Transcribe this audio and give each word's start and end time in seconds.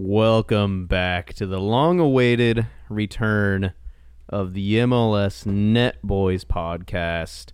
Welcome 0.00 0.86
back 0.86 1.34
to 1.34 1.44
the 1.44 1.58
long 1.58 1.98
awaited 1.98 2.68
return 2.88 3.72
of 4.28 4.54
the 4.54 4.74
MLS 4.74 5.44
Net 5.44 5.96
Boys 6.04 6.44
podcast. 6.44 7.46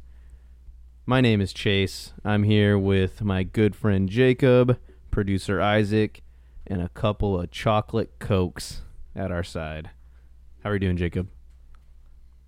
My 1.07 1.22
name 1.22 1.40
is 1.40 1.54
Chase. 1.54 2.12
I'm 2.22 2.43
here 2.43 2.79
with 2.79 3.22
my 3.22 3.44
good 3.44 3.75
friend 3.75 4.11
Jacob, 4.11 4.79
producer 5.11 5.58
Isaac, 5.58 6.22
and 6.66 6.82
a 6.82 6.90
couple 6.90 7.40
of 7.40 7.50
chocolate 7.50 8.18
cokes 8.18 8.82
at 9.16 9.32
our 9.32 9.43
side. 9.43 9.88
How 10.63 10.68
are 10.68 10.74
you 10.74 10.80
doing, 10.80 10.99
Jacob? 10.99 11.30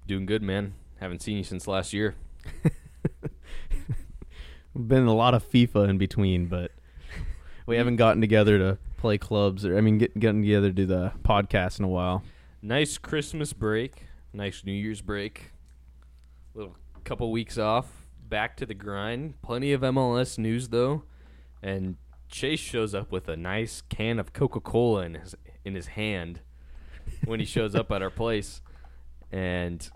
Doing 0.06 0.26
good, 0.26 0.42
man. 0.42 0.74
Haven't 1.00 1.22
seen 1.22 1.38
you 1.38 1.42
since 1.42 1.66
last 1.66 1.94
year. 1.94 2.16
Been 4.76 5.06
a 5.06 5.14
lot 5.14 5.32
of 5.32 5.50
FIFA 5.50 5.88
in 5.88 5.96
between, 5.96 6.48
but 6.48 6.70
we 7.64 7.78
haven't 7.78 7.96
gotten 7.96 8.20
together 8.20 8.58
to 8.58 8.78
play 8.96 9.18
clubs 9.18 9.64
or 9.64 9.76
I 9.76 9.80
mean 9.80 9.98
get, 9.98 10.18
getting 10.18 10.42
together 10.42 10.68
to 10.68 10.72
do 10.72 10.86
the 10.86 11.12
podcast 11.22 11.78
in 11.78 11.84
a 11.84 11.88
while. 11.88 12.22
Nice 12.62 12.98
Christmas 12.98 13.52
break, 13.52 14.06
nice 14.32 14.64
New 14.64 14.72
Year's 14.72 15.00
break. 15.00 15.52
Little 16.54 16.76
couple 17.04 17.30
weeks 17.30 17.56
off, 17.56 18.06
back 18.28 18.56
to 18.56 18.66
the 18.66 18.74
grind. 18.74 19.40
Plenty 19.40 19.72
of 19.72 19.82
MLS 19.82 20.38
news 20.38 20.68
though, 20.68 21.04
and 21.62 21.96
Chase 22.28 22.58
shows 22.58 22.94
up 22.94 23.12
with 23.12 23.28
a 23.28 23.36
nice 23.36 23.82
can 23.88 24.18
of 24.18 24.32
Coca-Cola 24.32 25.02
in 25.02 25.14
his 25.14 25.34
in 25.64 25.74
his 25.74 25.88
hand 25.88 26.40
when 27.24 27.38
he 27.38 27.46
shows 27.46 27.74
up 27.74 27.92
at 27.92 28.02
our 28.02 28.10
place, 28.10 28.60
and 29.30 29.88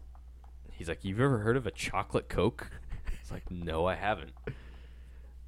he's 0.72 0.88
like, 0.88 1.04
"You've 1.04 1.20
ever 1.20 1.38
heard 1.38 1.56
of 1.56 1.66
a 1.66 1.70
chocolate 1.72 2.28
Coke?" 2.28 2.70
It's 3.20 3.32
like, 3.32 3.50
"No, 3.50 3.86
I 3.86 3.96
haven't." 3.96 4.32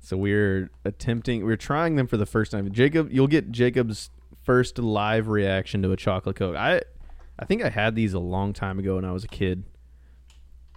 So 0.02 0.16
we're 0.16 0.68
attempting 0.84 1.44
we're 1.44 1.56
trying 1.56 1.94
them 1.94 2.08
for 2.08 2.16
the 2.16 2.26
first 2.26 2.50
time. 2.50 2.70
Jacob, 2.72 3.10
you'll 3.12 3.28
get 3.28 3.52
Jacob's 3.52 4.10
first 4.42 4.78
live 4.78 5.28
reaction 5.28 5.80
to 5.82 5.92
a 5.92 5.96
chocolate 5.96 6.36
coke. 6.36 6.56
I 6.56 6.82
I 7.38 7.44
think 7.44 7.62
I 7.62 7.70
had 7.70 7.94
these 7.94 8.12
a 8.12 8.18
long 8.18 8.52
time 8.52 8.80
ago 8.80 8.96
when 8.96 9.04
I 9.04 9.12
was 9.12 9.22
a 9.22 9.28
kid. 9.28 9.62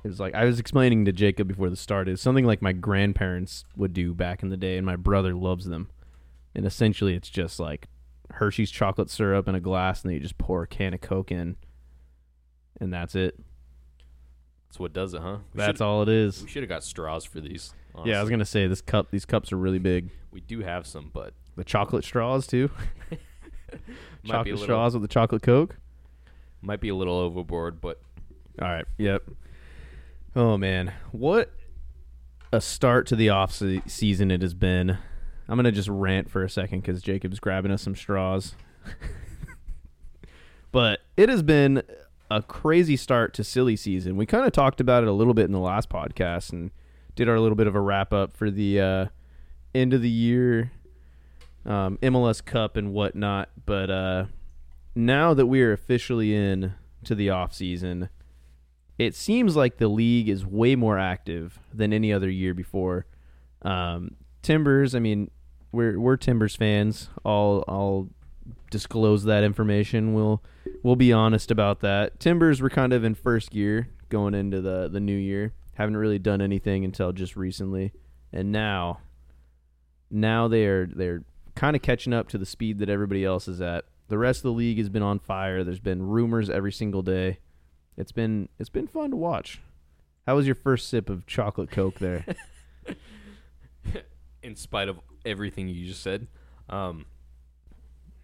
It 0.03 0.07
was 0.07 0.19
like 0.19 0.35
I 0.35 0.45
was 0.45 0.59
explaining 0.59 1.05
to 1.05 1.11
Jacob 1.11 1.47
before 1.47 1.71
the 1.71 1.75
start. 1.75 2.07
It's 2.07 2.21
something 2.21 2.45
like 2.45 2.61
my 2.61 2.71
grandparents 2.71 3.65
would 3.75 3.93
do 3.93 4.13
back 4.13 4.43
in 4.43 4.49
the 4.49 4.57
day, 4.57 4.77
and 4.77 4.85
my 4.85 4.95
brother 4.95 5.33
loves 5.33 5.65
them. 5.65 5.89
And 6.53 6.63
essentially, 6.63 7.15
it's 7.15 7.29
just 7.29 7.59
like 7.59 7.87
Hershey's 8.29 8.69
chocolate 8.69 9.09
syrup 9.09 9.47
in 9.47 9.55
a 9.55 9.59
glass, 9.59 10.03
and 10.03 10.09
then 10.09 10.15
you 10.15 10.21
just 10.21 10.37
pour 10.37 10.61
a 10.61 10.67
can 10.67 10.93
of 10.93 11.01
Coke 11.01 11.31
in, 11.31 11.55
and 12.79 12.93
that's 12.93 13.15
it. 13.15 13.39
That's 14.67 14.79
what 14.79 14.93
does 14.93 15.15
it, 15.15 15.21
huh? 15.21 15.39
We 15.53 15.57
That's 15.57 15.81
all 15.81 16.03
it 16.03 16.09
is. 16.09 16.43
We 16.43 16.49
should 16.49 16.61
have 16.61 16.69
got 16.69 16.83
straws 16.83 17.25
for 17.25 17.41
these. 17.41 17.73
Yeah, 18.03 18.19
I 18.19 18.21
was 18.21 18.29
gonna 18.29 18.45
say 18.45 18.67
this 18.67 18.81
cup. 18.81 19.11
These 19.11 19.25
cups 19.25 19.51
are 19.51 19.57
really 19.57 19.79
big. 19.79 20.09
We 20.31 20.41
do 20.41 20.59
have 20.61 20.85
some, 20.85 21.11
but 21.13 21.33
The 21.55 21.63
chocolate 21.63 22.03
straws 22.03 22.47
too. 22.47 22.69
chocolate 24.25 24.47
little, 24.47 24.63
straws 24.63 24.93
with 24.93 25.01
the 25.01 25.07
chocolate 25.07 25.41
Coke. 25.41 25.77
might 26.61 26.81
be 26.81 26.89
a 26.89 26.95
little 26.95 27.15
overboard, 27.15 27.79
but 27.79 28.01
All 28.61 28.67
right. 28.67 28.85
Yep. 28.97 29.23
Oh 30.35 30.57
man, 30.57 30.93
what 31.11 31.51
a 32.51 32.59
start 32.59 33.07
to 33.07 33.15
the 33.15 33.29
off 33.29 33.53
se- 33.53 33.83
season 33.87 34.31
it 34.31 34.41
has 34.41 34.53
been. 34.53 34.97
I'm 35.47 35.57
gonna 35.57 35.71
just 35.71 35.89
rant 35.89 36.29
for 36.29 36.43
a 36.43 36.49
second 36.49 36.81
because 36.81 37.01
Jacob's 37.01 37.39
grabbing 37.39 37.71
us 37.71 37.81
some 37.83 37.95
straws. 37.95 38.55
but 40.71 40.99
it 41.15 41.29
has 41.29 41.43
been 41.43 41.83
a 42.29 42.41
crazy 42.41 42.97
start 42.97 43.33
to 43.35 43.43
silly 43.43 43.75
season. 43.75 44.17
We 44.17 44.25
kind 44.25 44.45
of 44.45 44.51
talked 44.51 44.81
about 44.81 45.03
it 45.03 45.09
a 45.09 45.13
little 45.13 45.33
bit 45.33 45.45
in 45.45 45.51
the 45.51 45.59
last 45.59 45.89
podcast 45.89 46.51
and 46.51 46.71
did 47.15 47.29
our 47.29 47.39
little 47.39 47.55
bit 47.55 47.67
of 47.67 47.75
a 47.75 47.81
wrap 47.81 48.13
up 48.13 48.35
for 48.35 48.51
the 48.51 48.79
uh, 48.79 49.05
end 49.73 49.93
of 49.93 50.01
the 50.01 50.09
year 50.09 50.71
um, 51.65 51.97
MLS 52.01 52.43
Cup 52.43 52.77
and 52.77 52.93
whatnot. 52.93 53.49
But 53.65 53.89
uh, 53.89 54.25
now 54.93 55.33
that 55.33 55.47
we 55.47 55.61
are 55.61 55.73
officially 55.73 56.35
in 56.35 56.73
to 57.03 57.15
the 57.15 57.29
off 57.29 57.53
season, 57.53 58.09
it 58.97 59.15
seems 59.15 59.55
like 59.55 59.77
the 59.77 59.87
league 59.87 60.29
is 60.29 60.45
way 60.45 60.75
more 60.75 60.97
active 60.97 61.59
than 61.73 61.91
any 61.91 62.13
other 62.13 62.29
year 62.29 62.53
before. 62.53 63.05
Um, 63.61 64.15
Timbers, 64.41 64.93
I 64.93 64.99
mean, 64.99 65.31
we're 65.71 65.99
we're 65.99 66.17
Timbers 66.17 66.55
fans. 66.55 67.09
I'll 67.25 67.63
I'll 67.67 68.09
disclose 68.69 69.23
that 69.23 69.43
information. 69.43 70.13
We'll 70.13 70.43
we'll 70.83 70.95
be 70.95 71.11
honest 71.11 71.51
about 71.51 71.79
that. 71.81 72.19
Timbers 72.19 72.61
were 72.61 72.69
kind 72.69 72.93
of 72.93 73.03
in 73.03 73.15
first 73.15 73.51
gear 73.51 73.89
going 74.09 74.35
into 74.35 74.61
the 74.61 74.87
the 74.87 74.99
new 74.99 75.17
year. 75.17 75.53
Haven't 75.75 75.97
really 75.97 76.19
done 76.19 76.41
anything 76.41 76.83
until 76.83 77.11
just 77.11 77.35
recently, 77.35 77.93
and 78.33 78.51
now 78.51 78.99
now 80.09 80.47
they 80.47 80.65
are 80.65 80.87
they're 80.87 81.23
kind 81.55 81.75
of 81.75 81.81
catching 81.81 82.13
up 82.13 82.27
to 82.29 82.37
the 82.37 82.45
speed 82.45 82.79
that 82.79 82.89
everybody 82.89 83.23
else 83.23 83.47
is 83.47 83.61
at. 83.61 83.85
The 84.07 84.17
rest 84.17 84.39
of 84.39 84.43
the 84.43 84.51
league 84.51 84.77
has 84.77 84.89
been 84.89 85.01
on 85.01 85.19
fire. 85.19 85.63
There's 85.63 85.79
been 85.79 86.03
rumors 86.03 86.49
every 86.49 86.71
single 86.71 87.01
day. 87.01 87.39
It's 87.97 88.11
been 88.11 88.49
it's 88.59 88.69
been 88.69 88.87
fun 88.87 89.11
to 89.11 89.17
watch. 89.17 89.61
How 90.27 90.35
was 90.35 90.45
your 90.45 90.55
first 90.55 90.89
sip 90.89 91.09
of 91.09 91.25
chocolate 91.25 91.71
coke 91.71 91.99
there? 91.99 92.25
in 94.43 94.55
spite 94.55 94.89
of 94.89 94.99
everything 95.25 95.67
you 95.67 95.87
just 95.87 96.01
said, 96.01 96.27
um, 96.69 97.05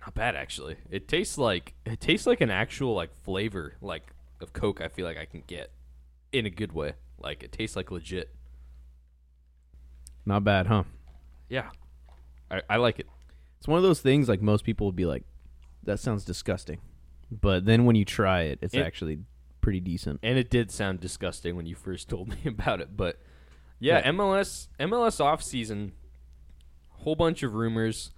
not 0.01 0.13
bad 0.13 0.35
actually. 0.35 0.77
It 0.89 1.07
tastes 1.07 1.37
like 1.37 1.73
it 1.85 1.99
tastes 1.99 2.27
like 2.27 2.41
an 2.41 2.49
actual 2.49 2.93
like 2.93 3.15
flavor 3.23 3.75
like 3.81 4.03
of 4.39 4.53
Coke. 4.53 4.81
I 4.81 4.87
feel 4.87 5.05
like 5.05 5.17
I 5.17 5.25
can 5.25 5.43
get 5.45 5.71
in 6.31 6.45
a 6.45 6.49
good 6.49 6.71
way. 6.71 6.93
Like 7.21 7.43
it 7.43 7.51
tastes 7.51 7.75
like 7.75 7.91
legit. 7.91 8.33
Not 10.25 10.43
bad, 10.43 10.67
huh? 10.67 10.83
Yeah, 11.49 11.69
I, 12.49 12.61
I 12.69 12.77
like 12.77 12.99
it. 12.99 13.07
It's 13.57 13.67
one 13.67 13.77
of 13.77 13.83
those 13.83 13.99
things 14.01 14.29
like 14.29 14.41
most 14.41 14.63
people 14.63 14.87
would 14.87 14.95
be 14.95 15.05
like, 15.05 15.23
"That 15.83 15.99
sounds 15.99 16.23
disgusting," 16.25 16.79
but 17.31 17.65
then 17.65 17.85
when 17.85 17.95
you 17.95 18.05
try 18.05 18.43
it, 18.43 18.59
it's 18.61 18.73
It- 18.73 18.81
actually 18.85 19.19
pretty 19.61 19.79
decent. 19.79 20.19
And 20.23 20.37
it 20.39 20.49
did 20.49 20.71
sound 20.71 20.99
disgusting 20.99 21.55
when 21.55 21.65
you 21.67 21.75
first 21.75 22.09
told 22.09 22.29
me 22.29 22.37
about 22.45 22.81
it, 22.81 22.95
but 22.97 23.19
yeah, 23.79 23.99
Yeah. 23.99 24.11
MLS 24.11 24.67
MLS 24.79 25.19
off 25.23 25.43
season, 25.43 25.91
whole 26.89 27.15
bunch 27.15 27.43
of 27.43 27.53
rumors, 27.53 28.11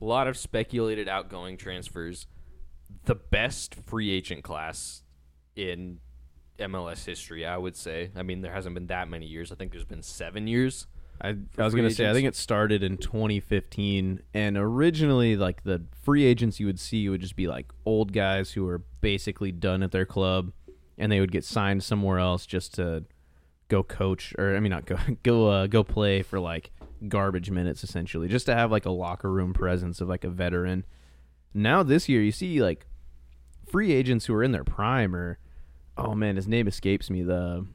a 0.00 0.04
lot 0.04 0.28
of 0.28 0.36
speculated 0.36 1.08
outgoing 1.08 1.56
transfers, 1.56 2.26
the 3.04 3.14
best 3.16 3.74
free 3.74 4.10
agent 4.10 4.44
class 4.44 5.02
in 5.56 5.98
MLS 6.58 7.04
history, 7.04 7.46
I 7.46 7.56
would 7.56 7.76
say. 7.76 8.10
I 8.16 8.22
mean, 8.22 8.42
there 8.42 8.52
hasn't 8.52 8.74
been 8.74 8.88
that 8.88 9.08
many 9.08 9.26
years. 9.26 9.52
I 9.52 9.54
think 9.54 9.72
there's 9.72 9.84
been 9.84 10.02
seven 10.02 10.46
years. 10.46 10.86
I, 11.20 11.34
I 11.58 11.64
was 11.64 11.74
gonna 11.74 11.90
say 11.90 12.08
I 12.08 12.12
think 12.12 12.28
it 12.28 12.36
started 12.36 12.82
in 12.82 12.96
2015, 12.96 14.20
and 14.34 14.56
originally 14.56 15.36
like 15.36 15.64
the 15.64 15.82
free 16.02 16.24
agents 16.24 16.60
you 16.60 16.66
would 16.66 16.78
see 16.78 17.08
would 17.08 17.20
just 17.20 17.34
be 17.34 17.48
like 17.48 17.66
old 17.84 18.12
guys 18.12 18.52
who 18.52 18.64
were 18.64 18.82
basically 19.00 19.50
done 19.50 19.82
at 19.82 19.90
their 19.90 20.06
club, 20.06 20.52
and 20.96 21.10
they 21.10 21.18
would 21.18 21.32
get 21.32 21.44
signed 21.44 21.82
somewhere 21.82 22.18
else 22.18 22.46
just 22.46 22.74
to 22.74 23.04
go 23.68 23.82
coach 23.82 24.34
or 24.38 24.56
I 24.56 24.60
mean 24.60 24.70
not 24.70 24.86
go 24.86 24.96
go 25.22 25.48
uh, 25.48 25.66
go 25.66 25.82
play 25.82 26.22
for 26.22 26.38
like 26.38 26.70
garbage 27.08 27.50
minutes 27.50 27.82
essentially, 27.82 28.28
just 28.28 28.46
to 28.46 28.54
have 28.54 28.70
like 28.70 28.86
a 28.86 28.90
locker 28.90 29.30
room 29.30 29.52
presence 29.52 30.00
of 30.00 30.08
like 30.08 30.24
a 30.24 30.30
veteran. 30.30 30.84
Now 31.52 31.82
this 31.82 32.08
year 32.08 32.22
you 32.22 32.32
see 32.32 32.62
like 32.62 32.86
free 33.68 33.92
agents 33.92 34.26
who 34.26 34.34
are 34.34 34.44
in 34.44 34.52
their 34.52 34.64
prime 34.64 35.16
or 35.16 35.38
oh 35.98 36.14
man 36.14 36.36
his 36.36 36.48
name 36.48 36.66
escapes 36.66 37.10
me 37.10 37.22
the 37.22 37.66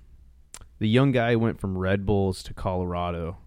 the 0.83 0.89
young 0.89 1.13
guy 1.13 1.37
went 1.37 1.61
from 1.61 1.77
Red 1.77 2.05
Bulls 2.05 2.43
to 2.43 2.53
Colorado. 2.53 3.37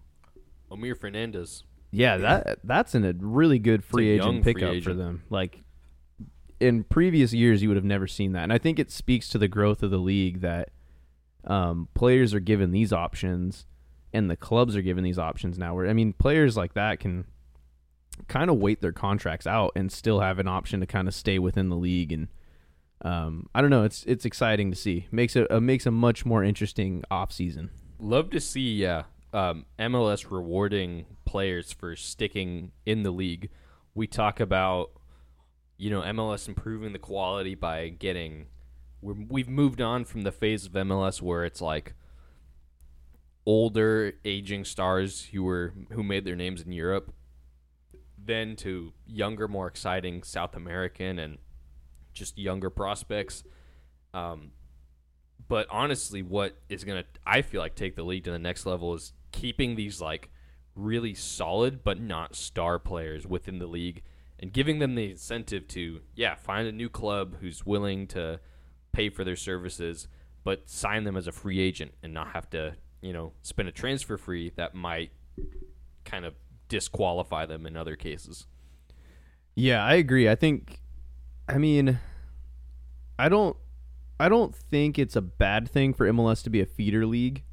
Omir 0.71 0.97
Fernandez. 0.97 1.63
Yeah, 1.91 2.17
that 2.17 2.59
that's 2.63 2.95
an, 2.95 3.05
a 3.05 3.13
really 3.13 3.59
good 3.59 3.83
free 3.83 4.09
agent 4.09 4.25
young 4.25 4.43
free 4.43 4.53
pickup 4.55 4.83
for 4.83 4.95
them. 4.95 5.21
Like 5.29 5.59
in 6.59 6.83
previous 6.83 7.33
years, 7.33 7.61
you 7.61 7.69
would 7.69 7.77
have 7.77 7.85
never 7.85 8.07
seen 8.07 8.31
that, 8.31 8.41
and 8.41 8.53
I 8.53 8.57
think 8.57 8.79
it 8.79 8.89
speaks 8.89 9.29
to 9.29 9.37
the 9.37 9.47
growth 9.47 9.83
of 9.83 9.91
the 9.91 9.99
league 9.99 10.41
that 10.41 10.71
um, 11.43 11.89
players 11.93 12.33
are 12.33 12.39
given 12.39 12.71
these 12.71 12.91
options, 12.91 13.67
and 14.11 14.31
the 14.31 14.35
clubs 14.35 14.75
are 14.75 14.81
given 14.81 15.03
these 15.03 15.19
options 15.19 15.59
now. 15.59 15.75
Where 15.75 15.87
I 15.87 15.93
mean, 15.93 16.13
players 16.13 16.57
like 16.57 16.73
that 16.73 16.99
can 16.99 17.25
kind 18.27 18.49
of 18.49 18.57
wait 18.57 18.81
their 18.81 18.91
contracts 18.91 19.45
out 19.45 19.73
and 19.75 19.91
still 19.91 20.21
have 20.21 20.39
an 20.39 20.47
option 20.47 20.79
to 20.79 20.87
kind 20.87 21.07
of 21.07 21.13
stay 21.13 21.37
within 21.37 21.69
the 21.69 21.77
league 21.77 22.11
and. 22.11 22.29
Um, 23.01 23.47
I 23.53 23.61
don't 23.61 23.69
know. 23.69 23.83
It's 23.83 24.03
it's 24.05 24.25
exciting 24.25 24.71
to 24.71 24.77
see. 24.77 25.07
Makes 25.11 25.35
it 25.35 25.49
uh, 25.51 25.59
makes 25.59 25.85
a 25.85 25.91
much 25.91 26.25
more 26.25 26.43
interesting 26.43 27.03
off 27.11 27.31
season. 27.31 27.69
Love 27.99 28.29
to 28.31 28.39
see, 28.39 28.75
yeah, 28.75 29.03
um, 29.33 29.65
MLS 29.79 30.29
rewarding 30.31 31.05
players 31.25 31.71
for 31.71 31.95
sticking 31.95 32.71
in 32.85 33.03
the 33.03 33.11
league. 33.11 33.49
We 33.95 34.07
talk 34.07 34.39
about, 34.39 34.91
you 35.77 35.89
know, 35.89 36.01
MLS 36.01 36.47
improving 36.47 36.93
the 36.93 36.99
quality 36.99 37.55
by 37.55 37.89
getting. 37.89 38.47
We're, 39.01 39.15
we've 39.27 39.49
moved 39.49 39.81
on 39.81 40.05
from 40.05 40.23
the 40.23 40.31
phase 40.31 40.65
of 40.65 40.71
MLS 40.73 41.21
where 41.21 41.45
it's 41.45 41.61
like 41.61 41.93
older, 43.45 44.13
aging 44.25 44.65
stars 44.65 45.29
who 45.31 45.43
were 45.43 45.73
who 45.91 46.03
made 46.03 46.25
their 46.25 46.35
names 46.35 46.61
in 46.61 46.71
Europe, 46.71 47.13
then 48.17 48.55
to 48.57 48.93
younger, 49.05 49.47
more 49.47 49.67
exciting 49.67 50.23
South 50.23 50.55
American 50.55 51.19
and 51.19 51.37
just 52.17 52.37
younger 52.37 52.69
prospects. 52.69 53.43
Um, 54.13 54.51
but 55.47 55.67
honestly, 55.69 56.21
what 56.21 56.57
is 56.69 56.83
gonna 56.83 57.05
I 57.25 57.41
feel 57.41 57.61
like 57.61 57.75
take 57.75 57.95
the 57.95 58.03
league 58.03 58.23
to 58.25 58.31
the 58.31 58.39
next 58.39 58.65
level 58.65 58.93
is 58.93 59.13
keeping 59.31 59.75
these 59.75 60.01
like 60.01 60.29
really 60.75 61.13
solid 61.13 61.83
but 61.83 61.99
not 61.99 62.35
star 62.35 62.79
players 62.79 63.25
within 63.25 63.59
the 63.59 63.65
league 63.65 64.03
and 64.39 64.53
giving 64.53 64.79
them 64.79 64.95
the 64.95 65.11
incentive 65.11 65.67
to 65.67 66.01
yeah 66.15 66.35
find 66.35 66.67
a 66.67 66.71
new 66.71 66.89
club 66.89 67.37
who's 67.39 67.65
willing 67.65 68.07
to 68.07 68.39
pay 68.91 69.09
for 69.09 69.23
their 69.23 69.35
services, 69.35 70.07
but 70.43 70.69
sign 70.69 71.03
them 71.03 71.15
as 71.15 71.27
a 71.27 71.31
free 71.31 71.59
agent 71.59 71.91
and 72.03 72.13
not 72.13 72.29
have 72.29 72.49
to 72.49 72.75
you 73.01 73.13
know 73.13 73.33
spend 73.41 73.69
a 73.69 73.71
transfer 73.71 74.17
fee 74.17 74.51
that 74.55 74.73
might 74.73 75.11
kind 76.03 76.25
of 76.25 76.33
disqualify 76.69 77.45
them 77.45 77.65
in 77.65 77.77
other 77.77 77.95
cases. 77.95 78.47
Yeah, 79.55 79.83
I 79.83 79.95
agree. 79.95 80.29
I 80.29 80.35
think 80.35 80.81
I 81.47 81.57
mean 81.57 81.99
I 83.17 83.29
don't 83.29 83.55
I 84.19 84.29
don't 84.29 84.55
think 84.55 84.99
it's 84.99 85.15
a 85.15 85.21
bad 85.21 85.69
thing 85.69 85.93
for 85.93 86.07
MLS 86.11 86.43
to 86.43 86.49
be 86.49 86.61
a 86.61 86.65
feeder 86.65 87.05
league 87.05 87.43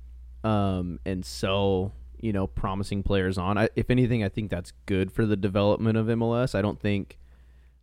um 0.43 0.99
and 1.07 1.25
sell, 1.25 1.93
you 2.21 2.33
know, 2.33 2.47
promising 2.47 3.03
players 3.03 3.39
on. 3.39 3.57
I, 3.59 3.69
if 3.77 3.91
anything, 3.91 4.25
I 4.25 4.29
think 4.29 4.51
that's 4.51 4.73
good 4.87 5.13
for 5.13 5.27
the 5.27 5.37
development 5.37 5.97
of 5.97 6.07
MLS. 6.07 6.55
I 6.55 6.63
don't 6.63 6.81
think 6.81 7.19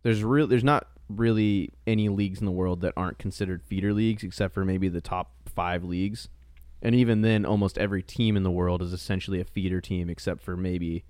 there's 0.02 0.22
real 0.22 0.46
there's 0.46 0.64
not 0.64 0.88
really 1.08 1.70
any 1.86 2.08
leagues 2.08 2.40
in 2.40 2.46
the 2.46 2.52
world 2.52 2.80
that 2.80 2.94
aren't 2.96 3.18
considered 3.18 3.62
feeder 3.62 3.92
leagues 3.92 4.22
except 4.22 4.54
for 4.54 4.64
maybe 4.64 4.88
the 4.88 5.00
top 5.00 5.32
5 5.46 5.84
leagues. 5.84 6.28
And 6.80 6.94
even 6.94 7.22
then 7.22 7.44
almost 7.44 7.78
every 7.78 8.02
team 8.02 8.36
in 8.36 8.42
the 8.42 8.50
world 8.50 8.82
is 8.82 8.92
essentially 8.92 9.40
a 9.40 9.44
feeder 9.44 9.80
team 9.80 10.10
except 10.10 10.42
for 10.42 10.56
maybe 10.56 11.04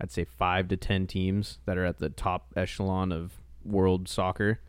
I'd 0.00 0.10
say 0.10 0.24
5 0.24 0.68
to 0.68 0.76
10 0.76 1.06
teams 1.06 1.58
that 1.64 1.78
are 1.78 1.84
at 1.84 1.98
the 1.98 2.10
top 2.10 2.52
echelon 2.56 3.10
of 3.10 3.40
world 3.68 4.08
soccer. 4.08 4.60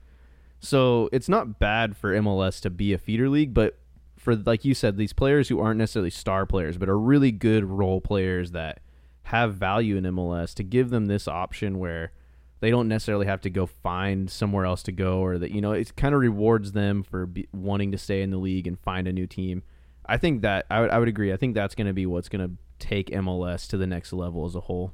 So 0.59 1.09
it's 1.11 1.29
not 1.29 1.59
bad 1.59 1.95
for 1.95 2.13
MLS 2.13 2.59
to 2.61 2.69
be 2.69 2.93
a 2.93 2.97
feeder 2.97 3.29
league, 3.29 3.53
but 3.53 3.77
for 4.17 4.35
like 4.35 4.65
you 4.65 4.73
said, 4.73 4.97
these 4.97 5.13
players 5.13 5.47
who 5.47 5.59
aren't 5.59 5.77
necessarily 5.77 6.09
star 6.09 6.45
players, 6.45 6.77
but 6.77 6.89
are 6.89 6.99
really 6.99 7.31
good 7.31 7.63
role 7.63 8.01
players 8.01 8.51
that 8.51 8.81
have 9.23 9.55
value 9.55 9.95
in 9.95 10.03
MLS, 10.03 10.53
to 10.55 10.63
give 10.63 10.89
them 10.89 11.05
this 11.05 11.27
option 11.27 11.79
where 11.79 12.11
they 12.59 12.69
don't 12.69 12.89
necessarily 12.89 13.25
have 13.25 13.41
to 13.41 13.49
go 13.49 13.65
find 13.65 14.29
somewhere 14.29 14.65
else 14.65 14.83
to 14.83 14.91
go, 14.91 15.19
or 15.19 15.37
that 15.37 15.51
you 15.51 15.61
know 15.61 15.71
it 15.71 15.95
kind 15.95 16.13
of 16.13 16.19
rewards 16.21 16.73
them 16.73 17.03
for 17.03 17.25
be, 17.25 17.47
wanting 17.53 17.91
to 17.91 17.97
stay 17.97 18.21
in 18.21 18.31
the 18.31 18.37
league 18.37 18.67
and 18.67 18.77
find 18.79 19.07
a 19.07 19.13
new 19.13 19.25
team. 19.25 19.63
I 20.05 20.17
think 20.17 20.41
that 20.41 20.65
I 20.69 20.81
would 20.81 20.89
I 20.89 20.99
would 20.99 21.07
agree. 21.07 21.31
I 21.31 21.37
think 21.37 21.55
that's 21.55 21.75
going 21.75 21.87
to 21.87 21.93
be 21.93 22.05
what's 22.05 22.27
going 22.27 22.45
to 22.45 22.55
take 22.85 23.09
MLS 23.11 23.67
to 23.69 23.77
the 23.77 23.87
next 23.87 24.11
level 24.11 24.45
as 24.45 24.55
a 24.55 24.61
whole. 24.61 24.93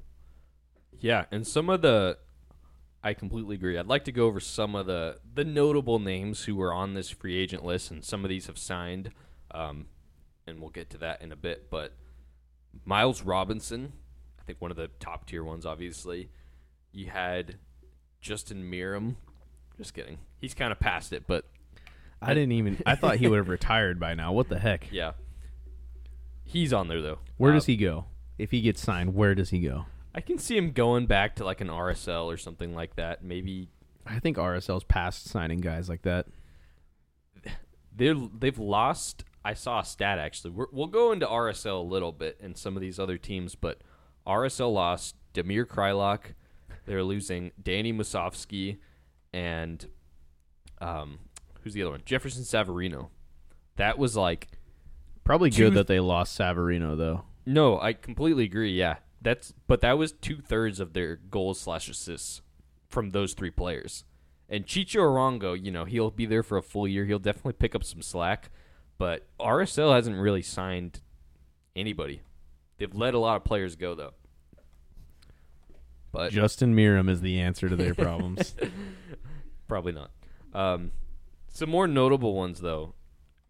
Yeah, 0.99 1.25
and 1.31 1.47
some 1.47 1.69
of 1.69 1.81
the 1.81 2.17
I 3.05 3.13
completely 3.13 3.55
agree. 3.55 3.77
I'd 3.77 3.85
like 3.87 4.03
to 4.05 4.11
go 4.11 4.25
over 4.25 4.39
some 4.39 4.75
of 4.75 4.87
the 4.87 5.19
the 5.33 5.45
notable 5.45 5.99
names 5.99 6.45
who 6.45 6.55
were 6.55 6.73
on 6.73 6.95
this 6.95 7.09
free 7.09 7.37
agent 7.37 7.63
list, 7.63 7.91
and 7.91 8.03
some 8.03 8.25
of 8.25 8.29
these 8.29 8.47
have 8.47 8.57
signed, 8.57 9.11
um, 9.51 9.85
and 10.47 10.59
we'll 10.59 10.71
get 10.71 10.89
to 10.89 10.97
that 10.97 11.21
in 11.21 11.31
a 11.31 11.35
bit. 11.35 11.69
But 11.69 11.93
Miles 12.83 13.21
Robinson, 13.21 13.93
I 14.39 14.43
think 14.43 14.59
one 14.59 14.71
of 14.71 14.77
the 14.77 14.89
top 14.99 15.27
tier 15.27 15.43
ones, 15.43 15.65
obviously. 15.65 16.29
You 16.91 17.07
had 17.11 17.57
Justin 18.21 18.63
Meram. 18.69 19.15
Just 19.77 19.93
kidding. 19.93 20.17
He's 20.41 20.53
kind 20.53 20.71
of 20.71 20.79
past 20.79 21.13
it, 21.13 21.25
but 21.27 21.45
I 22.21 22.33
didn't 22.33 22.53
even. 22.53 22.81
I 22.87 22.95
thought 22.95 23.17
he 23.17 23.27
would 23.27 23.37
have 23.37 23.49
retired 23.59 23.99
by 23.99 24.15
now. 24.15 24.33
What 24.33 24.49
the 24.49 24.57
heck? 24.59 24.87
yeah, 24.91 25.11
he's 26.43 26.73
on 26.73 26.87
there 26.87 27.01
though. 27.01 27.19
Where 27.37 27.51
Uh, 27.51 27.55
does 27.55 27.65
he 27.67 27.75
go? 27.77 28.05
If 28.37 28.51
he 28.51 28.61
gets 28.61 28.81
signed, 28.81 29.13
where 29.13 29.35
does 29.35 29.49
he 29.51 29.59
go? 29.59 29.85
I 30.15 30.21
can 30.21 30.37
see 30.37 30.55
him 30.57 30.71
going 30.71 31.05
back 31.07 31.35
to 31.35 31.43
like 31.45 31.59
an 31.59 31.67
RSL 31.67 32.25
or 32.25 32.37
something 32.37 32.73
like 32.73 32.95
that. 32.95 33.21
Maybe 33.23 33.67
I 34.05 34.19
think 34.19 34.37
RSL's 34.37 34.85
past 34.85 35.25
signing 35.27 35.59
guys 35.59 35.89
like 35.89 36.03
that. 36.03 36.27
they 37.95 38.13
they've 38.37 38.57
lost. 38.57 39.23
I 39.43 39.53
saw 39.53 39.81
a 39.81 39.85
stat 39.85 40.17
actually. 40.17 40.51
We're, 40.51 40.67
we'll 40.71 40.87
go 40.87 41.11
into 41.11 41.25
RSL 41.27 41.79
a 41.79 41.83
little 41.87 42.11
bit 42.11 42.39
and 42.41 42.57
some 42.57 42.75
of 42.75 42.81
these 42.81 42.97
other 42.97 43.17
teams, 43.17 43.55
but 43.55 43.81
RSL 44.25 44.73
lost 44.73 45.15
Damir 45.33 45.65
Kreilach. 45.65 46.33
They're 46.85 47.03
losing 47.03 47.51
Danny 47.61 47.91
Musovski 47.93 48.77
and 49.33 49.85
um, 50.81 51.19
who's 51.61 51.73
the 51.73 51.81
other 51.81 51.91
one? 51.91 52.01
Jefferson 52.05 52.43
Savarino. 52.43 53.09
That 53.75 53.97
was 53.97 54.15
like 54.15 54.47
Probably 55.23 55.49
Two- 55.49 55.65
good 55.65 55.73
that 55.75 55.87
they 55.87 55.99
lost 55.99 56.37
Savarino 56.39 56.97
though. 56.97 57.23
no, 57.45 57.79
I 57.79 57.93
completely 57.93 58.45
agree. 58.45 58.71
Yeah, 58.71 58.95
that's 59.25 59.53
but 59.67 59.81
that 59.81 59.97
was 59.97 60.13
two 60.13 60.37
thirds 60.37 60.79
of 60.79 60.93
their 60.93 61.15
goals 61.15 61.59
slash 61.59 61.89
assists 61.89 62.41
from 62.87 63.09
those 63.09 63.33
three 63.33 63.49
players. 63.49 64.05
And 64.47 64.67
Chicho 64.67 64.99
Arango, 64.99 65.61
you 65.61 65.71
know, 65.71 65.85
he'll 65.85 66.11
be 66.11 66.27
there 66.27 66.43
for 66.43 66.57
a 66.57 66.61
full 66.61 66.87
year. 66.87 67.05
He'll 67.05 67.17
definitely 67.17 67.53
pick 67.53 67.73
up 67.73 67.83
some 67.83 68.03
slack. 68.03 68.51
But 68.99 69.27
RSL 69.39 69.95
hasn't 69.95 70.17
really 70.17 70.43
signed 70.43 71.01
anybody. 71.75 72.21
They've 72.77 72.93
let 72.93 73.15
a 73.15 73.19
lot 73.19 73.37
of 73.37 73.43
players 73.43 73.75
go 73.75 73.95
though. 73.95 74.13
But 76.11 76.31
Justin 76.31 76.75
Meram 76.75 77.09
is 77.09 77.21
the 77.21 77.39
answer 77.39 77.67
to 77.67 77.75
their 77.75 77.93
problems. 77.95 78.55
Probably 79.67 79.91
not. 79.91 80.11
Um, 80.53 80.91
some 81.49 81.69
more 81.69 81.87
notable 81.87 82.35
ones 82.35 82.61
though. 82.61 82.93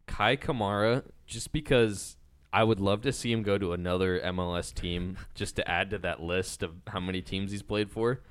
Kai 0.08 0.38
Kamara, 0.38 1.04
just 1.28 1.52
because 1.52 2.16
I 2.56 2.64
would 2.64 2.80
love 2.80 3.02
to 3.02 3.12
see 3.12 3.32
him 3.34 3.44
go 3.44 3.58
to 3.58 3.74
another 3.74 4.20
MLS 4.22 4.74
team, 4.74 5.18
just 5.34 5.58
to 5.58 5.70
add 5.70 5.90
to 5.90 5.98
that 6.00 6.22
list 6.22 6.64
of 6.64 6.72
how 6.88 7.02
many 7.02 7.22
teams 7.22 7.52
he's 7.52 7.62
played 7.64 7.92
for. 7.92 8.22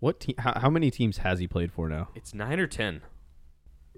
what 0.00 0.18
te- 0.20 0.34
how, 0.38 0.58
how 0.58 0.70
many 0.70 0.90
teams 0.90 1.18
has 1.18 1.38
he 1.38 1.46
played 1.46 1.70
for 1.72 1.88
now? 1.88 2.08
It's 2.16 2.34
nine 2.34 2.58
or 2.58 2.66
ten. 2.66 3.02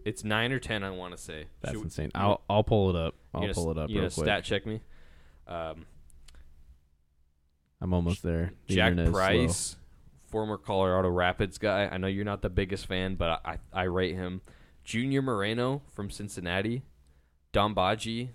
It's 0.04 0.22
nine 0.24 0.52
or 0.52 0.58
ten. 0.58 0.82
I 0.84 0.90
want 0.90 1.16
to 1.16 1.22
say. 1.22 1.46
That's 1.62 1.74
Should- 1.74 1.84
insane. 1.84 2.10
you 2.14 2.20
I'll 2.20 2.42
I'll 2.50 2.62
pull 2.64 2.90
it 2.90 2.96
up. 2.96 3.14
I'll 3.34 3.40
gonna- 3.40 3.54
pull 3.54 3.70
it 3.70 3.78
up 3.78 3.88
You 3.88 4.00
real 4.00 4.10
quick. 4.10 4.24
stat 4.26 4.44
check 4.44 4.66
me. 4.66 4.82
Um, 5.48 5.86
I'm 7.80 7.92
almost 7.92 8.22
there. 8.22 8.52
The 8.68 8.74
Jack. 8.76 8.94
Price, 9.10 9.76
former 10.26 10.58
Colorado 10.58 11.08
Rapids 11.08 11.58
guy. 11.58 11.88
I 11.90 11.96
know 11.98 12.06
you're 12.08 12.24
not 12.24 12.42
the 12.42 12.50
biggest 12.50 12.86
fan, 12.86 13.14
but 13.16 13.40
I, 13.44 13.58
I 13.72 13.84
rate 13.84 14.14
him. 14.14 14.40
Junior 14.84 15.22
Moreno 15.22 15.82
from 15.94 16.10
Cincinnati. 16.10 16.82
Dom 17.52 17.74
Badji 17.74 18.28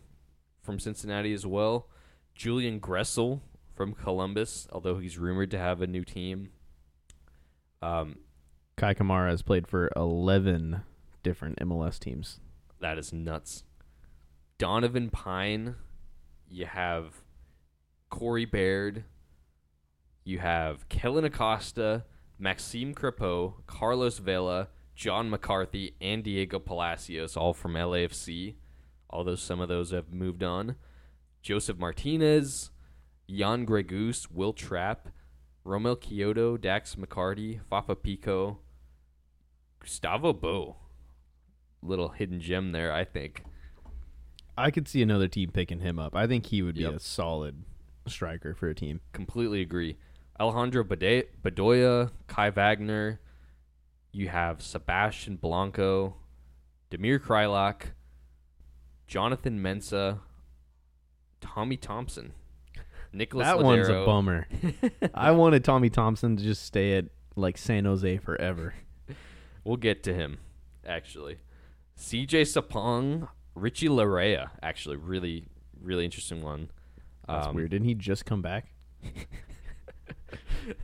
from 0.62 0.80
Cincinnati 0.80 1.34
as 1.34 1.46
well. 1.46 1.88
Julian 2.36 2.80
Gressel 2.80 3.42
from 3.76 3.94
Columbus, 3.94 4.68
although 4.72 4.98
he's 5.00 5.18
rumored 5.18 5.52
to 5.52 5.58
have 5.60 5.82
a 5.82 5.88
new 5.88 6.04
team. 6.04 6.50
Um, 7.82 8.18
Kai 8.78 8.94
Kamara 8.94 9.30
has 9.30 9.42
played 9.42 9.68
for 9.68 9.92
11 9.96 10.82
different 11.24 11.60
MLS 11.60 12.00
teams. 12.00 12.40
that 12.80 12.98
is 12.98 13.12
nuts. 13.14 13.64
Donovan 14.58 15.10
Pine. 15.10 15.76
You 16.48 16.66
have 16.66 17.22
Corey 18.10 18.46
Baird. 18.46 19.06
You 20.24 20.40
have 20.40 20.88
Kellyn 20.90 21.26
Acosta, 21.26 22.06
Maxime 22.38 22.94
Crepeau, 22.94 23.54
Carlos 23.66 24.20
Vela, 24.20 24.68
John 24.96 25.30
McCarthy, 25.30 25.96
and 26.00 26.24
Diego 26.24 26.60
Palacios, 26.60 27.36
all 27.36 27.54
from 27.54 27.74
LAFC. 27.74 28.56
Although 29.12 29.36
some 29.36 29.60
of 29.60 29.68
those 29.70 29.92
have 29.92 30.14
moved 30.14 30.44
on. 30.44 30.76
Joseph 31.42 31.78
Martinez, 31.78 32.72
Jan 33.30 33.66
Gregus, 33.66 34.30
Will 34.32 34.54
Trapp, 34.54 35.10
Romell 35.66 35.96
Quioto, 36.00 36.60
Dax 36.60 36.96
McCarty, 36.96 37.60
Fafà 37.72 37.96
Picault, 37.96 38.58
Gustavo 39.80 40.34
Bou. 40.34 40.76
Little 41.82 42.10
hidden 42.10 42.40
gem 42.40 42.72
there, 42.72 42.92
I 42.94 43.04
think. 43.04 43.44
I 44.58 44.70
could 44.70 44.88
see 44.88 45.02
another 45.02 45.28
team 45.28 45.50
picking 45.52 45.80
him 45.80 45.98
up. 45.98 46.16
I 46.16 46.28
think 46.28 46.48
he 46.48 46.62
would 46.62 46.76
be 46.76 46.82
Yep. 46.82 46.94
a 46.96 47.00
solid 47.00 47.64
striker 48.08 48.54
for 48.54 48.70
a 48.70 48.76
team. 48.76 49.02
completely 49.14 49.62
agree. 49.62 49.98
Alejandro 50.40 50.84
Bedoya, 50.84 52.12
Kai 52.28 52.50
Wagner. 52.50 53.20
You 54.12 54.28
have 54.30 54.62
Sebastian 54.62 55.38
Blanco, 55.38 56.16
Damir 56.92 57.20
Kreilach, 57.20 57.92
Jonathan 59.12 59.60
Mensah, 59.60 60.20
Tommy 61.42 61.76
Thompson, 61.76 62.32
Nicholas 63.12 63.46
that 63.46 63.60
one's 63.60 63.90
a 63.90 64.06
bummer. 64.06 64.48
I 65.14 65.32
wanted 65.32 65.66
Tommy 65.66 65.90
Thompson 65.90 66.38
to 66.38 66.44
just 66.44 66.64
stay 66.64 66.98
at 66.98 67.08
like 67.36 67.58
San 67.58 67.84
Jose 67.84 68.18
forever. 68.20 68.74
We'll 69.64 69.78
get 69.78 70.02
to 70.04 70.14
him, 70.16 70.40
actually. 70.88 71.38
CJ 71.96 72.48
Sapong, 72.48 73.28
Richie 73.54 73.90
Laryea, 73.90 74.50
actually, 74.64 74.96
really, 74.96 75.46
really 75.80 76.04
interesting 76.04 76.42
one. 76.42 76.72
That's 77.28 77.46
Um, 77.46 77.56
weird. 77.56 77.70
Didn't 77.70 77.86
he 77.88 77.94
just 77.94 78.26
come 78.26 78.42
back? 78.42 78.74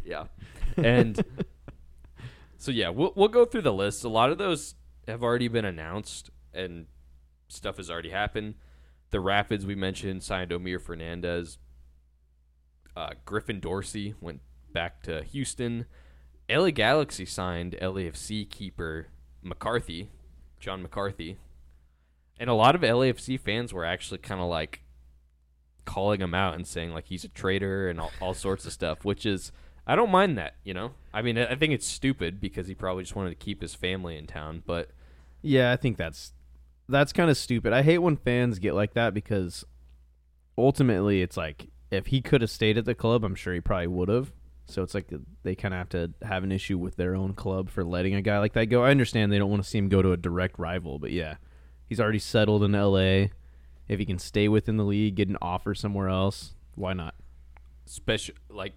Yeah. 0.04 0.26
And 0.76 1.20
so 2.58 2.72
yeah, 2.72 2.90
we'll 2.90 3.14
we'll 3.16 3.28
go 3.30 3.46
through 3.46 3.62
the 3.64 3.74
list. 3.74 4.04
A 4.04 4.10
lot 4.10 4.32
of 4.32 4.38
those 4.38 4.76
have 5.08 5.24
already 5.24 5.48
been 5.48 5.66
announced 5.66 6.30
and 6.54 6.86
stuff 7.48 7.78
has 7.78 7.90
already 7.90 8.10
happened. 8.10 8.56
The 9.12 9.20
Rapids 9.20 9.66
we 9.66 9.76
mentioned 9.76 10.24
signed 10.24 10.52
Omir 10.52 10.82
Fernandez. 10.82 11.58
Uh, 12.96 13.12
Griffin 13.26 13.60
Dorsey 13.60 14.16
went 14.20 14.42
back 14.74 15.02
to 15.04 15.24
Houston. 15.24 15.86
LA 16.50 16.72
Galaxy 16.72 17.26
signed 17.26 17.78
LAFC 17.82 18.50
keeper 18.50 19.08
McCarthy, 19.42 20.10
John 20.60 20.82
McCarthy. 20.82 21.38
And 22.40 22.50
a 22.50 22.54
lot 22.54 22.76
of 22.76 22.82
LAFC 22.82 23.40
fans 23.40 23.74
were 23.74 23.86
actually 23.86 24.20
kind 24.20 24.42
of 24.42 24.48
like 24.48 24.82
calling 25.86 26.22
him 26.22 26.34
out 26.34 26.56
and 26.56 26.68
saying 26.68 26.92
like 26.92 27.06
he's 27.06 27.24
a 27.24 27.30
traitor 27.30 27.90
and 27.90 28.00
all, 28.00 28.12
all 28.22 28.34
sorts 28.34 28.66
of 28.66 28.74
stuff, 28.74 29.04
which 29.06 29.26
is 29.26 29.52
I 29.86 29.96
don't 29.96 30.12
mind 30.12 30.38
that, 30.38 30.56
you 30.64 30.74
know. 30.74 30.92
I 31.14 31.22
mean, 31.22 31.38
I 31.38 31.52
I 31.52 31.56
think 31.56 31.74
it's 31.74 31.88
stupid 31.88 32.40
because 32.40 32.68
he 32.68 32.76
probably 32.76 33.04
just 33.04 33.16
wanted 33.16 33.30
to 33.30 33.36
keep 33.36 33.62
his 33.62 33.74
family 33.74 34.18
in 34.18 34.28
town. 34.28 34.64
But 34.66 34.92
Yeah, 35.42 35.72
I 35.72 35.78
think 35.78 35.98
that's 35.98 36.34
that's 36.90 37.14
kind 37.14 37.30
of 37.30 37.38
stupid. 37.38 37.74
I 37.74 37.82
hate 37.82 38.00
when 38.00 38.18
fans 38.18 38.60
get 38.60 38.74
like 38.74 38.94
that 38.94 39.14
because 39.14 39.66
ultimately 40.58 41.22
it's 41.22 41.38
like 41.38 41.70
if 41.92 42.08
he 42.08 42.22
could 42.22 42.42
have 42.42 42.50
stayed 42.50 42.78
at 42.78 42.86
the 42.86 42.96
club, 42.96 43.24
I'm 43.24 43.36
sure 43.36 43.54
he 43.54 43.62
probably 43.62 43.88
would 43.88 44.10
have. 44.10 44.32
So 44.66 44.84
it's 44.84 44.94
like 44.94 45.10
they 45.44 45.56
kind 45.56 45.74
of 45.74 45.78
have 45.78 45.90
to 45.90 46.14
have 46.24 46.44
an 46.44 46.52
issue 46.52 46.78
with 46.78 46.98
their 46.98 47.16
own 47.16 47.34
club 47.34 47.70
for 47.70 47.86
letting 47.86 48.16
a 48.16 48.22
guy 48.22 48.40
like 48.40 48.54
that 48.54 48.66
go. 48.66 48.84
I 48.84 48.92
understand 48.92 49.32
they 49.32 49.38
don't 49.38 49.50
want 49.50 49.64
to 49.64 49.70
see 49.70 49.78
him 49.78 49.88
go 49.88 50.02
to 50.02 50.12
a 50.12 50.18
direct 50.18 50.60
rival, 50.60 51.00
but 51.00 51.12
yeah, 51.12 51.36
he's 51.86 52.02
already 52.02 52.20
settled 52.20 52.64
in 52.64 52.74
LA. 52.74 53.28
If 53.88 54.00
he 54.00 54.06
can 54.06 54.20
stay 54.20 54.50
within 54.50 54.76
the 54.76 54.84
league, 54.84 55.16
get 55.16 55.30
an 55.30 55.38
offer 55.42 55.74
somewhere 55.74 56.10
else, 56.10 56.56
why 56.76 56.92
not? 56.92 57.16
special 57.88 58.36
like 58.50 58.74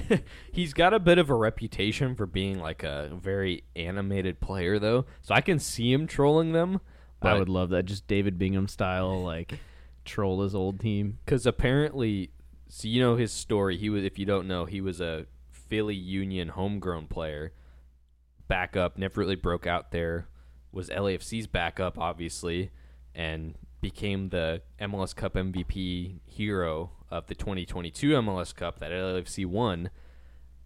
he's 0.52 0.72
got 0.72 0.92
a 0.92 0.98
bit 0.98 1.18
of 1.18 1.30
a 1.30 1.34
reputation 1.34 2.14
for 2.14 2.26
being 2.26 2.58
like 2.58 2.82
a 2.82 3.10
very 3.14 3.62
animated 3.76 4.40
player 4.40 4.78
though 4.78 5.06
so 5.22 5.34
i 5.34 5.40
can 5.40 5.58
see 5.58 5.92
him 5.92 6.06
trolling 6.06 6.52
them 6.52 6.80
I 7.22 7.34
would 7.34 7.48
love 7.48 7.70
that, 7.70 7.84
just 7.84 8.06
David 8.06 8.38
Bingham 8.38 8.68
style, 8.68 9.22
like 9.22 9.58
troll 10.04 10.42
his 10.42 10.54
old 10.54 10.80
team. 10.80 11.18
because 11.24 11.44
apparently 11.46 12.30
so 12.68 12.88
you 12.88 13.00
know 13.00 13.16
his 13.16 13.30
story 13.32 13.76
he 13.76 13.90
was 13.90 14.04
if 14.04 14.18
you 14.18 14.24
don't 14.24 14.48
know 14.48 14.64
he 14.64 14.80
was 14.80 15.00
a 15.02 15.26
philly 15.50 15.94
union 15.94 16.48
homegrown 16.48 17.06
player 17.06 17.52
backup 18.48 18.96
never 18.96 19.20
really 19.20 19.36
broke 19.36 19.66
out 19.66 19.90
there 19.90 20.26
was 20.72 20.88
lafc's 20.88 21.46
backup 21.46 21.98
obviously 21.98 22.70
and 23.14 23.54
became 23.82 24.30
the 24.30 24.62
mls 24.80 25.14
cup 25.14 25.34
mvp 25.34 26.18
hero 26.24 26.90
of 27.10 27.26
the 27.26 27.34
2022 27.34 28.10
mls 28.12 28.54
cup 28.54 28.80
that 28.80 28.90
lafc 28.90 29.44
won 29.44 29.90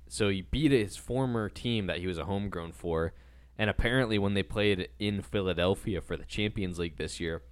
so 0.09 0.29
he 0.29 0.43
beat 0.43 0.71
his 0.71 0.97
former 0.97 1.49
team 1.49 1.87
that 1.87 1.99
he 1.99 2.07
was 2.07 2.19
a 2.19 2.27
homegrown 2.27 2.71
for 2.71 3.13
and 3.59 3.69
apparently 3.69 4.19
when 4.19 4.35
they 4.35 4.43
played 4.43 4.89
in 4.99 5.23
philadelphia 5.23 6.01
for 6.01 6.17
the 6.17 6.25
champions 6.25 6.79
league 6.79 6.97
this 6.97 7.21
year 7.21 7.43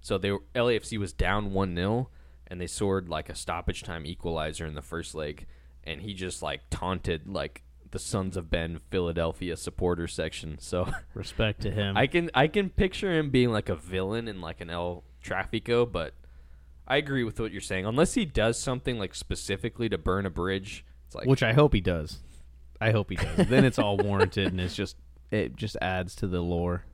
so 0.00 0.18
they 0.18 0.30
were, 0.30 0.42
LAFC 0.54 0.98
was 0.98 1.12
down 1.12 1.52
one 1.52 1.74
0 1.74 2.08
and 2.46 2.60
they 2.60 2.66
scored 2.66 3.08
like 3.08 3.28
a 3.28 3.34
stoppage 3.34 3.82
time 3.82 4.06
equalizer 4.06 4.66
in 4.66 4.74
the 4.74 4.82
first 4.82 5.14
leg, 5.14 5.46
and 5.84 6.00
he 6.00 6.14
just 6.14 6.42
like 6.42 6.62
taunted 6.70 7.28
like 7.28 7.62
the 7.90 7.98
Sons 7.98 8.36
of 8.36 8.50
Ben 8.50 8.80
Philadelphia 8.90 9.56
supporter 9.56 10.06
section. 10.06 10.58
So 10.60 10.90
Respect 11.14 11.62
to 11.62 11.70
him. 11.70 11.96
I 11.96 12.06
can 12.06 12.30
I 12.34 12.48
can 12.48 12.70
picture 12.70 13.12
him 13.12 13.30
being 13.30 13.50
like 13.50 13.68
a 13.68 13.76
villain 13.76 14.28
in 14.28 14.40
like 14.40 14.60
an 14.60 14.70
El 14.70 15.04
Trafico, 15.22 15.90
but 15.90 16.14
I 16.86 16.96
agree 16.96 17.24
with 17.24 17.38
what 17.38 17.52
you're 17.52 17.60
saying. 17.60 17.84
Unless 17.84 18.14
he 18.14 18.24
does 18.24 18.58
something 18.58 18.98
like 18.98 19.14
specifically 19.14 19.88
to 19.88 19.98
burn 19.98 20.26
a 20.26 20.30
bridge, 20.30 20.84
it's 21.06 21.14
like 21.14 21.26
which 21.26 21.42
I 21.42 21.52
hope 21.52 21.74
he 21.74 21.80
does. 21.80 22.20
I 22.80 22.92
hope 22.92 23.10
he 23.10 23.16
does. 23.16 23.48
then 23.48 23.64
it's 23.64 23.78
all 23.78 23.96
warranted, 23.96 24.48
and 24.48 24.60
it's 24.60 24.74
just 24.76 24.96
it 25.30 25.56
just 25.56 25.76
adds 25.80 26.14
to 26.16 26.26
the 26.26 26.40
lore. 26.40 26.84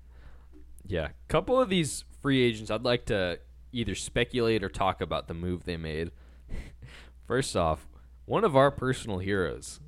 Yeah, 0.87 1.09
couple 1.29 1.61
of 1.61 1.69
these 1.69 2.05
free 2.21 2.43
agents, 2.43 2.71
I'd 2.71 2.83
like 2.85 3.07
to 3.07 3.38
either 3.73 3.95
speculate 3.95 4.62
or 4.62 4.69
talk 4.69 5.00
about 5.00 5.29
the 5.29 5.35
move 5.35 5.64
they 5.64 5.76
made. 5.76 6.11
First 7.26 7.57
off, 7.57 7.87
one 8.26 8.45
of 8.45 8.57
our 8.57 8.71
personal 8.71 9.19
heroes, 9.19 9.81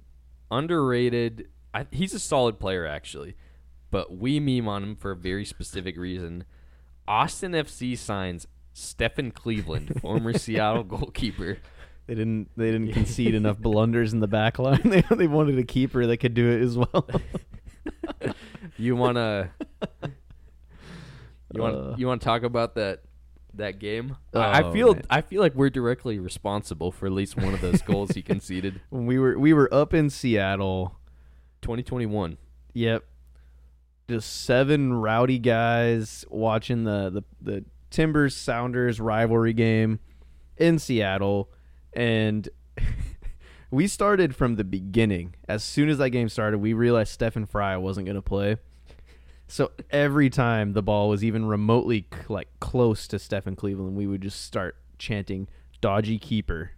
underrated. 0.51 1.49
I, 1.75 1.87
he's 1.91 2.15
a 2.15 2.19
solid 2.19 2.59
player 2.59 2.87
actually, 2.87 3.37
but 3.91 4.17
we 4.17 4.41
meme 4.41 4.69
on 4.69 4.83
him 4.83 4.97
for 4.97 5.11
a 5.11 5.17
very 5.17 5.45
specific 5.45 5.97
reason. 5.97 6.45
Austin 7.07 7.53
FC 7.53 7.97
signs 7.97 8.47
Stefan 8.73 9.31
Cleveland, 9.31 10.01
former 10.01 10.33
Seattle 10.39 10.85
goalkeeper. 10.85 11.59
They 12.07 12.15
didn't 12.15 12.51
they 12.57 12.71
didn't 12.71 12.93
concede 12.93 13.35
enough 13.35 13.59
blunders 13.59 14.13
in 14.13 14.21
the 14.21 14.29
back 14.29 14.59
line. 14.59 14.81
They 14.85 15.03
they 15.15 15.27
wanted 15.27 15.59
a 15.59 15.65
keeper 15.65 16.07
that 16.07 16.19
could 16.19 16.35
do 16.35 16.49
it 16.51 16.63
as 16.63 16.77
well. 16.77 17.09
You 18.79 18.95
wanna 18.97 19.51
you 21.55 21.63
want 21.63 21.77
Uh. 21.77 21.95
you 21.97 22.07
want 22.07 22.21
to 22.21 22.25
talk 22.25 22.43
about 22.43 22.75
that 22.75 23.03
that 23.55 23.79
game? 23.79 24.17
I, 24.35 24.39
I 24.39 24.63
Oh, 24.65 24.73
feel 24.73 24.95
man. 24.95 25.03
I 25.09 25.21
feel 25.23 25.41
like 25.41 25.55
we're 25.55 25.71
directly 25.71 26.19
responsible 26.19 26.93
for 26.93 27.07
at 27.07 27.13
least 27.13 27.37
one 27.37 27.55
of 27.55 27.61
those 27.63 27.81
goals 27.83 28.11
he 28.11 28.21
conceded. 28.23 28.81
when 28.91 29.07
we 29.07 29.19
were 29.19 29.39
we 29.39 29.53
were 29.55 29.73
up 29.73 29.95
in 29.95 30.11
Seattle. 30.11 30.97
2021. 31.63 32.37
Yep. 32.75 33.05
Just 34.11 34.43
seven 34.45 34.93
rowdy 34.93 35.39
guys 35.39 36.25
watching 36.29 36.85
the, 36.85 37.11
the, 37.11 37.23
the 37.41 37.65
Timbers 37.91 38.37
Sounders 38.37 39.01
rivalry 39.01 39.53
game 39.55 39.99
in 40.59 40.79
Seattle. 40.79 41.51
And 41.97 42.49
we 43.71 43.89
started 43.89 44.37
from 44.37 44.57
the 44.57 44.65
beginning. 44.65 45.35
As 45.49 45.65
soon 45.65 45.89
as 45.89 45.99
that 45.99 46.11
game 46.11 46.29
started, 46.29 46.59
we 46.59 46.75
realized 46.75 47.13
Stefan 47.13 47.47
Frei 47.47 47.77
wasn't 47.77 48.07
going 48.07 48.17
to 48.17 48.23
play. 48.23 48.59
So 49.49 49.71
every 49.91 50.29
time 50.29 50.73
the 50.73 50.83
ball 50.83 51.09
was 51.09 51.25
even 51.25 51.47
remotely 51.47 52.07
like 52.29 52.49
close 52.61 53.09
to 53.09 53.19
Stefan 53.19 53.57
Cleveland, 53.57 53.97
we 53.97 54.07
would 54.07 54.21
just 54.21 54.45
start 54.45 54.77
chanting 54.99 55.49
"dodgy 55.81 56.19
keeper," 56.19 56.73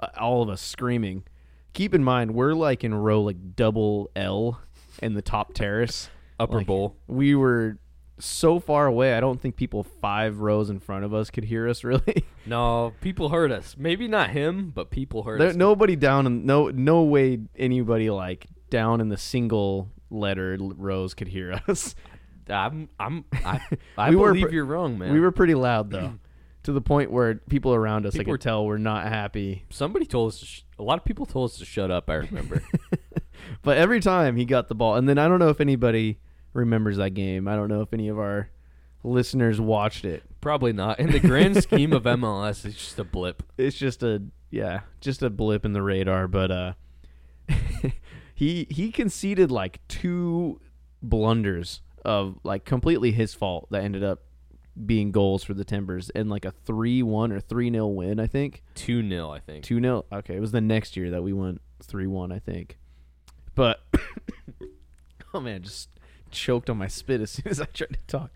uh, 0.00 0.08
all 0.18 0.42
of 0.42 0.48
us 0.48 0.60
screaming. 0.60 1.22
Keep 1.74 1.94
in 1.94 2.02
mind, 2.02 2.34
we're 2.34 2.54
like 2.54 2.82
in 2.82 2.92
row 2.92 3.22
like 3.22 3.54
double 3.54 4.10
L 4.16 4.60
in 5.00 5.14
the 5.14 5.22
top 5.22 5.54
terrace. 5.54 6.10
Upper 6.40 6.58
Like, 6.58 6.66
bowl. 6.66 6.96
We 7.06 7.36
were 7.36 7.78
so 8.20 8.58
far 8.60 8.86
away. 8.86 9.14
I 9.14 9.20
don't 9.20 9.40
think 9.40 9.56
people 9.56 9.82
five 9.84 10.40
rows 10.40 10.70
in 10.70 10.78
front 10.80 11.04
of 11.04 11.12
us 11.14 11.30
could 11.30 11.44
hear 11.44 11.68
us 11.68 11.84
really. 11.84 12.24
No, 12.46 12.92
people 13.00 13.28
heard 13.28 13.52
us. 13.52 13.76
Maybe 13.78 14.08
not 14.08 14.30
him, 14.30 14.70
but 14.74 14.90
people 14.90 15.22
heard 15.24 15.40
there, 15.40 15.48
us. 15.50 15.56
nobody 15.56 15.96
down 15.96 16.26
in 16.26 16.46
no 16.46 16.68
no 16.70 17.02
way 17.02 17.40
anybody 17.56 18.10
like 18.10 18.46
down 18.70 19.00
in 19.00 19.08
the 19.08 19.16
single 19.16 19.90
letter 20.10 20.56
rows 20.60 21.14
could 21.14 21.28
hear 21.28 21.60
us. 21.68 21.94
I'm 22.48 22.88
I'm 22.98 23.24
I, 23.44 23.60
I 23.98 24.10
We 24.10 24.16
believe 24.16 24.46
pr- 24.48 24.52
you're 24.54 24.64
wrong, 24.64 24.98
man. 24.98 25.12
We 25.12 25.20
were 25.20 25.32
pretty 25.32 25.54
loud 25.54 25.90
though, 25.90 26.14
to 26.64 26.72
the 26.72 26.80
point 26.80 27.10
where 27.10 27.34
people 27.48 27.74
around 27.74 28.06
us 28.06 28.14
I 28.14 28.18
People 28.18 28.32
were- 28.32 28.38
could 28.38 28.42
tell 28.44 28.64
were 28.66 28.78
not 28.78 29.06
happy. 29.06 29.64
Somebody 29.70 30.06
told 30.06 30.32
us 30.32 30.40
to 30.40 30.46
sh- 30.46 30.62
a 30.78 30.82
lot 30.82 30.98
of 30.98 31.04
people 31.04 31.26
told 31.26 31.50
us 31.50 31.58
to 31.58 31.64
shut 31.64 31.90
up, 31.90 32.08
I 32.08 32.14
remember. 32.14 32.62
But 33.62 33.78
every 33.78 34.00
time 34.00 34.36
he 34.36 34.44
got 34.44 34.68
the 34.68 34.74
ball, 34.74 34.96
and 34.96 35.08
then 35.08 35.18
I 35.18 35.28
don't 35.28 35.38
know 35.38 35.48
if 35.48 35.60
anybody 35.60 36.18
remembers 36.58 36.96
that 36.98 37.10
game. 37.10 37.48
I 37.48 37.56
don't 37.56 37.68
know 37.68 37.80
if 37.80 37.92
any 37.92 38.08
of 38.08 38.18
our 38.18 38.50
listeners 39.02 39.60
watched 39.60 40.04
it. 40.04 40.22
Probably 40.40 40.72
not. 40.72 41.00
In 41.00 41.10
the 41.10 41.20
grand 41.20 41.62
scheme 41.62 41.92
of 41.92 42.02
MLS, 42.04 42.64
it's 42.64 42.76
just 42.76 42.98
a 42.98 43.04
blip. 43.04 43.42
It's 43.58 43.76
just 43.76 44.02
a 44.02 44.22
yeah, 44.50 44.80
just 45.00 45.22
a 45.22 45.30
blip 45.30 45.64
in 45.64 45.72
the 45.72 45.82
radar. 45.82 46.28
But 46.28 46.50
uh, 46.50 46.72
he 48.34 48.66
he 48.70 48.92
conceded 48.92 49.50
like 49.50 49.80
two 49.88 50.60
blunders 51.02 51.80
of 52.04 52.38
like 52.44 52.64
completely 52.64 53.12
his 53.12 53.34
fault 53.34 53.68
that 53.70 53.82
ended 53.82 54.04
up 54.04 54.22
being 54.86 55.10
goals 55.10 55.42
for 55.42 55.54
the 55.54 55.64
Timbers 55.64 56.08
and 56.10 56.30
like 56.30 56.44
a 56.44 56.52
three 56.52 57.02
one 57.02 57.32
or 57.32 57.40
three 57.40 57.70
0 57.70 57.88
win. 57.88 58.20
I 58.20 58.26
think 58.26 58.62
2 58.76 59.08
0, 59.08 59.30
I 59.30 59.40
think. 59.40 59.64
two 59.64 59.80
0 59.80 60.04
Okay, 60.12 60.36
it 60.36 60.40
was 60.40 60.52
the 60.52 60.60
next 60.60 60.96
year 60.96 61.10
that 61.10 61.22
we 61.22 61.32
went 61.32 61.60
three 61.82 62.06
one. 62.06 62.30
I 62.30 62.38
think, 62.38 62.78
but 63.54 63.80
oh 65.34 65.40
man, 65.40 65.62
just 65.62 65.88
choked 66.30 66.70
on 66.70 66.78
my 66.78 66.88
spit 66.88 67.20
as 67.20 67.30
soon 67.32 67.48
as 67.48 67.60
I 67.60 67.66
tried 67.66 67.94
to 67.94 67.98
talk. 68.06 68.30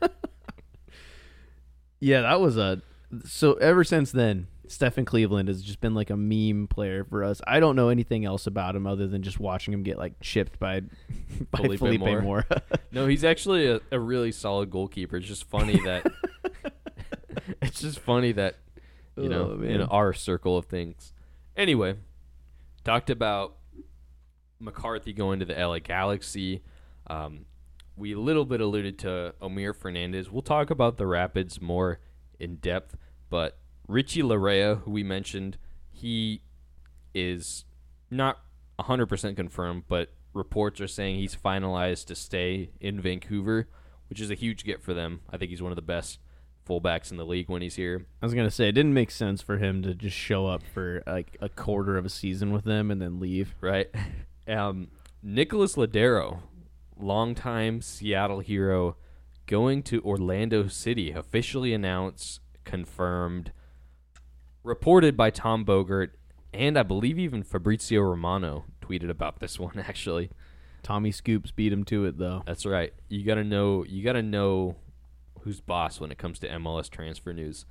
yeah, 2.00 2.22
that 2.22 2.40
was 2.40 2.56
a. 2.56 2.82
So 3.24 3.54
ever 3.54 3.84
since 3.84 4.12
then, 4.12 4.48
Stefan 4.66 5.04
Cleveland 5.04 5.48
has 5.48 5.62
just 5.62 5.80
been 5.80 5.94
like 5.94 6.10
a 6.10 6.16
meme 6.16 6.68
player 6.68 7.04
for 7.04 7.24
us. 7.24 7.40
I 7.46 7.58
don't 7.58 7.74
know 7.74 7.88
anything 7.88 8.24
else 8.24 8.46
about 8.46 8.76
him 8.76 8.86
other 8.86 9.06
than 9.06 9.22
just 9.22 9.40
watching 9.40 9.72
him 9.72 9.82
get 9.82 9.98
like 9.98 10.20
chipped 10.20 10.58
by 10.58 10.80
by 11.50 11.58
Felipe 11.58 11.78
Felipe, 11.78 12.00
Mora. 12.00 12.22
Mora. 12.22 12.62
No, 12.92 13.06
he's 13.06 13.24
actually 13.24 13.66
a, 13.66 13.80
a 13.90 13.98
really 13.98 14.32
solid 14.32 14.70
goalkeeper. 14.70 15.16
It's 15.16 15.26
just 15.26 15.44
funny 15.44 15.78
that 15.84 16.06
it's 17.62 17.80
just 17.80 17.98
funny 18.00 18.32
that 18.32 18.56
you 19.16 19.24
oh, 19.24 19.28
know 19.28 19.58
Oh, 19.58 19.62
in 19.62 19.82
our 19.82 20.12
circle 20.12 20.56
of 20.56 20.66
things. 20.66 21.12
Anyway, 21.56 21.96
talked 22.84 23.10
about 23.10 23.56
McCarthy 24.60 25.12
going 25.12 25.40
to 25.40 25.44
the 25.44 25.54
LA 25.54 25.78
Galaxy. 25.78 26.62
Um, 27.08 27.46
we 27.96 28.12
a 28.12 28.18
little 28.18 28.44
bit 28.44 28.60
alluded 28.60 28.98
to 29.00 29.34
Omir 29.42 29.74
Fernandez. 29.74 30.30
We'll 30.30 30.42
talk 30.42 30.70
about 30.70 30.96
the 30.96 31.06
Rapids 31.06 31.60
more 31.60 31.98
in 32.38 32.56
depth, 32.56 32.96
but 33.28 33.58
Richie 33.88 34.22
Laryea, 34.22 34.82
who 34.82 34.90
we 34.90 35.02
mentioned, 35.02 35.58
he 35.90 36.42
is 37.14 37.64
not 38.10 38.38
100% 38.78 39.36
confirmed, 39.36 39.84
but 39.88 40.12
reports 40.32 40.80
are 40.80 40.86
saying 40.86 41.16
he's 41.16 41.34
finalized 41.34 42.06
to 42.06 42.14
stay 42.14 42.70
in 42.80 43.00
Vancouver, 43.00 43.66
which 44.08 44.20
is 44.20 44.30
a 44.30 44.34
huge 44.34 44.64
get 44.64 44.82
for 44.82 44.94
them. 44.94 45.20
I 45.30 45.36
think 45.36 45.50
he's 45.50 45.62
one 45.62 45.72
of 45.72 45.76
the 45.76 45.82
best 45.82 46.20
fullbacks 46.68 47.10
in 47.10 47.16
the 47.16 47.24
league 47.24 47.48
when 47.48 47.62
he's 47.62 47.76
here. 47.76 48.04
I 48.22 48.26
was 48.26 48.34
gonna 48.34 48.50
say 48.50 48.68
it 48.68 48.72
didn't 48.72 48.94
make 48.94 49.10
sense 49.10 49.40
for 49.40 49.56
him 49.56 49.82
to 49.82 49.94
just 49.94 50.16
show 50.16 50.46
up 50.46 50.62
for 50.74 51.02
like 51.06 51.36
a 51.40 51.48
quarter 51.48 51.96
of 51.96 52.04
a 52.04 52.10
season 52.10 52.52
with 52.52 52.64
them 52.64 52.90
and 52.90 53.00
then 53.00 53.18
leave. 53.20 53.54
right? 53.60 53.88
Um, 54.46 54.88
Nicholas 55.22 55.74
Ladero, 55.76 56.38
longtime 56.98 57.80
Seattle 57.80 58.40
hero, 58.40 58.96
going 59.46 59.82
to 59.84 60.02
Orlando 60.02 60.68
City, 60.68 61.10
officially 61.10 61.72
announced, 61.72 62.40
confirmed, 62.64 63.52
reported 64.62 65.16
by 65.16 65.30
Tom 65.30 65.64
Bogert, 65.64 66.10
and 66.52 66.78
I 66.78 66.82
believe 66.82 67.18
even 67.18 67.42
Fabrizio 67.42 68.02
Romano 68.02 68.64
tweeted 68.80 69.10
about 69.10 69.40
this 69.40 69.58
one 69.58 69.78
actually. 69.78 70.30
Tommy 70.82 71.10
Scoops 71.10 71.50
beat 71.50 71.72
him 71.72 71.84
to 71.84 72.04
it 72.04 72.18
though. 72.18 72.42
That's 72.46 72.64
right. 72.64 72.92
You 73.08 73.24
gotta 73.24 73.44
know. 73.44 73.84
You 73.84 74.02
gotta 74.02 74.22
know 74.22 74.76
who's 75.40 75.60
boss 75.60 76.00
when 76.00 76.10
it 76.10 76.18
comes 76.18 76.38
to 76.40 76.48
MLS 76.48 76.88
transfer 76.88 77.32
news. 77.32 77.66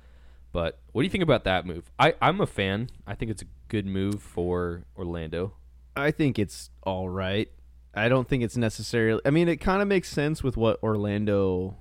But 0.52 0.80
what 0.92 1.02
do 1.02 1.04
you 1.04 1.10
think 1.10 1.22
about 1.22 1.44
that 1.44 1.66
move? 1.66 1.90
I 1.98 2.14
I'm 2.20 2.40
a 2.40 2.46
fan. 2.46 2.90
I 3.06 3.14
think 3.14 3.30
it's 3.30 3.42
a 3.42 3.46
good 3.68 3.86
move 3.86 4.22
for 4.22 4.84
Orlando. 4.96 5.54
I 5.96 6.10
think 6.10 6.38
it's 6.38 6.70
all 6.82 7.08
right. 7.08 7.50
I 7.98 8.08
don't 8.08 8.28
think 8.28 8.42
it's 8.42 8.56
necessarily. 8.56 9.20
I 9.24 9.30
mean, 9.30 9.48
it 9.48 9.56
kind 9.56 9.82
of 9.82 9.88
makes 9.88 10.08
sense 10.08 10.42
with 10.42 10.56
what 10.56 10.82
Orlando 10.82 11.76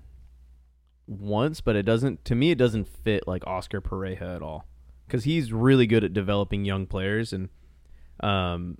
wants, 1.08 1.62
but 1.62 1.76
it 1.76 1.84
doesn't. 1.84 2.26
To 2.26 2.36
me, 2.36 2.52
it 2.52 2.58
doesn't 2.58 2.88
fit 2.88 3.28
like 3.28 3.46
Oscar 3.48 3.82
Pareja 3.82 4.36
at 4.36 4.42
all 4.42 4.68
because 5.06 5.24
he's 5.24 5.54
really 5.54 5.88
good 5.88 6.04
at 6.04 6.14
developing 6.14 6.66
young 6.66 6.86
players 6.86 7.32
and 7.34 7.50
um, 8.22 8.78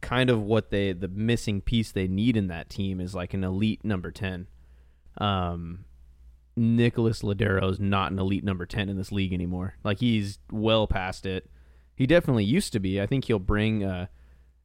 kind 0.00 0.28
of 0.28 0.42
what 0.42 0.70
they 0.70 0.92
the 0.92 1.08
missing 1.08 1.60
piece 1.60 1.92
they 1.92 2.06
need 2.06 2.36
in 2.36 2.48
that 2.48 2.68
team 2.68 3.00
is 3.00 3.14
like 3.14 3.34
an 3.34 3.44
elite 3.44 3.84
number 3.84 4.10
ten. 4.10 4.48
Um, 5.18 5.84
Nicholas 6.56 7.22
Lodeiro 7.22 7.70
is 7.70 7.80
not 7.80 8.12
an 8.12 8.18
elite 8.18 8.44
number 8.44 8.66
ten 8.66 8.88
in 8.88 8.96
this 8.96 9.12
league 9.12 9.32
anymore. 9.32 9.74
Like 9.84 10.00
he's 10.00 10.38
well 10.50 10.86
past 10.86 11.24
it. 11.26 11.48
He 11.94 12.06
definitely 12.06 12.44
used 12.44 12.72
to 12.72 12.80
be. 12.80 13.00
I 13.00 13.06
think 13.06 13.26
he'll 13.26 13.38
bring. 13.38 13.84
Uh, 13.84 14.06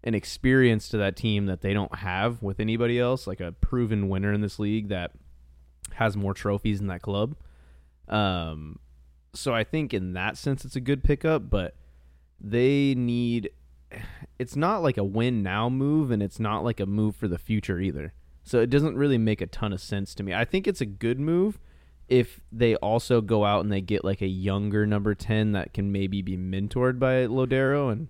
an 0.08 0.16
experience 0.16 0.88
to 0.88 0.98
that 0.98 1.18
team 1.18 1.48
that 1.48 1.60
they 1.60 1.74
don't 1.74 1.94
have 1.98 2.42
with 2.42 2.62
anybody 2.62 2.98
else, 2.98 3.28
like 3.28 3.42
a 3.42 3.52
proven 3.52 4.08
winner 4.08 4.32
in 4.32 4.40
this 4.40 4.58
league 4.58 4.88
that 4.88 5.12
has 5.96 6.16
more 6.16 6.34
trophies 6.34 6.80
in 6.80 6.88
that 6.88 7.02
club. 7.02 7.36
Um, 8.08 8.80
so 9.34 9.54
I 9.54 9.66
think 9.66 9.94
in 9.94 10.14
that 10.14 10.38
sense 10.38 10.64
it's 10.64 10.78
a 10.78 10.82
good 10.82 11.04
pickup, 11.04 11.50
but 11.50 11.76
they 12.40 12.96
need. 12.96 13.52
It's 14.40 14.56
not 14.56 14.82
like 14.82 14.98
a 14.98 15.04
win 15.04 15.44
now 15.44 15.70
move, 15.70 16.10
and 16.12 16.24
it's 16.24 16.40
not 16.40 16.64
like 16.64 16.80
a 16.80 16.86
move 16.86 17.16
for 17.16 17.28
the 17.28 17.38
future 17.38 17.80
either. 17.80 18.14
So 18.44 18.62
it 18.62 18.70
doesn't 18.70 18.96
really 18.96 19.18
make 19.18 19.42
a 19.42 19.48
ton 19.48 19.74
of 19.74 19.82
sense 19.82 20.16
to 20.16 20.24
me. 20.24 20.34
I 20.34 20.46
think 20.46 20.68
it's 20.68 20.80
a 20.80 20.86
good 20.86 21.20
move 21.20 21.60
if 22.08 22.40
they 22.50 22.76
also 22.76 23.20
go 23.20 23.44
out 23.44 23.62
and 23.62 23.72
they 23.72 23.82
get 23.82 24.06
like 24.06 24.22
a 24.22 24.28
younger 24.28 24.86
number 24.86 25.14
10 25.14 25.52
that 25.52 25.74
can 25.74 25.92
maybe 25.92 26.22
be 26.22 26.38
mentored 26.38 27.00
by 27.00 27.26
Lodeiro 27.26 27.92
and 27.92 28.08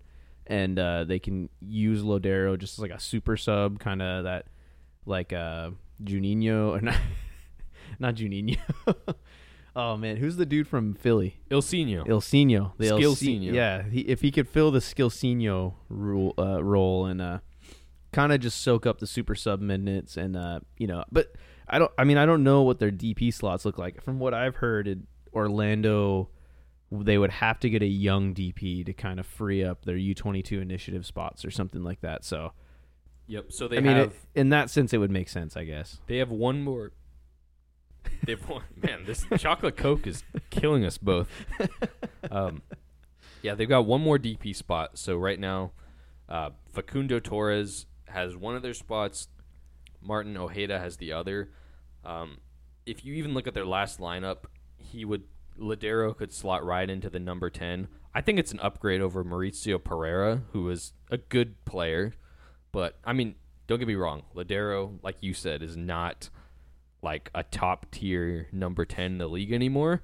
and 0.48 0.78
uh, 0.80 1.04
they 1.04 1.20
can 1.20 1.50
use 1.62 2.04
Lodeiro 2.04 2.58
just 2.58 2.78
as 2.78 2.80
like 2.80 2.92
a 2.92 3.00
super 3.00 3.38
sub, 3.38 3.80
kind 3.80 4.02
of 4.02 4.24
that 4.24 4.46
like 5.06 5.34
uh, 5.34 5.72
Juninho 6.04 6.72
or 6.78 6.82
not, 6.82 7.00
not 8.00 8.16
Juninho. 8.16 8.58
oh 9.76 9.98
man, 9.98 10.18
who's 10.18 10.38
the 10.38 10.46
dude 10.46 10.68
from 10.68 10.94
Philly? 10.94 11.40
Ilsinho. 11.50 12.06
Ilsinho. 12.08 12.74
The 12.78 12.86
Skillsinho. 12.88 13.54
yeah, 13.54 13.84
he, 13.84 14.02
if 14.02 14.22
he 14.22 14.32
could 14.32 14.50
fill 14.50 14.72
the 14.72 14.80
Skillsinho 14.80 15.74
rule 15.90 16.34
uh, 16.38 16.64
role 16.64 17.06
and 17.06 17.22
uh, 17.22 17.40
kind 18.12 18.32
of 18.34 18.40
just 18.40 18.62
soak 18.62 18.86
up 18.86 19.00
the 19.00 19.08
super 19.08 19.36
sub 19.36 19.62
minutes 19.62 20.18
and 20.18 20.36
uh, 20.36 20.60
you 20.78 20.88
know, 20.88 21.04
but 21.12 21.34
I 21.68 21.80
don't. 21.80 21.92
I 21.98 22.04
mean, 22.04 22.18
I 22.18 22.26
don't 22.26 22.44
know 22.44 22.62
what 22.64 22.80
their 22.80 22.92
DP 22.92 23.34
slots 23.34 23.66
look 23.66 23.78
like. 23.78 24.02
From 24.02 24.20
what 24.20 24.34
I've 24.34 24.58
heard, 24.58 24.88
it, 24.88 25.00
Orlando 25.34 26.30
they 26.92 27.18
would 27.18 27.32
have 27.32 27.60
to 27.60 27.70
get 27.70 27.82
a 27.82 27.88
young 27.88 28.34
DP 28.34 28.86
to 28.86 28.94
kind 28.94 29.20
of 29.20 29.26
free 29.26 29.64
up 29.64 29.84
their 29.86 29.98
U22 29.98 30.62
initiative 30.62 31.06
spots 31.06 31.44
or 31.44 31.52
something 31.52 31.84
like 31.84 32.02
that. 32.02 32.24
So, 32.24 32.54
Yep. 33.30 33.52
So 33.52 33.68
they 33.68 33.78
I 33.78 33.82
mean, 33.82 33.98
have 33.98 34.08
it, 34.12 34.16
in 34.36 34.50
that 34.50 34.70
sense, 34.70 34.94
it 34.94 35.00
would 35.00 35.12
make 35.12 35.28
sense, 35.28 35.58
I 35.58 35.66
guess. 35.66 36.00
they 36.08 36.18
have 36.18 36.30
one 36.30 36.62
more. 36.64 36.94
They 38.24 38.32
have 38.34 38.48
one. 38.48 38.64
Man, 38.82 39.04
this 39.06 39.26
chocolate 39.38 39.76
coke 39.76 40.08
is 40.08 40.24
killing 40.50 40.86
us 40.86 40.98
both. 40.98 41.30
Um, 42.30 42.62
yeah, 43.42 43.56
they've 43.56 43.70
got 43.70 43.86
one 43.86 44.02
more 44.02 44.18
DP 44.18 44.54
spot. 44.54 44.98
So 44.98 45.16
right 45.16 45.40
now, 45.40 45.72
uh, 46.28 46.50
Facundo 46.74 47.20
Torres 47.20 47.86
has 48.10 48.36
one 48.36 48.56
of 48.56 48.62
their 48.62 48.74
spots. 48.74 49.30
Martin 50.02 50.36
Ojeda 50.36 50.78
has 50.80 50.98
the 50.98 51.14
other. 51.14 51.52
Um, 52.04 52.40
if 52.86 53.06
you 53.06 53.14
even 53.14 53.34
look 53.34 53.48
at 53.48 53.54
their 53.54 53.66
last 53.66 54.00
lineup, 54.00 54.40
he 54.78 55.06
would 55.06 55.24
Lodeiro 55.60 56.16
could 56.16 56.32
slot 56.32 56.66
right 56.66 56.90
into 56.90 57.10
the 57.10 57.20
number 57.20 57.50
ten. 57.50 57.88
I 58.14 58.22
think 58.22 58.40
it's 58.40 58.52
an 58.52 58.60
upgrade 58.62 59.02
over 59.02 59.24
Mauricio 59.24 59.84
Pereira, 59.84 60.44
who 60.52 60.70
is 60.70 60.94
a 61.12 61.18
good 61.18 61.64
player. 61.66 62.14
But 62.72 62.98
I 63.06 63.14
mean, 63.14 63.36
don't 63.68 63.80
get 63.80 63.88
me 63.88 63.96
wrong, 63.96 64.24
Lodeiro, 64.36 65.00
like 65.04 65.18
you 65.22 65.34
said, 65.34 65.62
is 65.62 65.78
not 65.78 66.30
like 67.02 67.30
a 67.36 67.44
top 67.44 67.92
tier 67.92 68.48
number 68.52 68.86
ten 68.86 69.14
in 69.14 69.18
the 69.20 69.28
league 69.28 69.52
anymore. 69.52 70.04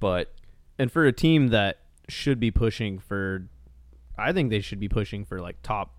But 0.00 0.34
And 0.78 0.92
for 0.92 1.06
a 1.06 1.12
team 1.12 1.48
that 1.48 1.78
should 2.08 2.38
be 2.38 2.50
pushing 2.50 2.98
for, 2.98 3.48
I 4.18 4.32
think 4.32 4.50
they 4.50 4.60
should 4.60 4.78
be 4.80 4.88
pushing 4.88 5.24
for 5.24 5.40
like 5.40 5.62
top 5.62 5.94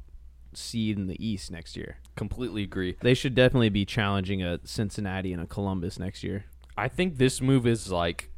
seed 0.53 0.97
in 0.97 1.07
the 1.07 1.23
East 1.25 1.51
next 1.51 1.75
year. 1.75 1.97
completely 2.15 2.63
agree. 2.63 2.97
They 3.01 3.13
should 3.13 3.35
definitely 3.35 3.69
be 3.69 3.85
challenging 3.85 4.41
a 4.41 4.59
Cincinnati 4.63 5.33
and 5.33 5.41
a 5.41 5.45
Columbus 5.45 5.99
next 5.99 6.23
year. 6.23 6.45
I 6.77 6.87
think 6.87 7.17
this 7.17 7.41
move 7.41 7.67
is 7.67 7.91
like 7.91 8.31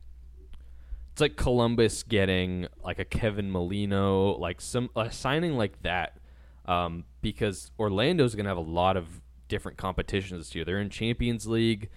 it's 1.20 1.22
like 1.22 1.36
Columbus 1.36 2.04
getting 2.04 2.68
like 2.82 2.98
a 2.98 3.04
Kevin 3.04 3.52
Molino, 3.52 4.38
like 4.38 4.62
some 4.62 4.90
a 4.96 5.12
signing 5.12 5.58
like 5.58 5.82
that, 5.82 6.18
um, 6.66 7.04
because 7.22 7.72
Orlando's 7.78 8.36
gonna 8.36 8.48
have 8.48 8.58
a 8.58 8.62
lot 8.62 8.96
of 8.96 9.20
different 9.50 9.78
competitions 9.78 10.48
this 10.48 10.56
year. 10.56 10.64
They're 10.64 10.80
in 10.80 10.90
Champions 10.90 11.46
League. 11.46 11.90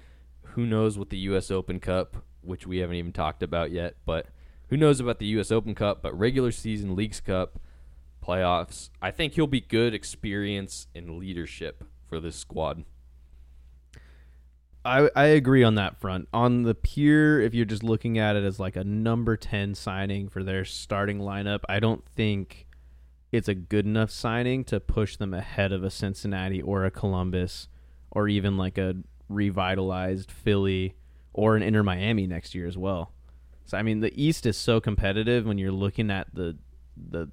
Who 0.42 0.66
knows 0.66 0.98
what 0.98 1.10
the 1.10 1.18
U.S. 1.18 1.52
Open 1.52 1.78
Cup, 1.78 2.24
which 2.40 2.66
we 2.66 2.78
haven't 2.78 2.96
even 2.96 3.12
talked 3.12 3.44
about 3.44 3.70
yet, 3.70 3.94
but 4.04 4.26
who 4.70 4.76
knows 4.76 4.98
about 4.98 5.20
the 5.20 5.26
U.S. 5.26 5.52
Open 5.52 5.76
Cup? 5.76 6.02
But 6.02 6.18
regular 6.18 6.50
season, 6.50 6.96
Leagues 6.96 7.20
Cup, 7.20 7.60
playoffs. 8.26 8.90
I 9.00 9.12
think 9.12 9.34
he'll 9.34 9.46
be 9.46 9.60
good 9.60 9.94
experience 9.94 10.88
and 10.96 11.16
leadership 11.16 11.84
for 12.08 12.18
this 12.18 12.34
squad. 12.34 12.84
I 14.84 15.10
I 15.14 15.26
agree 15.26 15.62
on 15.62 15.76
that 15.76 16.00
front. 16.00 16.28
On 16.32 16.62
the 16.62 16.74
pure, 16.74 17.40
if 17.40 17.54
you're 17.54 17.64
just 17.64 17.84
looking 17.84 18.18
at 18.18 18.36
it 18.36 18.44
as 18.44 18.58
like 18.58 18.76
a 18.76 18.84
number 18.84 19.36
ten 19.36 19.74
signing 19.74 20.28
for 20.28 20.42
their 20.42 20.64
starting 20.64 21.18
lineup, 21.18 21.60
I 21.68 21.78
don't 21.80 22.04
think 22.04 22.66
it's 23.30 23.48
a 23.48 23.54
good 23.54 23.86
enough 23.86 24.10
signing 24.10 24.64
to 24.64 24.80
push 24.80 25.16
them 25.16 25.32
ahead 25.32 25.72
of 25.72 25.84
a 25.84 25.90
Cincinnati 25.90 26.60
or 26.60 26.84
a 26.84 26.90
Columbus 26.90 27.68
or 28.10 28.28
even 28.28 28.56
like 28.56 28.76
a 28.76 28.96
revitalized 29.28 30.30
Philly 30.30 30.96
or 31.32 31.56
an 31.56 31.62
Inter 31.62 31.82
Miami 31.82 32.26
next 32.26 32.54
year 32.54 32.66
as 32.66 32.76
well. 32.76 33.12
So 33.64 33.78
I 33.78 33.82
mean, 33.82 34.00
the 34.00 34.12
East 34.22 34.46
is 34.46 34.56
so 34.56 34.80
competitive 34.80 35.46
when 35.46 35.58
you're 35.58 35.72
looking 35.72 36.10
at 36.10 36.34
the 36.34 36.58
the 36.96 37.28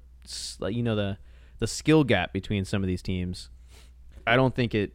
you 0.68 0.82
know 0.82 0.94
the 0.94 1.18
the 1.58 1.66
skill 1.66 2.04
gap 2.04 2.32
between 2.32 2.64
some 2.64 2.82
of 2.82 2.86
these 2.86 3.02
teams. 3.02 3.50
I 4.26 4.36
don't 4.36 4.54
think 4.54 4.74
it 4.74 4.94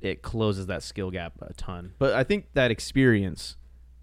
it 0.00 0.22
closes 0.22 0.66
that 0.66 0.82
skill 0.82 1.10
gap 1.10 1.34
a 1.42 1.52
ton. 1.54 1.92
But 1.98 2.14
I 2.14 2.24
think 2.24 2.46
that 2.54 2.70
experience 2.70 3.56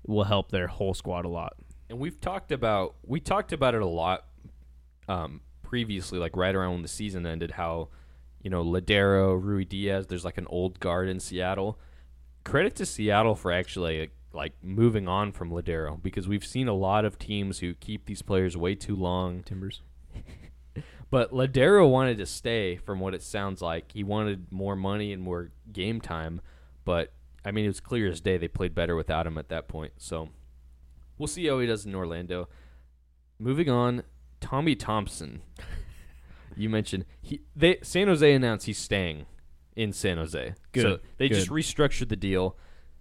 will 0.05 0.25
help 0.25 0.51
their 0.51 0.67
whole 0.67 0.93
squad 0.93 1.25
a 1.25 1.29
lot. 1.29 1.53
and 1.89 1.99
we've 1.99 2.19
talked 2.21 2.51
about 2.51 2.95
we 3.03 3.19
talked 3.19 3.51
about 3.51 3.75
it 3.75 3.81
a 3.81 3.87
lot 3.87 4.25
um, 5.07 5.41
previously, 5.63 6.19
like 6.19 6.35
right 6.37 6.55
around 6.55 6.73
when 6.73 6.81
the 6.81 6.87
season 6.87 7.25
ended, 7.25 7.51
how 7.51 7.89
you 8.41 8.49
know 8.49 8.63
Lodeiro, 8.63 9.41
Rui 9.41 9.65
Diaz, 9.65 10.07
there's 10.07 10.25
like 10.25 10.37
an 10.37 10.47
old 10.49 10.79
guard 10.79 11.09
in 11.09 11.19
Seattle. 11.19 11.79
Credit 12.43 12.75
to 12.75 12.85
Seattle 12.85 13.35
for 13.35 13.51
actually 13.51 14.09
like 14.33 14.53
moving 14.61 15.07
on 15.07 15.31
from 15.31 15.51
Lodeiro 15.51 16.01
because 16.01 16.27
we've 16.27 16.45
seen 16.45 16.67
a 16.67 16.73
lot 16.73 17.03
of 17.05 17.17
teams 17.17 17.59
who 17.59 17.73
keep 17.73 18.05
these 18.05 18.21
players 18.21 18.55
way 18.55 18.75
too 18.75 18.95
long. 18.95 19.43
Timbers. 19.43 19.81
But 21.11 21.31
Lodeiro 21.31 21.89
wanted 21.89 22.17
to 22.19 22.25
stay, 22.25 22.75
from 22.77 22.99
what 22.99 23.13
it 23.13 23.23
sounds 23.23 23.61
like. 23.61 23.91
He 23.93 24.03
wanted 24.03 24.51
more 24.51 24.75
money 24.75 25.11
and 25.11 25.21
more 25.21 25.51
game 25.71 26.01
time. 26.01 26.41
But 26.85 27.13
I 27.43 27.51
mean, 27.51 27.65
it 27.65 27.69
was 27.69 27.79
clear 27.79 28.09
as 28.09 28.21
day 28.21 28.37
they 28.37 28.47
played 28.47 28.75
better 28.75 28.95
without 28.95 29.25
him 29.25 29.37
at 29.37 29.49
that 29.49 29.67
point. 29.67 29.93
So 29.97 30.29
we'll 31.17 31.27
see 31.27 31.47
how 31.47 31.59
he 31.59 31.67
does 31.67 31.85
in 31.85 31.95
Orlando. 31.95 32.47
Moving 33.39 33.69
on, 33.69 34.03
Tommy 34.39 34.75
Thompson. 34.75 35.41
you 36.55 36.69
mentioned 36.69 37.05
he 37.21 37.41
they 37.55 37.79
San 37.81 38.07
Jose 38.07 38.33
announced 38.33 38.65
he's 38.65 38.77
staying 38.77 39.25
in 39.75 39.93
San 39.93 40.17
Jose. 40.17 40.53
Good, 40.73 40.81
So 40.81 40.99
they 41.17 41.29
just 41.29 41.49
restructured 41.49 42.09
the 42.09 42.15
deal. 42.15 42.57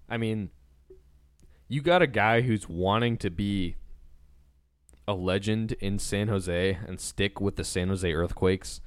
I 0.09 0.17
mean, 0.17 0.51
you 1.67 1.83
got 1.83 2.01
a 2.01 2.07
guy 2.07 2.41
who's 2.41 2.69
wanting 2.69 3.19
to 3.19 3.31
be 3.31 3.77
a 5.09 5.15
legend 5.15 5.73
in 5.81 5.99
San 5.99 6.29
Jose 6.29 6.79
and 6.87 7.01
stick 7.01 7.41
with 7.41 7.57
the 7.57 7.65
San 7.65 7.89
Jose 7.89 8.13
Earthquakes 8.13 8.83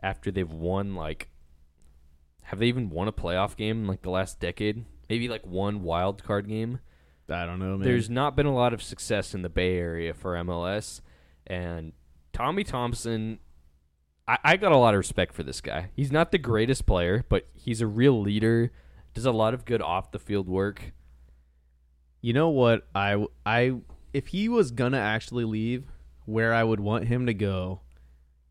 after 0.00 0.30
they've 0.30 0.50
won 0.50 0.94
like 0.94 1.28
have 2.44 2.60
they 2.60 2.66
even 2.66 2.90
won 2.90 3.08
a 3.08 3.12
playoff 3.12 3.56
game 3.56 3.80
in 3.80 3.86
like 3.86 4.02
the 4.02 4.10
last 4.10 4.38
decade? 4.38 4.84
Maybe 5.10 5.28
like 5.28 5.44
one 5.44 5.82
wild 5.82 6.22
card 6.22 6.46
game. 6.48 6.78
I 7.28 7.46
don't 7.46 7.58
know, 7.58 7.76
man. 7.76 7.80
There's 7.80 8.08
not 8.08 8.36
been 8.36 8.46
a 8.46 8.54
lot 8.54 8.72
of 8.72 8.82
success 8.82 9.34
in 9.34 9.42
the 9.42 9.48
Bay 9.48 9.78
Area 9.78 10.14
for 10.14 10.34
MLS, 10.36 11.00
and 11.46 11.92
Tommy 12.32 12.62
Thompson. 12.64 13.38
I, 14.28 14.38
I 14.44 14.56
got 14.56 14.72
a 14.72 14.76
lot 14.76 14.94
of 14.94 14.98
respect 14.98 15.34
for 15.34 15.42
this 15.42 15.60
guy. 15.60 15.90
He's 15.94 16.12
not 16.12 16.32
the 16.32 16.38
greatest 16.38 16.86
player, 16.86 17.24
but 17.28 17.48
he's 17.54 17.80
a 17.80 17.86
real 17.86 18.20
leader. 18.20 18.72
Does 19.14 19.26
a 19.26 19.32
lot 19.32 19.54
of 19.54 19.64
good 19.64 19.80
off 19.80 20.12
the 20.12 20.18
field 20.18 20.48
work. 20.48 20.92
you 22.20 22.34
know 22.34 22.50
what? 22.50 22.86
I 22.94 23.26
I 23.46 23.76
if 24.14 24.28
he 24.28 24.48
was 24.48 24.70
gonna 24.70 24.98
actually 24.98 25.44
leave, 25.44 25.84
where 26.24 26.54
I 26.54 26.64
would 26.64 26.80
want 26.80 27.08
him 27.08 27.26
to 27.26 27.34
go 27.34 27.80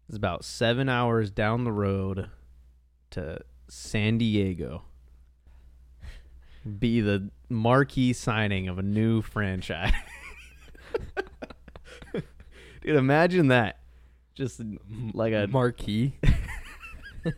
is 0.10 0.15
about 0.15 0.43
seven 0.45 0.89
hours 0.89 1.32
down 1.32 1.63
the 1.63 1.71
road 1.71 2.30
to 3.12 3.39
San 3.69 4.17
Diego. 4.19 4.84
Be 6.80 7.02
the 7.02 7.30
marquee 7.49 8.13
signing 8.13 8.67
of 8.67 8.78
a 8.78 8.84
new 8.84 9.21
franchise. 9.21 9.93
Dude, 12.13 12.95
imagine 12.95 13.47
that. 13.47 13.80
Just 14.36 14.62
like 15.13 15.34
a 15.34 15.47
marquee. 15.47 16.15
I 17.26 17.32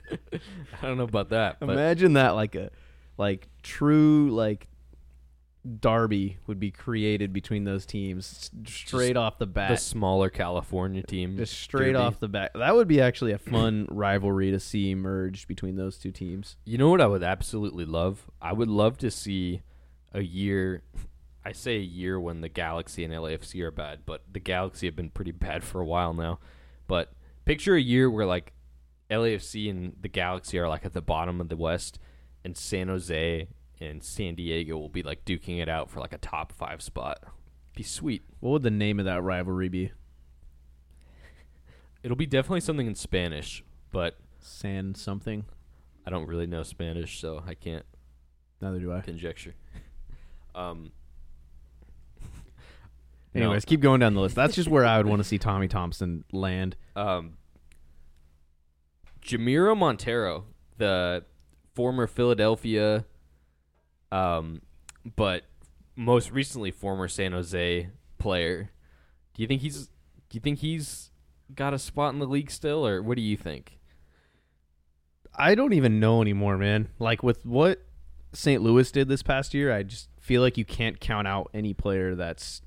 don't 0.81 0.97
know 0.97 1.03
about 1.03 1.29
that, 1.29 1.59
but 1.59 1.69
imagine 1.69 2.13
that 2.13 2.31
like 2.31 2.55
a 2.55 2.71
like 3.17 3.47
true 3.61 4.31
like 4.31 4.67
derby 5.82 6.38
would 6.45 6.60
be 6.60 6.69
created 6.69 7.34
between 7.34 7.63
those 7.63 7.86
teams 7.86 8.51
straight 8.67 9.13
Just 9.13 9.17
off 9.17 9.39
the 9.39 9.47
bat. 9.47 9.71
the 9.71 9.78
smaller 9.78 10.30
California 10.30 11.01
team. 11.01 11.38
just 11.38 11.60
straight 11.60 11.93
derby. 11.93 11.95
off 11.97 12.19
the 12.19 12.28
bat. 12.28 12.51
That 12.54 12.75
would 12.75 12.88
be 12.88 13.01
actually 13.01 13.32
a 13.32 13.38
fun 13.39 13.88
rivalry 13.91 14.51
to 14.51 14.60
see 14.60 14.93
merged 14.93 15.47
between 15.47 15.75
those 15.75 15.97
two 15.97 16.12
teams. 16.12 16.56
You 16.65 16.78
know 16.78 16.89
what 16.89 17.01
I 17.01 17.08
would 17.08 17.23
absolutely 17.23 17.86
love? 17.86 18.30
I 18.41 18.54
would 18.54 18.69
love 18.69 18.97
to 18.99 19.10
see 19.10 19.62
a 20.13 20.21
year. 20.21 20.84
I 21.43 21.51
say 21.51 21.78
a 21.78 21.80
year 21.82 22.19
when 22.19 22.41
the 22.41 22.49
Galaxy 22.49 23.04
and 23.04 23.13
LAFC 23.13 23.62
are 23.62 23.71
bad, 23.71 23.99
but 24.06 24.23
the 24.32 24.39
Galaxy 24.39 24.88
have 24.88 24.95
been 24.95 25.10
pretty 25.10 25.32
bad 25.32 25.63
for 25.63 25.82
a 25.82 25.86
while 25.86 26.13
now. 26.13 26.39
But 26.88 27.12
picture 27.45 27.75
a 27.75 27.82
year 27.82 28.10
where 28.10 28.25
like 28.25 28.54
LAFC 29.10 29.69
and 29.69 29.93
the 29.99 30.10
Galaxy 30.10 30.58
are 30.60 30.67
like 30.69 30.86
at 30.86 30.93
the 30.93 31.01
bottom 31.01 31.41
of 31.41 31.49
the 31.49 31.58
West, 31.58 31.99
and 32.43 32.56
San 32.56 32.88
Jose 32.88 33.47
and 33.79 34.03
San 34.03 34.35
Diego 34.35 34.77
will 34.77 34.89
be 34.89 35.03
like 35.03 35.25
duking 35.25 35.61
it 35.61 35.69
out 35.69 35.89
for 35.89 35.99
like 35.99 36.13
a 36.13 36.17
top 36.17 36.51
five 36.51 36.81
spot. 36.81 37.19
Be 37.75 37.83
sweet. 37.83 38.23
What 38.39 38.51
would 38.51 38.63
the 38.63 38.71
name 38.71 38.99
of 38.99 39.05
that 39.05 39.21
rivalry 39.21 39.69
be? 39.69 39.91
It'll 42.03 42.15
be 42.17 42.25
definitely 42.25 42.61
something 42.61 42.88
in 42.88 42.95
Spanish, 42.95 43.63
but 43.91 44.17
San 44.39 44.93
something? 44.95 45.45
I 46.05 46.11
don't 46.11 46.27
really 46.27 46.45
know 46.47 46.61
Spanish, 46.63 47.19
so 47.19 47.43
I 47.47 47.55
can't 47.55 47.85
Neither 48.61 48.79
do 48.79 48.93
I. 48.93 49.01
conjecture. 49.01 49.55
Um. 50.55 50.93
Anyways, 53.33 53.65
keep 53.65 53.81
going 53.81 53.99
down 53.99 54.13
the 54.13 54.21
list. 54.21 54.35
That's 54.35 54.55
just 54.55 54.69
where 54.69 54.85
I 54.85 54.95
would 54.95 55.05
want 55.07 55.19
to 55.19 55.25
see 55.25 55.38
Tommy 55.38 55.67
Thompson 55.67 56.23
land. 56.31 56.77
um, 56.95 57.33
Jamiro 59.21 59.75
Monteiro, 59.77 60.43
the 60.77 61.25
former 61.73 62.07
Philadelphia, 62.07 63.03
um, 64.15 64.62
but 65.15 65.43
most 65.95 66.32
recently 66.32 66.71
former 66.71 67.08
San 67.08 67.32
Jose 67.32 67.89
player. 68.17 68.71
Do 69.34 69.41
you 69.41 69.47
think 69.47 69.62
he's? 69.62 69.88
Do 69.88 70.34
you 70.34 70.39
think 70.39 70.60
he's 70.60 71.12
got 71.54 71.73
a 71.73 71.80
spot 71.80 72.13
in 72.13 72.19
the 72.19 72.25
league 72.25 72.51
still, 72.51 72.86
or 72.88 73.01
what 73.01 73.15
do 73.15 73.21
you 73.21 73.38
think? 73.38 73.80
I 75.38 75.54
don't 75.54 75.73
even 75.73 75.99
know 75.99 76.21
anymore, 76.21 76.58
man. 76.58 76.89
Like 76.97 77.21
with 77.21 77.45
what 77.45 77.84
St. 78.34 78.62
Louis 78.62 78.89
did 78.91 79.08
this 79.08 79.21
past 79.21 79.54
year, 79.54 79.73
I 79.73 79.84
just 79.84 80.10
feel 80.19 80.41
like 80.41 80.58
you 80.58 80.65
can't 80.65 80.99
count 80.99 81.28
out 81.28 81.49
any 81.54 81.73
player 81.73 82.15
that's 82.15 82.62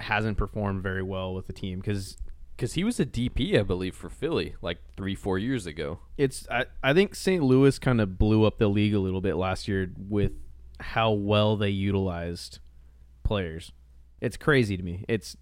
hasn't 0.00 0.36
performed 0.36 0.82
very 0.82 1.02
well 1.02 1.32
with 1.34 1.46
the 1.46 1.52
team 1.52 1.78
because 1.78 2.16
Because 2.56 2.74
he 2.74 2.82
was 2.82 2.98
a 2.98 3.06
DP, 3.06 3.58
I 3.58 3.62
believe, 3.62 3.94
for 3.94 4.10
Philly 4.10 4.56
like 4.60 4.78
three, 4.96 5.14
four 5.14 5.38
years 5.38 5.66
ago. 5.66 6.00
it's 6.18 6.48
I, 6.50 6.66
I 6.82 6.92
think 6.92 7.14
St. 7.14 7.42
Louis 7.42 7.78
kind 7.78 8.00
of 8.00 8.18
blew 8.18 8.44
up 8.44 8.58
the 8.58 8.68
league 8.68 8.94
a 8.94 8.98
little 8.98 9.20
bit 9.20 9.36
last 9.36 9.68
year 9.68 9.92
with 9.96 10.32
how 10.80 11.12
well 11.12 11.56
they 11.56 11.70
utilized 11.70 12.58
players. 13.22 13.72
It's 14.20 14.36
crazy 14.36 14.76
to 14.76 14.82
me. 14.82 15.04
It's 15.08 15.36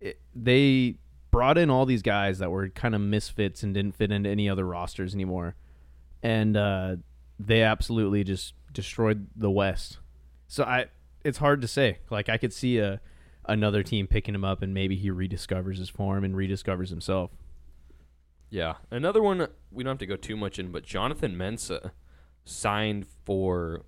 it, 0.00 0.20
they 0.34 0.96
brought 1.30 1.58
in 1.58 1.70
all 1.70 1.86
these 1.86 2.02
guys 2.02 2.38
that 2.38 2.50
were 2.50 2.68
kind 2.68 2.94
of 2.94 3.00
misfits 3.00 3.62
and 3.62 3.74
didn't 3.74 3.94
fit 3.94 4.10
into 4.10 4.28
any 4.28 4.48
other 4.48 4.64
rosters 4.64 5.14
anymore, 5.14 5.54
and 6.22 6.56
uh, 6.56 6.96
they 7.38 7.62
absolutely 7.62 8.24
just 8.24 8.54
destroyed 8.72 9.28
the 9.36 9.50
West. 9.50 9.98
So 10.48 10.64
I, 10.64 10.86
it's 11.24 11.38
hard 11.38 11.62
to 11.62 11.68
say. 11.68 11.98
Like 12.10 12.28
I 12.28 12.36
could 12.36 12.52
see 12.52 12.78
a 12.78 13.00
another 13.46 13.82
team 13.82 14.06
picking 14.06 14.34
him 14.34 14.44
up, 14.44 14.62
and 14.62 14.74
maybe 14.74 14.96
he 14.96 15.10
rediscovers 15.10 15.78
his 15.78 15.88
form 15.88 16.24
and 16.24 16.34
rediscovers 16.34 16.88
himself. 16.88 17.30
Yeah. 18.48 18.74
Another 18.90 19.22
one 19.22 19.46
we 19.70 19.84
don't 19.84 19.92
have 19.92 19.98
to 19.98 20.06
go 20.06 20.16
too 20.16 20.36
much 20.36 20.58
in, 20.58 20.72
but 20.72 20.84
Jonathan 20.84 21.36
Mensah 21.36 21.92
signed 22.44 23.06
for 23.24 23.84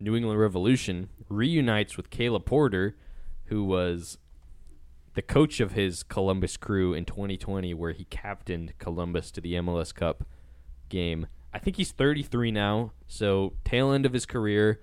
New 0.00 0.14
England 0.16 0.40
Revolution, 0.40 1.08
reunites 1.28 1.96
with 1.96 2.10
Caleb 2.10 2.44
Porter, 2.44 2.96
who 3.46 3.64
was 3.64 4.18
the 5.14 5.22
coach 5.22 5.60
of 5.60 5.72
his 5.72 6.02
Columbus 6.02 6.56
crew 6.56 6.94
in 6.94 7.04
2020, 7.04 7.74
where 7.74 7.92
he 7.92 8.04
captained 8.04 8.78
Columbus 8.78 9.30
to 9.32 9.40
the 9.40 9.54
MLS 9.54 9.94
Cup 9.94 10.24
game. 10.88 11.26
I 11.52 11.58
think 11.58 11.76
he's 11.76 11.90
33 11.90 12.50
now, 12.50 12.92
so 13.06 13.54
tail 13.64 13.92
end 13.92 14.06
of 14.06 14.12
his 14.12 14.26
career. 14.26 14.80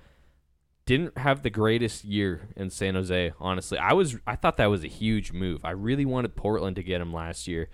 Didn't 0.85 1.17
have 1.17 1.41
the 1.41 1.49
greatest 1.49 2.03
year 2.03 2.49
in 2.55 2.69
San 2.69 2.95
Jose, 2.95 3.33
honestly. 3.39 3.77
I 3.77 3.93
was 3.93 4.17
I 4.27 4.35
thought 4.35 4.57
that 4.57 4.67
was 4.67 4.83
a 4.83 4.87
huge 4.87 5.31
move. 5.31 5.65
I 5.65 5.71
really 5.71 6.05
wanted 6.05 6.35
Portland 6.35 6.75
to 6.75 6.83
get 6.83 7.01
him 7.01 7.13
last 7.13 7.47
year 7.47 7.69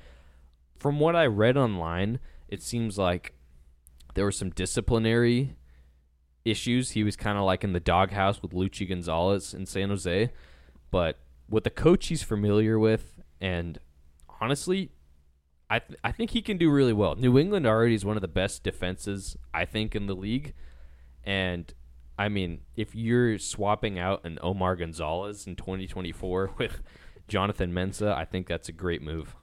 from 0.82 1.00
what 1.00 1.16
I 1.16 1.28
read 1.28 1.58
online, 1.58 2.20
it 2.48 2.64
seems 2.64 2.98
like 2.98 3.36
there 4.16 4.26
were 4.26 4.32
some 4.32 4.50
disciplinary 4.50 5.56
issues. 6.46 6.92
He 6.92 7.04
was 7.04 7.16
kind 7.16 7.38
of 7.38 7.44
like 7.44 7.64
in 7.64 7.74
the 7.74 7.80
doghouse 7.80 8.42
with 8.42 8.52
Luchi 8.52 8.88
Gonzalez 8.88 9.54
in 9.54 9.66
San 9.66 9.90
Jose. 9.90 10.32
But 10.90 11.18
with 11.50 11.64
the 11.64 11.70
coach 11.70 12.08
he's 12.08 12.24
familiar 12.24 12.80
with, 12.80 13.22
and 13.40 13.80
honestly, 14.42 14.92
I 15.70 15.80
th- 15.80 16.00
I 16.04 16.12
think 16.12 16.32
he 16.32 16.42
can 16.42 16.58
do 16.58 16.70
really 16.70 16.94
well. 16.94 17.16
New 17.16 17.38
England 17.38 17.66
already 17.66 17.96
is 17.96 18.04
one 18.04 18.18
of 18.18 18.22
the 18.22 18.28
best 18.28 18.64
defenses 18.64 19.38
I 19.54 19.66
think 19.66 19.96
in 19.96 20.08
the 20.08 20.16
league, 20.16 20.54
and 21.24 21.74
I 22.18 22.30
mean 22.30 22.62
if 22.76 22.94
you're 22.94 23.38
swapping 23.38 23.98
out 23.98 24.26
an 24.26 24.38
Omar 24.42 24.76
Gonzalez 24.76 25.48
in 25.48 25.56
2024 25.56 26.52
with 26.58 26.82
Jonathan 27.28 27.72
Mensah, 27.72 28.14
I 28.14 28.26
think 28.26 28.48
that's 28.48 28.68
a 28.68 28.74
great 28.74 29.02
move. 29.02 29.36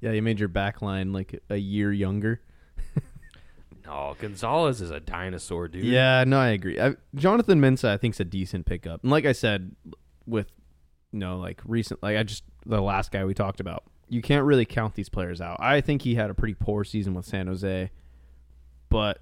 Yeah, 0.00 0.12
you 0.12 0.20
made 0.20 0.38
your 0.38 0.48
back 0.48 0.82
line 0.82 1.12
like 1.12 1.40
a 1.48 1.56
year 1.56 1.92
younger. 1.92 2.42
No, 3.84 4.16
Gonzalez 4.18 4.80
is 4.80 4.90
a 4.90 5.00
dinosaur, 5.00 5.68
dude. 5.68 5.84
Yeah, 5.84 6.24
no, 6.26 6.38
I 6.38 6.48
agree. 6.48 6.80
I, 6.80 6.94
Jonathan 7.14 7.60
Mensah, 7.60 7.90
I 7.90 7.96
think, 7.98 8.14
is 8.14 8.20
a 8.20 8.24
decent 8.24 8.64
pickup. 8.64 9.02
And 9.02 9.10
like 9.10 9.26
I 9.26 9.32
said, 9.32 9.74
with 10.26 10.50
you 11.12 11.18
know, 11.18 11.38
like 11.38 11.60
recent, 11.64 12.02
like 12.02 12.16
I 12.16 12.22
just 12.22 12.44
the 12.64 12.80
last 12.80 13.12
guy 13.12 13.24
we 13.24 13.34
talked 13.34 13.60
about, 13.60 13.84
you 14.08 14.22
can't 14.22 14.44
really 14.44 14.64
count 14.64 14.94
these 14.94 15.08
players 15.08 15.40
out. 15.40 15.58
I 15.60 15.80
think 15.80 16.02
he 16.02 16.14
had 16.14 16.30
a 16.30 16.34
pretty 16.34 16.54
poor 16.54 16.84
season 16.84 17.14
with 17.14 17.26
San 17.26 17.46
Jose, 17.46 17.90
but 18.88 19.20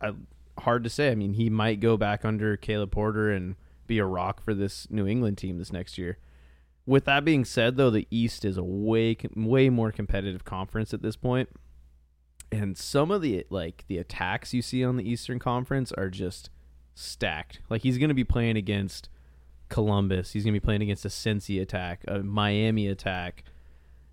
I, 0.00 0.12
hard 0.58 0.84
to 0.84 0.90
say. 0.90 1.10
I 1.10 1.14
mean, 1.14 1.34
he 1.34 1.50
might 1.50 1.80
go 1.80 1.96
back 1.96 2.24
under 2.24 2.56
Caleb 2.56 2.92
Porter 2.92 3.30
and 3.30 3.56
be 3.86 3.98
a 3.98 4.06
rock 4.06 4.42
for 4.42 4.54
this 4.54 4.88
New 4.90 5.06
England 5.06 5.36
team 5.36 5.58
this 5.58 5.72
next 5.72 5.98
year. 5.98 6.18
With 6.86 7.04
that 7.04 7.24
being 7.24 7.44
said, 7.44 7.76
though, 7.76 7.90
the 7.90 8.08
East 8.10 8.44
is 8.44 8.56
a 8.56 8.64
way 8.64 9.18
way 9.36 9.68
more 9.68 9.92
competitive 9.92 10.46
conference 10.46 10.94
at 10.94 11.02
this 11.02 11.14
point 11.14 11.50
and 12.52 12.76
some 12.76 13.10
of 13.10 13.22
the 13.22 13.46
like 13.50 13.84
the 13.88 13.98
attacks 13.98 14.52
you 14.52 14.62
see 14.62 14.84
on 14.84 14.96
the 14.96 15.08
Eastern 15.08 15.38
Conference 15.38 15.90
are 15.92 16.10
just 16.10 16.50
stacked. 16.94 17.60
Like 17.68 17.82
he's 17.82 17.98
going 17.98 18.10
to 18.10 18.14
be 18.14 18.24
playing 18.24 18.56
against 18.56 19.08
Columbus. 19.70 20.32
He's 20.32 20.44
going 20.44 20.52
to 20.52 20.60
be 20.60 20.64
playing 20.64 20.82
against 20.82 21.04
a 21.04 21.08
Cincy 21.08 21.60
attack, 21.60 22.04
a 22.06 22.18
Miami 22.18 22.86
attack. 22.86 23.44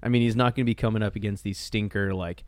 I 0.02 0.08
mean, 0.08 0.22
he's 0.22 0.38
not 0.38 0.56
going 0.56 0.66
to 0.66 0.70
be 0.70 0.76
coming 0.76 1.04
up 1.04 1.16
against 1.18 1.44
these 1.44 1.60
stinker 1.60 2.14
like 2.14 2.46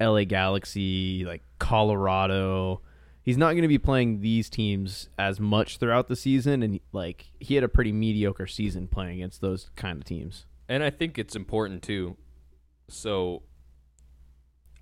LA 0.00 0.24
Galaxy, 0.24 1.24
like 1.26 1.42
Colorado. 1.58 2.80
He's 3.24 3.36
not 3.36 3.52
going 3.52 3.62
to 3.62 3.68
be 3.68 3.78
playing 3.78 4.20
these 4.20 4.48
teams 4.48 5.08
as 5.18 5.40
much 5.40 5.78
throughout 5.78 6.08
the 6.08 6.16
season 6.16 6.62
and 6.62 6.80
like 6.92 7.26
he 7.40 7.56
had 7.56 7.64
a 7.64 7.68
pretty 7.68 7.92
mediocre 7.92 8.46
season 8.46 8.86
playing 8.86 9.16
against 9.16 9.40
those 9.40 9.70
kind 9.74 9.98
of 9.98 10.04
teams. 10.04 10.46
And 10.68 10.84
I 10.84 10.90
think 10.90 11.18
it's 11.18 11.34
important 11.34 11.82
too. 11.82 12.16
So 12.88 13.42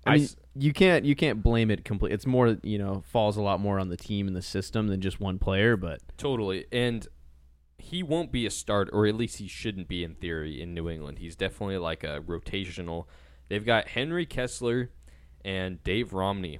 I 0.05 0.15
mean, 0.15 0.23
s- 0.23 0.35
you 0.55 0.73
can't 0.73 1.05
you 1.05 1.15
can't 1.15 1.43
blame 1.43 1.69
it 1.71 1.85
completely. 1.85 2.15
It's 2.15 2.25
more 2.25 2.57
you 2.63 2.77
know 2.77 3.03
falls 3.05 3.37
a 3.37 3.41
lot 3.41 3.59
more 3.59 3.79
on 3.79 3.89
the 3.89 3.97
team 3.97 4.27
and 4.27 4.35
the 4.35 4.41
system 4.41 4.87
than 4.87 5.01
just 5.01 5.19
one 5.19 5.37
player. 5.39 5.77
But 5.77 5.99
totally. 6.17 6.65
And 6.71 7.07
he 7.77 8.03
won't 8.03 8.31
be 8.31 8.45
a 8.45 8.49
start, 8.51 8.89
or 8.93 9.07
at 9.07 9.15
least 9.15 9.37
he 9.37 9.47
shouldn't 9.47 9.87
be 9.87 10.03
in 10.03 10.15
theory 10.15 10.61
in 10.61 10.73
New 10.73 10.89
England. 10.89 11.19
He's 11.19 11.35
definitely 11.35 11.77
like 11.77 12.03
a 12.03 12.21
rotational. 12.21 13.05
They've 13.49 13.65
got 13.65 13.89
Henry 13.89 14.25
Kessler 14.25 14.91
and 15.43 15.83
Dave 15.83 16.13
Romney 16.13 16.59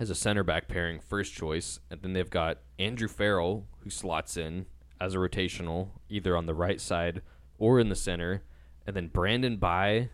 as 0.00 0.10
a 0.10 0.14
center 0.14 0.42
back 0.42 0.66
pairing, 0.68 0.98
first 1.00 1.32
choice, 1.32 1.78
and 1.90 2.02
then 2.02 2.12
they've 2.12 2.28
got 2.30 2.58
Andrew 2.78 3.06
Farrell 3.08 3.66
who 3.80 3.90
slots 3.90 4.36
in 4.36 4.66
as 5.00 5.14
a 5.14 5.18
rotational, 5.18 5.90
either 6.08 6.36
on 6.36 6.46
the 6.46 6.54
right 6.54 6.80
side 6.80 7.22
or 7.58 7.78
in 7.78 7.88
the 7.88 7.94
center, 7.96 8.42
and 8.86 8.96
then 8.96 9.08
Brandon 9.08 9.56
Bye 9.58 10.10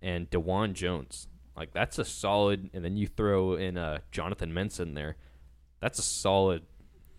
and 0.00 0.30
DeJuan 0.30 0.74
Jones. 0.74 1.26
Like 1.56 1.72
that's 1.72 1.98
a 1.98 2.04
solid, 2.04 2.70
and 2.72 2.84
then 2.84 2.96
you 2.96 3.06
throw 3.06 3.54
in 3.54 3.76
uh, 3.76 3.98
Jonathan 4.10 4.52
Mensah 4.52 4.80
in 4.80 4.94
there. 4.94 5.16
That's 5.80 5.98
a 5.98 6.02
solid 6.02 6.62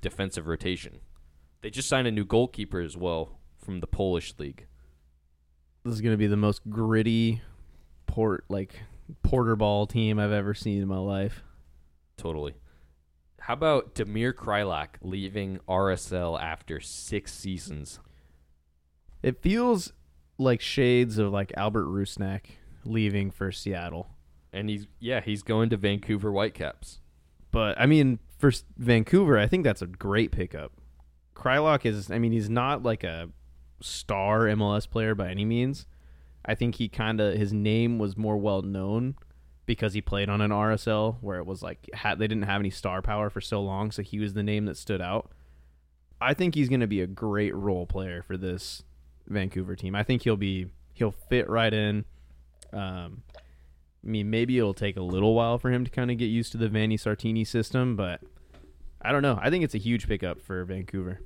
defensive 0.02 0.48
rotation. 0.48 1.00
They 1.62 1.70
just 1.70 1.88
signed 1.88 2.08
a 2.08 2.12
new 2.12 2.26
goalkeeper 2.26 2.82
as 2.82 2.98
well 2.98 3.40
from 3.64 3.80
the 3.80 3.88
Polish 3.88 4.34
league. 4.38 4.68
this 5.84 5.94
is 5.94 6.02
going 6.02 6.14
to 6.14 6.18
be 6.18 6.28
the 6.28 6.36
most 6.38 6.62
gritty 6.70 7.42
port 8.06 8.46
like 8.50 8.82
porter 9.22 9.56
ball 9.56 9.88
team 9.88 10.20
I've 10.20 10.32
ever 10.32 10.54
seen 10.54 10.82
in 10.82 10.88
my 10.88 10.98
life. 10.98 11.44
Totally. 12.18 12.56
How 13.40 13.54
about 13.54 13.96
Damir 13.96 14.34
Kreilach 14.34 14.96
leaving 15.02 15.60
RSL 15.68 16.42
after 16.42 16.80
six 16.80 17.34
seasons? 17.34 18.00
It 19.22 19.42
feels 19.42 19.92
like 20.38 20.62
shades 20.62 21.18
of 21.18 21.32
like 21.32 21.52
Albert 21.58 21.88
Rusnak 21.88 22.46
leaving 22.86 23.32
for 23.32 23.52
Seattle. 23.52 24.10
And 24.54 24.70
he's 24.70 24.88
yeah, 25.00 25.22
he's 25.22 25.44
going 25.44 25.70
to 25.72 25.78
Vancouver 25.78 26.32
Whitecaps. 26.32 27.00
But 27.52 27.80
I 27.80 27.86
mean, 27.86 28.20
for 28.38 28.52
Vancouver, 28.78 29.38
I 29.38 29.48
think 29.48 29.64
that's 29.64 29.82
a 29.82 29.88
great 29.88 30.32
pickup. 30.32 30.74
Kreilach 31.36 31.86
is, 31.86 32.12
I 32.12 32.20
mean, 32.20 32.32
he's 32.32 32.50
not 32.50 32.84
like 32.84 33.04
a 33.04 33.30
star 33.82 34.42
MLS 34.42 34.90
player 34.90 35.16
by 35.16 35.30
any 35.30 35.46
means. 35.46 35.86
I 36.46 36.56
think 36.56 36.76
he 36.76 36.90
kind 36.90 37.22
of 37.22 37.36
his 37.36 37.54
name 37.54 38.00
was 38.00 38.18
more 38.18 38.38
well 38.38 38.62
known 38.62 39.16
because 39.66 39.94
he 39.94 40.02
played 40.02 40.30
on 40.30 40.42
an 40.42 40.52
RSL 40.52 41.18
where 41.22 41.40
it 41.40 41.46
was 41.46 41.62
like 41.62 41.90
ha- 41.94 42.16
they 42.16 42.28
didn't 42.28 42.44
have 42.44 42.60
any 42.60 42.70
star 42.70 43.02
power 43.02 43.30
for 43.30 43.42
so 43.42 43.62
long, 43.62 43.92
so 43.92 44.02
he 44.02 44.20
was 44.20 44.34
the 44.34 44.44
name 44.44 44.66
that 44.66 44.78
stood 44.78 45.02
out. 45.02 45.32
I 46.20 46.34
think 46.34 46.56
he's 46.56 46.70
going 46.70 46.82
to 46.82 46.88
be 46.88 47.02
a 47.02 47.08
great 47.08 47.56
role 47.56 47.86
player 47.86 48.22
for 48.22 48.38
this 48.38 48.84
Vancouver 49.28 49.76
team. 49.76 49.96
I 49.96 50.04
think 50.04 50.24
he'll 50.24 50.38
be 50.38 50.68
he'll 50.94 51.12
fit 51.12 51.50
right 51.50 51.74
in. 51.74 52.06
Um, 52.72 53.24
I 54.04 54.10
mean, 54.10 54.30
maybe 54.30 54.58
it'll 54.58 54.74
take 54.74 54.98
a 54.98 55.02
little 55.02 55.34
while 55.34 55.58
for 55.58 55.72
him 55.72 55.86
to 55.86 55.92
kind 55.92 56.12
of 56.12 56.18
get 56.18 56.26
used 56.26 56.52
to 56.52 56.58
the 56.58 56.68
Vanni 56.68 56.98
Sartini 56.98 57.48
system, 57.48 57.96
but 57.96 58.22
I 59.02 59.12
don't 59.12 59.22
know. 59.22 59.40
I 59.42 59.50
think 59.50 59.64
it's 59.64 59.76
a 59.76 59.80
huge 59.80 60.08
pickup 60.08 60.42
for 60.42 60.64
Vancouver. 60.66 61.22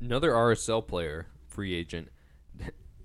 Another 0.00 0.30
RSL 0.30 0.86
player, 0.86 1.26
free 1.46 1.74
agent. 1.74 2.08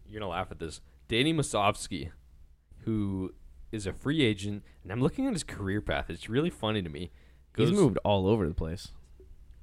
You're 0.05 0.19
gonna 0.19 0.31
laugh 0.31 0.51
at 0.51 0.59
this. 0.59 0.81
Danny 1.07 1.33
Musovski, 1.33 2.11
who 2.85 3.33
is 3.71 3.87
a 3.87 3.93
free 3.93 4.23
agent, 4.23 4.63
and 4.83 4.91
I'm 4.91 5.01
looking 5.01 5.25
at 5.25 5.33
his 5.33 5.43
career 5.43 5.81
path. 5.81 6.09
It's 6.09 6.29
really 6.29 6.49
funny 6.49 6.81
to 6.81 6.89
me. 6.89 7.11
He's 7.55 7.71
moved 7.71 7.97
all 8.03 8.27
over 8.27 8.47
the 8.47 8.53
place. 8.53 8.89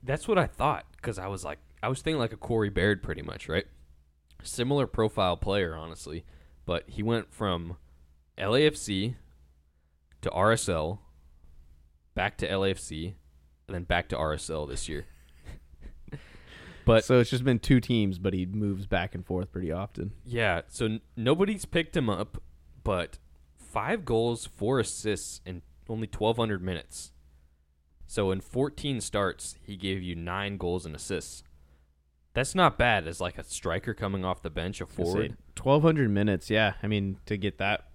That's 0.03 0.27
what 0.27 0.37
I 0.37 0.47
thought 0.47 0.85
because 0.97 1.19
I 1.19 1.29
was 1.29 1.45
like, 1.45 1.59
I 1.83 1.89
was 1.89 2.03
thinking 2.03 2.19
like 2.19 2.33
a 2.33 2.37
Corey 2.37 2.71
Baird, 2.71 3.03
pretty 3.03 3.23
much, 3.23 3.49
right? 3.49 3.67
Similar 4.43 4.87
profile 4.89 5.37
player, 5.37 5.77
honestly, 5.77 6.25
but 6.67 6.85
he 6.89 7.03
went 7.03 7.33
from 7.33 7.77
LAFC 8.39 9.15
to 10.23 10.31
RSL, 10.31 10.99
back 12.15 12.37
to 12.39 12.49
LAFC, 12.49 13.15
and 13.69 13.75
then 13.75 13.85
back 13.85 14.09
to 14.09 14.17
RSL 14.17 14.69
this 14.69 14.89
year. 14.89 15.07
but 16.87 17.05
so 17.05 17.21
it's 17.21 17.31
just 17.31 17.45
been 17.45 17.59
two 17.59 17.81
teams, 17.81 18.19
but 18.19 18.33
he 18.35 18.47
moves 18.47 18.87
back 18.87 19.15
and 19.15 19.25
forth 19.25 19.53
pretty 19.53 19.71
often. 19.73 20.13
yeah, 20.25 20.63
so 20.69 20.87
n- 20.87 21.01
nobody's 21.17 21.65
picked 21.65 21.97
him 21.97 22.09
up, 22.11 22.43
but 22.83 23.19
five 23.57 24.05
goals, 24.05 24.47
four 24.47 24.81
assists, 24.81 25.41
in 25.45 25.63
only 25.89 26.09
1,200 26.09 26.63
minutes. 26.63 27.13
So 28.07 28.31
in 28.31 28.41
14 28.41 29.01
starts, 29.01 29.57
he 29.63 29.77
gave 29.77 30.03
you 30.03 30.15
nine 30.15 30.57
goals 30.57 30.87
and 30.87 30.95
assists. 30.95 31.43
That's 32.35 32.55
not 32.55 32.77
bad 32.79 33.07
as 33.07 33.21
like 33.21 33.39
a 33.39 33.45
striker 33.45 33.95
coming 33.95 34.25
off 34.25 34.43
the 34.43 34.51
bench, 34.51 34.81
a 34.81 34.87
forward. 34.87 35.37
Twelve 35.55 35.83
hundred 35.83 36.11
minutes. 36.11 36.51
Yeah, 36.51 36.75
I 36.83 36.89
mean 36.89 37.19
to 37.27 37.37
get 37.37 37.59
that 37.59 37.87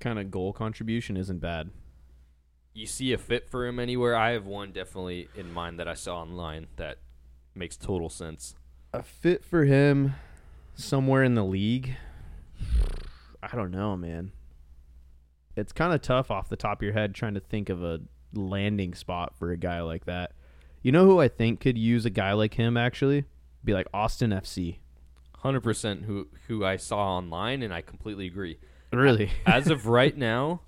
kind 0.00 0.18
of 0.18 0.30
goal 0.30 0.52
contribution 0.52 1.16
isn't 1.16 1.38
bad. 1.38 1.70
You 2.74 2.86
see 2.86 3.12
a 3.12 3.18
fit 3.18 3.48
for 3.48 3.66
him 3.66 3.78
anywhere? 3.78 4.14
I 4.14 4.32
have 4.32 4.46
one 4.46 4.72
definitely 4.72 5.28
in 5.34 5.52
mind 5.52 5.78
that 5.78 5.88
I 5.88 5.94
saw 5.94 6.20
online 6.20 6.66
that 6.76 6.98
makes 7.54 7.76
total 7.76 8.10
sense. 8.10 8.54
A 8.92 9.02
fit 9.02 9.44
for 9.44 9.64
him 9.64 10.14
somewhere 10.74 11.22
in 11.24 11.34
the 11.34 11.44
league. 11.44 11.96
I 13.42 13.56
don't 13.56 13.70
know, 13.70 13.96
man. 13.96 14.32
It's 15.56 15.72
kind 15.72 15.94
of 15.94 16.02
tough 16.02 16.30
off 16.30 16.48
the 16.48 16.56
top 16.56 16.78
of 16.78 16.82
your 16.82 16.92
head 16.92 17.14
trying 17.14 17.34
to 17.34 17.40
think 17.40 17.70
of 17.70 17.82
a 17.82 18.00
landing 18.34 18.94
spot 18.94 19.34
for 19.38 19.50
a 19.50 19.56
guy 19.56 19.80
like 19.80 20.04
that. 20.04 20.32
You 20.82 20.92
know 20.92 21.06
who 21.06 21.18
I 21.18 21.28
think 21.28 21.60
could 21.60 21.78
use 21.78 22.04
a 22.04 22.10
guy 22.10 22.32
like 22.32 22.54
him 22.54 22.76
actually? 22.76 23.24
Be 23.64 23.72
like 23.72 23.88
Austin 23.94 24.30
FC. 24.30 24.78
Hundred 25.38 25.62
percent 25.62 26.04
who 26.04 26.28
who 26.48 26.64
I 26.64 26.76
saw 26.76 27.16
online, 27.16 27.62
and 27.62 27.72
I 27.72 27.80
completely 27.80 28.26
agree. 28.26 28.58
Really? 28.96 29.30
As 29.46 29.68
of 29.68 29.86
right 29.86 30.16
now, 30.32 30.62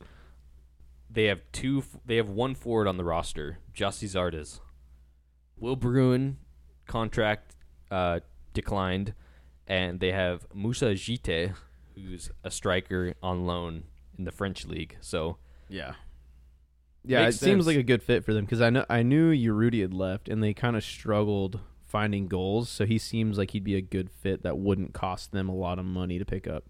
they 1.11 1.25
have 1.25 1.43
two. 1.53 1.83
They 2.05 2.17
have 2.17 2.29
one 2.29 2.55
forward 2.55 2.87
on 2.87 2.97
the 2.97 3.05
roster, 3.05 3.59
Gyasi 3.75 4.09
Zardes. 4.09 4.61
Will 5.59 5.77
Bruin 5.77 6.39
contract 6.87 7.57
uh, 7.91 8.21
declined, 8.55 9.15
and 9.67 10.01
they 10.01 10.13
have 10.13 10.47
Moussa 10.55 10.87
Djitté, 10.87 11.55
who's 11.95 12.31
a 12.45 12.51
striker 12.51 13.15
on 13.23 13.47
loan 13.47 13.85
in 14.17 14.25
the 14.25 14.33
French 14.33 14.67
league. 14.67 14.97
So 15.01 15.39
Yeah. 15.69 15.95
Yeah, 17.05 17.25
Makes 17.25 17.37
it 17.37 17.39
seems 17.39 17.67
like 17.67 17.77
a 17.77 17.83
good 17.83 18.03
fit 18.03 18.25
for 18.25 18.35
them 18.35 18.45
because 18.45 18.61
I 18.61 18.69
know 18.69 18.85
I 18.91 19.03
knew 19.03 19.33
Urruti 19.33 19.81
had 19.81 19.95
left 19.95 20.29
and 20.29 20.43
they 20.43 20.53
kind 20.53 20.77
of 20.77 20.85
struggled 20.85 21.61
finding 21.87 22.27
goals, 22.27 22.69
so 22.69 22.85
he 22.85 22.99
seems 22.99 23.39
like 23.39 23.53
he'd 23.53 23.65
be 23.65 23.77
a 23.77 23.81
good 23.81 24.11
fit 24.11 24.43
that 24.43 24.59
wouldn't 24.59 24.93
cost 24.93 25.33
them 25.33 25.49
a 25.49 25.55
lot 25.55 25.79
of 25.79 25.87
money 25.87 26.19
to 26.19 26.25
pick 26.27 26.47
up. 26.47 26.65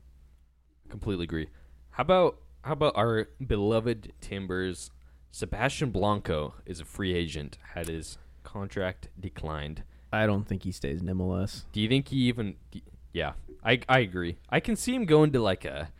Completely 0.88 1.24
agree. 1.24 1.48
How 1.90 2.02
about 2.02 2.38
how 2.62 2.72
about 2.72 2.96
our 2.96 3.28
beloved 3.44 4.12
Timbers? 4.20 4.90
Sebastian 5.30 5.90
Blanco 5.90 6.54
is 6.66 6.80
a 6.80 6.84
free 6.84 7.14
agent. 7.14 7.58
Had 7.74 7.88
his 7.88 8.18
contract 8.44 9.08
declined. 9.20 9.82
I 10.12 10.26
don't 10.26 10.48
think 10.48 10.62
he 10.62 10.72
stays 10.72 11.00
in 11.02 11.06
MLS. 11.08 11.64
Do 11.72 11.80
you 11.80 11.88
think 11.88 12.08
he 12.08 12.16
even? 12.28 12.54
Yeah, 13.12 13.32
I 13.64 13.80
I 13.88 13.98
agree. 14.00 14.38
I 14.48 14.60
can 14.60 14.74
see 14.76 14.94
him 14.94 15.04
going 15.04 15.32
to 15.32 15.40
like 15.40 15.64
a 15.64 15.90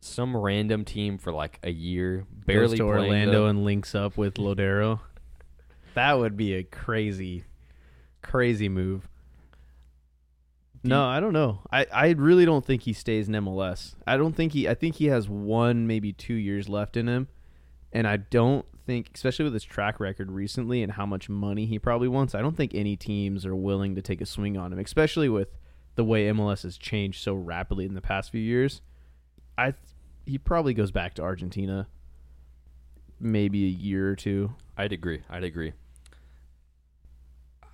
some 0.00 0.36
random 0.36 0.84
team 0.84 1.16
for 1.16 1.32
like 1.32 1.58
a 1.62 1.70
year, 1.70 2.26
barely 2.30 2.76
Goes 2.76 2.78
to 2.78 2.84
Orlando 2.84 3.44
the- 3.44 3.48
and 3.50 3.64
links 3.64 3.94
up 3.94 4.16
with 4.16 4.34
Lodeiro. 4.34 5.00
That 5.94 6.14
would 6.14 6.36
be 6.36 6.54
a 6.54 6.64
crazy, 6.64 7.44
crazy 8.20 8.68
move. 8.68 9.08
Do 10.84 10.90
No, 10.90 11.02
you- 11.02 11.10
I 11.10 11.20
don't 11.20 11.32
know. 11.32 11.60
I, 11.72 11.86
I 11.92 12.08
really 12.10 12.44
don't 12.44 12.64
think 12.64 12.82
he 12.82 12.92
stays 12.92 13.26
in 13.28 13.34
MLS. 13.34 13.94
I 14.06 14.16
don't 14.16 14.34
think 14.36 14.52
he. 14.52 14.68
I 14.68 14.74
think 14.74 14.96
he 14.96 15.06
has 15.06 15.28
one, 15.28 15.86
maybe 15.86 16.12
two 16.12 16.34
years 16.34 16.68
left 16.68 16.96
in 16.96 17.08
him, 17.08 17.28
and 17.92 18.06
I 18.06 18.18
don't 18.18 18.64
think, 18.86 19.10
especially 19.14 19.44
with 19.44 19.54
his 19.54 19.64
track 19.64 19.98
record 19.98 20.30
recently 20.30 20.82
and 20.82 20.92
how 20.92 21.06
much 21.06 21.28
money 21.30 21.64
he 21.66 21.78
probably 21.78 22.06
wants, 22.08 22.34
I 22.34 22.42
don't 22.42 22.56
think 22.56 22.74
any 22.74 22.96
teams 22.96 23.46
are 23.46 23.56
willing 23.56 23.94
to 23.94 24.02
take 24.02 24.20
a 24.20 24.26
swing 24.26 24.56
on 24.58 24.72
him, 24.72 24.78
especially 24.78 25.28
with 25.28 25.48
the 25.94 26.04
way 26.04 26.26
MLS 26.28 26.64
has 26.64 26.76
changed 26.76 27.22
so 27.22 27.34
rapidly 27.34 27.86
in 27.86 27.94
the 27.94 28.02
past 28.02 28.30
few 28.30 28.42
years. 28.42 28.82
I 29.56 29.72
he 30.26 30.36
probably 30.38 30.74
goes 30.74 30.90
back 30.90 31.14
to 31.14 31.22
Argentina, 31.22 31.86
maybe 33.20 33.64
a 33.64 33.68
year 33.68 34.10
or 34.10 34.16
two. 34.16 34.54
I'd 34.76 34.92
agree. 34.92 35.22
I'd 35.30 35.44
agree. 35.44 35.72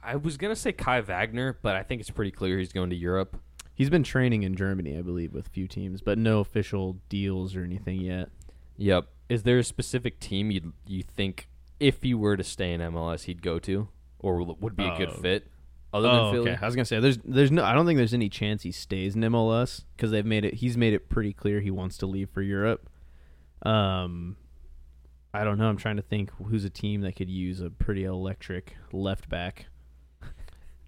I 0.02 0.16
was 0.16 0.36
gonna 0.36 0.56
say 0.56 0.72
Kai 0.72 1.00
Wagner, 1.00 1.58
but 1.62 1.76
I 1.76 1.82
think 1.82 2.00
it's 2.00 2.10
pretty 2.10 2.30
clear 2.30 2.58
he's 2.58 2.72
going 2.72 2.90
to 2.90 2.96
Europe. 2.96 3.40
He's 3.74 3.90
been 3.90 4.02
training 4.02 4.42
in 4.42 4.56
Germany, 4.56 4.98
I 4.98 5.02
believe, 5.02 5.32
with 5.32 5.46
a 5.46 5.50
few 5.50 5.66
teams, 5.66 6.02
but 6.02 6.18
no 6.18 6.40
official 6.40 6.98
deals 7.08 7.56
or 7.56 7.64
anything 7.64 8.00
yet. 8.00 8.28
Yep. 8.76 9.08
Is 9.28 9.42
there 9.44 9.58
a 9.58 9.64
specific 9.64 10.20
team 10.20 10.50
you 10.50 10.72
you 10.86 11.02
think 11.02 11.48
if 11.78 12.02
he 12.02 12.12
were 12.14 12.36
to 12.36 12.44
stay 12.44 12.72
in 12.72 12.80
MLS 12.80 13.22
he'd 13.24 13.42
go 13.42 13.58
to, 13.60 13.88
or 14.18 14.42
would 14.42 14.76
be 14.76 14.84
a 14.86 14.96
good 14.96 15.10
Oh. 15.10 15.20
fit, 15.20 15.46
other 15.94 16.08
oh, 16.08 16.24
than 16.24 16.34
Philly? 16.34 16.50
okay. 16.52 16.58
I 16.62 16.66
was 16.66 16.74
gonna 16.74 16.84
say 16.84 17.00
there's 17.00 17.18
there's 17.24 17.50
no 17.50 17.64
I 17.64 17.72
don't 17.74 17.86
think 17.86 17.96
there's 17.96 18.14
any 18.14 18.28
chance 18.28 18.62
he 18.62 18.72
stays 18.72 19.14
in 19.14 19.22
MLS 19.22 19.84
because 19.96 20.10
they've 20.10 20.26
made 20.26 20.44
it 20.44 20.54
he's 20.54 20.76
made 20.76 20.92
it 20.94 21.08
pretty 21.08 21.32
clear 21.32 21.60
he 21.60 21.70
wants 21.70 21.96
to 21.98 22.06
leave 22.06 22.28
for 22.30 22.42
Europe. 22.42 22.88
Um, 23.62 24.36
I 25.32 25.44
don't 25.44 25.58
know. 25.58 25.68
I'm 25.68 25.76
trying 25.76 25.96
to 25.96 26.02
think 26.02 26.30
who's 26.46 26.64
a 26.64 26.70
team 26.70 27.02
that 27.02 27.14
could 27.16 27.30
use 27.30 27.60
a 27.60 27.70
pretty 27.70 28.04
electric 28.04 28.76
left 28.92 29.28
back, 29.28 29.66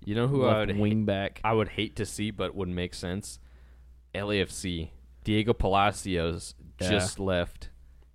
You 0.04 0.14
know 0.14 0.26
who 0.28 0.44
I 0.44 0.60
would 0.60 0.76
wing 0.78 1.04
back. 1.04 1.40
I 1.44 1.52
would 1.52 1.68
hate 1.68 1.96
to 1.96 2.06
see, 2.06 2.30
but 2.30 2.54
would 2.54 2.68
make 2.68 2.94
sense. 2.94 3.38
LAFC. 4.14 4.90
Diego 5.24 5.52
Palacios 5.52 6.54
Yeah. 6.80 6.90
just 6.90 7.18
left. 7.20 7.70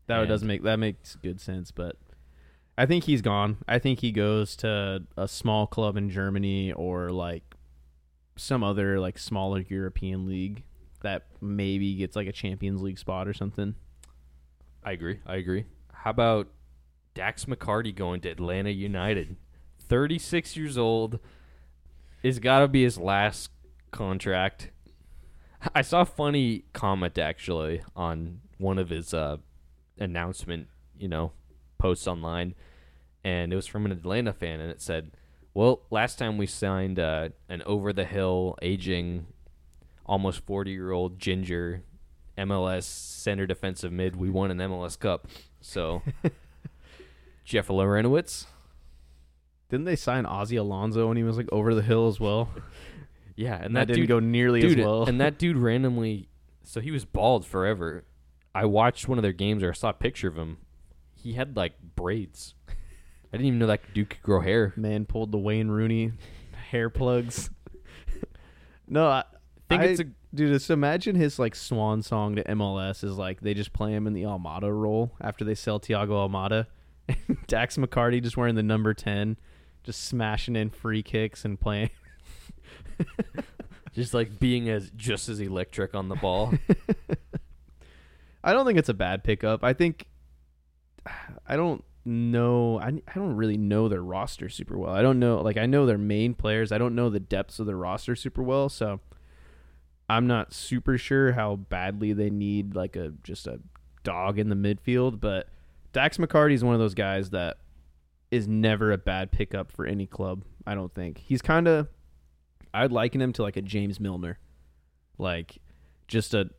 That 0.07 0.19
and- 0.21 0.27
does 0.29 0.43
make 0.43 0.63
that 0.63 0.77
makes 0.77 1.15
good 1.15 1.39
sense, 1.39 1.71
but 1.71 1.97
I 2.77 2.85
think 2.85 3.05
he's 3.05 3.21
gone. 3.21 3.57
I 3.67 3.79
think 3.79 3.99
he 3.99 4.11
goes 4.11 4.55
to 4.57 5.03
a 5.15 5.27
small 5.27 5.65
club 5.67 5.97
in 5.97 6.09
Germany 6.09 6.71
or 6.73 7.09
like 7.09 7.55
some 8.35 8.63
other 8.63 8.99
like 8.99 9.17
smaller 9.17 9.61
European 9.67 10.25
league 10.27 10.63
that 11.01 11.27
maybe 11.41 11.95
gets 11.95 12.15
like 12.15 12.27
a 12.27 12.31
Champions 12.31 12.81
League 12.81 12.99
spot 12.99 13.27
or 13.27 13.33
something. 13.33 13.75
I 14.83 14.91
agree. 14.91 15.19
I 15.25 15.35
agree. 15.37 15.65
How 15.93 16.11
about 16.11 16.49
Dax 17.13 17.45
McCarty 17.45 17.93
going 17.95 18.21
to 18.21 18.29
Atlanta 18.29 18.69
United? 18.69 19.37
36 19.79 20.55
years 20.55 20.77
old. 20.77 21.19
It's 22.23 22.39
got 22.39 22.59
to 22.59 22.67
be 22.67 22.83
his 22.83 22.97
last 22.97 23.51
contract. 23.91 24.71
I 25.73 25.81
saw 25.81 26.01
a 26.01 26.05
funny 26.05 26.65
comment 26.73 27.17
actually 27.17 27.81
on 27.95 28.41
one 28.57 28.77
of 28.77 28.89
his 28.89 29.13
uh, 29.13 29.37
announcement, 29.97 30.67
you 30.97 31.07
know, 31.07 31.31
posts 31.77 32.07
online, 32.07 32.55
and 33.23 33.51
it 33.51 33.55
was 33.55 33.67
from 33.67 33.85
an 33.85 33.91
Atlanta 33.91 34.33
fan, 34.33 34.59
and 34.59 34.71
it 34.71 34.81
said, 34.81 35.11
"Well, 35.53 35.81
last 35.89 36.17
time 36.19 36.37
we 36.37 36.47
signed 36.47 36.99
uh, 36.99 37.29
an 37.49 37.61
over 37.65 37.91
the 37.93 38.05
hill, 38.05 38.57
aging, 38.61 39.27
almost 40.05 40.45
forty 40.45 40.71
year 40.71 40.91
old 40.91 41.19
ginger 41.19 41.83
MLS 42.37 42.83
center 42.83 43.47
defensive 43.47 43.91
mid. 43.91 44.15
We 44.15 44.29
won 44.29 44.51
an 44.51 44.57
MLS 44.57 44.97
Cup. 44.97 45.27
So 45.59 46.03
Jeff 47.43 47.67
Larentowicz. 47.67 48.45
Didn't 49.69 49.85
they 49.85 49.95
sign 49.95 50.23
Ozzy 50.25 50.57
Alonso 50.59 51.07
when 51.07 51.17
he 51.17 51.23
was 51.23 51.37
like 51.37 51.49
over 51.51 51.73
the 51.75 51.81
hill 51.81 52.07
as 52.07 52.19
well? 52.19 52.49
Yeah, 53.39 53.53
and 53.63 53.75
that, 53.75 53.81
that, 53.81 53.93
didn't 53.93 53.99
dude, 54.01 54.07
go 54.09 54.19
nearly 54.19 54.61
dude, 54.61 54.79
as 54.79 54.83
well. 54.83 55.03
and 55.03 55.21
that 55.21 55.37
dude 55.37 55.57
randomly. 55.57 56.27
So 56.63 56.81
he 56.81 56.89
was 56.89 57.05
bald 57.05 57.45
forever. 57.45 58.03
I 58.55 58.65
watched 58.65 59.07
one 59.07 59.19
of 59.19 59.21
their 59.21 59.31
games 59.31 59.61
or 59.61 59.69
I 59.69 59.73
saw 59.73 59.89
a 59.89 59.93
picture 59.93 60.27
of 60.27 60.35
him. 60.35 60.57
He 61.13 61.33
had 61.33 61.55
like 61.55 61.73
braids. 61.95 62.55
I 62.67 62.73
didn't 63.33 63.45
even 63.45 63.59
know 63.59 63.67
that 63.67 63.93
dude 63.93 64.09
could 64.09 64.23
grow 64.23 64.41
hair. 64.41 64.73
Man 64.75 65.05
pulled 65.05 65.31
the 65.31 65.37
Wayne 65.37 65.67
Rooney 65.67 66.13
hair 66.71 66.89
plugs. 66.89 67.51
no, 68.87 69.07
I 69.07 69.23
think 69.69 69.83
I- 69.83 69.85
it's 69.85 69.99
a 69.99 70.05
dude. 70.33 70.53
Just 70.53 70.71
imagine 70.71 71.15
his 71.15 71.37
like 71.37 71.53
swan 71.53 72.01
song 72.01 72.35
to 72.37 72.43
MLS 72.45 73.03
is 73.03 73.17
like 73.19 73.41
they 73.41 73.53
just 73.53 73.71
play 73.71 73.91
him 73.93 74.07
in 74.07 74.13
the 74.13 74.23
Almada 74.23 74.71
role 74.75 75.11
after 75.21 75.45
they 75.45 75.53
sell 75.53 75.79
Thiago 75.79 76.27
Almada. 76.27 76.65
Dax 77.47 77.77
McCarty 77.77 78.21
just 78.21 78.35
wearing 78.35 78.55
the 78.55 78.63
number 78.63 78.95
ten, 78.95 79.37
just 79.87 80.03
smashing 80.03 80.57
in 80.57 80.69
free 80.69 81.01
kicks 81.01 81.45
and 81.45 81.57
playing. 81.57 81.89
just 83.93 84.13
like 84.13 84.37
being 84.37 84.67
as 84.67 84.91
just 84.97 85.29
as 85.29 85.39
electric 85.39 85.95
on 85.95 86.09
the 86.09 86.15
ball. 86.15 86.53
I 88.43 88.51
don't 88.51 88.65
think 88.65 88.77
it's 88.77 88.89
a 88.89 88.93
bad 88.93 89.23
pickup. 89.23 89.63
I 89.63 89.71
think 89.71 90.07
I 91.47 91.55
don't 91.55 91.85
know. 92.03 92.81
I, 92.81 92.87
I 92.87 93.13
don't 93.15 93.37
really 93.37 93.55
know 93.55 93.87
their 93.87 94.03
roster 94.03 94.49
super 94.49 94.77
well. 94.77 94.93
I 94.93 95.01
don't 95.01 95.19
know. 95.19 95.39
Like 95.39 95.55
I 95.55 95.65
know 95.65 95.85
their 95.85 95.97
main 95.97 96.33
players. 96.33 96.73
I 96.73 96.77
don't 96.77 96.93
know 96.93 97.09
the 97.09 97.21
depths 97.21 97.57
of 97.59 97.65
their 97.65 97.77
roster 97.77 98.13
super 98.13 98.43
well. 98.43 98.67
So 98.67 98.99
I'm 100.09 100.27
not 100.27 100.51
super 100.53 100.97
sure 100.97 101.31
how 101.31 101.55
badly 101.55 102.11
they 102.11 102.29
need 102.29 102.75
like 102.75 102.97
a 102.97 103.13
just 103.23 103.47
a 103.47 103.61
dog 104.03 104.37
in 104.37 104.49
the 104.49 104.55
midfield. 104.55 105.21
But 105.21 105.47
Dax 105.93 106.17
McCarty 106.17 106.55
is 106.55 106.63
one 106.63 106.73
of 106.73 106.81
those 106.81 106.93
guys 106.93 107.29
that 107.29 107.59
is 108.31 108.47
never 108.47 108.91
a 108.91 108.97
bad 108.97 109.31
pickup 109.31 109.71
for 109.71 109.85
any 109.85 110.05
club. 110.05 110.43
I 110.65 110.75
don't 110.75 110.93
think 110.93 111.19
he's 111.19 111.41
kind 111.41 111.67
of. 111.67 111.87
I'd 112.73 112.91
liken 112.91 113.21
him 113.21 113.33
to 113.33 113.41
like 113.41 113.57
a 113.57 113.61
James 113.61 113.99
Milner, 113.99 114.39
like 115.17 115.57
just 116.07 116.33
a 116.33 116.49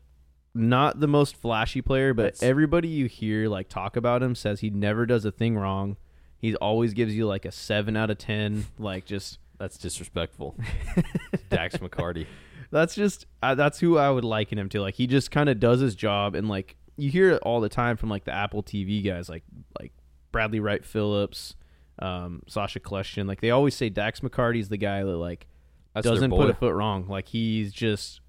not 0.55 0.99
the 0.99 1.07
most 1.07 1.35
flashy 1.35 1.81
player, 1.81 2.13
but 2.13 2.23
That's- 2.23 2.43
everybody 2.43 2.87
you 2.87 3.05
hear 3.05 3.47
like 3.47 3.69
talk 3.69 3.95
about 3.95 4.23
him 4.23 4.35
says 4.35 4.59
he 4.61 4.69
never 4.69 5.05
does 5.05 5.25
a 5.25 5.31
thing 5.31 5.55
wrong. 5.57 5.97
He 6.37 6.55
always 6.55 6.93
gives 6.93 7.15
you 7.15 7.27
like 7.27 7.45
a 7.45 7.51
seven 7.51 7.95
out 7.95 8.09
of 8.09 8.17
ten. 8.17 8.65
Like 8.77 9.05
just 9.05 9.39
That's 9.59 9.77
disrespectful. 9.77 10.55
Dax 11.49 11.77
McCarty. 11.77 12.25
that's 12.71 12.95
just 12.95 13.25
uh, 13.43 13.55
that's 13.55 13.77
who 13.79 13.97
I 13.97 14.09
would 14.09 14.23
liken 14.23 14.57
him 14.57 14.69
to. 14.69 14.79
Like 14.81 14.95
he 14.95 15.05
just 15.05 15.31
kind 15.31 15.49
of 15.49 15.59
does 15.59 15.81
his 15.81 15.95
job, 15.95 16.33
and 16.33 16.47
like 16.47 16.77
you 16.97 17.09
hear 17.11 17.31
it 17.31 17.41
all 17.43 17.59
the 17.59 17.67
time 17.69 17.97
from 17.97 18.09
like 18.09 18.23
the 18.23 18.31
Apple 18.33 18.63
TV 18.63 19.03
guys, 19.05 19.27
like 19.27 19.43
like 19.79 19.91
Bradley 20.31 20.61
Wright 20.61 20.83
Phillips, 20.85 21.55
um, 22.01 22.41
Sacha 22.47 22.79
Kljestan. 22.79 23.27
Like 23.27 23.41
they 23.41 23.51
always 23.51 23.75
say 23.75 23.89
Dax 23.89 24.21
McCarty's 24.21 24.69
the 24.69 24.77
guy 24.77 25.03
that 25.03 25.17
like 25.17 25.47
That's 25.93 26.05
doesn't 26.05 26.31
put 26.31 26.49
a 26.49 26.53
foot 26.53 26.73
wrong. 26.73 27.07
Like 27.07 27.27
he's 27.27 27.71
just 27.71 28.21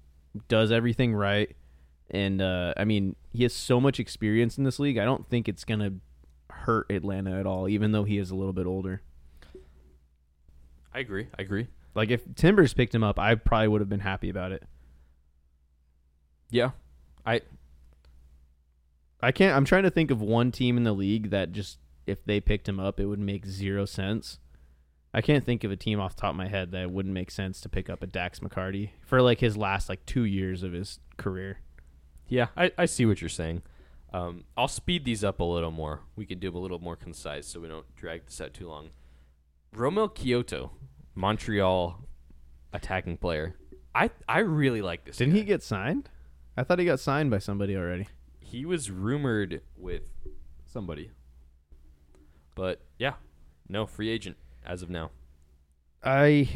does 0.47 0.71
everything 0.71 1.13
right. 1.13 1.55
And 2.09 2.41
uh, 2.41 2.73
I 2.75 2.83
mean, 2.85 3.15
he 3.31 3.43
has 3.43 3.53
so 3.53 3.79
much 3.79 3.99
experience 3.99 4.57
in 4.57 4.63
this 4.63 4.79
league. 4.79 4.97
I 4.97 5.05
don't 5.05 5.27
think 5.29 5.47
it's 5.47 5.63
gonna 5.63 5.93
hurt 6.49 6.91
Atlanta 6.91 7.39
at 7.39 7.45
all, 7.45 7.69
even 7.69 7.91
though 7.91 8.03
he 8.03 8.17
is 8.17 8.31
a 8.31 8.35
little 8.35 8.53
bit 8.53 8.65
older. 8.65 9.01
I 10.93 10.99
agree. 10.99 11.27
I 11.37 11.41
agree. 11.41 11.67
Like 11.95 12.09
if 12.09 12.21
Timbers 12.35 12.73
picked 12.73 12.93
him 12.93 13.03
up, 13.03 13.19
I 13.19 13.35
probably 13.35 13.69
would 13.69 13.81
have 13.81 13.89
been 13.89 14.01
happy 14.01 14.29
about 14.29 14.51
it. 14.51 14.63
Yeah. 16.49 16.71
I 17.25 17.41
I 19.21 19.31
can't. 19.31 19.55
I'm 19.55 19.65
trying 19.65 19.83
to 19.83 19.91
think 19.91 20.11
of 20.11 20.21
one 20.21 20.51
team 20.51 20.77
in 20.77 20.83
the 20.83 20.93
league 20.93 21.29
that 21.29 21.51
just 21.51 21.77
if 22.05 22.23
they 22.25 22.39
picked 22.39 22.67
him 22.67 22.79
up, 22.79 22.99
it 22.99 23.05
would 23.05 23.19
make 23.19 23.45
zero 23.45 23.85
sense. 23.85 24.39
I 25.13 25.21
can't 25.21 25.43
think 25.45 25.63
of 25.63 25.71
a 25.71 25.75
team 25.75 25.99
off 25.99 26.15
the 26.15 26.21
top 26.21 26.29
of 26.31 26.35
my 26.37 26.47
head 26.47 26.71
that 26.71 26.89
wouldn't 26.91 27.13
make 27.13 27.31
sense 27.31 27.59
to 27.61 27.69
pick 27.69 27.89
up 27.89 28.01
a 28.01 28.07
Dax 28.07 28.39
McCarty 28.39 28.91
for 29.05 29.21
like 29.21 29.39
his 29.39 29.57
last 29.57 29.89
like 29.89 30.05
two 30.05 30.23
years 30.23 30.63
of 30.63 30.71
his 30.71 30.99
career. 31.17 31.59
yeah, 32.29 32.47
I, 32.55 32.71
I 32.77 32.85
see 32.85 33.05
what 33.05 33.21
you're 33.21 33.29
saying. 33.29 33.61
Um, 34.13 34.45
I'll 34.57 34.67
speed 34.67 35.03
these 35.05 35.23
up 35.23 35.39
a 35.39 35.43
little 35.43 35.71
more. 35.71 36.01
We 36.15 36.25
can 36.25 36.39
do 36.39 36.47
them 36.49 36.55
a 36.55 36.59
little 36.59 36.79
more 36.79 36.95
concise 36.95 37.47
so 37.47 37.59
we 37.59 37.67
don't 37.67 37.93
drag 37.95 38.25
this 38.25 38.39
out 38.41 38.53
too 38.53 38.67
long. 38.67 38.89
Romell 39.75 40.13
Quioto, 40.13 40.71
Montreal 41.15 42.03
attacking 42.73 43.17
player. 43.17 43.55
I 43.93 44.09
I 44.27 44.39
really 44.39 44.81
like 44.81 45.03
this. 45.05 45.17
Didn't 45.17 45.33
guy. 45.33 45.39
he 45.39 45.45
get 45.45 45.61
signed? 45.63 46.09
I 46.57 46.63
thought 46.63 46.79
he 46.79 46.85
got 46.85 46.99
signed 46.99 47.31
by 47.31 47.39
somebody 47.39 47.75
already. 47.75 48.07
He 48.39 48.65
was 48.65 48.91
rumored 48.91 49.61
with 49.77 50.03
somebody. 50.65 51.11
But 52.55 52.81
yeah, 52.97 53.13
no 53.69 53.85
free 53.85 54.09
agent 54.09 54.37
as 54.65 54.81
of 54.81 54.89
now. 54.89 55.11
I 56.03 56.49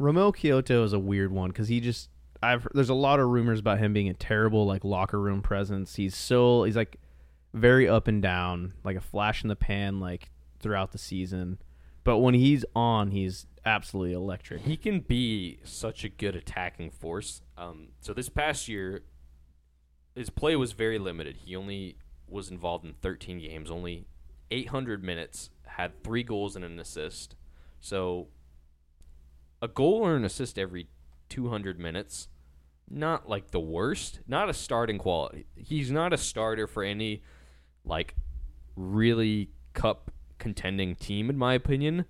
Romell 0.00 0.34
Quioto 0.34 0.84
is 0.84 0.92
a 0.92 0.98
weird 0.98 1.32
one 1.32 1.50
because 1.50 1.68
he 1.68 1.80
just 1.80 2.10
I've 2.42 2.66
there's 2.74 2.88
a 2.88 2.94
lot 2.94 3.20
of 3.20 3.28
rumors 3.28 3.60
about 3.60 3.78
him 3.78 3.92
being 3.92 4.08
a 4.08 4.14
terrible 4.14 4.66
like 4.66 4.84
locker 4.84 5.20
room 5.20 5.42
presence. 5.42 5.96
He's 5.96 6.16
so 6.16 6.64
he's 6.64 6.76
like 6.76 6.98
very 7.54 7.88
up 7.88 8.08
and 8.08 8.22
down, 8.22 8.74
like 8.84 8.96
a 8.96 9.00
flash 9.00 9.42
in 9.42 9.48
the 9.48 9.56
pan, 9.56 10.00
like 10.00 10.30
throughout 10.60 10.92
the 10.92 10.98
season. 10.98 11.58
But 12.04 12.18
when 12.18 12.34
he's 12.34 12.64
on, 12.74 13.10
he's 13.10 13.46
absolutely 13.64 14.14
electric. 14.14 14.62
He 14.62 14.76
can 14.76 15.00
be 15.00 15.58
such 15.64 16.04
a 16.04 16.08
good 16.08 16.34
attacking 16.34 16.90
force. 16.90 17.42
Um, 17.56 17.88
so 18.00 18.14
this 18.14 18.28
past 18.28 18.68
year, 18.68 19.02
his 20.14 20.30
play 20.30 20.56
was 20.56 20.72
very 20.72 20.98
limited. 20.98 21.36
He 21.44 21.54
only 21.54 21.98
was 22.26 22.50
involved 22.50 22.84
in 22.84 22.94
13 22.94 23.40
games, 23.40 23.70
only 23.70 24.06
800 24.50 25.02
minutes, 25.02 25.50
had 25.66 26.02
three 26.02 26.22
goals 26.22 26.56
and 26.56 26.64
an 26.64 26.78
assist. 26.78 27.34
So 27.80 28.28
a 29.62 29.68
goal 29.68 30.06
or 30.06 30.16
an 30.16 30.24
assist 30.24 30.58
every 30.58 30.88
200 31.28 31.78
minutes, 31.78 32.28
not 32.88 33.28
like 33.28 33.50
the 33.50 33.60
worst, 33.60 34.20
not 34.26 34.48
a 34.48 34.54
starting 34.54 34.98
quality. 34.98 35.46
He's 35.56 35.90
not 35.90 36.12
a 36.12 36.18
starter 36.18 36.66
for 36.66 36.82
any 36.82 37.22
like 37.84 38.14
really 38.76 39.50
cup 39.72 40.10
contending 40.38 40.94
team 40.94 41.28
in 41.30 41.36
my 41.36 41.54
opinion. 41.54 42.04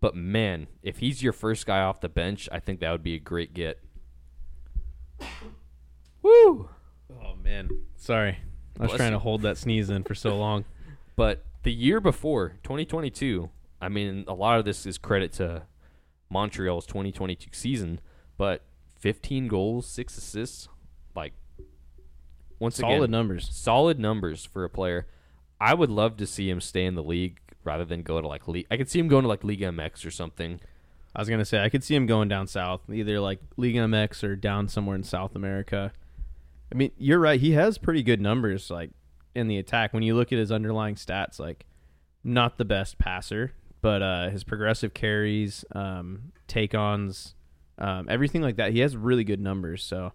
But 0.00 0.14
man, 0.14 0.66
if 0.82 0.98
he's 0.98 1.22
your 1.22 1.32
first 1.32 1.66
guy 1.66 1.80
off 1.80 2.00
the 2.00 2.08
bench, 2.08 2.48
I 2.52 2.60
think 2.60 2.80
that 2.80 2.90
would 2.90 3.02
be 3.02 3.14
a 3.14 3.18
great 3.18 3.54
get. 3.54 3.80
Woo! 6.22 6.68
Oh 7.10 7.34
man, 7.42 7.70
sorry, 7.96 8.38
I 8.78 8.82
was 8.82 8.88
Bless 8.90 8.96
trying 8.98 9.12
you. 9.12 9.16
to 9.16 9.20
hold 9.20 9.42
that 9.42 9.56
sneeze 9.56 9.88
in 9.90 10.04
for 10.04 10.14
so 10.14 10.36
long. 10.36 10.64
But 11.16 11.46
the 11.66 11.72
year 11.72 12.00
before, 12.00 12.50
2022, 12.62 13.50
I 13.80 13.88
mean, 13.88 14.24
a 14.28 14.34
lot 14.34 14.60
of 14.60 14.64
this 14.64 14.86
is 14.86 14.98
credit 14.98 15.32
to 15.32 15.64
Montreal's 16.30 16.86
2022 16.86 17.48
season, 17.50 18.00
but 18.38 18.62
15 19.00 19.48
goals, 19.48 19.84
6 19.88 20.16
assists, 20.16 20.68
like 21.16 21.32
once 22.60 22.78
again 22.78 22.90
Solid 22.90 23.02
again, 23.02 23.10
numbers. 23.10 23.48
solid 23.50 23.98
numbers 23.98 24.44
for 24.44 24.62
a 24.62 24.70
player. 24.70 25.08
I 25.60 25.74
would 25.74 25.90
love 25.90 26.16
to 26.18 26.26
see 26.26 26.48
him 26.48 26.60
stay 26.60 26.84
in 26.84 26.94
the 26.94 27.02
league 27.02 27.40
rather 27.64 27.84
than 27.84 28.02
go 28.02 28.20
to 28.20 28.28
like 28.28 28.46
league. 28.46 28.68
I 28.70 28.76
could 28.76 28.88
see 28.88 29.00
him 29.00 29.08
going 29.08 29.22
to 29.22 29.28
like 29.28 29.42
League 29.42 29.60
MX 29.60 30.06
or 30.06 30.12
something. 30.12 30.60
I 31.16 31.20
was 31.20 31.28
gonna 31.28 31.44
say 31.44 31.64
I 31.64 31.68
could 31.68 31.82
see 31.82 31.96
him 31.96 32.06
going 32.06 32.28
down 32.28 32.46
south, 32.46 32.82
either 32.88 33.18
like 33.18 33.40
League 33.56 33.74
MX 33.74 34.22
or 34.22 34.36
down 34.36 34.68
somewhere 34.68 34.94
in 34.94 35.02
South 35.02 35.34
America. 35.34 35.92
I 36.70 36.76
mean, 36.76 36.92
you're 36.96 37.18
right. 37.18 37.40
He 37.40 37.52
has 37.52 37.76
pretty 37.76 38.04
good 38.04 38.20
numbers, 38.20 38.70
like 38.70 38.90
in 39.36 39.48
the 39.48 39.58
attack. 39.58 39.92
When 39.92 40.02
you 40.02 40.16
look 40.16 40.32
at 40.32 40.38
his 40.38 40.50
underlying 40.50 40.94
stats, 40.94 41.38
like 41.38 41.66
not 42.24 42.56
the 42.56 42.64
best 42.64 42.98
passer, 42.98 43.52
but 43.82 44.02
uh, 44.02 44.30
his 44.30 44.42
progressive 44.42 44.94
carries, 44.94 45.64
um, 45.72 46.32
take 46.48 46.74
ons, 46.74 47.34
um, 47.78 48.08
everything 48.08 48.40
like 48.40 48.56
that. 48.56 48.72
He 48.72 48.80
has 48.80 48.96
really 48.96 49.24
good 49.24 49.40
numbers. 49.40 49.84
So 49.84 50.12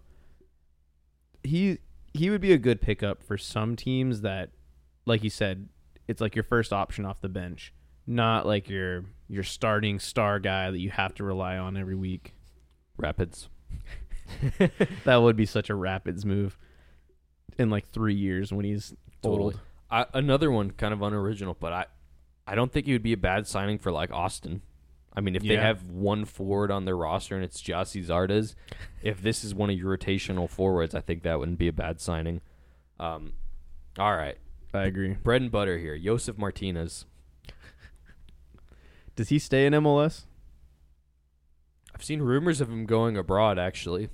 he 1.42 1.78
he 2.12 2.28
would 2.28 2.40
be 2.40 2.52
a 2.52 2.58
good 2.58 2.80
pickup 2.80 3.22
for 3.22 3.38
some 3.38 3.76
teams 3.76 4.20
that, 4.22 4.50
like 5.06 5.22
you 5.24 5.30
said, 5.30 5.68
it's 6.08 6.20
like 6.20 6.34
your 6.34 6.42
first 6.42 6.72
option 6.72 7.06
off 7.06 7.20
the 7.20 7.28
bench, 7.28 7.72
not 8.06 8.44
like 8.44 8.68
your 8.68 9.04
your 9.28 9.44
starting 9.44 10.00
star 10.00 10.40
guy 10.40 10.70
that 10.70 10.80
you 10.80 10.90
have 10.90 11.14
to 11.14 11.24
rely 11.24 11.56
on 11.56 11.76
every 11.76 11.96
week. 11.96 12.34
Rapids. 12.96 13.48
That 15.04 15.16
would 15.16 15.36
be 15.36 15.44
such 15.44 15.68
a 15.68 15.74
Rapids 15.74 16.24
move 16.24 16.56
in 17.58 17.68
like 17.70 17.88
three 17.88 18.14
years 18.14 18.52
when 18.52 18.64
he's 18.64 18.94
Totally. 19.22 19.54
I, 19.90 20.06
another 20.14 20.50
one, 20.50 20.70
kind 20.72 20.94
of 20.94 21.02
unoriginal, 21.02 21.56
but 21.58 21.72
I, 21.72 21.86
I 22.46 22.54
don't 22.54 22.72
think 22.72 22.88
it 22.88 22.92
would 22.92 23.02
be 23.02 23.12
a 23.12 23.18
bad 23.18 23.46
signing 23.46 23.78
for 23.78 23.92
like 23.92 24.10
Austin. 24.10 24.62
I 25.14 25.20
mean, 25.20 25.36
if 25.36 25.42
they 25.42 25.56
have 25.56 25.90
one 25.90 26.24
forward 26.24 26.70
on 26.70 26.86
their 26.86 26.96
roster 26.96 27.34
and 27.34 27.44
it's 27.44 27.60
Gyasi 27.60 28.02
Zardes, 28.02 28.54
if 29.02 29.20
this 29.20 29.44
is 29.44 29.54
one 29.54 29.68
of 29.68 29.78
your 29.78 29.96
rotational 29.96 30.48
forwards, 30.48 30.94
I 30.94 31.00
think 31.00 31.22
that 31.22 31.38
wouldn't 31.38 31.58
be 31.58 31.68
a 31.68 31.72
bad 31.72 32.00
signing. 32.00 32.40
Um, 32.98 33.34
all 33.98 34.16
right, 34.16 34.38
I 34.72 34.84
agree. 34.84 35.10
bread 35.14 35.42
and 35.42 35.50
butter 35.50 35.76
here. 35.76 35.98
Josef 35.98 36.38
Martinez. 36.38 37.04
Does 39.16 39.28
he 39.28 39.38
stay 39.38 39.66
in 39.66 39.74
MLS? 39.74 40.22
I've 41.94 42.02
seen 42.02 42.22
rumors 42.22 42.62
of 42.62 42.70
him 42.70 42.86
going 42.86 43.18
abroad. 43.18 43.58
Actually, 43.58 44.08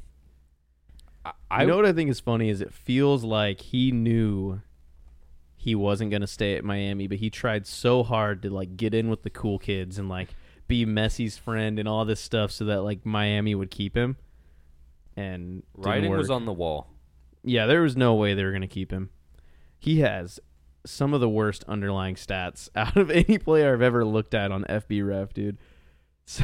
I, 1.25 1.33
I 1.49 1.61
you 1.63 1.69
know 1.69 1.77
what 1.77 1.87
I 1.87 1.93
think 1.93 2.11
is 2.11 2.19
funny 2.19 2.51
is 2.51 2.61
it 2.61 2.75
feels 2.75 3.23
like 3.23 3.61
he 3.61 3.93
knew 3.93 4.61
he 5.61 5.75
wasn't 5.75 6.13
gonna 6.13 6.29
stay 6.29 6.55
at 6.55 6.65
Miami, 6.65 7.09
but 7.09 7.19
he 7.19 7.31
tried 7.31 7.67
so 7.67 8.05
hard 8.05 8.43
to 8.43 8.51
like 8.51 8.77
get 8.77 8.95
in 8.95 9.11
with 9.11 9.25
the 9.25 9.31
cool 9.31 9.59
kids 9.59 9.99
and 9.99 10.09
like 10.09 10.29
be 10.69 10.87
Messi's 10.87 11.37
friend 11.37 11.81
and 11.81 11.89
all 11.89 12.05
this 12.05 12.21
stuff 12.21 12.53
so 12.53 12.65
that 12.67 12.83
like 12.83 13.05
Miami 13.05 13.57
would 13.57 13.71
keep 13.71 13.97
him. 13.97 14.17
And 15.17 15.65
writing 15.75 16.13
was 16.13 16.31
on 16.31 16.45
the 16.45 16.53
wall. 16.53 16.87
Yeah, 17.43 17.67
there 17.67 17.83
was 17.83 17.97
no 17.97 18.15
way 18.15 18.35
they 18.35 18.45
were 18.45 18.53
gonna 18.53 18.69
keep 18.69 18.93
him. 18.93 19.11
He 19.81 19.99
has 19.99 20.39
some 20.87 21.13
of 21.13 21.21
the 21.21 21.29
worst 21.29 21.65
underlying 21.67 22.15
stats 22.15 22.69
out 22.77 22.97
of 22.97 23.11
any 23.11 23.37
player 23.37 23.75
I've 23.75 23.83
ever 23.83 24.05
looked 24.05 24.35
at 24.35 24.53
on 24.53 24.63
FB 24.65 25.09
Ref, 25.09 25.35
dude. 25.35 25.59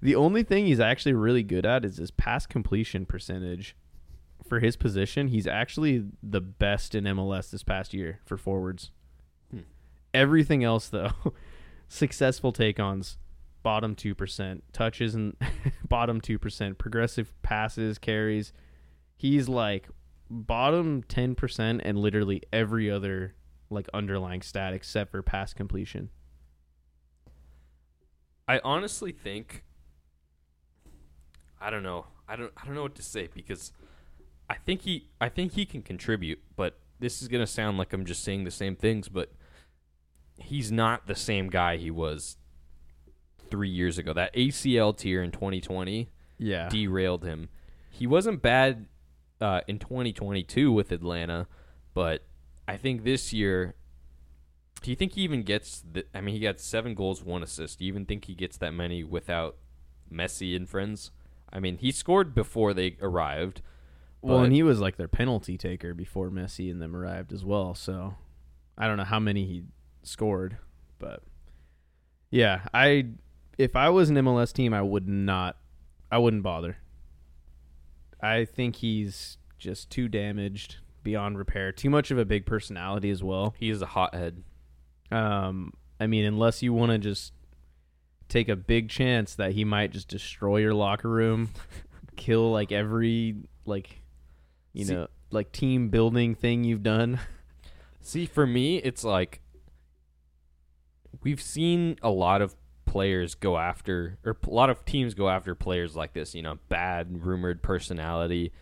the 0.00 0.14
only 0.14 0.44
thing 0.44 0.66
he's 0.66 0.78
actually 0.78 1.14
really 1.14 1.42
good 1.42 1.66
at 1.66 1.84
is 1.84 1.96
his 1.96 2.12
pass 2.12 2.46
completion 2.46 3.04
percentage. 3.04 3.74
For 4.50 4.58
his 4.58 4.74
position, 4.76 5.28
he's 5.28 5.46
actually 5.46 6.06
the 6.24 6.40
best 6.40 6.96
in 6.96 7.04
MLS 7.04 7.52
this 7.52 7.62
past 7.62 7.94
year 7.94 8.18
for 8.26 8.36
forwards. 8.36 8.90
Hmm. 9.52 9.60
Everything 10.12 10.64
else, 10.64 10.88
though, 10.88 11.12
successful 11.88 12.50
take 12.50 12.80
ons, 12.80 13.16
bottom 13.62 13.94
2%, 13.94 14.62
touches 14.72 15.14
and 15.14 15.36
bottom 15.88 16.20
2%, 16.20 16.78
progressive 16.78 17.32
passes, 17.42 17.96
carries. 17.96 18.52
He's 19.16 19.48
like 19.48 19.88
bottom 20.28 21.04
10% 21.04 21.80
and 21.84 21.96
literally 21.96 22.42
every 22.52 22.90
other 22.90 23.36
like 23.70 23.88
underlying 23.94 24.42
stat 24.42 24.72
except 24.72 25.12
for 25.12 25.22
pass 25.22 25.54
completion. 25.54 26.10
I 28.48 28.60
honestly 28.64 29.12
think 29.12 29.62
I 31.60 31.70
don't 31.70 31.84
know. 31.84 32.06
I 32.28 32.34
don't 32.34 32.52
I 32.56 32.66
don't 32.66 32.74
know 32.74 32.82
what 32.82 32.96
to 32.96 33.02
say 33.02 33.28
because 33.32 33.72
I 34.50 34.54
think 34.56 34.82
he 34.82 35.08
I 35.20 35.28
think 35.30 35.52
he 35.52 35.64
can 35.64 35.80
contribute, 35.82 36.40
but 36.56 36.78
this 36.98 37.22
is 37.22 37.28
going 37.28 37.40
to 37.42 37.46
sound 37.46 37.78
like 37.78 37.92
I'm 37.94 38.04
just 38.04 38.22
saying 38.22 38.44
the 38.44 38.50
same 38.50 38.76
things, 38.76 39.08
but 39.08 39.32
he's 40.38 40.70
not 40.72 41.06
the 41.06 41.14
same 41.14 41.48
guy 41.48 41.76
he 41.76 41.90
was 41.90 42.36
3 43.50 43.68
years 43.68 43.96
ago. 43.96 44.12
That 44.12 44.34
ACL 44.34 44.94
tear 44.96 45.22
in 45.22 45.30
2020 45.30 46.10
Yeah. 46.38 46.68
derailed 46.68 47.24
him. 47.24 47.48
He 47.90 48.06
wasn't 48.06 48.42
bad 48.42 48.86
uh, 49.40 49.60
in 49.66 49.78
2022 49.78 50.70
with 50.72 50.92
Atlanta, 50.92 51.46
but 51.94 52.24
I 52.68 52.76
think 52.76 53.04
this 53.04 53.32
year. 53.32 53.74
Do 54.82 54.90
you 54.90 54.96
think 54.96 55.12
he 55.12 55.20
even 55.22 55.42
gets? 55.42 55.82
The, 55.92 56.06
I 56.14 56.22
mean, 56.22 56.34
he 56.34 56.40
got 56.40 56.58
seven 56.58 56.94
goals, 56.94 57.22
one 57.22 57.42
assist. 57.42 57.78
Do 57.78 57.84
you 57.84 57.88
even 57.92 58.06
think 58.06 58.24
he 58.24 58.34
gets 58.34 58.56
that 58.58 58.72
many 58.72 59.04
without 59.04 59.56
Messi 60.10 60.56
and 60.56 60.66
friends? 60.66 61.10
I 61.52 61.60
mean, 61.60 61.76
he 61.78 61.90
scored 61.92 62.34
before 62.34 62.72
they 62.72 62.96
arrived. 63.02 63.60
Well, 64.22 64.38
but- 64.38 64.44
and 64.44 64.52
he 64.52 64.62
was 64.62 64.80
like 64.80 64.96
their 64.96 65.08
penalty 65.08 65.56
taker 65.56 65.94
before 65.94 66.30
Messi 66.30 66.70
and 66.70 66.80
them 66.80 66.94
arrived 66.96 67.32
as 67.32 67.44
well. 67.44 67.74
So 67.74 68.14
I 68.76 68.86
don't 68.86 68.96
know 68.96 69.04
how 69.04 69.20
many 69.20 69.46
he 69.46 69.64
scored, 70.02 70.58
but 70.98 71.22
yeah, 72.30 72.62
I 72.72 73.06
if 73.58 73.76
I 73.76 73.90
was 73.90 74.08
an 74.10 74.16
MLS 74.16 74.52
team, 74.52 74.72
I 74.72 74.80
would 74.82 75.06
not, 75.06 75.56
I 76.10 76.18
wouldn't 76.18 76.42
bother. 76.42 76.78
I 78.22 78.44
think 78.46 78.76
he's 78.76 79.36
just 79.58 79.90
too 79.90 80.08
damaged 80.08 80.76
beyond 81.02 81.36
repair. 81.38 81.72
Too 81.72 81.90
much 81.90 82.10
of 82.10 82.18
a 82.18 82.24
big 82.24 82.46
personality 82.46 83.10
as 83.10 83.22
well. 83.22 83.54
He 83.58 83.68
is 83.70 83.82
a 83.82 83.86
hothead. 83.86 84.42
Um, 85.10 85.74
I 85.98 86.06
mean, 86.06 86.24
unless 86.24 86.62
you 86.62 86.72
want 86.72 86.92
to 86.92 86.98
just 86.98 87.32
take 88.28 88.48
a 88.48 88.56
big 88.56 88.88
chance 88.88 89.34
that 89.34 89.52
he 89.52 89.64
might 89.64 89.90
just 89.90 90.08
destroy 90.08 90.58
your 90.58 90.74
locker 90.74 91.08
room, 91.08 91.50
kill 92.16 92.50
like 92.50 92.72
every 92.72 93.36
like, 93.66 94.00
you 94.72 94.84
See- 94.84 94.94
know, 94.94 95.08
like 95.30 95.52
team 95.52 95.88
building 95.88 96.34
thing 96.34 96.64
you've 96.64 96.82
done. 96.82 97.20
See, 98.00 98.26
for 98.26 98.46
me, 98.46 98.78
it's 98.78 99.04
like 99.04 99.40
we've 101.22 101.40
seen 101.42 101.96
a 102.02 102.10
lot 102.10 102.42
of 102.42 102.56
players 102.86 103.34
go 103.34 103.56
after, 103.58 104.18
or 104.24 104.36
a 104.44 104.50
lot 104.50 104.70
of 104.70 104.84
teams 104.84 105.14
go 105.14 105.28
after 105.28 105.54
players 105.54 105.94
like 105.96 106.12
this. 106.12 106.34
You 106.34 106.42
know, 106.42 106.58
bad 106.68 107.24
rumored 107.24 107.62
personality. 107.62 108.52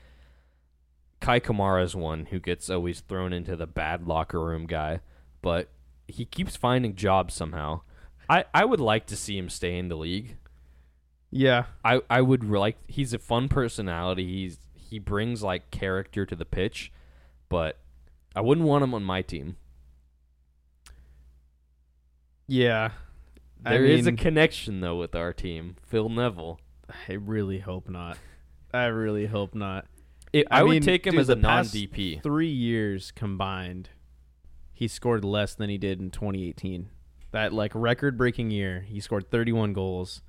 Kai 1.20 1.40
Kamara 1.40 1.82
is 1.84 1.96
one 1.96 2.26
who 2.26 2.38
gets 2.38 2.70
always 2.70 3.00
thrown 3.00 3.32
into 3.32 3.56
the 3.56 3.66
bad 3.66 4.06
locker 4.06 4.40
room 4.40 4.66
guy, 4.66 5.00
but 5.42 5.68
he 6.06 6.24
keeps 6.24 6.56
finding 6.56 6.94
jobs 6.94 7.34
somehow. 7.34 7.80
I, 8.30 8.44
I 8.54 8.64
would 8.64 8.80
like 8.80 9.06
to 9.06 9.16
see 9.16 9.36
him 9.38 9.48
stay 9.48 9.78
in 9.78 9.88
the 9.88 9.96
league. 9.96 10.36
Yeah, 11.30 11.64
I, 11.84 12.00
I 12.08 12.22
would 12.22 12.44
like 12.48 12.76
he's 12.88 13.12
a 13.12 13.18
fun 13.18 13.48
personality. 13.48 14.26
He's 14.26 14.58
he 14.88 14.98
brings 14.98 15.42
like 15.42 15.70
character 15.70 16.24
to 16.24 16.34
the 16.34 16.44
pitch, 16.44 16.90
but 17.48 17.78
I 18.34 18.40
wouldn't 18.40 18.66
want 18.66 18.84
him 18.84 18.94
on 18.94 19.02
my 19.02 19.22
team. 19.22 19.56
yeah. 22.46 22.90
There 23.60 23.84
is 23.84 24.06
a 24.06 24.12
connection 24.12 24.80
though 24.80 24.96
with 24.96 25.14
our 25.14 25.32
team, 25.32 25.76
Phil 25.82 26.08
Neville. 26.08 26.60
I 27.08 27.14
really 27.14 27.58
hope 27.58 27.88
not. 27.88 28.16
I 28.72 28.84
really 28.84 29.26
hope 29.26 29.54
not. 29.54 29.86
It, 30.32 30.46
I 30.50 30.60
I, 30.60 30.62
would 30.62 30.70
mean, 30.70 30.82
take 30.82 31.06
him 31.06 31.12
dude, 31.12 31.20
as 31.20 31.28
a 31.28 31.34
non 31.34 31.64
DP. 31.64 32.22
Three 32.22 32.50
years 32.50 33.10
combined, 33.10 33.90
he 34.72 34.86
scored 34.86 35.24
less 35.24 35.54
than 35.54 35.68
he 35.68 35.76
did 35.76 36.00
in 36.00 36.10
2018. 36.10 36.88
That 37.32 37.52
like 37.52 37.72
record 37.74 38.16
breaking 38.16 38.50
year, 38.50 38.80
he 38.86 39.00
scored 39.00 39.30
31 39.30 39.72
goals. 39.72 40.22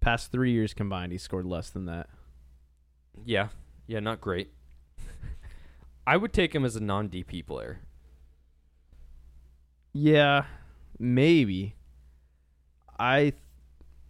Past 0.00 0.32
three 0.32 0.50
years 0.50 0.74
combined, 0.74 1.12
he 1.12 1.18
scored 1.18 1.46
less 1.46 1.70
than 1.70 1.86
that. 1.86 2.08
Yeah, 3.24 3.48
yeah, 3.86 4.00
not 4.00 4.20
great. 4.20 4.50
I 6.06 6.16
would 6.16 6.32
take 6.32 6.54
him 6.54 6.64
as 6.64 6.76
a 6.76 6.80
non 6.80 7.08
DP 7.08 7.46
player. 7.46 7.80
Yeah, 9.92 10.44
maybe. 10.98 11.76
I 12.98 13.32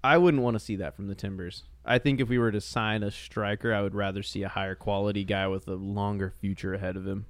I 0.02 0.18
wouldn't 0.18 0.42
want 0.42 0.54
to 0.54 0.60
see 0.60 0.76
that 0.76 0.94
from 0.94 1.08
the 1.08 1.14
Timbers. 1.14 1.64
I 1.84 1.98
think 1.98 2.20
if 2.20 2.28
we 2.28 2.38
were 2.38 2.50
to 2.50 2.60
sign 2.60 3.02
a 3.02 3.10
striker, 3.10 3.74
I 3.74 3.82
would 3.82 3.94
rather 3.94 4.22
see 4.22 4.42
a 4.42 4.48
higher 4.48 4.74
quality 4.74 5.24
guy 5.24 5.46
with 5.48 5.68
a 5.68 5.74
longer 5.74 6.30
future 6.30 6.74
ahead 6.74 6.96
of 6.96 7.06
him. 7.06 7.26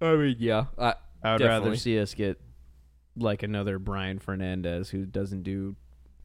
I 0.00 0.14
mean, 0.14 0.36
yeah, 0.38 0.66
I, 0.78 0.94
I 1.22 1.32
would 1.32 1.38
Definitely. 1.38 1.46
rather 1.68 1.76
see 1.76 1.98
us 1.98 2.14
get 2.14 2.40
like 3.16 3.42
another 3.42 3.78
Brian 3.78 4.18
Fernandez 4.18 4.90
who 4.90 5.04
doesn't 5.04 5.42
do 5.42 5.74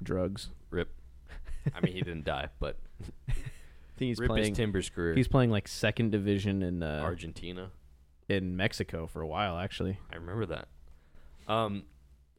drugs. 0.03 0.49
rip. 0.69 0.89
I 1.73 1.81
mean, 1.81 1.93
he 1.93 2.01
didn't 2.01 2.25
die, 2.25 2.49
but 2.59 2.77
I 3.95 3.97
think 3.97 4.09
he's 4.09 4.19
rip 4.19 4.29
playing. 4.29 4.49
his 4.49 4.57
Timbers 4.57 4.89
career. 4.89 5.15
He's 5.15 5.27
playing 5.27 5.51
like 5.51 5.67
second 5.67 6.11
division 6.11 6.61
in 6.61 6.83
uh, 6.83 6.99
Argentina. 7.01 7.71
in 8.27 8.57
Mexico 8.57 9.07
for 9.07 9.21
a 9.21 9.27
while, 9.27 9.57
actually. 9.57 9.99
I 10.11 10.15
remember 10.15 10.45
that. 10.47 10.67
Um, 11.47 11.83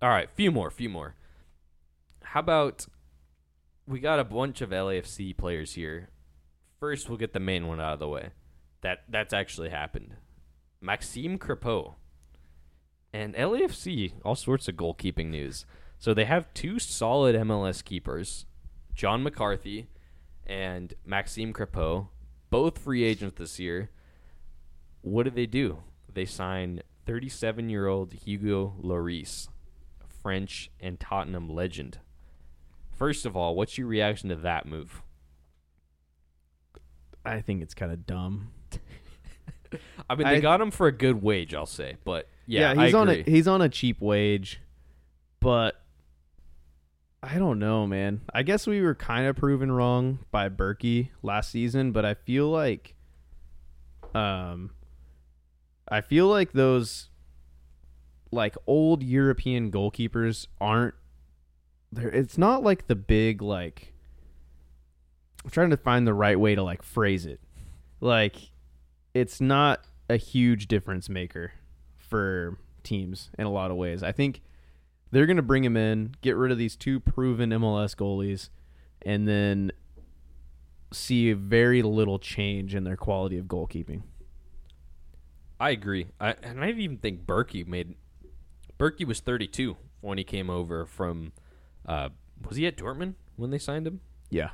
all 0.02 0.10
right, 0.10 0.28
few 0.34 0.50
more, 0.50 0.70
few 0.70 0.90
more. 0.90 1.14
How 2.22 2.40
about 2.40 2.86
we 3.86 4.00
got 4.00 4.18
a 4.18 4.24
bunch 4.24 4.60
of 4.60 4.70
LAFC 4.70 5.36
players 5.36 5.74
here. 5.74 6.10
First, 6.78 7.08
we'll 7.08 7.18
get 7.18 7.32
the 7.32 7.40
main 7.40 7.66
one 7.66 7.80
out 7.80 7.94
of 7.94 8.00
the 8.00 8.08
way. 8.08 8.30
That 8.82 9.04
that's 9.08 9.32
actually 9.32 9.70
happened. 9.70 10.14
Maxime 10.80 11.38
Crepeau 11.38 11.94
and 13.14 13.34
LAFC, 13.34 14.12
all 14.24 14.34
sorts 14.34 14.68
of 14.68 14.76
goalkeeping 14.76 15.30
news. 15.30 15.64
So 15.98 16.12
they 16.12 16.26
have 16.26 16.52
two 16.52 16.78
solid 16.78 17.34
MLS 17.34 17.82
keepers, 17.82 18.44
John 18.94 19.22
McCarthy 19.22 19.88
and 20.46 20.94
Maxime 21.04 21.52
Crepeau, 21.52 22.08
both 22.50 22.78
free 22.78 23.04
agents 23.04 23.36
this 23.38 23.58
year. 23.58 23.90
What 25.02 25.24
did 25.24 25.34
they 25.34 25.46
do? 25.46 25.82
They 26.12 26.24
signed 26.24 26.82
37 27.06 27.68
year 27.68 27.86
old 27.86 28.12
Hugo 28.12 28.74
Lloris, 28.82 29.48
French 30.22 30.70
and 30.80 30.98
Tottenham 30.98 31.48
legend. 31.48 31.98
First 32.90 33.26
of 33.26 33.36
all, 33.36 33.54
what's 33.54 33.76
your 33.76 33.86
reaction 33.86 34.30
to 34.30 34.36
that 34.36 34.66
move? 34.66 35.02
I 37.24 37.40
think 37.40 37.62
it's 37.62 37.74
kind 37.74 37.92
of 37.92 38.06
dumb. 38.06 38.52
I 40.08 40.14
mean, 40.14 40.26
they 40.26 40.36
I- 40.36 40.40
got 40.40 40.60
him 40.60 40.70
for 40.70 40.86
a 40.86 40.92
good 40.92 41.22
wage, 41.22 41.54
I'll 41.54 41.66
say, 41.66 41.96
but 42.04 42.28
yeah, 42.46 42.74
he's 42.74 42.94
I 42.94 42.98
on 42.98 43.08
a 43.08 43.22
he's 43.22 43.48
on 43.48 43.60
a 43.62 43.68
cheap 43.68 44.00
wage, 44.00 44.60
but 45.40 45.80
I 47.28 47.38
don't 47.38 47.58
know, 47.58 47.88
man. 47.88 48.20
I 48.32 48.44
guess 48.44 48.68
we 48.68 48.80
were 48.80 48.94
kind 48.94 49.26
of 49.26 49.34
proven 49.34 49.72
wrong 49.72 50.20
by 50.30 50.48
Bürki 50.48 51.08
last 51.22 51.50
season, 51.50 51.90
but 51.90 52.04
I 52.04 52.14
feel 52.14 52.48
like, 52.48 52.94
um, 54.14 54.70
I 55.88 56.02
feel 56.02 56.28
like 56.28 56.52
those 56.52 57.08
like 58.30 58.56
old 58.66 59.02
European 59.02 59.72
goalkeepers 59.72 60.46
aren't 60.60 60.94
there. 61.90 62.08
It's 62.08 62.38
not 62.38 62.62
like 62.62 62.86
the 62.86 62.94
big 62.94 63.42
like. 63.42 63.92
I'm 65.44 65.50
trying 65.50 65.70
to 65.70 65.76
find 65.76 66.06
the 66.06 66.14
right 66.14 66.38
way 66.38 66.54
to 66.54 66.62
like 66.62 66.82
phrase 66.82 67.26
it. 67.26 67.40
Like, 68.00 68.36
it's 69.14 69.40
not 69.40 69.84
a 70.08 70.16
huge 70.16 70.68
difference 70.68 71.08
maker 71.08 71.52
for 71.96 72.58
teams 72.84 73.30
in 73.36 73.46
a 73.46 73.50
lot 73.50 73.72
of 73.72 73.76
ways. 73.76 74.04
I 74.04 74.12
think 74.12 74.42
they're 75.16 75.24
going 75.24 75.38
to 75.38 75.42
bring 75.42 75.64
him 75.64 75.78
in, 75.78 76.14
get 76.20 76.36
rid 76.36 76.52
of 76.52 76.58
these 76.58 76.76
two 76.76 77.00
proven 77.00 77.48
MLS 77.48 77.96
goalies, 77.96 78.50
and 79.00 79.26
then 79.26 79.72
see 80.92 81.32
very 81.32 81.80
little 81.80 82.18
change 82.18 82.74
in 82.74 82.84
their 82.84 82.98
quality 82.98 83.38
of 83.38 83.46
goalkeeping. 83.46 84.02
I 85.58 85.70
agree. 85.70 86.08
I 86.20 86.34
and 86.42 86.62
I 86.62 86.68
even 86.68 86.98
think 86.98 87.24
Bürki 87.24 87.66
made 87.66 87.94
Bürki 88.78 89.06
was 89.06 89.20
32 89.20 89.78
when 90.02 90.18
he 90.18 90.24
came 90.24 90.50
over 90.50 90.84
from 90.84 91.32
uh, 91.86 92.10
was 92.46 92.58
he 92.58 92.66
at 92.66 92.76
Dortmund 92.76 93.14
when 93.36 93.48
they 93.48 93.58
signed 93.58 93.86
him? 93.86 94.00
Yeah. 94.28 94.50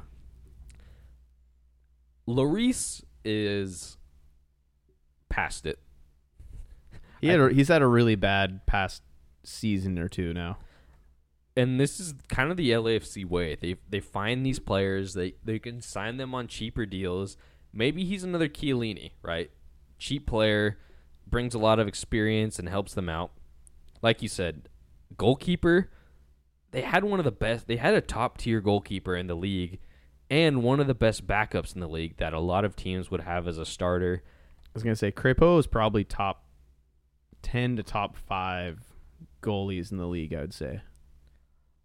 Lloris 2.29 3.03
is 3.25 3.97
past 5.29 5.67
it. 5.67 5.81
He 7.21 7.27
had 7.27 7.41
a, 7.41 7.53
he's 7.53 7.67
had 7.67 7.83
a 7.83 7.87
really 7.89 8.15
bad 8.15 8.65
past 8.67 9.03
season 9.45 9.99
or 9.99 10.09
two 10.09 10.33
now. 10.33 10.59
And 11.57 11.79
this 11.79 12.01
is 12.01 12.15
kind 12.29 12.51
of 12.51 12.57
the 12.57 12.71
LAFC 12.71 13.27
way. 13.27 13.57
They 13.57 13.77
they 13.89 14.01
find 14.01 14.45
these 14.45 14.59
players, 14.59 15.15
they 15.15 15.35
they 15.45 15.59
can 15.59 15.83
sign 15.83 16.17
them 16.17 16.35
on 16.35 16.49
cheaper 16.49 16.87
deals. 16.87 17.37
Maybe 17.73 18.05
he's 18.05 18.25
another 18.25 18.49
Chiellini, 18.49 19.13
right? 19.23 19.51
Cheap 19.99 20.27
player, 20.27 20.79
brings 21.27 21.55
a 21.55 21.59
lot 21.59 21.79
of 21.79 21.89
experience 21.89 22.59
and 22.59 22.69
helps 22.69 22.95
them 22.95 23.09
out. 23.09 23.33
Like 24.03 24.23
you 24.23 24.29
said, 24.29 24.69
goalkeeper, 25.17 25.91
they 26.71 26.83
had 26.83 27.05
one 27.05 27.19
of 27.19 27.25
the 27.25 27.31
best. 27.31 27.67
They 27.67 27.77
had 27.77 27.95
a 27.95 28.01
top 28.01 28.39
tier 28.39 28.61
goalkeeper 28.61 29.15
in 29.15 29.27
the 29.27 29.37
league 29.37 29.79
and 30.31 30.63
one 30.63 30.81
of 30.81 30.87
the 30.87 30.95
best 30.95 31.27
backups 31.27 31.75
in 31.75 31.81
the 31.81 31.89
league 31.89 32.17
that 32.17 32.33
a 32.33 32.41
lot 32.41 32.65
of 32.65 32.75
teams 32.75 33.11
would 33.11 33.21
have 33.21 33.47
as 33.47 33.59
a 33.59 33.67
starter. 33.67 34.23
I 34.25 34.71
was 34.73 34.83
gonna 34.83 34.97
say 34.97 35.13
Crepeau 35.13 35.59
is 35.59 35.67
probably 35.67 36.05
top 36.05 36.47
ten 37.43 37.77
to 37.77 37.83
top 37.83 38.17
five 38.17 38.92
goalies 39.43 39.93
in 39.93 39.99
the 39.99 40.07
league. 40.07 40.33
I 40.33 40.41
would 40.41 40.55
say. 40.55 40.81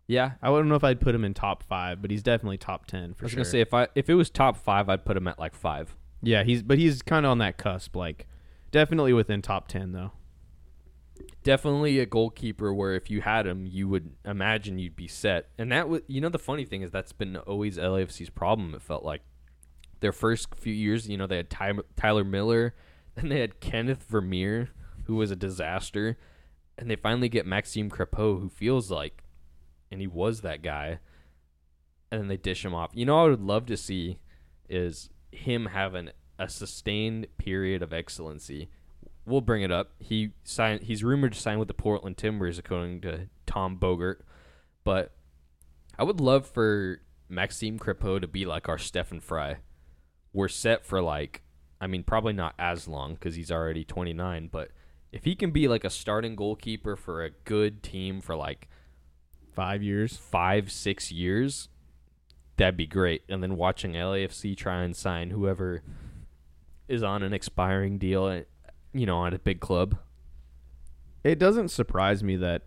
Yeah, 0.08 0.34
I 0.42 0.50
wouldn't 0.50 0.70
know 0.70 0.76
if 0.76 0.86
I'd 0.86 1.02
put 1.02 1.14
him 1.14 1.26
in 1.26 1.34
top 1.34 1.64
five, 1.64 2.02
but 2.02 2.12
he's 2.12 2.24
definitely 2.24 2.58
top 2.58 2.86
ten 2.86 3.14
for 3.14 3.20
sure. 3.20 3.24
I 3.24 3.26
was 3.26 3.32
sure. 3.32 3.38
gonna 3.38 3.46
say 3.52 3.60
if 3.62 3.74
I 3.74 3.88
if 3.94 4.10
it 4.10 4.14
was 4.14 4.30
top 4.30 4.56
five, 4.56 4.88
I'd 4.88 5.04
put 5.04 5.18
him 5.18 5.28
at 5.28 5.38
like 5.38 5.54
five. 5.54 5.96
yeah, 6.22 6.44
he's 6.44 6.64
but 6.64 6.78
he's 6.78 7.02
kind 7.02 7.26
of 7.26 7.32
on 7.32 7.40
that 7.40 7.58
cusp, 7.58 7.96
like 7.96 8.26
definitely 8.72 9.14
within 9.14 9.42
top 9.42 9.68
ten 9.68 9.92
though. 9.92 10.14
Definitely 11.44 12.00
a 12.00 12.06
goalkeeper 12.06 12.74
where 12.74 12.94
if 12.94 13.10
you 13.10 13.22
had 13.22 13.48
him, 13.48 13.66
you 13.66 13.88
would 13.88 14.12
imagine 14.26 14.80
you'd 14.80 14.96
be 14.96 15.08
set. 15.08 15.50
And 15.58 15.72
that 15.72 15.90
was, 15.90 16.02
you 16.08 16.22
know, 16.22 16.30
the 16.30 16.40
funny 16.40 16.66
thing 16.66 16.84
is 16.84 16.92
that's 16.92 17.14
been 17.14 17.38
always 17.38 17.78
LAFC's 17.78 18.30
problem. 18.30 18.76
It 18.76 18.82
felt 18.82 19.04
like 19.04 19.22
their 20.00 20.12
first 20.12 20.54
few 20.56 20.74
years, 20.74 21.10
you 21.10 21.18
know, 21.18 21.26
they 21.26 21.38
had 21.38 21.50
Ty- 21.50 21.80
Tyler 21.96 22.24
Miller, 22.24 22.76
then 23.16 23.30
they 23.30 23.40
had 23.40 23.60
Kenneth 23.60 24.04
Vermeer, 24.04 24.70
who 25.06 25.16
was 25.16 25.32
a 25.32 25.36
disaster, 25.36 26.18
and 26.78 26.90
they 26.90 26.96
finally 26.96 27.30
get 27.30 27.46
Maxime 27.46 27.90
Crepeau, 27.90 28.40
who 28.40 28.50
feels 28.50 28.92
like, 28.92 29.24
and 29.92 30.02
he 30.02 30.08
was 30.08 30.42
that 30.42 30.62
guy, 30.62 31.00
and 32.12 32.22
then 32.22 32.28
they 32.28 32.38
dish 32.38 32.64
him 32.64 32.74
off. 32.74 32.92
You 32.94 33.06
know, 33.06 33.20
I 33.20 33.30
would 33.30 33.42
love 33.42 33.66
to 33.68 33.78
see 33.78 34.20
is 34.70 35.10
him 35.32 35.68
having 35.68 36.10
a 36.38 36.50
sustained 36.50 37.28
period 37.38 37.82
of 37.82 37.94
excellency 37.94 38.70
we'll 39.28 39.42
bring 39.42 39.62
it 39.62 39.72
up. 39.72 39.92
He 40.00 40.32
signed. 40.44 40.84
He's 40.84 41.04
rumored 41.04 41.34
to 41.34 41.40
sign 41.40 41.60
with 41.60 41.68
the 41.68 41.74
Portland 41.74 42.18
Timbers, 42.18 42.58
according 42.58 43.02
to 43.02 43.28
Tom 43.46 43.78
Bogert. 43.78 44.22
But 44.84 45.12
I 46.00 46.04
would 46.04 46.22
love 46.22 46.48
for 46.48 47.02
Maxime 47.30 47.78
Crepeau 47.78 48.20
to 48.22 48.28
be 48.28 48.46
like 48.46 48.70
our 48.70 48.78
Stefan 48.78 49.20
Frei. 49.20 49.58
We're 50.34 50.48
set 50.48 50.86
for 50.86 51.02
like, 51.02 51.44
I 51.82 51.88
mean, 51.88 52.04
probably 52.04 52.34
not 52.34 52.56
as 52.58 52.88
long 52.88 53.14
because 53.14 53.36
he's 53.36 53.52
already 53.52 53.84
29. 53.84 54.50
But 54.52 54.72
if 55.12 55.24
he 55.24 55.36
can 55.36 55.52
be 55.52 55.68
like 55.68 55.84
a 55.84 55.90
starting 55.90 56.36
goalkeeper 56.36 56.96
for 56.96 57.24
a 57.24 57.30
good 57.46 57.82
team 57.84 58.22
for 58.22 58.36
like 58.36 58.68
Five 59.54 59.82
years. 59.82 60.16
five, 60.16 60.72
six 60.72 61.12
years, 61.12 61.70
that'd 62.58 62.78
be 62.78 62.86
great. 62.86 63.24
And 63.28 63.42
then 63.42 63.58
watching 63.58 63.94
LAFC 63.94 64.56
try 64.56 64.84
and 64.84 64.96
sign 64.96 65.32
whoever 65.32 65.82
is 66.88 67.02
on 67.02 67.24
an 67.24 67.34
expiring 67.34 67.98
deal, 67.98 68.28
eh, 68.28 68.44
you 68.94 69.08
know, 69.08 69.26
at 69.26 69.34
a 69.34 69.40
big 69.40 69.60
club. 69.60 69.98
It 71.24 71.40
doesn't 71.40 71.70
surprise 71.70 72.24
me 72.24 72.36
that 72.38 72.64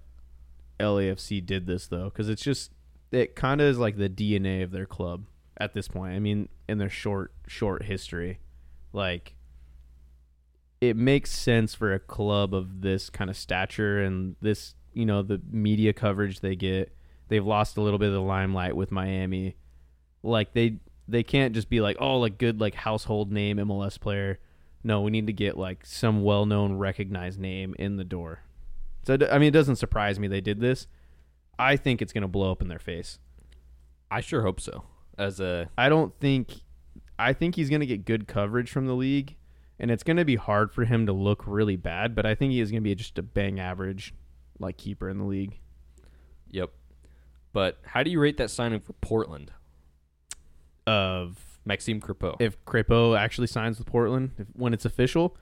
LAFC 0.80 1.44
did 1.46 1.66
this 1.66 1.86
though, 1.86 2.04
because 2.04 2.28
it's 2.28 2.42
just 2.42 2.72
it 3.12 3.36
kind 3.36 3.60
of 3.60 3.68
is 3.68 3.78
like 3.78 3.96
the 3.96 4.08
DNA 4.08 4.62
of 4.64 4.72
their 4.72 4.86
club 4.86 5.26
at 5.56 5.74
this 5.74 5.86
point. 5.86 6.14
I 6.14 6.18
mean, 6.18 6.48
in 6.68 6.78
their 6.78 6.90
short 6.90 7.32
short 7.46 7.84
history, 7.84 8.40
like 8.92 9.34
it 10.80 10.96
makes 10.96 11.30
sense 11.30 11.74
for 11.74 11.92
a 11.92 11.98
club 11.98 12.54
of 12.54 12.80
this 12.80 13.10
kind 13.10 13.28
of 13.28 13.36
stature 13.36 14.02
and 14.02 14.36
this, 14.40 14.74
you 14.94 15.04
know, 15.04 15.22
the 15.22 15.40
media 15.50 15.92
coverage 15.92 16.40
they 16.40 16.56
get. 16.56 16.94
They've 17.28 17.44
lost 17.44 17.76
a 17.76 17.82
little 17.82 17.98
bit 17.98 18.08
of 18.08 18.14
the 18.14 18.20
limelight 18.20 18.74
with 18.74 18.90
Miami. 18.90 19.56
Like 20.22 20.52
they 20.54 20.78
they 21.06 21.22
can't 21.22 21.54
just 21.54 21.68
be 21.68 21.80
like, 21.80 21.96
oh, 22.00 22.18
like 22.18 22.38
good 22.38 22.60
like 22.60 22.74
household 22.74 23.30
name 23.30 23.58
MLS 23.58 24.00
player. 24.00 24.38
No, 24.82 25.02
we 25.02 25.10
need 25.10 25.26
to 25.26 25.32
get 25.32 25.58
like 25.58 25.84
some 25.84 26.22
well-known 26.22 26.74
recognized 26.74 27.38
name 27.38 27.74
in 27.78 27.96
the 27.96 28.04
door. 28.04 28.40
So 29.02 29.18
I 29.30 29.38
mean, 29.38 29.48
it 29.48 29.52
doesn't 29.52 29.76
surprise 29.76 30.18
me 30.18 30.28
they 30.28 30.40
did 30.40 30.60
this. 30.60 30.86
I 31.58 31.76
think 31.76 32.00
it's 32.00 32.12
going 32.12 32.22
to 32.22 32.28
blow 32.28 32.50
up 32.50 32.62
in 32.62 32.68
their 32.68 32.78
face. 32.78 33.18
I 34.10 34.22
sure 34.22 34.42
hope 34.42 34.60
so. 34.60 34.84
As 35.18 35.40
a 35.40 35.68
I 35.76 35.90
don't 35.90 36.18
think 36.18 36.62
I 37.18 37.34
think 37.34 37.56
he's 37.56 37.68
going 37.68 37.80
to 37.80 37.86
get 37.86 38.06
good 38.06 38.26
coverage 38.26 38.70
from 38.70 38.86
the 38.86 38.94
league 38.94 39.36
and 39.80 39.90
it's 39.90 40.02
going 40.02 40.18
to 40.18 40.24
be 40.24 40.36
hard 40.36 40.72
for 40.72 40.84
him 40.84 41.06
to 41.06 41.12
look 41.12 41.42
really 41.46 41.76
bad, 41.76 42.14
but 42.14 42.26
I 42.26 42.34
think 42.34 42.52
he 42.52 42.60
is 42.60 42.70
going 42.70 42.82
to 42.82 42.88
be 42.88 42.94
just 42.94 43.18
a 43.18 43.22
bang 43.22 43.58
average 43.58 44.14
like 44.58 44.76
keeper 44.76 45.08
in 45.08 45.18
the 45.18 45.24
league. 45.24 45.58
yep. 46.50 46.70
But 47.52 47.78
how 47.84 48.04
do 48.04 48.10
you 48.10 48.20
rate 48.20 48.36
that 48.36 48.50
signing 48.50 48.78
for 48.78 48.92
Portland, 48.92 49.50
Of 50.86 51.58
Maxime 51.64 52.00
Crepeau? 52.00 52.36
if 52.38 52.62
Crepeau 52.64 53.18
actually 53.18 53.48
signs 53.48 53.78
with 53.78 53.88
Portland 53.88 54.32
if, 54.38 54.46
when 54.52 54.72
it's 54.72 54.84
official, 54.84 55.36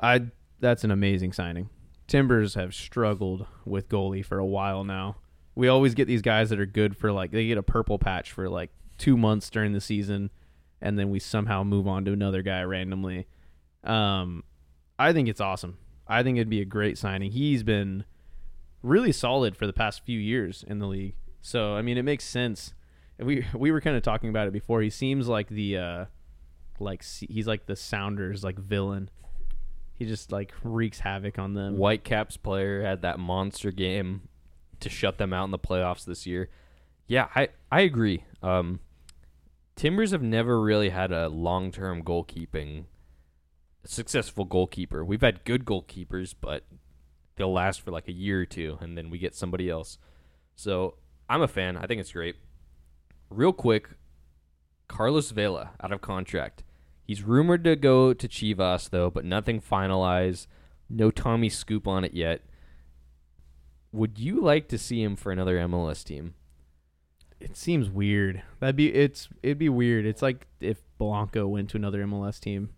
I 0.00 0.26
that's 0.60 0.84
an 0.84 0.90
amazing 0.90 1.32
signing. 1.32 1.70
Timbers 2.06 2.54
have 2.54 2.74
struggled 2.74 3.46
with 3.64 3.88
goalie 3.88 4.24
for 4.24 4.38
a 4.38 4.46
while 4.46 4.84
now. 4.84 5.16
We 5.54 5.68
always 5.68 5.94
get 5.94 6.06
these 6.06 6.22
guys 6.22 6.50
that 6.50 6.60
are 6.60 6.66
good 6.66 6.96
for 6.96 7.10
like 7.10 7.30
they 7.30 7.46
get 7.46 7.58
a 7.58 7.62
purple 7.62 7.98
patch 7.98 8.30
for 8.30 8.48
like 8.48 8.70
2 8.98 9.16
months 9.16 9.48
during 9.48 9.72
the 9.72 9.80
season 9.80 10.30
and 10.82 10.98
then 10.98 11.10
we 11.10 11.18
somehow 11.18 11.62
move 11.62 11.88
on 11.88 12.04
to 12.04 12.12
another 12.12 12.42
guy 12.42 12.62
randomly. 12.62 13.26
Um 13.84 14.44
I 14.98 15.12
think 15.12 15.28
it's 15.28 15.40
awesome. 15.40 15.78
I 16.06 16.22
think 16.22 16.36
it'd 16.36 16.50
be 16.50 16.60
a 16.60 16.66
great 16.66 16.98
signing. 16.98 17.30
He's 17.30 17.62
been 17.62 18.04
really 18.82 19.12
solid 19.12 19.56
for 19.56 19.66
the 19.66 19.72
past 19.72 20.04
few 20.04 20.18
years 20.18 20.64
in 20.66 20.78
the 20.78 20.86
league. 20.86 21.14
So, 21.40 21.74
I 21.74 21.82
mean, 21.82 21.96
it 21.96 22.02
makes 22.02 22.24
sense. 22.24 22.74
We 23.18 23.46
we 23.54 23.70
were 23.70 23.80
kind 23.80 23.96
of 23.96 24.02
talking 24.02 24.30
about 24.30 24.48
it 24.48 24.52
before. 24.52 24.82
He 24.82 24.90
seems 24.90 25.28
like 25.28 25.48
the 25.48 25.76
uh 25.78 26.04
like 26.78 27.04
he's 27.04 27.46
like 27.46 27.66
the 27.66 27.76
Sounders 27.76 28.42
like 28.42 28.58
villain. 28.58 29.10
He 29.94 30.06
just 30.06 30.32
like 30.32 30.52
wreaks 30.64 31.00
havoc 31.00 31.38
on 31.38 31.54
them. 31.54 31.76
Whitecaps 31.76 32.36
player 32.36 32.82
had 32.82 33.02
that 33.02 33.18
monster 33.18 33.70
game 33.70 34.28
to 34.80 34.88
shut 34.88 35.18
them 35.18 35.32
out 35.32 35.44
in 35.44 35.50
the 35.50 35.58
playoffs 35.58 36.04
this 36.04 36.26
year. 36.26 36.48
Yeah, 37.06 37.28
I 37.34 37.48
I 37.70 37.80
agree. 37.82 38.24
Um, 38.42 38.80
Timbers 39.76 40.10
have 40.12 40.22
never 40.22 40.60
really 40.60 40.88
had 40.88 41.12
a 41.12 41.28
long 41.28 41.70
term 41.70 42.02
goalkeeping 42.02 42.84
successful 43.84 44.44
goalkeeper. 44.44 45.04
We've 45.04 45.20
had 45.20 45.44
good 45.44 45.64
goalkeepers, 45.64 46.34
but 46.40 46.64
they'll 47.36 47.52
last 47.52 47.80
for 47.80 47.90
like 47.90 48.08
a 48.08 48.12
year 48.12 48.42
or 48.42 48.46
two, 48.46 48.78
and 48.80 48.96
then 48.96 49.10
we 49.10 49.18
get 49.18 49.34
somebody 49.34 49.70
else. 49.70 49.98
So 50.54 50.96
I'm 51.28 51.42
a 51.42 51.48
fan. 51.48 51.76
I 51.76 51.86
think 51.86 52.00
it's 52.00 52.12
great. 52.12 52.36
Real 53.30 53.52
quick, 53.52 53.90
Carlos 54.88 55.30
Vela 55.30 55.70
out 55.82 55.92
of 55.92 56.00
contract. 56.00 56.64
He's 57.04 57.22
rumored 57.22 57.64
to 57.64 57.76
go 57.76 58.12
to 58.12 58.28
Chivas 58.28 58.90
though, 58.90 59.10
but 59.10 59.24
nothing 59.24 59.60
finalized. 59.60 60.46
No 60.88 61.10
Tommy 61.10 61.48
scoop 61.48 61.86
on 61.86 62.04
it 62.04 62.14
yet. 62.14 62.42
Would 63.92 64.18
you 64.18 64.40
like 64.40 64.68
to 64.68 64.78
see 64.78 65.02
him 65.02 65.16
for 65.16 65.32
another 65.32 65.56
MLS 65.58 66.04
team? 66.04 66.34
It 67.40 67.56
seems 67.56 67.88
weird. 67.88 68.42
That'd 68.60 68.76
be 68.76 68.92
it's 68.94 69.28
it'd 69.42 69.58
be 69.58 69.68
weird. 69.68 70.04
It's 70.04 70.22
like 70.22 70.46
if 70.60 70.82
Blanco 70.98 71.48
went 71.48 71.70
to 71.70 71.76
another 71.76 72.04
MLS 72.04 72.38
team. 72.38 72.70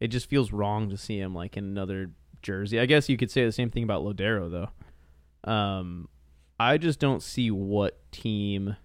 It 0.00 0.08
just 0.08 0.28
feels 0.28 0.52
wrong 0.52 0.88
to 0.90 0.96
see 0.96 1.18
him 1.20 1.34
like 1.34 1.56
in 1.56 1.64
another 1.64 2.10
jersey. 2.42 2.80
I 2.80 2.86
guess 2.86 3.08
you 3.08 3.16
could 3.16 3.30
say 3.30 3.44
the 3.44 3.52
same 3.52 3.70
thing 3.70 3.84
about 3.84 4.02
Lodeiro 4.02 4.50
though. 4.50 5.50
Um 5.50 6.08
I 6.58 6.76
just 6.76 6.98
don't 6.98 7.22
see 7.22 7.50
what 7.50 8.00
team 8.12 8.76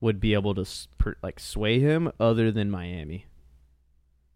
would 0.00 0.20
be 0.20 0.34
able 0.34 0.54
to 0.54 0.66
like 1.22 1.40
sway 1.40 1.80
him 1.80 2.12
other 2.20 2.50
than 2.50 2.70
Miami. 2.70 3.26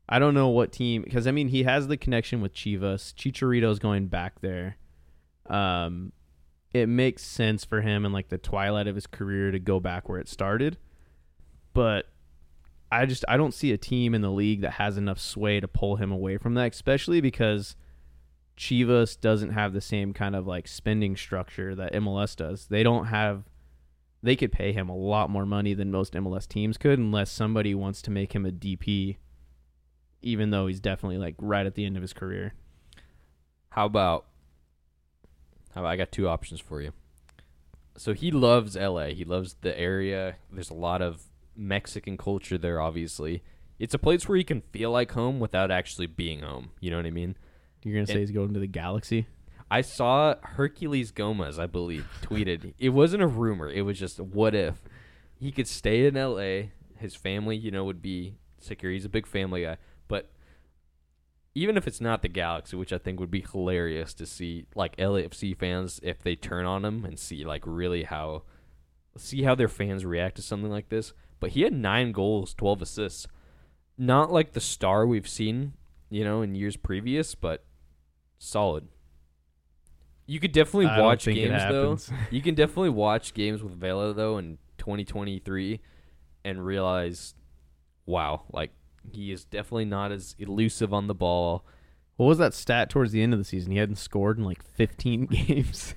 I 0.09 0.19
don't 0.19 0.35
know 0.35 0.49
what 0.49 0.73
team 0.73 1.03
because 1.03 1.27
I 1.27 1.31
mean 1.31 1.49
he 1.49 1.63
has 1.63 1.87
the 1.87 1.97
connection 1.97 2.41
with 2.41 2.53
Chivas. 2.53 3.15
Chicharito's 3.15 3.79
going 3.79 4.09
back 4.09 4.41
there. 4.41 4.77
Um, 5.47 6.13
it 6.73 6.89
makes 6.89 7.23
sense 7.23 7.65
for 7.65 7.81
him 7.81 8.05
in 8.05 8.13
like 8.13 8.29
the 8.29 8.39
twilight 8.39 8.87
of 8.87 8.95
his 8.95 9.07
career 9.07 9.51
to 9.51 9.59
go 9.59 9.81
back 9.81 10.09
where 10.09 10.21
it 10.21 10.29
started, 10.29 10.79
but 11.75 12.07
I 12.93 13.07
just 13.07 13.25
I 13.29 13.37
don't 13.37 13.55
see 13.55 13.73
a 13.73 13.79
team 13.79 14.15
in 14.15 14.23
the 14.23 14.31
league 14.31 14.63
that 14.63 14.73
has 14.73 14.97
enough 14.97 15.21
sway 15.21 15.61
to 15.61 15.69
pull 15.69 15.97
him 15.97 16.11
away 16.11 16.39
from 16.39 16.55
that, 16.55 16.73
especially 16.73 17.21
because 17.21 17.77
Chivas 18.57 19.19
doesn't 19.21 19.51
have 19.51 19.73
the 19.73 19.81
same 19.81 20.13
kind 20.13 20.35
of 20.35 20.47
like 20.47 20.67
spending 20.67 21.17
structure 21.17 21.75
that 21.75 21.93
MLS 21.95 22.37
does. 22.37 22.67
They 22.67 22.83
don't 22.83 23.07
have 23.07 23.45
they 24.23 24.37
could 24.37 24.53
pay 24.53 24.73
him 24.73 24.89
a 24.89 24.97
lot 24.97 25.31
more 25.31 25.47
money 25.47 25.73
than 25.73 25.91
most 25.91 26.13
MLS 26.15 26.47
teams 26.47 26.77
could 26.77 26.99
unless 26.99 27.31
somebody 27.31 27.75
wants 27.75 28.03
to 28.03 28.11
make 28.11 28.35
him 28.35 28.45
a 28.45 28.51
DP 28.51 29.17
even 30.23 30.51
though 30.51 30.67
he's 30.67 30.81
definitely 30.81 31.17
like 31.17 31.35
right 31.39 31.65
at 31.65 31.75
the 31.75 31.85
end 31.85 31.97
of 31.97 32.03
his 32.03 32.13
career. 32.13 32.53
How 33.71 33.87
about 33.87 34.27
how 35.75 35.83
about 35.83 35.91
I 35.91 35.97
got 35.97 36.13
two 36.13 36.29
options 36.29 36.61
for 36.61 36.83
you. 36.83 36.93
So 37.97 38.13
he 38.13 38.31
loves 38.31 38.77
LA. 38.77 39.07
He 39.07 39.25
loves 39.25 39.57
the 39.61 39.79
area. 39.79 40.37
There's 40.51 40.71
a 40.71 40.75
lot 40.75 41.01
of 41.01 41.23
Mexican 41.57 42.17
culture 42.17 42.59
there 42.59 42.81
obviously. 42.81 43.43
It's 43.79 43.95
a 43.95 43.99
place 43.99 44.29
where 44.29 44.37
he 44.37 44.45
can 44.45 44.61
feel 44.73 44.91
like 44.91 45.13
home 45.13 45.41
without 45.41 45.71
actually 45.71 46.07
being 46.07 46.41
home. 46.41 46.71
You 46.81 46.91
know 46.91 46.97
what 46.99 47.07
I 47.07 47.11
mean? 47.11 47.37
You're 47.83 47.95
gonna 47.95 48.07
say 48.07 48.15
It- 48.17 48.21
he's 48.21 48.31
going 48.31 48.53
to 48.55 48.61
the 48.61 48.67
galaxy? 48.67 49.27
I 49.73 49.83
saw 49.83 50.35
Herculez 50.57 51.15
Gomez, 51.15 51.59
I 51.59 51.67
believe, 51.67 52.07
tweeted. 52.23 52.75
It 52.79 52.89
wasn't 52.89 53.23
a 53.23 53.29
rumor. 53.29 53.71
It 53.71 53.83
was 53.83 53.99
just 53.99 54.19
what 54.19 54.55
if 54.55 54.83
he 55.39 55.53
could 55.53 55.69
stay 55.69 56.07
in 56.07 56.17
L.A. 56.17 56.73
His 56.97 57.15
family, 57.15 57.57
you 57.57 57.71
know, 57.71 57.85
would 57.85 58.03
be 58.03 58.35
secure. 58.59 58.91
He's 58.93 59.05
a 59.05 59.09
big 59.09 59.27
family 59.27 59.63
guy, 59.63 59.77
but 60.09 60.31
even 61.55 61.77
if 61.77 61.87
it's 61.87 62.01
not 62.01 62.23
the 62.23 62.29
Galaxy, 62.29 62.77
which 62.77 62.93
I 62.93 62.99
think 62.99 63.19
would 63.19 63.31
be 63.31 63.45
hilarious 63.51 64.13
to 64.15 64.27
see, 64.27 64.67
like 64.75 64.97
LAFC 64.97 65.57
fans, 65.57 65.99
if 66.03 66.23
they 66.23 66.37
turn 66.37 66.65
on 66.67 66.85
him 66.85 67.05
and 67.05 67.19
see 67.19 67.45
like 67.45 67.63
really 67.67 68.05
how 68.05 68.43
see 69.17 69.43
how 69.43 69.55
their 69.55 69.69
fans 69.69 70.05
react 70.05 70.37
to 70.37 70.43
something 70.43 70.71
like 70.71 70.89
this. 70.89 71.13
But 71.41 71.51
he 71.51 71.63
had 71.63 71.73
nine 71.73 72.13
goals, 72.13 72.55
twelve 72.55 72.83
assists. 72.83 73.27
Not 73.99 74.31
like 74.31 74.53
the 74.53 74.61
star 74.61 75.07
we've 75.07 75.29
seen, 75.29 75.73
you 76.09 76.25
know, 76.25 76.43
in 76.43 76.55
years 76.55 76.77
previous, 76.77 77.35
but 77.35 77.65
solid. 78.39 78.89
You 80.27 80.39
could 80.39 80.53
definitely 80.53 80.87
I 80.87 81.01
watch 81.01 81.25
games 81.25 81.63
though. 81.69 81.99
You 82.31 82.41
can 82.41 82.55
definitely 82.55 82.91
watch 82.91 83.35
games 83.35 83.63
with 83.63 83.73
Vela 83.73 84.15
though 84.15 84.39
in 84.39 84.59
2023 84.79 85.81
and 86.45 86.65
realize, 86.65 87.35
wow, 88.07 88.43
like 88.53 88.71
he 89.13 89.33
is 89.33 89.45
definitely 89.45 89.87
not 89.87 90.13
as 90.13 90.37
elusive 90.39 90.95
on 90.95 91.07
the 91.09 91.15
ball, 91.15 91.65
What 92.17 92.27
was 92.27 92.39
that 92.39 92.55
stat 92.55 92.91
towards 92.91 93.13
the 93.13 93.23
end 93.23 93.33
of 93.33 93.39
the 93.39 93.45
season? 93.45 93.73
He 93.73 93.79
hadn't 93.79 93.97
scored 93.97 94.39
in 94.39 94.45
like 94.45 94.63
15 94.63 95.27
games. 95.31 95.95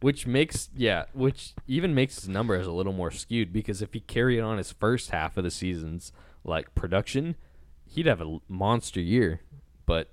Which 0.00 0.26
makes 0.26 0.70
yeah, 0.76 1.04
which 1.12 1.54
even 1.66 1.94
makes 1.94 2.16
his 2.16 2.28
numbers 2.28 2.66
a 2.66 2.72
little 2.72 2.92
more 2.92 3.10
skewed 3.10 3.52
because 3.52 3.82
if 3.82 3.92
he 3.92 4.00
carried 4.00 4.40
on 4.40 4.58
his 4.58 4.72
first 4.72 5.10
half 5.10 5.36
of 5.36 5.44
the 5.44 5.50
season's 5.50 6.12
like 6.44 6.74
production, 6.74 7.36
he'd 7.86 8.06
have 8.06 8.20
a 8.20 8.38
monster 8.48 9.00
year. 9.00 9.40
But 9.86 10.10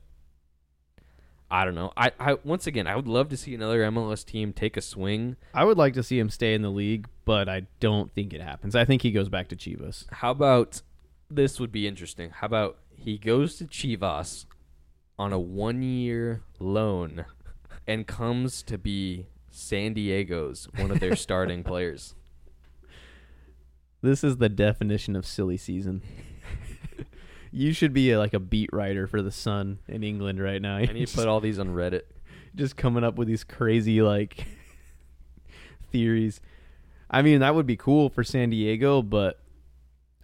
I 1.50 1.66
don't 1.66 1.76
know. 1.76 1.92
I, 1.98 2.12
I 2.20 2.38
once 2.44 2.68
again, 2.68 2.88
I 2.88 2.96
would 2.96 3.08
love 3.08 3.30
to 3.30 3.38
see 3.38 3.54
another 3.54 3.82
MLS 3.92 4.26
team 4.26 4.54
take 4.54 4.78
a 4.78 4.82
swing. 4.82 5.36
I 5.54 5.66
would 5.66 5.78
like 5.78 5.94
to 5.96 6.04
see 6.04 6.18
him 6.20 6.30
stay 6.30 6.54
in 6.54 6.62
the 6.62 6.70
league, 6.70 7.08
but 7.26 7.50
I 7.50 7.68
don't 7.80 8.14
think 8.14 8.34
it 8.34 8.42
happens. 8.42 8.76
I 8.76 8.86
think 8.86 9.02
he 9.02 9.12
goes 9.12 9.30
back 9.30 9.50
to 9.50 9.56
Chivas. 9.56 10.06
How 10.12 10.32
about 10.32 10.82
this 11.30 11.60
would 11.60 11.72
be 11.72 11.88
interesting. 11.88 12.30
How 12.30 12.48
about 12.48 12.78
he 12.96 13.18
goes 13.18 13.56
to 13.58 13.66
Chivas 13.66 14.46
on 15.18 15.34
a 15.34 15.40
one 15.40 15.82
year 15.82 16.44
loan 16.60 17.26
and 17.88 18.06
comes 18.06 18.62
to 18.64 18.78
be 18.78 19.28
San 19.52 19.93
Diego's 19.93 20.68
one 20.78 20.91
of 20.91 20.99
their 20.99 21.16
starting 21.16 21.64
players. 21.64 22.16
This 24.02 24.24
is 24.24 24.38
the 24.38 24.49
definition 24.49 25.16
of 25.16 25.26
silly 25.26 25.58
season. 25.58 26.02
you 27.52 27.74
should 27.74 27.93
be 27.93 28.12
a, 28.12 28.18
like 28.18 28.34
a 28.34 28.39
beat 28.39 28.70
writer 28.74 29.06
for 29.06 29.22
the 29.22 29.32
Sun 29.32 29.80
in 29.88 30.04
England 30.04 30.41
right 30.41 30.62
now. 30.62 30.78
I 30.78 30.86
need 30.86 31.08
to 31.08 31.16
put 31.16 31.28
all 31.28 31.39
these 31.39 31.60
on 31.60 31.70
Reddit. 31.70 32.04
just 32.56 32.76
coming 32.76 33.04
up 33.04 33.16
with 33.16 33.28
these 33.28 33.43
crazy 33.43 34.02
like 34.02 34.47
theories. 35.91 36.41
I 37.12 37.22
mean, 37.22 37.41
that 37.41 37.54
would 37.54 37.68
be 37.68 37.76
cool 37.76 38.10
for 38.10 38.24
San 38.24 38.49
Diego, 38.49 39.02
but 39.02 39.39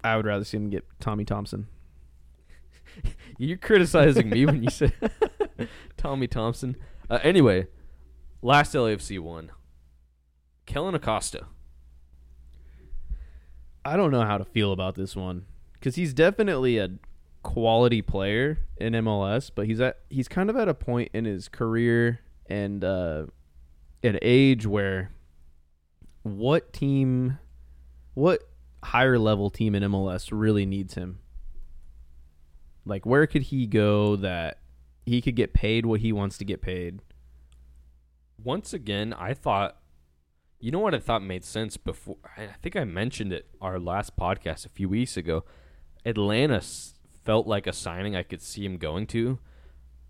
I 0.03 0.15
would 0.15 0.25
rather 0.25 0.45
see 0.45 0.57
him 0.57 0.69
get 0.69 0.85
Tommy 0.99 1.25
Thompson. 1.25 1.67
You're 3.37 3.57
criticizing 3.57 4.29
me 4.29 4.45
when 4.45 4.63
you 4.63 4.69
say 4.71 4.91
Tommy 5.97 6.27
Thompson. 6.27 6.77
Uh, 7.09 7.19
anyway, 7.21 7.67
last 8.41 8.73
LAFC 8.73 9.19
one. 9.19 9.51
Kellyn 10.65 10.95
Acosta. 10.95 11.45
I 13.85 13.95
don't 13.95 14.11
know 14.11 14.25
how 14.25 14.37
to 14.37 14.45
feel 14.45 14.73
about 14.73 14.95
this 14.95 15.15
one 15.15 15.45
because 15.73 15.95
he's 15.95 16.13
definitely 16.13 16.77
a 16.77 16.89
quality 17.43 18.01
player 18.01 18.59
in 18.75 18.93
MLS, 18.93 19.49
but 19.53 19.65
he's 19.65 19.79
at 19.79 19.99
he's 20.09 20.27
kind 20.27 20.49
of 20.49 20.57
at 20.57 20.67
a 20.67 20.73
point 20.73 21.09
in 21.13 21.23
his 21.23 21.47
career 21.47 22.19
and 22.47 22.83
uh, 22.83 23.27
an 24.03 24.19
age 24.21 24.67
where 24.67 25.11
what 26.23 26.73
team, 26.73 27.39
what 28.13 28.41
higher 28.83 29.17
level 29.17 29.49
team 29.49 29.75
in 29.75 29.83
MLS 29.83 30.29
really 30.31 30.65
needs 30.65 30.95
him? 30.95 31.19
Like, 32.85 33.05
where 33.05 33.27
could 33.27 33.43
he 33.43 33.67
go 33.67 34.15
that 34.17 34.59
he 35.05 35.21
could 35.21 35.35
get 35.35 35.53
paid 35.53 35.85
what 35.85 36.01
he 36.01 36.11
wants 36.11 36.37
to 36.39 36.45
get 36.45 36.61
paid? 36.61 37.01
Once 38.43 38.73
again, 38.73 39.13
I 39.13 39.33
thought, 39.33 39.77
you 40.59 40.71
know 40.71 40.79
what 40.79 40.95
I 40.95 40.99
thought 40.99 41.21
made 41.21 41.43
sense 41.43 41.77
before? 41.77 42.17
I 42.37 42.47
think 42.61 42.75
I 42.75 42.83
mentioned 42.83 43.33
it 43.33 43.47
our 43.61 43.79
last 43.79 44.17
podcast 44.17 44.65
a 44.65 44.69
few 44.69 44.89
weeks 44.89 45.17
ago. 45.17 45.43
Atlanta 46.05 46.61
felt 47.23 47.47
like 47.47 47.67
a 47.67 47.73
signing 47.73 48.15
I 48.15 48.23
could 48.23 48.41
see 48.41 48.65
him 48.65 48.77
going 48.77 49.07
to. 49.07 49.39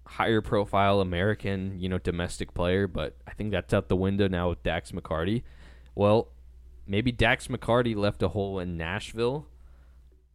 Higher 0.06 0.42
profile 0.42 1.02
American, 1.02 1.80
you 1.80 1.90
know, 1.90 1.98
domestic 1.98 2.54
player, 2.54 2.88
but 2.88 3.18
I 3.28 3.32
think 3.32 3.52
that's 3.52 3.74
out 3.74 3.90
the 3.90 3.96
window 3.96 4.28
now 4.28 4.50
with 4.50 4.64
Dax 4.64 4.92
McCarty. 4.92 5.44
Well, 5.96 6.30
maybe 6.86 7.12
Dax 7.12 7.48
McCarty 7.48 7.96
left 7.96 8.24
a 8.24 8.30
hole 8.30 8.60
in 8.60 8.78
Nashville 8.78 9.48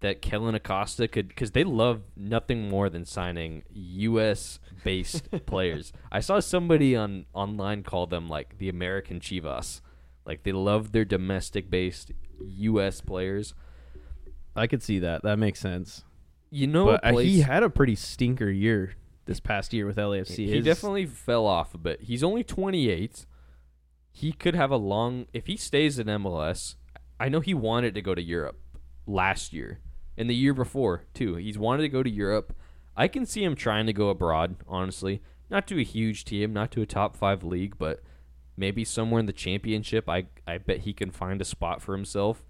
that 0.03 0.21
Kellyn 0.21 0.55
Acosta 0.55 1.09
could 1.09 1.29
because 1.29 1.53
they 1.53 1.65
love 1.65 2.03
nothing 2.17 2.69
more 2.69 2.91
than 2.91 3.05
signing 3.05 3.63
U.S. 3.73 4.61
based 4.85 5.31
players. 5.47 5.93
I 6.11 6.21
saw 6.21 6.41
somebody 6.41 6.95
on 6.95 7.25
online 7.33 7.83
call 7.83 8.07
them 8.07 8.29
like 8.29 8.59
the 8.59 8.69
American 8.69 9.21
Chivas. 9.21 9.81
Like 10.27 10.43
they 10.43 10.53
love 10.53 10.93
their 10.93 11.05
domestic 11.05 11.71
based 11.71 12.13
U.S. 12.45 13.01
players. 13.01 13.55
I 14.55 14.67
could 14.67 14.83
see 14.83 14.99
that. 14.99 15.23
That 15.23 15.39
makes 15.39 15.61
sense. 15.61 16.05
You 16.51 16.67
know, 16.67 16.85
but 16.85 17.05
uh, 17.05 17.13
place, 17.13 17.27
he 17.27 17.41
had 17.41 17.63
a 17.63 17.71
pretty 17.71 17.95
stinker 17.95 18.51
year 18.51 18.95
this 19.25 19.41
past 19.41 19.73
year 19.73 19.87
with 19.87 19.97
LAFC. 19.97 20.37
he 20.37 20.57
His- 20.57 20.65
definitely 20.65 21.07
fell 21.07 21.47
off 21.47 21.75
a 21.75 21.79
bit. 21.79 22.03
He's 22.03 22.23
only 22.23 22.45
28. 22.45 23.25
He 24.11 24.33
could 24.33 24.55
have 24.55 24.71
a 24.71 24.77
long 24.77 25.27
if 25.33 25.47
he 25.47 25.57
stays 25.57 25.99
in 25.99 26.09
MLS. 26.09 26.75
I 27.19 27.29
know 27.29 27.41
he 27.41 27.55
wanted 27.55 27.95
to 27.95 28.03
go 28.03 28.15
to 28.15 28.23
Europe 28.23 28.59
last 29.07 29.53
year 29.53 29.79
and 30.17 30.29
the 30.29 30.35
year 30.35 30.55
before 30.55 31.05
too. 31.15 31.37
He's 31.37 31.59
wanted 31.59 31.83
to 31.83 31.89
go 31.89 32.03
to 32.03 32.11
Europe. 32.11 32.55
I 32.97 33.09
can 33.09 33.25
see 33.27 33.43
him 33.43 33.55
trying 33.55 33.87
to 33.87 33.93
go 33.93 34.11
abroad, 34.11 34.57
honestly. 34.69 35.23
Not 35.51 35.67
to 35.69 35.79
a 35.79 35.85
huge 35.85 36.25
team, 36.25 36.53
not 36.53 36.71
to 36.73 36.83
a 36.83 36.87
top 36.87 37.17
5 37.17 37.45
league, 37.45 37.77
but 37.79 38.03
maybe 38.57 38.85
somewhere 38.85 39.21
in 39.21 39.27
the 39.27 39.33
championship. 39.33 40.09
I 40.09 40.27
I 40.47 40.59
bet 40.59 40.81
he 40.81 40.93
can 40.93 41.11
find 41.11 41.41
a 41.41 41.45
spot 41.45 41.83
for 41.83 41.95
himself. 41.95 42.45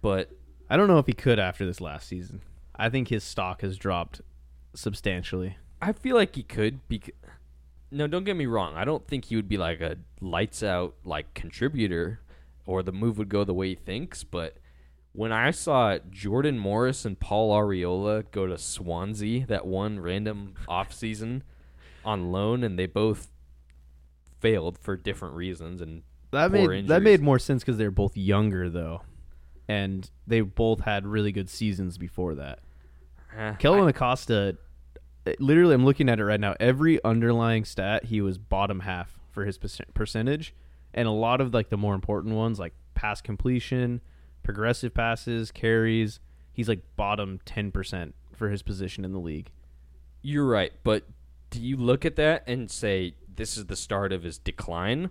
But 0.00 0.30
I 0.70 0.76
don't 0.76 0.88
know 0.88 0.98
if 0.98 1.06
he 1.06 1.12
could 1.12 1.38
after 1.38 1.66
this 1.66 1.80
last 1.80 2.08
season. 2.08 2.42
I 2.76 2.88
think 2.88 3.08
his 3.08 3.24
stock 3.24 3.62
has 3.62 3.76
dropped 3.76 4.20
substantially. 4.74 5.56
I 5.80 5.92
feel 5.92 6.16
like 6.16 6.36
he 6.36 6.42
could 6.42 6.86
because 6.88 7.14
no, 7.90 8.06
don't 8.06 8.24
get 8.24 8.36
me 8.36 8.46
wrong. 8.46 8.76
I 8.76 8.84
don't 8.84 9.06
think 9.06 9.26
he 9.26 9.36
would 9.36 9.48
be 9.48 9.56
like 9.56 9.80
a 9.80 9.96
lights 10.20 10.62
out 10.62 10.94
like 11.04 11.34
contributor 11.34 12.20
or 12.66 12.82
the 12.82 12.92
move 12.92 13.16
would 13.18 13.30
go 13.30 13.44
the 13.44 13.54
way 13.54 13.70
he 13.70 13.74
thinks, 13.74 14.24
but 14.24 14.58
when 15.12 15.32
I 15.32 15.50
saw 15.50 15.98
Jordan 16.10 16.58
Morris 16.58 17.04
and 17.04 17.18
Paul 17.18 17.52
Arriola 17.58 18.24
go 18.30 18.46
to 18.46 18.56
Swansea 18.58 19.46
that 19.46 19.66
one 19.66 20.00
random 20.00 20.54
off 20.68 20.92
season 20.92 21.42
on 22.04 22.30
loan 22.30 22.62
and 22.62 22.78
they 22.78 22.86
both 22.86 23.28
failed 24.40 24.78
for 24.78 24.96
different 24.96 25.34
reasons 25.34 25.80
and 25.80 26.02
That 26.30 26.50
made 26.52 26.60
that 26.88 27.02
made 27.02 27.20
more 27.20 27.38
sense 27.38 27.62
because 27.62 27.78
they're 27.78 27.90
both 27.90 28.16
younger 28.16 28.68
though, 28.70 29.02
and 29.66 30.08
they 30.26 30.40
both 30.42 30.80
had 30.80 31.06
really 31.06 31.32
good 31.32 31.48
seasons 31.50 31.98
before 31.98 32.34
that. 32.36 32.60
eh, 33.36 33.54
Kellyn 33.54 33.88
Acosta, 33.88 34.56
uh, 35.26 35.32
literally, 35.40 35.74
I'm 35.74 35.84
looking 35.84 36.08
at 36.08 36.20
it 36.20 36.24
right 36.24 36.40
now. 36.40 36.54
Every 36.60 37.02
underlying 37.04 37.64
stat, 37.64 38.04
he 38.06 38.20
was 38.20 38.38
bottom 38.38 38.80
half 38.80 39.18
for 39.30 39.44
his 39.44 39.58
percentage, 39.58 40.54
and 40.94 41.08
a 41.08 41.12
lot 41.12 41.40
of 41.40 41.52
like 41.52 41.68
the 41.70 41.76
more 41.76 41.94
important 41.94 42.34
ones, 42.34 42.58
like 42.58 42.74
pass 42.94 43.20
completion, 43.20 44.00
progressive 44.42 44.94
passes, 44.94 45.50
carries, 45.50 46.20
he's 46.52 46.68
like 46.68 46.80
bottom 46.96 47.40
ten 47.44 47.70
percent 47.70 48.14
for 48.34 48.50
his 48.50 48.62
position 48.62 49.04
in 49.04 49.12
the 49.12 49.18
league. 49.18 49.50
You're 50.22 50.46
right, 50.46 50.72
but 50.84 51.04
do 51.50 51.60
you 51.60 51.76
look 51.76 52.04
at 52.04 52.16
that 52.16 52.44
and 52.46 52.70
say 52.70 53.14
this 53.36 53.56
is 53.56 53.66
the 53.66 53.76
start 53.76 54.12
of 54.12 54.22
his 54.22 54.38
decline? 54.38 55.10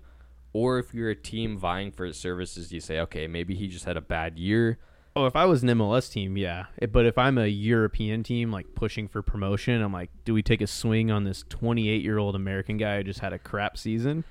Or 0.53 0.79
if 0.79 0.93
you're 0.93 1.09
a 1.09 1.15
team 1.15 1.57
vying 1.57 1.91
for 1.91 2.05
his 2.05 2.17
services, 2.17 2.71
you 2.71 2.79
say, 2.79 2.99
okay, 3.01 3.27
maybe 3.27 3.55
he 3.55 3.67
just 3.67 3.85
had 3.85 3.97
a 3.97 4.01
bad 4.01 4.39
year. 4.39 4.79
Oh, 5.15 5.25
if 5.25 5.35
I 5.35 5.45
was 5.45 5.63
an 5.63 5.69
MLS 5.69 6.11
team, 6.11 6.37
yeah. 6.37 6.65
But 6.91 7.05
if 7.05 7.17
I'm 7.17 7.37
a 7.37 7.47
European 7.47 8.23
team, 8.23 8.51
like 8.51 8.75
pushing 8.75 9.07
for 9.07 9.21
promotion, 9.21 9.81
I'm 9.81 9.93
like, 9.93 10.11
do 10.25 10.33
we 10.33 10.43
take 10.43 10.61
a 10.61 10.67
swing 10.67 11.09
on 11.09 11.23
this 11.23 11.43
28 11.49 12.03
year 12.03 12.17
old 12.17 12.35
American 12.35 12.77
guy 12.77 12.97
who 12.97 13.03
just 13.03 13.19
had 13.19 13.33
a 13.33 13.39
crap 13.39 13.77
season, 13.77 14.23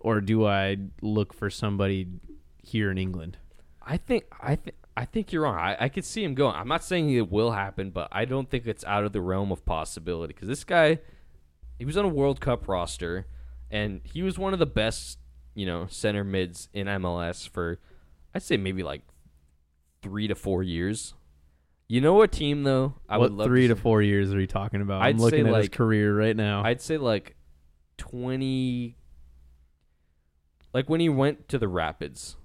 or 0.00 0.20
do 0.20 0.46
I 0.46 0.78
look 1.02 1.34
for 1.34 1.50
somebody 1.50 2.06
here 2.62 2.90
in 2.90 2.98
England? 2.98 3.36
I 3.90 3.96
think 3.96 4.24
I 4.40 4.54
think 4.54 4.76
I 4.96 5.04
think 5.04 5.32
you're 5.32 5.42
wrong. 5.42 5.56
I, 5.56 5.76
I 5.80 5.88
could 5.88 6.04
see 6.04 6.22
him 6.22 6.34
going. 6.34 6.54
I'm 6.54 6.68
not 6.68 6.84
saying 6.84 7.10
it 7.10 7.28
will 7.28 7.50
happen, 7.50 7.90
but 7.90 8.06
I 8.12 8.24
don't 8.24 8.48
think 8.48 8.64
it's 8.66 8.84
out 8.84 9.04
of 9.04 9.12
the 9.12 9.20
realm 9.20 9.50
of 9.50 9.64
possibility 9.64 10.32
because 10.32 10.46
this 10.46 10.62
guy, 10.62 11.00
he 11.76 11.84
was 11.84 11.96
on 11.96 12.04
a 12.04 12.08
World 12.08 12.40
Cup 12.40 12.68
roster, 12.68 13.26
and 13.68 14.00
he 14.04 14.22
was 14.22 14.38
one 14.38 14.52
of 14.52 14.60
the 14.60 14.66
best, 14.66 15.18
you 15.54 15.66
know, 15.66 15.88
center 15.88 16.22
mids 16.22 16.68
in 16.72 16.86
MLS 16.86 17.48
for, 17.48 17.80
I'd 18.32 18.44
say 18.44 18.56
maybe 18.56 18.84
like 18.84 19.02
three 20.02 20.28
to 20.28 20.36
four 20.36 20.62
years. 20.62 21.14
You 21.88 22.00
know 22.00 22.14
what 22.14 22.30
team 22.30 22.62
though? 22.62 22.94
I 23.08 23.18
what 23.18 23.30
would 23.30 23.38
love 23.38 23.46
three 23.48 23.66
to 23.66 23.74
see- 23.74 23.80
four 23.80 24.02
years 24.02 24.32
are 24.32 24.40
you 24.40 24.46
talking 24.46 24.82
about? 24.82 25.02
I'd 25.02 25.16
I'm 25.16 25.20
looking 25.20 25.48
at 25.48 25.54
his 25.56 25.68
career 25.68 26.16
right 26.16 26.36
now. 26.36 26.62
I'd 26.62 26.80
say 26.80 26.96
like 26.96 27.34
twenty, 27.96 28.98
like 30.72 30.88
when 30.88 31.00
he 31.00 31.08
went 31.08 31.48
to 31.48 31.58
the 31.58 31.66
Rapids 31.66 32.36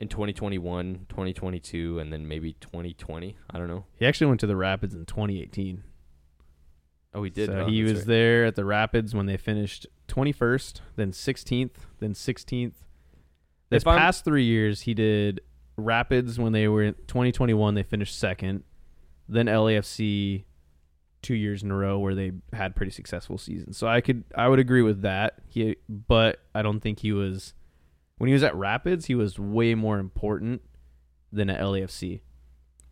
in 0.00 0.08
2021, 0.08 1.06
2022, 1.08 1.98
and 1.98 2.12
then 2.12 2.28
maybe 2.28 2.52
2020. 2.60 3.36
I 3.50 3.58
don't 3.58 3.68
know. 3.68 3.84
he 3.96 4.06
actually 4.06 4.28
went 4.28 4.40
to 4.40 4.46
the 4.46 4.56
Rapids 4.56 4.94
in 4.94 5.04
2018. 5.06 5.82
Oh, 7.14 7.22
he 7.22 7.30
did. 7.30 7.46
So 7.48 7.60
Oh, 7.60 7.66
he 7.66 7.82
was 7.82 7.94
right. 8.00 8.06
there 8.06 8.44
at 8.44 8.54
the 8.54 8.64
Rapids 8.64 9.14
when 9.14 9.26
they 9.26 9.36
finished 9.36 9.86
21st, 10.08 10.80
then 10.96 11.10
16th, 11.12 11.86
then 12.00 12.12
16th. 12.14 12.74
This 13.70 13.82
If 13.82 13.86
I'm- 13.88 13.98
past 13.98 14.24
three 14.24 14.44
years, 14.44 14.82
he 14.82 14.94
did 14.94 15.40
Rapids 15.76 16.38
when 16.38 16.52
they 16.52 16.68
were 16.68 16.82
in 16.82 16.94
2021. 17.06 17.74
They 17.74 17.82
finished 17.82 18.18
second. 18.18 18.64
Then 19.28 19.46
LAFC 19.46 20.44
two 21.22 21.34
years 21.34 21.62
in 21.62 21.70
a 21.70 21.76
row 21.76 21.98
where 21.98 22.14
they 22.14 22.30
had 22.52 22.76
pretty 22.76 22.92
successful 22.92 23.38
seasons. 23.38 23.76
So 23.76 23.86
I 23.88 24.00
could 24.00 24.22
I 24.34 24.48
would 24.48 24.58
agree 24.60 24.82
with 24.82 25.02
that. 25.02 25.40
He 25.48 25.76
but 25.88 26.40
I 26.54 26.62
don't 26.62 26.80
think 26.80 27.00
he 27.00 27.12
was 27.12 27.54
when 28.18 28.28
he 28.28 28.34
was 28.34 28.42
at 28.42 28.54
Rapids, 28.54 29.06
he 29.06 29.14
was 29.14 29.38
way 29.38 29.74
more 29.74 29.98
important 29.98 30.62
than 31.32 31.50
at 31.50 31.60
LAFC. 31.60 32.20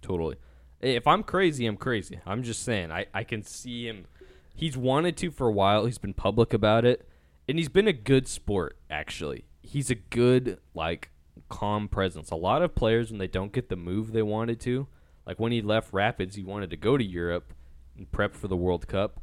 Totally. 0.03 0.37
If 0.81 1.07
I'm 1.07 1.23
crazy, 1.23 1.67
I'm 1.67 1.77
crazy. 1.77 2.21
I'm 2.27 2.43
just 2.43 2.63
saying. 2.63 2.91
I, 2.91 3.07
I 3.13 3.25
can 3.25 3.43
see 3.43 3.87
him. 3.87 4.07
He's 4.55 4.77
wanted 4.77 5.17
to 5.19 5.31
for 5.31 5.47
a 5.47 5.53
while. 5.53 5.87
He's 5.87 5.99
been 5.99 6.15
public 6.15 6.55
about 6.55 6.85
it. 6.85 7.09
And 7.49 7.59
he's 7.59 7.69
been 7.69 7.89
a 7.89 7.93
good 7.93 8.27
sport, 8.27 8.79
actually. 8.91 9.45
He's 9.63 9.91
a 9.91 9.95
good, 9.95 10.59
like, 10.75 11.11
calm 11.49 11.89
presence. 11.89 12.31
A 12.31 12.37
lot 12.37 12.63
of 12.63 12.75
players, 12.75 13.11
when 13.11 13.19
they 13.19 13.27
don't 13.27 13.53
get 13.53 13.69
the 13.69 13.77
move 13.77 14.13
they 14.13 14.23
wanted 14.23 14.61
to, 14.61 14.89
like 15.27 15.41
when 15.41 15.53
he 15.53 15.61
left 15.61 15.93
Rapids, 15.93 16.37
he 16.37 16.45
wanted 16.45 16.71
to 16.71 16.77
go 16.77 16.97
to 16.97 17.05
Europe 17.05 17.53
and 17.97 18.11
prep 18.11 18.35
for 18.35 18.49
the 18.49 18.57
World 18.57 18.87
Cup, 18.87 19.21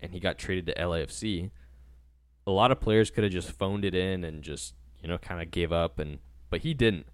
and 0.00 0.12
he 0.12 0.20
got 0.20 0.38
traded 0.38 0.66
to 0.66 0.74
LAFC. 0.74 1.50
A 2.46 2.50
lot 2.50 2.70
of 2.70 2.80
players 2.80 3.10
could 3.10 3.24
have 3.24 3.32
just 3.32 3.52
phoned 3.52 3.84
it 3.84 3.94
in 3.94 4.24
and 4.24 4.42
just, 4.42 4.74
you 5.02 5.08
know, 5.08 5.18
kind 5.18 5.42
of 5.42 5.50
gave 5.50 5.72
up, 5.72 5.98
and 5.98 6.18
but 6.48 6.60
he 6.60 6.72
didn't. 6.74 7.06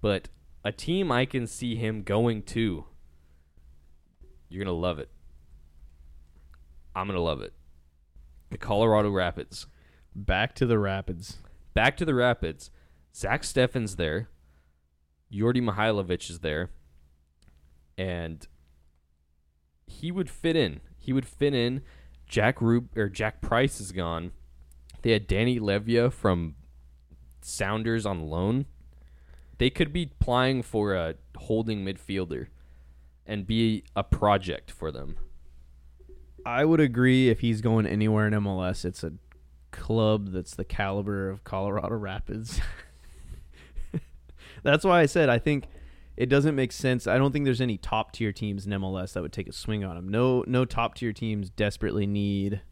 But 0.00 0.28
a 0.64 0.72
team 0.72 1.12
I 1.12 1.24
can 1.24 1.46
see 1.46 1.76
him 1.76 2.02
going 2.02 2.42
to, 2.42 2.84
you're 4.48 4.64
gonna 4.64 4.76
love 4.76 4.98
it. 4.98 5.10
I'm 6.94 7.06
gonna 7.06 7.20
love 7.20 7.40
it. 7.40 7.52
The 8.50 8.58
Colorado 8.58 9.10
Rapids. 9.10 9.66
Back 10.14 10.54
to 10.56 10.66
the 10.66 10.78
Rapids. 10.78 11.38
Back 11.74 11.96
to 11.98 12.04
the 12.04 12.14
Rapids. 12.14 12.70
Zach 13.14 13.42
Steffen's 13.42 13.96
there. 13.96 14.28
Yordi 15.32 15.62
Mihailovic 15.62 16.30
is 16.30 16.40
there. 16.40 16.70
And 17.98 18.46
he 19.86 20.10
would 20.10 20.30
fit 20.30 20.56
in. 20.56 20.80
He 20.96 21.12
would 21.12 21.26
fit 21.26 21.54
in. 21.54 21.82
Jack 22.26 22.60
Rub 22.60 22.88
or 22.96 23.08
Jack 23.08 23.40
Price 23.40 23.80
is 23.80 23.92
gone. 23.92 24.32
They 25.02 25.12
had 25.12 25.26
Danny 25.26 25.60
Leyva 25.60 26.12
from 26.12 26.56
Sounders 27.46 28.04
on 28.04 28.28
loan. 28.28 28.66
They 29.58 29.70
could 29.70 29.92
be 29.92 30.06
plying 30.18 30.62
for 30.62 30.94
a 30.94 31.14
holding 31.36 31.84
midfielder 31.84 32.48
and 33.24 33.46
be 33.46 33.84
a 33.94 34.02
project 34.02 34.70
for 34.70 34.90
them. 34.90 35.16
I 36.44 36.64
would 36.64 36.80
agree 36.80 37.28
if 37.28 37.40
he's 37.40 37.60
going 37.60 37.86
anywhere 37.86 38.26
in 38.26 38.34
MLS, 38.34 38.84
it's 38.84 39.02
a 39.02 39.12
club 39.70 40.32
that's 40.32 40.54
the 40.54 40.64
caliber 40.64 41.28
of 41.30 41.44
Colorado 41.44 41.94
Rapids. 41.96 42.60
that's 44.62 44.84
why 44.84 45.00
I 45.00 45.06
said 45.06 45.28
I 45.28 45.38
think 45.38 45.66
it 46.16 46.26
doesn't 46.26 46.54
make 46.54 46.72
sense. 46.72 47.06
I 47.06 47.18
don't 47.18 47.32
think 47.32 47.44
there's 47.44 47.60
any 47.60 47.76
top 47.76 48.12
tier 48.12 48.32
teams 48.32 48.66
in 48.66 48.72
MLS 48.72 49.12
that 49.12 49.22
would 49.22 49.32
take 49.32 49.48
a 49.48 49.52
swing 49.52 49.84
on 49.84 49.96
him. 49.96 50.08
No, 50.08 50.44
no 50.46 50.64
top 50.64 50.94
tier 50.94 51.12
teams 51.12 51.50
desperately 51.50 52.06
need 52.06 52.62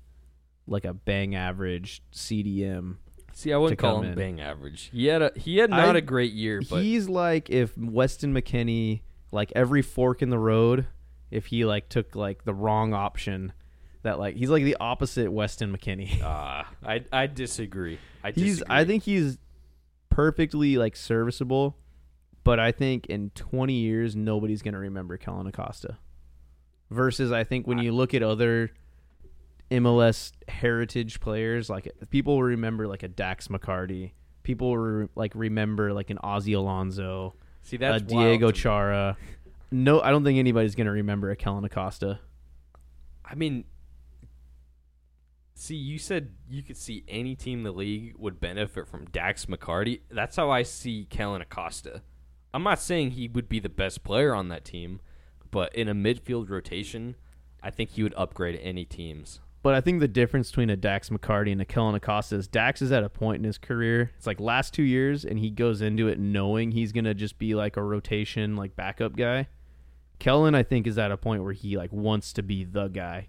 like 0.66 0.85
a 0.85 0.95
bang 0.95 1.35
average 1.35 2.03
CDM. 2.12 2.97
See, 3.35 3.53
I 3.53 3.57
wouldn't 3.57 3.78
call 3.80 4.01
him 4.01 4.11
in. 4.11 4.14
bang 4.14 4.41
average. 4.41 4.91
He 4.93 5.07
had 5.07 5.20
a 5.22 5.32
he 5.37 5.57
had 5.59 5.68
not 5.70 5.95
I- 5.97 5.99
a 5.99 6.01
great 6.01 6.32
year, 6.32 6.62
but 6.68 6.82
He's 6.82 7.09
like 7.09 7.51
if 7.51 7.76
Weston 7.76 8.32
McKennie, 8.32 9.01
like 9.32 9.53
every 9.57 9.82
fork 9.82 10.22
in 10.22 10.30
the 10.30 10.39
road, 10.39 10.87
if 11.30 11.47
he 11.47 11.64
like 11.64 11.89
took 11.89 12.14
like 12.14 12.45
the 12.45 12.55
wrong 12.55 12.95
option, 12.95 13.53
that 14.03 14.18
like 14.20 14.37
he's 14.37 14.51
like 14.51 14.62
the 14.64 14.76
opposite 14.80 15.32
Weston 15.32 15.76
McKennie. 15.76 16.20
Ah, 16.22 16.70
I 16.85 17.05
I 17.12 17.26
disagree. 17.26 17.99
I 18.22 18.30
he's. 18.30 18.62
I 18.68 18.85
think 18.85 19.03
he's 19.03 19.39
perfectly 20.11 20.76
like 20.76 20.95
serviceable, 20.95 21.76
but 22.45 22.61
I 22.61 22.70
think 22.72 23.07
in 23.07 23.30
20 23.30 23.72
years 23.74 24.14
nobody's 24.14 24.62
going 24.62 24.74
to 24.74 24.80
remember 24.80 25.16
Kellyn 25.16 25.47
Acosta. 25.49 25.99
Versus 26.91 27.32
I 27.32 27.43
think 27.45 27.66
when 27.66 27.80
I- 27.80 27.82
you 27.82 27.93
look 27.93 28.14
at 28.14 28.22
other 28.22 28.70
MLS 29.81 30.33
heritage 30.49 31.20
players, 31.20 31.68
like 31.70 31.91
people 32.11 32.43
remember 32.43 32.87
like 32.87 33.03
a 33.03 33.09
Dax 33.09 33.49
McCarty. 33.49 34.12
People 34.43 34.77
re- 34.77 35.09
like 35.14 35.33
remember 35.35 35.93
like 35.93 36.11
an 36.11 36.18
Ozzy 36.22 36.57
Alonso, 36.57 37.35
see 37.62 37.77
that's 37.77 38.03
Uh, 38.03 38.07
Diego. 38.07 38.51
Chara. 38.51 39.16
No, 39.70 40.01
I 40.01 40.11
don't 40.11 40.22
think 40.25 40.39
anybody's 40.39 40.75
going 40.75 40.87
to 40.87 40.93
remember 40.93 41.31
a 41.31 41.37
Kellyn 41.37 41.64
Acosta. 41.64 42.20
I 43.25 43.35
mean, 43.35 43.64
see, 45.55 45.75
you 45.77 45.99
said 45.99 46.35
you 46.49 46.62
could 46.62 46.77
see 46.77 47.05
any 47.09 47.35
team 47.35 47.59
in 47.59 47.64
the 47.64 47.72
league 47.72 48.14
would 48.18 48.41
benefit 48.41 48.87
from 48.87 49.07
Dax 49.07 49.47
McCarty. 49.47 50.01
That's 50.11 50.37
how 50.37 50.51
I 50.51 50.62
see 50.62 51.07
Kellyn 51.09 51.41
Acosta. 51.43 52.03
I'm 52.53 52.62
not 52.62 52.81
saying 52.81 53.12
he 53.12 53.29
would 53.29 53.49
be 53.49 53.59
the 53.59 53.68
best 53.68 54.05
player 54.05 54.35
on 54.35 54.49
that 54.49 54.64
team, 54.64 55.01
but 55.51 55.75
in 55.75 55.89
a 55.89 55.95
midfield 55.95 56.51
rotation, 56.51 57.16
I 57.62 57.70
think 57.70 57.91
he 57.91 58.03
would 58.03 58.14
upgrade 58.16 58.61
any 58.62 58.85
teams. 58.85 59.41
But 59.65 59.73
I 59.73 59.81
think 59.81 60.01
the 60.01 60.09
difference 60.09 60.51
between 60.51 60.69
a 60.69 60.77
Dax 60.77 61.09
McCarty 61.09 61.51
and 61.51 61.59
a 61.59 61.65
Kellyn 61.65 61.95
Acosta 61.95 62.37
is 62.37 62.47
Dax 62.47 62.83
is 62.83 62.93
at 62.93 63.03
a 63.03 63.09
point 63.09 63.39
in 63.39 63.45
his 63.45 63.57
career. 63.57 64.11
It's 64.19 64.27
like 64.27 64.39
last 64.39 64.75
two 64.75 64.83
years, 64.83 65.25
and 65.25 65.39
he 65.39 65.49
goes 65.49 65.81
into 65.81 66.07
it 66.07 66.19
knowing 66.19 66.73
he's 66.73 66.93
gonna 66.93 67.15
just 67.15 67.39
be 67.39 67.55
like 67.55 67.79
a 67.79 67.83
rotation, 67.83 68.57
like 68.57 68.77
backup 68.77 69.17
guy. 69.17 69.49
Kellyn, 70.19 70.55
I 70.55 70.65
think, 70.65 70.87
is 70.87 70.99
at 70.99 71.11
a 71.11 71.17
point 71.17 71.45
where 71.45 71.55
he 71.55 71.79
like 71.79 71.91
wants 71.95 72.35
to 72.35 72.43
be 72.43 72.65
the 72.65 72.89
guy, 72.89 73.29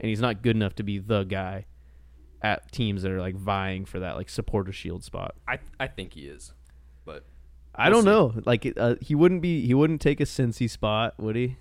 and 0.00 0.08
he's 0.08 0.20
not 0.20 0.42
good 0.42 0.56
enough 0.56 0.74
to 0.74 0.82
be 0.82 0.98
the 0.98 1.22
guy 1.22 1.66
at 2.42 2.72
teams 2.72 3.02
that 3.02 3.12
are 3.12 3.20
like 3.20 3.36
vying 3.36 3.84
for 3.84 4.00
that 4.00 4.16
like 4.16 4.28
supporter 4.28 4.72
shield 4.72 5.04
spot. 5.04 5.36
I 5.46 5.60
I 5.78 5.86
think 5.86 6.14
he 6.14 6.22
is, 6.22 6.52
but 7.04 7.26
I 7.76 7.90
don't 7.90 8.02
see. 8.02 8.10
know. 8.10 8.34
Like 8.44 8.74
uh, 8.76 8.96
he 9.00 9.14
wouldn't 9.14 9.40
be, 9.40 9.64
he 9.64 9.72
wouldn't 9.72 10.00
take 10.00 10.20
a 10.20 10.24
Cincy 10.24 10.68
spot, 10.68 11.14
would 11.20 11.36
he? 11.36 11.58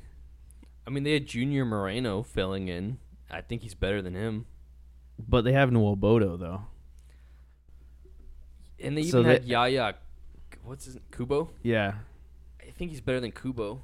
I 0.87 0.89
mean 0.89 1.03
they 1.03 1.13
had 1.13 1.27
Junior 1.27 1.63
Moreno 1.63 2.23
filling 2.23 2.69
in. 2.69 2.97
I 3.29 3.41
think 3.41 3.61
he's 3.63 3.75
better 3.75 4.01
than 4.01 4.13
him, 4.15 4.45
But 5.17 5.41
they 5.43 5.53
have 5.53 5.69
Nwobodo 5.71 6.37
though. 6.39 6.61
and 8.79 8.97
they 8.97 9.01
even 9.01 9.11
So 9.11 9.23
had 9.23 9.43
they- 9.43 9.47
Yaya. 9.47 9.95
What's 10.63 10.85
his 10.85 10.97
Kubo? 11.11 11.51
Yeah, 11.63 11.95
I 12.59 12.71
think 12.71 12.91
he's 12.91 13.01
better 13.01 13.19
than 13.19 13.31
Kubo. 13.31 13.83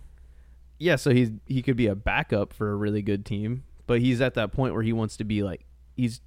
yeah, 0.79 0.95
so 0.95 1.11
he's 1.11 1.29
he 1.45 1.61
could 1.61 1.77
be 1.77 1.87
a 1.87 1.95
backup 1.95 2.53
for 2.53 2.71
a 2.71 2.75
really 2.75 3.01
good 3.01 3.25
team, 3.25 3.63
but 3.87 4.01
he's 4.01 4.19
at 4.21 4.33
that 4.33 4.51
point 4.51 4.73
where 4.73 4.83
he 4.83 4.91
wants 4.93 5.15
to 5.17 5.23
be 5.23 5.43
like 5.43 5.65
he's 5.95 6.21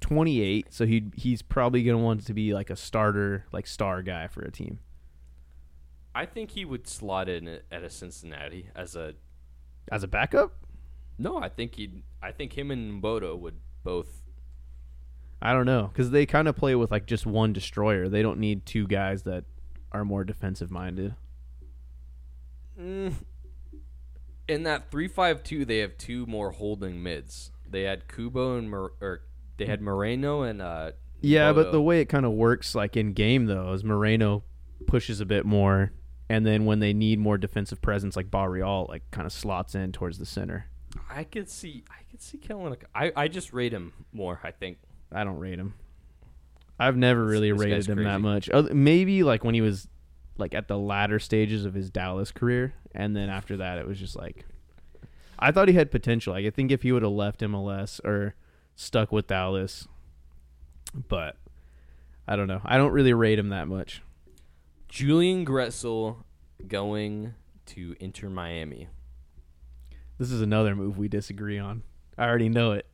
28, 0.00 0.72
so 0.72 0.84
he 0.86 1.10
he's 1.14 1.42
probably 1.42 1.82
gonna 1.84 1.98
want 1.98 2.26
to 2.26 2.34
be 2.34 2.52
like 2.54 2.70
a 2.70 2.76
starter, 2.76 3.44
like 3.52 3.66
star 3.66 4.02
guy 4.02 4.26
for 4.26 4.42
a 4.42 4.50
team 4.50 4.80
I 6.12 6.26
think 6.26 6.50
he 6.52 6.64
would 6.64 6.88
slot 6.88 7.28
in 7.28 7.46
at 7.46 7.84
a 7.84 7.88
Cincinnati 7.90 8.66
as 8.74 8.96
a 8.96 9.14
as 9.92 10.02
a 10.02 10.08
backup. 10.08 10.52
No. 11.20 11.38
I 11.38 11.48
think 11.48 11.74
he. 11.76 12.02
I 12.22 12.32
think 12.32 12.56
him 12.56 12.70
and 12.70 13.02
Nwobodo 13.02 13.38
would 13.38 13.56
both. 13.84 14.22
I 15.42 15.52
don't 15.52 15.66
know 15.66 15.88
because 15.92 16.10
they 16.10 16.26
kind 16.26 16.48
of 16.48 16.56
play 16.56 16.74
with 16.74 16.90
like 16.90 17.06
just 17.06 17.26
one 17.26 17.52
destroyer. 17.52 18.08
They 18.08 18.22
don't 18.22 18.38
need 18.38 18.66
two 18.66 18.86
guys 18.86 19.22
that 19.22 19.44
are 19.92 20.04
more 20.04 20.24
defensive 20.24 20.70
minded. 20.70 21.14
Mm, 22.78 23.14
in 24.48 24.62
that 24.64 24.90
three-five-two, 24.90 25.64
they 25.64 25.78
have 25.78 25.96
two 25.98 26.26
more 26.26 26.50
holding 26.50 27.02
mids. 27.02 27.50
They 27.68 27.82
had 27.82 28.08
Kubo 28.08 28.58
and 28.58 28.70
Mor- 28.70 28.92
or 29.00 29.22
they 29.56 29.66
had 29.66 29.80
Moreno 29.80 30.42
and 30.42 30.60
uh. 30.60 30.92
Yeah, 31.22 31.52
but 31.52 31.70
the 31.70 31.82
way 31.82 32.00
it 32.00 32.06
kind 32.06 32.24
of 32.24 32.32
works, 32.32 32.74
like 32.74 32.96
in 32.96 33.12
game 33.12 33.44
though, 33.46 33.72
is 33.72 33.84
Moreno 33.84 34.42
pushes 34.86 35.20
a 35.20 35.26
bit 35.26 35.44
more, 35.44 35.92
and 36.30 36.46
then 36.46 36.64
when 36.64 36.80
they 36.80 36.94
need 36.94 37.18
more 37.18 37.36
defensive 37.36 37.82
presence, 37.82 38.16
like 38.16 38.30
Barreal, 38.30 38.86
like 38.88 39.02
kind 39.10 39.26
of 39.26 39.32
slots 39.32 39.74
in 39.74 39.92
towards 39.92 40.18
the 40.18 40.26
center. 40.26 40.66
I 41.08 41.24
could 41.24 41.48
see. 41.48 41.84
I 41.90 42.02
could 42.10 42.20
see 42.22 42.38
Kellyn. 42.38 42.76
I 42.94 43.12
I 43.16 43.28
just 43.28 43.52
rate 43.52 43.72
him 43.72 43.92
more. 44.12 44.40
I 44.42 44.50
think. 44.50 44.78
I 45.12 45.24
don't 45.24 45.38
rate 45.38 45.58
him. 45.58 45.74
I've 46.78 46.96
never 46.96 47.24
really 47.24 47.50
this 47.52 47.60
rated 47.60 47.78
guy's 47.78 47.88
him 47.88 48.04
that 48.04 48.20
much. 48.20 48.48
Oth- 48.50 48.72
Maybe 48.72 49.22
like 49.22 49.44
when 49.44 49.54
he 49.54 49.60
was 49.60 49.88
like 50.38 50.54
at 50.54 50.66
the 50.68 50.78
latter 50.78 51.18
stages 51.18 51.64
of 51.64 51.74
his 51.74 51.90
Dallas 51.90 52.32
career, 52.32 52.74
and 52.94 53.14
then 53.14 53.28
after 53.28 53.56
that, 53.58 53.78
it 53.78 53.86
was 53.86 53.98
just 53.98 54.16
like 54.16 54.46
I 55.38 55.52
thought 55.52 55.68
he 55.68 55.74
had 55.74 55.90
potential. 55.90 56.32
Like, 56.34 56.46
I 56.46 56.50
think 56.50 56.70
if 56.70 56.82
he 56.82 56.92
would 56.92 57.02
have 57.02 57.12
left 57.12 57.40
MLS 57.40 58.02
or 58.04 58.34
stuck 58.76 59.10
with 59.12 59.26
Dallas, 59.26 59.88
but 61.08 61.36
I 62.26 62.36
don't 62.36 62.46
know. 62.46 62.60
I 62.64 62.76
don't 62.76 62.92
really 62.92 63.12
rate 63.12 63.38
him 63.38 63.48
that 63.50 63.68
much. 63.68 64.02
Julian 64.88 65.44
Gressel 65.46 66.16
going 66.66 67.34
to 67.66 67.94
Inter 68.00 68.28
Miami. 68.28 68.88
This 70.20 70.32
is 70.32 70.42
another 70.42 70.76
move 70.76 70.98
we 70.98 71.08
disagree 71.08 71.58
on. 71.58 71.82
I 72.18 72.26
already 72.26 72.50
know 72.50 72.72
it. 72.72 72.84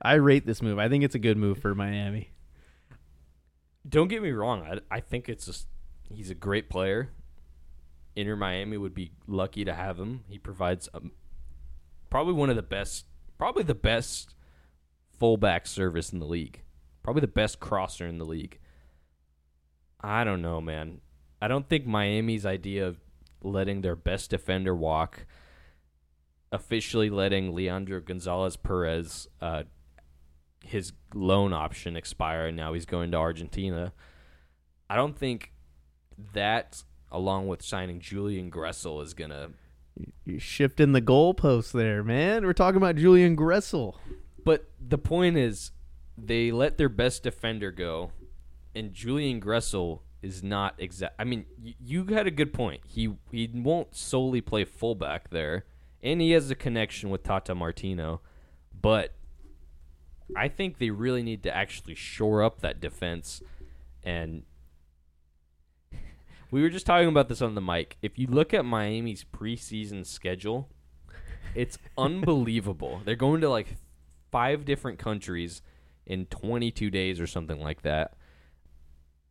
I 0.00 0.14
rate 0.14 0.46
this 0.46 0.62
move. 0.62 0.78
I 0.78 0.88
think 0.88 1.04
it's 1.04 1.14
a 1.14 1.18
good 1.18 1.36
move 1.36 1.58
for 1.58 1.74
Miami. 1.74 2.30
Don't 3.86 4.08
get 4.08 4.22
me 4.22 4.30
wrong. 4.30 4.62
I, 4.62 4.96
I 4.96 5.00
think 5.00 5.28
it's 5.28 5.44
just 5.44 5.66
he's 6.10 6.30
a 6.30 6.34
great 6.34 6.70
player. 6.70 7.10
Inter 8.16 8.34
Miami 8.34 8.78
would 8.78 8.94
be 8.94 9.12
lucky 9.26 9.62
to 9.66 9.74
have 9.74 9.98
him. 9.98 10.24
He 10.26 10.38
provides 10.38 10.88
probably 12.08 12.32
one 12.32 12.48
of 12.48 12.56
the 12.56 12.62
best, 12.62 13.04
probably 13.36 13.62
the 13.62 13.74
best 13.74 14.34
fullback 15.18 15.66
service 15.66 16.14
in 16.14 16.18
the 16.18 16.24
league. 16.24 16.62
Probably 17.02 17.20
the 17.20 17.26
best 17.26 17.60
crosser 17.60 18.06
in 18.06 18.16
the 18.16 18.24
league. 18.24 18.58
I 20.00 20.24
don't 20.24 20.40
know, 20.40 20.62
man. 20.62 21.02
I 21.42 21.48
don't 21.48 21.68
think 21.68 21.84
Miami's 21.84 22.46
idea 22.46 22.86
of 22.86 23.00
letting 23.42 23.82
their 23.82 23.96
best 23.96 24.30
defender 24.30 24.74
walk, 24.74 25.26
officially 26.52 27.10
letting 27.10 27.54
Leandro 27.54 28.00
Gonzalez 28.00 28.56
Pírez 28.56 29.26
uh, 29.40 29.64
his 30.64 30.92
loan 31.14 31.52
option 31.52 31.96
expire, 31.96 32.46
and 32.46 32.56
now 32.56 32.74
he's 32.74 32.86
going 32.86 33.10
to 33.12 33.16
Argentina. 33.16 33.92
I 34.90 34.96
don't 34.96 35.16
think 35.16 35.52
that, 36.32 36.82
along 37.10 37.48
with 37.48 37.62
signing 37.62 38.00
Julian 38.00 38.50
Gressel, 38.50 39.02
is 39.02 39.14
gonna. 39.14 39.50
You're 40.24 40.40
shifting 40.40 40.92
the 40.92 41.02
goalposts 41.02 41.72
there, 41.72 42.04
man. 42.04 42.46
We're 42.46 42.52
talking 42.52 42.76
about 42.76 42.96
Julian 42.96 43.36
Gressel. 43.36 43.96
But 44.44 44.70
the 44.80 44.98
point 44.98 45.36
is, 45.36 45.72
they 46.16 46.52
let 46.52 46.78
their 46.78 46.88
best 46.88 47.22
defender 47.22 47.70
go, 47.70 48.12
and 48.74 48.92
Julian 48.92 49.40
Gressel 49.40 50.00
is 50.22 50.42
not 50.42 50.74
exact. 50.78 51.14
I 51.18 51.24
mean, 51.24 51.46
y- 51.62 51.74
you 51.80 52.04
had 52.06 52.26
a 52.26 52.30
good 52.30 52.52
point. 52.52 52.82
He 52.86 53.14
he 53.30 53.50
won't 53.52 53.94
solely 53.96 54.40
play 54.40 54.64
fullback 54.64 55.30
there, 55.30 55.64
and 56.02 56.20
he 56.20 56.30
has 56.32 56.50
a 56.50 56.54
connection 56.54 57.10
with 57.10 57.22
Tata 57.22 57.54
Martino, 57.54 58.20
but 58.80 59.14
I 60.36 60.48
think 60.48 60.78
they 60.78 60.90
really 60.90 61.22
need 61.22 61.42
to 61.44 61.54
actually 61.54 61.94
shore 61.94 62.42
up 62.42 62.60
that 62.60 62.80
defense. 62.80 63.42
And 64.04 64.42
we 66.50 66.62
were 66.62 66.68
just 66.68 66.86
talking 66.86 67.08
about 67.08 67.28
this 67.28 67.42
on 67.42 67.54
the 67.54 67.60
mic. 67.60 67.96
If 68.02 68.18
you 68.18 68.26
look 68.26 68.54
at 68.54 68.64
Miami's 68.64 69.24
preseason 69.24 70.06
schedule, 70.06 70.68
it's 71.54 71.78
unbelievable. 71.98 73.00
They're 73.04 73.16
going 73.16 73.40
to 73.40 73.48
like 73.48 73.76
five 74.30 74.64
different 74.64 74.98
countries 74.98 75.62
in 76.06 76.26
22 76.26 76.90
days 76.90 77.20
or 77.20 77.26
something 77.26 77.60
like 77.60 77.82
that. 77.82 78.14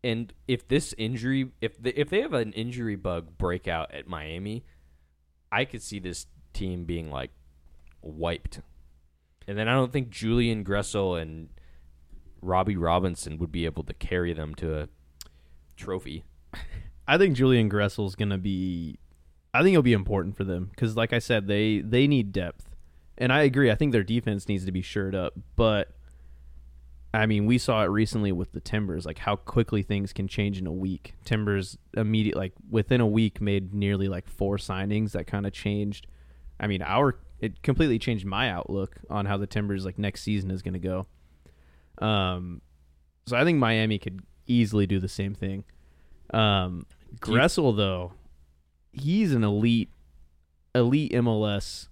And 0.04 0.32
if 0.48 0.68
this 0.68 0.94
injury, 0.98 1.52
if 1.60 1.82
they, 1.82 1.90
if 1.92 2.10
they 2.10 2.22
have 2.22 2.34
an 2.34 2.54
injury 2.54 2.96
bug 2.96 3.38
breakout 3.38 3.94
at 3.94 4.08
Miami, 4.08 4.64
I 5.52 5.66
could 5.66 5.82
see 5.82 6.00
this 6.00 6.28
team 6.58 6.86
being 6.86 7.12
like 7.12 7.32
wiped. 8.02 8.62
And 9.48 9.58
then 9.58 9.68
I 9.68 9.74
don't 9.74 9.94
think 9.94 10.10
Julian 10.10 10.64
Gressel 10.64 11.22
and 11.22 11.50
Robbie 12.42 12.76
Robinson 12.76 13.38
would 13.38 13.52
be 13.52 13.66
able 13.66 13.84
to 13.84 13.94
carry 13.94 14.34
them 14.34 14.56
to 14.56 14.80
a 14.80 14.90
trophy. 15.76 16.26
I 17.08 17.18
think 17.18 17.36
Julian 17.36 17.70
Gressel's 17.70 18.16
going 18.16 18.30
to 18.30 18.38
be 18.38 19.00
I 19.54 19.64
think 19.64 19.74
it'll 19.74 19.84
be 19.84 19.94
important 19.94 20.36
for 20.36 20.44
them 20.44 20.72
cuz 20.76 20.98
like 20.98 21.14
I 21.14 21.20
said 21.20 21.48
they 21.48 21.80
they 21.80 22.08
need 22.08 22.32
depth. 22.32 22.76
And 23.18 23.34
I 23.34 23.42
agree. 23.42 23.72
I 23.72 23.76
think 23.76 23.94
their 23.94 24.04
defense 24.04 24.48
needs 24.48 24.66
to 24.66 24.72
be 24.72 24.82
shored 24.82 25.16
up, 25.16 25.34
but 25.56 25.98
I 27.14 27.26
mean, 27.26 27.46
we 27.46 27.58
saw 27.58 27.84
it 27.84 27.88
recently 27.88 28.32
with 28.32 28.52
the 28.52 28.60
Timbers, 28.60 29.06
like 29.06 29.20
how 29.20 29.38
quickly 29.38 29.82
things 29.82 30.14
can 30.14 30.28
change 30.28 30.60
in 30.60 30.68
a 30.68 30.72
week. 30.72 31.16
Timbers 31.26 31.78
immediate 31.96 32.36
like 32.36 32.54
within 32.70 33.02
a 33.02 33.08
week 33.08 33.42
made 33.42 33.74
nearly 33.74 34.08
like 34.08 34.28
four 34.28 34.58
signings 34.58 35.12
that 35.12 35.26
kind 35.26 35.48
of 35.48 35.54
changed. 35.54 36.06
I 36.60 36.68
mean, 36.68 36.82
our 36.82 37.18
it 37.40 37.62
completely 37.62 38.00
changed 38.00 38.26
my 38.26 38.50
outlook 38.50 38.96
on 39.10 39.26
how 39.26 39.38
the 39.38 39.48
Timbers 39.48 39.86
like 39.86 40.00
next 40.00 40.22
season 40.24 40.50
is 40.52 40.62
going 40.62 40.74
to 40.74 40.80
go. 40.80 41.06
Um, 42.06 42.62
so 43.28 43.36
I 43.38 43.44
think 43.44 43.60
Miami 43.60 44.00
could 44.00 44.22
easily 44.48 44.88
do 44.88 45.00
the 45.00 45.08
same 45.10 45.36
thing. 45.36 45.64
Um, 46.34 46.86
Gressel 47.20 47.76
though, 47.76 48.14
he's 48.92 49.34
an 49.34 49.44
elite, 49.44 49.90
elite 50.74 51.12
MLS 51.14 51.88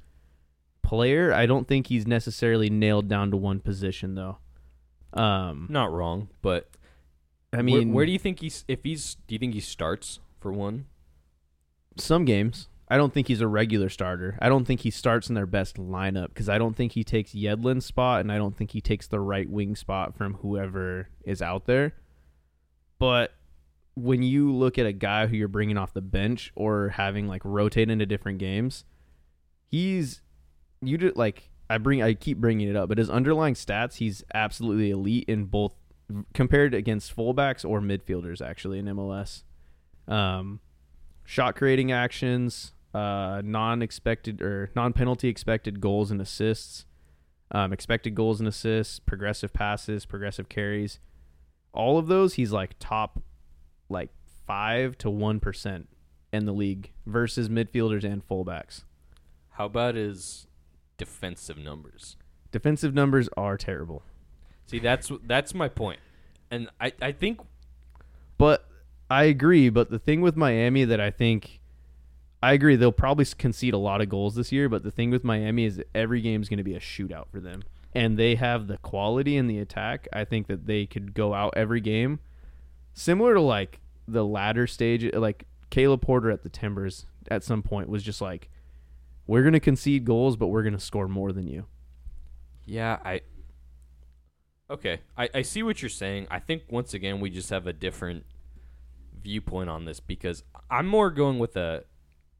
player. 0.81 1.33
I 1.33 1.45
don't 1.45 1.67
think 1.67 1.87
he's 1.87 2.05
necessarily 2.07 2.69
nailed 2.69 3.07
down 3.07 3.31
to 3.31 3.37
one 3.37 3.59
position 3.59 4.15
though. 4.15 4.37
Um, 5.13 5.67
Not 5.69 5.91
wrong, 5.93 6.29
but 6.41 6.69
I 7.53 7.57
where- 7.57 7.63
mean, 7.63 7.93
where, 7.93 8.05
do 8.05 8.11
you 8.11 8.19
think 8.19 8.39
he's 8.41 8.65
if 8.67 8.83
he's 8.83 9.15
do 9.27 9.35
you 9.35 9.39
think 9.39 9.53
he 9.53 9.59
starts 9.61 10.19
for 10.39 10.51
one? 10.51 10.85
some 11.97 12.25
games. 12.25 12.67
I 12.87 12.97
don't 12.97 13.13
think 13.13 13.27
he's 13.27 13.41
a 13.41 13.47
regular 13.47 13.89
starter. 13.89 14.37
I 14.41 14.47
don't 14.47 14.65
think 14.65 14.81
he 14.81 14.91
starts 14.91 15.27
in 15.27 15.35
their 15.35 15.47
best 15.47 15.77
lineup 15.77 16.27
because 16.27 16.49
I 16.49 16.59
don't 16.59 16.75
think 16.75 16.91
he 16.91 17.03
takes 17.03 17.31
Yedlin's 17.31 17.85
spot, 17.85 18.21
and 18.21 18.31
I 18.31 18.37
don't 18.37 18.55
think 18.55 18.71
he 18.71 18.81
takes 18.81 19.07
the 19.07 19.19
right 19.19 19.49
wing 19.49 19.75
spot 19.75 20.15
from 20.15 20.35
whoever 20.35 21.09
is 21.23 21.41
out 21.41 21.65
there. 21.65 21.95
But 22.99 23.33
when 23.95 24.21
you 24.21 24.53
look 24.53 24.77
at 24.77 24.85
a 24.85 24.93
guy 24.93 25.25
who 25.25 25.35
you're 25.35 25.47
bringing 25.47 25.77
off 25.77 25.93
the 25.93 26.01
bench 26.01 26.51
or 26.55 26.89
having 26.89 27.27
like 27.27 27.41
rotate 27.43 27.89
into 27.89 28.05
different 28.05 28.37
games, 28.37 28.83
he's 29.65 30.21
you 30.81 30.97
do 30.97 31.11
like 31.15 31.49
I 31.69 31.79
bring 31.79 32.03
I 32.03 32.13
keep 32.13 32.37
bringing 32.37 32.67
it 32.67 32.75
up, 32.75 32.89
but 32.89 32.99
his 32.99 33.09
underlying 33.09 33.55
stats, 33.55 33.95
he's 33.95 34.23
absolutely 34.33 34.91
elite 34.91 35.25
in 35.27 35.45
both 35.45 35.73
compared 36.33 36.75
against 36.75 37.15
fullbacks 37.15 37.67
or 37.67 37.81
midfielders 37.81 38.45
actually 38.45 38.77
in 38.77 38.85
MLS. 38.85 39.43
Um, 40.07 40.59
shot 41.23 41.55
creating 41.55 41.91
actions, 41.91 42.73
uh, 42.95 43.41
non 43.43 43.81
expected 43.81 44.41
or 44.41 44.71
non 44.73 44.93
penalty 44.93 45.27
expected 45.27 45.81
goals 45.81 46.11
and 46.11 46.21
assists, 46.21 46.85
um, 47.51 47.73
expected 47.73 48.15
goals 48.15 48.39
and 48.39 48.47
assists, 48.47 48.99
progressive 48.99 49.51
passes, 49.51 50.05
progressive 50.05 50.47
carries. 50.47 50.99
All 51.73 51.97
of 51.97 52.07
those, 52.07 52.35
he's 52.35 52.53
like 52.53 52.75
top 52.79 53.21
like 53.89 54.11
five 54.47 54.97
to 54.99 55.09
one 55.09 55.41
percent 55.41 55.89
in 56.31 56.45
the 56.45 56.53
league 56.53 56.93
versus 57.05 57.49
midfielders 57.49 58.05
and 58.05 58.25
fullbacks. 58.25 58.83
How 59.49 59.65
about 59.65 59.95
his 59.95 60.47
defensive 60.97 61.57
numbers? 61.57 62.15
Defensive 62.51 62.93
numbers 62.93 63.27
are 63.35 63.57
terrible, 63.57 64.03
See, 64.67 64.79
that's 64.79 65.11
that's 65.27 65.53
my. 65.53 65.69
And 66.49 66.69
I, 66.79 66.93
I 67.01 67.11
think 67.11 67.41
but 68.37 68.65
I 69.09 69.25
agree. 69.25 69.67
But 69.69 69.89
the 69.89 69.99
thing 69.99 70.21
with 70.21 70.37
Miami 70.37 70.85
that 70.85 71.01
I 71.01 71.11
think 71.11 71.59
I 72.45 72.53
agree 72.53 72.75
they'll 72.75 72.91
probably 72.91 73.25
concede 73.25 73.73
a 73.73 73.79
lot 73.79 74.01
of 74.01 74.09
goals 74.09 74.35
this 74.35 74.51
year. 74.51 74.69
But 74.69 74.83
the 74.83 74.91
thing 74.91 75.09
with 75.09 75.23
Miami 75.23 75.65
is 75.65 75.81
every 75.95 76.21
game 76.21 76.43
is 76.43 76.47
going 76.47 76.59
to 76.59 76.63
be 76.63 76.75
a 76.75 76.79
shootout 76.79 77.27
for 77.31 77.39
them, 77.39 77.63
and 77.95 78.19
they 78.19 78.35
have 78.35 78.67
the 78.67 78.77
quality 78.77 79.35
in 79.35 79.47
the 79.47 79.57
attack. 79.57 80.07
I 80.13 80.25
think 80.25 80.45
that 80.45 80.67
they 80.67 80.85
could 80.85 81.15
go 81.15 81.33
out 81.33 81.55
every 81.57 81.81
game, 81.81 82.19
similar 82.93 83.33
to 83.33 83.41
like 83.41 83.79
the 84.07 84.23
latter 84.23 84.67
stage. 84.67 85.11
Like 85.11 85.45
Caleb 85.71 86.03
Porter 86.03 86.29
at 86.29 86.43
the 86.43 86.49
Timbers 86.49 87.07
at 87.31 87.43
some 87.43 87.63
point 87.63 87.89
was 87.89 88.03
just 88.03 88.21
like, 88.21 88.51
we're 89.25 89.41
going 89.41 89.53
to 89.53 89.59
concede 89.59 90.05
goals, 90.05 90.37
but 90.37 90.49
we're 90.49 90.61
going 90.61 90.73
to 90.73 90.79
score 90.79 91.07
more 91.07 91.31
than 91.31 91.47
you. 91.47 91.65
Yeah, 92.63 92.99
I. 93.03 93.21
Okay, 94.69 94.99
I, 95.17 95.29
I 95.33 95.41
see 95.41 95.63
what 95.63 95.81
you're 95.81 95.89
saying. 95.89 96.27
I 96.29 96.37
think 96.37 96.61
once 96.69 96.93
again 96.93 97.19
we 97.19 97.31
just 97.31 97.49
have 97.49 97.65
a 97.65 97.73
different 97.73 98.23
viewpoint 99.19 99.71
on 99.71 99.85
this 99.85 99.99
because 99.99 100.43
I'm 100.69 100.85
more 100.85 101.09
going 101.09 101.39
with 101.39 101.55
a 101.55 101.85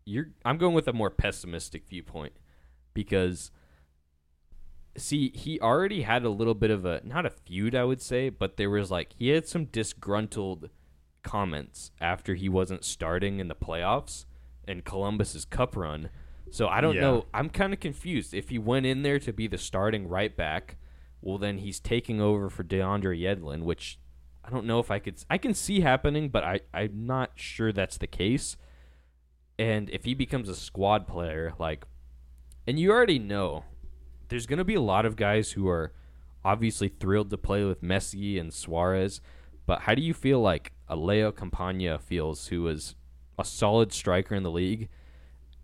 you're 0.06 0.30
I'm 0.46 0.58
going 0.58 0.74
with 0.74 0.88
a 0.88 0.94
more 0.94 1.10
pessimistic 1.10 1.88
viewpoint 1.88 2.34
because 2.94 3.52
see 4.98 5.32
he 5.36 5.60
already 5.60 6.04
had 6.04 6.24
a 6.24 6.30
little 6.30 6.54
bit 6.54 6.72
of 6.72 6.86
a 6.86 7.02
not 7.04 7.26
a 7.26 7.30
feud 7.30 7.76
I 7.76 7.84
would 7.84 8.02
say 8.02 8.30
but 8.30 8.56
there 8.58 8.70
was 8.70 8.90
like 8.92 9.14
he 9.18 9.30
had 9.30 9.48
some 9.48 9.66
disgruntled 9.66 10.70
comments 11.24 11.92
after 12.00 12.36
he 12.36 12.48
wasn't 12.48 12.86
starting 12.86 13.40
in 13.40 13.48
the 13.48 13.56
playoffs 13.56 14.26
and 14.68 14.84
Columbus's 14.86 15.44
cup 15.46 15.76
run. 15.76 16.10
So 16.52 16.68
I 16.68 16.82
don't 16.82 16.96
Yeah. 16.96 17.02
know. 17.02 17.26
I'm 17.34 17.50
kind 17.50 17.74
of 17.74 17.80
confused. 17.80 18.34
If 18.34 18.50
he 18.50 18.58
went 18.60 18.86
in 18.86 19.02
there 19.04 19.20
to 19.20 19.34
be 19.34 19.48
the 19.48 19.58
starting 19.58 20.08
right 20.08 20.36
back, 20.36 20.78
well 21.22 21.38
then 21.40 21.58
he's 21.58 21.80
taking 21.80 22.22
over 22.22 22.50
for 22.50 22.64
DeAndre 22.64 23.20
Yedlin, 23.20 23.64
which 23.64 24.00
I 24.44 24.50
don't 24.52 24.66
know 24.68 24.80
if 24.80 24.92
I 24.92 25.00
could 25.00 25.22
I 25.30 25.38
can 25.40 25.54
see 25.56 25.82
happening, 25.82 26.30
but 26.30 26.44
I 26.44 26.60
I'm 26.74 27.06
not 27.06 27.32
sure 27.36 27.72
that's 27.74 27.98
the 27.98 28.08
case. 28.08 28.56
And 29.58 29.90
if 29.90 30.04
he 30.04 30.14
becomes 30.14 30.50
a 30.50 30.56
squad 30.56 31.08
player, 31.08 31.54
like 31.60 31.86
and 32.68 32.80
you 32.80 32.92
already 32.92 33.20
know 33.20 33.64
there's 34.30 34.48
going 34.48 34.58
to 34.58 34.66
be 34.66 34.76
a 34.76 34.82
lot 34.82 35.06
of 35.06 35.16
guys 35.16 35.52
who 35.52 35.68
are 35.68 35.94
obviously 36.44 36.88
thrilled 36.88 37.30
to 37.32 37.38
play 37.38 37.64
with 37.64 37.82
Messi 37.82 38.40
and 38.40 38.54
Suarez, 38.54 39.22
But 39.66 39.82
how 39.82 39.96
do 39.96 40.02
you 40.02 40.14
feel 40.14 40.40
like 40.40 40.74
a 40.88 40.96
Leo 40.96 41.32
Campana 41.32 41.98
feels, 41.98 42.48
who 42.48 42.62
was 42.64 42.96
a 43.38 43.44
solid 43.44 43.92
striker 43.92 44.36
in 44.36 44.44
the 44.44 44.52
league, 44.52 44.90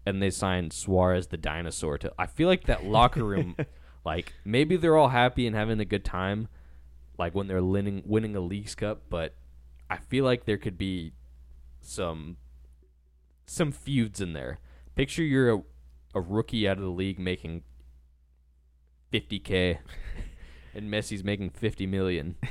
and 0.05 0.21
they 0.21 0.31
signed 0.31 0.73
Suarez 0.73 1.27
the 1.27 1.37
dinosaur 1.37 1.97
to? 1.99 2.11
I 2.17 2.25
feel 2.25 2.47
like 2.47 2.65
that 2.65 2.83
locker 2.97 3.23
room, 3.23 3.55
like 4.03 4.33
maybe 4.43 4.75
they're 4.75 4.97
all 4.97 5.09
happy 5.09 5.45
and 5.45 5.55
having 5.55 5.79
a 5.79 5.85
good 5.85 6.03
time, 6.03 6.47
like 7.17 7.35
when 7.35 7.47
they're 7.47 7.63
winning 7.63 8.01
winning 8.05 8.35
a 8.35 8.39
League's 8.41 8.73
Cup, 8.73 9.03
but 9.09 9.35
I 9.89 9.97
feel 9.97 10.25
like 10.25 10.45
there 10.45 10.57
could 10.57 10.77
be 10.77 11.13
some 11.79 12.37
some 13.51 13.71
feuds 13.71 14.21
in 14.21 14.33
there. 14.33 14.59
Picture 14.95 15.23
you're 15.23 15.53
a, 15.53 15.61
a 16.15 16.21
rookie 16.21 16.67
out 16.67 16.77
of 16.77 16.83
the 16.83 16.89
league 16.89 17.19
making 17.19 17.63
50k 19.11 19.77
and 20.73 20.89
Messi's 20.91 21.23
making 21.23 21.49
50 21.51 21.85
million. 21.87 22.35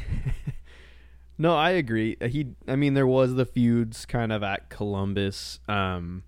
No, 1.39 1.57
I 1.57 1.71
agree. 1.71 2.19
Uh, 2.21 2.29
He, 2.29 2.49
I 2.69 2.77
mean, 2.77 2.93
there 2.93 3.07
was 3.07 3.35
the 3.35 3.47
feuds 3.47 4.05
kind 4.05 4.31
of 4.31 4.43
at 4.43 4.69
Columbus, 4.69 5.59
um, 5.69 6.25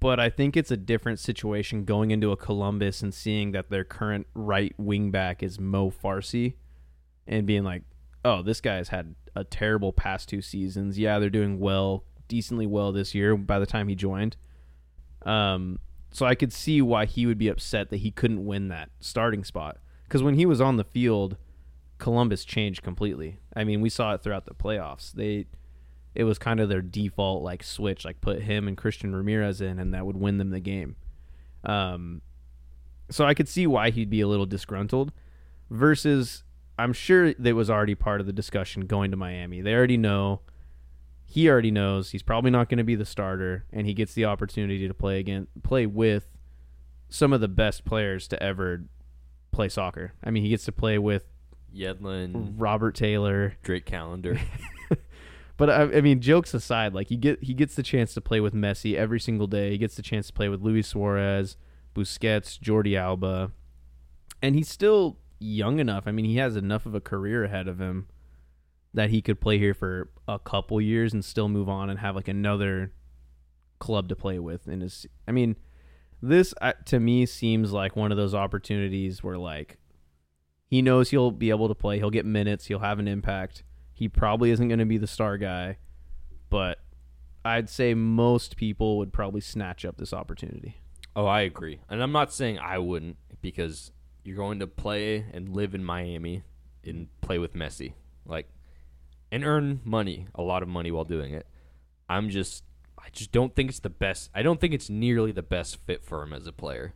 but 0.00 0.20
I 0.20 0.28
think 0.28 0.54
it's 0.54 0.70
a 0.70 0.76
different 0.76 1.18
situation 1.18 1.86
going 1.86 2.10
into 2.10 2.30
a 2.30 2.36
Columbus 2.36 3.00
and 3.00 3.14
seeing 3.14 3.52
that 3.52 3.70
their 3.70 3.84
current 3.84 4.26
right 4.34 4.74
wing 4.76 5.10
back 5.10 5.42
is 5.42 5.58
Mo 5.58 5.90
Farsi, 5.90 6.56
and 7.26 7.46
being 7.46 7.64
like, 7.64 7.84
"Oh, 8.22 8.42
this 8.42 8.60
guy's 8.60 8.90
had 8.90 9.14
a 9.34 9.44
terrible 9.44 9.94
past 9.94 10.28
two 10.28 10.42
seasons. 10.42 10.98
Yeah, 10.98 11.18
they're 11.18 11.30
doing 11.30 11.58
well, 11.58 12.04
decently 12.32 12.66
well 12.66 12.92
this 12.92 13.14
year. 13.14 13.36
By 13.36 13.58
the 13.58 13.66
time 13.66 13.88
he 13.88 13.94
joined, 13.94 14.36
um, 15.26 15.78
so 16.10 16.24
I 16.24 16.34
could 16.34 16.52
see 16.52 16.80
why 16.80 17.04
he 17.04 17.26
would 17.26 17.38
be 17.38 17.48
upset 17.48 17.90
that 17.90 17.98
he 17.98 18.10
couldn't 18.10 18.46
win 18.46 18.68
that 18.68 18.90
starting 19.00 19.44
spot 19.44 19.78
because 20.04 20.22
when 20.22 20.34
he 20.34 20.46
was 20.46 20.60
on 20.60 20.76
the 20.76 20.84
field." 20.84 21.36
Columbus 21.98 22.44
changed 22.44 22.82
completely. 22.82 23.38
I 23.54 23.62
mean, 23.62 23.80
we 23.80 23.88
saw 23.88 24.12
it 24.12 24.24
throughout 24.24 24.44
the 24.44 24.54
playoffs. 24.54 25.12
They 25.12 25.46
it 26.16 26.24
was 26.24 26.36
kind 26.36 26.58
of 26.58 26.68
their 26.68 26.82
default 26.82 27.44
like 27.44 27.62
switch, 27.62 28.04
like 28.04 28.20
put 28.20 28.42
him 28.42 28.66
and 28.66 28.76
Christian 28.76 29.14
Ramirez 29.14 29.60
in 29.60 29.78
and 29.78 29.94
that 29.94 30.04
would 30.04 30.16
win 30.16 30.38
them 30.38 30.50
the 30.50 30.58
game. 30.58 30.96
Um 31.64 32.22
so 33.08 33.24
I 33.24 33.34
could 33.34 33.48
see 33.48 33.68
why 33.68 33.90
he'd 33.90 34.10
be 34.10 34.20
a 34.20 34.26
little 34.26 34.46
disgruntled 34.46 35.12
versus 35.70 36.42
I'm 36.76 36.92
sure 36.92 37.34
that 37.34 37.54
was 37.54 37.70
already 37.70 37.94
part 37.94 38.20
of 38.20 38.26
the 38.26 38.32
discussion 38.32 38.86
going 38.86 39.12
to 39.12 39.16
Miami. 39.16 39.60
They 39.60 39.72
already 39.72 39.96
know 39.96 40.40
he 41.32 41.48
already 41.48 41.70
knows 41.70 42.10
he's 42.10 42.22
probably 42.22 42.50
not 42.50 42.68
going 42.68 42.76
to 42.76 42.84
be 42.84 42.94
the 42.94 43.06
starter 43.06 43.64
and 43.72 43.86
he 43.86 43.94
gets 43.94 44.12
the 44.12 44.26
opportunity 44.26 44.86
to 44.86 44.92
play 44.92 45.18
again 45.18 45.46
play 45.62 45.86
with 45.86 46.26
some 47.08 47.32
of 47.32 47.40
the 47.40 47.48
best 47.48 47.86
players 47.86 48.28
to 48.28 48.42
ever 48.42 48.84
play 49.50 49.70
soccer. 49.70 50.12
I 50.22 50.30
mean, 50.30 50.42
he 50.42 50.50
gets 50.50 50.66
to 50.66 50.72
play 50.72 50.98
with 50.98 51.24
Yedlin, 51.74 52.54
Robert 52.58 52.94
Taylor. 52.94 53.54
Drake 53.62 53.86
Callender. 53.86 54.38
But 55.58 55.70
I, 55.70 55.82
I 55.82 56.00
mean, 56.00 56.20
jokes 56.20 56.54
aside, 56.54 56.92
like 56.92 57.08
he 57.08 57.16
get 57.16 57.44
he 57.44 57.54
gets 57.54 57.76
the 57.76 57.84
chance 57.84 58.14
to 58.14 58.20
play 58.20 58.40
with 58.40 58.52
Messi 58.52 58.96
every 58.96 59.20
single 59.20 59.46
day. 59.46 59.70
He 59.70 59.78
gets 59.78 59.94
the 59.94 60.02
chance 60.02 60.26
to 60.26 60.32
play 60.32 60.48
with 60.48 60.60
Luis 60.60 60.88
Suarez, 60.88 61.56
Busquets, 61.94 62.58
Jordi 62.58 62.98
Alba, 62.98 63.52
and 64.40 64.56
he's 64.56 64.68
still 64.68 65.18
young 65.38 65.78
enough. 65.78 66.08
I 66.08 66.10
mean, 66.10 66.24
he 66.24 66.38
has 66.38 66.56
enough 66.56 66.84
of 66.84 66.96
a 66.96 67.00
career 67.00 67.44
ahead 67.44 67.68
of 67.68 67.78
him 67.78 68.08
that 68.94 69.10
he 69.10 69.22
could 69.22 69.40
play 69.40 69.58
here 69.58 69.74
for 69.74 70.10
a 70.28 70.38
couple 70.38 70.80
years 70.80 71.12
and 71.12 71.24
still 71.24 71.48
move 71.48 71.68
on 71.68 71.88
and 71.90 71.98
have 71.98 72.14
like 72.14 72.28
another 72.28 72.92
club 73.78 74.08
to 74.08 74.16
play 74.16 74.38
with. 74.38 74.68
In 74.68 74.80
his, 74.80 75.06
I 75.26 75.32
mean, 75.32 75.56
this 76.20 76.54
uh, 76.60 76.72
to 76.86 77.00
me 77.00 77.26
seems 77.26 77.72
like 77.72 77.96
one 77.96 78.12
of 78.12 78.18
those 78.18 78.34
opportunities 78.34 79.22
where 79.22 79.38
like 79.38 79.78
he 80.66 80.82
knows 80.82 81.10
he'll 81.10 81.30
be 81.30 81.50
able 81.50 81.68
to 81.68 81.74
play. 81.74 81.98
He'll 81.98 82.10
get 82.10 82.24
minutes. 82.24 82.66
He'll 82.66 82.78
have 82.78 82.98
an 82.98 83.08
impact. 83.08 83.64
He 83.92 84.08
probably 84.08 84.50
isn't 84.50 84.68
going 84.68 84.78
to 84.78 84.86
be 84.86 84.98
the 84.98 85.06
star 85.06 85.36
guy, 85.36 85.78
but 86.48 86.78
I'd 87.44 87.68
say 87.68 87.94
most 87.94 88.56
people 88.56 88.98
would 88.98 89.12
probably 89.12 89.40
snatch 89.40 89.84
up 89.84 89.98
this 89.98 90.12
opportunity. 90.12 90.76
Oh, 91.14 91.26
I 91.26 91.42
agree. 91.42 91.80
And 91.90 92.02
I'm 92.02 92.12
not 92.12 92.32
saying 92.32 92.58
I 92.58 92.78
wouldn't 92.78 93.16
because 93.42 93.92
you're 94.24 94.36
going 94.36 94.60
to 94.60 94.66
play 94.66 95.26
and 95.32 95.48
live 95.48 95.74
in 95.74 95.84
Miami 95.84 96.42
and 96.84 97.08
play 97.20 97.38
with 97.38 97.54
Messi. 97.54 97.92
Like 98.24 98.48
and 99.32 99.44
earn 99.44 99.80
money, 99.82 100.28
a 100.34 100.42
lot 100.42 100.62
of 100.62 100.68
money 100.68 100.92
while 100.92 101.04
doing 101.04 101.34
it. 101.34 101.46
I'm 102.08 102.28
just 102.30 102.62
I 102.98 103.08
just 103.10 103.32
don't 103.32 103.56
think 103.56 103.70
it's 103.70 103.80
the 103.80 103.90
best. 103.90 104.30
I 104.32 104.42
don't 104.42 104.60
think 104.60 104.74
it's 104.74 104.88
nearly 104.88 105.32
the 105.32 105.42
best 105.42 105.78
fit 105.84 106.04
for 106.04 106.22
him 106.22 106.32
as 106.32 106.46
a 106.46 106.52
player. 106.52 106.94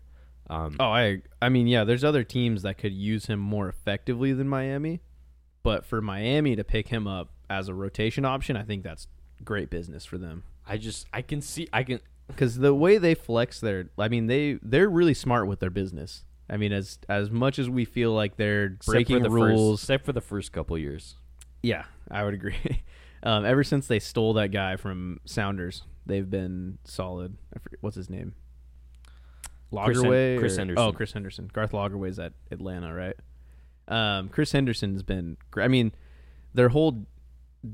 Um, 0.48 0.76
Oh, 0.78 0.84
I 0.84 1.22
I 1.42 1.48
mean, 1.48 1.66
yeah, 1.66 1.82
there's 1.82 2.04
other 2.04 2.22
teams 2.22 2.62
that 2.62 2.78
could 2.78 2.92
use 2.92 3.26
him 3.26 3.40
more 3.40 3.68
effectively 3.68 4.32
than 4.32 4.48
Miami, 4.48 5.00
but 5.64 5.84
for 5.84 6.00
Miami 6.00 6.54
to 6.54 6.62
pick 6.62 6.88
him 6.88 7.08
up 7.08 7.30
as 7.50 7.68
a 7.68 7.74
rotation 7.74 8.24
option, 8.24 8.56
I 8.56 8.62
think 8.62 8.84
that's 8.84 9.08
great 9.42 9.70
business 9.70 10.04
for 10.04 10.18
them. 10.18 10.44
I 10.66 10.76
just 10.76 11.06
I 11.12 11.22
can 11.22 11.40
see 11.40 11.66
I 11.72 11.82
can 11.82 12.00
Cuz 12.36 12.56
the 12.56 12.74
way 12.74 12.98
they 12.98 13.14
flex 13.14 13.60
their 13.60 13.88
I 13.98 14.08
mean, 14.08 14.26
they 14.26 14.58
they're 14.62 14.90
really 14.90 15.14
smart 15.14 15.48
with 15.48 15.60
their 15.60 15.70
business. 15.70 16.24
I 16.50 16.58
mean, 16.58 16.72
as 16.72 16.98
as 17.08 17.30
much 17.30 17.58
as 17.58 17.70
we 17.70 17.84
feel 17.84 18.12
like 18.12 18.36
they're 18.36 18.66
except 18.66 18.86
breaking 18.86 19.22
the 19.22 19.30
rules, 19.30 19.80
first, 19.80 19.84
except 19.84 20.04
for 20.04 20.12
the 20.12 20.20
first 20.20 20.52
couple 20.52 20.76
years. 20.76 21.16
Yeah, 21.66 21.84
I 22.08 22.22
would 22.22 22.34
agree. 22.34 22.82
um, 23.24 23.44
ever 23.44 23.64
since 23.64 23.88
they 23.88 23.98
stole 23.98 24.34
that 24.34 24.52
guy 24.52 24.76
from 24.76 25.18
Sounders, 25.24 25.82
they've 26.06 26.28
been 26.28 26.78
solid. 26.84 27.36
I 27.54 27.58
forget, 27.58 27.78
what's 27.82 27.96
his 27.96 28.08
name? 28.08 28.34
Chris 29.72 30.00
Hen- 30.00 30.38
Chris 30.38 30.54
or- 30.54 30.60
Henderson. 30.60 30.78
Oh, 30.78 30.92
Chris 30.92 31.12
Henderson. 31.12 31.50
Garth 31.52 31.72
Lagerwey's 31.72 32.20
at 32.20 32.34
Atlanta, 32.52 32.94
right? 32.94 33.16
Um, 33.88 34.28
Chris 34.28 34.52
Henderson's 34.52 35.02
been. 35.02 35.38
I 35.56 35.66
mean, 35.66 35.92
their 36.54 36.68
whole 36.68 37.04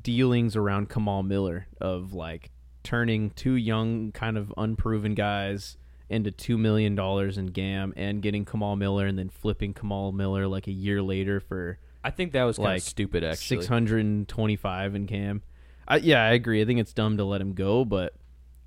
dealings 0.00 0.56
around 0.56 0.88
Kamal 0.88 1.22
Miller 1.22 1.66
of 1.78 2.14
like 2.14 2.50
turning 2.82 3.30
two 3.30 3.54
young, 3.54 4.10
kind 4.12 4.38
of 4.38 4.54
unproven 4.56 5.14
guys 5.14 5.76
into 6.08 6.30
two 6.30 6.56
million 6.56 6.94
dollars 6.94 7.36
in 7.36 7.46
GAM 7.46 7.92
and 7.96 8.22
getting 8.22 8.46
Kamal 8.46 8.76
Miller 8.76 9.06
and 9.06 9.18
then 9.18 9.28
flipping 9.28 9.74
Kamal 9.74 10.12
Miller 10.12 10.46
like 10.46 10.66
a 10.66 10.72
year 10.72 11.02
later 11.02 11.40
for 11.40 11.78
I 12.04 12.10
think 12.10 12.32
that 12.32 12.44
was 12.44 12.56
kind 12.56 12.70
Like, 12.70 12.78
of 12.78 12.82
stupid 12.82 13.24
actually. 13.24 13.56
six 13.56 13.66
hundred 13.66 14.04
and 14.04 14.26
twenty-five 14.28 14.94
in 14.94 15.06
GAM. 15.06 15.42
I, 15.86 15.96
yeah, 15.96 16.24
I 16.24 16.32
agree. 16.32 16.62
I 16.62 16.64
think 16.64 16.80
it's 16.80 16.92
dumb 16.92 17.16
to 17.16 17.24
let 17.24 17.40
him 17.40 17.54
go, 17.54 17.84
but 17.84 18.14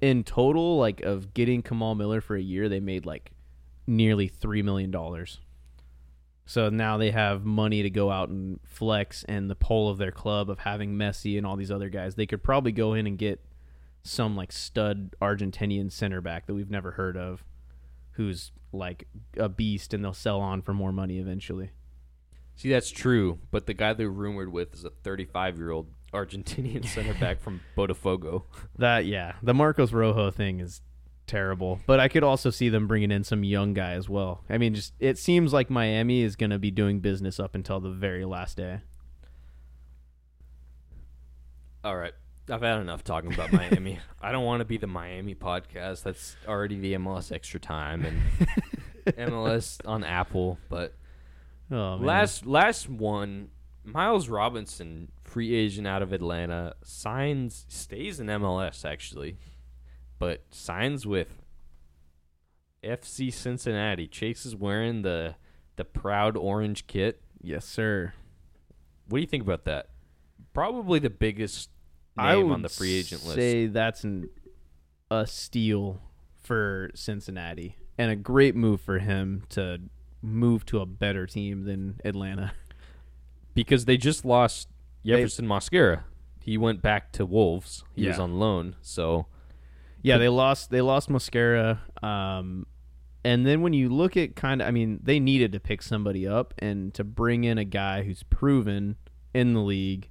in 0.02 0.24
total, 0.24 0.78
like 0.78 1.02
of 1.02 1.34
getting 1.34 1.62
Kamal 1.62 1.96
Miller 1.96 2.22
for 2.22 2.36
a 2.36 2.42
year, 2.42 2.70
they 2.70 2.80
made 2.80 3.06
like 3.06 3.32
nearly 3.88 4.28
three 4.28 4.62
million 4.62 4.92
dollars. 4.92 5.40
So 6.46 6.70
now 6.70 6.98
they 6.98 7.10
have 7.12 7.44
money 7.44 7.82
to 7.82 7.90
go 7.90 8.12
out 8.12 8.30
and 8.30 8.60
flex, 8.66 9.24
and 9.28 9.50
the 9.50 9.56
pull 9.56 9.90
of 9.90 9.98
their 9.98 10.12
club 10.12 10.50
of 10.50 10.60
having 10.60 10.94
Messi 10.96 11.38
and 11.38 11.46
all 11.46 11.56
these 11.56 11.72
other 11.72 11.90
guys, 11.90 12.16
they 12.16 12.28
could 12.28 12.44
probably 12.44 12.72
go 12.72 12.94
in 12.94 13.08
and 13.08 13.18
get 13.18 13.44
some 14.04 14.36
like 14.36 14.52
stud 14.52 15.16
Argentinian 15.20 15.92
center 15.92 16.22
back 16.22 16.46
that 16.46 16.54
we've 16.54 16.70
never 16.70 16.92
heard 16.92 17.18
of, 17.18 17.44
who's 18.12 18.52
like 18.72 19.08
a 19.38 19.50
beast, 19.50 19.94
and 19.94 20.04
they'll 20.04 20.14
sell 20.14 20.40
on 20.40 20.62
for 20.62 20.74
more 20.74 20.92
money 20.92 21.18
eventually. 21.18 21.72
See, 22.56 22.70
that's 22.70 22.90
true, 22.90 23.40
but 23.52 23.66
the 23.66 23.74
guy 23.74 23.94
they're 23.94 24.10
rumored 24.10 24.52
with 24.52 24.74
is 24.74 24.86
a 24.86 24.90
35 24.90 25.58
year 25.58 25.72
old 25.72 25.88
Argentinian 26.14 26.86
center 26.88 27.14
back 27.14 27.42
from 27.42 27.62
Botafogo. 27.78 28.44
That 28.78 29.06
yeah, 29.06 29.34
the 29.44 29.54
Marcos 29.54 29.92
Rojo 29.92 30.32
thing 30.32 30.60
is 30.60 30.82
terrible. 31.28 31.80
But 31.86 32.00
I 32.00 32.08
could 32.08 32.24
also 32.24 32.50
see 32.50 32.70
them 32.70 32.88
bringing 32.88 33.12
in 33.12 33.24
some 33.24 33.44
young 33.44 33.74
guy 33.74 33.92
as 33.92 34.08
well. 34.08 34.44
I 34.50 34.58
mean, 34.58 34.74
just 34.74 34.94
it 35.00 35.18
seems 35.18 35.54
like 35.54 35.70
Miami 35.70 36.22
is 36.22 36.36
going 36.36 36.52
to 36.52 36.60
be 36.60 36.72
doing 36.72 37.00
business 37.00 37.40
up 37.40 37.56
until 37.56 37.80
the 37.80 37.90
very 37.90 38.26
last 38.26 38.58
day. 38.58 38.80
All 41.84 41.96
right. 41.96 42.14
I've 42.50 42.62
had 42.62 42.80
enough 42.80 43.04
talking 43.04 43.34
about 43.34 43.52
Miami. 43.52 44.00
I 44.22 44.32
don't 44.32 44.46
want 44.46 44.62
to 44.62 44.66
be 44.66 44.78
the 44.78 44.88
Miami 44.88 45.34
podcast. 45.34 46.04
That's 46.04 46.36
already 46.48 46.80
the 46.80 46.94
MLS 46.94 47.32
extra 47.32 47.60
time 47.60 48.06
and 48.06 48.48
MLS 49.32 49.80
on 49.86 50.04
Apple. 50.04 50.60
But 50.70 50.94
Oh, 51.72 51.98
man. 51.98 52.06
last 52.06 52.46
last 52.46 52.90
one, 52.90 53.50
Miles 53.84 54.30
Robinson, 54.30 55.12
free 55.24 55.54
agent 55.56 55.88
out 55.88 56.02
of 56.02 56.14
Atlanta, 56.14 56.76
signs 56.84 57.66
stays 57.70 58.20
in 58.20 58.28
MLS 58.28 58.86
actually, 58.86 59.38
but 60.20 60.44
signs 60.52 61.06
with 61.06 61.42
FC 62.84 63.34
Cincinnati. 63.34 64.08
Chase 64.08 64.46
is 64.46 64.56
wearing 64.56 65.02
the 65.02 65.36
the 65.76 65.86
proud 65.86 66.38
orange 66.38 66.88
kit. 66.88 67.22
yes, 67.42 67.66
sir. 67.66 68.14
What 69.08 69.18
do 69.18 69.22
you 69.22 69.28
think 69.28 69.44
about 69.44 69.66
that? 69.66 69.90
Probably 70.54 71.00
the 71.00 71.10
biggest 71.10 71.70
name 72.18 72.52
on 72.52 72.62
the 72.62 72.70
free 72.70 72.94
agent 72.94 73.24
list. 73.24 73.36
Say 73.36 73.68
that's 73.68 74.04
an 74.04 74.30
a 75.12 75.28
steal 75.28 76.02
for 76.42 76.90
Cincinnati 76.96 77.76
and 77.98 78.12
a 78.12 78.16
great 78.16 78.56
move 78.56 78.82
for 78.82 79.00
him 79.00 79.44
to 79.50 79.80
move 80.26 80.66
to 80.68 80.80
a 80.80 80.86
better 80.86 81.26
team 81.26 81.66
than 81.66 82.00
Atlanta. 82.04 82.54
because 83.54 83.86
they 83.86 83.98
just 83.98 84.26
lost 84.26 84.68
Jefferson 85.06 85.48
Mosquera. 85.48 86.04
He 86.40 86.58
went 86.58 86.82
back 86.82 87.12
to 87.14 87.26
Wolves. 87.26 87.84
He 87.94 88.08
was 88.08 88.20
on 88.20 88.38
loan, 88.40 88.76
so 88.82 89.28
Yeah, 90.02 90.18
they 90.18 90.30
lost. 90.30 90.70
They 90.70 90.82
lost 90.82 91.10
Mosquera. 91.10 91.80
Um, 92.04 92.68
and 93.24 93.46
then 93.48 93.62
when 93.62 93.74
you 93.74 93.90
look 93.90 94.16
at 94.18 94.36
kind 94.36 94.62
of, 94.62 94.68
I 94.68 94.72
mean, 94.72 95.00
they 95.02 95.20
needed 95.20 95.52
to 95.54 95.60
pick 95.60 95.82
somebody 95.82 96.28
up 96.28 96.54
and 96.60 96.94
to 96.94 97.04
bring 97.04 97.44
in 97.44 97.58
a 97.58 97.64
guy 97.66 98.04
who's 98.04 98.22
proven 98.24 98.98
in 99.34 99.54
the 99.54 99.62
league, 99.62 100.10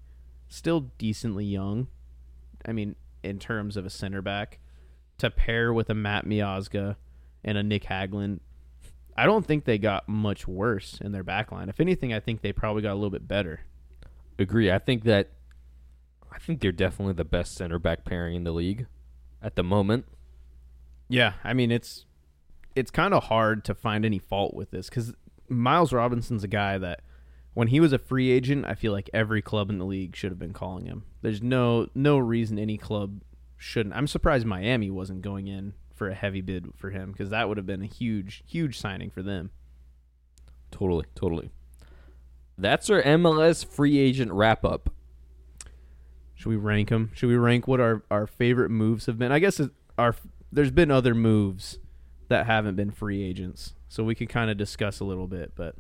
still 0.49 0.91
decently 0.99 1.45
young. 1.45 1.87
I 2.67 2.73
mean, 2.73 2.97
in 3.23 3.39
terms 3.39 3.77
of 3.77 3.87
a 3.87 3.91
center 3.91 4.21
back, 4.21 4.59
to 5.19 5.31
pair 5.31 5.73
with 5.73 5.89
a 5.91 5.95
Matt 5.95 6.25
Miazga 6.25 6.97
and 7.45 7.57
a 7.57 7.63
Nick 7.63 7.85
Haglund, 7.85 8.41
I 9.17 9.27
don't 9.27 9.47
think 9.47 9.65
they 9.65 9.79
got 9.79 10.09
much 10.09 10.49
worse 10.49 10.99
in 11.01 11.13
their 11.13 11.23
back 11.23 11.53
line. 11.53 11.69
If 11.69 11.81
anything, 11.81 12.13
I 12.13 12.21
think 12.21 12.43
they 12.43 12.53
probably 12.53 12.83
got 12.83 12.93
a 12.93 12.95
little 12.95 13.11
bit 13.11 13.29
better. 13.29 13.61
Agree. 14.39 14.71
I 14.71 14.79
think 14.79 15.05
that 15.05 15.31
I 16.33 16.39
think 16.39 16.61
they're 16.61 16.73
definitely 16.73 17.15
the 17.15 17.25
best 17.25 17.55
center 17.55 17.79
back 17.79 18.05
pairing 18.05 18.35
in 18.35 18.45
the 18.45 18.53
league 18.53 18.87
at 19.41 19.55
the 19.55 19.63
moment. 19.63 20.07
Yeah, 21.09 21.35
I 21.45 21.53
mean 21.53 21.71
it's 21.71 22.07
it's 22.75 22.91
kind 22.91 23.15
of 23.15 23.25
hard 23.25 23.65
to 23.67 23.75
find 23.75 24.05
any 24.05 24.19
fault 24.19 24.55
with 24.55 24.73
this 24.73 24.89
because 24.89 25.15
Miles 25.49 25.93
Robinson's 25.93 26.43
a 26.43 26.49
guy 26.49 26.79
that 26.79 27.03
when 27.53 27.69
he 27.69 27.79
was 27.79 27.93
a 27.93 27.99
free 27.99 28.33
agent, 28.33 28.65
I 28.67 28.75
feel 28.75 28.93
like 28.93 29.09
every 29.15 29.41
club 29.41 29.71
in 29.71 29.79
the 29.79 29.85
league 29.85 30.17
should 30.17 30.33
have 30.33 30.41
been 30.41 30.53
calling 30.53 30.87
him. 30.87 31.05
There's 31.23 31.41
no 31.41 31.89
no 31.95 32.19
reason 32.19 32.59
any 32.59 32.79
club 32.79 33.23
shouldn't. 33.57 33.95
I'm 33.95 34.09
surprised 34.09 34.45
Miami 34.45 34.91
wasn't 34.91 35.23
going 35.23 35.47
in 35.47 35.75
for 35.95 36.09
a 36.09 36.15
heavy 36.15 36.41
bid 36.41 36.69
for 36.77 36.91
him 36.91 37.13
because 37.13 37.31
that 37.31 37.49
would 37.49 37.57
have 37.57 37.67
been 37.67 37.83
a 37.83 37.87
huge 37.87 38.43
huge 38.47 38.79
signing 38.79 39.11
for 39.11 39.23
them. 39.23 39.51
Totally, 40.71 41.07
totally. 41.15 41.51
That's 42.59 42.91
our 42.91 43.03
MLS 43.03 43.65
free 43.65 43.99
agent 43.99 44.33
wrap 44.33 44.65
up. 44.65 44.91
Should 46.35 46.49
we 46.49 46.57
rank 46.57 46.89
them? 46.89 47.11
Should 47.15 47.29
we 47.29 47.37
rank 47.37 47.67
what 47.67 47.81
our, 47.81 48.03
our 48.11 48.27
favorite 48.27 48.71
moves 48.71 49.07
have 49.07 49.19
been? 49.19 49.33
I 49.33 49.39
guess 49.39 49.61
our 49.97 50.17
there's 50.53 50.71
been 50.71 50.91
other 50.91 51.15
moves 51.15 51.79
that 52.29 52.47
haven't 52.47 52.77
been 52.77 52.91
free 52.91 53.23
agents, 53.23 53.75
so 53.89 54.05
we 54.05 54.15
can 54.15 54.27
kind 54.27 54.51
of 54.51 54.57
discuss 54.57 55.01
a 55.01 55.05
little 55.05 55.27
bit. 55.27 55.53
But 55.55 55.77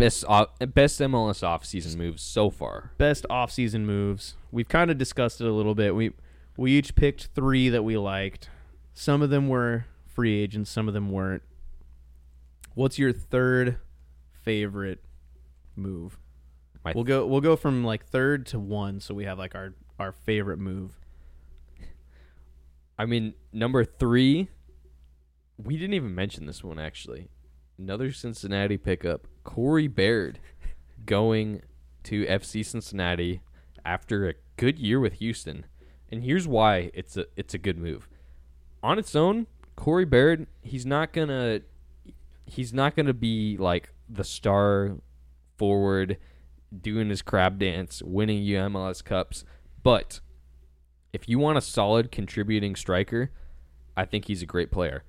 Best 0.00 0.24
off, 0.26 0.48
best 0.74 0.98
MLS 0.98 1.42
offseason 1.42 1.96
moves 1.96 2.22
so 2.22 2.48
far. 2.48 2.92
best 2.96 3.26
off-season 3.28 3.84
moves, 3.84 4.34
we've 4.50 4.68
kind 4.68 4.90
of 4.90 4.96
discussed 4.96 5.42
it 5.42 5.46
a 5.46 5.52
little 5.52 5.74
bit. 5.74 5.94
We 5.94 6.12
we 6.56 6.72
each 6.72 6.94
picked 6.94 7.26
three 7.34 7.68
that 7.68 7.82
we 7.82 7.98
liked. 7.98 8.48
Some 9.00 9.22
of 9.22 9.30
them 9.30 9.48
were 9.48 9.86
free 10.04 10.42
agents, 10.42 10.70
some 10.70 10.86
of 10.86 10.92
them 10.92 11.10
weren't. 11.10 11.42
What's 12.74 12.98
your 12.98 13.14
third 13.14 13.78
favorite 14.42 15.02
move? 15.74 16.18
My 16.84 16.92
We'll 16.94 17.04
go 17.04 17.24
we'll 17.24 17.40
go 17.40 17.56
from 17.56 17.82
like 17.82 18.04
third 18.04 18.44
to 18.48 18.58
one, 18.58 19.00
so 19.00 19.14
we 19.14 19.24
have 19.24 19.38
like 19.38 19.54
our 19.54 19.72
our 19.98 20.12
favorite 20.12 20.58
move. 20.58 21.00
I 22.98 23.06
mean, 23.06 23.32
number 23.54 23.86
three, 23.86 24.50
we 25.56 25.78
didn't 25.78 25.94
even 25.94 26.14
mention 26.14 26.44
this 26.44 26.62
one 26.62 26.78
actually. 26.78 27.30
Another 27.78 28.12
Cincinnati 28.12 28.76
pickup, 28.76 29.26
Corey 29.44 29.88
Baird, 29.88 30.40
going 31.06 31.62
to 32.02 32.26
FC 32.26 32.62
Cincinnati 32.62 33.40
after 33.82 34.28
a 34.28 34.34
good 34.58 34.78
year 34.78 35.00
with 35.00 35.14
Houston. 35.14 35.64
And 36.10 36.22
here's 36.22 36.46
why 36.46 36.90
it's 36.92 37.16
a 37.16 37.24
it's 37.34 37.54
a 37.54 37.58
good 37.58 37.78
move. 37.78 38.09
On 38.82 38.98
its 38.98 39.14
own, 39.14 39.46
Corey 39.76 40.04
Baird, 40.04 40.46
he's 40.62 40.86
not 40.86 41.12
gonna 41.12 41.60
he's 42.46 42.72
not 42.72 42.96
gonna 42.96 43.14
be 43.14 43.56
like 43.56 43.92
the 44.08 44.24
star 44.24 44.96
forward 45.56 46.16
doing 46.80 47.08
his 47.08 47.22
crab 47.22 47.58
dance, 47.58 48.02
winning 48.02 48.42
you 48.42 48.56
MLS 48.58 49.04
cups. 49.04 49.44
But 49.82 50.20
if 51.12 51.28
you 51.28 51.38
want 51.38 51.58
a 51.58 51.62
solid 51.62 52.10
contributing 52.12 52.76
striker, 52.76 53.30
I 53.96 54.04
think 54.04 54.26
he's 54.26 54.42
a 54.42 54.46
great 54.46 54.70
player. 54.70 55.04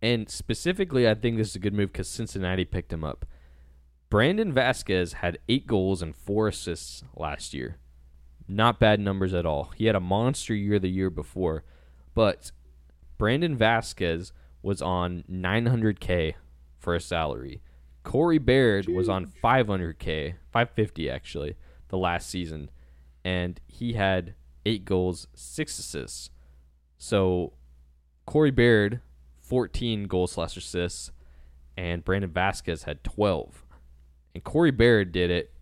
And 0.00 0.28
specifically, 0.28 1.08
I 1.08 1.14
think 1.14 1.36
this 1.36 1.50
is 1.50 1.56
a 1.56 1.60
good 1.60 1.74
move 1.74 1.92
because 1.92 2.08
Cincinnati 2.08 2.64
picked 2.64 2.92
him 2.92 3.04
up. 3.04 3.24
Brandon 4.10 4.52
Vazquez 4.52 5.14
had 5.14 5.38
eight 5.48 5.66
goals 5.66 6.02
and 6.02 6.14
four 6.14 6.48
assists 6.48 7.02
last 7.16 7.54
year. 7.54 7.78
Not 8.48 8.80
bad 8.80 9.00
numbers 9.00 9.32
at 9.32 9.46
all. 9.46 9.72
He 9.76 9.86
had 9.86 9.94
a 9.94 10.00
monster 10.00 10.54
year 10.54 10.78
the 10.78 10.88
year 10.88 11.08
before, 11.08 11.64
but 12.14 12.50
Brandon 13.22 13.56
Vazquez 13.56 14.32
was 14.62 14.82
on 14.82 15.22
900k 15.30 16.34
for 16.80 16.96
a 16.96 17.00
salary. 17.00 17.62
Corey 18.02 18.38
Baird 18.38 18.88
was 18.88 19.08
on 19.08 19.30
500k, 19.40 20.34
550 20.50 21.08
actually, 21.08 21.54
the 21.86 21.96
last 21.96 22.28
season, 22.28 22.68
and 23.24 23.60
he 23.68 23.92
had 23.92 24.34
eight 24.66 24.84
goals, 24.84 25.28
six 25.36 25.78
assists. 25.78 26.30
So 26.98 27.52
Corey 28.26 28.50
Baird, 28.50 29.00
14 29.38 30.08
goals 30.08 30.32
slash 30.32 30.56
assists, 30.56 31.12
and 31.76 32.04
Brandon 32.04 32.30
Vazquez 32.30 32.86
had 32.86 33.04
12. 33.04 33.64
And 34.34 34.42
Corey 34.42 34.72
Baird 34.72 35.12
did 35.12 35.30
it 35.30 35.52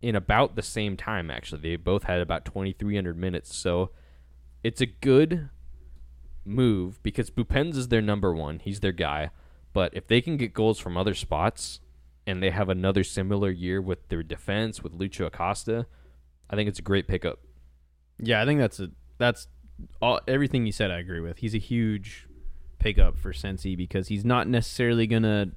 in 0.00 0.14
about 0.14 0.54
the 0.54 0.62
same 0.62 0.96
time, 0.96 1.28
actually. 1.28 1.60
They 1.60 1.74
both 1.74 2.04
had 2.04 2.20
about 2.20 2.44
2,300 2.44 3.18
minutes. 3.18 3.52
So 3.52 3.90
it's 4.62 4.80
a 4.80 4.86
good 4.86 5.50
move 6.44 7.02
because 7.02 7.30
Boupendza 7.30 7.76
is 7.76 7.88
their 7.88 8.02
number 8.02 8.32
one. 8.34 8.58
He's 8.58 8.80
their 8.80 8.92
guy. 8.92 9.30
But 9.72 9.94
if 9.94 10.06
they 10.06 10.20
can 10.20 10.36
get 10.36 10.54
goals 10.54 10.78
from 10.78 10.96
other 10.96 11.14
spots 11.14 11.80
and 12.26 12.42
they 12.42 12.50
have 12.50 12.68
another 12.68 13.04
similar 13.04 13.50
year 13.50 13.80
with 13.80 14.08
their 14.08 14.22
defense, 14.22 14.82
with 14.82 14.98
Lucho 14.98 15.26
Acosta, 15.26 15.86
I 16.48 16.56
think 16.56 16.68
it's 16.68 16.78
a 16.78 16.82
great 16.82 17.08
pickup. 17.08 17.40
Yeah, 18.18 18.40
I 18.40 18.44
think 18.44 18.60
that's 18.60 18.80
a 18.80 18.90
that's 19.18 19.48
all 20.00 20.20
everything 20.28 20.66
you 20.66 20.72
said. 20.72 20.90
I 20.90 20.98
agree 20.98 21.20
with. 21.20 21.38
He's 21.38 21.54
a 21.54 21.58
huge 21.58 22.28
pickup 22.78 23.18
for 23.18 23.32
Cincy 23.32 23.76
because 23.76 24.08
he's 24.08 24.24
not 24.24 24.46
necessarily 24.46 25.06
gonna 25.06 25.48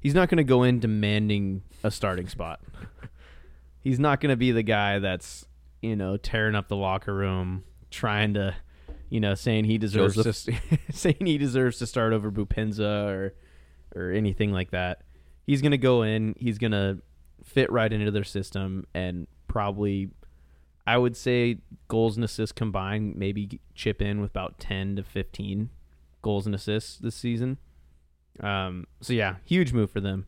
he's 0.00 0.14
not 0.14 0.28
gonna 0.28 0.44
go 0.44 0.62
in 0.62 0.80
demanding 0.80 1.62
a 1.82 1.90
starting 1.90 2.28
spot. 2.28 2.60
he's 3.80 3.98
not 3.98 4.20
gonna 4.20 4.36
be 4.36 4.52
the 4.52 4.62
guy 4.62 4.98
that's 4.98 5.46
you 5.80 5.96
know 5.96 6.16
tearing 6.18 6.54
up 6.54 6.68
the 6.68 6.76
locker 6.76 7.14
room, 7.14 7.64
trying 7.90 8.34
to 8.34 8.54
you 9.10 9.20
know 9.20 9.34
saying 9.34 9.64
he 9.64 9.78
deserves 9.78 10.14
to 10.22 10.32
saying 10.92 11.16
he 11.20 11.38
deserves 11.38 11.78
to 11.78 11.86
start 11.86 12.12
over 12.12 12.30
Boupendza 12.30 13.06
or 13.08 13.34
or 13.94 14.12
anything 14.12 14.52
like 14.52 14.70
that. 14.70 15.02
He's 15.46 15.62
gonna 15.62 15.78
go 15.78 16.02
in. 16.02 16.34
He's 16.38 16.58
gonna 16.58 16.98
fit 17.44 17.70
right 17.72 17.92
into 17.92 18.10
their 18.10 18.24
system 18.24 18.86
and 18.94 19.26
probably 19.46 20.10
I 20.86 20.96
would 20.96 21.16
say 21.16 21.58
goals 21.88 22.16
and 22.16 22.24
assists 22.24 22.52
combined, 22.52 23.16
maybe 23.16 23.60
chip 23.74 24.00
in 24.00 24.20
with 24.22 24.30
about 24.30 24.58
10 24.58 24.96
to 24.96 25.02
15 25.02 25.68
goals 26.22 26.46
and 26.46 26.54
assists 26.54 26.96
this 26.96 27.14
season. 27.14 27.58
Um, 28.40 28.86
so 29.02 29.12
yeah, 29.12 29.36
huge 29.44 29.74
move 29.74 29.90
for 29.90 30.00
them. 30.00 30.26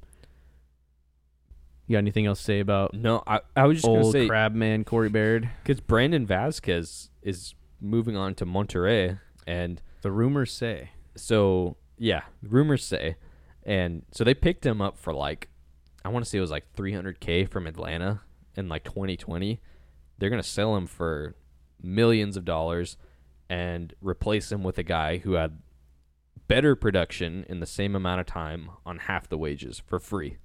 You 1.87 1.95
got 1.95 2.01
anything 2.01 2.27
else 2.27 2.39
to 2.41 2.45
say 2.45 2.61
about 2.61 2.93
No, 2.95 3.23
I, 3.27 3.41
I 3.57 3.65
was 3.65 3.79
just 3.79 3.87
going 3.87 4.03
to 4.05 4.13
say 4.13 4.29
crab 4.29 4.55
man 4.55 4.85
Corey 4.85 5.09
Baird? 5.09 5.49
because 5.63 5.81
Brandon 5.81 6.27
Vazquez 6.27 7.09
is 7.23 7.55
moving 7.81 8.17
on 8.17 8.35
to 8.37 8.47
Monterrey, 8.47 9.19
and 9.47 9.81
The 10.03 10.11
rumors 10.13 10.53
say. 10.53 10.91
so 11.17 11.77
yeah, 11.99 12.23
rumors 12.43 12.85
say, 12.85 13.17
and 13.65 14.03
so 14.13 14.25
they 14.25 14.35
picked 14.35 14.65
him 14.65 14.81
up 14.81 14.97
for 14.99 15.13
like, 15.13 15.49
I 16.05 16.09
want 16.09 16.25
to 16.25 16.31
say 16.31 16.39
it 16.39 16.43
was 16.43 16.51
like 16.51 16.73
300k 16.75 17.49
from 17.49 17.67
Atlanta 17.67 18.23
in 18.57 18.69
like 18.69 18.85
2020. 18.85 19.61
They're 20.19 20.31
gonna 20.31 20.43
sell 20.43 20.77
him 20.77 20.87
for 20.87 21.35
millions 21.83 22.37
of 22.37 22.45
dollars 22.45 22.97
and 23.49 23.95
replace 24.01 24.51
him 24.53 24.63
with 24.63 24.79
a 24.79 24.83
guy 24.83 25.19
who 25.19 25.33
had 25.33 25.59
better 26.49 26.75
production 26.75 27.45
in 27.49 27.61
the 27.61 27.67
same 27.67 27.95
amount 27.95 28.21
of 28.21 28.27
time 28.27 28.71
on 28.87 28.99
half 28.99 29.29
the 29.29 29.39
wages 29.39 29.83
for 29.87 29.99
free. 29.99 30.37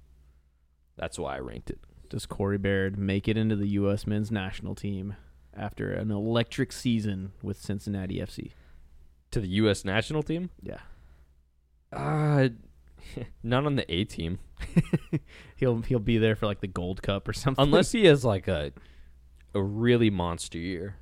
That's 0.96 1.18
why 1.18 1.36
I 1.36 1.40
ranked 1.40 1.70
it. 1.70 1.80
Does 2.08 2.26
Corey 2.26 2.58
Baird 2.58 2.98
make 2.98 3.28
it 3.28 3.36
into 3.36 3.56
the 3.56 3.68
U.S. 3.70 4.06
men's 4.06 4.30
national 4.30 4.74
team 4.74 5.16
after 5.56 5.92
an 5.92 6.10
electric 6.10 6.72
season 6.72 7.32
with 7.42 7.58
Cincinnati 7.60 8.16
FC? 8.16 8.52
To 9.32 9.40
the 9.40 9.48
U.S. 9.48 9.84
national 9.84 10.22
team? 10.22 10.50
Yeah. 10.62 10.78
Uh, 11.92 12.48
not 13.42 13.66
on 13.66 13.76
the 13.76 13.92
A 13.92 14.04
team. 14.04 14.38
He'll 15.56 15.80
he'll 15.82 15.98
be 15.98 16.18
there 16.18 16.36
for 16.36 16.46
like 16.46 16.60
the 16.60 16.66
Gold 16.66 17.02
Cup 17.02 17.26
or 17.28 17.32
something. 17.32 17.62
Unless 17.62 17.92
he 17.92 18.04
has 18.06 18.24
like 18.24 18.48
a 18.48 18.72
a 19.54 19.62
really 19.62 20.10
monster 20.10 20.58
year. 20.58 20.96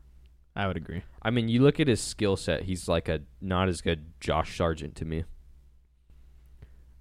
I 0.56 0.68
would 0.68 0.76
agree. 0.76 1.02
I 1.20 1.31
mean, 1.31 1.48
you 1.48 1.60
look 1.60 1.81
at 1.81 1.89
his 1.89 2.01
skill 2.01 2.36
set, 2.36 2.62
he's 2.62 2.86
like 2.89 3.09
a 3.09 3.22
not 3.40 3.68
as 3.68 3.81
good 3.81 4.12
Josh 4.20 4.56
Sargent 4.56 4.94
to 4.97 5.05
me. 5.05 5.24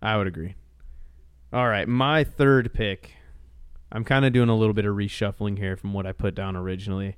I 0.01 0.17
would 0.17 0.25
agree. 0.25 0.55
All 1.51 1.67
right, 1.67 1.87
my 1.87 2.23
third 2.23 2.73
pick. 2.73 3.11
I'm 3.91 4.03
kind 4.03 4.25
of 4.25 4.33
doing 4.33 4.49
a 4.49 4.55
little 4.55 4.73
bit 4.73 4.85
of 4.85 4.95
reshuffling 4.95 5.59
here 5.59 5.77
from 5.77 5.93
what 5.93 6.07
I 6.07 6.11
put 6.13 6.33
down 6.33 6.55
originally. 6.55 7.17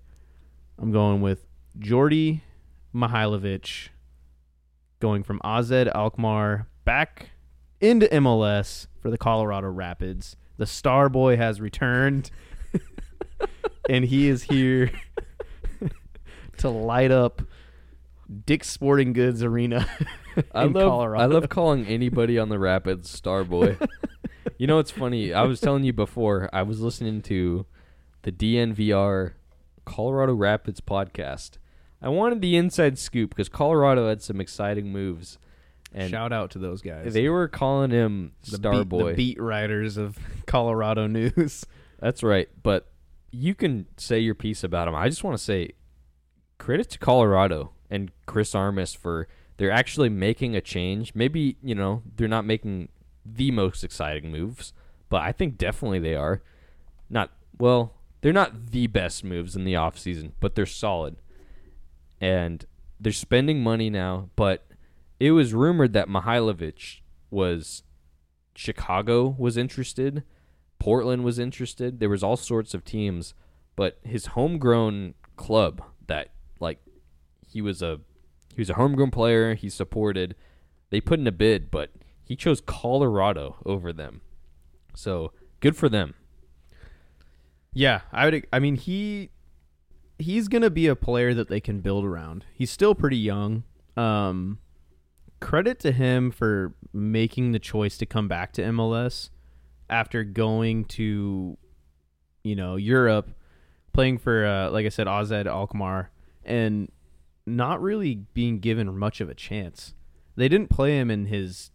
I'm 0.80 0.92
going 0.92 1.22
with 1.22 1.46
Djordje 1.78 2.42
Mihailovic 2.94 3.90
going 5.00 5.24
from 5.24 5.42
AZ 5.44 5.72
Alkmaar 5.72 6.68
back 6.84 7.32
into 7.80 8.08
MLS 8.08 8.88
for 9.00 9.10
the 9.10 9.18
Colorado 9.18 9.70
Rapids. 9.70 10.36
The 10.58 10.66
Star 10.66 11.10
Boy 11.10 11.38
has 11.38 11.60
returned 11.60 12.32
and 13.90 14.06
he 14.06 14.28
is 14.28 14.44
here 14.44 14.92
to 16.58 16.70
light 16.70 17.12
up 17.12 17.42
Dick's 18.46 18.70
Sporting 18.70 19.14
Goods 19.14 19.44
Arena 19.44 19.88
I 20.54 20.66
in 20.66 20.74
love 20.74 20.90
Colorado. 20.90 21.24
I 21.24 21.26
love 21.28 21.50
calling 21.50 21.86
anybody 21.86 22.40
on 22.40 22.50
the 22.50 22.60
Rapids 22.60 23.10
star 23.10 23.44
boy. 23.44 23.78
you 24.58 24.68
know 24.68 24.78
what's 24.78 24.92
funny? 24.92 25.34
I 25.34 25.44
was 25.44 25.60
telling 25.62 25.84
you 25.84 25.94
before. 25.94 26.50
I 26.52 26.64
was 26.64 26.82
listening 26.82 27.22
to 27.24 27.66
the 28.24 28.32
DNVR 28.32 29.34
Colorado 29.86 30.34
Rapids 30.34 30.82
podcast. 30.82 31.52
I 32.02 32.10
wanted 32.10 32.42
the 32.42 32.56
inside 32.58 32.98
scoop 33.00 33.30
because 33.32 33.50
Colorado 33.50 34.10
had 34.10 34.22
some 34.22 34.40
exciting 34.42 34.92
moves, 34.92 35.38
and 35.94 36.10
Shout 36.12 36.34
out 36.34 36.52
to 36.52 36.60
those 36.60 36.82
guys. 36.82 37.14
they 37.14 37.30
were 37.30 37.48
calling 37.48 37.92
him 37.92 38.34
the 38.50 38.58
Star 38.58 38.74
beat, 38.80 38.90
Boy. 38.90 39.10
the 39.12 39.16
beat 39.16 39.42
writers 39.42 39.98
of 39.98 40.18
Colorado 40.46 41.08
news. 41.08 41.66
That's 42.00 42.22
right. 42.22 42.50
But 42.62 42.92
you 43.32 43.56
can 43.56 43.88
say 43.98 44.20
your 44.20 44.36
piece 44.36 44.64
about 44.64 44.88
him. 44.88 44.96
I 44.96 45.08
just 45.10 45.24
want 45.24 45.38
to 45.38 45.44
say 45.44 45.72
credit 46.58 46.90
to 46.92 47.00
Colorado 47.00 47.72
and 47.90 48.12
Chris 48.26 48.54
Armas 48.54 48.94
for 48.94 49.28
they're 49.58 49.72
actually 49.72 50.10
making 50.10 50.56
a 50.56 50.62
change. 50.62 51.16
Maybe, 51.16 51.58
you 51.64 51.76
know, 51.76 52.04
they're 52.18 52.28
not 52.28 52.46
making 52.46 52.90
the 53.26 53.52
most 53.52 53.84
exciting 53.84 54.32
moves, 54.32 54.74
but 55.10 55.22
I 55.24 55.32
think 55.32 55.58
definitely 55.58 56.00
they 56.00 56.16
are. 56.16 56.42
Not 57.10 57.32
well, 57.58 57.95
they're 58.26 58.34
not 58.34 58.72
the 58.72 58.88
best 58.88 59.24
moves 59.24 59.56
in 59.56 59.66
the 59.66 59.76
offseason, 59.76 60.32
but 60.40 60.56
they're 60.56 60.66
solid. 60.66 61.18
And 62.20 62.66
they're 63.00 63.14
spending 63.14 63.62
money 63.62 63.92
now, 63.92 64.32
but 64.36 64.66
it 65.20 65.30
was 65.30 65.54
rumored 65.54 65.94
that 65.94 66.08
Mihailovic 66.08 67.02
was 67.30 67.84
Chicago 68.56 69.36
was 69.38 69.58
interested. 69.58 70.24
Portland 70.80 71.24
was 71.24 71.38
interested. 71.38 72.00
There 72.00 72.10
was 72.10 72.24
all 72.24 72.36
sorts 72.36 72.74
of 72.74 72.84
teams, 72.84 73.36
but 73.76 74.00
his 74.02 74.26
homegrown 74.26 75.14
club 75.36 75.84
that 76.08 76.30
like 76.60 76.80
he 77.48 77.62
was 77.62 77.84
a 77.84 78.00
he 78.56 78.60
was 78.60 78.72
a 78.72 78.74
homegrown 78.74 79.12
player, 79.12 79.54
he 79.54 79.70
supported. 79.70 80.34
They 80.90 81.00
put 81.00 81.20
in 81.20 81.28
a 81.28 81.32
bid, 81.32 81.70
but 81.70 81.92
he 82.24 82.36
chose 82.36 82.60
Colorado 82.60 83.58
over 83.68 83.94
them. 83.94 84.22
So, 84.96 85.32
good 85.60 85.76
for 85.76 85.90
them. 85.90 86.16
Yeah, 87.76 88.02
I 88.12 88.26
would. 88.26 88.48
I 88.52 88.60
mean, 88.60 88.78
he 88.78 89.30
he's 90.18 90.48
gonna 90.48 90.70
be 90.70 90.88
a 90.88 90.96
player 90.96 91.34
that 91.34 91.50
they 91.50 91.60
can 91.60 91.82
build 91.82 92.06
around. 92.06 92.46
He's 92.54 92.72
still 92.72 92.96
pretty 92.96 93.18
young. 93.18 93.64
Um, 93.98 94.60
credit 95.42 95.78
to 95.82 95.92
him 95.92 96.32
for 96.32 96.74
making 96.94 97.52
the 97.52 97.60
choice 97.60 97.98
to 97.98 98.06
come 98.06 98.30
back 98.30 98.54
to 98.54 98.62
MLS 98.64 99.30
after 99.90 100.24
going 100.24 100.86
to, 100.86 101.58
you 102.44 102.56
know, 102.56 102.78
Europe, 102.78 103.30
playing 103.94 104.18
for, 104.18 104.46
uh, 104.46 104.72
like 104.72 104.86
I 104.86 104.90
said, 104.90 105.08
AZ 105.08 105.32
Alkmaar, 105.32 106.12
and 106.44 106.90
not 107.46 107.82
really 107.82 108.16
being 108.34 108.60
given 108.60 108.98
much 108.98 109.22
of 109.22 109.30
a 109.30 109.36
chance. 109.36 109.94
They 110.36 110.48
didn't 110.48 110.70
play 110.70 110.98
him 110.98 111.12
in 111.12 111.26
his 111.26 111.72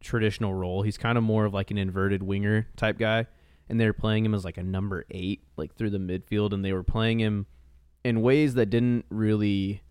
traditional 0.00 0.54
role. 0.54 0.82
He's 0.82 0.96
kind 0.96 1.18
of 1.18 1.24
more 1.24 1.44
of 1.44 1.52
like 1.52 1.70
an 1.70 1.78
inverted 1.78 2.22
winger 2.22 2.68
type 2.76 2.98
guy 2.98 3.26
and 3.70 3.80
they 3.80 3.86
were 3.86 3.92
playing 3.92 4.24
him 4.24 4.34
as 4.34 4.44
like 4.44 4.58
a 4.58 4.62
number 4.62 5.04
eight, 5.10 5.42
like 5.56 5.74
through 5.74 5.90
the 5.90 5.98
midfield, 5.98 6.52
and 6.52 6.64
they 6.64 6.72
were 6.72 6.82
playing 6.82 7.20
him 7.20 7.46
in 8.04 8.20
ways 8.22 8.54
that 8.54 8.66
didn't 8.66 9.04
really 9.08 9.82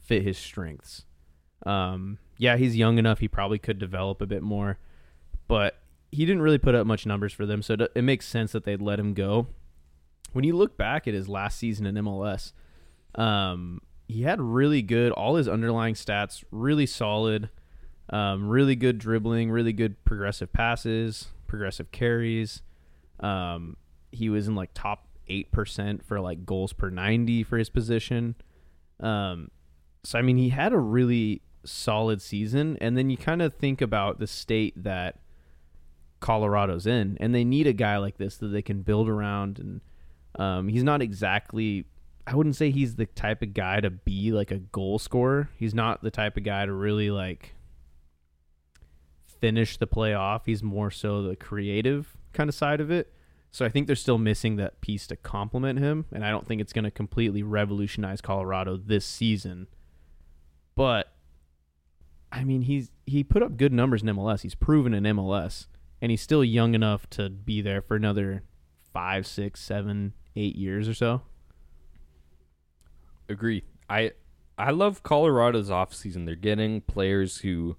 fit 0.00 0.22
his 0.22 0.38
strengths. 0.38 1.04
Um, 1.66 2.18
yeah, 2.38 2.56
he's 2.56 2.76
young 2.76 2.98
enough; 2.98 3.18
he 3.18 3.28
probably 3.28 3.58
could 3.58 3.78
develop 3.78 4.20
a 4.20 4.26
bit 4.26 4.42
more, 4.42 4.78
but 5.48 5.78
he 6.12 6.24
didn't 6.24 6.42
really 6.42 6.58
put 6.58 6.74
up 6.74 6.86
much 6.86 7.06
numbers 7.06 7.32
for 7.32 7.44
them, 7.44 7.60
so 7.60 7.76
it 7.94 8.02
makes 8.02 8.26
sense 8.26 8.52
that 8.52 8.64
they'd 8.64 8.82
let 8.82 9.00
him 9.00 9.14
go. 9.14 9.48
When 10.32 10.44
you 10.44 10.56
look 10.56 10.76
back 10.76 11.08
at 11.08 11.14
his 11.14 11.28
last 11.28 11.58
season 11.58 11.86
in 11.86 11.94
MLS, 11.96 12.52
um, 13.14 13.80
he 14.06 14.22
had 14.22 14.40
really 14.40 14.82
good, 14.82 15.12
all 15.12 15.36
his 15.36 15.48
underlying 15.48 15.94
stats 15.94 16.44
really 16.50 16.86
solid, 16.86 17.50
um, 18.10 18.48
really 18.48 18.76
good 18.76 18.98
dribbling, 18.98 19.50
really 19.50 19.72
good 19.72 20.04
progressive 20.04 20.52
passes, 20.52 21.28
progressive 21.46 21.90
carries. 21.90 22.62
Um, 23.24 23.78
he 24.12 24.28
was 24.28 24.46
in 24.46 24.54
like 24.54 24.70
top 24.74 25.08
eight 25.28 25.50
percent 25.50 26.04
for 26.04 26.20
like 26.20 26.44
goals 26.44 26.74
per 26.74 26.90
ninety 26.90 27.42
for 27.42 27.56
his 27.56 27.70
position. 27.70 28.34
Um, 29.00 29.50
so 30.04 30.18
I 30.18 30.22
mean, 30.22 30.36
he 30.36 30.50
had 30.50 30.72
a 30.72 30.78
really 30.78 31.40
solid 31.64 32.20
season, 32.20 32.76
and 32.80 32.96
then 32.96 33.08
you 33.08 33.16
kind 33.16 33.40
of 33.40 33.54
think 33.54 33.80
about 33.80 34.18
the 34.18 34.26
state 34.26 34.82
that 34.84 35.20
Colorado's 36.20 36.86
in, 36.86 37.16
and 37.18 37.34
they 37.34 37.44
need 37.44 37.66
a 37.66 37.72
guy 37.72 37.96
like 37.96 38.18
this 38.18 38.36
that 38.36 38.48
they 38.48 38.62
can 38.62 38.82
build 38.82 39.08
around. 39.08 39.58
And 39.58 39.80
um, 40.38 40.68
he's 40.68 40.84
not 40.84 41.00
exactly. 41.00 41.86
I 42.26 42.34
wouldn't 42.34 42.56
say 42.56 42.70
he's 42.70 42.96
the 42.96 43.06
type 43.06 43.42
of 43.42 43.54
guy 43.54 43.80
to 43.80 43.90
be 43.90 44.32
like 44.32 44.50
a 44.50 44.58
goal 44.58 44.98
scorer. 44.98 45.48
He's 45.56 45.74
not 45.74 46.02
the 46.02 46.10
type 46.10 46.36
of 46.36 46.44
guy 46.44 46.66
to 46.66 46.72
really 46.72 47.10
like 47.10 47.54
finish 49.40 49.78
the 49.78 49.86
play 49.86 50.14
off. 50.14 50.46
He's 50.46 50.62
more 50.62 50.90
so 50.90 51.22
the 51.22 51.36
creative 51.36 52.16
kind 52.34 52.48
of 52.48 52.54
side 52.54 52.80
of 52.80 52.90
it. 52.90 53.12
So 53.50 53.64
I 53.64 53.68
think 53.68 53.86
they're 53.86 53.94
still 53.96 54.18
missing 54.18 54.56
that 54.56 54.80
piece 54.80 55.06
to 55.06 55.16
complement 55.16 55.78
him, 55.78 56.06
and 56.12 56.24
I 56.24 56.30
don't 56.30 56.46
think 56.46 56.60
it's 56.60 56.72
going 56.72 56.84
to 56.84 56.90
completely 56.90 57.42
revolutionize 57.42 58.20
Colorado 58.20 58.76
this 58.76 59.06
season. 59.06 59.68
But 60.74 61.12
I 62.32 62.42
mean, 62.42 62.62
he's 62.62 62.90
he 63.06 63.22
put 63.22 63.44
up 63.44 63.56
good 63.56 63.72
numbers 63.72 64.02
in 64.02 64.08
MLS. 64.08 64.42
He's 64.42 64.56
proven 64.56 64.92
in 64.92 65.04
MLS, 65.04 65.68
and 66.02 66.10
he's 66.10 66.20
still 66.20 66.42
young 66.42 66.74
enough 66.74 67.08
to 67.10 67.30
be 67.30 67.62
there 67.62 67.80
for 67.80 67.94
another 67.94 68.42
five, 68.92 69.24
six, 69.24 69.60
seven, 69.60 70.14
eight 70.34 70.56
years 70.56 70.88
or 70.88 70.94
so. 70.94 71.22
Agree. 73.28 73.62
I 73.88 74.12
I 74.58 74.70
love 74.70 75.02
Colorado's 75.02 75.70
offseason. 75.70 76.26
They're 76.26 76.34
getting 76.34 76.80
players 76.80 77.38
who 77.38 77.76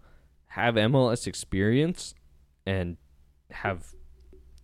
have 0.47 0.75
MLS 0.75 1.27
experience 1.27 2.15
and 2.65 2.97
have 3.51 3.94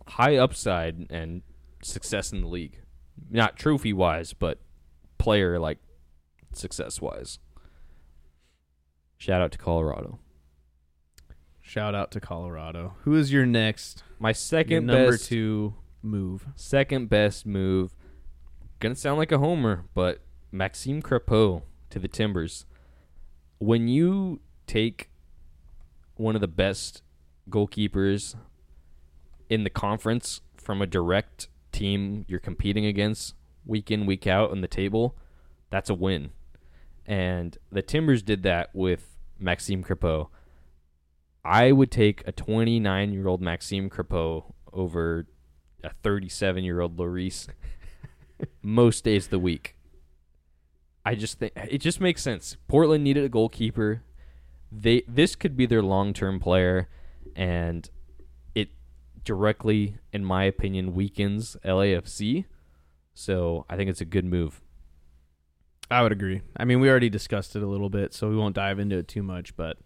high 0.08 0.36
upside 0.36 1.06
and 1.10 1.42
success 1.82 2.32
in 2.32 2.42
the 2.42 2.48
league. 2.48 2.80
Not 3.30 3.56
trophy 3.56 3.92
wise, 3.92 4.32
but 4.32 4.60
player 5.18 5.58
like 5.58 5.78
success 6.52 7.00
wise. 7.00 7.38
Shout 9.18 9.40
out 9.40 9.52
to 9.52 9.58
Colorado. 9.58 10.18
Shout 11.60 11.94
out 11.94 12.10
to 12.12 12.20
Colorado. 12.20 12.94
Who 13.02 13.14
is 13.14 13.32
your 13.32 13.46
next 13.46 14.02
My 14.18 14.30
your 14.30 14.34
second 14.34 14.86
number 14.86 15.12
best 15.12 15.26
two 15.26 15.74
move? 16.02 16.46
second 16.56 17.08
best 17.08 17.46
move. 17.46 17.94
Gonna 18.80 18.96
sound 18.96 19.18
like 19.18 19.30
a 19.30 19.38
homer, 19.38 19.84
but 19.94 20.22
Maxime 20.50 21.00
Crepeau 21.00 21.62
to 21.90 21.98
the 21.98 22.08
Timbers. 22.08 22.66
When 23.58 23.86
you 23.86 24.40
take 24.66 25.10
one 26.16 26.34
of 26.34 26.40
the 26.40 26.48
best 26.48 27.02
goalkeepers 27.48 28.34
in 29.52 29.64
the 29.64 29.70
conference 29.70 30.40
from 30.56 30.80
a 30.80 30.86
direct 30.86 31.48
team 31.72 32.24
you're 32.26 32.40
competing 32.40 32.86
against 32.86 33.34
week 33.66 33.90
in 33.90 34.06
week 34.06 34.26
out 34.26 34.50
on 34.50 34.62
the 34.62 34.66
table, 34.66 35.14
that's 35.68 35.90
a 35.90 35.94
win. 35.94 36.30
And 37.04 37.58
the 37.70 37.82
Timbers 37.82 38.22
did 38.22 38.44
that 38.44 38.70
with 38.74 39.18
Maxime 39.38 39.84
Crepeau. 39.84 40.28
I 41.44 41.70
would 41.70 41.90
take 41.90 42.26
a 42.26 42.32
29 42.32 43.12
year 43.12 43.28
old 43.28 43.42
Maxime 43.42 43.90
Crepeau 43.90 44.54
over 44.72 45.26
a 45.84 45.90
37 46.02 46.64
year 46.64 46.80
old 46.80 46.96
Lloris 46.96 47.48
most 48.62 49.04
days 49.04 49.26
of 49.26 49.30
the 49.32 49.38
week. 49.38 49.76
I 51.04 51.14
just 51.14 51.38
think 51.38 51.52
it 51.56 51.78
just 51.78 52.00
makes 52.00 52.22
sense. 52.22 52.56
Portland 52.68 53.04
needed 53.04 53.24
a 53.24 53.28
goalkeeper. 53.28 54.02
They 54.70 55.02
this 55.06 55.36
could 55.36 55.58
be 55.58 55.66
their 55.66 55.82
long 55.82 56.14
term 56.14 56.40
player, 56.40 56.88
and 57.36 57.90
directly, 59.24 59.98
in 60.12 60.24
my 60.24 60.44
opinion, 60.44 60.94
weakens 60.94 61.56
LAFC. 61.64 62.44
So 63.14 63.66
I 63.68 63.76
think 63.76 63.90
it's 63.90 64.00
a 64.00 64.06
good 64.06 64.24
move. 64.24 64.60
I 65.90 66.02
would 66.02 66.12
agree. 66.12 66.40
I 66.56 66.64
mean, 66.64 66.80
we 66.80 66.88
already 66.88 67.10
discussed 67.10 67.54
it 67.54 67.62
a 67.62 67.66
little 67.66 67.90
bit, 67.90 68.14
so 68.14 68.28
we 68.28 68.36
won't 68.36 68.54
dive 68.54 68.78
into 68.78 68.96
it 68.96 69.08
too 69.08 69.22
much. 69.22 69.54
But 69.56 69.76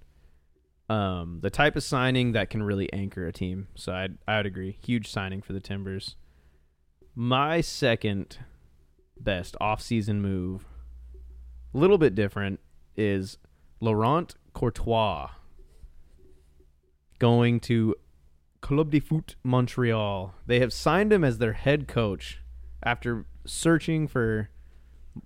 um, 0.89 1.41
the 1.43 1.51
type 1.51 1.75
of 1.75 1.83
signing 1.83 2.33
that 2.33 2.51
can 2.51 2.63
really 2.63 2.93
anchor 2.93 3.27
a 3.27 3.33
team. 3.33 3.69
So 3.75 3.93
I 3.93 4.09
I 4.29 4.37
would 4.37 4.47
agree. 4.47 4.79
Huge 4.85 5.09
signing 5.09 5.43
for 5.43 5.53
the 5.53 5.61
Timbers. 5.61 6.17
My 7.15 7.61
second 7.61 8.39
best 9.19 9.57
offseason 9.61 10.21
move, 10.21 10.65
a 11.75 11.79
little 11.79 11.99
bit 11.99 12.15
different, 12.15 12.61
is 12.97 13.39
Laurent 13.81 14.35
Courtois 14.53 15.31
going 17.19 17.59
to 17.61 17.95
Club 18.67 18.91
de 18.91 18.99
Foot 18.99 19.37
Montreal. 19.45 20.35
They 20.45 20.59
have 20.59 20.73
signed 20.73 21.13
him 21.13 21.23
as 21.23 21.39
their 21.39 21.53
head 21.53 21.87
coach 21.87 22.43
after 22.83 23.25
searching 23.45 24.09
for 24.09 24.51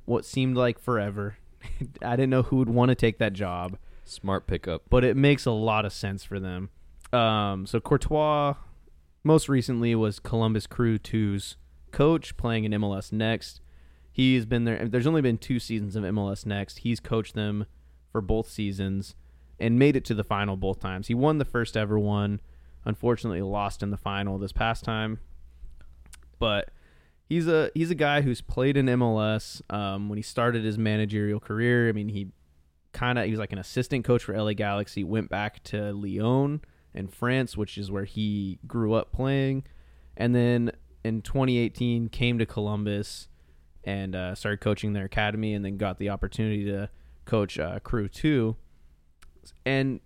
what 0.04 0.26
seemed 0.26 0.58
like 0.58 0.78
forever. 0.78 1.38
I 2.02 2.16
didn't 2.16 2.28
know 2.28 2.42
who 2.42 2.56
would 2.56 2.68
want 2.68 2.90
to 2.90 2.94
take 2.94 3.16
that 3.16 3.32
job, 3.32 3.78
Smart 4.04 4.46
pickup. 4.46 4.82
but 4.90 5.04
it 5.04 5.16
makes 5.16 5.46
a 5.46 5.52
lot 5.52 5.86
of 5.86 5.92
sense 5.94 6.22
for 6.22 6.38
them. 6.38 6.68
Um, 7.14 7.64
so 7.64 7.80
Courtois, 7.80 8.56
most 9.24 9.48
recently, 9.48 9.94
was 9.94 10.18
Columbus 10.18 10.66
Crew 10.66 10.98
2's 10.98 11.56
coach, 11.92 12.36
playing 12.36 12.64
in 12.64 12.72
MLS 12.72 13.10
Next. 13.10 13.62
He's 14.12 14.44
been 14.44 14.64
there. 14.64 14.86
There's 14.86 15.06
only 15.06 15.22
been 15.22 15.38
two 15.38 15.58
seasons 15.58 15.96
of 15.96 16.04
MLS 16.04 16.44
Next. 16.44 16.80
He's 16.80 17.00
coached 17.00 17.34
them 17.34 17.64
for 18.12 18.20
both 18.20 18.50
seasons 18.50 19.14
and 19.58 19.78
made 19.78 19.96
it 19.96 20.04
to 20.04 20.14
the 20.14 20.24
final 20.24 20.58
both 20.58 20.78
times. 20.78 21.06
He 21.06 21.14
won 21.14 21.38
the 21.38 21.46
first 21.46 21.74
ever 21.74 21.98
one. 21.98 22.42
Unfortunately, 22.84 23.42
lost 23.42 23.82
in 23.82 23.90
the 23.90 23.96
final 23.96 24.38
this 24.38 24.52
past 24.52 24.84
time. 24.84 25.18
But 26.38 26.70
he's 27.30 27.46
a 27.46 27.70
he's 27.74 27.90
a 27.90 27.94
guy 27.94 28.20
who's 28.20 28.42
played 28.42 28.76
in 28.76 28.86
MLS. 28.86 29.62
Um, 29.72 30.10
when 30.10 30.18
he 30.18 30.22
started 30.22 30.64
his 30.64 30.76
managerial 30.76 31.40
career, 31.40 31.88
I 31.88 31.92
mean, 31.92 32.08
he 32.10 32.28
kind 32.92 33.18
of 33.18 33.24
he 33.24 33.30
was 33.30 33.40
like 33.40 33.52
an 33.52 33.58
assistant 33.58 34.04
coach 34.04 34.24
for 34.24 34.36
LA 34.36 34.52
Galaxy. 34.52 35.04
Went 35.04 35.30
back 35.30 35.62
to 35.64 35.92
Lyon 35.92 36.60
in 36.92 37.08
France, 37.08 37.56
which 37.56 37.78
is 37.78 37.90
where 37.90 38.04
he 38.04 38.58
grew 38.66 38.92
up 38.92 39.12
playing, 39.12 39.64
and 40.16 40.34
then 40.34 40.72
in 41.04 41.22
2018 41.22 42.08
came 42.08 42.38
to 42.38 42.44
Columbus 42.44 43.28
and 43.84 44.14
uh, 44.14 44.34
started 44.34 44.60
coaching 44.60 44.92
their 44.92 45.06
academy, 45.06 45.54
and 45.54 45.64
then 45.64 45.78
got 45.78 45.98
the 45.98 46.10
opportunity 46.10 46.64
to 46.66 46.90
coach 47.24 47.58
uh, 47.58 47.78
Crew 47.78 48.08
Two, 48.08 48.56
and 49.64 50.00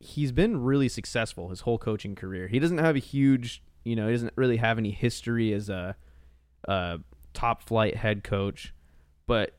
he's 0.00 0.32
been 0.32 0.62
really 0.62 0.88
successful 0.88 1.50
his 1.50 1.60
whole 1.60 1.78
coaching 1.78 2.14
career. 2.14 2.48
He 2.48 2.58
doesn't 2.58 2.78
have 2.78 2.96
a 2.96 3.00
huge, 3.00 3.62
you 3.84 3.94
know, 3.94 4.06
he 4.06 4.12
doesn't 4.12 4.32
really 4.34 4.56
have 4.56 4.78
any 4.78 4.90
history 4.90 5.52
as 5.52 5.68
a, 5.68 5.94
a 6.64 6.98
top 7.34 7.62
flight 7.62 7.96
head 7.96 8.24
coach, 8.24 8.74
but 9.26 9.56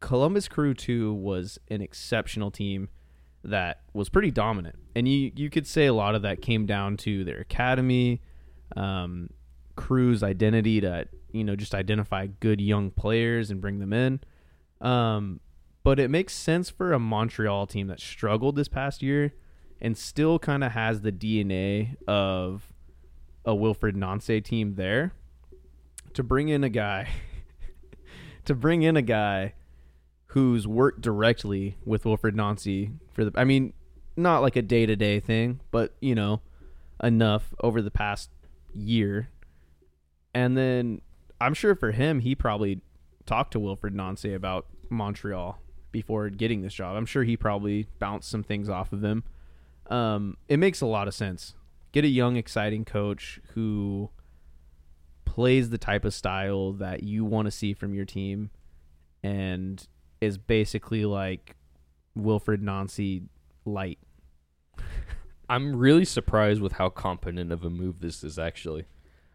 Columbus 0.00 0.46
Crew 0.46 0.74
2 0.74 1.12
was 1.12 1.58
an 1.68 1.80
exceptional 1.80 2.50
team 2.50 2.90
that 3.42 3.80
was 3.94 4.10
pretty 4.10 4.30
dominant. 4.30 4.76
And 4.94 5.08
you 5.08 5.32
you 5.34 5.48
could 5.48 5.66
say 5.66 5.86
a 5.86 5.94
lot 5.94 6.14
of 6.14 6.22
that 6.22 6.42
came 6.42 6.66
down 6.66 6.96
to 6.98 7.24
their 7.24 7.38
academy, 7.38 8.20
um, 8.76 9.30
Crew's 9.74 10.22
identity 10.22 10.80
to, 10.82 11.08
you 11.32 11.44
know, 11.44 11.56
just 11.56 11.74
identify 11.74 12.26
good 12.26 12.60
young 12.60 12.90
players 12.90 13.50
and 13.50 13.60
bring 13.60 13.78
them 13.78 13.92
in. 13.92 14.20
Um, 14.80 15.40
but 15.82 15.98
it 15.98 16.10
makes 16.10 16.34
sense 16.34 16.68
for 16.68 16.92
a 16.92 16.98
Montreal 16.98 17.66
team 17.66 17.86
that 17.86 18.00
struggled 18.00 18.56
this 18.56 18.68
past 18.68 19.02
year 19.02 19.32
and 19.80 19.96
still 19.96 20.38
kind 20.38 20.64
of 20.64 20.72
has 20.72 21.00
the 21.00 21.12
DNA 21.12 21.96
of 22.06 22.72
a 23.44 23.52
Wilfried 23.52 23.94
Nancy 23.94 24.40
team 24.40 24.74
there 24.74 25.12
to 26.14 26.22
bring 26.22 26.48
in 26.48 26.64
a 26.64 26.68
guy 26.68 27.08
to 28.44 28.54
bring 28.54 28.82
in 28.82 28.96
a 28.96 29.02
guy 29.02 29.54
who's 30.26 30.66
worked 30.66 31.00
directly 31.00 31.76
with 31.84 32.04
Wilfried 32.04 32.34
Nancy 32.34 32.90
for 33.12 33.24
the 33.24 33.32
I 33.38 33.44
mean 33.44 33.72
not 34.16 34.40
like 34.40 34.56
a 34.56 34.62
day-to-day 34.62 35.20
thing 35.20 35.60
but 35.70 35.94
you 36.00 36.14
know 36.14 36.40
enough 37.02 37.54
over 37.60 37.80
the 37.80 37.90
past 37.90 38.30
year. 38.74 39.30
And 40.34 40.56
then 40.56 41.00
I'm 41.40 41.54
sure 41.54 41.74
for 41.74 41.92
him 41.92 42.20
he 42.20 42.34
probably 42.34 42.80
talked 43.26 43.52
to 43.52 43.60
Wilfried 43.60 43.92
Nancy 43.92 44.34
about 44.34 44.66
Montreal 44.90 45.58
before 45.92 46.28
getting 46.30 46.62
this 46.62 46.74
job. 46.74 46.96
I'm 46.96 47.06
sure 47.06 47.24
he 47.24 47.36
probably 47.36 47.86
bounced 47.98 48.30
some 48.30 48.42
things 48.42 48.68
off 48.68 48.92
of 48.92 49.02
him 49.02 49.24
um, 49.88 50.36
it 50.48 50.58
makes 50.58 50.80
a 50.80 50.86
lot 50.86 51.08
of 51.08 51.14
sense. 51.14 51.54
Get 51.92 52.04
a 52.04 52.08
young, 52.08 52.36
exciting 52.36 52.84
coach 52.84 53.40
who 53.54 54.10
plays 55.24 55.70
the 55.70 55.78
type 55.78 56.04
of 56.04 56.12
style 56.14 56.72
that 56.72 57.02
you 57.02 57.24
want 57.24 57.46
to 57.46 57.50
see 57.50 57.72
from 57.72 57.94
your 57.94 58.04
team 58.04 58.50
and 59.22 59.86
is 60.20 60.38
basically 60.38 61.04
like 61.04 61.56
Wilfried 62.16 62.60
Nancy 62.60 63.22
light. 63.64 63.98
I'm 65.50 65.76
really 65.76 66.04
surprised 66.04 66.60
with 66.60 66.72
how 66.72 66.90
competent 66.90 67.52
of 67.52 67.64
a 67.64 67.70
move 67.70 68.00
this 68.00 68.22
is 68.22 68.38
actually. 68.38 68.84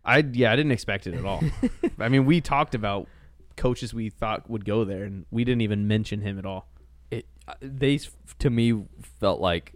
I 0.06 0.18
yeah, 0.34 0.52
I 0.52 0.56
didn't 0.56 0.74
expect 0.74 1.08
it 1.08 1.16
at 1.16 1.26
all. 1.26 1.42
I 2.00 2.10
mean, 2.10 2.26
we 2.26 2.42
talked 2.42 2.76
about 2.76 3.08
coaches 3.56 3.94
we 3.94 4.10
thought 4.10 4.50
would 4.50 4.66
go 4.66 4.84
there 4.84 5.04
and 5.04 5.26
we 5.32 5.44
didn't 5.44 5.62
even 5.62 5.88
mention 5.88 6.22
him 6.22 6.38
at 6.38 6.46
all. 6.46 6.68
It 7.10 7.26
uh, 7.48 7.54
they 7.62 8.00
to 8.40 8.50
me 8.50 8.84
felt 9.20 9.40
like 9.40 9.74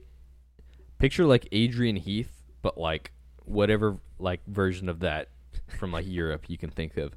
picture 1.00 1.26
like 1.26 1.48
Adrian 1.52 1.96
Heath, 1.96 2.44
but 2.62 2.78
like 2.78 3.12
whatever 3.46 3.98
like 4.20 4.42
version 4.48 4.90
of 4.90 5.00
that 5.00 5.30
from 5.78 5.92
like 5.92 6.06
Europe 6.08 6.46
you 6.50 6.58
can 6.58 6.70
think 6.70 6.98
of. 6.98 7.14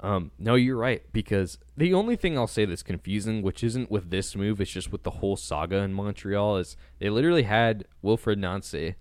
Um, 0.00 0.30
no, 0.38 0.54
you're 0.54 0.76
right 0.76 1.02
because 1.12 1.58
the 1.76 1.92
only 1.92 2.14
thing 2.14 2.38
I'll 2.38 2.46
say 2.46 2.64
that's 2.64 2.84
confusing, 2.84 3.42
which 3.42 3.64
isn't 3.64 3.90
with 3.90 4.10
this 4.10 4.36
move, 4.36 4.60
it's 4.60 4.70
just 4.70 4.92
with 4.92 5.02
the 5.02 5.10
whole 5.10 5.36
saga 5.36 5.78
in 5.78 5.92
Montreal, 5.92 6.56
is 6.58 6.76
they 7.00 7.10
literally 7.10 7.42
had 7.42 7.84
Wilfried 8.02 8.38
Nancy. 8.38 8.94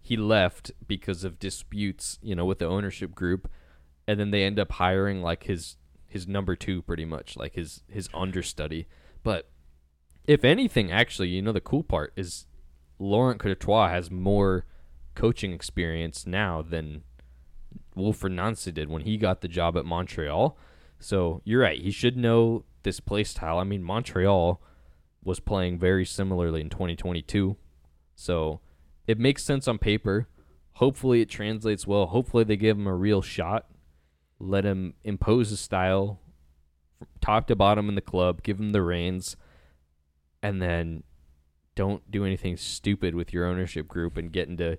He 0.00 0.16
left 0.16 0.72
because 0.86 1.22
of 1.22 1.38
disputes, 1.38 2.18
you 2.22 2.34
know, 2.34 2.44
with 2.44 2.58
the 2.58 2.66
ownership 2.66 3.14
group, 3.14 3.48
and 4.06 4.18
then 4.18 4.30
they 4.32 4.42
end 4.42 4.58
up 4.58 4.72
hiring 4.72 5.22
like 5.22 5.44
his 5.44 5.76
his 6.08 6.26
number 6.26 6.56
two, 6.56 6.82
pretty 6.82 7.04
much 7.04 7.36
like 7.36 7.54
his 7.54 7.82
his 7.88 8.08
understudy. 8.12 8.88
But 9.22 9.48
if 10.26 10.44
anything, 10.44 10.90
actually, 10.90 11.28
you 11.28 11.42
know, 11.42 11.52
the 11.52 11.60
cool 11.60 11.84
part 11.84 12.12
is 12.16 12.46
Laurent 12.98 13.38
Courtois 13.38 13.88
has 13.88 14.10
more 14.10 14.64
coaching 15.14 15.52
experience 15.52 16.26
now 16.26 16.62
than 16.62 17.02
Wilfried 17.96 18.32
Nancy 18.32 18.72
did 18.72 18.88
when 18.88 19.02
he 19.02 19.16
got 19.16 19.40
the 19.40 19.48
job 19.48 19.76
at 19.76 19.84
Montreal. 19.84 20.56
So 20.98 21.42
you're 21.44 21.62
right. 21.62 21.80
He 21.80 21.90
should 21.90 22.16
know 22.16 22.64
this 22.82 23.00
play 23.00 23.24
style. 23.24 23.58
I 23.58 23.64
mean, 23.64 23.82
Montreal 23.82 24.60
was 25.22 25.40
playing 25.40 25.78
very 25.78 26.04
similarly 26.04 26.60
in 26.60 26.70
2022. 26.70 27.56
So 28.14 28.60
it 29.06 29.18
makes 29.18 29.44
sense 29.44 29.68
on 29.68 29.78
paper. 29.78 30.28
Hopefully 30.74 31.20
it 31.20 31.28
translates 31.28 31.86
well. 31.86 32.06
Hopefully 32.06 32.44
they 32.44 32.56
give 32.56 32.76
him 32.76 32.86
a 32.86 32.94
real 32.94 33.22
shot. 33.22 33.66
Let 34.38 34.64
him 34.64 34.94
impose 35.02 35.50
his 35.50 35.60
style 35.60 36.20
from 36.98 37.08
top 37.20 37.46
to 37.48 37.56
bottom 37.56 37.88
in 37.88 37.96
the 37.96 38.00
club. 38.00 38.42
Give 38.42 38.58
him 38.58 38.70
the 38.70 38.82
reins. 38.82 39.36
And 40.42 40.62
then 40.62 41.02
don't 41.78 42.10
do 42.10 42.24
anything 42.24 42.56
stupid 42.56 43.14
with 43.14 43.32
your 43.32 43.46
ownership 43.46 43.86
group 43.86 44.16
and 44.16 44.32
get 44.32 44.48
into 44.48 44.76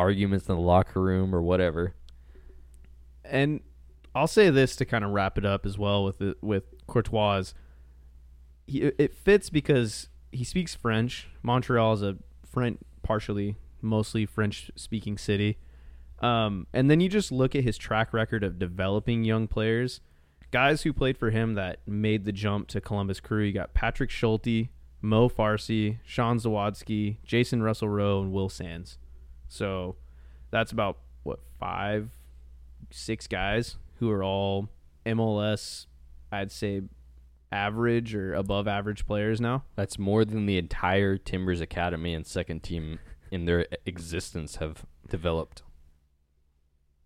arguments 0.00 0.48
in 0.48 0.56
the 0.56 0.60
locker 0.60 1.00
room 1.00 1.32
or 1.32 1.40
whatever. 1.40 1.94
And 3.24 3.60
I'll 4.16 4.26
say 4.26 4.50
this 4.50 4.74
to 4.76 4.84
kind 4.84 5.04
of 5.04 5.12
wrap 5.12 5.38
it 5.38 5.44
up 5.44 5.64
as 5.64 5.78
well 5.78 6.04
with 6.04 6.18
the, 6.18 6.34
with 6.42 6.64
Courtois. 6.88 7.52
He, 8.66 8.82
it 8.82 9.14
fits 9.14 9.48
because 9.48 10.08
he 10.32 10.42
speaks 10.42 10.74
French. 10.74 11.28
Montreal 11.44 11.92
is 11.92 12.02
a 12.02 12.16
French, 12.44 12.80
partially, 13.04 13.54
mostly 13.80 14.26
French-speaking 14.26 15.18
city. 15.18 15.56
Um, 16.18 16.66
and 16.72 16.90
then 16.90 16.98
you 16.98 17.08
just 17.08 17.30
look 17.30 17.54
at 17.54 17.62
his 17.62 17.78
track 17.78 18.12
record 18.12 18.42
of 18.42 18.58
developing 18.58 19.22
young 19.22 19.46
players, 19.46 20.00
guys 20.50 20.82
who 20.82 20.92
played 20.92 21.16
for 21.16 21.30
him 21.30 21.54
that 21.54 21.78
made 21.86 22.24
the 22.24 22.32
jump 22.32 22.66
to 22.68 22.80
Columbus 22.80 23.20
Crew. 23.20 23.44
You 23.44 23.52
got 23.52 23.72
Patrick 23.72 24.10
Schulte, 24.10 24.66
Mo 25.00 25.28
Farsi, 25.28 25.98
Sean 26.04 26.38
Zawadzki, 26.38 27.18
Jason 27.24 27.62
Russell 27.62 27.88
Rowe, 27.88 28.20
and 28.20 28.32
Will 28.32 28.48
Sands. 28.48 28.98
So 29.48 29.96
that's 30.50 30.72
about 30.72 30.98
what 31.22 31.40
five, 31.58 32.10
six 32.90 33.26
guys 33.26 33.76
who 33.98 34.10
are 34.10 34.22
all 34.22 34.68
MLS. 35.06 35.86
I'd 36.30 36.52
say 36.52 36.82
average 37.50 38.14
or 38.14 38.34
above 38.34 38.68
average 38.68 39.06
players 39.06 39.40
now. 39.40 39.64
That's 39.76 39.98
more 39.98 40.24
than 40.24 40.46
the 40.46 40.58
entire 40.58 41.16
Timbers 41.16 41.60
Academy 41.60 42.14
and 42.14 42.26
second 42.26 42.62
team 42.62 42.98
in 43.30 43.44
their 43.44 43.66
existence 43.86 44.56
have 44.56 44.84
developed. 45.08 45.62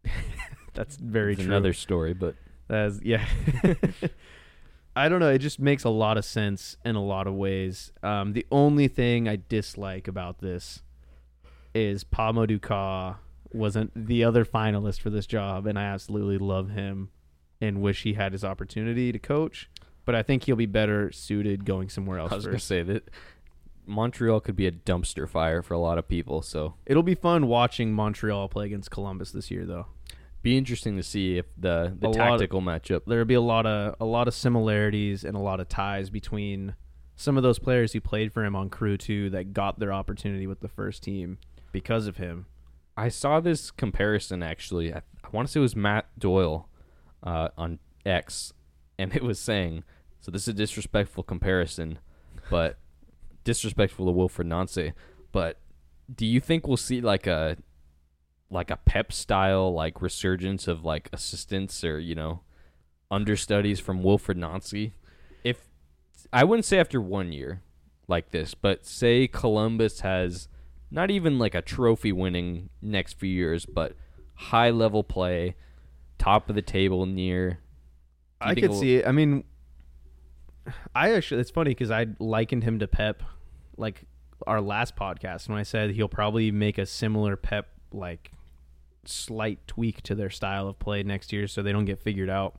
That's 0.74 0.96
very 0.96 1.34
another 1.34 1.72
story, 1.72 2.14
but 2.14 2.34
That's 2.68 3.00
yeah. 3.02 3.26
I 4.94 5.08
don't 5.08 5.20
know. 5.20 5.30
It 5.30 5.38
just 5.38 5.58
makes 5.58 5.84
a 5.84 5.90
lot 5.90 6.18
of 6.18 6.24
sense 6.24 6.76
in 6.84 6.96
a 6.96 7.02
lot 7.02 7.26
of 7.26 7.34
ways. 7.34 7.92
Um, 8.02 8.34
the 8.34 8.46
only 8.50 8.88
thing 8.88 9.28
I 9.28 9.38
dislike 9.48 10.06
about 10.06 10.40
this 10.40 10.82
is 11.74 12.04
Pa 12.04 12.32
Modou 12.32 12.60
Kah 12.60 13.16
wasn't 13.52 13.92
the 13.94 14.24
other 14.24 14.44
finalist 14.44 15.00
for 15.00 15.10
this 15.10 15.26
job, 15.26 15.66
and 15.66 15.78
I 15.78 15.84
absolutely 15.84 16.38
love 16.38 16.70
him 16.70 17.10
and 17.60 17.80
wish 17.80 18.02
he 18.02 18.14
had 18.14 18.32
his 18.32 18.44
opportunity 18.44 19.12
to 19.12 19.18
coach. 19.18 19.70
But 20.04 20.14
I 20.14 20.22
think 20.22 20.44
he'll 20.44 20.56
be 20.56 20.66
better 20.66 21.12
suited 21.12 21.64
going 21.64 21.88
somewhere 21.88 22.18
else 22.18 22.32
I 22.32 22.36
was 22.36 22.44
going 22.44 22.58
to 22.58 22.64
say 22.64 22.82
that 22.82 23.08
Montreal 23.86 24.40
could 24.40 24.56
be 24.56 24.66
a 24.66 24.72
dumpster 24.72 25.28
fire 25.28 25.62
for 25.62 25.74
a 25.74 25.78
lot 25.78 25.96
of 25.96 26.08
people. 26.08 26.42
So 26.42 26.74
It'll 26.86 27.02
be 27.02 27.14
fun 27.14 27.46
watching 27.46 27.92
Montreal 27.92 28.48
play 28.48 28.66
against 28.66 28.90
Columbus 28.90 29.30
this 29.30 29.50
year, 29.50 29.64
though. 29.64 29.86
Be 30.42 30.56
interesting 30.58 30.96
to 30.96 31.02
see 31.02 31.38
if 31.38 31.46
the 31.56 31.96
the 31.98 32.08
A 32.08 32.10
lot 32.10 32.16
of- 32.20 32.38
tactical 32.40 32.60
matchup. 32.60 33.02
there'll 33.06 33.24
be 33.24 33.34
a 33.34 33.40
lot 33.40 33.64
of 33.66 33.94
a 34.00 34.04
lot 34.04 34.26
of 34.28 34.34
similarities 34.34 35.24
and 35.24 35.36
a 35.36 35.40
lot 35.40 35.60
of 35.60 35.68
ties 35.68 36.10
between 36.10 36.74
some 37.14 37.36
of 37.36 37.42
those 37.42 37.58
players 37.58 37.92
who 37.92 38.00
played 38.00 38.32
for 38.32 38.44
him 38.44 38.56
on 38.56 38.68
Crew 38.68 38.96
Two 38.96 39.30
that 39.30 39.52
got 39.52 39.78
their 39.78 39.92
opportunity 39.92 40.46
with 40.46 40.60
the 40.60 40.68
first 40.68 41.02
team 41.02 41.38
because 41.70 42.06
of 42.06 42.16
him. 42.16 42.46
I 42.96 43.08
saw 43.08 43.40
this 43.40 43.70
comparison 43.70 44.42
actually. 44.42 44.92
I, 44.92 44.98
I 45.22 45.28
want 45.32 45.46
to 45.48 45.52
say 45.52 45.60
it 45.60 45.62
was 45.62 45.76
Matt 45.76 46.06
Doyle 46.18 46.68
uh, 47.22 47.48
on 47.56 47.78
X, 48.04 48.52
and 48.98 49.14
it 49.14 49.22
was 49.22 49.38
saying, 49.38 49.84
so 50.20 50.30
this 50.32 50.42
is 50.42 50.48
a 50.48 50.52
disrespectful 50.52 51.22
comparison, 51.22 51.98
but 52.50 52.78
disrespectful 53.44 54.06
to 54.06 54.12
Wilfried 54.12 54.46
Nancy. 54.46 54.92
But 55.30 55.58
do 56.14 56.26
you 56.26 56.40
think 56.40 56.66
we'll 56.66 56.76
see 56.76 57.00
like 57.00 57.26
a 57.26 57.56
like 58.52 58.70
a 58.70 58.76
Pep 58.76 59.12
style 59.12 59.72
like 59.72 60.02
resurgence 60.02 60.68
of 60.68 60.84
like 60.84 61.08
assistants 61.12 61.82
or 61.82 61.98
you 61.98 62.14
know 62.14 62.40
understudies 63.10 63.80
from 63.80 64.02
Wilfried 64.02 64.36
Nancy? 64.36 64.92
If 65.42 65.68
I 66.32 66.44
wouldn't 66.44 66.64
say 66.64 66.78
after 66.78 67.00
one 67.00 67.32
year 67.32 67.62
like 68.08 68.30
this, 68.30 68.54
but 68.54 68.86
say 68.86 69.26
Columbus 69.26 70.00
has 70.00 70.48
not 70.90 71.10
even 71.10 71.38
like 71.38 71.54
a 71.54 71.62
trophy 71.62 72.12
winning 72.12 72.68
next 72.80 73.18
few 73.18 73.30
years, 73.30 73.64
but 73.64 73.96
high 74.34 74.70
level 74.70 75.02
play, 75.02 75.56
top 76.18 76.48
of 76.48 76.54
the 76.54 76.62
table 76.62 77.06
near. 77.06 77.60
I 78.40 78.54
could 78.54 78.74
see 78.74 78.96
it. 78.96 79.06
I 79.06 79.12
mean, 79.12 79.44
I 80.94 81.12
actually 81.12 81.40
it's 81.40 81.50
funny 81.50 81.70
because 81.70 81.90
I 81.90 82.06
likened 82.18 82.64
him 82.64 82.78
to 82.80 82.88
Pep, 82.88 83.22
like 83.76 84.04
our 84.46 84.60
last 84.60 84.96
podcast 84.96 85.48
when 85.48 85.58
I 85.58 85.62
said 85.62 85.90
he'll 85.90 86.08
probably 86.08 86.50
make 86.50 86.76
a 86.76 86.86
similar 86.86 87.36
Pep 87.36 87.68
like 87.92 88.32
slight 89.04 89.66
tweak 89.66 90.02
to 90.02 90.14
their 90.14 90.30
style 90.30 90.68
of 90.68 90.78
play 90.78 91.02
next 91.02 91.32
year 91.32 91.46
so 91.46 91.62
they 91.62 91.72
don't 91.72 91.84
get 91.84 92.00
figured 92.00 92.30
out. 92.30 92.58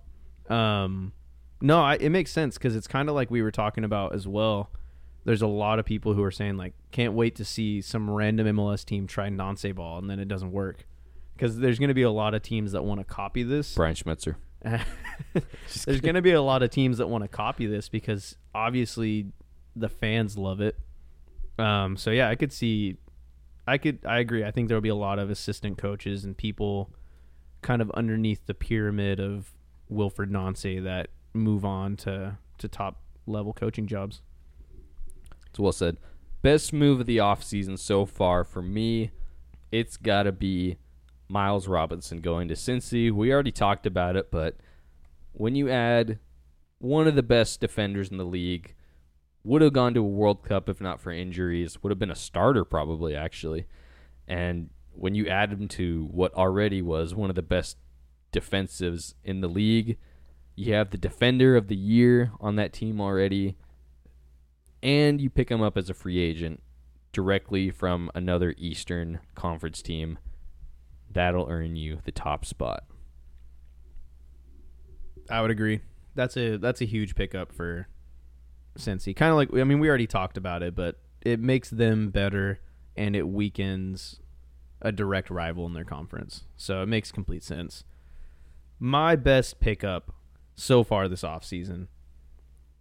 Um, 0.50 1.14
no, 1.62 1.82
I, 1.82 1.96
it 1.96 2.10
makes 2.10 2.32
sense 2.32 2.58
because 2.58 2.76
it's 2.76 2.88
kind 2.88 3.10
of 3.10 3.16
like 3.16 3.32
we 3.32 3.42
were 3.42 3.52
talking 3.52 3.84
about 3.84 4.14
as 4.14 4.28
well. 4.28 4.70
There's 5.26 5.42
a 5.42 5.48
lot 5.48 5.80
of 5.80 5.86
people 5.86 6.14
who 6.14 6.24
are 6.24 6.32
saying 6.32 6.58
like 6.58 6.74
can't 6.92 7.14
wait 7.14 7.36
to 7.36 7.46
see 7.46 7.82
some 7.82 8.10
random 8.10 8.58
MLS 8.58 8.84
team 8.84 9.08
try 9.08 9.30
nonce 9.30 9.66
ball 9.74 9.98
and 9.98 10.10
then 10.10 10.20
it 10.20 10.28
doesn't 10.28 10.52
work 10.52 10.86
because 11.36 11.58
there's 11.58 11.80
going 11.80 11.90
to 11.90 11.94
be 11.94 12.04
a 12.04 12.12
lot 12.12 12.34
of 12.34 12.42
teams 12.42 12.74
that 12.74 12.84
want 12.84 13.00
to 13.00 13.06
copy 13.06 13.44
this. 13.44 13.76
Brian 13.76 13.96
Schmetzer. 13.96 14.36
There's 15.34 16.02
going 16.02 16.16
to 16.16 16.22
be 16.22 16.32
a 16.32 16.42
lot 16.42 16.64
of 16.64 16.70
teams 16.70 17.00
that 17.00 17.08
want 17.08 17.24
to 17.24 17.28
copy 17.28 17.66
this 17.66 17.90
because 17.90 18.38
obviously 18.56 19.28
the 19.76 19.90
fans 19.90 20.38
love 20.38 20.62
it. 20.62 20.78
Um, 21.60 21.98
so 21.98 22.12
yeah, 22.12 22.30
I 22.30 22.36
could 22.36 22.54
see, 22.54 22.98
I 23.66 23.78
could, 23.78 24.00
I 24.06 24.20
agree. 24.20 24.44
I 24.44 24.52
think 24.52 24.68
there 24.68 24.76
will 24.78 24.82
be 24.82 24.90
a 24.90 24.96
lot 24.96 25.20
of 25.20 25.30
assistant 25.30 25.78
coaches 25.78 26.26
and 26.26 26.36
people 26.36 26.90
kind 27.62 27.82
of 27.82 27.90
underneath 27.92 28.46
the 28.46 28.54
pyramid 28.54 29.20
of 29.20 29.54
Wilfried 29.92 30.30
Nance 30.30 30.64
that 30.64 31.08
move 31.34 31.66
on 31.66 31.96
to 31.98 32.38
to 32.60 32.68
top 32.68 33.02
level 33.26 33.54
coaching 33.54 33.88
jobs. 33.88 34.22
It's 35.50 35.60
well 35.60 35.72
said. 35.72 35.98
Best 36.42 36.74
move 36.74 37.00
of 37.00 37.06
the 37.06 37.18
offseason 37.18 37.80
so 37.80 38.06
far 38.06 38.44
for 38.44 38.62
me, 38.62 39.12
it's 39.72 39.98
got 39.98 40.24
to 40.24 40.32
be 40.32 40.78
Miles 41.30 41.68
Robinson 41.68 42.20
going 42.20 42.48
to 42.50 42.54
Cincy. 42.54 43.12
We 43.12 43.32
already 43.32 43.52
talked 43.52 43.86
about 43.86 44.16
it, 44.16 44.30
but 44.30 44.58
when 45.32 45.56
you 45.56 45.70
add 45.70 46.20
one 46.80 47.08
of 47.08 47.16
the 47.16 47.24
best 47.24 47.62
defenders 47.62 48.10
in 48.10 48.18
the 48.18 48.26
league, 48.26 48.76
would 49.44 49.62
have 49.62 49.74
gone 49.74 49.94
to 49.94 50.00
a 50.00 50.04
World 50.04 50.44
Cup 50.44 50.70
if 50.70 50.80
not 50.80 51.00
for 51.00 51.12
injuries, 51.12 51.82
would 51.82 51.92
have 51.92 52.00
been 52.00 52.12
a 52.12 52.16
starter 52.16 52.64
probably 52.64 53.16
actually. 53.16 53.66
And 54.28 54.70
when 54.94 55.16
you 55.16 55.28
add 55.28 55.52
him 55.52 55.68
to 55.70 56.08
what 56.12 56.34
already 56.34 56.82
was 56.82 57.14
one 57.14 57.30
of 57.30 57.36
the 57.36 57.42
best 57.42 57.78
defensives 58.32 59.16
in 59.24 59.42
the 59.42 59.48
league, 59.48 59.98
you 60.56 60.74
have 60.74 60.92
the 60.92 60.98
defender 60.98 61.56
of 61.56 61.68
the 61.68 61.76
year 61.76 62.32
on 62.40 62.56
that 62.56 62.74
team 62.74 63.02
already 63.02 63.58
and 64.84 65.22
you 65.22 65.30
pick 65.30 65.50
him 65.50 65.62
up 65.62 65.78
as 65.78 65.90
a 65.90 65.94
free 65.94 66.20
agent 66.20 66.62
directly 67.14 67.72
from 67.72 68.12
another 68.14 68.54
Eastern 68.58 69.20
Conference 69.34 69.82
team, 69.82 70.20
that'll 71.10 71.48
earn 71.50 71.78
you 71.78 72.00
the 72.04 72.12
top 72.12 72.44
spot. 72.44 72.84
I 75.30 75.42
would 75.42 75.52
agree. 75.52 75.80
That's 76.16 76.36
a 76.36 76.58
that's 76.58 76.82
a 76.82 76.86
huge 76.86 77.16
pickup 77.16 77.54
for 77.54 77.88
Cincy. 78.78 79.16
Kind 79.16 79.32
of 79.32 79.38
like 79.38 79.54
I 79.54 79.64
mean 79.64 79.80
we 79.80 79.90
already 79.90 80.08
talked 80.08 80.38
about 80.38 80.64
it, 80.64 80.76
but 80.76 80.98
it 81.22 81.40
makes 81.40 81.70
them 81.70 82.10
better 82.10 82.60
and 82.96 83.16
it 83.16 83.28
weakens 83.28 84.20
a 84.82 84.92
direct 84.92 85.30
rival 85.30 85.66
in 85.66 85.74
their 85.74 85.86
conference. 85.86 86.44
So 86.58 86.82
it 86.84 86.88
makes 86.88 87.12
complete 87.12 87.44
sense. 87.44 87.84
My 88.80 89.16
best 89.16 89.60
pickup 89.60 90.14
so 90.56 90.84
far 90.84 91.08
this 91.08 91.24
offseason, 91.24 91.88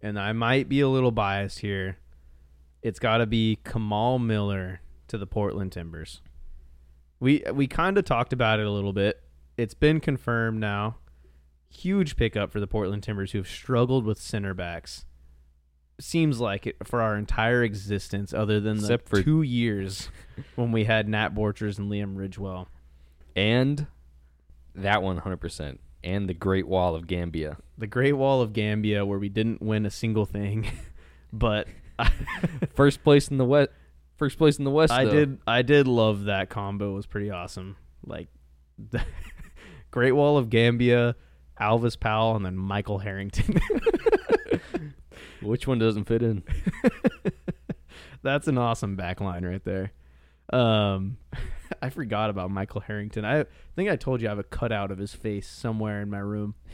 and 0.01 0.19
I 0.19 0.33
might 0.33 0.67
be 0.67 0.81
a 0.81 0.89
little 0.89 1.11
biased 1.11 1.59
here, 1.59 1.97
it's 2.81 2.99
got 2.99 3.17
to 3.17 3.25
be 3.25 3.59
Kamal 3.63 4.19
Miller 4.19 4.81
to 5.07 5.17
the 5.17 5.25
Portland 5.25 5.71
Timbers. 5.71 6.21
We 7.19 7.43
we 7.53 7.67
kind 7.67 7.97
of 7.97 8.03
talked 8.03 8.33
about 8.33 8.59
it 8.59 8.65
a 8.65 8.71
little 8.71 8.93
bit. 8.93 9.21
It's 9.55 9.73
been 9.73 9.99
confirmed 9.99 10.59
now 10.59 10.97
huge 11.73 12.15
pickup 12.15 12.51
for 12.51 12.59
the 12.59 12.67
Portland 12.67 13.03
Timbers 13.03 13.31
who 13.31 13.39
have 13.39 13.47
struggled 13.47 14.05
with 14.05 14.19
center 14.19 14.53
backs. 14.53 15.05
Seems 15.99 16.39
like 16.39 16.65
it 16.67 16.75
for 16.83 17.01
our 17.01 17.15
entire 17.17 17.63
existence, 17.63 18.33
other 18.33 18.59
than 18.59 18.77
the 18.77 18.83
Except 18.83 19.09
for- 19.09 19.21
two 19.21 19.41
years 19.41 20.09
when 20.55 20.71
we 20.71 20.85
had 20.85 21.07
Nat 21.07 21.29
Borchers 21.35 21.77
and 21.77 21.89
Liam 21.91 22.15
Ridgewell. 22.15 22.67
And 23.35 23.87
that 24.75 24.99
100%. 24.99 25.77
And 26.03 26.27
the 26.27 26.33
Great 26.33 26.67
Wall 26.67 26.95
of 26.95 27.07
Gambia. 27.07 27.57
The 27.77 27.87
Great 27.87 28.13
Wall 28.13 28.41
of 28.41 28.53
Gambia, 28.53 29.05
where 29.05 29.19
we 29.19 29.29
didn't 29.29 29.61
win 29.61 29.85
a 29.85 29.89
single 29.91 30.25
thing, 30.25 30.67
but 31.33 31.67
First 32.75 33.03
place 33.03 33.27
in 33.29 33.37
the 33.37 33.45
West. 33.45 33.69
First 34.17 34.37
place 34.37 34.57
in 34.57 34.63
the 34.65 34.71
West. 34.71 34.91
I 34.91 35.05
though. 35.05 35.11
did 35.11 35.37
I 35.47 35.61
did 35.61 35.87
love 35.87 36.25
that 36.25 36.49
combo. 36.49 36.91
It 36.91 36.95
was 36.95 37.05
pretty 37.05 37.29
awesome. 37.29 37.77
Like 38.05 38.27
the 38.77 39.01
Great 39.91 40.13
Wall 40.13 40.37
of 40.37 40.49
Gambia, 40.49 41.15
Alvas 41.59 41.99
Powell, 41.99 42.35
and 42.35 42.45
then 42.45 42.57
Michael 42.57 42.99
Harrington. 42.99 43.59
Which 45.41 45.67
one 45.67 45.79
doesn't 45.79 46.05
fit 46.05 46.23
in? 46.23 46.43
That's 48.23 48.47
an 48.47 48.57
awesome 48.57 48.95
backline 48.95 49.47
right 49.47 49.63
there. 49.63 49.91
Um, 50.51 51.17
I 51.81 51.89
forgot 51.89 52.29
about 52.29 52.51
Michael 52.51 52.81
Harrington. 52.81 53.25
I 53.25 53.45
think 53.75 53.89
I 53.89 53.95
told 53.95 54.21
you 54.21 54.27
I 54.27 54.31
have 54.31 54.39
a 54.39 54.43
cutout 54.43 54.91
of 54.91 54.97
his 54.97 55.13
face 55.13 55.47
somewhere 55.47 56.01
in 56.01 56.09
my 56.09 56.19
room. 56.19 56.55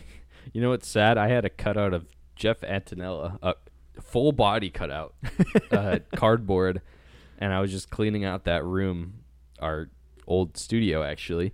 You 0.54 0.62
know 0.62 0.70
what's 0.70 0.88
sad? 0.88 1.18
I 1.18 1.28
had 1.28 1.46
a 1.46 1.50
cutout 1.50 1.94
of 1.94 2.08
Jeff 2.36 2.62
Attinella, 2.62 3.38
a 3.44 3.54
full 4.02 4.32
body 4.32 4.72
cutout, 4.72 5.14
uh, 5.70 6.00
cardboard, 6.16 6.82
and 7.38 7.54
I 7.54 7.60
was 7.60 7.70
just 7.70 7.92
cleaning 7.92 8.24
out 8.24 8.46
that 8.46 8.64
room, 8.64 9.16
our 9.60 9.90
old 10.26 10.58
studio 10.58 11.04
actually, 11.04 11.54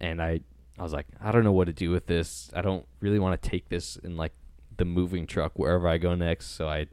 and 0.00 0.20
I, 0.20 0.40
I 0.78 0.82
was 0.82 0.92
like, 0.92 1.06
I 1.20 1.32
don't 1.32 1.44
know 1.44 1.52
what 1.52 1.66
to 1.66 1.72
do 1.72 1.90
with 1.90 2.06
this. 2.06 2.50
I 2.54 2.62
don't 2.62 2.86
really 3.00 3.18
want 3.18 3.40
to 3.40 3.48
take 3.50 3.68
this 3.68 3.96
in 3.96 4.16
like 4.16 4.32
the 4.76 4.84
moving 4.84 5.26
truck 5.26 5.58
wherever 5.58 5.86
I 5.88 5.98
go 5.98 6.14
next, 6.14 6.48
so 6.56 6.68
I 6.68 6.86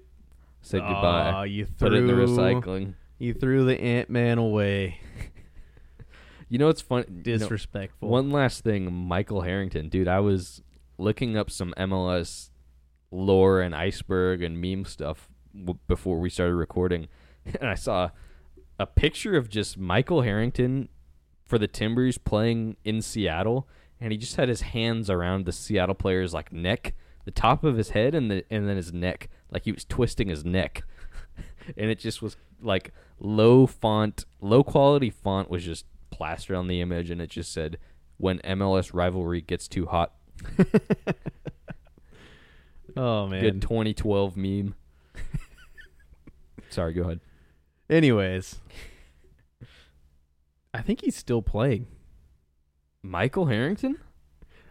said 0.62 0.80
goodbye. 0.82 1.32
Aw, 1.32 1.44
you 1.44 1.66
Put 1.78 1.94
it 1.94 1.98
in 1.98 2.08
the 2.08 2.14
threw- 2.14 2.28
recycling. 2.28 2.94
You 3.18 3.34
threw 3.34 3.66
the 3.66 3.80
Ant 3.80 4.10
Man 4.10 4.38
away. 4.38 5.00
You 6.52 6.58
know 6.58 6.66
what's 6.66 6.82
fun? 6.82 7.06
you 7.08 7.16
know, 7.34 7.38
Disrespectful. 7.38 8.10
One 8.10 8.32
last 8.32 8.64
thing, 8.64 8.92
Michael 8.92 9.42
Harrington, 9.42 9.88
dude. 9.88 10.08
I 10.08 10.20
was 10.20 10.64
looking 10.98 11.38
up 11.38 11.52
some 11.52 11.76
MLS 11.78 12.50
lore 13.12 13.62
and 13.62 13.76
iceberg 13.76 14.42
and 14.42 14.60
meme 14.60 14.86
stuff 14.86 15.30
w- 15.54 15.78
before 15.88 16.20
we 16.20 16.28
started 16.32 16.56
recording, 16.56 17.08
and 17.46 17.70
I 17.70 17.76
saw 17.76 18.10
a 18.80 18.88
picture 18.88 19.38
of 19.38 19.48
just 19.48 19.78
Michael 19.78 20.24
Harrington 20.24 20.90
for 21.50 21.58
the 21.58 21.68
Timbers 21.68 22.20
playing 22.20 22.78
in 22.86 23.02
Seattle, 23.02 23.68
and 24.00 24.12
he 24.12 24.20
just 24.20 24.36
had 24.36 24.48
his 24.48 24.62
hands 24.62 25.10
around 25.10 25.46
the 25.46 25.52
Seattle 25.52 25.96
player's 25.96 26.32
like 26.32 26.54
neck, 26.54 26.94
the 27.26 27.32
top 27.32 27.64
of 27.64 27.76
his 27.76 27.90
head, 27.90 28.14
and 28.14 28.30
the 28.30 28.46
and 28.52 28.70
then 28.70 28.78
his 28.78 28.94
neck, 28.94 29.30
like 29.52 29.66
he 29.66 29.72
was 29.72 29.84
twisting 29.84 30.28
his 30.28 30.46
neck, 30.46 30.84
and 31.78 31.90
it 31.90 31.98
just 31.98 32.22
was 32.22 32.38
like 32.62 32.94
low 33.20 33.66
font, 33.66 34.26
low 34.42 34.64
quality 34.64 35.10
font 35.10 35.50
was 35.50 35.66
just 35.66 35.86
plastered 36.12 36.56
on 36.56 36.68
the 36.68 36.82
image, 36.82 37.10
and 37.10 37.20
it 37.20 37.32
just 37.32 37.52
said, 37.52 37.80
"When 38.18 38.38
MLS 38.40 38.94
rivalry 38.94 39.42
gets 39.42 39.68
too 39.68 39.88
hot." 39.88 40.14
oh 42.96 43.26
man. 43.26 43.42
Good 43.42 43.62
2012 43.64 44.38
meme. 44.38 44.76
Sorry, 46.70 46.94
go 46.94 47.02
ahead. 47.02 47.22
Anyways, 47.90 48.60
I 50.74 50.82
think 50.82 51.02
he's 51.02 51.16
still 51.16 51.42
playing. 51.42 51.88
Michael 53.02 53.46
Harrington? 53.46 53.98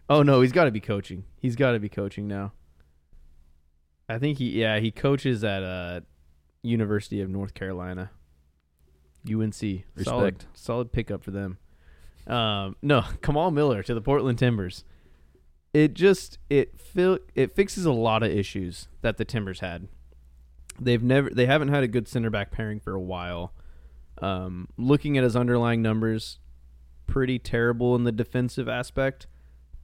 Oh 0.08 0.22
no, 0.22 0.40
he's 0.40 0.52
got 0.52 0.64
to 0.64 0.70
be 0.70 0.80
coaching. 0.80 1.24
He's 1.36 1.56
got 1.56 1.72
to 1.72 1.80
be 1.80 1.88
coaching 1.88 2.26
now. 2.28 2.52
I 4.08 4.18
think 4.18 4.38
he 4.38 4.60
yeah, 4.60 4.78
he 4.78 4.90
coaches 4.90 5.44
at 5.44 5.62
uh 5.62 6.00
University 6.62 7.20
of 7.20 7.28
North 7.28 7.54
Carolina. 7.54 8.10
UNC. 9.30 9.54
Solid 9.54 9.84
Respect. 9.96 10.46
solid 10.54 10.92
pickup 10.92 11.22
for 11.22 11.30
them. 11.30 11.58
Um 12.26 12.76
no, 12.82 13.04
Kamal 13.22 13.50
Miller 13.50 13.82
to 13.82 13.94
the 13.94 14.00
Portland 14.00 14.38
Timbers. 14.38 14.84
It 15.74 15.92
just 15.94 16.38
it 16.48 16.78
fil- 16.80 17.18
it 17.34 17.54
fixes 17.54 17.84
a 17.84 17.92
lot 17.92 18.22
of 18.22 18.30
issues 18.30 18.88
that 19.02 19.18
the 19.18 19.24
Timbers 19.24 19.60
had. 19.60 19.88
They've 20.80 21.02
never 21.02 21.28
they 21.28 21.46
haven't 21.46 21.68
had 21.68 21.82
a 21.82 21.88
good 21.88 22.08
center 22.08 22.30
back 22.30 22.50
pairing 22.50 22.80
for 22.80 22.94
a 22.94 23.00
while. 23.00 23.52
Um 24.20 24.68
looking 24.76 25.16
at 25.16 25.24
his 25.24 25.36
underlying 25.36 25.82
numbers, 25.82 26.38
pretty 27.06 27.38
terrible 27.38 27.94
in 27.96 28.04
the 28.04 28.12
defensive 28.12 28.68
aspect 28.68 29.26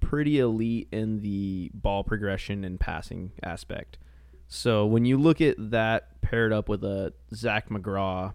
pretty 0.04 0.38
elite 0.38 0.86
in 0.92 1.20
the 1.20 1.70
ball 1.72 2.04
progression 2.04 2.62
and 2.62 2.78
passing 2.78 3.32
aspect. 3.42 3.98
So 4.46 4.84
when 4.84 5.04
you 5.06 5.16
look 5.16 5.40
at 5.40 5.56
that 5.70 6.20
paired 6.20 6.52
up 6.52 6.68
with 6.68 6.84
a 6.84 7.14
Zac 7.34 7.70
McGraw 7.70 8.34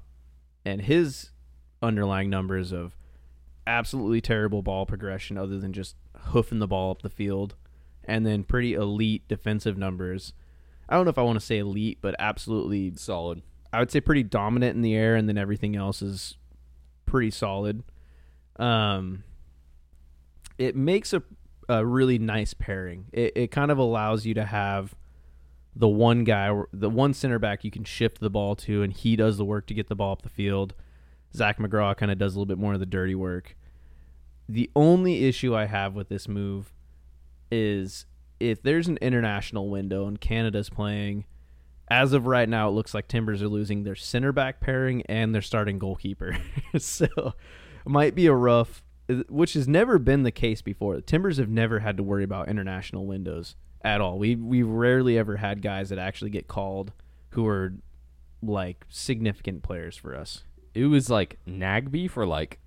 and 0.65 0.81
his 0.81 1.29
underlying 1.81 2.29
numbers 2.29 2.71
of 2.71 2.97
absolutely 3.67 4.19
terrible 4.19 4.63
ball 4.63 4.85
progression 4.85 5.37
other 5.37 5.59
than 5.59 5.71
just 5.71 5.95
hoofing 6.17 6.59
the 6.59 6.67
ball 6.67 6.91
up 6.91 7.03
the 7.03 7.09
field 7.09 7.55
and 8.03 8.25
then 8.25 8.43
pretty 8.43 8.73
elite 8.73 9.27
defensive 9.27 9.77
numbers. 9.77 10.33
I 10.89 10.95
don't 10.95 11.05
know 11.05 11.11
if 11.11 11.19
I 11.19 11.23
want 11.23 11.39
to 11.39 11.45
say 11.45 11.59
elite, 11.59 11.99
but 12.01 12.15
absolutely 12.17 12.91
Solid. 12.95 13.43
I 13.71 13.79
would 13.79 13.91
say 13.91 14.01
pretty 14.01 14.23
dominant 14.23 14.75
in 14.75 14.81
the 14.81 14.95
air, 14.95 15.15
and 15.15 15.29
then 15.29 15.37
everything 15.37 15.75
else 15.75 16.01
is 16.01 16.37
pretty 17.05 17.31
solid. 17.31 17.83
Um, 18.57 19.23
it 20.57 20.75
makes 20.75 21.13
a 21.13 21.23
a 21.67 21.85
really 21.85 22.17
nice 22.17 22.53
pairing. 22.53 23.05
It 23.13 23.33
it 23.35 23.51
kind 23.51 23.71
of 23.71 23.77
allows 23.77 24.25
you 24.25 24.33
to 24.33 24.45
have 24.45 24.95
the 25.75 25.87
one 25.87 26.23
guy, 26.23 26.51
the 26.73 26.89
one 26.89 27.13
center 27.13 27.39
back 27.39 27.63
you 27.63 27.71
can 27.71 27.83
shift 27.83 28.19
the 28.19 28.29
ball 28.29 28.55
to, 28.55 28.81
and 28.81 28.91
he 28.91 29.15
does 29.15 29.37
the 29.37 29.45
work 29.45 29.67
to 29.67 29.73
get 29.73 29.87
the 29.87 29.95
ball 29.95 30.13
up 30.13 30.23
the 30.23 30.29
field. 30.29 30.73
Zac 31.35 31.59
McGraw 31.59 31.95
kind 31.95 32.11
of 32.11 32.17
does 32.17 32.33
a 32.33 32.39
little 32.39 32.47
bit 32.47 32.57
more 32.57 32.73
of 32.73 32.79
the 32.79 32.85
dirty 32.85 33.15
work. 33.15 33.55
The 34.47 34.69
only 34.75 35.25
issue 35.25 35.55
I 35.55 35.65
have 35.65 35.93
with 35.93 36.09
this 36.09 36.27
move 36.27 36.73
is 37.51 38.07
if 38.39 38.63
there's 38.63 38.87
an 38.87 38.97
international 38.97 39.69
window 39.69 40.07
and 40.07 40.19
Canada's 40.19 40.69
playing, 40.69 41.25
as 41.89 42.13
of 42.13 42.27
right 42.27 42.47
now, 42.47 42.67
it 42.69 42.71
looks 42.71 42.93
like 42.93 43.07
Timbers 43.07 43.41
are 43.41 43.47
losing 43.47 43.83
their 43.83 43.95
center 43.95 44.31
back 44.31 44.59
pairing 44.59 45.01
and 45.07 45.33
their 45.33 45.41
starting 45.41 45.79
goalkeeper. 45.79 46.37
so 46.77 47.05
it 47.15 47.89
might 47.89 48.13
be 48.15 48.27
a 48.27 48.33
rough, 48.33 48.83
which 49.27 49.53
has 49.53 49.67
never 49.67 49.97
been 49.97 50.23
the 50.23 50.31
case 50.31 50.61
before. 50.61 50.95
The 50.95 51.01
Timbers 51.01 51.37
have 51.37 51.49
never 51.49 51.79
had 51.79 51.97
to 51.97 52.03
worry 52.03 52.23
about 52.23 52.47
international 52.49 53.05
windows 53.07 53.55
at 53.81 54.01
all. 54.01 54.19
We 54.19 54.35
we 54.35 54.61
rarely 54.61 55.17
ever 55.17 55.37
had 55.37 55.61
guys 55.61 55.89
that 55.89 55.97
actually 55.99 56.29
get 56.31 56.47
called 56.47 56.91
who 57.31 57.47
are 57.47 57.73
like 58.41 58.85
significant 58.89 59.63
players 59.63 59.95
for 59.97 60.15
us. 60.15 60.43
It 60.73 60.85
was 60.85 61.09
like 61.09 61.39
Nagbe 61.47 62.09
for 62.09 62.25
like 62.25 62.59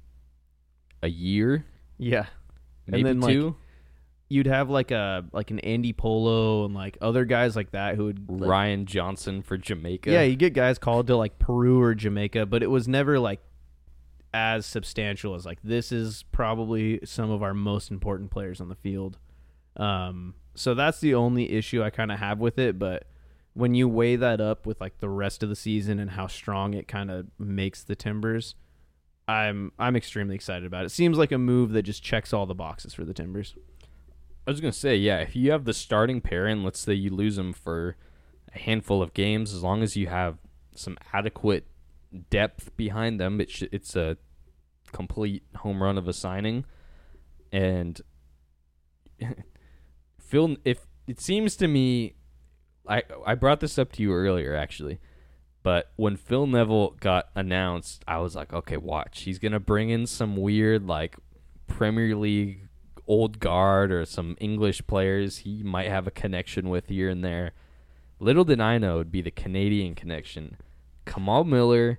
a 1.03 1.09
year, 1.09 1.65
Yeah. 1.99 2.27
maybe 2.87 3.05
then, 3.05 3.21
like, 3.21 3.33
two. 3.35 3.57
You'd 4.33 4.47
have 4.47 4.71
like 4.71 4.91
a 4.91 5.25
like 5.33 5.51
an 5.51 5.59
Andy 5.59 5.93
Polo 5.93 6.65
and 6.65 6.75
like 6.75 6.97
other 7.03 7.27
guys 7.27 7.55
like 7.55 7.73
that 7.73 7.97
who 7.97 8.07
would 8.07 8.31
like, 8.31 8.49
Ryan 8.49 8.87
Johnson 8.87 9.43
for 9.43 9.59
Jamaica. 9.59 10.11
Yeah, 10.11 10.23
you 10.23 10.37
get 10.37 10.55
guys 10.55 10.79
called 10.79 11.07
to 11.09 11.17
like 11.17 11.39
Peru 11.39 11.81
or 11.83 11.95
Jamaica, 11.95 12.47
but 12.47 12.63
it 12.63 12.71
was 12.71 12.89
never 12.89 13.19
like 13.19 13.41
as 14.33 14.65
substantial 14.65 15.35
as 15.35 15.45
like 15.45 15.59
this 15.63 15.93
is 15.93 16.25
probably 16.33 16.99
some 17.05 17.31
of 17.31 17.43
our 17.43 17.53
most 17.53 17.91
important 17.91 18.31
players 18.31 18.61
on 18.61 18.71
the 18.71 18.75
field. 18.75 19.19
Um, 19.77 20.35
so 20.55 20.75
that's 20.75 21.01
the 21.01 21.15
only 21.15 21.53
issue 21.53 21.83
I 21.83 21.91
kind 21.91 22.11
of 22.11 22.19
have 22.19 22.39
with 22.39 22.59
it. 22.59 22.79
But 22.79 23.05
when 23.53 23.75
you 23.75 23.87
weigh 23.89 24.17
that 24.17 24.41
up 24.41 24.65
with 24.67 24.81
like 24.81 25.01
the 25.01 25.11
rest 25.11 25.43
of 25.43 25.49
the 25.49 25.57
season 25.57 25.99
and 25.99 26.13
how 26.13 26.27
strong 26.27 26.75
it 26.75 26.89
kind 26.89 27.11
of 27.11 27.27
makes 27.39 27.83
the 27.85 27.95
Timbers, 27.95 28.55
I'm 29.29 29.73
I'm 29.79 29.97
extremely 29.97 30.35
excited 30.35 30.65
about 30.65 30.87
it. 30.87 30.91
Seems 30.91 31.19
like 31.19 31.33
a 31.33 31.39
move 31.39 31.73
that 31.73 31.83
just 31.83 32.03
checks 32.03 32.33
all 32.33 32.47
the 32.47 32.55
boxes 32.55 32.95
for 32.95 33.05
the 33.05 33.15
Timbers. 33.15 33.55
I 34.47 34.51
was 34.51 34.61
gonna 34.61 34.73
say, 34.73 34.97
yeah, 34.97 35.19
if 35.19 35.37
you 35.37 35.53
have 35.53 35.65
the 35.65 35.75
starting 35.75 36.21
pair 36.21 36.47
and 36.47 36.65
let's 36.65 36.81
say 36.81 36.95
you 36.95 37.11
lose 37.11 37.37
them 37.37 37.53
for 37.53 37.97
a 38.55 38.59
handful 38.59 39.03
of 39.03 39.15
games, 39.15 39.55
as 39.55 39.63
long 39.63 39.83
as 39.83 39.97
you 39.97 40.09
have 40.09 40.39
some 40.75 40.99
adequate 41.13 41.67
depth 42.31 42.77
behind 42.77 43.21
them, 43.21 43.41
it 43.41 43.51
sh- 43.51 43.65
it's 43.71 43.95
a 43.95 44.17
complete 44.91 45.45
home 45.57 45.83
run 45.83 45.97
of 45.97 46.09
a 46.09 46.13
signing. 46.13 46.65
And 47.53 48.01
Phil, 50.19 50.57
if 50.65 50.87
it 51.07 51.21
seems 51.21 51.57
to 51.57 51.69
me, 51.69 52.15
I 52.89 53.03
I 53.25 53.37
brought 53.37 53.61
this 53.61 53.79
up 53.79 53.93
to 53.93 54.03
you 54.03 54.13
earlier 54.13 54.57
actually, 54.57 54.99
but 55.63 55.93
when 55.95 56.17
Phil 56.17 56.49
Neville 56.49 56.97
got 57.01 57.29
announced, 57.37 58.03
I 58.09 58.19
was 58.19 58.35
like, 58.35 58.53
okay, 58.53 58.77
watch, 58.77 59.23
he's 59.23 59.39
gonna 59.39 59.61
bring 59.61 59.91
in 59.91 60.07
some 60.07 60.37
weird 60.37 60.87
like 60.87 61.17
Premier 61.69 62.17
League 62.17 62.69
old 63.07 63.41
guard 63.41 63.91
or 63.93 64.05
some 64.05 64.37
English 64.41 64.87
players 64.87 65.39
he 65.39 65.63
might 65.63 65.89
have 65.89 66.07
a 66.07 66.11
connection 66.11 66.69
with 66.69 66.89
here 66.89 67.09
and 67.09 67.25
there. 67.25 67.53
Little 68.19 68.45
did 68.45 68.61
I 68.61 68.79
know 68.79 68.97
it'd 68.97 69.13
be 69.13 69.23
the 69.23 69.31
Canadian 69.31 69.95
connection. 69.95 70.57
Kamal 71.05 71.45
Miller 71.45 71.99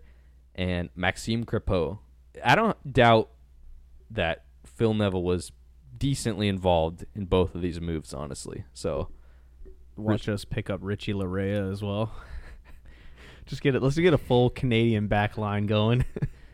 and 0.55 0.89
Maxime 0.95 1.43
Crepeau. 1.45 1.99
I 2.43 2.55
don't 2.55 2.91
doubt 2.91 3.29
that 4.09 4.45
Phil 4.65 4.93
Neville 4.93 5.23
was 5.23 5.51
decently 5.97 6.47
involved 6.47 7.05
in 7.13 7.25
both 7.25 7.53
of 7.55 7.61
these 7.61 7.81
moves, 7.81 8.13
honestly. 8.13 8.63
So 8.73 9.09
Watch 9.95 10.27
us 10.27 10.43
pick 10.43 10.69
up 10.69 10.79
Richie 10.81 11.13
Laryea 11.13 11.71
as 11.71 11.83
well. 11.83 12.11
just 13.45 13.61
get 13.61 13.75
it. 13.75 13.83
Let's 13.83 13.97
get 13.97 14.13
a 14.13 14.17
full 14.17 14.49
Canadian 14.49 15.07
back 15.07 15.37
line 15.37 15.67
going. 15.67 16.05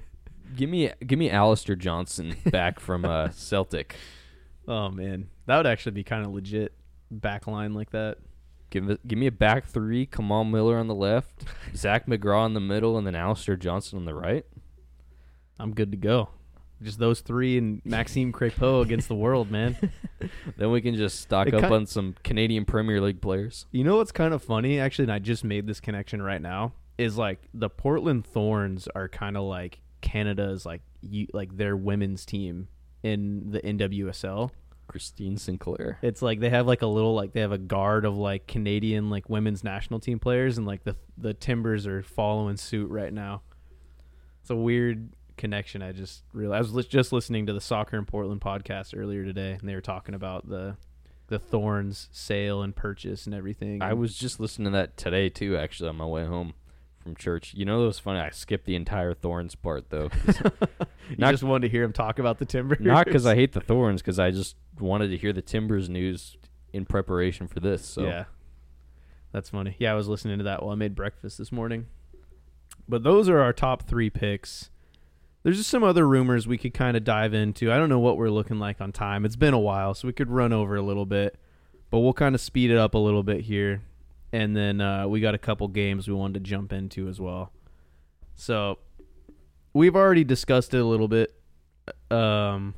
give 0.56 0.70
me 0.70 0.92
give 1.06 1.18
me 1.18 1.30
Alistair 1.30 1.76
Johnston 1.76 2.36
back 2.46 2.80
from 2.80 3.06
uh, 3.06 3.30
Celtic. 3.34 3.96
Oh 4.70 4.90
man, 4.90 5.30
that 5.48 5.58
would 5.58 5.66
actually 5.66 5.94
be 5.94 6.04
kind 6.04 6.24
of 6.24 6.32
legit 6.32 6.74
back 7.10 7.48
line 7.48 7.74
like 7.74 7.90
that. 7.90 8.20
Give 8.70 8.88
it, 8.88 9.06
give 9.08 9.18
me 9.18 9.26
a 9.26 9.32
back 9.32 9.66
three, 9.66 10.06
Kamal 10.06 10.46
Miller 10.46 10.78
on 10.78 10.88
the 10.88 10.94
left, 10.94 11.44
Zac 11.76 12.06
McGraw 12.06 12.46
in 12.46 12.54
the 12.54 12.60
middle, 12.60 12.96
and 12.96 13.08
then 13.08 13.16
Alistair 13.16 13.56
Johnston 13.56 13.98
on 13.98 14.06
the 14.06 14.14
right. 14.14 14.46
I'm 15.60 15.74
good 15.74 15.91
to 15.91 15.98
go. 15.98 16.30
Just 16.84 17.00
those 17.00 17.22
three 17.22 17.58
and 17.58 17.82
Maxime 17.86 18.32
Crepeau 18.32 18.84
against 18.84 19.08
the 19.08 19.16
world, 19.16 19.52
man. 19.52 19.76
Then 20.58 20.72
we 20.72 20.82
can 20.82 20.96
just 20.96 21.22
stock 21.22 21.48
It 21.48 21.54
up 21.54 21.62
kin- 21.62 21.72
on 21.72 21.86
some 21.86 22.14
Canadian 22.26 22.66
Premier 22.66 23.00
League 23.00 23.22
players. 23.22 23.66
You 23.72 23.86
know 23.86 23.96
what's 23.96 24.12
kind 24.12 24.34
of 24.34 24.44
funny, 24.44 24.78
actually, 24.78 25.04
and 25.04 25.14
I 25.14 25.20
just 25.20 25.46
made 25.46 25.66
this 25.66 25.80
connection 25.80 26.22
right 26.22 26.41
now, 26.41 26.74
is 26.98 27.18
like 27.18 27.40
the 27.54 27.70
Portland 27.70 28.26
Thorns 28.26 28.90
are 28.94 29.08
kind 29.08 29.38
of 29.38 29.44
like 29.44 29.80
Canada's 30.02 30.66
like 30.66 30.82
you 31.02 31.28
like 31.34 31.56
their 31.56 31.78
women's 31.78 32.26
team 32.26 32.68
in 33.04 33.52
the 33.52 33.60
NWSL. 33.62 34.52
Christine 34.88 35.38
Sinclair. 35.38 36.00
It's 36.02 36.22
like 36.22 36.40
they 36.40 36.50
have 36.50 36.66
like 36.66 36.82
a 36.82 36.88
little 36.88 37.14
like 37.14 37.32
they 37.32 37.42
have 37.42 37.52
a 37.52 37.60
guard 37.60 38.06
of 38.06 38.18
like 38.18 38.48
Canadian 38.48 39.10
like 39.12 39.30
women's 39.30 39.64
national 39.64 40.00
team 40.00 40.20
players, 40.20 40.58
and 40.58 40.66
like 40.66 40.84
the 40.84 40.96
the 41.18 41.34
Timbers 41.34 41.86
are 41.86 42.02
following 42.02 42.58
suit 42.58 42.90
right 42.90 43.14
now. 43.14 43.44
It's 44.42 44.50
a 44.50 44.56
weird 44.56 45.10
connection. 45.38 45.84
I 45.84 45.92
just 45.92 46.24
realized 46.34 46.74
I 46.74 46.76
was 46.76 46.88
just 46.88 47.14
listening 47.14 47.46
to 47.46 47.54
the 47.54 47.62
Soccer 47.62 47.98
in 47.98 48.06
Portland 48.06 48.42
podcast 48.42 48.98
earlier 48.98 49.24
today, 49.24 49.52
and 49.60 49.70
they 49.70 49.76
were 49.76 49.82
talking 49.82 50.16
about 50.16 50.50
the 50.50 50.76
the 51.28 51.38
Thorns 51.38 52.10
sale 52.12 52.64
and 52.64 52.76
purchase 52.76 53.28
and 53.28 53.36
everything. 53.36 53.84
I 53.84 53.94
was 53.94 54.18
just 54.18 54.40
listening 54.40 54.72
to 54.72 54.78
that 54.78 54.98
today 54.98 55.30
too, 55.30 55.56
actually, 55.56 55.90
on 55.90 55.98
my 55.98 56.06
way 56.06 56.26
home 56.26 56.56
from 57.10 57.15
church. 57.15 57.53
You 57.56 57.65
know, 57.65 57.84
it 57.84 57.88
was 57.88 57.99
funny. 57.99 58.19
I 58.19 58.30
skipped 58.30 58.65
the 58.65 58.76
entire 58.76 59.14
Thorns 59.14 59.56
part 59.56 59.90
though. 59.90 60.10
you 61.10 61.15
not- 61.18 61.31
just 61.31 61.44
wanted 61.44 61.68
to 61.68 61.72
hear 61.72 61.84
him 61.84 61.94
talk 61.94 62.19
about 62.19 62.38
the 62.38 62.45
Timbers, 62.45 62.80
not 62.80 63.06
because 63.06 63.26
I 63.26 63.36
hate 63.36 63.53
the 63.53 63.61
Thorns, 63.61 64.02
because 64.02 64.19
I 64.19 64.31
just 64.31 64.56
wanted 64.80 65.10
to 65.10 65.18
hear 65.18 65.34
the 65.34 65.41
Timbers 65.41 65.90
news 65.90 66.38
in 66.72 66.86
preparation 66.86 67.48
for 67.48 67.60
this. 67.60 67.86
So 67.86 68.03
Yeah. 68.03 68.26
That's 69.31 69.49
funny. 69.49 69.76
Yeah, 69.77 69.91
I 69.91 69.95
was 69.95 70.07
listening 70.07 70.40
to 70.40 70.44
that 70.45 70.64
while 70.64 70.72
I 70.72 70.76
made 70.76 70.95
breakfast 70.95 71.38
this 71.38 71.52
morning. 71.52 71.86
But 72.88 73.03
those 73.03 73.30
are 73.30 73.40
our 73.40 73.53
top 73.53 73.84
three 73.88 74.10
picks. 74.10 74.72
There's 75.44 75.57
just 75.57 75.69
some 75.69 75.84
other 75.84 76.07
rumors 76.07 76.48
we 76.48 76.57
could 76.57 76.73
kind 76.73 76.98
of 76.98 77.03
dive 77.03 77.34
into. 77.34 77.72
I 77.72 77.77
don't 77.77 77.90
know 77.90 77.99
what 77.99 78.18
we're 78.18 78.30
looking 78.31 78.57
like 78.60 78.81
on 78.81 78.91
time. 78.91 79.26
It's 79.26 79.36
been 79.36 79.53
a 79.53 79.60
while, 79.60 79.94
so 79.94 80.07
we 80.07 80.14
could 80.14 80.30
run 80.31 80.52
over 80.52 80.76
a 80.76 80.81
little 80.81 81.06
bit. 81.06 81.38
But 81.91 81.99
we'll 81.99 82.14
kind 82.14 82.34
of 82.36 82.41
speed 82.41 82.72
it 82.72 82.77
up 82.77 82.94
a 82.95 82.98
little 82.98 83.23
bit 83.23 83.41
here. 83.41 83.81
And 84.31 84.56
then 84.56 84.80
uh, 84.81 85.07
we 85.07 85.22
got 85.22 85.34
a 85.34 85.39
couple 85.39 85.68
games 85.68 86.07
we 86.07 86.14
wanted 86.14 86.35
to 86.35 86.49
jump 86.49 86.72
into 86.72 87.07
as 87.07 87.19
well. 87.19 87.51
So 88.35 88.80
we've 89.73 89.95
already 89.95 90.23
discussed 90.23 90.73
it 90.73 90.80
a 90.80 90.85
little 90.85 91.07
bit. 91.07 91.34
Um, 92.11 92.76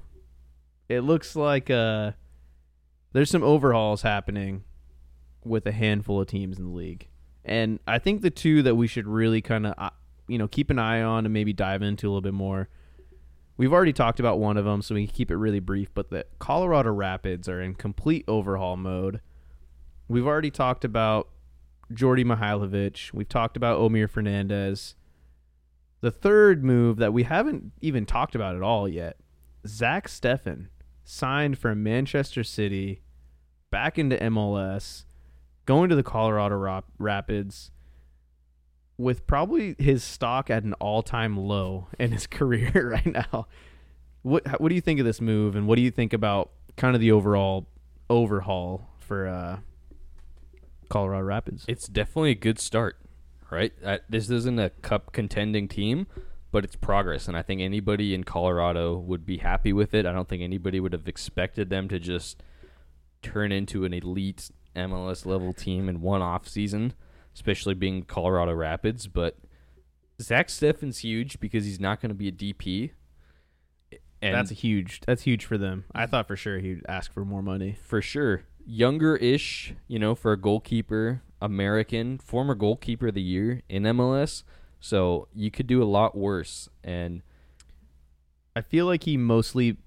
it 0.88 1.02
looks 1.02 1.36
like 1.36 1.70
uh, 1.70 2.12
there's 3.14 3.30
some 3.30 3.44
overhauls 3.44 4.02
happening 4.02 4.64
with 5.44 5.66
a 5.66 5.72
handful 5.72 6.22
of 6.22 6.28
teams 6.28 6.58
in 6.58 6.66
the 6.66 6.72
league. 6.72 7.08
And 7.44 7.80
I 7.88 8.00
think 8.00 8.22
the 8.22 8.30
two 8.30 8.62
that 8.64 8.76
we 8.76 8.88
should 8.88 9.08
really 9.08 9.42
kind 9.42 9.68
of, 9.68 9.74
uh, 9.78 9.90
you 10.28 10.38
know, 10.38 10.48
keep 10.48 10.70
an 10.70 10.80
eye 10.80 11.02
on 11.02 11.26
and 11.26 11.34
maybe 11.34 11.54
dive 11.54 11.82
into 11.82 12.08
a 12.08 12.10
little 12.10 12.22
bit 12.22 12.34
more. 12.34 12.70
We've 13.58 13.74
already 13.74 13.94
talked 13.94 14.20
about 14.20 14.40
one 14.40 14.58
of 14.58 14.66
them, 14.66 14.82
so 14.82 14.96
we 14.96 15.06
can 15.06 15.16
keep 15.16 15.30
it 15.32 15.36
really 15.36 15.60
brief. 15.60 15.94
But 15.94 16.10
the 16.10 16.26
Colorado 16.40 16.92
Rapids 16.92 17.50
are 17.50 17.62
in 17.62 17.76
complete 17.76 18.26
overhaul 18.28 18.78
mode. 18.78 19.22
We've 20.08 20.26
already 20.26 20.52
talked 20.52 20.84
about 20.86 21.30
Djordje 21.96 22.26
Mihailovic. 22.26 23.14
We've 23.14 23.30
talked 23.30 23.58
about 23.58 23.80
Omir 23.80 24.10
Fernandez. 24.10 24.96
The 26.02 26.12
third 26.12 26.64
move 26.64 26.98
that 26.98 27.14
we 27.14 27.24
haven't 27.24 27.74
even 27.82 28.06
talked 28.06 28.36
about 28.36 28.56
at 28.56 28.64
all 28.64 28.88
yet 28.88 29.18
Zack 29.68 30.08
Steffen 30.08 30.68
signed 31.04 31.58
from 31.58 31.84
Manchester 31.84 32.44
City 32.44 33.02
back 33.70 34.00
into 34.00 34.18
MLS, 34.18 35.06
going 35.66 35.90
to 35.90 35.96
the 35.96 36.04
Colorado 36.04 36.56
Rap- 36.56 36.86
Rapids 36.98 37.72
with 38.98 39.26
probably 39.26 39.76
his 39.80 40.04
stock 40.04 40.50
at 40.50 40.64
an 40.64 40.74
all-time 40.74 41.38
low 41.38 41.88
in 42.00 42.12
his 42.12 42.28
career 42.28 42.90
right 42.92 43.06
now. 43.06 43.48
What 44.24 44.62
what 44.62 44.70
do 44.70 44.76
you 44.76 44.82
think 44.82 45.00
of 45.00 45.06
this 45.06 45.20
move 45.20 45.56
and 45.56 45.68
what 45.68 45.78
do 45.78 45.82
you 45.82 45.90
think 45.90 46.14
about 46.14 46.52
kind 46.78 46.96
of 46.96 47.02
the 47.02 47.12
overall 47.12 47.68
overhaul 48.10 48.90
for 49.00 49.28
uh, 49.28 49.58
Colorado 50.92 51.24
Rapids? 51.24 51.66
it's 51.68 51.88
definitely 51.88 52.32
a 52.32 52.36
good 52.36 52.60
start, 52.60 52.98
right? 53.50 53.74
Uh, 53.84 53.98
this 54.10 54.30
isn't 54.30 54.60
a 54.60 54.70
cup 54.70 55.12
contending 55.14 55.68
team, 55.68 56.08
but 56.52 56.64
it's 56.64 56.76
progress, 56.76 57.28
and 57.28 57.38
I 57.38 57.42
think 57.42 57.62
anybody 57.62 58.14
in 58.14 58.24
Colorado 58.24 58.98
would 58.98 59.26
be 59.26 59.38
happy 59.38 59.74
with 59.74 59.94
it. 59.94 60.06
I 60.06 60.12
don't 60.12 60.28
think 60.28 60.44
anybody 60.44 60.80
would 60.80 60.94
have 60.94 61.08
expected 61.08 61.70
them 61.70 61.88
to 61.90 62.00
just 62.00 62.44
turn 63.22 63.52
into 63.52 63.86
an 63.86 63.94
elite 63.94 64.52
MLS 64.76 65.26
level 65.26 65.54
team 65.54 65.90
in 65.90 66.02
one 66.02 66.22
off 66.22 66.48
season, 66.48 66.94
especially 67.34 67.74
being 67.74 68.04
Colorado 68.04 68.54
Rapids. 68.54 69.08
But 69.08 69.38
Zack 70.22 70.48
Steffen's 70.48 71.00
huge 71.00 71.40
because 71.40 71.66
he's 71.66 71.80
not 71.80 72.02
going 72.02 72.10
to 72.10 72.16
be 72.16 72.28
a 72.28 72.32
DP. 72.32 72.92
And 74.22 74.36
that's 74.36 74.52
a 74.52 74.56
huge. 74.56 75.02
That's 75.06 75.24
huge 75.24 75.46
for 75.46 75.58
them. 75.58 75.86
I 75.96 76.06
thought 76.06 76.28
for 76.28 76.36
sure 76.36 76.60
he'd 76.60 76.86
ask 76.88 77.12
for 77.12 77.26
more 77.26 77.42
money. 77.42 77.76
for 77.84 78.02
sure. 78.02 78.44
Younger 78.66 79.16
ish, 79.18 79.74
you 79.88 80.00
know, 80.00 80.16
for 80.16 80.32
a 80.32 80.38
goalkeeper, 80.38 81.22
American, 81.42 82.18
former 82.18 82.56
goalkeeper 82.56 83.08
of 83.08 83.16
the 83.16 83.22
year 83.22 83.62
in 83.70 83.84
MLS. 83.84 84.44
So 84.80 85.28
you 85.34 85.52
could 85.52 85.68
do 85.68 85.82
a 85.82 85.86
lot 85.86 86.18
worse. 86.18 86.70
And 86.84 87.22
I 88.56 88.62
feel 88.62 88.86
like 88.86 89.04
he 89.04 89.18
mostly 89.18 89.78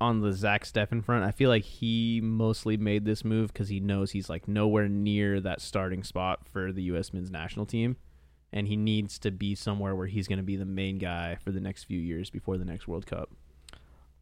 on 0.00 0.20
the 0.20 0.32
Zack 0.32 0.64
Steffen 0.64 1.02
front. 1.02 1.24
I 1.24 1.30
feel 1.30 1.48
like 1.48 1.64
he 1.64 2.20
mostly 2.22 2.76
made 2.76 3.04
this 3.04 3.24
move 3.24 3.52
because 3.52 3.68
he 3.68 3.80
knows 3.80 4.10
he's 4.10 4.28
like 4.28 4.46
nowhere 4.46 4.88
near 4.88 5.40
that 5.40 5.60
starting 5.60 6.02
spot 6.04 6.40
for 6.46 6.72
the 6.72 6.82
U.S. 6.84 7.12
men's 7.12 7.30
national 7.30 7.66
team, 7.66 7.96
and 8.52 8.68
he 8.68 8.76
needs 8.76 9.18
to 9.20 9.30
be 9.30 9.54
somewhere 9.54 9.94
where 9.94 10.06
he's 10.06 10.28
going 10.28 10.38
to 10.38 10.44
be 10.44 10.56
the 10.56 10.64
main 10.64 10.98
guy 10.98 11.36
for 11.42 11.52
the 11.52 11.60
next 11.60 11.84
few 11.84 11.98
years 11.98 12.28
before 12.28 12.58
the 12.58 12.64
next 12.64 12.86
World 12.86 13.06
Cup. 13.06 13.30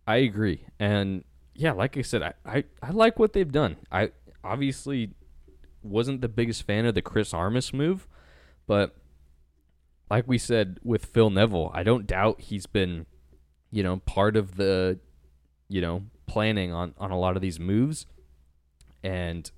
I 0.07 0.17
agree. 0.17 0.67
And 0.79 1.25
yeah, 1.55 1.73
like 1.73 1.97
I 1.97 2.03
said, 2.03 2.23
I, 2.23 2.35
I, 2.45 2.65
I 2.83 2.91
like 2.91 3.19
what 3.19 3.33
they've 3.33 3.51
done. 3.51 3.77
I 3.91 4.13
obviously 4.43 5.11
wasn't 5.83 6.21
the 6.21 6.29
biggest 6.29 6.65
fan 6.65 6.87
of 6.87 6.95
the 6.95 7.03
Chris 7.03 7.35
Armas 7.35 7.73
move, 7.73 8.09
but 8.67 8.97
like 10.11 10.27
we 10.27 10.39
said 10.39 10.79
with 10.83 11.07
Phil 11.07 11.31
Neville, 11.31 11.71
I 11.75 11.83
don't 11.83 12.07
doubt 12.07 12.41
he's 12.41 12.67
been, 12.67 13.07
you 13.71 13.83
know, 13.83 13.99
part 13.99 14.37
of 14.37 14.57
the, 14.57 14.99
you 15.69 15.81
know, 15.81 16.05
planning 16.27 16.73
on, 16.73 16.95
on 16.99 17.11
a 17.11 17.19
lot 17.19 17.37
of 17.37 17.43
these 17.43 17.59
moves. 17.59 18.07
And 19.03 19.51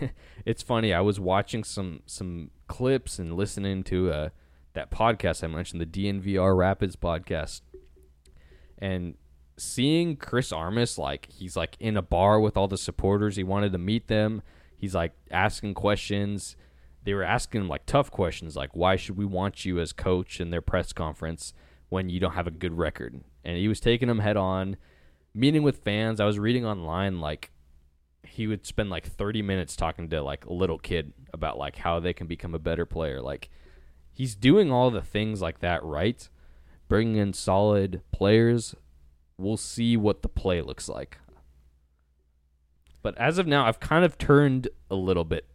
it's 0.46 0.62
funny, 0.62 0.94
I 0.94 1.00
was 1.00 1.18
watching 1.20 1.64
some 1.64 2.02
some 2.06 2.50
clips 2.68 3.18
and 3.18 3.36
listening 3.36 3.82
to 3.82 4.12
uh 4.12 4.28
that 4.74 4.90
podcast 4.90 5.42
I 5.42 5.48
mentioned, 5.48 5.80
the 5.80 5.86
DNVR 5.86 6.56
Rapids 6.56 6.96
podcast. 6.96 7.62
And 8.78 9.14
seeing 9.60 10.16
Chris 10.16 10.52
Armas 10.52 10.98
like 10.98 11.30
he's 11.30 11.56
like 11.56 11.76
in 11.78 11.96
a 11.96 12.02
bar 12.02 12.40
with 12.40 12.56
all 12.56 12.68
the 12.68 12.78
supporters. 12.78 13.36
He 13.36 13.44
wanted 13.44 13.72
to 13.72 13.78
meet 13.78 14.08
them. 14.08 14.42
He's 14.76 14.94
like 14.94 15.12
asking 15.30 15.74
questions. 15.74 16.56
They 17.04 17.14
were 17.14 17.22
asking 17.22 17.62
him 17.62 17.68
like 17.68 17.86
tough 17.86 18.10
questions 18.10 18.56
like 18.56 18.70
why 18.74 18.96
should 18.96 19.16
we 19.16 19.24
want 19.24 19.64
you 19.64 19.80
as 19.80 19.92
coach 19.92 20.40
in 20.40 20.50
their 20.50 20.60
press 20.60 20.92
conference 20.92 21.52
when 21.88 22.08
you 22.08 22.20
don't 22.20 22.34
have 22.34 22.46
a 22.46 22.52
good 22.52 22.76
record? 22.76 23.20
And 23.44 23.56
he 23.56 23.68
was 23.68 23.80
taking 23.80 24.08
them 24.08 24.18
head 24.20 24.36
on, 24.36 24.76
meeting 25.34 25.62
with 25.62 25.84
fans. 25.84 26.20
I 26.20 26.26
was 26.26 26.38
reading 26.38 26.66
online 26.66 27.20
like 27.20 27.50
he 28.22 28.46
would 28.46 28.66
spend 28.66 28.90
like 28.90 29.06
30 29.06 29.42
minutes 29.42 29.76
talking 29.76 30.08
to 30.08 30.22
like 30.22 30.44
a 30.46 30.52
little 30.52 30.78
kid 30.78 31.12
about 31.32 31.58
like 31.58 31.76
how 31.76 32.00
they 32.00 32.12
can 32.12 32.26
become 32.26 32.54
a 32.54 32.58
better 32.58 32.86
player. 32.86 33.20
Like 33.20 33.50
he's 34.12 34.34
doing 34.34 34.70
all 34.70 34.90
the 34.90 35.02
things 35.02 35.40
like 35.40 35.60
that 35.60 35.82
right, 35.82 36.28
bringing 36.88 37.16
in 37.16 37.32
solid 37.32 38.02
players, 38.12 38.74
we'll 39.40 39.56
see 39.56 39.96
what 39.96 40.22
the 40.22 40.28
play 40.28 40.62
looks 40.62 40.88
like. 40.88 41.18
But 43.02 43.16
as 43.18 43.38
of 43.38 43.46
now, 43.46 43.66
I've 43.66 43.80
kind 43.80 44.04
of 44.04 44.18
turned 44.18 44.68
a 44.90 44.94
little 44.94 45.24
bit, 45.24 45.46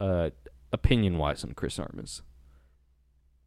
uh, 0.00 0.30
opinion 0.72 1.18
wise 1.18 1.44
on 1.44 1.52
Chris 1.52 1.78
Armas. 1.78 2.22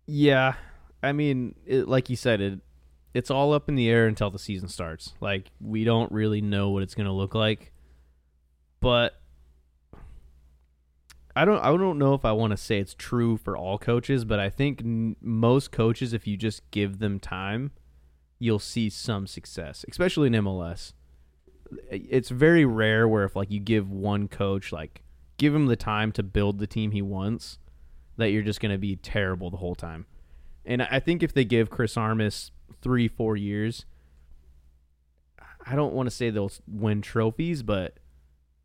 Yeah, 0.05 0.53
I 1.01 1.11
mean, 1.11 1.55
it, 1.65 1.87
like 1.87 2.09
you 2.09 2.15
said, 2.15 2.41
it 2.41 2.59
it's 3.13 3.31
all 3.31 3.51
up 3.53 3.67
in 3.67 3.75
the 3.75 3.89
air 3.89 4.05
until 4.05 4.29
the 4.29 4.37
season 4.37 4.67
starts. 4.67 5.13
Like 5.19 5.49
we 5.59 5.83
don't 5.83 6.11
really 6.11 6.41
know 6.41 6.69
what 6.69 6.83
it's 6.83 6.93
going 6.93 7.07
to 7.07 7.11
look 7.11 7.33
like, 7.33 7.71
but 8.79 9.19
I 11.35 11.45
don't 11.45 11.59
I 11.59 11.75
don't 11.75 11.97
know 11.97 12.13
if 12.13 12.25
I 12.25 12.31
want 12.31 12.51
to 12.51 12.57
say 12.57 12.79
it's 12.79 12.93
true 12.93 13.37
for 13.37 13.57
all 13.57 13.77
coaches, 13.77 14.23
but 14.23 14.39
I 14.39 14.49
think 14.49 14.81
n- 14.81 15.15
most 15.21 15.71
coaches, 15.71 16.13
if 16.13 16.27
you 16.27 16.37
just 16.37 16.69
give 16.71 16.99
them 16.99 17.19
time, 17.19 17.71
you'll 18.39 18.59
see 18.59 18.89
some 18.89 19.27
success, 19.27 19.85
especially 19.89 20.27
in 20.27 20.33
MLS. 20.33 20.93
It's 21.89 22.29
very 22.29 22.65
rare 22.65 23.07
where 23.07 23.25
if 23.25 23.35
like 23.35 23.51
you 23.51 23.59
give 23.59 23.89
one 23.89 24.27
coach 24.27 24.71
like 24.71 25.03
give 25.37 25.53
him 25.53 25.67
the 25.67 25.75
time 25.75 26.11
to 26.13 26.23
build 26.23 26.59
the 26.59 26.67
team 26.67 26.91
he 26.91 27.01
wants, 27.01 27.59
that 28.17 28.31
you're 28.31 28.43
just 28.43 28.59
going 28.59 28.71
to 28.71 28.77
be 28.77 28.95
terrible 28.95 29.49
the 29.49 29.57
whole 29.57 29.75
time. 29.75 30.05
And 30.65 30.81
I 30.81 30.99
think 30.99 31.23
if 31.23 31.33
they 31.33 31.45
give 31.45 31.69
Chris 31.69 31.95
Armas 31.95 32.51
three, 32.81 33.07
four 33.07 33.37
years, 33.37 33.85
I 35.65 35.75
don't 35.75 35.93
want 35.93 36.07
to 36.07 36.15
say 36.15 36.29
they'll 36.29 36.51
win 36.67 37.01
trophies, 37.01 37.63
but 37.63 37.97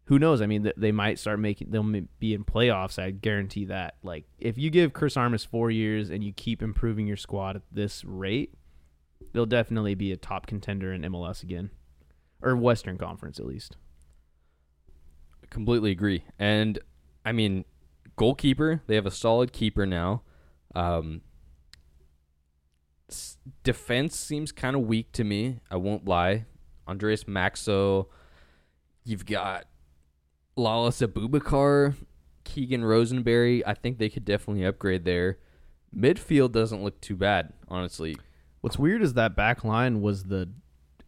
who 0.06 0.18
knows? 0.18 0.42
I 0.42 0.46
mean, 0.46 0.70
they 0.76 0.92
might 0.92 1.18
start 1.18 1.38
making. 1.38 1.70
They'll 1.70 1.82
be 2.18 2.34
in 2.34 2.44
playoffs. 2.44 2.98
I 2.98 3.12
guarantee 3.12 3.66
that. 3.66 3.96
Like, 4.02 4.24
if 4.38 4.58
you 4.58 4.68
give 4.68 4.92
Chris 4.92 5.16
Armas 5.16 5.44
four 5.44 5.70
years 5.70 6.10
and 6.10 6.24
you 6.24 6.32
keep 6.32 6.60
improving 6.62 7.06
your 7.06 7.16
squad 7.16 7.56
at 7.56 7.62
this 7.70 8.04
rate, 8.04 8.54
they'll 9.32 9.46
definitely 9.46 9.94
be 9.94 10.12
a 10.12 10.16
top 10.16 10.46
contender 10.46 10.92
in 10.92 11.02
MLS 11.02 11.42
again, 11.42 11.70
or 12.40 12.56
Western 12.56 12.98
Conference 12.98 13.38
at 13.38 13.46
least. 13.46 13.76
Completely 15.50 15.90
agree. 15.90 16.24
And 16.38 16.78
I 17.24 17.32
mean, 17.32 17.64
goalkeeper, 18.16 18.82
they 18.86 18.94
have 18.94 19.06
a 19.06 19.10
solid 19.10 19.52
keeper 19.52 19.84
now. 19.86 20.22
Um, 20.74 21.20
s- 23.10 23.36
defense 23.62 24.16
seems 24.16 24.52
kind 24.52 24.74
of 24.74 24.82
weak 24.82 25.12
to 25.12 25.24
me. 25.24 25.60
I 25.70 25.76
won't 25.76 26.06
lie. 26.06 26.46
Andreas 26.88 27.24
Maxsø, 27.24 28.06
you've 29.04 29.26
got 29.26 29.66
Lalas 30.56 31.06
Abubakar, 31.06 31.94
Keegan 32.44 32.84
Rosenberry. 32.84 33.64
I 33.66 33.74
think 33.74 33.98
they 33.98 34.08
could 34.08 34.24
definitely 34.24 34.64
upgrade 34.64 35.04
there. 35.04 35.38
Midfield 35.94 36.52
doesn't 36.52 36.82
look 36.82 37.00
too 37.00 37.16
bad, 37.16 37.52
honestly. 37.68 38.16
What's 38.62 38.78
weird 38.78 39.02
is 39.02 39.14
that 39.14 39.36
back 39.36 39.64
line 39.64 40.00
was 40.00 40.24
the 40.24 40.48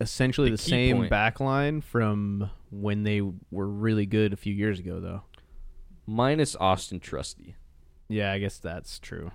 essentially 0.01 0.51
The 0.51 0.57
the, 0.57 0.63
same 0.63 0.97
point. 0.99 1.11
back 1.11 1.41
line 1.41 1.81
from 1.81 2.51
when 2.71 3.05
they 3.05 3.21
were 3.51 3.69
really 3.69 4.07
good 4.07 4.33
a 4.33 4.37
few 4.37 4.53
years 4.53 4.79
ago, 4.79 5.01
though. 5.01 5.23
Minus 6.07 6.55
Austin 6.57 7.01
Trusty. 7.01 7.57
Yeah, 8.09 8.33
I 8.33 8.39
guess 8.39 8.59
that's 8.59 8.99
true. 8.99 9.31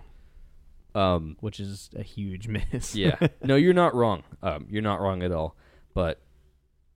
Um, 0.93 1.37
Which 1.39 1.59
is 1.59 1.89
a 1.95 2.03
huge 2.03 2.47
miss. 2.71 2.95
yeah. 2.95 3.15
No, 3.43 3.55
you're 3.55 3.73
not 3.73 3.95
wrong. 3.95 4.23
Um, 4.43 4.67
you're 4.69 4.81
not 4.81 4.99
wrong 5.01 5.23
at 5.23 5.31
all. 5.31 5.55
But 5.93 6.21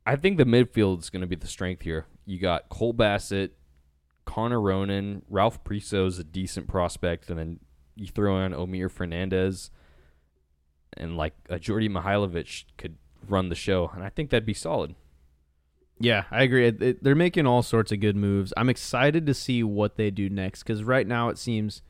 I 0.05 0.15
think 0.15 0.37
the 0.37 0.45
midfield 0.45 0.99
is 0.99 1.09
going 1.09 1.21
to 1.21 1.27
be 1.27 1.35
the 1.35 1.47
strength 1.47 1.81
here. 1.83 2.05
You 2.25 2.39
got 2.39 2.69
Cole 2.69 2.93
Bassett, 2.93 3.55
Connor 4.25 4.61
Ronan, 4.61 5.23
Ralph 5.29 5.63
Priso 5.63 6.05
is 6.07 6.19
a 6.19 6.23
decent 6.23 6.67
prospect, 6.67 7.29
and 7.29 7.39
then 7.39 7.59
you 7.95 8.07
throw 8.07 8.43
in 8.45 8.51
Omir 8.53 8.89
Fernandez, 8.91 9.71
and 10.97 11.17
like 11.17 11.33
a 11.49 11.55
Djordje 11.59 11.89
Mihailovic 11.89 12.65
could 12.77 12.97
run 13.27 13.49
the 13.49 13.55
show, 13.55 13.91
and 13.95 14.03
I 14.03 14.09
think 14.09 14.29
that'd 14.29 14.45
be 14.45 14.53
solid. 14.53 14.95
Yeah, 15.99 16.23
I 16.31 16.43
agree. 16.43 16.67
It, 16.67 16.81
it- 16.81 17.03
they're 17.03 17.15
making 17.15 17.45
all 17.45 17.61
sorts 17.63 17.91
of 17.91 17.99
good 17.99 18.15
moves. 18.15 18.51
I'm 18.57 18.69
excited 18.69 19.25
to 19.27 19.33
see 19.33 19.63
what 19.63 19.95
they 19.95 20.11
do 20.11 20.29
next 20.29 20.63
because 20.63 20.83
right 20.83 21.07
now 21.07 21.29
it 21.29 21.37
seems 21.37 21.81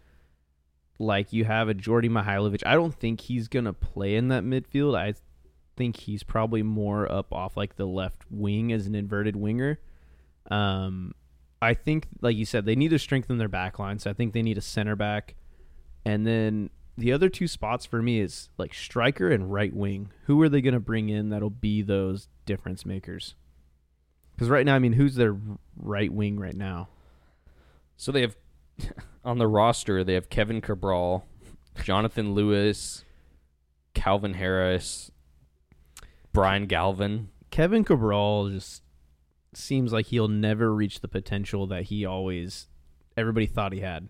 like 0.99 1.33
you 1.33 1.45
have 1.45 1.69
a 1.69 1.73
Djordje 1.73 2.09
Mihailovic. 2.09 2.61
I 2.65 2.73
don't 2.75 2.93
think 2.93 3.21
he's 3.21 3.47
gonna 3.47 3.73
play 3.73 4.15
in 4.15 4.27
that 4.27 4.43
midfield. 4.43 4.95
I 4.97 5.15
think 5.75 5.97
he's 5.97 6.21
probably 6.21 6.61
more 6.61 7.11
up 7.11 7.33
off 7.33 7.57
like 7.57 7.77
the 7.77 7.87
left 7.87 8.23
wing 8.29 8.71
as 8.71 8.85
an 8.85 8.93
inverted 8.93 9.35
winger. 9.35 9.79
Um, 10.51 11.13
I 11.61 11.73
think, 11.73 12.07
like 12.21 12.35
you 12.35 12.45
said, 12.45 12.65
they 12.65 12.75
need 12.75 12.89
to 12.89 12.99
strengthen 12.99 13.37
their 13.37 13.47
back 13.47 13.79
line. 13.79 13.97
So 13.97 14.09
I 14.09 14.13
think 14.13 14.33
they 14.33 14.41
need 14.43 14.57
a 14.57 14.61
center 14.61 14.95
back, 14.95 15.35
and 16.05 16.27
then 16.27 16.69
the 16.97 17.11
other 17.11 17.29
two 17.29 17.47
spots 17.47 17.85
for 17.85 18.01
me 18.01 18.19
is 18.19 18.49
like 18.57 18.73
striker 18.73 19.29
and 19.29 19.51
right 19.51 19.73
wing. 19.73 20.11
Who 20.25 20.41
are 20.41 20.49
they 20.49 20.61
gonna 20.61 20.79
bring 20.79 21.09
in 21.09 21.29
that'll 21.29 21.49
be 21.49 21.81
those 21.81 22.27
difference 22.45 22.85
makers? 22.85 23.35
Because 24.35 24.49
right 24.49 24.65
now, 24.65 24.75
I 24.75 24.79
mean, 24.79 24.93
who's 24.93 25.15
their 25.15 25.37
right 25.75 26.11
wing 26.11 26.39
right 26.39 26.55
now? 26.55 26.89
So 27.97 28.11
they 28.11 28.21
have 28.21 28.35
on 29.25 29.37
the 29.37 29.47
roster 29.47 30.03
they 30.03 30.13
have 30.13 30.29
Kevin 30.29 30.61
Cabral, 30.61 31.25
Jonathan 31.83 32.33
Lewis, 32.33 33.03
Calvin 33.93 34.35
Harris, 34.35 35.11
Brian 36.31 36.65
Galvin. 36.65 37.29
Kevin 37.51 37.83
Cabral 37.83 38.49
just 38.49 38.81
seems 39.53 39.93
like 39.93 40.07
he'll 40.07 40.27
never 40.27 40.73
reach 40.73 41.01
the 41.01 41.07
potential 41.07 41.67
that 41.67 41.83
he 41.83 42.05
always 42.05 42.67
everybody 43.15 43.45
thought 43.45 43.73
he 43.73 43.81
had. 43.81 44.09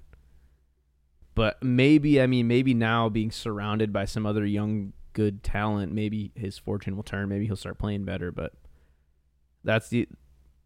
But 1.36 1.62
maybe, 1.64 2.22
I 2.22 2.28
mean, 2.28 2.48
maybe 2.48 2.74
now 2.74 3.10
being 3.10 3.32
surrounded 3.32 3.92
by 3.92 4.06
some 4.06 4.26
other 4.26 4.46
young, 4.46 4.94
good 5.14 5.44
talent, 5.44 5.92
maybe 5.92 6.32
his 6.36 6.58
fortune 6.58 6.96
will 6.96 7.04
turn. 7.04 7.30
Maybe 7.30 7.48
he'll 7.48 7.56
start 7.56 7.80
playing 7.80 8.06
better. 8.06 8.32
But 8.32 8.54
that's 9.64 9.90
the 9.90 10.08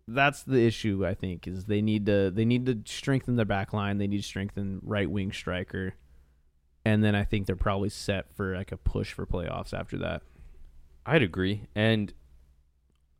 that's 0.08 0.44
the 0.44 0.66
issue. 0.66 1.06
I 1.06 1.14
think 1.14 1.48
is 1.48 1.66
they 1.66 1.82
need 1.82 2.06
to 2.08 2.32
they 2.32 2.46
need 2.46 2.66
to 2.66 2.82
strengthen 2.86 3.36
their 3.36 3.46
back 3.46 3.74
line. 3.74 3.98
They 3.98 4.08
need 4.08 4.18
to 4.18 4.24
strengthen 4.24 4.80
right 4.84 5.10
wing 5.10 5.32
striker, 5.32 5.96
and 6.86 7.04
then 7.04 7.16
I 7.16 7.24
think 7.24 7.46
they're 7.46 7.56
probably 7.56 7.90
set 7.90 8.34
for 8.36 8.56
like 8.56 8.72
a 8.72 8.78
push 8.78 9.14
for 9.14 9.26
playoffs 9.26 9.74
after 9.74 9.98
that. 10.00 10.22
I'd 11.06 11.24
agree. 11.24 11.68
And 11.74 12.14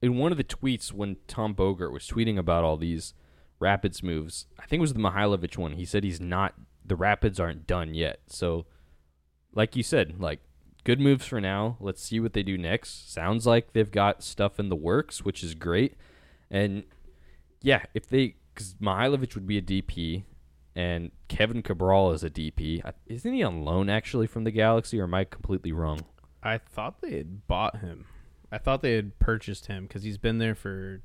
in 0.02 0.18
one 0.18 0.32
of 0.32 0.38
the 0.38 0.44
tweets 0.44 0.92
when 0.92 1.18
Tom 1.28 1.56
Bogert 1.56 1.92
was 1.92 2.08
tweeting 2.08 2.38
about 2.38 2.64
all 2.64 2.78
these 2.78 3.14
Rapids 3.60 4.04
moves, 4.04 4.46
I 4.60 4.66
think 4.66 4.80
it 4.80 4.82
was 4.82 4.94
the 4.94 5.00
Mihailovic 5.00 5.58
one. 5.58 5.74
He 5.74 5.86
said 5.86 6.04
he's 6.04 6.22
not 6.22 6.54
the 6.88 6.96
Rapids 6.96 7.40
aren't 7.40 7.68
done 7.68 7.94
yet. 7.94 8.22
So 8.28 8.66
like 9.54 9.76
you 9.76 9.84
said, 9.84 10.20
like 10.20 10.40
good 10.84 11.00
moves 11.00 11.26
for 11.26 11.42
now. 11.42 11.78
Let's 11.80 12.02
see 12.02 12.20
what 12.20 12.34
they 12.34 12.44
do 12.44 12.58
next. 12.58 13.12
Sounds 13.12 13.46
like 13.46 13.74
they've 13.74 13.92
got 13.92 14.24
stuff 14.24 14.60
in 14.60 14.70
the 14.70 14.76
works, 14.76 15.24
which 15.24 15.44
is 15.44 15.54
great. 15.54 15.96
And 16.50 16.84
yeah, 17.62 17.84
if 17.94 18.08
they 18.08 18.36
because 18.54 18.74
Mihailovic 18.76 19.36
would 19.36 19.46
be 19.46 19.58
a 19.58 19.62
DP, 19.62 20.24
and 20.76 21.12
Kevin 21.28 21.62
Cabral 21.64 22.12
is 22.12 22.24
a 22.24 22.30
DP. 22.30 22.82
Isn't 23.08 23.34
he 23.34 23.44
on 23.44 23.66
loan 23.66 23.90
actually 23.90 24.28
from 24.28 24.44
the 24.44 24.52
Galaxy, 24.52 25.00
or 25.00 25.04
am 25.04 25.14
I 25.14 25.26
completely 25.26 25.72
wrong? 25.72 26.02
I 26.44 26.60
thought 26.60 27.02
they 27.02 27.18
had 27.18 27.48
bought 27.48 27.78
him. 27.78 28.06
I 28.52 28.60
thought 28.60 28.82
they 28.82 28.94
had 28.94 29.18
purchased 29.18 29.66
him 29.66 29.84
because 29.84 30.04
he's 30.04 30.20
been 30.20 30.38
there 30.38 30.56
for. 30.56 31.02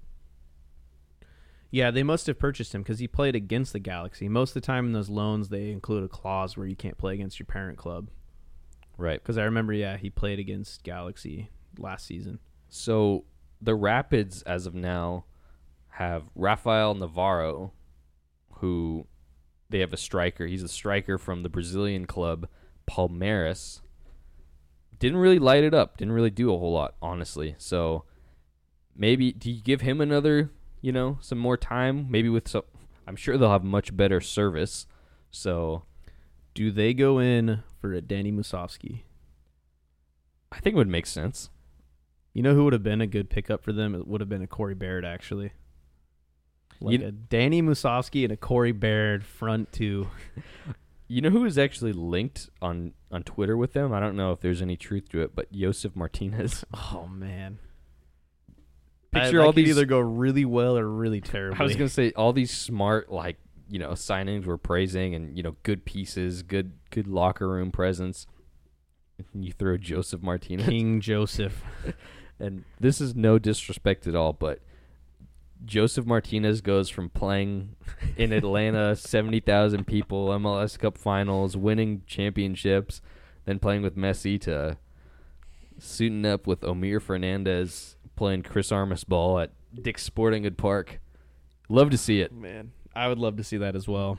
Yeah, 1.72 1.90
they 1.90 2.02
must 2.02 2.26
have 2.26 2.38
purchased 2.38 2.74
him 2.74 2.82
because 2.82 2.98
he 2.98 3.08
played 3.08 3.34
against 3.34 3.72
the 3.72 3.78
Galaxy. 3.78 4.28
Most 4.28 4.50
of 4.50 4.54
the 4.62 4.66
time 4.66 4.86
in 4.86 4.92
those 4.92 5.08
loans, 5.08 5.48
they 5.48 5.70
include 5.70 6.04
a 6.04 6.08
clause 6.08 6.54
where 6.54 6.66
you 6.66 6.76
can't 6.76 6.98
play 6.98 7.14
against 7.14 7.40
your 7.40 7.46
parent 7.46 7.78
club. 7.78 8.10
Right. 8.98 9.20
Because 9.20 9.38
I 9.38 9.44
remember, 9.44 9.72
yeah, 9.72 9.96
he 9.96 10.10
played 10.10 10.38
against 10.38 10.84
Galaxy 10.84 11.50
last 11.78 12.06
season. 12.06 12.40
So 12.68 13.24
the 13.60 13.74
Rapids, 13.74 14.42
as 14.42 14.66
of 14.66 14.74
now, 14.74 15.24
have 15.92 16.24
Rafael 16.34 16.94
Navarro, 16.94 17.72
who 18.56 19.06
they 19.70 19.78
have 19.78 19.94
a 19.94 19.98
striker. 19.98 20.46
He's 20.46 20.62
a 20.62 20.68
striker 20.68 21.16
from 21.16 21.42
the 21.42 21.48
Brazilian 21.48 22.06
club 22.06 22.48
Palmeiras. 22.86 23.80
Didn't 24.98 25.18
really 25.18 25.38
light 25.38 25.64
it 25.64 25.72
up. 25.72 25.96
Didn't 25.96 26.12
really 26.12 26.30
do 26.30 26.52
a 26.52 26.58
whole 26.58 26.74
lot, 26.74 26.96
honestly. 27.00 27.54
So 27.56 28.04
maybe 28.94 29.32
do 29.32 29.50
you 29.50 29.62
give 29.62 29.80
him 29.80 30.02
another, 30.02 30.50
you 30.82 30.92
know, 30.92 31.16
some 31.22 31.38
more 31.38 31.56
time? 31.56 32.06
Maybe 32.10 32.28
with 32.28 32.46
some. 32.48 32.62
I'm 33.06 33.16
sure 33.16 33.38
they'll 33.38 33.50
have 33.50 33.64
much 33.64 33.96
better 33.96 34.20
service. 34.20 34.86
So 35.30 35.84
Do 36.54 36.70
they 36.70 36.92
go 36.92 37.18
in 37.18 37.62
for 37.80 37.94
a 37.94 38.02
Danny 38.02 38.30
Musovski? 38.30 39.00
I 40.52 40.60
think 40.60 40.74
it 40.74 40.76
would 40.76 40.88
make 40.88 41.06
sense. 41.06 41.48
You 42.34 42.42
know 42.42 42.54
who 42.54 42.64
would 42.64 42.72
have 42.74 42.82
been 42.82 43.00
a 43.00 43.06
good 43.06 43.30
pickup 43.30 43.62
for 43.62 43.72
them? 43.72 43.94
It 43.94 44.06
would 44.06 44.20
have 44.20 44.28
been 44.28 44.42
a 44.42 44.46
Corey 44.46 44.74
Baird, 44.74 45.04
actually. 45.04 45.52
Like 46.80 47.00
You- 47.00 47.06
a 47.06 47.12
Danny 47.12 47.62
Musovski 47.62 48.24
and 48.24 48.32
a 48.32 48.36
Corey 48.36 48.72
Baird 48.72 49.24
front 49.24 49.72
two. 49.72 50.08
You 51.08 51.20
know 51.20 51.28
who 51.28 51.44
is 51.44 51.58
actually 51.58 51.92
linked 51.92 52.48
on 52.62 52.94
on 53.10 53.22
Twitter 53.22 53.54
with 53.54 53.74
them? 53.74 53.92
I 53.92 54.00
don't 54.00 54.16
know 54.16 54.32
if 54.32 54.40
there's 54.40 54.62
any 54.62 54.78
truth 54.78 55.10
to 55.10 55.20
it, 55.20 55.34
but 55.34 55.52
Josef 55.52 55.94
Martinez. 55.94 56.64
Oh 56.74 57.06
man! 57.06 57.58
Picture 59.12 59.42
I, 59.42 59.44
all 59.44 59.52
these- 59.52 59.68
either 59.68 59.84
go 59.84 60.00
really 60.00 60.44
well 60.44 60.76
or 60.76 60.88
really 60.88 61.20
terribly. 61.20 61.60
I 61.60 61.62
was 61.62 61.76
gonna 61.76 61.88
say 61.88 62.12
all 62.12 62.32
these 62.32 62.50
smart 62.50 63.12
like 63.12 63.36
you 63.68 63.78
know 63.78 63.90
signings 63.90 64.46
we're 64.46 64.56
praising 64.56 65.14
and 65.14 65.36
you 65.36 65.42
know 65.42 65.56
good 65.62 65.84
pieces, 65.84 66.42
good 66.42 66.72
good 66.90 67.06
locker 67.06 67.48
room 67.48 67.70
presence. 67.70 68.26
And 69.34 69.44
you 69.44 69.52
throw 69.52 69.76
Josef 69.76 70.22
Martinez, 70.22 70.66
King 70.66 71.00
Joseph. 71.00 71.62
and 72.40 72.64
this 72.80 73.00
is 73.00 73.14
no 73.14 73.38
disrespect 73.38 74.06
at 74.06 74.14
all, 74.16 74.32
but 74.32 74.60
Josef 75.64 76.04
Martinez 76.06 76.60
goes 76.60 76.88
from 76.88 77.08
playing 77.08 77.76
in 78.16 78.32
Atlanta, 78.32 78.96
seventy 78.96 79.40
thousand 79.40 79.86
people, 79.86 80.28
MLS 80.28 80.78
Cup 80.78 80.98
Finals, 80.98 81.56
winning 81.56 82.02
championships, 82.06 83.00
then 83.44 83.58
playing 83.58 83.82
with 83.82 83.96
Messi 83.96 84.40
to 84.40 84.78
suiting 85.78 86.26
up 86.26 86.46
with 86.46 86.60
Omir 86.62 87.00
Fernandez 87.00 87.96
playing 88.16 88.42
Chris 88.42 88.70
Armas 88.72 89.04
ball 89.04 89.38
at 89.38 89.50
Dick's 89.80 90.02
Sporting 90.02 90.42
Good 90.42 90.58
Park. 90.58 91.00
Love 91.68 91.90
to 91.90 91.98
see 91.98 92.20
it. 92.20 92.32
Man, 92.32 92.72
I 92.94 93.08
would 93.08 93.18
love 93.18 93.36
to 93.36 93.44
see 93.44 93.56
that 93.58 93.74
as 93.74 93.88
well. 93.88 94.18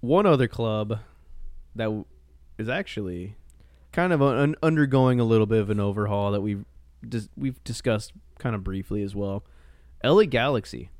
One 0.00 0.26
other 0.26 0.48
club 0.48 1.00
that 1.74 1.84
w- 1.84 2.06
is 2.58 2.68
actually 2.68 3.36
kind 3.92 4.12
of 4.12 4.22
un- 4.22 4.54
undergoing 4.62 5.20
a 5.20 5.24
little 5.24 5.46
bit 5.46 5.60
of 5.60 5.68
an 5.70 5.80
overhaul 5.80 6.32
that 6.32 6.40
we've 6.40 6.64
dis- 7.06 7.28
we've 7.36 7.62
discussed 7.64 8.12
kind 8.38 8.54
of 8.54 8.64
briefly 8.64 9.02
as 9.02 9.14
well. 9.14 9.44
LA 10.02 10.24
Galaxy 10.24 10.90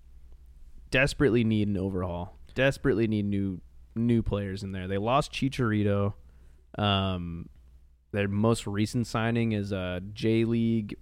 desperately 0.91 1.45
need 1.45 1.69
an 1.69 1.77
overhaul. 1.77 2.37
Desperately 2.55 3.07
need 3.07 3.25
new 3.25 3.61
new 3.95 4.23
players 4.23 4.63
in 4.63 4.73
there. 4.73 4.87
They 4.87 4.99
lost 4.99 5.33
Chicharito. 5.33 6.15
Um, 6.79 7.49
their 8.13 8.29
most 8.29 8.67
recent 8.67 9.07
signing 9.07 9.53
is 9.53 9.73
a 9.73 10.03
J 10.13 10.45
League 10.45 10.97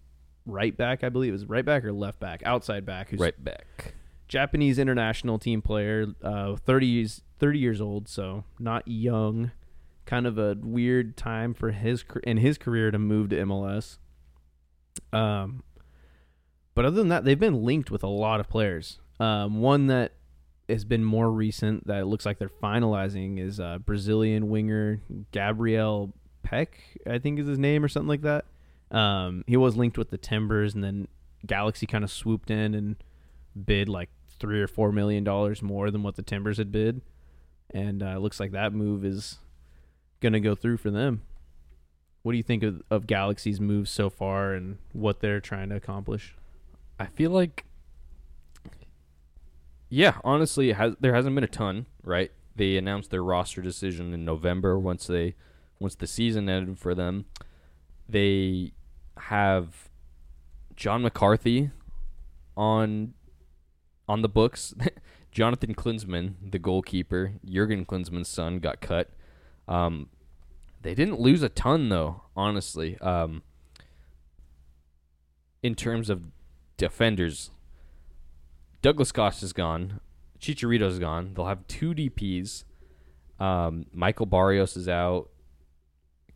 right 0.48 0.76
back, 0.76 1.04
I 1.04 1.08
believe. 1.08 1.30
It 1.30 1.32
was 1.32 1.46
right 1.46 1.64
back 1.64 1.84
or 1.84 1.92
left 1.92 2.18
back, 2.18 2.42
outside 2.44 2.84
back, 2.84 3.10
who's 3.10 3.20
Right 3.20 3.42
back. 3.42 3.94
Japanese 4.26 4.78
international 4.78 5.38
team 5.38 5.62
player, 5.62 6.06
uh, 6.22 6.56
30 6.56 6.86
years, 6.86 7.22
30 7.38 7.58
years 7.58 7.80
old, 7.80 8.08
so 8.08 8.44
not 8.58 8.86
young. 8.86 9.52
Kind 10.04 10.26
of 10.26 10.38
a 10.38 10.56
weird 10.60 11.16
time 11.16 11.54
for 11.54 11.70
his 11.70 12.04
in 12.24 12.38
his 12.38 12.58
career 12.58 12.90
to 12.90 12.98
move 12.98 13.28
to 13.30 13.36
MLS. 13.36 13.98
Um, 15.12 15.62
but 16.74 16.84
other 16.84 16.96
than 16.96 17.08
that, 17.08 17.24
they've 17.24 17.38
been 17.38 17.62
linked 17.62 17.90
with 17.90 18.02
a 18.02 18.08
lot 18.08 18.40
of 18.40 18.48
players. 18.48 19.00
Um, 19.20 19.60
one 19.60 19.86
that 19.88 20.12
has 20.68 20.84
been 20.84 21.04
more 21.04 21.30
recent 21.30 21.86
that 21.86 22.00
it 22.00 22.06
looks 22.06 22.26
like 22.26 22.38
they're 22.38 22.48
finalizing 22.48 23.38
is 23.38 23.58
uh, 23.58 23.78
Brazilian 23.78 24.48
winger 24.48 25.00
Gabriel 25.32 26.12
Pec, 26.46 26.68
I 27.06 27.18
think 27.18 27.38
is 27.38 27.46
his 27.46 27.58
name 27.58 27.84
or 27.84 27.88
something 27.88 28.08
like 28.08 28.22
that. 28.22 28.44
Um, 28.90 29.44
he 29.46 29.56
was 29.56 29.76
linked 29.76 29.98
with 29.98 30.10
the 30.10 30.18
Timbers, 30.18 30.74
and 30.74 30.82
then 30.82 31.08
Galaxy 31.46 31.86
kind 31.86 32.04
of 32.04 32.10
swooped 32.10 32.50
in 32.50 32.74
and 32.74 32.96
bid 33.64 33.88
like 33.88 34.10
three 34.38 34.62
or 34.62 34.68
four 34.68 34.92
million 34.92 35.24
dollars 35.24 35.62
more 35.62 35.90
than 35.90 36.02
what 36.02 36.16
the 36.16 36.22
Timbers 36.22 36.58
had 36.58 36.72
bid, 36.72 37.02
and 37.70 38.02
uh, 38.02 38.14
it 38.16 38.20
looks 38.20 38.40
like 38.40 38.52
that 38.52 38.72
move 38.72 39.04
is 39.04 39.38
gonna 40.20 40.40
go 40.40 40.54
through 40.54 40.78
for 40.78 40.90
them. 40.90 41.22
What 42.22 42.32
do 42.32 42.38
you 42.38 42.42
think 42.44 42.62
of, 42.62 42.82
of 42.90 43.06
Galaxy's 43.06 43.60
moves 43.60 43.90
so 43.90 44.10
far 44.10 44.52
and 44.52 44.78
what 44.92 45.20
they're 45.20 45.40
trying 45.40 45.68
to 45.68 45.76
accomplish? 45.76 46.34
I 46.98 47.06
feel 47.06 47.30
like, 47.30 47.64
yeah, 49.88 50.18
honestly, 50.24 50.72
has, 50.72 50.94
there 51.00 51.14
hasn't 51.14 51.34
been 51.34 51.44
a 51.44 51.48
ton, 51.48 51.86
right? 52.02 52.32
They 52.56 52.76
announced 52.76 53.10
their 53.10 53.22
roster 53.22 53.62
decision 53.62 54.12
in 54.12 54.24
November 54.24 54.78
once 54.78 55.06
they 55.06 55.36
once 55.78 55.94
the 55.94 56.08
season 56.08 56.48
ended 56.48 56.78
for 56.78 56.94
them. 56.94 57.26
They 58.08 58.72
have 59.22 59.88
John 60.76 61.02
McCarthy 61.02 61.70
on 62.56 63.14
on 64.08 64.22
the 64.22 64.28
books. 64.28 64.74
Jonathan 65.30 65.74
Klinsmann, 65.74 66.34
the 66.50 66.58
goalkeeper, 66.58 67.34
Jürgen 67.46 67.84
Klinsmann's 67.84 68.28
son, 68.28 68.58
got 68.58 68.80
cut. 68.80 69.10
Um, 69.68 70.08
they 70.80 70.94
didn't 70.94 71.20
lose 71.20 71.42
a 71.42 71.48
ton 71.48 71.88
though, 71.88 72.22
honestly. 72.36 72.98
Um, 72.98 73.42
in 75.62 75.74
terms 75.74 76.08
of 76.08 76.22
defenders, 76.76 77.50
Douglas 78.80 79.12
Costa 79.12 79.44
is 79.44 79.52
gone. 79.52 80.00
Chicharito's 80.40 80.98
gone. 80.98 81.34
They'll 81.34 81.46
have 81.46 81.66
two 81.66 81.94
DPs. 81.94 82.64
Um, 83.40 83.86
Michael 83.92 84.26
Barrios 84.26 84.76
is 84.76 84.88
out. 84.88 85.30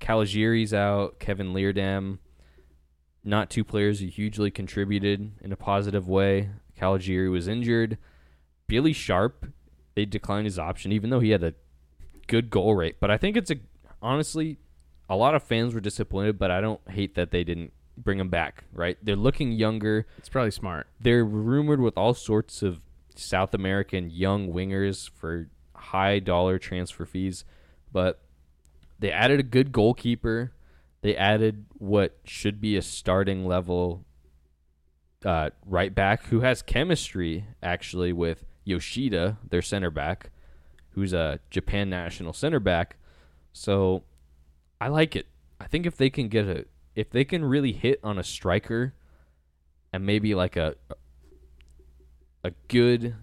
Calegari's 0.01 0.75
out. 0.75 1.21
Kevin 1.21 1.53
Leerdam. 1.53 2.19
Not 3.25 3.51
two 3.51 3.65
players 3.65 4.01
who 4.01 4.07
hugely 4.07 4.51
contributed 4.51 5.33
in 5.41 5.53
a 5.53 5.57
positive 5.57 6.09
way. 6.09 6.51
Calegari 6.79 7.31
was 7.31 7.47
injured. 7.47 7.99
Billy 8.67 8.93
Sharp, 8.93 9.47
they 9.95 10.05
declined 10.05 10.47
his 10.47 10.59
option, 10.59 10.91
even 10.93 11.11
though 11.11 11.21
he 11.21 11.31
had 11.31 11.45
a 11.45 11.55
good 12.27 12.51
goal 12.51 12.75
rate. 12.75 12.97
But 12.99 13.11
I 13.11 13.19
think 13.19 13.37
it's 13.37 13.51
a 13.51 13.57
honestly, 14.01 14.59
a 15.09 15.15
lot 15.17 15.35
of 15.35 15.43
fans 15.43 15.75
were 15.75 15.81
disappointed, 15.81 16.39
but 16.39 16.51
I 16.51 16.61
don't 16.61 16.81
hate 16.91 17.15
that 17.15 17.31
they 17.31 17.45
didn't 17.45 17.73
bring 17.97 18.19
him 18.19 18.29
back. 18.29 18.65
Right? 18.73 18.97
They're 19.03 19.15
looking 19.15 19.53
younger 19.53 20.07
It's 20.19 20.29
probably 20.29 20.51
smart. 20.51 20.87
they're 21.01 21.25
rumored 21.25 21.81
with 21.81 21.97
all 21.97 22.15
sorts 22.15 22.63
of 22.63 22.81
South 23.15 23.53
American 23.55 24.11
young 24.11 24.53
wingers 24.53 25.09
for 25.11 25.49
high 25.77 26.19
dollar 26.19 26.59
transfer 26.59 27.05
fees, 27.05 27.45
but 27.93 28.21
they 28.99 29.13
added 29.13 29.39
a 29.39 29.43
good 29.45 29.71
goalkeeper. 29.71 30.53
They 31.03 31.17
added 31.17 31.67
what 31.79 32.19
should 32.25 32.61
be 32.61 32.77
a 32.77 32.83
starting 32.83 33.45
level 33.45 34.05
uh, 35.25 35.51
right 35.67 35.95
back 35.95 36.25
who 36.27 36.41
has 36.41 36.63
chemistry 36.63 37.45
actually 37.63 38.13
with 38.13 38.45
Yoshida, 38.65 39.39
their 39.49 39.63
center 39.63 39.91
back, 39.91 40.31
who's 40.91 41.13
a 41.13 41.41
Japan 41.51 41.91
national 41.91 42.33
center 42.33 42.61
back. 42.61 42.97
So 43.53 44.05
I 44.81 44.89
like 44.89 45.17
it. 45.17 45.27
I 45.61 45.67
think 45.67 45.87
if 45.87 45.97
they 45.97 46.11
can 46.11 46.29
get 46.29 46.47
a 46.47 46.65
if 46.95 47.11
they 47.11 47.25
can 47.25 47.45
really 47.45 47.73
hit 47.73 47.99
on 48.03 48.19
a 48.19 48.23
striker 48.23 48.95
and 49.93 50.05
maybe 50.05 50.35
like 50.35 50.57
a 50.57 50.75
a 52.45 52.53
good 52.69 53.15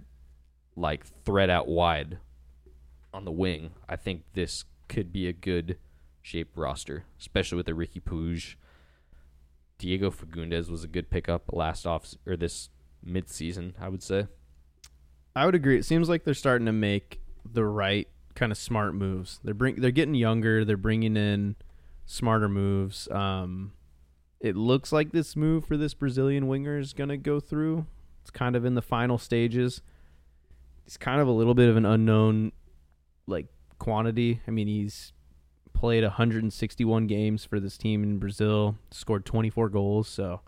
like 0.75 1.05
thread 1.23 1.49
out 1.49 1.67
wide 1.67 2.17
on 3.13 3.25
the 3.25 3.31
wing, 3.31 3.71
I 3.87 3.95
think 3.95 4.23
this 4.33 4.65
could 4.87 5.11
be 5.11 5.27
a 5.27 5.33
good 5.33 5.77
shaped 6.21 6.57
roster, 6.57 7.05
especially 7.19 7.57
with 7.57 7.65
the 7.65 7.73
Riqui 7.73 8.01
Puig. 8.01 8.55
Diego 9.77 10.11
Fagundes 10.11 10.69
was 10.69 10.83
a 10.83 10.87
good 10.87 11.09
pickup 11.09 11.53
last 11.53 11.85
off 11.85 12.13
or 12.25 12.35
this 12.35 12.69
mid 13.03 13.29
season, 13.29 13.75
I 13.79 13.89
would 13.89 14.03
say. 14.03 14.27
I 15.35 15.45
would 15.45 15.55
agree. 15.55 15.77
It 15.77 15.85
seems 15.85 16.09
like 16.09 16.23
they're 16.23 16.33
starting 16.33 16.65
to 16.65 16.73
make 16.73 17.21
the 17.49 17.63
right 17.63 18.07
kind 18.35 18.51
of 18.51 18.57
smart 18.57 18.93
moves. 18.93 19.39
They're 19.43 19.53
bring 19.53 19.75
they're 19.75 19.91
getting 19.91 20.15
younger. 20.15 20.65
They're 20.65 20.77
bringing 20.77 21.15
in 21.15 21.55
smarter 22.05 22.49
moves. 22.49 23.07
Um, 23.09 23.73
it 24.39 24.55
looks 24.55 24.91
like 24.91 25.11
this 25.11 25.35
move 25.35 25.65
for 25.65 25.77
this 25.77 25.93
Brazilian 25.93 26.47
winger 26.47 26.77
is 26.77 26.93
going 26.93 27.09
to 27.09 27.17
go 27.17 27.39
through. 27.39 27.85
It's 28.21 28.31
kind 28.31 28.55
of 28.55 28.65
in 28.65 28.75
the 28.75 28.81
final 28.81 29.17
stages. 29.17 29.81
He's 30.85 30.97
kind 30.97 31.21
of 31.21 31.27
a 31.27 31.31
little 31.31 31.53
bit 31.53 31.69
of 31.69 31.77
an 31.77 31.85
unknown 31.85 32.51
like 33.27 33.47
quantity. 33.77 34.41
I 34.47 34.51
mean, 34.51 34.67
he's 34.67 35.13
played 35.79 36.03
161 36.03 37.07
games 37.07 37.45
for 37.45 37.59
this 37.59 37.77
team 37.77 38.03
in 38.03 38.19
Brazil, 38.19 38.75
scored 38.91 39.25
24 39.25 39.69
goals, 39.69 40.09
so 40.09 40.41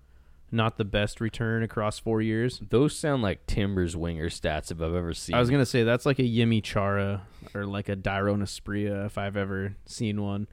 not 0.52 0.78
the 0.78 0.84
best 0.84 1.22
return 1.22 1.64
across 1.64 1.98
4 1.98 2.22
years. 2.22 2.62
Those 2.70 2.94
sound 2.94 3.24
like 3.24 3.48
Timbers 3.48 3.96
winger 3.96 4.28
stats 4.28 4.72
if 4.72 4.82
I've 4.82 4.94
ever 4.94 5.14
seen. 5.14 5.36
I 5.36 5.40
was 5.40 5.50
going 5.50 5.62
to 5.62 5.66
say 5.66 5.84
that's 5.84 6.06
like 6.06 6.20
a 6.20 6.24
Yimi 6.24 6.62
Chara 6.62 7.22
or 7.56 7.66
like 7.66 7.88
a 7.88 7.96
Dairon 7.96 8.42
Asprilla 8.42 9.06
if 9.06 9.18
I've 9.18 9.38
ever 9.38 9.76
seen 9.86 10.22
one. 10.22 10.48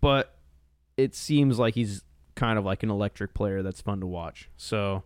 But 0.00 0.36
it 0.96 1.16
seems 1.16 1.58
like 1.58 1.74
he's 1.74 2.04
kind 2.36 2.58
of 2.58 2.64
like 2.64 2.84
an 2.84 2.90
electric 2.90 3.34
player 3.34 3.62
that's 3.62 3.80
fun 3.80 3.98
to 4.00 4.06
watch. 4.06 4.48
So 4.56 5.02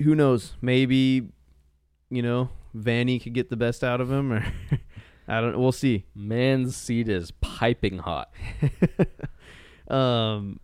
who 0.00 0.14
knows? 0.14 0.54
Maybe 0.60 1.28
you 2.10 2.22
know 2.22 2.50
Vanney 2.76 3.20
could 3.20 3.32
get 3.32 3.50
the 3.50 3.56
best 3.56 3.82
out 3.82 4.00
of 4.00 4.10
him, 4.10 4.32
or 4.32 4.46
I 5.28 5.40
don't. 5.40 5.58
We'll 5.58 5.72
see. 5.72 6.06
Man's 6.14 6.76
seat 6.76 7.08
is 7.08 7.30
piping 7.40 7.98
hot. 7.98 8.32
um, 9.88 10.58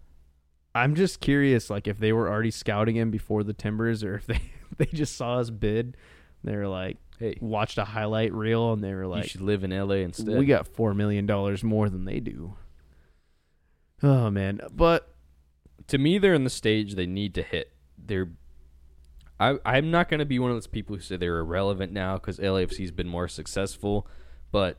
I'm 0.74 0.94
just 0.94 1.20
curious, 1.20 1.70
like 1.70 1.86
if 1.86 1.98
they 1.98 2.12
were 2.12 2.28
already 2.28 2.50
scouting 2.50 2.96
him 2.96 3.10
before 3.10 3.44
the 3.44 3.52
Timbers, 3.52 4.02
or 4.02 4.16
if 4.16 4.26
they 4.26 4.40
they 4.78 4.86
just 4.86 5.16
saw 5.16 5.38
his 5.38 5.50
bid, 5.50 5.96
they 6.44 6.56
were 6.56 6.68
like, 6.68 6.96
Hey, 7.18 7.36
watched 7.40 7.78
a 7.78 7.84
highlight 7.84 8.32
reel, 8.32 8.72
and 8.72 8.82
they 8.82 8.94
were 8.94 9.06
like, 9.06 9.24
you 9.24 9.28
should 9.30 9.40
live 9.40 9.64
in 9.64 9.70
LA 9.70 9.96
instead. 9.96 10.38
we 10.38 10.46
got 10.46 10.68
four 10.68 10.94
million 10.94 11.26
dollars 11.26 11.64
more 11.64 11.88
than 11.88 12.04
they 12.04 12.20
do. 12.20 12.54
Oh 14.02 14.30
man, 14.30 14.60
but 14.72 15.14
to 15.88 15.98
me, 15.98 16.18
they're 16.18 16.34
in 16.34 16.44
the 16.44 16.50
stage 16.50 16.94
they 16.94 17.06
need 17.06 17.34
to 17.34 17.42
hit. 17.42 17.72
They're. 17.96 18.28
I, 19.40 19.56
I'm 19.64 19.90
not 19.92 20.08
going 20.08 20.18
to 20.18 20.26
be 20.26 20.40
one 20.40 20.50
of 20.50 20.56
those 20.56 20.66
people 20.66 20.96
who 20.96 21.02
say 21.02 21.16
they're 21.16 21.38
irrelevant 21.38 21.92
now 21.92 22.14
because 22.14 22.38
LAFC's 22.38 22.90
been 22.90 23.06
more 23.06 23.28
successful. 23.28 24.06
But 24.50 24.78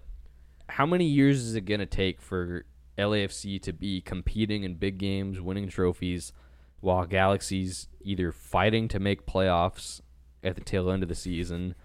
how 0.68 0.86
many 0.86 1.06
years 1.06 1.42
is 1.44 1.56
it 1.56 1.62
going 1.62 1.80
to 1.80 1.86
take 1.86 2.22
for 2.22 2.66
LAFC 2.98 3.62
to 3.62 3.74
be 3.74 4.02
competing 4.02 4.64
in 4.64 4.76
big 4.76 4.98
games, 4.98 5.40
winning 5.40 5.70
trophies, 5.70 6.34
while 6.80 7.06
Galaxy's 7.06 7.88
either 8.02 8.32
fighting 8.32 8.88
to 8.90 9.00
make 9.00 9.26
playoffs 9.26 10.02
at 10.44 10.56
the 10.56 10.62
tail 10.62 10.90
end 10.90 11.04
of 11.04 11.10
the 11.10 11.16
season 11.16 11.76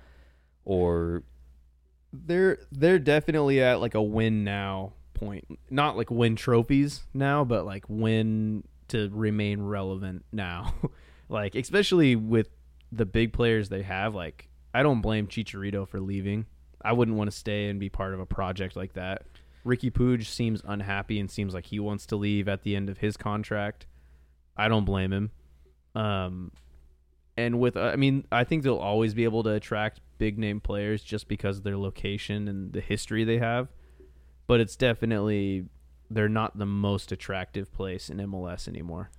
or 0.64 1.24
they're 2.12 2.58
they're 2.70 2.98
definitely 2.98 3.60
at 3.60 3.80
like 3.80 3.94
a 3.94 4.02
win 4.02 4.44
now 4.44 4.92
point. 5.14 5.46
Not 5.70 5.96
like 5.96 6.10
win 6.10 6.36
trophies 6.36 7.02
now, 7.12 7.44
but 7.44 7.64
like 7.64 7.84
win 7.88 8.64
to 8.88 9.08
remain 9.12 9.62
relevant 9.62 10.24
now. 10.32 10.74
like 11.28 11.54
especially 11.54 12.16
with 12.16 12.48
the 12.92 13.06
big 13.06 13.32
players 13.32 13.68
they 13.68 13.82
have, 13.82 14.14
like 14.14 14.48
I 14.72 14.82
don't 14.82 15.00
blame 15.00 15.26
Chicharito 15.26 15.88
for 15.88 16.00
leaving. 16.00 16.46
I 16.84 16.92
wouldn't 16.92 17.16
want 17.16 17.30
to 17.30 17.36
stay 17.36 17.68
and 17.68 17.80
be 17.80 17.88
part 17.88 18.14
of 18.14 18.20
a 18.20 18.26
project 18.26 18.76
like 18.76 18.92
that. 18.92 19.22
Riqui 19.64 19.90
Puig 19.90 20.24
seems 20.26 20.60
unhappy 20.66 21.18
and 21.18 21.30
seems 21.30 21.54
like 21.54 21.66
he 21.66 21.80
wants 21.80 22.06
to 22.06 22.16
leave 22.16 22.48
at 22.48 22.62
the 22.62 22.76
end 22.76 22.90
of 22.90 22.98
his 22.98 23.16
contract. 23.16 23.86
I 24.56 24.68
don't 24.68 24.84
blame 24.84 25.12
him. 25.12 25.30
Um, 25.94 26.52
and 27.36 27.58
with, 27.58 27.76
uh, 27.76 27.84
I 27.84 27.96
mean, 27.96 28.26
I 28.30 28.44
think 28.44 28.62
they'll 28.62 28.76
always 28.76 29.14
be 29.14 29.24
able 29.24 29.42
to 29.44 29.50
attract 29.50 30.00
big 30.18 30.38
name 30.38 30.60
players 30.60 31.02
just 31.02 31.28
because 31.28 31.58
of 31.58 31.64
their 31.64 31.78
location 31.78 32.46
and 32.46 32.72
the 32.72 32.80
history 32.80 33.24
they 33.24 33.38
have. 33.38 33.68
But 34.46 34.60
it's 34.60 34.76
definitely 34.76 35.64
they're 36.10 36.28
not 36.28 36.58
the 36.58 36.66
most 36.66 37.10
attractive 37.10 37.72
place 37.72 38.10
in 38.10 38.18
MLS 38.18 38.68
anymore. 38.68 39.10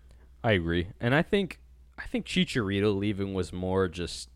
I 0.43 0.51
agree. 0.51 0.89
And 0.99 1.15
I 1.15 1.23
think 1.23 1.59
I 1.97 2.05
think 2.05 2.25
Chicharito 2.25 2.95
leaving 2.95 3.33
was 3.33 3.51
more 3.51 3.87
just 3.87 4.29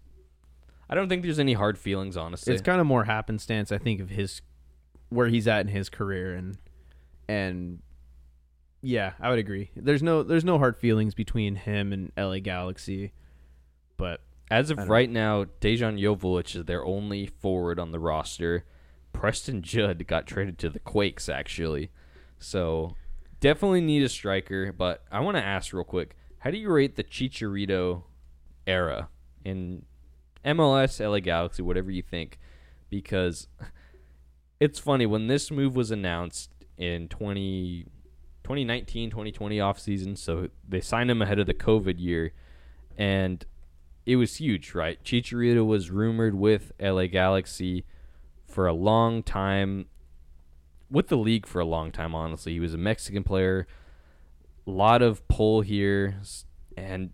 I 0.90 0.96
don't 0.96 1.08
think 1.08 1.22
there's 1.24 1.40
any 1.40 1.54
hard 1.54 1.78
feelings 1.78 2.18
honestly. 2.18 2.54
It's 2.54 2.62
kind 2.62 2.82
of 2.82 2.88
more 2.88 3.04
happenstance, 3.06 3.72
I 3.72 3.78
think, 3.78 4.02
of 4.02 4.10
his 4.10 4.42
where 5.10 5.28
he's 5.28 5.48
at 5.48 5.62
in 5.62 5.68
his 5.68 5.90
career 5.90 6.34
and 6.36 6.58
and 7.28 7.80
yeah, 8.82 9.14
I 9.20 9.30
would 9.30 9.40
agree. 9.40 9.72
There's 9.76 10.02
no 10.02 10.24
there's 10.24 10.46
no 10.46 10.58
hard 10.58 10.78
feelings 10.78 11.14
between 11.14 11.56
him 11.56 11.92
and 11.94 12.12
LA 12.18 12.40
Galaxy, 12.40 13.14
but 13.98 14.22
As 14.50 14.72
of 14.72 14.90
right 14.90 15.10
now, 15.10 15.44
Dejan 15.62 16.00
Joveljić 16.00 16.56
is 16.56 16.66
their 16.66 16.84
only 16.84 17.28
forward 17.28 17.80
on 17.80 17.92
the 17.92 18.00
roster. 18.00 18.66
Preston 19.14 19.62
Judd 19.62 20.08
got 20.08 20.26
traded 20.26 20.58
to 20.60 20.70
the 20.70 20.80
Quakes 20.80 21.30
actually. 21.30 21.92
So 22.40 22.96
definitely 23.42 23.82
need 23.82 24.04
a 24.04 24.10
striker, 24.10 24.72
but 24.72 25.04
I 25.12 25.20
want 25.20 25.38
to 25.38 25.44
ask 25.44 25.74
real 25.74 25.84
quick, 25.84 26.16
how 26.40 26.52
do 26.52 26.58
you 26.58 26.72
rate 26.72 26.96
the 26.96 27.04
Chicharito 27.04 28.04
era 28.66 29.10
in 29.44 29.86
MLS, 30.46 31.06
LA 31.06 31.20
Galaxy, 31.20 31.62
whatever 31.62 31.92
you 31.92 32.02
think? 32.02 32.40
Because 32.90 33.48
it's 34.60 34.80
funny 34.80 35.06
when 35.06 35.28
this 35.28 35.52
move 35.52 35.76
was 35.76 35.92
announced 35.92 36.52
in 36.78 37.08
20 37.10 37.86
2019 38.44 39.10
2020 39.12 39.58
offseason 39.58 40.18
so 40.18 40.48
they 40.68 40.82
signed 40.82 41.12
him 41.12 41.22
ahead 41.22 41.38
of 41.38 41.46
the 41.46 41.54
covid 41.54 42.00
year 42.00 42.32
and 42.98 43.46
it 44.06 44.16
was 44.16 44.38
huge 44.38 44.74
right 44.74 45.04
chicharito 45.04 45.66
was 45.66 45.92
rumored 45.92 46.34
with 46.34 46.72
la 46.80 47.06
galaxy 47.06 47.86
for 48.48 48.66
a 48.66 48.74
long 48.74 49.22
time 49.22 49.86
with 50.90 51.10
the 51.10 51.18
league 51.18 51.46
for 51.46 51.60
a 51.60 51.66
long 51.66 51.92
time 51.92 52.16
honestly 52.16 52.54
he 52.54 52.60
was 52.60 52.74
a 52.74 52.78
mexican 52.78 53.24
player 53.24 53.68
a 54.66 54.72
lot 54.72 55.02
of 55.02 55.28
pull 55.28 55.62
here 55.62 56.20
and 56.76 57.12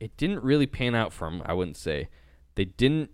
it 0.00 0.16
didn't 0.16 0.42
really 0.42 0.66
pan 0.66 0.94
out 0.94 1.12
for 1.12 1.28
him 1.28 1.42
i 1.44 1.52
wouldn't 1.52 1.76
say 1.76 2.08
they 2.54 2.64
didn't 2.64 3.10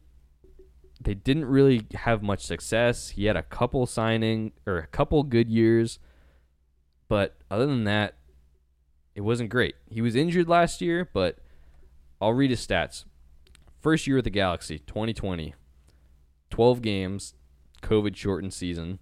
they 1.01 1.15
didn't 1.15 1.47
really 1.47 1.87
have 1.95 2.23
much 2.23 2.45
success. 2.45 3.11
He 3.11 3.25
had 3.25 3.37
a 3.37 3.43
couple 3.43 3.87
signing 3.87 4.53
or 4.67 4.77
a 4.77 4.87
couple 4.87 5.23
good 5.23 5.49
years, 5.49 5.99
but 7.09 7.39
other 7.51 7.67
than 7.67 7.85
that, 7.85 8.17
it 9.15 9.23
wasn't 9.23 9.49
great. 9.49 9.77
He 9.89 10.03
was 10.03 10.15
injured 10.15 10.49
last 10.49 10.83
year, 10.83 11.09
but 11.13 11.39
I'll 12.21 12.35
read 12.35 12.51
his 12.51 12.67
stats. 12.67 13.05
First 13.81 14.07
year 14.07 14.17
with 14.17 14.25
the 14.25 14.31
Galaxy, 14.31 14.79
2020, 14.79 15.55
12 16.51 16.83
games, 16.83 17.35
COVID 17.83 18.15
shortened 18.15 18.53
season, 18.53 18.99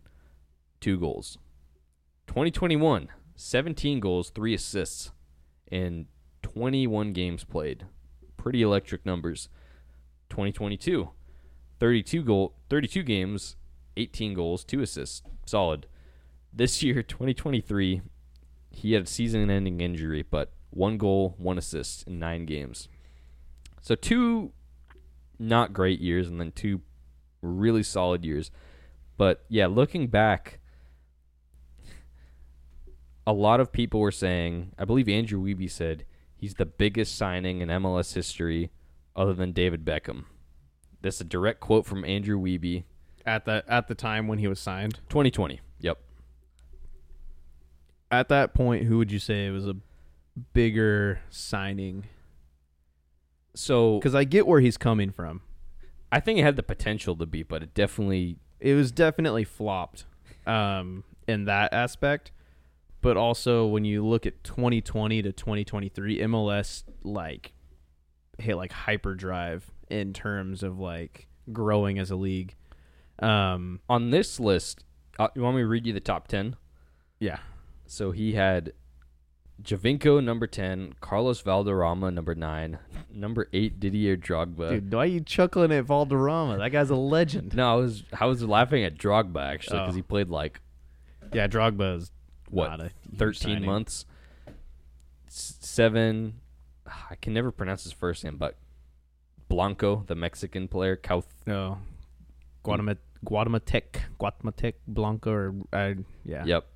two 0.80 0.98
goals. 0.98 1.36
2021, 2.28 3.08
17 3.34 4.00
goals, 4.00 4.30
three 4.30 4.54
assists 4.54 5.10
in 5.70 6.06
21 6.42 7.12
games 7.12 7.42
played. 7.42 7.86
Pretty 8.36 8.62
electric 8.62 9.04
numbers. 9.04 9.48
2022, 10.30 11.10
32 11.80 12.22
goal 12.22 12.54
32 12.70 13.02
games 13.02 13.56
18 13.96 14.34
goals 14.34 14.64
2 14.64 14.80
assists. 14.80 15.22
Solid. 15.46 15.86
This 16.52 16.82
year 16.82 17.02
2023 17.02 18.02
he 18.70 18.92
had 18.92 19.04
a 19.04 19.06
season 19.06 19.50
ending 19.50 19.80
injury 19.80 20.22
but 20.22 20.52
one 20.70 20.98
goal 20.98 21.34
one 21.38 21.58
assist 21.58 22.06
in 22.06 22.18
9 22.18 22.46
games. 22.46 22.88
So 23.80 23.94
two 23.94 24.52
not 25.38 25.72
great 25.72 26.00
years 26.00 26.28
and 26.28 26.40
then 26.40 26.52
two 26.52 26.80
really 27.42 27.82
solid 27.82 28.24
years. 28.24 28.50
But 29.16 29.44
yeah 29.48 29.66
looking 29.66 30.08
back 30.08 30.60
a 33.28 33.32
lot 33.32 33.60
of 33.60 33.70
people 33.70 34.00
were 34.00 34.10
saying 34.10 34.72
i 34.78 34.86
believe 34.86 35.06
andrew 35.06 35.38
Wiebe 35.38 35.70
said 35.70 36.06
he's 36.34 36.54
the 36.54 36.64
biggest 36.64 37.14
signing 37.14 37.60
in 37.60 37.68
mls 37.68 38.14
history 38.14 38.70
other 39.18 39.34
than 39.34 39.52
david 39.52 39.84
beckham 39.84 40.24
this 41.00 41.16
is 41.16 41.20
a 41.22 41.24
direct 41.24 41.60
quote 41.60 41.86
from 41.86 42.04
Andrew 42.04 42.38
Wiebe, 42.38 42.84
at 43.24 43.44
the 43.44 43.64
at 43.68 43.88
the 43.88 43.94
time 43.94 44.26
when 44.26 44.38
he 44.38 44.48
was 44.48 44.58
signed, 44.58 45.00
2020. 45.08 45.60
Yep. 45.80 45.98
at 48.10 48.28
that 48.28 48.54
point, 48.54 48.86
who 48.86 48.98
would 48.98 49.12
you 49.12 49.18
say 49.18 49.48
was 49.50 49.66
a 49.68 49.76
bigger 50.52 51.20
signing? 51.30 52.06
So 53.54 53.98
Because 53.98 54.14
I 54.14 54.24
get 54.24 54.46
where 54.46 54.60
he's 54.60 54.76
coming 54.76 55.10
from. 55.10 55.42
I 56.10 56.20
think 56.20 56.38
it 56.38 56.42
had 56.42 56.56
the 56.56 56.62
potential 56.62 57.16
to 57.16 57.26
be, 57.26 57.42
but 57.42 57.62
it 57.62 57.74
definitely 57.74 58.38
It 58.60 58.74
was 58.74 58.90
definitely 58.90 59.44
flopped 59.44 60.04
um, 60.46 61.04
in 61.26 61.44
that 61.44 61.72
aspect. 61.72 62.32
But 63.00 63.16
also, 63.16 63.64
when 63.64 63.84
you 63.84 64.04
look 64.04 64.26
at 64.26 64.42
2020 64.42 65.22
to 65.22 65.32
2023, 65.32 66.18
MLS 66.18 66.82
like 67.04 67.52
hit 68.38 68.56
like 68.56 68.72
hyperdrive 68.72 69.70
in 69.88 70.12
terms 70.12 70.62
of 70.62 70.78
like 70.78 71.26
growing 71.52 71.98
as 71.98 72.10
a 72.10 72.16
league. 72.16 72.54
Um, 73.20 73.80
on 73.88 74.10
this 74.10 74.38
list. 74.38 74.84
Uh, 75.18 75.28
you 75.34 75.42
want 75.42 75.56
me 75.56 75.62
to 75.62 75.66
read 75.66 75.84
you 75.86 75.92
the 75.92 75.98
top 76.00 76.28
10? 76.28 76.54
yeah, 77.18 77.38
So 77.86 78.12
he 78.12 78.34
had 78.34 78.72
Giovinco 79.60 80.22
number 80.22 80.46
10, 80.46 80.94
Carlos 81.00 81.40
Valderrama 81.40 82.12
number 82.12 82.36
9, 82.36 82.78
number 83.12 83.48
8 83.52 83.80
Didier 83.80 84.16
Drogba. 84.16 84.70
dude, 84.70 84.94
why 84.94 85.00
are 85.00 85.06
you 85.06 85.20
chuckling 85.20 85.72
at 85.72 85.84
Valderrama? 85.86 86.58
That 86.58 86.70
guy's 86.70 86.90
a 86.90 86.94
legend. 86.94 87.56
No, 87.56 87.72
I 87.72 87.74
was 87.74 88.04
I 88.20 88.26
was 88.26 88.44
laughing 88.44 88.84
at 88.84 88.96
Drogba 88.96 89.42
actually 89.44 89.78
Oh. 89.78 89.82
because 89.82 89.96
he 89.96 90.02
played 90.02 90.28
like 90.28 90.60
Yeah, 91.32 91.48
Drogba's. 91.48 92.12
what 92.48 92.68
Not 92.68 92.80
a 92.82 92.84
huge 92.84 93.18
13 93.18 93.34
signing. 93.54 93.64
months. 93.66 94.06
Seven. 95.26 96.34
I 97.10 97.14
can 97.16 97.32
never 97.32 97.50
pronounce 97.50 97.84
his 97.84 97.92
first 97.92 98.24
name, 98.24 98.36
but 98.36 98.56
Blanco, 99.48 100.04
the 100.06 100.14
Mexican 100.14 100.68
player, 100.68 100.96
Cauth. 100.96 101.26
No, 101.46 101.78
Guatemala, 102.62 102.98
Guatemaltec, 103.24 104.00
Guatemaltec 104.20 104.74
Blanco, 104.86 105.30
or 105.32 105.54
uh, 105.72 105.94
yeah, 106.24 106.44
Yep. 106.44 106.66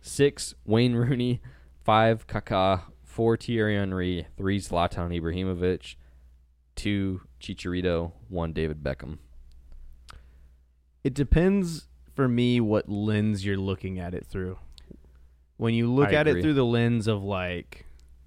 Six, 0.00 0.54
Wayne 0.64 0.94
Rooney. 0.94 1.40
Five, 1.84 2.26
Kaká. 2.26 2.82
Four, 3.02 3.36
Thierry 3.36 3.76
Henry. 3.76 4.26
Three, 4.36 4.60
Zlatan 4.60 5.10
Ibrahimovic. 5.20 5.96
Two, 6.74 7.22
Chicharito. 7.40 8.12
One, 8.28 8.52
David 8.52 8.82
Beckham. 8.82 9.18
It 11.02 11.14
depends 11.14 11.88
for 12.14 12.28
me 12.28 12.60
what 12.60 12.88
lens 12.88 13.44
you're 13.44 13.56
looking 13.56 13.98
at 13.98 14.14
it 14.14 14.26
through. 14.26 14.58
When 15.56 15.72
you 15.74 15.90
look 15.92 16.08
I 16.08 16.14
at 16.14 16.26
agree. 16.26 16.40
it 16.40 16.42
through 16.42 16.54
the 16.54 16.64
lens 16.64 17.06
of 17.06 17.22
like 17.22 17.85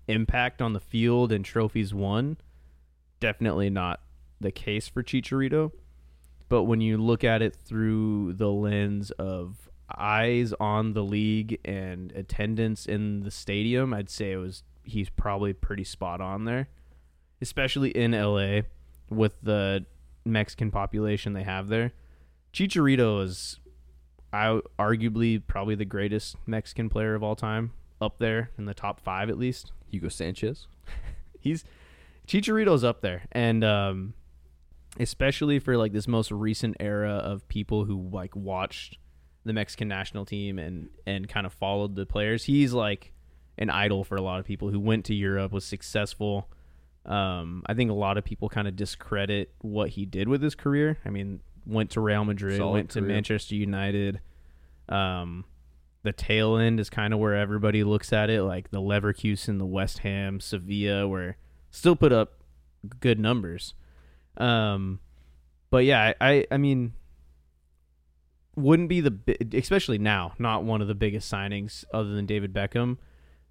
impact 0.10 0.62
on 0.62 0.74
the 0.74 0.80
field 0.80 1.32
and 1.32 1.46
trophies 1.46 1.94
won, 1.94 2.38
definitely 3.20 3.70
not 3.70 4.02
the 4.42 4.52
case 4.52 4.88
for 4.88 5.04
Chicharito. 5.04 5.72
But 6.50 6.64
when 6.64 6.82
you 6.82 6.98
look 6.98 7.24
at 7.24 7.42
it 7.42 7.56
through 7.56 8.34
the 8.34 8.50
lens 8.50 9.12
of 9.12 9.70
eyes 9.96 10.54
on 10.60 10.94
the 10.94 11.04
league 11.04 11.60
and 11.64 12.12
attendance 12.14 12.86
in 12.86 13.22
the 13.22 13.32
stadium, 13.32 13.94
I'd 13.94 14.10
say 14.10 14.32
it 14.32 14.38
was 14.38 14.64
he's 14.84 15.10
probably 15.10 15.54
pretty 15.54 15.84
spot 15.84 16.22
on 16.22 16.46
there. 16.46 16.70
Especially 17.42 17.92
in 17.92 18.12
LA 18.12 18.62
with 19.10 19.40
the 19.42 19.86
Mexican 20.26 20.72
population 20.72 21.34
they 21.34 21.44
have 21.44 21.68
there. 21.68 21.94
Chicharito 22.52 23.24
is 23.24 23.60
I 24.34 24.60
arguably 24.78 25.42
probably 25.46 25.76
the 25.76 25.86
greatest 25.86 26.36
Mexican 26.46 26.90
player 26.90 27.16
of 27.16 27.24
all 27.24 27.36
time, 27.36 27.72
up 28.02 28.20
there 28.20 28.52
in 28.58 28.66
the 28.66 28.74
top 28.74 29.00
5 29.00 29.30
at 29.30 29.38
least 29.38 29.72
Hugo 29.90 30.10
Sanchez. 30.10 30.68
he's 31.40 31.64
Chicharito's 32.28 32.84
up 32.84 33.02
there, 33.02 33.24
and 33.32 33.64
um, 33.64 34.14
especially 35.00 35.60
for 35.60 35.78
like 35.78 35.94
this 35.94 36.08
most 36.08 36.32
recent 36.32 36.78
era 36.80 37.14
of 37.14 37.48
people 37.48 37.86
who 37.86 38.10
like 38.12 38.36
watched 38.36 38.98
the 39.46 39.54
Mexican 39.54 39.88
national 39.88 40.26
team 40.26 40.60
and 40.60 40.90
and 41.08 41.28
kind 41.28 41.46
of 41.46 41.54
followed 41.54 41.96
the 41.96 42.06
players. 42.06 42.44
He's 42.44 42.74
like 42.74 43.14
an 43.58 43.70
idol 43.70 44.04
for 44.04 44.16
a 44.16 44.22
lot 44.22 44.40
of 44.40 44.46
people 44.46 44.70
who 44.70 44.80
went 44.80 45.06
to 45.06 45.16
Europe, 45.16 45.52
was 45.52 45.66
successful. 45.66 46.50
Um, 47.06 47.64
I 47.66 47.74
think 47.74 47.90
a 47.90 47.96
lot 47.96 48.18
of 48.18 48.24
people 48.24 48.50
kind 48.50 48.68
of 48.68 48.76
discredit 48.76 49.54
what 49.60 49.90
he 49.90 50.06
did 50.06 50.28
with 50.28 50.42
his 50.42 50.56
career. 50.56 50.98
I 51.06 51.10
mean, 51.10 51.42
went 51.66 51.92
to 51.92 52.02
Real 52.02 52.26
Madrid, 52.26 52.58
Solid 52.58 52.74
went 52.74 52.90
to. 52.92 53.02
Manchester 53.02 53.56
United. 53.56 54.20
Um, 54.88 55.46
the 56.04 56.14
tail 56.14 56.58
end 56.58 56.80
is 56.80 56.90
kind 56.90 57.14
of 57.14 57.20
where 57.20 57.36
everybody 57.36 57.84
looks 57.84 58.14
at 58.14 58.30
it, 58.30 58.44
like 58.44 58.72
the 58.72 58.82
Leverkusen, 58.82 59.58
the 59.58 59.66
West 59.66 60.00
Ham, 60.00 60.40
Sevilla, 60.40 61.08
where 61.08 61.38
still 61.72 61.96
put 61.96 62.14
up 62.14 62.44
good 63.00 63.20
numbers. 63.20 63.74
Um, 64.38 65.00
but 65.70 65.86
yeah, 65.86 66.14
I, 66.20 66.30
I, 66.30 66.46
I 66.52 66.58
mean, 66.58 66.94
wouldn't 68.56 68.90
be 68.90 69.02
the 69.02 69.18
especially 69.54 69.98
now 69.98 70.34
not 70.38 70.64
one 70.64 70.82
of 70.82 70.88
the 70.88 70.96
biggest 70.96 71.32
signings 71.32 71.86
other 71.94 72.10
than 72.10 72.26
David 72.26 72.54
Beckham, 72.54 72.98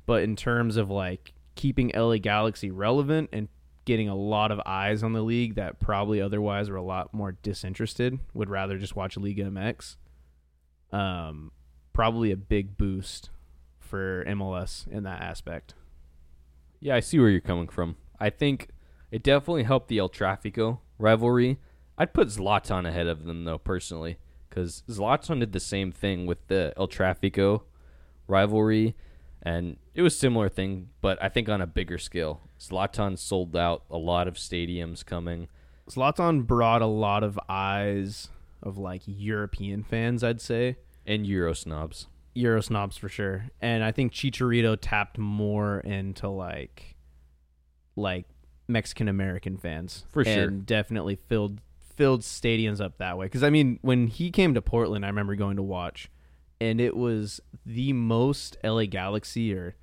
but 0.06 0.22
in 0.22 0.36
terms 0.36 0.76
of 0.76 0.90
like 0.90 1.32
keeping 1.54 1.90
LA 1.94 2.16
Galaxy 2.16 2.70
relevant 2.70 3.30
and 3.32 3.48
getting 3.84 4.08
a 4.08 4.14
lot 4.14 4.50
of 4.50 4.60
eyes 4.66 5.02
on 5.02 5.14
the 5.14 5.22
league 5.22 5.54
that 5.54 5.80
probably 5.80 6.20
otherwise 6.20 6.68
are 6.68 6.76
a 6.76 6.82
lot 6.82 7.12
more 7.14 7.32
disinterested, 7.42 8.18
would 8.34 8.50
rather 8.50 8.78
just 8.78 8.94
watch 8.94 9.16
Liga 9.16 9.44
MX. 9.44 9.96
Um, 10.92 11.52
probably 11.98 12.30
a 12.30 12.36
big 12.36 12.78
boost 12.78 13.28
for 13.80 14.24
MLS 14.24 14.86
in 14.86 15.02
that 15.02 15.20
aspect. 15.20 15.74
Yeah, 16.78 16.94
I 16.94 17.00
see 17.00 17.18
where 17.18 17.28
you're 17.28 17.40
coming 17.40 17.66
from. 17.66 17.96
I 18.20 18.30
think 18.30 18.68
it 19.10 19.24
definitely 19.24 19.64
helped 19.64 19.88
the 19.88 19.98
El 19.98 20.08
Tráfico 20.08 20.78
rivalry. 20.96 21.58
I'd 21.98 22.14
put 22.14 22.28
Zlatan 22.28 22.86
ahead 22.86 23.08
of 23.08 23.24
them 23.24 23.42
though, 23.42 23.58
personally, 23.58 24.16
because 24.48 24.84
Zlatan 24.88 25.40
did 25.40 25.50
the 25.50 25.58
same 25.58 25.90
thing 25.90 26.24
with 26.24 26.46
the 26.46 26.72
El 26.76 26.86
Tráfico 26.86 27.62
rivalry, 28.28 28.94
and 29.42 29.76
it 29.92 30.02
was 30.02 30.14
a 30.14 30.18
similar 30.18 30.48
thing, 30.48 30.90
but 31.00 31.20
I 31.20 31.28
think 31.28 31.48
on 31.48 31.60
a 31.60 31.66
bigger 31.66 31.98
scale. 31.98 32.42
Zlatan 32.60 33.18
sold 33.18 33.56
out 33.56 33.82
a 33.90 33.98
lot 33.98 34.28
of 34.28 34.34
stadiums 34.34 35.04
coming. 35.04 35.48
Zlatan 35.90 36.46
brought 36.46 36.80
a 36.80 36.86
lot 36.86 37.24
of 37.24 37.40
eyes 37.48 38.28
of 38.62 38.78
like 38.78 39.02
European 39.04 39.82
fans, 39.82 40.22
I'd 40.22 40.40
say. 40.40 40.76
And 41.08 41.26
Euro 41.26 41.54
snobs. 41.54 42.06
Euro 42.34 42.60
snobs 42.60 42.96
for 42.96 43.08
sure. 43.08 43.46
And 43.60 43.82
I 43.82 43.90
think 43.90 44.12
Chicharito 44.12 44.76
tapped 44.80 45.18
more 45.18 45.80
into 45.80 46.28
like 46.28 46.96
like 47.96 48.26
Mexican 48.68 49.08
American 49.08 49.56
fans. 49.56 50.04
For 50.10 50.22
sure. 50.22 50.44
And 50.44 50.66
definitely 50.66 51.16
filled 51.16 51.62
filled 51.96 52.20
stadiums 52.20 52.80
up 52.80 52.98
that 52.98 53.16
way. 53.16 53.28
Cuz 53.28 53.42
I 53.42 53.50
mean, 53.50 53.78
when 53.80 54.06
he 54.06 54.30
came 54.30 54.52
to 54.54 54.62
Portland, 54.62 55.04
I 55.04 55.08
remember 55.08 55.34
going 55.34 55.56
to 55.56 55.62
watch 55.62 56.10
and 56.60 56.80
it 56.80 56.94
was 56.94 57.40
the 57.64 57.92
most 57.94 58.56
LA 58.62 58.84
Galaxy 58.84 59.54
or 59.54 59.74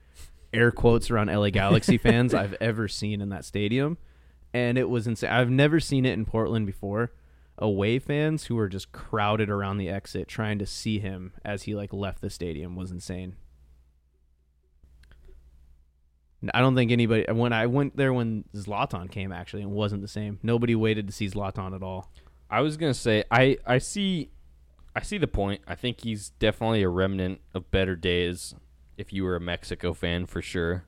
air 0.54 0.72
quotes 0.72 1.10
around 1.10 1.28
LA 1.28 1.50
Galaxy 1.50 1.98
fans 1.98 2.34
I've 2.34 2.54
ever 2.62 2.88
seen 2.88 3.20
in 3.20 3.30
that 3.30 3.46
stadium. 3.46 3.98
And 4.54 4.78
it 4.78 4.90
was 4.90 5.08
insane. 5.08 5.32
I've 5.32 5.50
never 5.50 5.80
seen 5.80 6.06
it 6.06 6.14
in 6.14 6.24
Portland 6.26 6.66
before. 6.66 7.12
Away 7.58 8.00
fans 8.00 8.46
who 8.46 8.56
were 8.56 8.68
just 8.68 8.92
crowded 8.92 9.50
around 9.50 9.78
the 9.78 9.90
exit 9.90 10.28
trying 10.28 10.60
to 10.60 10.66
see 10.66 11.00
him 11.00 11.34
as 11.44 11.64
he 11.64 11.76
like 11.76 11.94
left 11.94 12.22
the 12.22 12.30
stadium 12.30 12.76
was 12.76 12.92
insane. 12.92 13.36
I 16.54 16.60
don't 16.60 16.76
think 16.76 16.92
anybody 16.92 17.26
when 17.32 17.54
I 17.54 17.66
went 17.68 17.96
there 17.96 18.14
when 18.14 18.44
Zlatan 18.54 19.10
came 19.10 19.32
actually 19.32 19.64
it 19.64 19.70
wasn't 19.70 20.02
the 20.02 20.08
same. 20.08 20.40
Nobody 20.44 20.76
waited 20.76 21.08
to 21.08 21.14
see 21.14 21.28
Zlatan 21.28 21.74
at 21.74 21.82
all. 21.82 22.12
I 22.50 22.62
was 22.62 22.78
gonna 22.78 22.94
say 22.94 23.24
I 23.32 23.58
I 23.66 23.78
see 23.78 24.32
I 24.96 25.02
see 25.02 25.18
the 25.18 25.28
point. 25.28 25.62
I 25.68 25.76
think 25.76 26.02
he's 26.02 26.30
definitely 26.30 26.82
a 26.82 26.90
remnant 26.90 27.42
of 27.54 27.70
better 27.70 27.96
days. 27.96 28.56
If 28.98 29.12
you 29.12 29.26
were 29.26 29.36
a 29.36 29.42
Mexico 29.42 29.94
fan, 29.94 30.26
for 30.26 30.42
sure. 30.42 30.86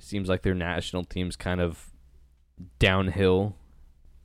Seems 0.00 0.28
like 0.28 0.42
their 0.42 0.54
national 0.54 1.04
team's 1.04 1.36
kind 1.36 1.60
of 1.60 1.90
downhill, 2.78 3.56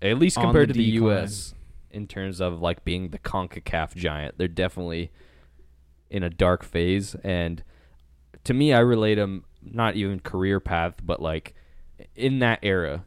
at 0.06 0.19
least 0.19 0.38
compared 0.38 0.69
the 0.69 0.73
to 0.73 0.80
the 0.80 0.91
decline. 0.91 1.10
U.S. 1.11 1.53
in 1.91 2.07
terms 2.07 2.40
of 2.41 2.61
like 2.61 2.84
being 2.86 3.10
the 3.10 3.19
Concacaf 3.19 3.95
giant. 3.95 4.38
They're 4.38 4.48
definitely 4.48 5.11
in 6.10 6.23
a 6.23 6.30
dark 6.30 6.64
phase, 6.64 7.15
and 7.23 7.64
to 8.44 8.53
me, 8.53 8.73
I 8.73 8.80
relate 8.80 9.15
them 9.15 9.44
not 9.61 9.95
even 9.95 10.19
career 10.19 10.60
path, 10.60 10.95
but 11.03 11.22
like 11.22 11.56
in 12.15 12.40
that 12.40 12.60
era 12.61 13.06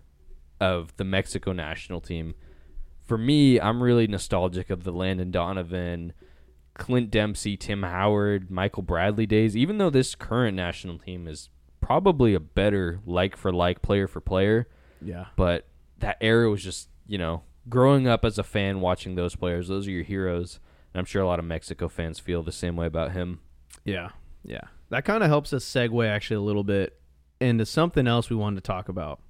of 0.60 0.96
the 0.96 1.04
Mexico 1.04 1.52
national 1.52 2.00
team 2.00 2.34
for 3.04 3.16
me, 3.16 3.58
I'm 3.58 3.82
really 3.82 4.06
nostalgic 4.06 4.68
of 4.68 4.84
the 4.84 4.92
Landon 4.92 5.30
Donovan, 5.30 6.12
Clint 6.74 7.10
Dempsey, 7.10 7.56
Tim 7.56 7.82
Howard, 7.82 8.50
Michael 8.50 8.82
Bradley 8.82 9.24
days. 9.24 9.56
Even 9.56 9.78
though 9.78 9.88
this 9.88 10.14
current 10.14 10.54
national 10.54 10.98
team 10.98 11.26
is 11.26 11.48
probably 11.80 12.34
a 12.34 12.40
better 12.40 13.00
like 13.06 13.34
for 13.34 13.50
like, 13.50 13.80
player 13.80 14.06
for 14.06 14.20
player, 14.20 14.68
Yeah. 15.00 15.26
but 15.36 15.66
that 15.98 16.16
era 16.20 16.50
was 16.50 16.62
just 16.62 16.88
you 17.06 17.18
know 17.18 17.42
growing 17.68 18.06
up 18.06 18.24
as 18.24 18.38
a 18.38 18.42
fan 18.42 18.80
watching 18.80 19.14
those 19.14 19.36
players. 19.36 19.68
Those 19.68 19.86
are 19.86 19.90
your 19.90 20.04
heroes, 20.04 20.60
and 20.92 20.98
I'm 20.98 21.04
sure 21.04 21.22
a 21.22 21.26
lot 21.26 21.38
of 21.38 21.44
Mexico 21.44 21.88
fans 21.88 22.18
feel 22.18 22.42
the 22.42 22.52
same 22.52 22.76
way 22.76 22.86
about 22.86 23.12
him. 23.12 23.40
Yeah. 23.84 24.10
Yeah. 24.44 24.62
That 24.90 25.04
kind 25.04 25.22
of 25.22 25.28
helps 25.28 25.52
us 25.52 25.64
segue 25.64 26.08
actually 26.08 26.36
a 26.36 26.40
little 26.40 26.64
bit 26.64 26.98
into 27.40 27.66
something 27.66 28.06
else 28.06 28.30
we 28.30 28.36
wanted 28.36 28.56
to 28.56 28.62
talk 28.62 28.88
about. 28.88 29.20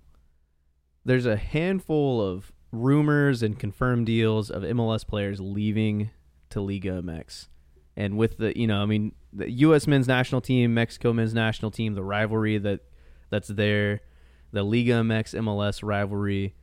There's 1.05 1.27
a 1.27 1.37
handful 1.37 2.21
of 2.21 2.53
rumors 2.71 3.43
and 3.43 3.59
confirmed 3.59 4.07
deals 4.07 4.51
of 4.51 4.63
MLS 4.63 5.07
players 5.07 5.41
leaving 5.41 6.11
to 6.51 6.61
Liga 6.61 7.03
MX. 7.03 7.49
And 7.97 8.17
with 8.17 8.39
the, 8.39 8.57
you 8.57 8.67
know, 8.67 8.83
I 8.83 8.87
mean, 8.87 9.13
the 9.33 9.51
US 9.51 9.87
men's 9.87 10.07
national 10.07 10.41
team, 10.41 10.75
Mexico 10.75 11.13
men's 11.13 11.35
national 11.35 11.71
team, 11.71 11.95
the 11.95 12.05
rivalry 12.05 12.59
that 12.59 12.81
that's 13.31 13.49
there, 13.49 14.01
the 14.53 14.63
Liga 14.63 14.93
MX 14.93 15.35
MLS 15.41 15.83
rivalry. 15.83 16.55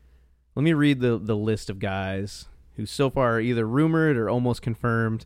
Let 0.55 0.63
me 0.63 0.73
read 0.73 1.01
the 1.01 1.17
the 1.17 1.35
list 1.35 1.69
of 1.69 1.79
guys 1.79 2.45
who 2.75 2.85
so 2.85 3.09
far 3.09 3.35
are 3.37 3.41
either 3.41 3.67
rumored 3.67 4.17
or 4.17 4.29
almost 4.29 4.61
confirmed 4.61 5.25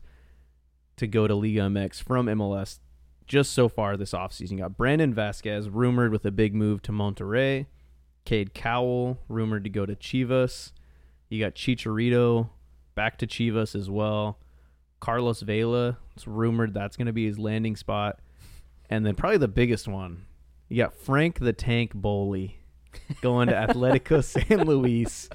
to 0.96 1.06
go 1.06 1.26
to 1.26 1.34
Liga 1.34 1.60
MX 1.60 2.02
from 2.02 2.26
MLS 2.26 2.78
just 3.26 3.52
so 3.52 3.68
far 3.68 3.96
this 3.96 4.12
offseason. 4.12 4.52
You 4.52 4.58
got 4.58 4.76
Brandon 4.76 5.14
Vazquez 5.14 5.68
rumored 5.70 6.10
with 6.10 6.24
a 6.24 6.32
big 6.32 6.54
move 6.54 6.82
to 6.82 6.92
Monterrey. 6.92 7.66
Cade 8.24 8.54
Cowell 8.54 9.18
rumored 9.28 9.64
to 9.64 9.70
go 9.70 9.86
to 9.86 9.94
Chivas. 9.94 10.72
You 11.28 11.38
got 11.40 11.54
Chicharito 11.54 12.50
back 12.94 13.16
to 13.18 13.26
Chivas 13.26 13.74
as 13.74 13.88
well. 13.88 14.38
Carlos 14.98 15.40
Vela, 15.40 15.98
it's 16.14 16.26
rumored 16.26 16.74
that's 16.74 16.96
going 16.96 17.06
to 17.06 17.12
be 17.12 17.26
his 17.26 17.38
landing 17.38 17.76
spot. 17.76 18.18
And 18.90 19.06
then 19.06 19.14
probably 19.14 19.38
the 19.38 19.48
biggest 19.48 19.88
one, 19.88 20.26
you 20.68 20.76
got 20.76 20.94
Frank 20.94 21.38
the 21.38 21.52
Tank 21.52 21.94
Boli 21.94 22.59
going 23.20 23.48
to 23.48 23.54
Atletico 23.54 24.22
San 24.48 24.64
Luis. 24.66 25.28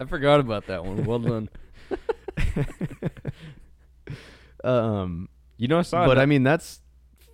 I 0.00 0.04
forgot 0.04 0.40
about 0.40 0.66
that 0.66 0.84
one. 0.84 1.04
Well 1.04 1.18
done. 1.18 1.48
Um, 4.64 5.28
You 5.58 5.68
know, 5.68 5.78
I 5.78 5.82
saw 5.82 6.06
but 6.06 6.14
that. 6.14 6.22
I 6.22 6.26
mean 6.26 6.42
that's 6.42 6.80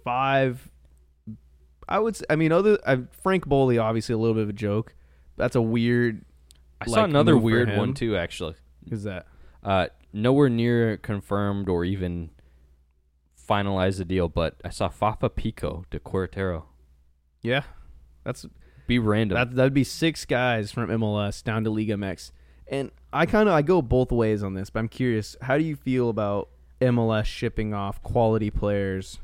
five. 0.04 0.70
I 1.88 1.98
would. 1.98 2.18
I 2.28 2.36
mean, 2.36 2.52
other 2.52 2.78
Frank 3.22 3.46
Boli, 3.46 3.78
obviously 3.78 4.12
a 4.14 4.18
little 4.18 4.34
bit 4.34 4.42
of 4.44 4.48
a 4.50 4.54
joke. 4.54 4.94
That's 5.36 5.56
a 5.56 5.62
weird. 5.62 6.24
I 6.80 6.86
saw 6.86 7.04
another 7.04 7.36
weird 7.36 7.76
one 7.76 7.94
too, 7.94 8.16
actually. 8.16 8.54
Is 8.90 9.04
that? 9.04 9.26
Uh, 9.62 9.86
nowhere 10.12 10.48
near 10.48 10.96
confirmed 10.96 11.68
or 11.68 11.84
even 11.84 12.30
finalized 13.48 13.98
the 13.98 14.04
deal, 14.04 14.28
but 14.28 14.60
I 14.64 14.70
saw 14.70 14.88
Fafà 14.88 15.34
Picault 15.34 15.84
de 15.90 15.98
Querétaro. 15.98 16.64
Yeah, 17.42 17.62
that's 18.24 18.46
Be 18.92 18.98
random. 18.98 19.36
that. 19.36 19.56
That'd 19.56 19.72
be 19.72 19.84
six 19.84 20.26
guys 20.26 20.70
from 20.70 20.90
MLS 20.90 21.42
down 21.42 21.64
to 21.64 21.70
Liga 21.70 21.94
MX, 21.94 22.30
and 22.68 22.90
I 23.10 23.24
kind 23.24 23.48
of 23.48 23.54
I 23.54 23.62
go 23.62 23.80
both 23.80 24.12
ways 24.12 24.42
on 24.42 24.52
this. 24.52 24.68
But 24.68 24.80
I'm 24.80 24.88
curious, 24.88 25.34
how 25.40 25.56
do 25.56 25.64
you 25.64 25.76
feel 25.76 26.10
about 26.10 26.50
MLS 26.78 27.24
shipping 27.24 27.72
off 27.72 28.02
quality 28.02 28.50
players 28.50 29.18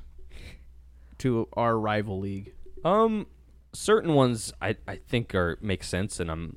to 1.18 1.48
our 1.52 1.78
rival 1.78 2.18
league? 2.18 2.54
Um, 2.82 3.26
certain 3.74 4.14
ones 4.14 4.54
I 4.62 4.76
I 4.86 4.96
think 4.96 5.34
are 5.34 5.58
make 5.60 5.84
sense, 5.84 6.18
and 6.18 6.30
I'm 6.30 6.56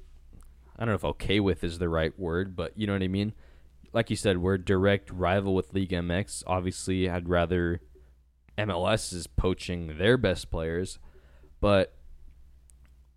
I 0.80 0.86
don't 0.86 0.94
know 0.94 0.96
if 0.96 1.04
okay 1.04 1.42
with 1.42 1.66
is 1.66 1.80
the 1.80 1.90
right 1.90 2.18
word, 2.18 2.56
but 2.56 2.72
you 2.78 2.88
know 2.88 2.94
what 2.94 3.04
I 3.04 3.10
mean. 3.10 3.34
Like 3.92 4.10
you 4.10 4.16
said, 4.16 4.38
we're 4.38 4.58
direct 4.58 5.12
rival 5.12 5.54
with 5.54 5.74
League 5.74 5.90
MX. 5.90 6.44
Obviously, 6.48 7.10
I'd 7.10 7.28
rather 7.28 7.82
MLS 8.58 9.12
is 9.12 9.28
poaching 9.28 9.98
their 9.98 10.16
best 10.16 10.50
players, 10.50 10.98
but 11.60 11.94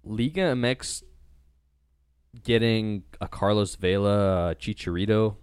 Liga 0.05 0.41
MX 0.55 1.03
getting 2.43 3.05
a 3.21 3.29
Carlos 3.29 3.77
Vela, 3.77 4.51
a 4.51 4.55
Chicharito, 4.55 5.37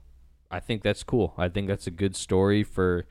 I 0.50 0.60
think 0.60 0.84
that's 0.84 1.04
cool. 1.04 1.34
I 1.38 1.48
think 1.48 1.68
that's 1.68 1.88
a 1.88 1.92
good 1.92 2.16
story 2.16 2.64
for, 2.64 3.06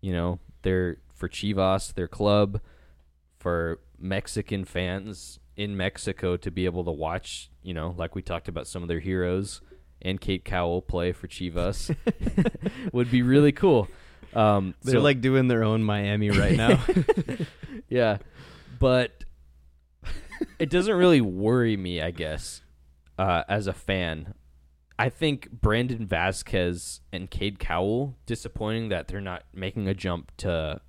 you 0.00 0.12
know, 0.12 0.40
their 0.62 0.98
for 1.14 1.28
Chivas, 1.28 1.92
their 1.94 2.08
club, 2.08 2.60
for 3.38 3.80
Mexican 3.98 4.64
fans 4.64 5.38
in 5.56 5.76
Mexico 5.76 6.36
to 6.36 6.50
be 6.50 6.64
able 6.64 6.84
to 6.84 6.90
watch, 6.90 7.50
you 7.62 7.74
know, 7.74 7.94
like 7.98 8.14
we 8.14 8.22
talked 8.22 8.48
about 8.48 8.66
some 8.66 8.82
of 8.82 8.88
their 8.88 9.00
heroes 9.00 9.60
and 10.00 10.20
Cade 10.20 10.44
Cowell 10.44 10.80
play 10.80 11.12
for 11.12 11.26
Chivas 11.26 11.94
would 12.92 13.10
be 13.10 13.22
really 13.22 13.52
cool. 13.52 13.88
Um, 14.34 14.74
They're 14.82 14.94
so- 14.94 15.00
like 15.00 15.20
doing 15.20 15.48
their 15.48 15.64
own 15.64 15.82
Miami 15.82 16.30
right 16.30 16.56
now. 16.56 16.82
yeah, 17.88 18.18
but 18.78 19.17
it 20.58 20.70
doesn't 20.70 20.94
really 20.94 21.20
worry 21.20 21.76
me, 21.76 22.00
I 22.00 22.10
guess, 22.10 22.62
uh, 23.18 23.44
as 23.48 23.66
a 23.66 23.72
fan. 23.72 24.34
I 24.98 25.08
think 25.08 25.50
Brandon 25.50 26.06
Vazquez 26.06 27.00
and 27.12 27.30
Cade 27.30 27.58
Cowell 27.58 28.16
disappointing 28.26 28.88
that 28.88 29.08
they're 29.08 29.20
not 29.20 29.44
making 29.54 29.86
a 29.86 29.94
jump 29.94 30.32
to 30.38 30.80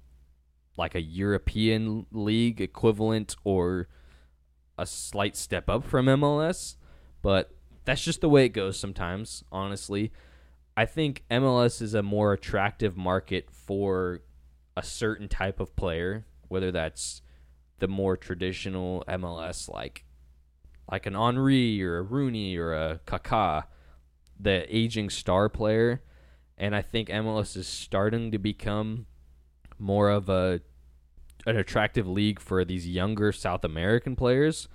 like 0.77 0.95
a 0.95 1.01
European 1.01 2.05
league 2.11 2.61
equivalent 2.61 3.35
or 3.43 3.87
a 4.77 4.85
slight 4.85 5.35
step 5.35 5.69
up 5.69 5.83
from 5.83 6.05
MLS, 6.07 6.77
but 7.21 7.51
that's 7.85 8.03
just 8.03 8.21
the 8.21 8.29
way 8.29 8.45
it 8.45 8.49
goes 8.49 8.79
sometimes, 8.79 9.43
honestly. 9.51 10.11
I 10.77 10.85
think 10.85 11.23
MLS 11.29 11.81
is 11.81 11.93
a 11.93 12.01
more 12.01 12.33
attractive 12.33 12.95
market 12.95 13.49
for 13.51 14.21
a 14.77 14.83
certain 14.83 15.27
type 15.27 15.59
of 15.59 15.75
player, 15.75 16.25
whether 16.47 16.71
that's 16.71 17.21
the 17.79 17.87
more 17.87 18.17
traditional 18.17 19.03
MLS 19.07 19.69
like 19.69 20.05
like 20.91 21.05
an 21.05 21.15
Henri 21.15 21.81
or 21.83 21.97
a 21.97 22.01
Rooney 22.01 22.57
or 22.57 22.73
a 22.73 22.99
Kaká, 23.05 23.65
the 24.39 24.65
aging 24.75 25.09
star 25.09 25.47
player, 25.47 26.01
and 26.57 26.75
I 26.75 26.81
think 26.81 27.09
MLS 27.09 27.55
is 27.55 27.67
starting 27.67 28.31
to 28.31 28.39
become 28.39 29.05
more 29.77 30.09
of 30.09 30.29
a 30.29 30.61
an 31.45 31.57
attractive 31.57 32.07
league 32.07 32.39
for 32.39 32.65
these 32.65 32.87
younger 32.87 33.31
South 33.31 33.63
American 33.63 34.15
players, 34.15 34.67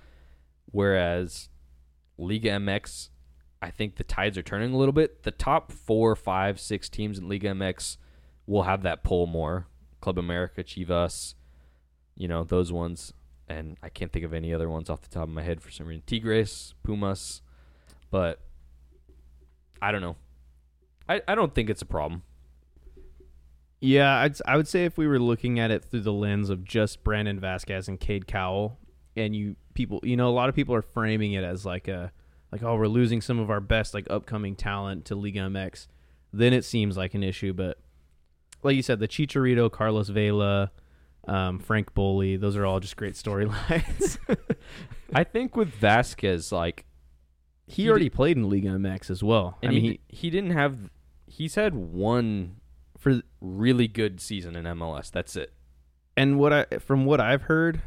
whereas 0.65 1.49
Liga 2.17 2.49
MX, 2.51 3.09
I 3.61 3.69
think 3.69 3.95
the 3.95 4.03
tides 4.03 4.37
are 4.37 4.43
turning 4.43 4.73
a 4.73 4.77
little 4.77 4.93
bit. 4.93 5.23
The 5.23 5.31
top 5.31 5.71
four, 5.71 6.15
five, 6.15 6.59
six 6.59 6.89
teams 6.89 7.19
in 7.19 7.29
Liga 7.29 7.49
MX 7.49 7.97
will 8.47 8.63
have 8.63 8.83
that 8.83 9.03
pull 9.03 9.27
more. 9.27 9.67
Club 10.01 10.17
America, 10.17 10.63
Chivas, 10.63 11.35
you 12.15 12.27
know, 12.27 12.43
those 12.43 12.71
ones. 12.71 13.13
And 13.47 13.77
I 13.83 13.89
can't 13.89 14.11
think 14.11 14.25
of 14.25 14.33
any 14.33 14.53
other 14.53 14.69
ones 14.69 14.89
off 14.89 15.01
the 15.01 15.09
top 15.09 15.23
of 15.23 15.29
my 15.29 15.43
head 15.43 15.61
for 15.61 15.69
some 15.69 15.85
reason. 15.85 16.03
Tigres, 16.07 16.73
Pumas. 16.83 17.41
But 18.09 18.39
I 19.81 19.91
don't 19.91 20.01
know. 20.01 20.15
I, 21.07 21.21
I 21.27 21.35
don't 21.35 21.53
think 21.53 21.69
it's 21.69 21.81
a 21.81 21.85
problem. 21.85 22.23
Yeah, 23.81 24.21
I'd, 24.21 24.35
I 24.47 24.57
would 24.57 24.67
say 24.67 24.85
if 24.85 24.97
we 24.97 25.05
were 25.05 25.19
looking 25.19 25.59
at 25.59 25.69
it 25.69 25.83
through 25.83 26.01
the 26.01 26.13
lens 26.13 26.49
of 26.49 26.63
just 26.63 27.03
Brandon 27.03 27.39
Vazquez 27.39 27.87
and 27.87 27.99
Cade 27.99 28.25
Cowell, 28.25 28.79
and 29.15 29.35
you 29.35 29.57
people, 29.73 29.99
you 30.01 30.17
know, 30.17 30.27
a 30.27 30.31
lot 30.31 30.49
of 30.49 30.55
people 30.55 30.73
are 30.73 30.81
framing 30.81 31.33
it 31.33 31.43
as 31.43 31.65
like 31.65 31.87
a, 31.87 32.11
like 32.51 32.63
oh, 32.63 32.75
we're 32.75 32.87
losing 32.87 33.21
some 33.21 33.37
of 33.37 33.51
our 33.51 33.59
best 33.59 33.93
like 33.93 34.07
upcoming 34.09 34.55
talent 34.55 35.05
to 35.05 35.15
Liga 35.15 35.41
MX. 35.41 35.87
Then 36.33 36.51
it 36.51 36.65
seems 36.65 36.97
like 36.97 37.13
an 37.13 37.23
issue, 37.23 37.53
but 37.53 37.77
like 38.63 38.75
you 38.75 38.81
said, 38.81 38.99
the 38.99 39.07
Chicharito, 39.07 39.71
Carlos 39.71 40.09
Vela, 40.09 40.71
um, 41.27 41.59
Frank 41.59 41.93
Boli, 41.93 42.37
those 42.37 42.55
are 42.55 42.65
all 42.65 42.79
just 42.79 42.95
great 42.95 43.13
storylines. 43.15 44.17
I 45.13 45.23
think 45.23 45.55
with 45.55 45.79
Vazquez, 45.79 46.51
like 46.51 46.85
he, 47.67 47.83
He 47.83 47.89
already 47.89 48.09
played 48.09 48.37
in 48.37 48.49
Liga 48.49 48.69
MX 48.69 49.09
as 49.09 49.23
well. 49.23 49.57
I 49.63 49.67
mean, 49.67 49.81
he, 49.81 49.87
he, 49.87 49.99
he 50.09 50.29
didn't 50.29 50.51
have 50.51 50.91
he's 51.27 51.55
had 51.55 51.73
one 51.75 52.57
for 52.97 53.21
really 53.41 53.87
good 53.87 54.21
season 54.21 54.55
in 54.55 54.65
MLS. 54.65 55.11
That's 55.11 55.35
it. 55.35 55.53
and 56.15 56.37
what 56.39 56.53
I 56.53 56.65
from 56.79 57.05
what 57.05 57.19
I've 57.19 57.43
heard, 57.43 57.81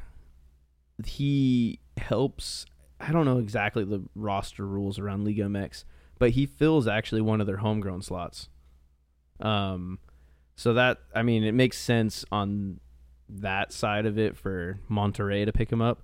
he 1.05 1.81
helps. 1.97 2.67
I 3.01 3.13
don't 3.13 3.25
know 3.25 3.39
exactly 3.39 3.85
the 3.85 4.03
roster 4.17 4.67
rules 4.67 4.99
around 4.99 5.25
Liga 5.25 5.45
MX, 5.45 5.85
but 6.19 6.31
he 6.31 6.47
fills 6.47 6.89
actually 6.89 7.21
one 7.21 7.41
of 7.41 7.47
their 7.47 7.59
homegrown 7.59 8.03
slots. 8.03 8.49
Um, 9.41 10.01
so 10.57 10.75
that 10.75 10.99
I 11.15 11.23
mean, 11.23 11.45
it 11.45 11.53
makes 11.55 11.79
sense 11.79 12.25
on 12.33 12.81
that 13.29 13.73
side 13.73 14.07
of 14.07 14.19
it 14.19 14.37
for 14.37 14.79
Monterrey 14.91 15.45
to 15.45 15.53
pick 15.53 15.71
him 15.71 15.83
up. 15.83 16.03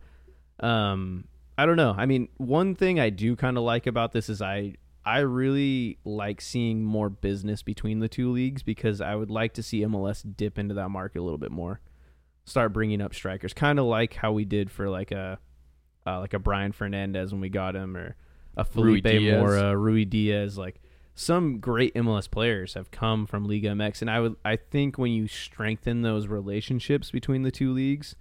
Um, 0.61 1.25
I 1.57 1.67
don't 1.67 1.77
know. 1.77 1.95
I 1.97 2.07
mean, 2.07 2.29
one 2.37 2.75
thing 2.75 2.99
I 2.99 3.11
do 3.11 3.37
kind 3.37 3.57
of 3.57 3.65
like 3.65 3.87
about 3.87 4.13
this 4.13 4.29
is 4.29 4.43
I 4.43 4.75
I 5.05 5.19
really 5.19 5.99
like 6.05 6.41
seeing 6.41 6.83
more 6.83 7.11
business 7.11 7.63
between 7.63 8.01
the 8.01 8.09
two 8.09 8.33
leagues 8.33 8.63
because 8.63 9.01
I 9.01 9.15
would 9.15 9.31
like 9.31 9.53
to 9.55 9.63
see 9.63 9.81
MLS 9.83 10.25
dip 10.37 10.59
into 10.59 10.75
that 10.75 10.89
market 10.89 11.21
a 11.21 11.23
little 11.23 11.39
bit 11.39 11.53
more. 11.53 11.81
Start 12.45 12.73
bringing 12.73 13.01
up 13.01 13.15
strikers, 13.15 13.53
kind 13.53 13.79
of 13.79 13.85
like 13.85 14.15
how 14.15 14.33
we 14.33 14.45
did 14.45 14.71
for 14.71 14.89
like 14.89 15.13
a 15.13 15.39
uh, 16.07 16.21
like 16.21 16.35
a 16.35 16.39
Brian 16.39 16.73
Fernandez 16.73 17.33
when 17.33 17.41
we 17.41 17.49
got 17.49 17.75
him, 17.77 17.97
or 17.97 18.17
a 18.57 18.65
Felipe 18.65 19.05
Diaz. 19.05 19.41
Mora, 19.41 19.75
Ruidíaz. 19.75 20.57
Like 20.57 20.81
some 21.15 21.61
great 21.61 21.95
MLS 21.95 22.29
players 22.29 22.75
have 22.75 22.91
come 22.91 23.27
from 23.27 23.45
Liga 23.45 23.69
MX, 23.69 24.01
and 24.03 24.11
I 24.11 24.21
would 24.21 24.37
I 24.45 24.57
think 24.57 24.99
when 24.99 25.13
you 25.13 25.29
strengthen 25.29 26.03
those 26.03 26.27
relationships 26.27 27.11
between 27.11 27.43
the 27.43 27.53
two 27.53 27.73
leagues, 27.73 28.17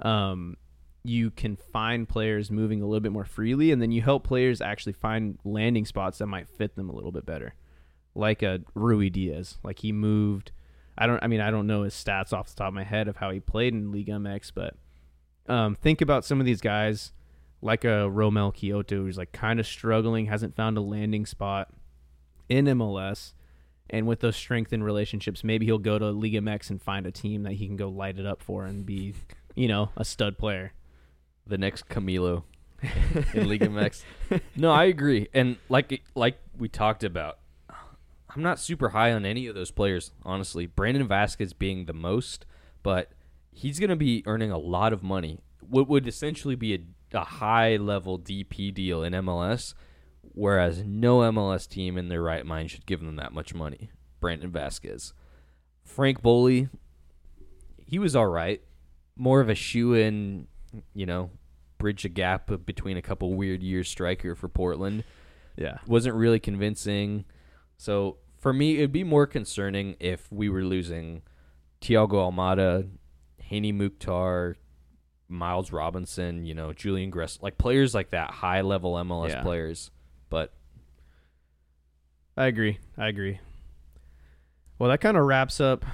um, 0.00 0.56
you 1.02 1.30
can 1.30 1.56
find 1.56 2.08
players 2.08 2.50
moving 2.50 2.82
a 2.82 2.86
little 2.86 3.00
bit 3.00 3.12
more 3.12 3.24
freely, 3.24 3.72
and 3.72 3.80
then 3.80 3.90
you 3.90 4.02
help 4.02 4.24
players 4.24 4.60
actually 4.60 4.92
find 4.92 5.38
landing 5.44 5.86
spots 5.86 6.18
that 6.18 6.26
might 6.26 6.48
fit 6.48 6.76
them 6.76 6.90
a 6.90 6.94
little 6.94 7.12
bit 7.12 7.24
better. 7.24 7.54
Like 8.14 8.42
a 8.42 8.60
Ruidíaz, 8.74 9.56
like 9.62 9.78
he 9.78 9.92
moved. 9.92 10.52
I 10.98 11.06
don't. 11.06 11.22
I 11.22 11.28
mean, 11.28 11.40
I 11.40 11.50
don't 11.50 11.66
know 11.66 11.82
his 11.82 11.94
stats 11.94 12.34
off 12.34 12.48
the 12.48 12.56
top 12.56 12.68
of 12.68 12.74
my 12.74 12.84
head 12.84 13.08
of 13.08 13.16
how 13.16 13.30
he 13.30 13.40
played 13.40 13.72
in 13.72 13.92
Liga 13.92 14.12
MX, 14.12 14.52
but 14.54 14.74
um, 15.48 15.74
think 15.74 16.02
about 16.02 16.24
some 16.24 16.40
of 16.40 16.46
these 16.46 16.60
guys, 16.60 17.12
like 17.62 17.84
a 17.84 18.10
Romell 18.10 18.54
Quioto, 18.54 18.96
who's 18.96 19.16
like 19.16 19.32
kind 19.32 19.58
of 19.58 19.66
struggling, 19.66 20.26
hasn't 20.26 20.54
found 20.54 20.76
a 20.76 20.82
landing 20.82 21.24
spot 21.24 21.72
in 22.48 22.66
MLS, 22.66 23.34
and 23.88 24.06
with 24.06 24.20
those 24.20 24.36
strengthened 24.36 24.84
relationships, 24.84 25.44
maybe 25.44 25.66
he'll 25.66 25.78
go 25.78 25.98
to 25.98 26.10
Liga 26.10 26.40
MX 26.40 26.70
and 26.70 26.82
find 26.82 27.06
a 27.06 27.12
team 27.12 27.44
that 27.44 27.54
he 27.54 27.66
can 27.66 27.76
go 27.76 27.88
light 27.88 28.18
it 28.18 28.26
up 28.26 28.42
for 28.42 28.64
and 28.64 28.84
be, 28.84 29.14
you 29.54 29.68
know, 29.68 29.90
a 29.96 30.04
stud 30.04 30.38
player. 30.38 30.72
The 31.48 31.58
next 31.58 31.88
Camilo 31.88 32.42
in 33.34 33.48
Liga 33.48 33.68
MX. 33.68 34.02
No, 34.56 34.72
I 34.72 34.84
agree. 34.84 35.28
And 35.32 35.56
like 35.68 36.02
like 36.16 36.38
we 36.58 36.68
talked 36.68 37.04
about, 37.04 37.38
I'm 38.36 38.42
not 38.42 38.58
super 38.58 38.90
high 38.90 39.12
on 39.12 39.24
any 39.24 39.46
of 39.46 39.54
those 39.54 39.70
players, 39.70 40.10
honestly. 40.24 40.66
Brandon 40.66 41.06
Vazquez 41.06 41.56
being 41.56 41.86
the 41.86 41.92
most, 41.92 42.44
but 42.82 43.12
he's 43.50 43.78
going 43.78 43.90
to 43.90 43.96
be 43.96 44.22
earning 44.26 44.50
a 44.50 44.58
lot 44.58 44.92
of 44.92 45.02
money. 45.02 45.40
What 45.60 45.88
would 45.88 46.06
essentially 46.06 46.54
be 46.54 46.74
a, 46.74 46.80
a 47.16 47.24
high 47.24 47.76
level 47.76 48.18
DP 48.18 48.74
deal 48.74 49.02
in 49.02 49.12
MLS, 49.14 49.74
whereas 50.36 50.84
no 50.84 51.20
MLS 51.20 51.66
team 51.66 51.96
in 51.96 52.08
their 52.08 52.22
right 52.22 52.44
mind 52.44 52.70
should 52.70 52.84
give 52.86 53.00
them 53.00 53.16
that 53.16 53.32
much 53.32 53.54
money. 53.54 53.90
Brandon 54.20 54.50
Vazquez. 54.50 55.12
Frank 55.82 56.20
Boli, 56.22 56.68
he 57.86 57.98
was 57.98 58.14
all 58.14 58.26
right. 58.26 58.60
More 59.16 59.40
of 59.40 59.48
a 59.48 59.54
shoe 59.54 59.94
in, 59.94 60.46
you 60.94 61.06
know, 61.06 61.30
bridge 61.78 62.04
a 62.04 62.08
gap 62.10 62.50
between 62.66 62.96
a 62.98 63.02
couple 63.02 63.32
weird 63.34 63.62
years 63.62 63.88
striker 63.88 64.34
for 64.34 64.48
Portland. 64.48 65.04
Yeah. 65.56 65.78
Wasn't 65.86 66.14
really 66.14 66.38
convincing. 66.38 67.24
So 67.78 68.18
for 68.38 68.52
me, 68.52 68.76
it'd 68.76 68.92
be 68.92 69.04
more 69.04 69.26
concerning 69.26 69.96
if 70.00 70.30
we 70.30 70.50
were 70.50 70.62
losing 70.64 71.22
Thiago 71.80 72.30
Almada, 72.30 72.90
Hany 73.40 73.72
Mukhtar, 73.72 74.56
Miles 75.28 75.72
Robinson, 75.72 76.44
you 76.44 76.54
know, 76.54 76.74
Julian 76.74 77.08
Gress, 77.10 77.38
like 77.40 77.56
players 77.56 77.94
like 77.94 78.10
that, 78.10 78.30
high 78.32 78.60
level 78.60 78.94
MLS 78.94 79.30
Yeah. 79.30 79.42
players. 79.42 79.90
But 80.28 80.52
I 82.36 82.46
agree. 82.46 82.78
I 82.98 83.08
agree. 83.08 83.40
Well, 84.78 84.90
that 84.90 85.00
kind 85.00 85.16
of 85.16 85.24
wraps 85.24 85.60
up 85.60 85.84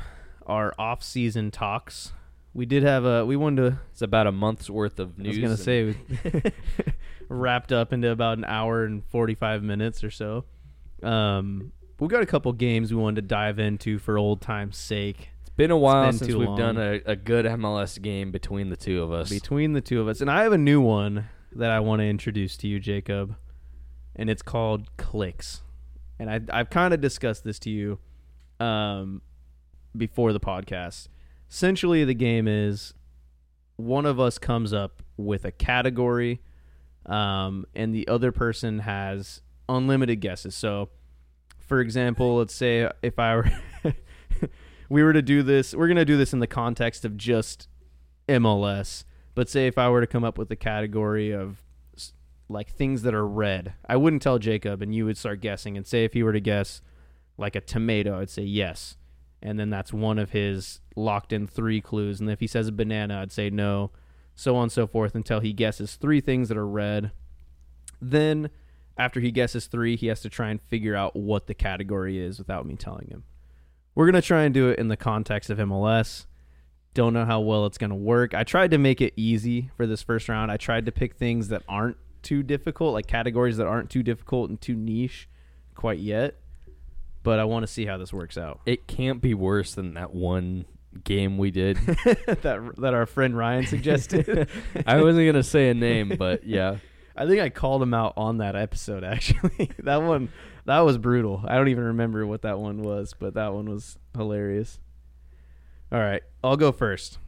our 0.47 0.75
off-season 0.79 1.51
talks. 1.51 2.13
We 2.55 2.67
did 2.67 2.83
have 2.83 3.05
a. 3.05 3.25
We 3.25 3.37
wanted 3.37 3.63
to. 3.71 3.79
it's 3.93 4.03
about 4.03 4.27
a 4.27 4.33
month's 4.33 4.69
worth 4.69 4.99
of 4.99 5.19
news. 5.19 5.39
I 5.39 5.49
was 5.49 5.59
gonna 5.59 5.95
and- 6.35 6.43
say 6.45 6.53
wrapped 7.29 7.73
up 7.73 7.93
into 7.93 8.11
about 8.11 8.39
an 8.39 8.45
hour 8.45 8.85
and 8.85 9.05
forty-five 9.07 9.63
minutes 9.63 10.05
or 10.05 10.11
so. 10.11 10.45
Um, 11.03 11.73
we 11.99 12.09
got 12.09 12.23
a 12.23 12.27
couple 12.27 12.53
games 12.53 12.93
we 12.93 13.01
wanted 13.01 13.23
to 13.23 13.29
dive 13.29 13.59
into 13.59 13.99
for 13.99 14.19
old 14.19 14.41
times' 14.41 14.77
sake. 14.77 15.31
it's 15.41 15.51
been 15.51 15.71
a 15.71 15.77
while 15.77 16.07
been 16.07 16.19
since 16.19 16.35
we've 16.35 16.57
done 16.57 16.77
a, 16.77 17.01
a 17.07 17.17
good 17.17 17.45
MLS 17.47 18.01
game 18.01 18.33
between 18.33 18.71
the 18.71 18.77
two 18.77 19.03
of 19.03 19.13
us. 19.13 19.31
between 19.31 19.73
the 19.73 19.81
two 19.81 20.01
of 20.01 20.09
us. 20.09 20.21
And 20.21 20.31
I 20.31 20.43
have 20.43 20.53
a 20.53 20.59
new 20.59 20.81
one 20.81 21.27
that 21.53 21.71
I 21.71 21.81
want 21.81 22.01
to 22.01 22.07
introduce 22.07 22.57
to 22.59 22.69
you, 22.69 22.81
Jacob, 22.81 23.37
and 24.17 24.31
it's 24.31 24.43
called 24.43 24.97
Clicks. 24.97 25.63
And 26.19 26.31
I, 26.31 26.41
I've 26.53 26.71
kind 26.71 26.95
of 26.95 27.01
discussed 27.01 27.45
this 27.45 27.59
to 27.61 27.71
you 27.71 27.99
um, 28.61 29.23
before 29.97 30.33
the 30.33 30.41
podcast. 30.41 31.09
Essentially, 31.51 32.05
the 32.05 32.15
game 32.15 32.47
is 32.47 32.95
one 33.77 34.07
of 34.07 34.21
us 34.21 34.39
comes 34.39 34.73
up 34.73 35.03
with 35.17 35.45
a 35.45 35.53
category, 35.53 36.41
um, 37.07 37.67
and 37.75 37.95
the 37.95 38.07
other 38.09 38.33
person 38.33 38.81
has 38.81 39.43
unlimited 39.69 40.21
guesses. 40.21 40.55
So, 40.55 40.91
for 41.59 41.81
example, 41.81 42.37
let's 42.37 42.55
say 42.55 42.89
if 43.03 43.19
I 43.19 43.37
were. 43.37 43.51
we 44.93 45.03
were 45.03 45.15
to 45.15 45.23
do 45.23 45.43
this, 45.43 45.75
we're 45.75 45.89
to 45.89 46.05
do 46.05 46.19
this 46.19 46.35
in 46.35 46.41
the 46.41 46.47
context 46.47 47.07
of 47.07 47.17
just 47.17 47.67
MLS. 48.29 49.05
But 49.35 49.49
say 49.49 49.67
if 49.67 49.79
I 49.79 49.89
were 49.89 50.03
to 50.03 50.07
come 50.07 50.23
up 50.23 50.37
with 50.37 50.51
a 50.51 50.57
category 50.57 51.31
of 51.31 51.62
like 52.53 52.71
things 52.71 53.03
that 53.03 53.15
are 53.15 53.27
red, 53.27 53.75
I 53.89 53.97
wouldn't 53.97 54.23
tell 54.23 54.39
Jacob, 54.39 54.83
and 54.83 54.95
you 54.95 55.05
would 55.05 55.17
start 55.17 55.41
guessing. 55.41 55.77
And 55.77 55.87
say 55.87 56.05
if 56.05 56.13
he 56.13 56.23
were 56.23 56.33
to 56.33 56.41
guess 56.41 56.83
like 57.37 57.57
a 57.57 57.61
tomato, 57.61 58.21
I'd 58.21 58.31
say 58.31 58.43
yes, 58.43 58.97
and 59.43 59.59
then 59.59 59.71
that's 59.71 59.93
one 59.93 60.19
of 60.19 60.31
his 60.31 60.81
locked 60.95 61.33
in 61.33 61.47
three 61.47 61.81
clues. 61.81 62.21
And 62.21 62.31
if 62.31 62.41
he 62.41 62.47
says 62.47 62.69
a 62.69 62.73
banana, 62.73 63.21
I'd 63.21 63.33
say 63.33 63.51
no, 63.51 63.91
so 64.35 64.57
on 64.57 64.65
and 64.65 64.73
so 64.73 64.87
forth 64.87 65.15
until 65.15 65.41
he 65.41 65.53
guesses 65.53 65.97
three 65.97 66.21
things 66.21 66.49
that 66.49 66.59
are 66.59 66.67
red. 66.67 67.13
Then 68.01 68.51
after 68.97 69.21
he 69.21 69.31
guesses 69.31 69.67
three, 69.67 69.97
he 69.97 70.09
has 70.09 70.21
to 70.21 70.29
try 70.29 70.51
and 70.51 70.61
figure 70.61 70.95
out 70.95 71.17
what 71.17 71.47
the 71.47 71.55
category 71.55 72.19
is 72.19 72.39
without 72.39 72.67
me 72.67 72.77
telling 72.77 73.09
him. 73.09 73.25
We're 73.95 74.07
gonna 74.07 74.23
try 74.23 74.43
and 74.43 74.55
do 74.55 74.69
it 74.69 74.79
in 74.79 74.89
the 74.89 74.97
context 74.97 75.51
of 75.51 75.59
MLS 75.59 76.27
don't 76.95 77.15
know 77.15 77.25
how 77.25 77.41
well 77.41 77.67
it's 77.67 77.79
going 77.79 77.91
to 77.91 77.97
work. 77.97 78.35
I 78.35 78.45
tried 78.45 78.71
to 78.73 78.79
make 78.79 79.01
it 79.01 79.15
easy 79.17 79.71
for 79.77 79.87
this 79.87 80.03
first 80.03 80.29
round. 80.29 80.51
I 80.51 80.57
tried 80.57 80.87
to 80.87 80.93
pick 80.93 81.15
things 81.15 81.49
that 81.49 81.63
aren't 81.69 81.97
too 82.23 82.43
difficult, 82.43 82.95
like 82.95 83.07
categories 83.07 83.57
that 83.57 83.67
aren't 83.67 83.91
too 83.91 84.03
difficult 84.03 84.51
and 84.51 84.61
too 84.61 84.75
niche 84.75 85.29
quite 85.75 85.99
yet. 85.99 86.37
But 87.23 87.39
I 87.39 87.45
want 87.45 87.63
to 87.63 87.67
see 87.69 87.87
how 87.87 87.99
this 87.99 88.13
works 88.13 88.37
out. 88.37 88.61
it 88.67 88.87
can't 88.89 89.21
be 89.21 89.33
worse 89.33 89.75
than 89.75 89.95
that 89.95 90.13
one 90.13 90.65
game 91.05 91.39
we 91.39 91.51
did. 91.51 91.77
that 92.07 92.73
that 92.79 92.95
our 92.95 93.07
friend 93.07 93.37
Ryan 93.37 93.67
suggested. 93.67 94.49
I 94.87 95.01
wasn't 95.01 95.27
gonna 95.27 95.43
say 95.43 95.71
a 95.71 95.75
name, 95.75 96.15
but 96.19 96.45
yeah. 96.47 96.79
I 97.15 97.27
think 97.27 97.41
I 97.41 97.51
called 97.51 97.83
him 97.83 97.93
out 97.93 98.15
on 98.17 98.39
that 98.39 98.57
episode 98.57 99.05
actually. 99.05 99.71
that 99.81 100.03
one 100.03 100.31
that 100.65 100.81
was 100.81 100.99
brutal. 100.99 101.45
I 101.47 101.57
don't 101.57 101.69
even 101.69 101.85
remember 101.85 102.27
what 102.27 102.43
that 102.43 102.59
one 102.59 102.83
was, 102.83 103.15
but 103.19 103.35
that 103.35 103.53
one 103.53 103.69
was 103.69 103.99
hilarious. 104.17 104.79
All 105.91 105.99
right, 105.99 106.23
I'll 106.43 106.57
go 106.57 106.73
first. 106.73 107.19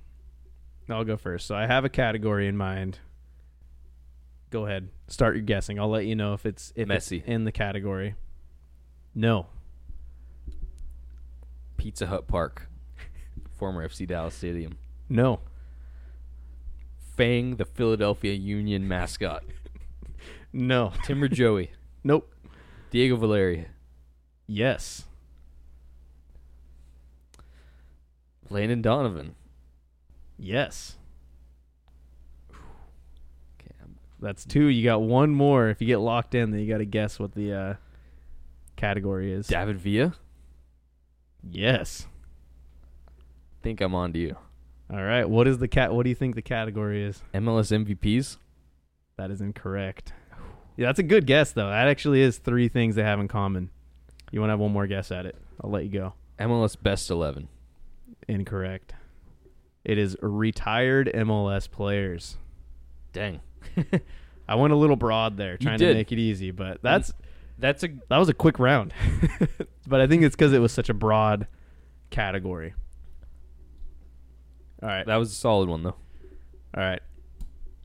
I'll 0.88 1.04
go 1.04 1.16
first. 1.16 1.46
So 1.46 1.54
I 1.54 1.66
have 1.66 1.84
a 1.84 1.88
category 1.88 2.46
in 2.46 2.56
mind. 2.56 2.98
Go 4.54 4.66
ahead. 4.66 4.88
Start 5.08 5.34
your 5.34 5.42
guessing. 5.42 5.80
I'll 5.80 5.88
let 5.88 6.06
you 6.06 6.14
know 6.14 6.32
if 6.32 6.46
it's 6.46 6.72
if 6.76 6.88
it's 6.88 7.10
in 7.10 7.42
the 7.42 7.50
category. 7.50 8.14
No. 9.12 9.48
Pizza 11.76 12.06
Hut 12.06 12.28
Park, 12.28 12.68
former 13.58 13.84
FC 13.88 14.06
Dallas 14.06 14.32
Stadium. 14.32 14.78
No. 15.08 15.40
Fang, 17.16 17.56
the 17.56 17.64
Philadelphia 17.64 18.32
Union 18.32 18.86
mascot. 18.86 19.42
No. 20.52 20.92
Timber 21.02 21.26
Joey. 21.26 21.72
Nope. 22.04 22.32
Diego 22.90 23.16
Valeri. 23.16 23.66
Yes. 24.46 25.02
Landon 28.50 28.82
Donovan. 28.82 29.34
Yes. 30.38 30.94
Okay, 33.58 33.74
I'm- 33.80 33.96
That's 34.24 34.46
two. 34.46 34.68
You 34.68 34.82
got 34.82 35.02
one 35.02 35.34
more. 35.34 35.68
If 35.68 35.82
you 35.82 35.86
get 35.86 35.98
locked 35.98 36.34
in, 36.34 36.50
then 36.50 36.60
you 36.60 36.66
got 36.66 36.78
to 36.78 36.86
guess 36.86 37.18
what 37.18 37.34
the 37.34 37.52
uh, 37.52 37.74
category 38.74 39.30
is. 39.30 39.46
David 39.46 39.78
Villa. 39.78 40.14
Yes. 41.50 42.06
Think 43.62 43.82
I'm 43.82 43.94
on 43.94 44.14
to 44.14 44.18
you. 44.18 44.36
All 44.90 45.02
right. 45.02 45.28
What 45.28 45.46
is 45.46 45.58
the 45.58 45.68
cat? 45.68 45.92
What 45.92 46.04
do 46.04 46.08
you 46.08 46.14
think 46.14 46.36
the 46.36 46.42
category 46.42 47.04
is? 47.04 47.22
MLS 47.34 47.70
MVPs. 47.70 48.38
That 49.18 49.30
is 49.30 49.42
incorrect. 49.42 50.14
Yeah, 50.76 50.86
that's 50.86 50.98
a 50.98 51.04
good 51.04 51.26
guess 51.26 51.52
though. 51.52 51.68
That 51.68 51.88
actually 51.88 52.22
is 52.22 52.38
three 52.38 52.68
things 52.68 52.94
they 52.94 53.02
have 53.02 53.20
in 53.20 53.28
common. 53.28 53.68
You 54.32 54.40
want 54.40 54.48
to 54.48 54.52
have 54.54 54.60
one 54.60 54.72
more 54.72 54.86
guess 54.86 55.12
at 55.12 55.26
it? 55.26 55.36
I'll 55.62 55.70
let 55.70 55.84
you 55.84 55.90
go. 55.90 56.14
MLS 56.40 56.76
Best 56.82 57.10
11. 57.10 57.48
Incorrect. 58.26 58.94
It 59.84 59.98
is 59.98 60.16
retired 60.22 61.10
MLS 61.14 61.70
players. 61.70 62.38
Dang. 63.12 63.40
I 64.48 64.54
went 64.56 64.72
a 64.72 64.76
little 64.76 64.96
broad 64.96 65.36
there, 65.36 65.56
trying 65.56 65.78
to 65.78 65.86
did. 65.86 65.96
make 65.96 66.12
it 66.12 66.18
easy, 66.18 66.50
but 66.50 66.78
that's 66.82 67.12
That's 67.58 67.82
a 67.84 67.88
that 68.08 68.18
was 68.18 68.28
a 68.28 68.34
quick 68.34 68.58
round. 68.58 68.92
but 69.86 70.00
I 70.00 70.06
think 70.06 70.22
it's 70.22 70.34
because 70.36 70.52
it 70.52 70.58
was 70.58 70.72
such 70.72 70.88
a 70.88 70.94
broad 70.94 71.46
category. 72.10 72.74
All 74.82 74.88
right. 74.88 75.06
that 75.06 75.16
was 75.16 75.30
a 75.32 75.34
solid 75.34 75.68
one 75.68 75.82
though. 75.82 75.96
All 76.76 76.82
right. 76.82 77.00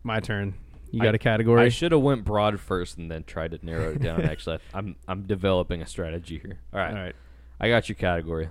My 0.04 0.20
turn. 0.20 0.56
You 0.92 1.02
I- 1.02 1.06
got 1.06 1.16
a 1.16 1.20
category? 1.20 1.62
I 1.62 1.70
should 1.70 1.92
have 1.92 2.02
went 2.02 2.26
broad 2.26 2.60
first 2.60 2.98
and 2.98 3.10
then 3.12 3.24
tried 3.24 3.52
to 3.52 3.60
narrow 3.66 3.92
it 3.92 4.02
down. 4.02 4.22
Actually, 4.22 4.60
I'm 4.74 4.96
I'm 5.08 5.24
developing 5.24 5.82
a 5.82 5.86
strategy 5.88 6.40
here. 6.40 6.60
All 6.74 6.80
right, 6.80 6.92
All 6.94 7.04
right. 7.04 7.16
I 7.60 7.70
got 7.70 7.88
your 7.90 7.96
category. 7.96 8.50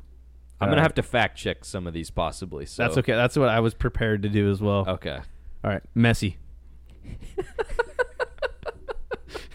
I'm 0.60 0.70
gonna 0.70 0.82
have 0.82 0.94
to 0.94 1.02
fact 1.02 1.36
check 1.38 1.64
some 1.64 1.86
of 1.86 1.92
these 1.94 2.10
possibly. 2.10 2.66
So 2.66 2.82
That's 2.82 2.96
okay. 2.98 3.12
That's 3.12 3.36
what 3.36 3.48
I 3.48 3.60
was 3.60 3.74
prepared 3.74 4.22
to 4.22 4.28
do 4.28 4.50
as 4.50 4.60
well. 4.60 4.84
Okay. 4.88 5.18
All 5.64 5.70
right. 5.70 5.82
Messi. 5.96 6.36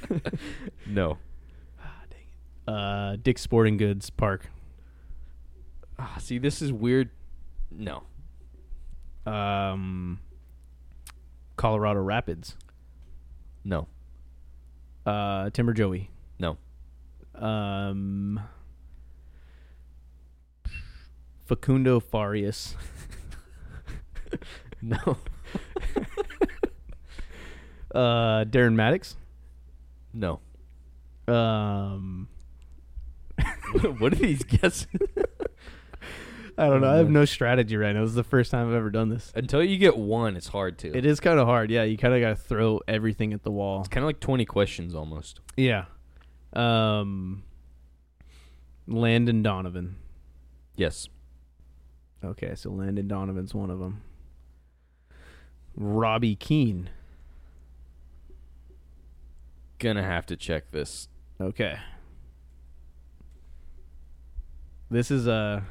No. 0.88 1.18
Uh, 2.68 3.18
Dick's 3.22 3.42
Sporting 3.42 3.78
Goods 3.78 4.10
Park. 4.10 4.50
Ah, 6.00 6.18
see, 6.20 6.38
this 6.38 6.62
is 6.62 6.72
weird. 6.72 7.10
No. 7.72 8.04
Um, 9.26 10.20
Colorado 11.58 12.00
Rapids. 12.00 12.56
No. 13.64 13.88
Uh, 15.06 15.50
Timber 15.50 15.74
Joey. 15.74 16.10
No. 16.40 16.58
Um, 17.36 18.40
Facundo 21.46 22.00
Farias. 22.00 22.76
No. 24.82 25.18
Uh, 27.94 28.46
Darren 28.46 28.74
Mattocks. 28.74 29.16
no. 30.14 30.40
Um, 31.26 32.28
what 34.00 34.12
are 34.12 34.18
these 34.18 34.44
guesses? 34.44 34.88
I 36.58 36.68
don't 36.68 36.82
know. 36.82 36.92
I 36.92 36.98
have 36.98 37.10
no 37.10 37.24
strategy 37.26 37.78
right 37.78 37.94
now. 37.94 38.02
This 38.02 38.10
is 38.10 38.16
the 38.16 38.24
first 38.24 38.52
time 38.52 38.68
I've 38.68 38.76
ever 38.76 38.90
done 38.92 39.10
this. 39.10 39.32
Until 39.34 39.64
you 39.64 39.78
get 39.78 39.98
one, 39.98 40.36
it's 40.36 40.50
hard 40.50 40.78
to. 40.80 40.96
It 40.96 41.06
is 41.06 41.20
kind 41.20 41.40
of 41.40 41.48
hard. 41.48 41.72
Yeah, 41.72 41.84
you 41.84 41.98
kind 41.98 42.14
of 42.14 42.22
got 42.22 42.30
to 42.30 42.36
throw 42.36 42.82
everything 42.88 43.34
at 43.34 43.44
the 43.44 43.52
wall. 43.52 43.80
It's 43.80 43.88
kind 43.90 44.04
of 44.04 44.08
like 44.08 44.20
20 44.20 44.46
questions 44.46 44.94
almost. 44.94 45.40
Yeah. 45.56 45.86
Um, 46.52 47.44
Landon 48.86 49.42
Donovan. 49.42 49.96
Yes. 50.76 51.08
Okay, 52.24 52.54
so 52.56 52.70
Landon 52.70 53.08
Donovan's 53.08 53.54
one 53.56 53.70
of 53.70 53.80
them. 53.80 54.02
Robbie 55.76 56.36
Keane. 56.36 56.90
Gonna 59.84 60.02
have 60.02 60.26
to 60.28 60.38
check 60.38 60.72
this. 60.72 61.10
Okay. 61.42 61.78
This 64.90 65.12
is 65.12 65.28
uh 65.28 65.64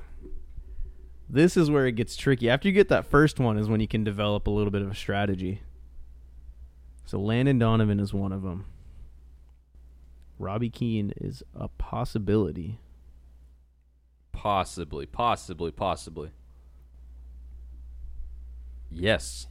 this 1.31 1.57
is 1.57 1.71
where 1.71 1.87
it 1.87 1.93
gets 1.93 2.15
tricky. 2.15 2.51
After 2.51 2.69
you 2.69 2.75
get 2.75 2.91
that 2.91 3.07
first 3.07 3.41
one 3.41 3.57
is 3.57 3.71
when 3.71 3.81
you 3.81 3.89
can 3.89 4.05
develop 4.05 4.47
a 4.47 4.51
little 4.51 4.71
bit 4.71 4.83
of 4.83 4.91
a 4.91 4.95
strategy. 4.95 5.63
So 7.07 7.19
Landon 7.19 7.59
Donovan 7.59 7.99
is 7.99 8.13
one 8.13 8.33
of 8.33 8.43
them. 8.43 8.67
Robbie 10.39 10.69
Keane 10.69 11.15
is 11.17 11.43
a 11.55 11.69
possibility. 11.69 12.81
Possibly, 14.33 15.07
possibly, 15.07 15.71
possibly. 15.71 16.33
Yes. 18.91 19.47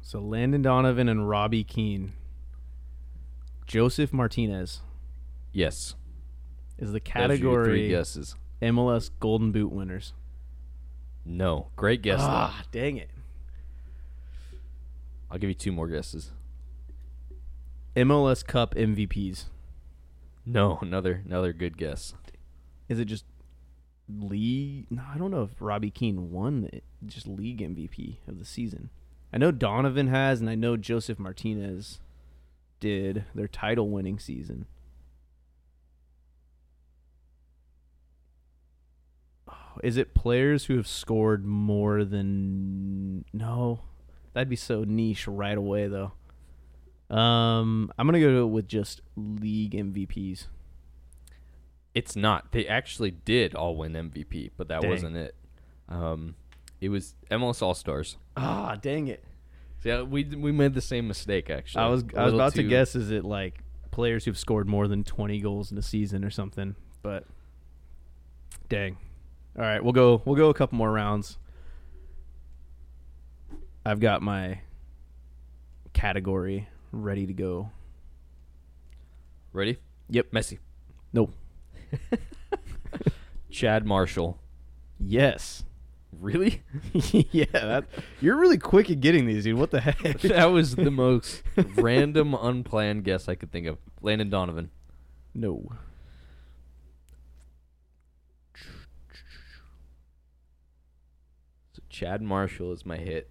So 0.00 0.20
Landon 0.20 0.62
Donovan 0.62 1.06
and 1.06 1.28
Robbie 1.28 1.64
Keane. 1.64 2.14
Josef 3.66 4.12
Martinez 4.12 4.80
Yes. 5.52 5.94
is 6.78 6.92
the 6.92 7.00
Those 7.00 7.30
are 7.30 7.34
your 7.34 7.64
three 7.64 7.88
category 7.88 7.88
guesses. 7.88 8.36
MLS 8.60 9.10
Golden 9.20 9.52
Boot 9.52 9.72
winners. 9.72 10.12
No. 11.24 11.68
Great 11.76 12.02
guess 12.02 12.20
ah, 12.22 12.64
dang 12.72 12.96
it. 12.96 13.10
I'll 15.30 15.38
give 15.38 15.48
you 15.48 15.54
two 15.54 15.72
more 15.72 15.88
guesses. 15.88 16.30
MLS 17.96 18.44
Cup 18.44 18.74
MVPs. 18.74 19.44
No, 20.46 20.78
another 20.82 21.22
another 21.24 21.52
good 21.52 21.78
guess. 21.78 22.14
Is 22.88 22.98
it 22.98 23.06
just 23.06 23.24
league? 24.08 24.86
No, 24.90 25.02
I 25.12 25.16
don't 25.16 25.30
know 25.30 25.42
if 25.42 25.60
Robbie 25.60 25.90
Keane 25.90 26.30
won 26.30 26.68
it, 26.72 26.84
just 27.06 27.26
league 27.26 27.60
MVP 27.60 28.18
of 28.28 28.38
the 28.38 28.44
season. 28.44 28.90
I 29.32 29.38
know 29.38 29.50
Donovan 29.50 30.08
has, 30.08 30.40
and 30.40 30.50
I 30.50 30.54
know 30.54 30.76
Josef 30.76 31.18
Martinez 31.18 32.00
did 32.80 33.24
their 33.34 33.48
title 33.48 33.88
winning 33.88 34.18
season. 34.18 34.66
Oh, 39.48 39.80
Is 39.82 39.96
it 39.96 40.14
players 40.14 40.66
who 40.66 40.76
have 40.76 40.86
scored 40.86 41.44
more 41.44 42.04
than 42.04 43.24
no? 43.32 43.80
That'd 44.32 44.48
be 44.48 44.56
so 44.56 44.84
niche 44.84 45.26
right 45.28 45.56
away 45.56 45.88
though. 45.88 46.12
Um, 47.14 47.92
I'm 47.98 48.06
gonna 48.06 48.20
go 48.20 48.46
with 48.46 48.66
just 48.66 49.00
league 49.16 49.72
MVPs. 49.72 50.46
It's 51.94 52.16
not. 52.16 52.50
They 52.50 52.66
actually 52.66 53.12
did 53.12 53.54
all 53.54 53.76
win 53.76 53.92
MVP, 53.92 54.50
but 54.56 54.66
that 54.68 54.80
Dang. 54.80 54.90
wasn't 54.90 55.16
it. 55.16 55.36
Um, 55.88 56.34
it 56.80 56.88
was 56.88 57.14
MLS 57.30 57.62
All 57.62 57.74
Stars. 57.74 58.16
Ah, 58.36 58.76
dang 58.80 59.06
it! 59.06 59.22
Yeah, 59.84 60.02
we 60.02 60.24
we 60.24 60.50
made 60.50 60.74
the 60.74 60.80
same 60.80 61.06
mistake 61.06 61.50
actually. 61.50 61.82
I 61.84 61.88
was 61.88 62.02
A 62.14 62.18
I 62.20 62.24
was 62.24 62.32
little 62.32 62.40
about 62.40 62.54
to 62.54 62.62
too- 62.62 62.68
guess 62.68 62.94
is 62.96 63.10
it 63.10 63.24
like 63.24 63.60
players 63.90 64.24
who've 64.24 64.38
scored 64.38 64.66
more 64.68 64.88
than 64.88 65.04
20 65.04 65.38
goals 65.40 65.70
in 65.70 65.78
a 65.78 65.82
season 65.82 66.24
or 66.24 66.30
something, 66.30 66.74
but 67.02 67.24
dang. 68.68 68.96
All 69.56 69.62
right, 69.62 69.82
we'll 69.84 69.92
go 69.92 70.20
we'll 70.24 70.36
go 70.36 70.48
a 70.48 70.54
couple 70.54 70.76
more 70.78 70.90
rounds. 70.90 71.38
I've 73.86 74.00
got 74.00 74.22
my 74.22 74.60
category 75.92 76.68
ready 76.90 77.26
to 77.26 77.32
go. 77.34 77.70
Ready? 79.52 79.78
Yep. 80.08 80.30
Messi. 80.32 80.58
No. 81.12 81.30
Chad 83.50 83.86
Marshall. 83.86 84.40
Yes. 84.98 85.64
Really? 86.20 86.62
yeah, 86.92 87.44
that, 87.52 87.84
you're 88.20 88.38
really 88.38 88.58
quick 88.58 88.90
at 88.90 89.00
getting 89.00 89.26
these, 89.26 89.44
dude. 89.44 89.58
What 89.58 89.70
the 89.70 89.80
heck? 89.80 89.98
that 90.20 90.46
was 90.46 90.76
the 90.76 90.90
most 90.90 91.42
random, 91.76 92.34
unplanned 92.34 93.04
guess 93.04 93.28
I 93.28 93.34
could 93.34 93.52
think 93.52 93.66
of. 93.66 93.78
Landon 94.00 94.30
Donovan. 94.30 94.70
no. 95.34 95.70
So 101.72 101.82
Chad 101.88 102.22
Marshall 102.22 102.72
is 102.72 102.86
my 102.86 102.96
hit. 102.96 103.30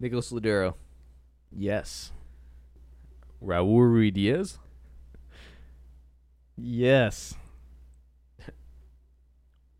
Nicholas 0.00 0.32
Lodeiro. 0.32 0.74
Yes. 1.50 2.12
Raul 3.42 3.88
Ruidíaz. 3.88 4.58
Yes. 6.56 7.34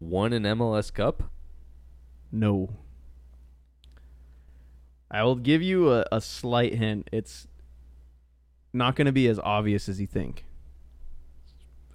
Won 0.00 0.32
an 0.32 0.42
MLS 0.44 0.92
Cup. 0.92 1.30
No. 2.34 2.68
I 5.08 5.22
will 5.22 5.36
give 5.36 5.62
you 5.62 5.92
a, 5.92 6.04
a 6.10 6.20
slight 6.20 6.74
hint. 6.74 7.08
It's 7.12 7.46
not 8.72 8.96
going 8.96 9.06
to 9.06 9.12
be 9.12 9.28
as 9.28 9.38
obvious 9.38 9.88
as 9.88 10.00
you 10.00 10.08
think. 10.08 10.44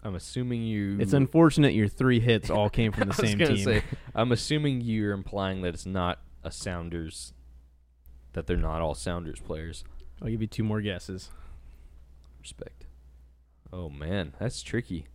I'm 0.02 0.16
assuming 0.16 0.64
you. 0.64 0.98
It's 1.02 1.11
unfortunate 1.11 1.74
your 1.74 1.90
three 1.90 2.22
hits 2.22 2.49
all 2.49 2.70
came 2.80 2.94
from 2.94 3.10
the 3.10 3.16
I 3.22 3.28
same 3.28 3.38
team. 3.38 3.57
Say, 3.57 3.84
I'm 4.16 4.32
assuming 4.32 4.80
you're 4.80 5.11
implying 5.11 5.61
that 5.64 5.74
it's 5.74 5.86
not 5.86 6.20
a 6.41 6.52
Sounders. 6.52 7.34
That 8.32 8.48
they're 8.48 8.56
not 8.56 8.82
all 8.82 8.95
Sounders 8.95 9.41
players. 9.41 9.84
I'll 10.22 10.30
give 10.30 10.41
you 10.41 10.48
two 10.48 10.64
more 10.64 10.80
guesses. 10.80 11.32
Respect. 12.40 12.86
Oh 13.74 13.90
man, 13.90 14.36
that's 14.40 14.61
tricky. 14.61 15.07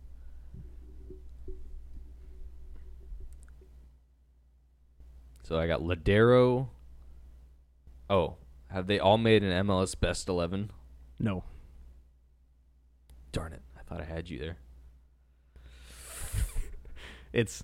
So 5.47 5.59
I 5.59 5.67
got 5.67 5.81
Lodeiro. 5.81 6.69
Oh, 8.09 8.35
have 8.71 8.87
they 8.87 8.97
all 8.97 9.19
made 9.19 9.43
an 9.43 9.67
MLS 9.67 9.99
Best 9.99 10.27
Eleven? 10.27 10.71
No. 11.19 11.43
Darn 13.31 13.53
it! 13.53 13.61
I 13.77 13.83
thought 13.83 14.01
I 14.01 14.05
had 14.05 14.29
you 14.29 14.39
there. 14.39 14.57
It's 17.33 17.63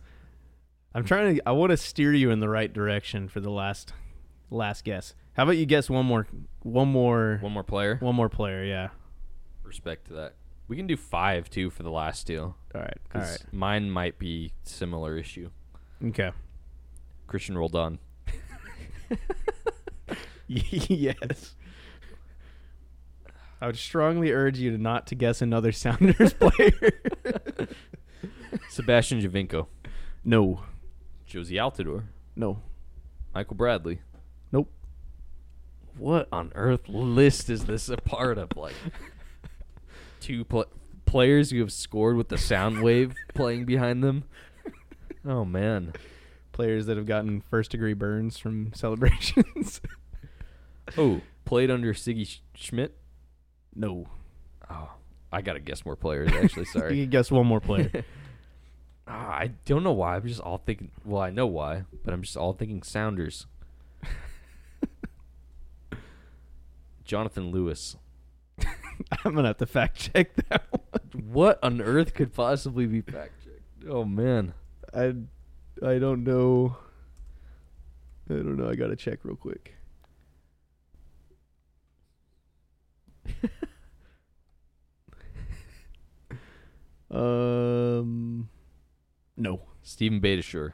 I'm 0.94 1.06
trying 1.06 1.36
to 1.38 1.42
I 1.48 1.54
want 1.54 1.70
to 1.72 1.78
steer 1.78 2.14
you 2.14 2.30
in 2.30 2.40
the 2.42 2.50
right 2.50 2.72
direction 2.72 3.30
for 3.30 3.40
the 3.40 3.50
last 3.50 3.94
last 4.50 4.84
guess. 4.84 5.14
How 5.34 5.44
about 5.44 5.56
you 5.58 5.66
guess 5.66 5.90
one 5.90 6.06
more 6.06 6.28
one 6.62 6.90
more 6.90 7.38
One 7.42 7.54
more 7.54 7.64
player. 7.64 7.96
one 8.02 8.16
more 8.16 8.28
player, 8.30 8.64
yeah. 8.66 8.90
Respect 9.64 10.08
to 10.08 10.14
that. 10.16 10.36
We 10.68 10.76
can 10.76 10.88
do 10.88 10.98
five 10.98 11.50
too 11.50 11.70
for 11.70 11.84
the 11.84 11.90
last 11.90 12.28
deal. 12.28 12.58
All 12.76 12.82
right. 12.82 12.98
All 13.16 13.22
right. 13.22 13.44
Mine 13.54 13.90
might 13.90 14.20
be 14.20 14.52
similar 14.64 15.18
issue. 15.18 15.50
Okay. 16.06 16.32
Christian 17.32 17.58
Roldan. 17.58 17.98
yes. 20.48 21.56
I 23.62 23.68
would 23.68 23.78
strongly 23.78 24.32
urge 24.34 24.58
you 24.60 24.72
to 24.72 24.78
not 24.78 25.08
to 25.08 25.16
guess 25.16 25.42
another 25.42 25.72
Sounders 25.72 26.34
player. 26.34 26.92
Sebastian 28.70 29.22
Giovinco. 29.22 29.68
no. 30.26 30.64
Jozy 31.26 31.54
Altidore. 31.54 32.04
No. 32.36 32.60
Michael 33.34 33.56
Bradley. 33.56 34.02
Nope. 34.52 34.70
What 35.98 36.28
on 36.34 36.52
earth 36.54 36.90
list 36.90 37.50
is 37.50 37.64
this 37.64 37.88
a 37.88 37.96
part 37.96 38.38
of? 38.38 38.50
Like 38.58 38.74
two 40.20 40.44
pl- 40.44 40.66
players 41.06 41.52
who 41.52 41.62
have 41.62 41.72
scored 41.72 42.18
with 42.18 42.28
the 42.28 42.38
sound 42.38 42.82
wave 42.82 43.14
playing 43.34 43.64
behind 43.64 44.04
them. 44.04 44.26
Oh 45.26 45.46
man. 45.46 45.94
Players 46.52 46.86
that 46.88 46.98
have 46.98 47.06
gotten 47.06 47.42
first 47.42 47.72
degree 47.72 47.94
burns 47.94 48.38
from 48.38 48.72
celebrations. 48.76 49.82
Oh, 50.98 51.22
played 51.46 51.72
under 51.72 51.94
Sigi 51.94 52.26
Sch- 52.28 52.42
Schmid. 52.56 52.92
no. 53.76 54.08
Oh, 54.70 54.90
I 55.32 55.42
gotta 55.42 55.60
guess 55.60 55.86
more 55.86 55.96
players. 55.96 56.32
Actually, 56.34 56.62
You 56.74 56.80
sorry. 56.80 57.00
can 57.02 57.10
guess 57.10 57.32
one 57.32 57.48
more 57.48 57.60
player. 57.62 57.90
Ah, 59.08 59.32
I 59.32 59.48
don't 59.66 59.84
know 59.84 59.92
why. 59.92 60.16
I'm 60.16 60.26
just 60.28 60.40
all 60.40 60.60
thinking. 60.60 60.92
Well, 61.04 61.22
I 61.22 61.32
know 61.32 61.48
why, 61.48 61.84
but 62.06 62.14
I'm 62.14 62.22
just 62.22 62.38
all 62.38 62.54
thinking 62.54 62.82
Sounders. 62.84 63.46
Jonathan 67.04 67.52
Lewis. 67.52 67.98
I'm 69.26 69.34
gonna 69.36 69.50
have 69.50 69.58
to 69.58 69.66
fact 69.66 69.98
check 70.14 70.34
that 70.50 70.66
one. 70.72 71.24
What 71.34 71.60
on 71.64 71.82
earth 71.82 72.14
could 72.14 72.34
possibly 72.34 72.86
be 72.86 73.02
fact 73.02 73.44
checked? 73.44 73.90
Oh 73.90 74.06
man. 74.06 74.54
I 74.94 75.16
I 75.84 75.98
don't 75.98 76.24
know. 76.24 76.78
I 78.30 78.34
don't 78.34 78.58
know. 78.58 78.70
I 78.70 78.76
gotta 78.76 78.96
check 78.96 79.20
real 79.24 79.36
quick. 79.36 79.76
um, 87.12 88.48
no. 89.36 89.62
Stephen 89.84 90.22
Beitashour. 90.22 90.74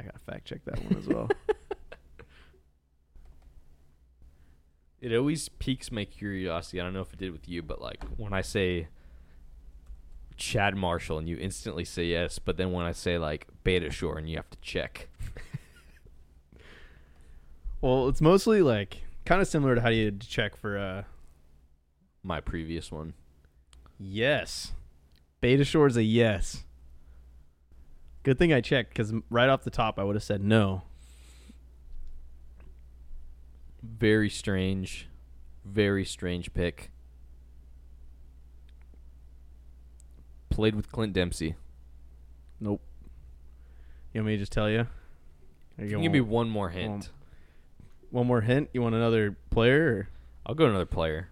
I 0.00 0.04
gotta 0.04 0.18
fact 0.20 0.46
check 0.46 0.64
that 0.64 0.82
one 0.82 0.96
as 0.96 1.06
well. 1.06 1.28
It 5.04 5.14
always 5.14 5.50
piques 5.50 5.92
my 5.92 6.06
curiosity. 6.06 6.80
I 6.80 6.84
don't 6.84 6.94
know 6.94 7.02
if 7.02 7.12
it 7.12 7.18
did 7.18 7.30
with 7.30 7.46
you, 7.46 7.62
but 7.62 7.78
like 7.78 8.02
when 8.16 8.32
I 8.32 8.40
say 8.40 8.88
Chad 10.36 10.76
Marshall 10.76 11.18
and 11.18 11.28
you 11.28 11.36
instantly 11.38 11.84
say 11.84 12.04
yes, 12.06 12.38
but 12.38 12.56
then 12.56 12.72
when 12.72 12.84
I 12.84 12.92
say 12.92 13.18
like 13.18 13.46
Beitashour 13.64 14.18
and 14.18 14.28
you 14.28 14.36
have 14.36 14.50
to 14.50 14.58
check. 14.60 15.08
well, 17.80 18.08
it's 18.08 18.20
mostly 18.20 18.62
like 18.62 19.02
kind 19.24 19.40
of 19.40 19.48
similar 19.48 19.74
to 19.74 19.80
how 19.80 19.88
you 19.90 20.10
check 20.12 20.56
for 20.56 20.76
uh 20.78 21.02
My 22.22 22.40
previous 22.40 22.90
one. 22.90 23.14
yes. 23.98 24.72
Beitashour 25.42 25.86
is 25.88 25.96
a 25.96 26.02
yes. 26.02 26.64
Good 28.22 28.38
thing 28.38 28.52
I 28.52 28.60
checked 28.62 28.90
because 28.90 29.12
right 29.28 29.48
off 29.50 29.62
the 29.62 29.70
top 29.70 29.98
I 29.98 30.04
would 30.04 30.16
have 30.16 30.22
said 30.22 30.42
no. 30.42 30.82
Very 33.82 34.30
strange. 34.30 35.08
Very 35.64 36.04
strange 36.06 36.52
pick. 36.54 36.90
Played 40.54 40.76
with 40.76 40.92
Clint 40.92 41.12
Dempsey. 41.12 41.56
Nope. 42.60 42.80
You 44.12 44.20
want 44.20 44.28
me 44.28 44.32
to 44.34 44.38
just 44.38 44.52
tell 44.52 44.70
you? 44.70 44.86
Are 45.78 45.84
Give 45.84 46.00
you 46.00 46.10
me 46.10 46.20
one 46.20 46.48
more 46.48 46.68
hint. 46.70 47.10
one 48.10 48.28
more 48.28 48.40
hint? 48.40 48.70
You 48.72 48.80
want 48.80 48.94
another 48.94 49.36
player? 49.50 49.86
Or? 49.88 50.08
I'll 50.46 50.54
go 50.54 50.66
another 50.66 50.86
player. 50.86 51.30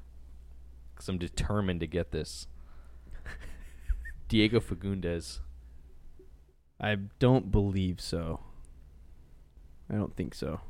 Because 0.93 1.09
I'm 1.09 1.19
determined 1.19 1.79
to 1.81 1.87
get 1.87 2.11
this. 2.11 2.49
Diego 4.29 4.59
Fagundes. 4.59 5.39
I 6.81 6.97
don't 7.21 7.53
believe 7.53 8.01
so. 8.01 8.41
I 9.89 9.95
don't 9.95 10.17
think 10.17 10.35
so. 10.35 10.61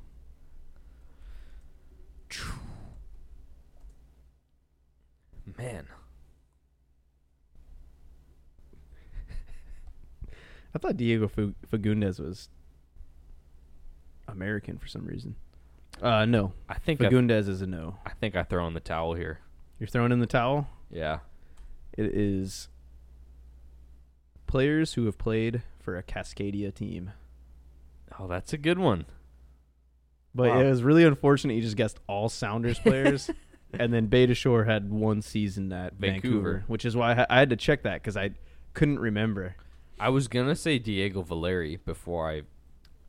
Man. 5.56 5.86
I 10.74 10.78
thought 10.78 10.96
Diego 10.96 11.28
Fu- 11.28 11.54
Fagundes 11.70 12.18
was 12.20 12.48
American 14.28 14.78
for 14.78 14.86
some 14.88 15.04
reason. 15.06 15.36
Uh, 16.00 16.24
no. 16.24 16.52
I 16.68 16.74
think 16.78 17.00
I, 17.00 17.04
Fagundes 17.06 17.48
is 17.48 17.60
a 17.62 17.66
no. 17.66 17.96
I 18.06 18.10
think 18.10 18.34
I 18.36 18.42
throw 18.42 18.66
in 18.66 18.74
the 18.74 18.80
towel 18.80 19.14
here. 19.14 19.40
You're 19.78 19.88
throwing 19.88 20.12
in 20.12 20.20
the 20.20 20.26
towel. 20.26 20.68
Yeah. 20.90 21.18
It 21.96 22.06
is 22.14 22.68
players 24.46 24.94
who 24.94 25.04
have 25.06 25.18
played 25.18 25.62
for 25.80 25.96
a 25.96 26.02
Cascadia 26.02 26.74
team. 26.74 27.12
Oh, 28.18 28.26
that's 28.28 28.52
a 28.52 28.58
good 28.58 28.78
one. 28.78 29.06
But 30.34 30.50
Wow. 30.50 30.60
it 30.60 30.64
was 30.70 30.82
really 30.82 31.04
unfortunate 31.04 31.54
you 31.54 31.62
just 31.62 31.76
guessed 31.76 31.98
all 32.06 32.28
Sounders 32.28 32.78
players. 32.78 33.30
and 33.72 33.92
then 33.92 34.08
Beitashour 34.08 34.66
had 34.66 34.90
one 34.90 35.20
season 35.22 35.72
at 35.72 35.94
Vancouver, 35.94 36.22
Vancouver. 36.52 36.64
which 36.66 36.84
is 36.84 36.96
why 36.96 37.26
I 37.28 37.38
had 37.38 37.50
to 37.50 37.56
check 37.56 37.82
that 37.82 37.94
because 38.02 38.16
I 38.16 38.30
couldn't 38.74 38.98
remember. 38.98 39.56
I 40.02 40.08
was 40.08 40.26
gonna 40.26 40.56
say 40.56 40.80
Diego 40.80 41.22
Valeri 41.22 41.76
before 41.76 42.28
I. 42.28 42.42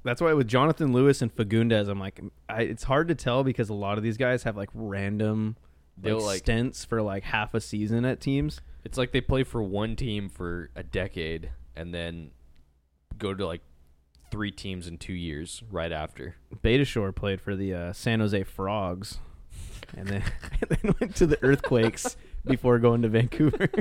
That's 0.03 0.21
why 0.21 0.33
with 0.33 0.47
Jonathan 0.47 0.93
Lewis 0.93 1.23
and 1.23 1.35
Fagundes, 1.35 1.87
I'm 1.89 1.99
like, 1.99 2.21
I, 2.47 2.61
it's 2.61 2.83
hard 2.83 3.07
to 3.07 3.15
tell 3.15 3.43
because 3.43 3.69
a 3.69 3.73
lot 3.73 3.97
of 3.97 4.03
these 4.03 4.17
guys 4.17 4.43
have 4.43 4.55
like 4.55 4.69
random 4.75 5.55
like, 6.03 6.21
like- 6.21 6.37
stints 6.39 6.85
for 6.85 7.01
like 7.01 7.23
half 7.23 7.55
a 7.55 7.61
season 7.61 8.05
at 8.05 8.21
teams. 8.21 8.61
It's 8.83 8.95
like 8.95 9.11
they 9.11 9.21
play 9.21 9.43
for 9.43 9.63
one 9.63 9.95
team 9.95 10.29
for 10.29 10.69
a 10.75 10.83
decade 10.83 11.49
and 11.75 11.95
then 11.95 12.29
go 13.17 13.33
to 13.33 13.43
like 13.43 13.61
three 14.29 14.51
teams 14.51 14.87
in 14.87 14.99
two 14.99 15.13
years 15.13 15.63
right 15.71 15.91
after. 15.91 16.35
Beitashour 16.63 17.15
played 17.15 17.41
for 17.41 17.55
the 17.55 17.73
uh, 17.73 17.93
San 17.93 18.19
Jose 18.19 18.43
Frogs, 18.43 19.17
and 19.97 20.07
then 20.07 20.23
and 20.61 20.69
then 20.69 20.95
went 20.99 21.15
to 21.15 21.25
the 21.25 21.43
Earthquakes 21.43 22.17
before 22.45 22.77
going 22.77 23.01
to 23.01 23.09
Vancouver. 23.09 23.67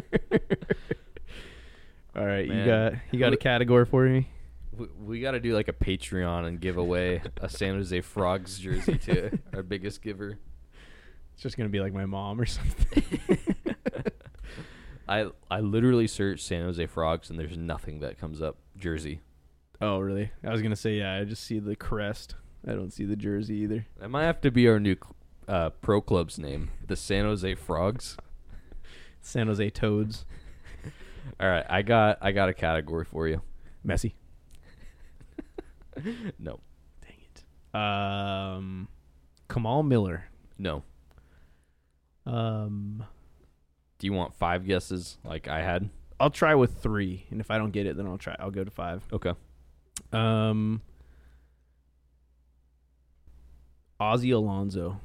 All 2.15 2.27
right, 2.27 2.47
you 2.47 2.65
got 2.65 2.93
you 3.11 3.19
got 3.19 3.33
a 3.33 3.37
category 3.39 3.87
for 3.87 4.05
me? 4.05 4.29
We, 4.77 4.87
we 5.05 5.21
got 5.21 5.33
to 5.33 5.41
do 5.41 5.55
like 5.55 5.69
a 5.69 5.73
Patreon 5.73 6.47
and 6.47 6.61
give 6.61 6.77
away 6.77 7.23
a 7.41 7.49
San 7.49 7.75
Jose 7.75 8.01
Frogs 8.03 8.59
jersey 8.59 8.99
to 8.99 9.39
our 9.55 9.63
biggest 9.63 10.03
giver. 10.03 10.39
It's 11.33 11.43
just 11.43 11.57
gonna 11.57 11.71
be 11.71 11.81
like 11.81 11.95
my 11.95 12.07
mom 12.07 12.41
or 12.41 12.47
something. 12.47 13.03
I 15.09 15.27
I 15.51 15.61
literally 15.61 16.07
searched 16.07 16.45
San 16.45 16.65
Jose 16.65 16.85
Frogs 16.87 17.31
and 17.31 17.39
there's 17.39 17.57
nothing 17.57 18.01
that 18.01 18.19
comes 18.19 18.43
up. 18.43 18.59
Jersey. 18.77 19.21
oh, 19.81 20.01
really? 20.01 20.31
I 20.45 20.51
was 20.51 20.61
gonna 20.61 20.77
say 20.77 20.99
yeah. 20.99 21.15
I 21.15 21.25
just 21.25 21.45
see 21.45 21.59
the 21.61 21.77
crest. 21.77 22.35
I 22.67 22.73
don't 22.73 22.93
see 22.93 23.05
the 23.05 23.17
jersey 23.17 23.57
either. 23.57 23.87
That 23.99 24.11
might 24.11 24.25
have 24.25 24.41
to 24.43 24.51
be 24.51 24.69
our 24.69 24.79
new 24.79 24.97
uh, 25.49 25.71
pro 25.71 26.01
club's 26.01 26.39
name, 26.39 26.71
the 26.87 26.97
San 26.97 27.25
Jose 27.25 27.55
Frogs. 27.55 28.17
San 29.21 29.47
Jose 29.47 29.71
Toads. 29.71 30.25
All 31.40 31.49
right, 31.49 31.65
I 31.69 31.82
got 31.82 32.19
I 32.20 32.32
got 32.32 32.49
a 32.49 32.55
category 32.55 33.05
for 33.05 33.27
you. 33.28 33.40
Messi. 33.86 34.12
No, 36.39 36.59
Dang 37.03 37.16
it. 37.74 37.78
Um, 37.78 38.89
Kamal 39.49 39.82
Miller. 39.82 40.24
no. 40.59 40.82
Um, 42.24 43.05
Do 43.99 44.07
you 44.07 44.12
want 44.15 44.32
five 44.35 44.66
guesses 44.66 45.19
like 45.23 45.49
I 45.49 45.61
had? 45.61 45.90
I'll 46.19 46.31
try 46.31 46.55
with 46.55 46.78
three, 46.82 47.27
and 47.31 47.40
if 47.40 47.51
I 47.51 47.59
don't 47.59 47.73
get 47.73 47.85
it, 47.86 47.97
then 47.97 48.07
I'll 48.07 48.16
try. 48.16 48.35
I'll 48.39 48.51
go 48.51 48.65
to 48.65 48.70
five. 48.70 49.03
Okay. 49.12 49.32
Um, 50.12 50.81
Ozzie 54.01 54.31
Alonso. 54.31 54.99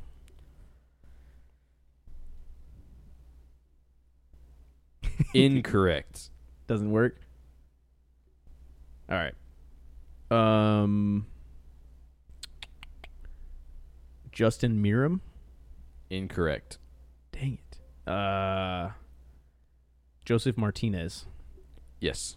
Incorrect. 5.34 6.30
Doesn't 6.68 6.92
work. 6.92 7.20
All 9.10 9.18
right. 9.18 9.34
Um, 10.30 11.26
Justin 14.32 14.84
Meram. 14.84 15.22
Incorrect. 16.10 16.78
Dang 17.32 17.60
it. 17.72 18.10
Uh, 18.12 18.92
Josef 20.26 20.58
Martinez. 20.58 21.26
Yes. 22.00 22.36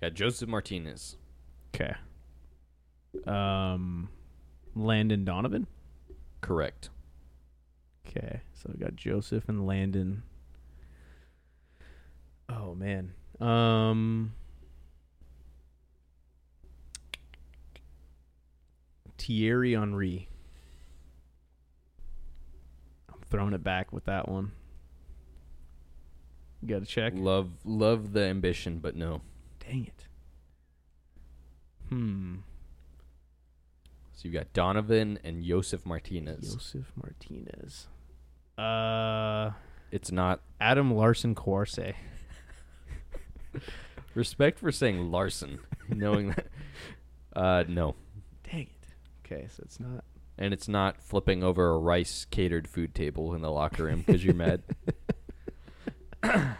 Got 0.00 0.14
Josef 0.14 0.48
Martinez. 0.48 1.16
Okay. 1.74 1.94
Um, 3.26 4.08
Landon 4.74 5.24
Donovan. 5.24 5.66
Correct. 6.40 6.90
Okay, 8.06 8.40
so 8.54 8.70
we 8.72 8.78
got 8.82 8.96
Josef 8.96 9.48
and 9.48 9.66
Landon. 9.66 10.22
Oh 12.48 12.74
man. 12.74 13.12
Um 13.40 14.32
Thierry 19.18 19.72
Henry. 19.72 20.28
I'm 23.12 23.20
throwing 23.28 23.54
it 23.54 23.64
back 23.64 23.92
with 23.92 24.04
that 24.04 24.28
one. 24.28 24.52
You 26.62 26.68
got 26.68 26.80
to 26.80 26.86
check. 26.86 27.12
Love 27.16 27.50
love 27.64 28.12
the 28.12 28.22
ambition, 28.22 28.78
but 28.78 28.96
no. 28.96 29.22
Dang 29.60 29.86
it. 29.86 30.06
Hmm. 31.88 32.36
So 34.12 34.22
you've 34.24 34.34
got 34.34 34.52
Donovan 34.52 35.18
and 35.22 35.44
Josef 35.44 35.84
Martinez. 35.84 36.54
Josef 36.54 36.92
Martinez. 36.96 37.88
Uh 38.56 39.52
It's 39.90 40.10
not 40.10 40.40
Adam 40.60 40.94
Larsen 40.94 41.34
Kwarasey. 41.34 41.94
Respect 44.14 44.58
for 44.58 44.72
saying 44.72 45.10
Larsen, 45.10 45.58
knowing 45.88 46.28
that. 46.30 46.46
Uh, 47.34 47.64
no, 47.68 47.94
Dang 48.50 48.62
it. 48.62 48.88
Okay, 49.24 49.46
so 49.54 49.62
it's 49.64 49.78
not 49.78 50.04
and 50.38 50.52
it's 50.52 50.68
not 50.68 51.02
flipping 51.02 51.42
over 51.42 51.68
a 51.70 51.78
rice 51.78 52.26
catered 52.30 52.68
food 52.68 52.94
table 52.94 53.34
in 53.34 53.42
the 53.42 53.50
locker 53.50 53.84
room 53.84 54.02
because 54.06 54.24
you're 54.24 54.34
mad. 54.34 54.62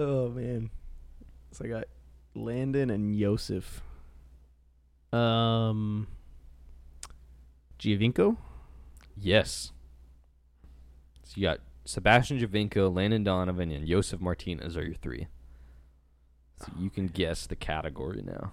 Oh 0.00 0.28
man. 0.28 0.70
So 1.50 1.64
I 1.64 1.68
got 1.68 1.84
Landon 2.36 2.88
and 2.88 3.16
Yosef. 3.16 3.82
Um 5.12 6.06
Giovinco? 7.80 8.36
Yes. 9.16 9.72
So 11.24 11.32
you 11.34 11.42
got 11.42 11.58
Sebastian 11.84 12.38
Giovinco, 12.38 12.94
Landon 12.94 13.24
Donovan, 13.24 13.72
and 13.72 13.88
Josef 13.88 14.20
Martinez 14.20 14.76
are 14.76 14.84
your 14.84 14.94
three. 14.94 15.26
So 16.60 16.72
you 16.78 16.90
can 16.90 17.06
guess 17.06 17.46
the 17.46 17.56
category 17.56 18.22
now. 18.22 18.52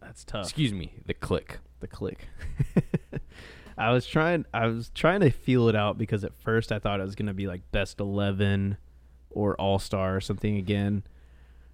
That's 0.00 0.24
tough. 0.24 0.44
Excuse 0.44 0.72
me, 0.72 0.92
the 1.06 1.14
click. 1.14 1.58
the 1.80 1.86
click. 1.86 2.28
I 3.78 3.90
was 3.90 4.06
trying 4.06 4.44
I 4.52 4.66
was 4.66 4.90
trying 4.94 5.20
to 5.20 5.30
feel 5.30 5.68
it 5.68 5.76
out 5.76 5.96
because 5.98 6.24
at 6.24 6.34
first 6.34 6.72
I 6.72 6.78
thought 6.78 7.00
it 7.00 7.04
was 7.04 7.14
gonna 7.14 7.34
be 7.34 7.46
like 7.46 7.62
best 7.72 8.00
eleven 8.00 8.76
or 9.30 9.54
all 9.60 9.78
star 9.78 10.16
or 10.16 10.20
something 10.20 10.56
again. 10.56 11.04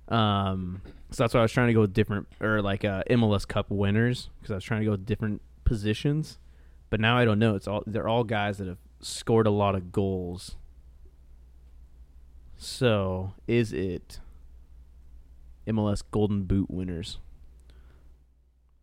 Um 0.08 0.82
so 1.10 1.22
that's 1.22 1.34
why 1.34 1.40
I 1.40 1.42
was 1.42 1.52
trying 1.52 1.68
to 1.68 1.72
go 1.72 1.80
with 1.80 1.94
different 1.94 2.28
or 2.40 2.62
like 2.62 2.84
uh 2.84 3.02
MLS 3.10 3.46
Cup 3.46 3.70
winners 3.70 4.30
because 4.38 4.50
I 4.50 4.54
was 4.54 4.64
trying 4.64 4.80
to 4.80 4.84
go 4.84 4.92
with 4.92 5.06
different 5.06 5.42
positions. 5.64 6.38
But 6.90 7.00
now 7.00 7.16
I 7.16 7.24
don't 7.24 7.38
know. 7.38 7.54
It's 7.54 7.66
all 7.68 7.82
they're 7.86 8.08
all 8.08 8.24
guys 8.24 8.58
that 8.58 8.68
have 8.68 8.78
scored 9.00 9.46
a 9.46 9.50
lot 9.50 9.74
of 9.74 9.92
goals. 9.92 10.56
So 12.56 13.34
is 13.46 13.72
it 13.72 14.20
MLS 15.68 16.02
Golden 16.10 16.44
Boot 16.44 16.70
winners? 16.70 17.18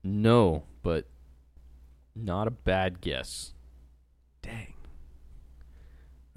No, 0.04 0.64
but 0.84 1.08
not 2.16 2.48
a 2.48 2.52
bad 2.52 3.02
guess. 3.02 3.54
Dang. 4.42 4.74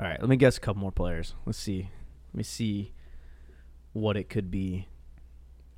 All 0.00 0.06
right, 0.06 0.20
let 0.20 0.28
me 0.28 0.36
guess 0.36 0.56
a 0.56 0.60
couple 0.60 0.80
more 0.80 0.92
players. 0.92 1.34
Let's 1.44 1.58
see. 1.58 1.90
Let 2.32 2.34
me 2.34 2.42
see 2.42 2.92
what 3.92 4.16
it 4.16 4.28
could 4.28 4.50
be. 4.50 4.86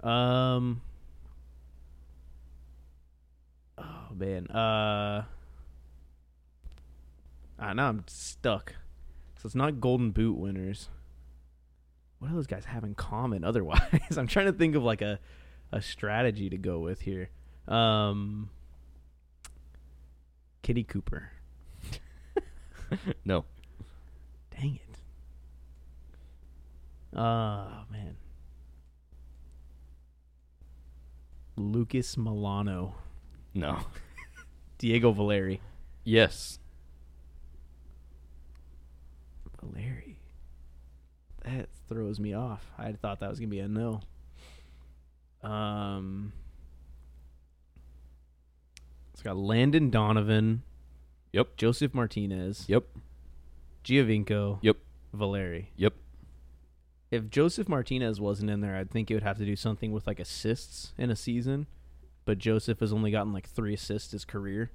Um. 0.02 0.82
Oh 3.76 4.08
man. 4.14 4.46
Uh. 4.48 5.24
Ah, 7.58 7.72
now 7.72 7.88
I'm 7.88 8.04
stuck. 8.06 8.74
So 9.36 9.46
it's 9.46 9.54
not 9.54 9.80
Golden 9.80 10.10
Boot 10.10 10.38
winners. 10.38 10.88
What 12.20 12.28
do 12.28 12.34
those 12.34 12.46
guys 12.46 12.66
have 12.66 12.84
in 12.84 12.94
common? 12.94 13.42
Otherwise, 13.50 14.16
I'm 14.16 14.28
trying 14.28 14.46
to 14.46 14.52
think 14.52 14.76
of 14.76 14.84
like 14.84 15.02
a 15.02 15.18
a 15.72 15.82
strategy 15.82 16.48
to 16.50 16.58
go 16.58 16.78
with 16.78 17.00
here. 17.00 17.30
Um, 17.68 18.50
Kitty 20.62 20.84
Cooper. 20.84 21.30
No. 23.24 23.44
Dang 24.50 24.76
it. 24.76 24.98
Oh 27.16 27.84
man. 27.90 28.16
Lucas 31.56 32.16
Melano. 32.16 32.94
No. 33.54 33.78
Diego 34.78 35.12
Valeri. 35.12 35.60
Yes. 36.04 36.58
Valeri. 39.60 40.19
That 41.44 41.68
throws 41.88 42.20
me 42.20 42.34
off. 42.34 42.66
I 42.78 42.92
thought 42.92 43.20
that 43.20 43.30
was 43.30 43.38
gonna 43.38 43.48
be 43.48 43.60
a 43.60 43.68
no. 43.68 44.00
Um, 45.42 46.32
it's 49.12 49.22
got 49.22 49.36
Landon 49.36 49.90
Donovan. 49.90 50.62
Yep. 51.32 51.56
Josef 51.56 51.94
Martinez. 51.94 52.64
Yep. 52.68 52.84
Giovinco. 53.84 54.58
Yep. 54.62 54.76
Valeri. 55.12 55.70
Yep. 55.76 55.94
If 57.10 57.28
Josef 57.28 57.68
Martinez 57.68 58.20
wasn't 58.20 58.50
in 58.50 58.60
there, 58.60 58.76
I'd 58.76 58.90
think 58.90 59.10
it 59.10 59.14
would 59.14 59.22
have 59.22 59.38
to 59.38 59.44
do 59.44 59.56
something 59.56 59.92
with 59.92 60.06
like 60.06 60.20
assists 60.20 60.92
in 60.96 61.10
a 61.10 61.16
season. 61.16 61.66
But 62.24 62.38
Josef 62.38 62.80
has 62.80 62.92
only 62.92 63.10
gotten 63.10 63.32
like 63.32 63.48
three 63.48 63.74
assists 63.74 64.12
his 64.12 64.24
career, 64.24 64.70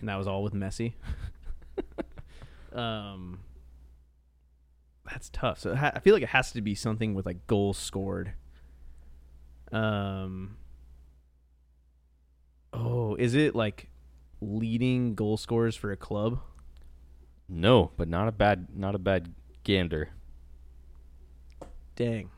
and 0.00 0.08
that 0.08 0.16
was 0.16 0.26
all 0.26 0.42
with 0.42 0.54
Messi. 0.54 0.92
um, 2.72 3.40
that's 5.08 5.28
tough. 5.30 5.58
So 5.58 5.74
ha- 5.74 5.92
I 5.94 5.98
feel 6.00 6.14
like 6.14 6.22
it 6.22 6.28
has 6.30 6.52
to 6.52 6.60
be 6.60 6.74
something 6.74 7.14
with 7.14 7.26
like 7.26 7.46
goals 7.46 7.78
scored. 7.78 8.32
Um. 9.72 10.56
Oh, 12.72 13.14
is 13.16 13.34
it 13.34 13.54
like 13.54 13.88
leading 14.40 15.14
goal 15.14 15.36
scorers 15.36 15.76
for 15.76 15.92
a 15.92 15.96
club? 15.96 16.40
No, 17.48 17.90
but 17.96 18.08
not 18.08 18.28
a 18.28 18.32
bad 18.32 18.68
not 18.74 18.94
a 18.94 18.98
bad 18.98 19.34
gander. 19.64 20.10
Dang. 21.96 22.30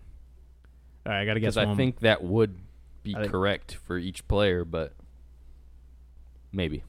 All 1.07 1.13
right, 1.13 1.21
I 1.21 1.25
gotta 1.27 1.39
guess 1.41 1.55
Because 1.55 1.57
I 1.59 1.67
one. 1.67 1.77
think 1.77 2.01
that 2.01 2.25
would 2.25 2.59
be 3.03 3.15
think- 3.15 3.31
correct 3.31 3.75
for 3.75 3.97
each 3.99 4.27
player, 4.27 4.65
but 4.65 4.95
maybe 6.53 6.83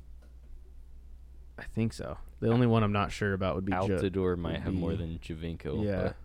I 1.59 1.63
think 1.63 1.93
so. 1.93 2.17
The 2.45 2.51
only 2.53 2.67
one 2.67 2.83
I'm 2.83 2.91
not 2.91 3.11
sure 3.11 3.33
about 3.33 3.55
would 3.55 3.65
be 3.65 3.71
Jo- 3.71 3.87
Altidore 3.87 4.37
might 4.37 4.53
would 4.53 4.61
have 4.61 4.73
more 4.73 4.95
than 4.95 5.17
Giovinco. 5.19 5.83
Yeah. 5.83 6.01
but- 6.03 6.15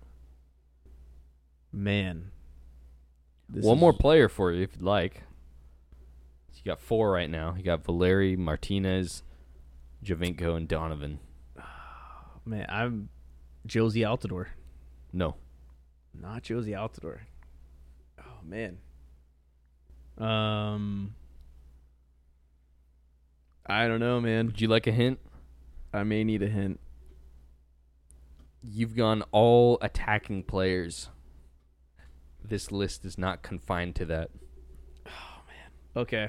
Man. 1.72 2.30
This 3.48 3.64
One 3.64 3.76
is- 3.76 3.80
more 3.80 3.92
player 3.92 4.28
for 4.28 4.52
you 4.52 4.62
if 4.62 4.72
you'd 4.74 4.82
like. 4.82 5.22
You 6.54 6.62
got 6.72 6.78
four 6.80 7.10
right 7.10 7.30
now. 7.30 7.54
You 7.54 7.62
got 7.62 7.84
Valeri, 7.86 8.36
Martinez, 8.36 9.22
Giovinco, 10.04 10.56
and 10.56 10.68
Donovan. 10.68 11.20
Man, 12.44 12.66
I'm 12.68 13.08
Jozy 13.66 14.02
Altidore. 14.02 14.48
No. 15.12 15.36
Not 16.12 16.42
Jozy 16.42 16.72
Altidore. 16.76 17.20
Oh 18.18 18.44
man. 18.44 18.78
Um 20.18 21.14
I 23.64 23.86
don't 23.88 24.00
know, 24.00 24.20
man. 24.20 24.46
Would 24.48 24.60
you 24.60 24.68
like 24.68 24.86
a 24.86 24.92
hint? 24.92 25.18
I 25.92 26.04
may 26.04 26.24
need 26.24 26.42
a 26.42 26.48
hint. 26.48 26.80
You've 28.62 28.94
gone 28.94 29.22
all 29.32 29.78
attacking 29.80 30.44
players. 30.44 31.08
This 32.44 32.70
list 32.70 33.04
is 33.04 33.18
not 33.18 33.42
confined 33.42 33.96
to 33.96 34.04
that. 34.06 34.30
Oh 35.06 35.40
man. 35.48 35.70
Okay. 35.96 36.28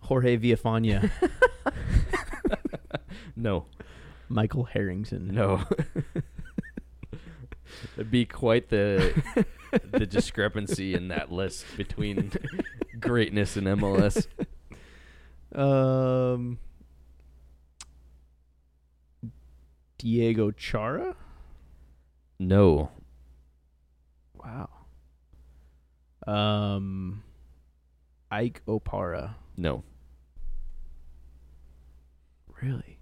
Jorge 0.00 0.36
Villafana, 0.38 1.10
No. 3.36 3.66
Michael 4.28 4.64
Harrington. 4.64 5.34
No. 5.34 5.64
It'd 7.96 8.10
be 8.10 8.24
quite 8.24 8.70
the 8.70 9.22
the 9.92 10.06
discrepancy 10.06 10.94
in 10.94 11.08
that 11.08 11.30
list 11.30 11.66
between 11.76 12.32
greatness 13.00 13.56
and 13.56 13.66
MLS. 13.66 14.26
Um 15.54 16.58
Diego 19.98 20.50
Chara? 20.52 21.16
No. 22.38 22.90
Wow. 24.34 24.68
Um 26.26 27.22
Ike 28.30 28.62
Opara. 28.66 29.34
No. 29.56 29.82
Really? 32.62 32.98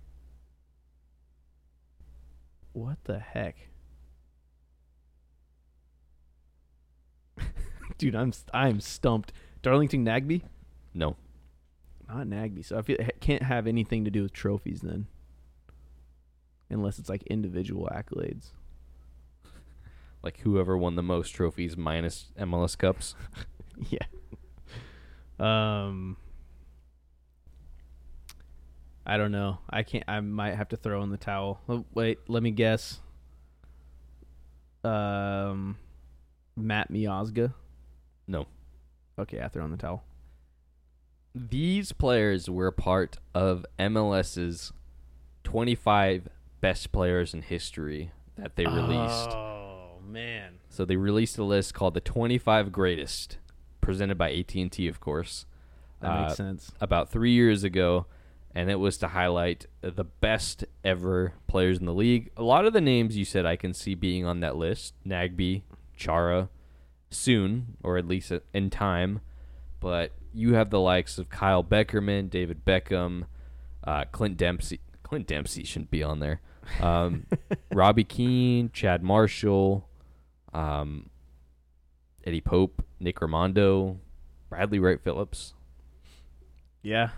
What 2.72 2.98
the 3.04 3.18
heck? 3.18 3.56
Dude, 7.98 8.14
I'm 8.14 8.32
I'm 8.52 8.80
stumped. 8.80 9.32
Darlington 9.62 10.04
Nagbe? 10.04 10.42
No. 10.94 11.16
Not 12.08 12.26
Nagbe. 12.26 12.64
So 12.64 12.78
I 12.78 12.82
feel 12.82 12.96
it 12.98 13.20
can't 13.20 13.42
have 13.42 13.66
anything 13.66 14.04
to 14.04 14.10
do 14.10 14.22
with 14.22 14.32
trophies 14.32 14.80
then. 14.82 15.06
Unless 16.70 16.98
it's 16.98 17.08
like 17.08 17.22
individual 17.24 17.88
accolades. 17.92 18.50
Like 20.22 20.40
whoever 20.40 20.76
won 20.76 20.96
the 20.96 21.04
most 21.04 21.30
trophies 21.30 21.76
minus 21.76 22.32
MLS 22.36 22.76
cups. 22.76 23.14
yeah. 23.90 24.06
Um 25.38 26.16
I 29.06 29.16
don't 29.18 29.30
know. 29.30 29.58
I 29.70 29.84
can't 29.84 30.02
I 30.08 30.18
might 30.18 30.56
have 30.56 30.70
to 30.70 30.76
throw 30.76 31.04
in 31.04 31.10
the 31.10 31.16
towel. 31.16 31.60
Oh, 31.68 31.84
wait, 31.94 32.18
let 32.26 32.42
me 32.42 32.50
guess. 32.50 32.98
Um 34.82 35.76
Matt 36.56 36.90
Miazga. 36.90 37.54
No. 38.26 38.46
Okay, 39.18 39.40
I 39.40 39.46
throw 39.46 39.64
in 39.64 39.70
the 39.70 39.76
towel. 39.76 40.02
These 41.34 41.92
players 41.92 42.50
were 42.50 42.72
part 42.72 43.18
of 43.34 43.64
MLS's 43.78 44.72
25 45.44 46.28
best 46.60 46.92
players 46.92 47.34
in 47.34 47.42
history 47.42 48.10
that 48.36 48.56
they 48.56 48.66
released. 48.66 49.30
Oh 49.30 49.98
man. 50.06 50.54
So 50.68 50.84
they 50.84 50.96
released 50.96 51.38
a 51.38 51.44
list 51.44 51.74
called 51.74 51.94
the 51.94 52.00
25 52.00 52.70
greatest, 52.72 53.38
presented 53.80 54.18
by 54.18 54.32
AT&T, 54.32 54.88
of 54.88 55.00
course, 55.00 55.46
That 56.00 56.10
Uh, 56.10 56.22
makes 56.22 56.36
sense. 56.36 56.72
about 56.80 57.08
three 57.08 57.30
years 57.32 57.64
ago, 57.64 58.06
and 58.54 58.70
it 58.70 58.76
was 58.78 58.98
to 58.98 59.08
highlight 59.08 59.66
the 59.80 60.04
best 60.04 60.64
ever 60.84 61.32
players 61.46 61.78
in 61.78 61.86
the 61.86 61.94
league. 61.94 62.30
A 62.36 62.42
lot 62.42 62.66
of 62.66 62.72
the 62.74 62.80
names 62.80 63.16
you 63.16 63.24
said 63.24 63.46
I 63.46 63.56
can 63.56 63.72
see 63.72 63.94
being 63.94 64.24
on 64.26 64.40
that 64.40 64.56
list: 64.56 64.94
Nagbe, 65.06 65.62
Chara, 65.96 66.48
soon, 67.10 67.76
or 67.82 67.96
at 67.96 68.06
least 68.06 68.32
in 68.52 68.68
time. 68.70 69.20
But 69.80 70.12
you 70.34 70.54
have 70.54 70.68
the 70.70 70.80
likes 70.80 71.16
of 71.18 71.28
Kyle 71.30 71.62
Beckerman, 71.64 72.28
David 72.28 72.64
Beckham, 72.64 73.24
uh, 73.84 74.04
Clint 74.12 74.36
Dempsey. 74.36 74.80
Clint 75.06 75.28
Dempsey 75.28 75.62
shouldn't 75.62 75.92
be 75.92 76.02
on 76.02 76.18
there. 76.18 76.40
Um, 76.80 77.26
Robbie 77.72 78.02
Keane, 78.02 78.70
Chad 78.72 79.04
Marshall, 79.04 79.88
um, 80.52 81.10
Eddie 82.24 82.40
Pope, 82.40 82.84
Nick 82.98 83.20
Rimando, 83.20 83.98
Bradley 84.48 84.80
Wright 84.80 85.00
Phillips. 85.00 85.54
Yeah. 86.82 87.10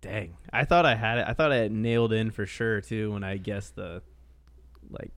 Dang. 0.00 0.36
I 0.52 0.64
thought 0.64 0.86
I 0.86 0.94
had 0.94 1.18
it. 1.18 1.24
I 1.26 1.32
thought 1.32 1.50
I 1.50 1.56
had 1.56 1.72
nailed 1.72 2.12
in 2.12 2.30
for 2.30 2.46
sure 2.46 2.80
too 2.80 3.12
when 3.12 3.24
I 3.24 3.38
guessed 3.38 3.74
the 3.74 4.02
like 4.88 5.10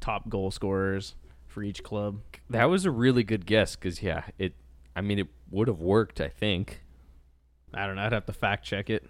top 0.00 0.28
goal 0.28 0.50
scorers 0.50 1.14
for 1.46 1.62
each 1.62 1.84
club. 1.84 2.22
That 2.50 2.64
was 2.64 2.84
a 2.86 2.90
really 2.90 3.22
good 3.22 3.46
guess 3.46 3.76
because 3.76 4.02
yeah, 4.02 4.24
it. 4.36 4.54
I 4.96 5.00
mean, 5.00 5.20
it 5.20 5.28
would 5.52 5.68
have 5.68 5.80
worked. 5.80 6.20
I 6.20 6.28
think. 6.28 6.82
I 7.72 7.86
don't 7.86 7.94
know. 7.94 8.02
I'd 8.02 8.12
have 8.12 8.26
to 8.26 8.32
fact 8.32 8.64
check 8.64 8.90
it. 8.90 9.08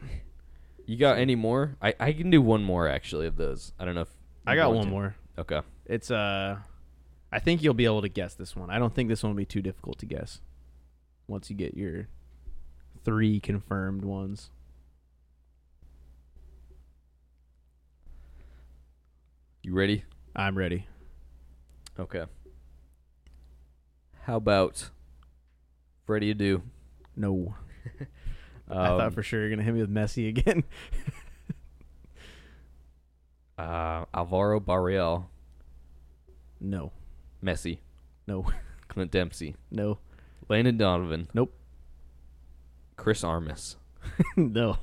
You 0.89 0.97
got 0.97 1.19
any 1.19 1.35
more? 1.35 1.77
I 1.83 1.93
I 2.01 2.13
can 2.15 2.31
do 2.31 2.41
one 2.41 2.65
more 2.65 2.89
actually 2.89 3.27
of 3.27 3.37
those. 3.37 3.75
I 3.79 3.85
don't 3.85 3.95
know 3.95 4.01
if 4.01 4.17
I 4.47 4.57
got 4.57 4.73
one 4.73 4.87
to. 4.87 4.91
more. 4.91 5.17
Okay. 5.37 5.61
It's 5.85 6.11
uh 6.11 6.57
I 7.31 7.39
think 7.41 7.63
you'll 7.63 7.75
be 7.75 7.85
able 7.85 8.01
to 8.01 8.09
guess 8.09 8.33
this 8.33 8.57
one. 8.57 8.71
I 8.71 8.79
don't 8.79 8.95
think 8.95 9.11
this 9.11 9.23
one 9.23 9.33
will 9.33 9.37
be 9.37 9.45
too 9.45 9.61
difficult 9.61 9.99
to 9.99 10.07
guess. 10.07 10.41
Once 11.27 11.51
you 11.51 11.57
get 11.57 11.77
your 11.77 12.09
three 13.05 13.39
confirmed 13.39 14.03
ones. 14.03 14.49
You 19.63 19.75
ready? 19.75 20.05
I'm 20.35 20.57
ready. 20.57 20.87
Okay. 22.01 22.25
How 24.23 24.37
about 24.37 24.89
Freddie 26.07 26.35
Adu? 26.35 26.63
No. 27.15 27.57
Um, 28.71 28.79
I 28.79 28.89
thought 28.89 29.15
for 29.15 29.23
sure 29.23 29.41
you're 29.41 29.51
gonna 29.51 29.63
hit 29.63 29.75
me 29.75 29.81
with 29.81 29.93
Messi 29.93 30.29
again. 30.29 30.65
uh, 33.59 34.05
Alvaro 34.15 34.61
Barreal, 34.61 35.31
no. 36.61 36.93
Messi, 37.43 37.79
No. 38.27 38.47
Clint 38.89 39.11
Dempsey, 39.11 39.55
No. 39.71 39.99
Landon 40.49 40.77
Donovan. 40.77 41.29
Nope. 41.35 41.55
Chris 42.97 43.23
Armas. 43.23 43.77
no. 44.37 44.79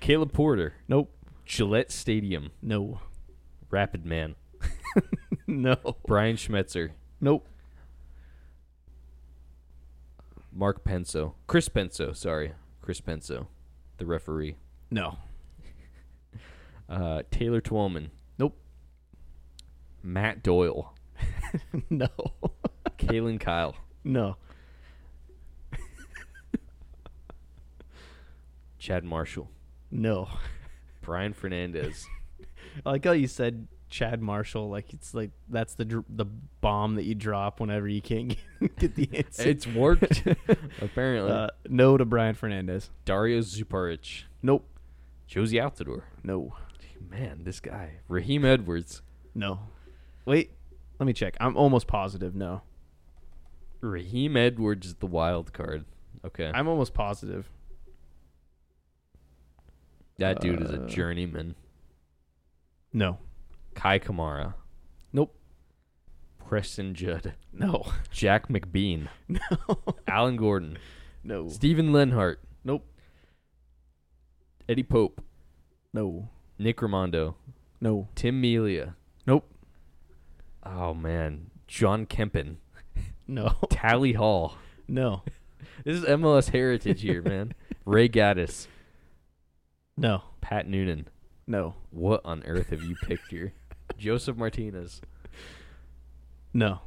Caleb 0.00 0.32
Porter. 0.32 0.74
Nope. 0.88 1.10
Gillette 1.44 1.90
Stadium. 1.92 2.50
No. 2.60 3.00
Rapid 3.70 4.04
Man. 4.04 4.34
no. 5.46 5.76
Brian 6.06 6.36
Schmetzer. 6.36 6.90
Nope. 7.20 7.46
Mark 10.52 10.84
Penso. 10.84 11.34
Chris 11.46 11.68
Penso, 11.68 12.14
sorry. 12.16 12.52
Chris 12.86 13.00
Penso, 13.00 13.48
the 13.98 14.06
referee. 14.06 14.54
No. 14.92 15.18
Uh, 16.88 17.22
Taylor 17.32 17.60
Twellman. 17.60 18.10
Nope. 18.38 18.56
Matt 20.04 20.40
Doyle. 20.44 20.94
no. 21.90 22.06
Kalen 22.96 23.40
Kyle. 23.40 23.74
No. 24.04 24.36
Chad 28.78 29.02
Marshall. 29.02 29.50
No. 29.90 30.28
Brian 31.00 31.32
Fernandez. 31.32 32.06
I 32.84 32.90
like 32.90 33.04
how 33.04 33.10
you 33.10 33.26
said 33.26 33.66
Chad 33.88 34.20
Marshall. 34.22 34.68
Like 34.68 34.92
it's 34.92 35.14
like 35.14 35.30
that's 35.48 35.74
the 35.74 35.84
dr- 35.84 36.04
the 36.08 36.24
bomb 36.60 36.96
that 36.96 37.04
you 37.04 37.14
drop 37.14 37.60
whenever 37.60 37.86
you 37.88 38.02
can't 38.02 38.28
get, 38.60 38.76
get 38.78 38.94
the 38.96 39.08
answer. 39.12 39.48
it's 39.48 39.66
worked, 39.66 40.22
apparently. 40.82 41.30
uh, 41.32 41.48
no 41.68 41.96
to 41.96 42.04
Brian 42.04 42.34
Fernandez. 42.34 42.90
Dario 43.04 43.40
Zuparic. 43.40 44.24
Nope. 44.42 44.68
Jozy 45.28 45.60
Altidore. 45.62 46.02
No. 46.22 46.54
Man, 47.10 47.42
this 47.44 47.60
guy. 47.60 48.00
Raheem 48.08 48.44
Edwards. 48.44 49.02
No. 49.34 49.60
Wait. 50.24 50.52
Let 50.98 51.06
me 51.06 51.12
check. 51.12 51.36
I'm 51.40 51.56
almost 51.56 51.86
positive. 51.86 52.34
No. 52.34 52.62
Raheem 53.80 54.36
Edwards 54.36 54.86
is 54.88 54.94
the 54.94 55.06
wild 55.06 55.52
card. 55.52 55.84
Okay. 56.24 56.50
I'm 56.52 56.66
almost 56.68 56.94
positive. 56.94 57.48
that 60.18 60.40
dude 60.40 60.62
is 60.62 60.70
a 60.70 60.82
uh, 60.82 60.86
journeyman. 60.86 61.54
No. 62.92 63.18
Kei 63.76 63.98
Kamara. 64.00 64.54
Nope. 65.12 65.36
Preston 66.48 66.94
Judd. 66.94 67.34
No. 67.52 67.86
Jack 68.10 68.48
McBean. 68.48 69.08
No. 69.28 69.38
Alan 70.08 70.36
Gordon. 70.36 70.78
No. 71.22 71.48
Stephen 71.48 71.92
Lenhart. 71.92 72.40
Nope. 72.64 72.84
Eddie 74.68 74.82
Pope. 74.82 75.20
No. 75.92 76.28
Nick 76.58 76.78
Rimando. 76.78 77.34
No. 77.80 78.08
Tim 78.14 78.40
Melia. 78.40 78.96
Nope. 79.26 79.48
Oh, 80.64 80.94
man. 80.94 81.50
John 81.68 82.06
Kempin. 82.06 82.56
No. 83.28 83.56
Tally 83.70 84.12
Hall. 84.12 84.56
No. 84.88 85.22
This 85.84 85.98
is 85.98 86.04
MLS 86.04 86.50
heritage 86.50 87.02
here, 87.02 87.20
man. 87.22 87.52
Ray 87.84 88.08
Gaddis. 88.08 88.66
No. 89.96 90.22
Pat 90.40 90.66
Noonan. 90.68 91.08
No. 91.46 91.74
What 91.90 92.20
on 92.24 92.42
earth 92.46 92.70
have 92.70 92.82
you 92.84 92.94
picked 93.02 93.30
here? 93.30 93.52
Joseph 93.98 94.36
Martinez. 94.36 95.00
No. 96.52 96.80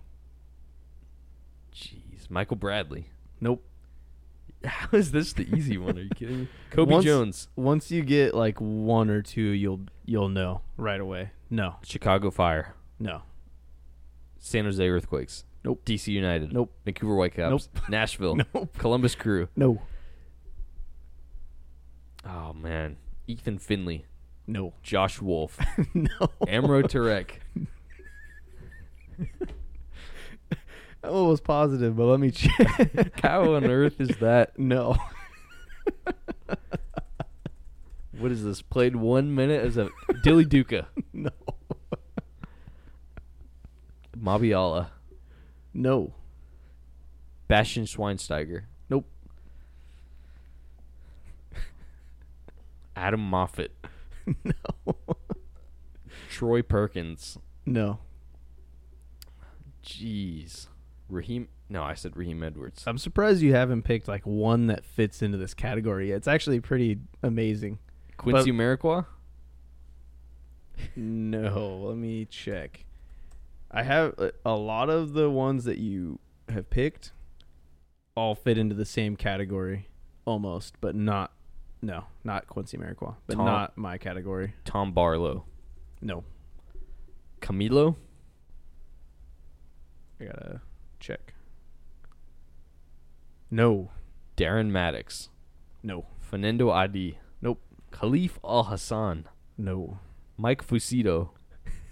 Jeez. 1.73 2.29
Michael 2.29 2.57
Bradley. 2.57 3.09
Nope. 3.41 3.63
How 4.63 4.89
is 4.97 5.11
this 5.11 5.33
the 5.33 5.43
easy 5.55 5.77
one? 5.77 5.97
Are 5.97 6.01
you 6.01 6.09
kidding 6.09 6.39
me? 6.41 6.47
Kobe 6.71 6.91
Once- 6.93 7.05
Jones. 7.05 7.47
Once 7.55 7.91
you 7.91 8.01
get 8.03 8.33
like 8.33 8.59
one 8.59 9.09
or 9.09 9.21
two, 9.21 9.41
you'll 9.41 9.81
you'll 10.05 10.29
know 10.29 10.61
right 10.77 10.99
away. 10.99 11.31
No. 11.49 11.75
Chicago 11.83 12.29
Fire. 12.31 12.75
No. 12.99 13.21
San 14.39 14.65
Jose 14.65 14.87
Earthquakes. 14.87 15.45
Nope. 15.63 15.83
DC 15.85 16.07
United. 16.07 16.51
Nope. 16.53 16.73
Vancouver 16.85 17.15
Whitecaps. 17.15 17.69
Nope. 17.75 17.83
Nashville. 17.89 18.35
Nope. 18.53 18.77
Columbus 18.77 19.15
Crew. 19.15 19.47
No. 19.55 19.81
Oh 22.25 22.53
man. 22.53 22.97
Ethan 23.27 23.59
Finlay. 23.59 24.05
No. 24.49 24.73
Josh 24.81 25.21
Wolff. 25.21 25.59
no. 25.93 26.09
Amro 26.47 26.81
Tarek. 26.81 27.33
I'm 31.03 31.11
almost 31.11 31.43
positive, 31.43 31.95
but 31.95 32.05
let 32.05 32.19
me 32.19 32.31
check. 32.31 33.19
How 33.21 33.53
on 33.53 33.65
earth 33.65 34.01
is 34.01 34.17
that? 34.17 34.57
No. 34.57 34.97
What 38.17 38.31
is 38.31 38.43
this? 38.43 38.63
Played 38.63 38.95
one 38.95 39.35
minute 39.35 39.63
as 39.63 39.77
a 39.77 39.89
Dilly 40.23 40.45
Duka. 40.45 40.87
No. 41.13 41.29
Mabiala. 44.17 44.89
No. 45.75 46.15
Bastian 47.47 47.85
Schweinsteiger. 47.85 48.63
Nope. 48.89 49.05
Adam 52.95 53.21
Moffat. 53.21 53.71
No. 54.43 54.95
Troy 56.29 56.61
Perkins. 56.61 57.37
No. 57.65 57.99
Jeez. 59.83 60.67
Raheem. 61.09 61.47
No, 61.69 61.83
I 61.83 61.93
said 61.95 62.15
Raheem 62.15 62.43
Edwards. 62.43 62.83
I'm 62.87 62.97
surprised 62.97 63.41
you 63.41 63.53
haven't 63.53 63.83
picked 63.83 64.07
like 64.07 64.25
one 64.25 64.67
that 64.67 64.85
fits 64.85 65.21
into 65.21 65.37
this 65.37 65.53
category. 65.53 66.11
It's 66.11 66.27
actually 66.27 66.59
pretty 66.59 66.99
amazing. 67.23 67.79
Quincy 68.17 68.51
Amarikwa. 68.51 69.05
No, 70.95 71.77
let 71.87 71.97
me 71.97 72.25
check. 72.25 72.85
I 73.71 73.83
have 73.83 74.13
a- 74.17 74.33
a 74.45 74.55
lot 74.55 74.89
of 74.89 75.13
the 75.13 75.29
ones 75.29 75.63
that 75.65 75.77
you 75.77 76.19
have 76.47 76.69
picked 76.69 77.11
all 78.15 78.33
fit 78.35 78.57
into 78.57 78.75
the 78.75 78.85
same 78.85 79.15
category 79.15 79.87
almost, 80.25 80.75
but 80.81 80.95
not 80.95 81.31
no, 81.81 82.05
not 82.23 82.47
Quincy 82.47 82.77
Amarikwa, 82.77 83.15
but 83.27 83.35
Tom- 83.35 83.45
not 83.45 83.77
my 83.77 83.97
category. 83.97 84.53
Tom 84.65 84.91
Barlow. 84.91 85.45
No. 86.01 86.23
Camilo. 87.41 87.95
I 90.19 90.25
got 90.25 90.33
to 90.35 90.61
check. 90.99 91.33
No. 93.49 93.91
Darren 94.37 94.69
Mattocks. 94.69 95.29
No. 95.83 96.05
Fernando 96.19 96.69
Adi. 96.69 97.17
Nope. 97.41 97.61
Khalif 97.91 98.31
Alhassan. 98.43 99.25
No. 99.57 99.99
Mike 100.37 100.65
Fucito. 100.65 101.29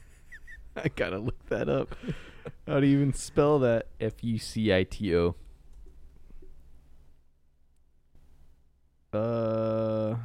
I 0.76 0.90
got 0.90 1.10
to 1.10 1.20
look 1.20 1.46
that 1.48 1.70
up. 1.70 1.96
How 2.68 2.80
do 2.80 2.88
you 2.88 2.98
even 2.98 3.14
spell 3.14 3.60
that? 3.60 3.88
F 4.00 4.14
U 4.22 4.38
C 4.38 4.74
I 4.74 4.84
T 4.84 5.16
O. 5.16 5.36
Uh 9.18 10.16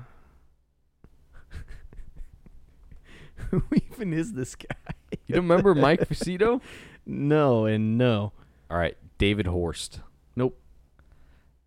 Who 3.50 3.62
even 3.72 4.12
is 4.12 4.32
this 4.32 4.54
guy? 4.54 4.76
You 5.26 5.34
don't 5.36 5.44
remember 5.48 5.74
Mike 5.74 6.08
Fucito? 6.08 6.60
No 7.04 7.66
and 7.66 7.98
no. 7.98 8.32
All 8.70 8.78
right. 8.78 8.96
David 9.18 9.46
Horst. 9.48 9.98
Nope. 10.36 10.56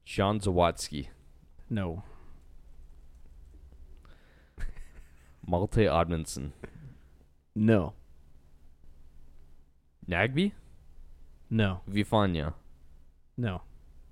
John 0.06 0.40
Zawatsky. 0.40 1.08
No. 1.70 2.04
Malte 5.46 5.88
Amundsen. 5.88 6.54
No. 7.54 7.96
Nagbe. 10.10 10.54
No. 11.50 11.82
Vifanya. 11.92 12.54
No. 13.36 13.64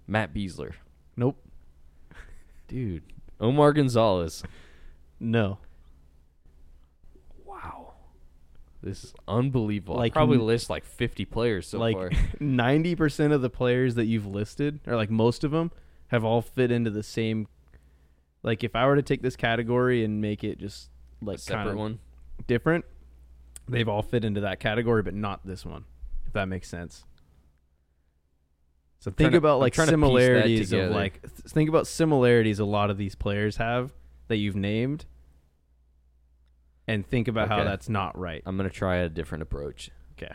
Matt 0.05 0.33
Besler. 0.33 0.73
Nope. 1.15 1.37
Dude. 2.73 3.03
Omar 3.39 3.71
Gonzalez. 3.71 4.41
No. 5.19 5.59
Wow. 7.45 7.93
This 8.81 9.03
is 9.03 9.13
unbelievable. 9.27 9.95
Like 9.95 10.13
I 10.13 10.15
probably 10.15 10.39
n- 10.39 10.47
list 10.47 10.71
like 10.71 10.83
50 10.83 11.25
players 11.25 11.67
so 11.67 11.77
like 11.77 11.95
far. 11.95 12.09
90% 12.41 13.31
of 13.31 13.43
the 13.43 13.49
players 13.51 13.93
that 13.93 14.05
you've 14.05 14.25
listed 14.25 14.79
or 14.87 14.95
like 14.95 15.11
most 15.11 15.43
of 15.43 15.51
them 15.51 15.69
have 16.07 16.25
all 16.25 16.41
fit 16.41 16.71
into 16.71 16.89
the 16.89 17.03
same 17.03 17.47
like 18.41 18.63
if 18.63 18.75
I 18.75 18.87
were 18.87 18.95
to 18.95 19.03
take 19.03 19.21
this 19.21 19.35
category 19.35 20.03
and 20.03 20.19
make 20.19 20.43
it 20.43 20.57
just 20.57 20.89
a 21.21 21.25
like 21.25 21.39
separate 21.39 21.77
one. 21.77 21.99
different, 22.47 22.85
they've 23.69 23.87
all 23.87 24.01
fit 24.01 24.25
into 24.25 24.41
that 24.41 24.59
category 24.59 25.03
but 25.03 25.13
not 25.13 25.45
this 25.45 25.63
one. 25.63 25.85
If 26.25 26.33
that 26.33 26.47
makes 26.47 26.69
sense. 26.69 27.05
So 29.03 29.11
think 29.11 29.31
trying 29.31 29.35
about 29.35 29.59
like 29.59 29.73
to 29.73 29.85
similarities 29.85 30.71
of 30.71 30.91
like 30.91 31.21
th- 31.21 31.51
think 31.51 31.67
about 31.67 31.87
similarities 31.87 32.59
a 32.59 32.63
lot 32.63 32.89
of 32.89 32.97
these 32.97 33.15
players 33.15 33.57
have 33.57 33.91
that 34.29 34.37
you've 34.37 34.55
named 34.55 35.03
and 36.87 37.05
think 37.05 37.27
about 37.27 37.49
how 37.49 37.65
that's 37.65 37.89
not 37.89 38.17
right. 38.17 38.41
I'm 38.45 38.55
going 38.55 38.69
to 38.69 38.73
try 38.73 38.95
a 38.95 39.09
different 39.09 39.41
approach. 39.41 39.91
Okay. 40.13 40.31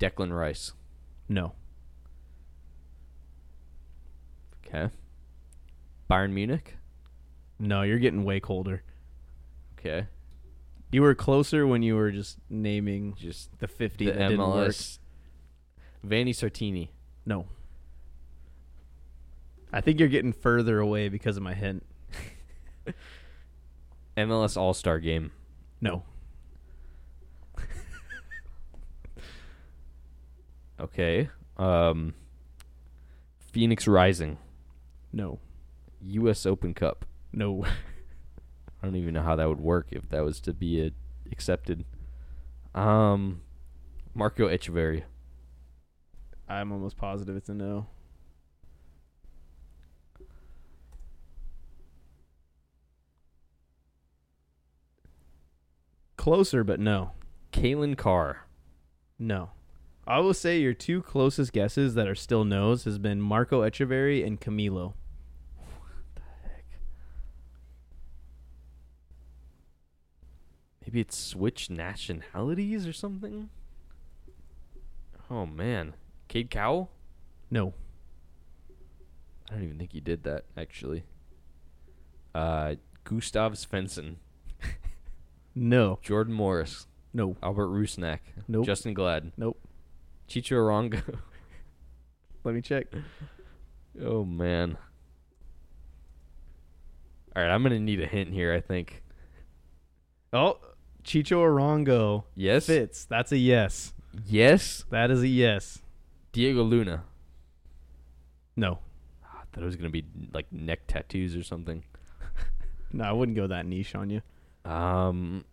Declan 0.00 0.34
Rice. 0.34 0.72
No. 1.28 1.52
Okay. 4.66 4.88
Bayern 6.10 6.32
Munich. 6.32 6.78
No, 7.58 7.82
you're 7.82 7.98
getting 7.98 8.24
way 8.24 8.40
colder. 8.40 8.82
Okay. 9.78 10.06
You 10.90 11.02
were 11.02 11.14
closer 11.14 11.66
when 11.66 11.82
you 11.82 11.96
were 11.96 12.10
just 12.10 12.38
naming 12.48 13.14
Just 13.14 13.58
the 13.58 13.68
50 13.68 14.06
the 14.06 14.12
that 14.12 14.28
didn't 14.30 14.38
work. 14.40 14.70
MLS. 14.70 14.98
Vanni 16.02 16.32
Sartini. 16.32 16.88
No. 17.24 17.46
I 19.72 19.80
think 19.80 19.98
you're 19.98 20.08
getting 20.08 20.32
further 20.32 20.78
away 20.80 21.08
because 21.08 21.36
of 21.36 21.42
my 21.42 21.54
hint. 21.54 21.84
MLS 24.16 24.56
All 24.56 24.74
Star 24.74 24.98
Game. 24.98 25.32
No. 25.80 26.02
Okay. 30.80 31.28
Um, 31.58 32.14
Phoenix 33.38 33.86
Rising. 33.86 34.38
No. 35.12 35.38
U.S. 36.00 36.44
Open 36.44 36.74
Cup. 36.74 37.04
No. 37.32 37.64
I 38.82 38.86
don't 38.86 38.96
even 38.96 39.14
know 39.14 39.22
how 39.22 39.36
that 39.36 39.48
would 39.48 39.60
work 39.60 39.88
if 39.92 40.08
that 40.08 40.24
was 40.24 40.40
to 40.40 40.52
be 40.52 40.84
a, 40.84 40.90
accepted. 41.30 41.84
Um, 42.74 43.42
Marco 44.12 44.48
Etcheverry. 44.48 45.04
I'm 46.48 46.72
almost 46.72 46.96
positive 46.96 47.36
it's 47.36 47.48
a 47.48 47.54
no. 47.54 47.86
Closer, 56.16 56.62
but 56.62 56.78
no. 56.78 57.12
Kalen 57.52 57.96
Carr. 57.96 58.46
No. 59.18 59.50
I 60.06 60.18
will 60.18 60.34
say 60.34 60.60
your 60.60 60.74
two 60.74 61.02
closest 61.02 61.52
guesses 61.52 61.94
that 61.94 62.08
are 62.08 62.14
still 62.14 62.44
no's 62.44 62.84
has 62.84 62.98
been 62.98 63.20
Marco 63.20 63.62
Etcheverry 63.62 64.26
and 64.26 64.40
Camilo. 64.40 64.94
What 65.56 66.04
the 66.14 66.22
heck? 66.42 66.64
Maybe 70.80 71.00
it's 71.00 71.16
switch 71.16 71.70
nationalities 71.70 72.86
or 72.86 72.92
something. 72.92 73.48
Oh 75.30 75.46
man, 75.46 75.94
Cade 76.32 76.48
Cowell. 76.48 76.90
No. 77.50 77.74
I 79.50 79.54
don't 79.56 79.64
even 79.64 79.76
think 79.78 79.92
he 79.92 80.00
did 80.00 80.22
that 80.22 80.46
actually. 80.56 81.04
Uh, 82.34 82.76
Gustav 83.04 83.52
Svensson, 83.52 84.14
No. 85.54 85.98
Jordan 86.02 86.32
Morris, 86.32 86.86
No. 87.12 87.36
Albert 87.42 87.66
Rusnak, 87.68 88.20
Nope. 88.48 88.64
Justin 88.64 88.94
Glad, 88.94 89.32
Nope. 89.36 89.60
Chicho 90.26 90.52
Arango. 90.56 91.02
Let 92.44 92.54
me 92.54 92.62
check. 92.62 92.86
oh 94.02 94.24
man. 94.24 94.78
All 97.36 97.42
right, 97.42 97.50
I'm 97.52 97.62
gonna 97.62 97.78
need 97.78 98.00
a 98.00 98.06
hint 98.06 98.30
here. 98.30 98.54
I 98.54 98.60
think. 98.62 99.02
Oh, 100.32 100.56
Chicho 101.04 101.40
Arango 101.44 102.24
Yes. 102.34 102.64
fits. 102.64 103.04
That's 103.04 103.32
a 103.32 103.36
yes. 103.36 103.92
Yes. 104.26 104.86
That 104.88 105.10
is 105.10 105.20
a 105.20 105.28
yes. 105.28 105.81
Diego 106.32 106.62
Luna. 106.62 107.04
No. 108.56 108.78
I 109.22 109.44
thought 109.52 109.62
it 109.62 109.66
was 109.66 109.76
gonna 109.76 109.90
be 109.90 110.04
like 110.32 110.50
neck 110.52 110.80
tattoos 110.86 111.36
or 111.36 111.42
something. 111.42 111.84
No, 112.94 113.04
I 113.04 113.12
wouldn't 113.12 113.36
go 113.36 113.46
that 113.46 113.64
niche 113.64 113.94
on 113.94 114.10
you. 114.10 114.20
Um, 114.70 115.46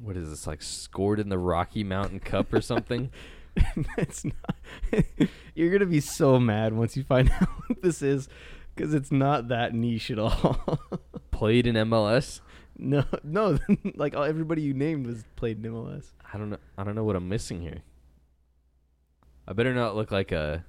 what 0.00 0.16
is 0.16 0.30
this 0.30 0.48
like? 0.48 0.62
Scored 0.62 1.20
in 1.20 1.28
the 1.28 1.38
Rocky 1.38 1.84
Mountain 1.84 2.18
Cup 2.18 2.52
or 2.52 2.60
something? 2.60 3.12
it's 3.96 4.24
not. 4.24 4.56
You're 5.54 5.70
gonna 5.70 5.86
be 5.86 6.00
so 6.00 6.40
mad 6.40 6.72
once 6.72 6.96
you 6.96 7.04
find 7.04 7.30
out 7.30 7.48
what 7.68 7.82
this 7.82 8.02
is, 8.02 8.28
because 8.74 8.94
it's 8.94 9.12
not 9.12 9.46
that 9.46 9.74
niche 9.74 10.10
at 10.10 10.18
all. 10.18 10.80
Played 11.30 11.68
in 11.68 11.76
MLS? 11.76 12.40
No, 12.78 13.04
no, 13.22 13.58
like 13.94 14.14
all- 14.16 14.24
everybody 14.24 14.62
you 14.62 14.74
named 14.74 15.06
was 15.06 15.24
played 15.36 15.64
in 15.64 15.70
MLS. 15.72 16.06
I 16.32 16.38
don't 16.38 16.50
know. 16.50 16.58
I 16.78 16.84
don't 16.84 16.94
know 16.94 17.04
what 17.04 17.16
I'm 17.16 17.28
missing 17.28 17.60
here. 17.60 17.82
I 19.46 19.52
better 19.52 19.74
not 19.74 19.96
look 19.96 20.10
like 20.10 20.32
a. 20.32 20.64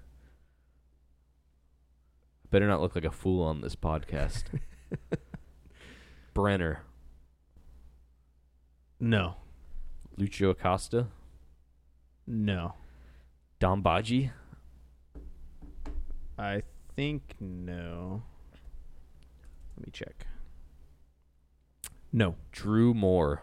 I 2.43 2.47
better 2.49 2.67
not 2.67 2.81
look 2.81 2.95
like 2.95 3.05
a 3.05 3.11
fool 3.11 3.43
on 3.43 3.61
this 3.61 3.75
podcast. 3.75 4.43
Brenner, 6.33 6.81
No, 8.99 9.35
Lucio 10.17 10.49
Acosta, 10.49 11.07
no. 12.25 12.73
Dom 13.59 13.83
Badji, 13.83 14.31
I 16.37 16.63
think 16.95 17.35
no. 17.39 18.23
Let 19.77 19.85
me 19.87 19.91
check. 19.93 20.25
No, 22.15 22.35
Drew 22.51 22.93
Moor, 22.93 23.41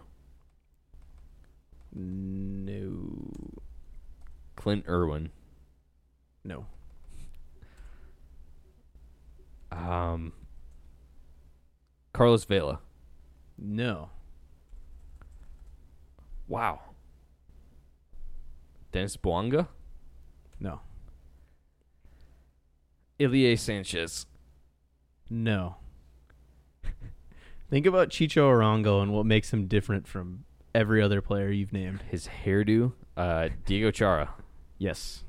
no, 1.93 3.61
Clint 4.55 4.85
Irwin, 4.89 5.31
no. 6.45 6.67
um, 9.73 10.33
Carlos 12.13 12.45
Vela. 12.45 12.81
No. 13.59 14.11
Wow. 16.49 16.81
Denis 18.93 19.17
Bouanga, 19.17 19.69
No. 20.59 20.81
Ilie 23.19 23.57
Sanchez. 23.57 24.27
No. 25.29 25.77
Think 27.71 27.87
about 27.87 28.09
Chicho 28.11 28.43
Arango 28.51 29.01
and 29.01 29.13
what 29.13 29.27
makes 29.27 29.53
him 29.53 29.67
different 29.69 30.09
from 30.09 30.45
every 30.75 31.01
other 31.01 31.21
player 31.23 31.51
you've 31.51 31.73
named. 31.73 32.03
His 32.11 32.29
hairdo, 32.45 32.93
uh, 33.17 33.49
Diego 33.65 33.91
Chara, 33.93 34.35
Yes. 34.77 35.23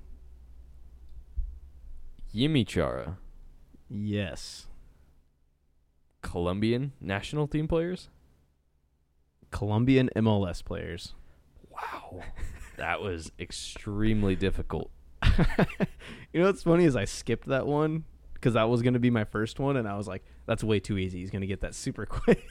Yimi 2.34 2.66
Chara, 2.66 3.18
Yes. 3.90 4.68
Colombian 6.22 6.94
national 7.00 7.48
team 7.48 7.68
players. 7.68 8.10
Colombian 9.52 10.10
MLS 10.16 10.64
players. 10.64 11.14
Wow, 11.70 12.22
that 12.78 13.02
was 13.02 13.32
extremely 13.40 14.36
difficult. 14.36 14.90
you 16.34 16.40
know 16.40 16.46
what's 16.46 16.64
funny 16.64 16.86
is 16.86 16.96
I 16.96 17.06
skipped 17.06 17.48
that 17.50 17.68
one 17.68 18.06
because 18.42 18.56
that 18.56 18.68
was 18.70 18.82
going 18.82 18.96
to 18.96 19.00
be 19.00 19.10
my 19.12 19.24
first 19.24 19.60
one, 19.60 19.78
and 19.78 19.88
I 19.88 19.96
was 19.96 20.08
like, 20.08 20.24
"That's 20.48 20.64
way 20.64 20.80
too 20.80 20.98
easy. 20.98 21.20
He's 21.20 21.30
going 21.32 21.42
to 21.42 21.48
get 21.48 21.62
that 21.62 21.76
super 21.76 22.06
quick." 22.18 22.44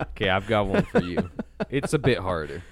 Okay, 0.00 0.28
I've 0.28 0.46
got 0.46 0.66
one 0.66 0.84
for 0.84 1.02
you. 1.02 1.30
It's 1.70 1.94
a 1.94 1.98
bit 1.98 2.18
harder. 2.18 2.62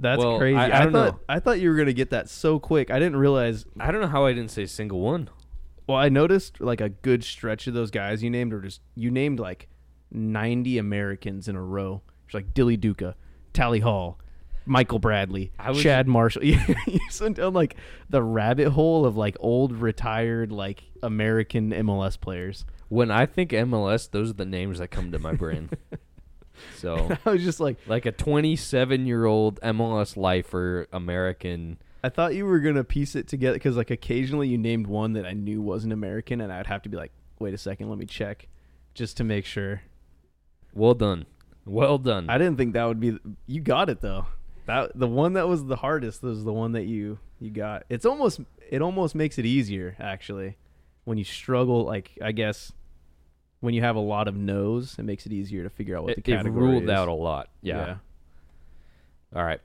That's 0.00 0.22
Well, 0.22 0.38
crazy. 0.38 0.56
I- 0.56 0.68
I, 0.68 0.80
I 0.80 0.82
don't 0.84 0.92
thought 0.92 1.12
know. 1.14 1.20
I 1.28 1.38
thought 1.40 1.60
you 1.60 1.70
were 1.70 1.76
going 1.76 1.86
to 1.86 1.94
get 1.94 2.10
that 2.10 2.28
so 2.28 2.58
quick. 2.58 2.90
I 2.90 2.98
didn't 2.98 3.16
realize. 3.16 3.64
I 3.78 3.90
don't 3.92 4.00
know 4.00 4.08
how 4.08 4.26
I 4.26 4.32
didn't 4.32 4.50
say 4.50 4.66
single 4.66 5.00
one. 5.00 5.30
Well, 5.86 5.96
I 5.96 6.08
noticed 6.08 6.60
like 6.60 6.80
a 6.80 6.88
good 6.90 7.24
stretch 7.24 7.66
of 7.66 7.74
those 7.74 7.90
guys 7.90 8.22
you 8.22 8.28
named 8.30 8.52
are 8.52 8.60
just 8.60 8.80
you 8.94 9.10
named 9.10 9.40
like 9.40 9.68
ninety 10.12 10.78
Americans 10.78 11.48
in 11.48 11.56
a 11.56 11.62
row. 11.62 12.02
It's 12.26 12.34
like 12.34 12.52
Dilly 12.54 12.76
Duka, 12.76 13.14
Tally 13.52 13.80
Hall, 13.80 14.18
Michael 14.68 14.98
Bradley, 14.98 15.52
I 15.58 15.70
was- 15.70 15.82
Chad 15.82 16.06
Marshall. 16.06 16.44
you 16.44 16.58
sent 17.10 17.36
down 17.36 17.54
like 17.54 17.76
the 18.08 18.22
rabbit 18.22 18.70
hole 18.70 19.04
of 19.04 19.16
like 19.16 19.36
old 19.40 19.72
retired 19.72 20.52
like 20.52 20.84
American 21.02 21.70
MLS 21.70 22.20
players. 22.20 22.64
When 22.88 23.10
I 23.10 23.26
think 23.26 23.50
MLS, 23.50 24.10
those 24.10 24.30
are 24.30 24.34
the 24.34 24.46
names 24.46 24.78
that 24.78 24.88
come 24.88 25.12
to 25.12 25.18
my 25.18 25.32
brain. 25.32 25.70
so, 26.76 27.16
I 27.26 27.30
was 27.30 27.44
just 27.44 27.60
like, 27.60 27.76
like 27.86 28.06
a 28.06 28.12
27 28.12 29.06
year 29.06 29.24
old 29.26 29.60
MLS 29.60 30.16
lifer, 30.16 30.86
American. 30.92 31.78
I 32.02 32.08
thought 32.08 32.34
you 32.34 32.46
were 32.46 32.60
gonna 32.60 32.84
piece 32.84 33.14
it 33.16 33.28
together 33.28 33.54
because 33.54 33.76
like 33.76 33.90
occasionally 33.90 34.48
you 34.48 34.56
named 34.56 34.86
one 34.86 35.14
that 35.14 35.26
I 35.26 35.32
knew 35.32 35.60
wasn't 35.60 35.92
American, 35.92 36.40
and 36.40 36.52
I'd 36.52 36.66
have 36.66 36.82
to 36.82 36.88
be 36.88 36.96
like, 36.96 37.12
wait 37.38 37.54
a 37.54 37.58
second, 37.58 37.90
let 37.90 37.98
me 37.98 38.06
check, 38.06 38.48
just 38.94 39.16
to 39.18 39.24
make 39.24 39.44
sure. 39.44 39.82
Well 40.72 40.94
done. 40.94 41.26
Well 41.66 41.98
done. 41.98 42.30
I 42.30 42.38
didn't 42.38 42.56
think 42.56 42.72
that 42.74 42.84
would 42.84 43.00
be. 43.00 43.18
You 43.46 43.60
got 43.60 43.90
it 43.90 44.00
though. 44.00 44.26
That 44.68 44.92
the 44.94 45.08
one 45.08 45.32
that 45.32 45.48
was 45.48 45.64
the 45.64 45.76
hardest 45.76 46.22
was 46.22 46.44
the 46.44 46.52
one 46.52 46.72
that 46.72 46.84
you 46.84 47.18
you 47.40 47.50
got. 47.50 47.84
It's 47.88 48.04
almost 48.06 48.40
it 48.70 48.82
almost 48.82 49.14
makes 49.14 49.38
it 49.38 49.46
easier 49.46 49.96
actually 49.98 50.56
when 51.04 51.18
you 51.18 51.24
struggle. 51.24 51.84
Like 51.84 52.16
I 52.22 52.32
guess 52.32 52.72
when 53.60 53.74
you 53.74 53.80
have 53.80 53.96
a 53.96 54.00
lot 54.00 54.28
of 54.28 54.36
no's, 54.36 54.96
it 54.98 55.04
makes 55.04 55.26
it 55.26 55.32
easier 55.32 55.62
to 55.64 55.70
figure 55.70 55.96
out 55.96 56.04
what 56.04 56.12
it, 56.12 56.24
the 56.24 56.32
it 56.32 56.36
category 56.36 56.68
ruled 56.68 56.84
is. 56.84 56.90
out 56.90 57.08
a 57.08 57.12
lot. 57.12 57.48
Yeah. 57.62 57.96
All 59.34 59.42
right. 59.44 59.60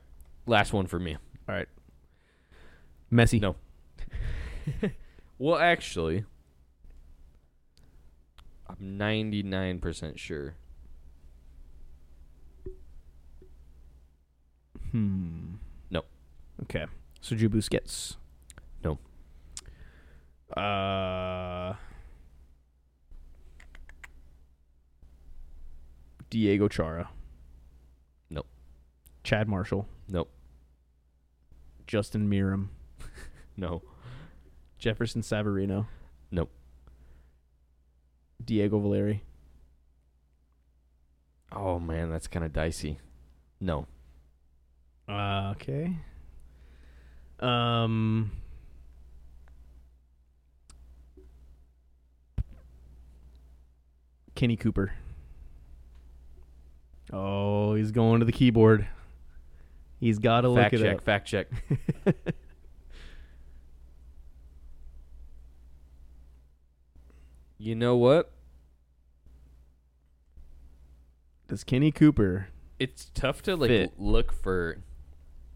Last 0.46 0.72
one 0.72 0.86
for 0.86 0.98
me. 0.98 1.16
All 1.48 1.54
right. 1.54 1.68
Messi. 3.12 3.40
No. 3.40 3.56
Well, 5.36 5.58
actually, 5.58 6.24
I'm 8.68 8.98
99% 8.98 10.16
sure. 10.16 10.54
Hmm. 14.94 15.54
No. 15.90 16.02
Okay. 16.62 16.84
Sergio 17.20 17.48
Busquets. 17.48 18.14
No. 18.84 18.96
Uh. 20.56 21.74
Diego 26.30 26.68
Chara. 26.68 27.10
Nope. 28.30 28.46
Chad 29.24 29.48
Marshall. 29.48 29.88
Nope. 30.08 30.30
Justin 31.88 32.30
Meram. 32.30 32.68
No. 33.56 33.82
Jefferson 34.78 35.22
Savarino. 35.22 35.86
Nope. 36.30 36.50
Diego 38.44 38.78
Valeri. 38.78 39.22
Oh 41.52 41.78
man, 41.78 42.10
that's 42.10 42.26
kind 42.26 42.44
of 42.44 42.52
dicey. 42.52 42.98
No. 43.60 43.86
Uh, 45.08 45.52
okay. 45.56 45.96
Um. 47.40 48.30
Kenny 54.34 54.56
Cooper. 54.56 54.92
Oh, 57.12 57.74
he's 57.74 57.92
going 57.92 58.20
to 58.20 58.26
the 58.26 58.32
keyboard. 58.32 58.86
He's 60.00 60.18
got 60.18 60.40
to 60.42 60.48
look 60.48 60.58
fact 60.58 60.74
it 60.74 60.78
check. 60.80 60.96
up. 60.96 61.04
Fact 61.04 61.26
check. 61.26 61.46
you 67.58 67.74
know 67.74 67.96
what? 67.96 68.30
Does 71.48 71.62
Kenny 71.64 71.92
Cooper, 71.92 72.48
It's 72.78 73.10
tough 73.14 73.42
to 73.42 73.54
like 73.54 73.68
Fit. 73.68 73.92
look 73.98 74.32
for. 74.32 74.78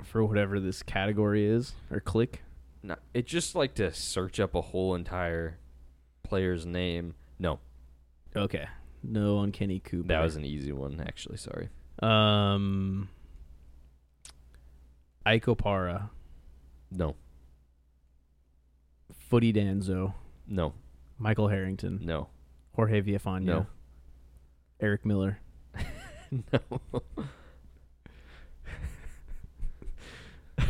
For 0.04 0.24
whatever 0.24 0.60
this 0.60 0.82
category 0.82 1.46
is 1.46 1.72
or 1.90 2.00
click, 2.00 2.42
No, 2.82 2.96
it's 3.14 3.30
just 3.30 3.54
like 3.54 3.74
to 3.74 3.92
search 3.92 4.38
up 4.40 4.54
a 4.54 4.60
whole 4.60 4.94
entire 4.94 5.58
player's 6.22 6.64
name. 6.66 7.14
No, 7.38 7.58
okay, 8.36 8.66
no 9.02 9.38
on 9.38 9.52
Kenny 9.52 9.80
Cooper. 9.80 10.08
that 10.08 10.22
was 10.22 10.36
an 10.36 10.44
easy 10.44 10.72
one. 10.72 11.00
Actually, 11.00 11.36
sorry. 11.38 11.68
um. 12.02 13.08
Ike 15.26 15.44
Opara, 15.44 16.08
No, 16.90 17.14
Footy 19.12 19.52
Danzo, 19.52 20.14
no, 20.46 20.72
Michael 21.18 21.48
Harrington, 21.48 22.00
no, 22.02 22.28
Jorge 22.74 23.02
Villafana, 23.02 23.42
No. 23.42 23.66
Eric 24.80 25.04
Miller, 25.04 25.38
no. 26.30 26.80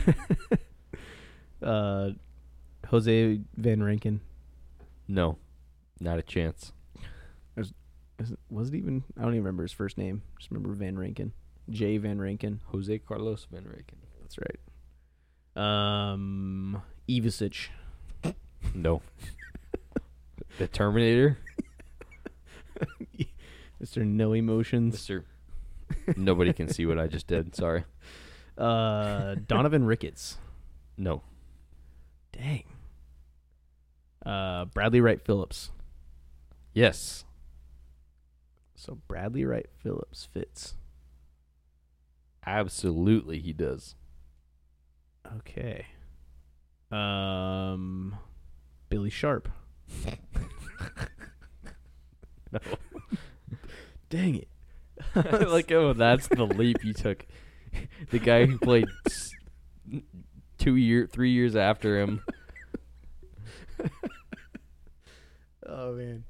uh, 1.63 2.11
Jose 2.89 3.41
Van 3.57 3.83
Rankin. 3.83 4.21
no, 5.07 5.39
not 6.01 6.19
a 6.19 6.23
chance. 6.23 6.73
Is 7.57 8.33
it, 8.33 8.39
was 8.51 8.69
it 8.71 8.75
even? 8.75 9.05
I 9.17 9.21
don't 9.23 9.31
even 9.35 9.45
remember 9.45 9.63
his 9.63 9.71
first 9.73 9.97
name. 9.97 10.23
Just 10.39 10.51
remember 10.51 10.73
Van 10.75 10.99
Rankin, 10.99 11.33
Jay 11.71 11.99
Van 11.99 12.21
Rankin. 12.21 12.61
Jose 12.73 12.99
Carlos 12.99 13.47
Van 13.53 13.63
Raken. 13.63 13.99
That's 14.21 14.37
right. 14.39 16.13
Um, 16.13 16.83
Ivisic. 17.09 17.69
No. 18.75 19.03
the 20.59 20.67
Terminator, 20.67 21.39
Mister 23.81 24.05
No 24.05 24.33
Emotions. 24.33 24.95
Mister. 24.95 25.25
Nobody 26.17 26.53
can 26.53 26.69
see 26.69 26.87
what 26.87 26.99
I 26.99 27.07
just 27.07 27.27
did. 27.29 27.55
Sorry. 27.55 27.85
Uh, 28.59 29.35
Donovan 29.47 29.85
Ricketts. 29.85 30.39
No. 30.97 31.23
Dang. 32.33 32.65
Uh, 34.25 34.67
Bradley 34.67 35.01
Wright 35.01 35.21
Phillips. 35.25 35.71
Yes. 36.73 37.25
So 38.75 38.99
Bradley 39.09 39.45
Wright 39.45 39.69
Phillips 39.83 40.29
fits. 40.33 40.75
Absolutely, 42.47 43.39
he 43.41 43.53
does. 43.53 43.95
Okay. 45.39 45.87
Um, 46.91 48.17
Billy 48.89 49.11
Sharp. 49.11 49.49
No. 52.53 52.61
Dang 54.09 54.37
it. 54.37 54.49
like, 55.49 55.71
oh, 55.71 55.93
that's 55.93 56.29
the 56.29 56.45
leap 56.45 56.83
you 56.85 56.93
took. 56.93 57.27
The 58.11 58.19
guy 58.19 58.47
who 58.47 58.59
played 58.59 58.87
s- 59.07 59.33
two 60.59 60.77
year, 60.77 61.07
three 61.11 61.31
years 61.33 61.57
after 61.57 61.99
him. 62.01 62.23
Oh 65.71 65.93
man. 65.93 66.25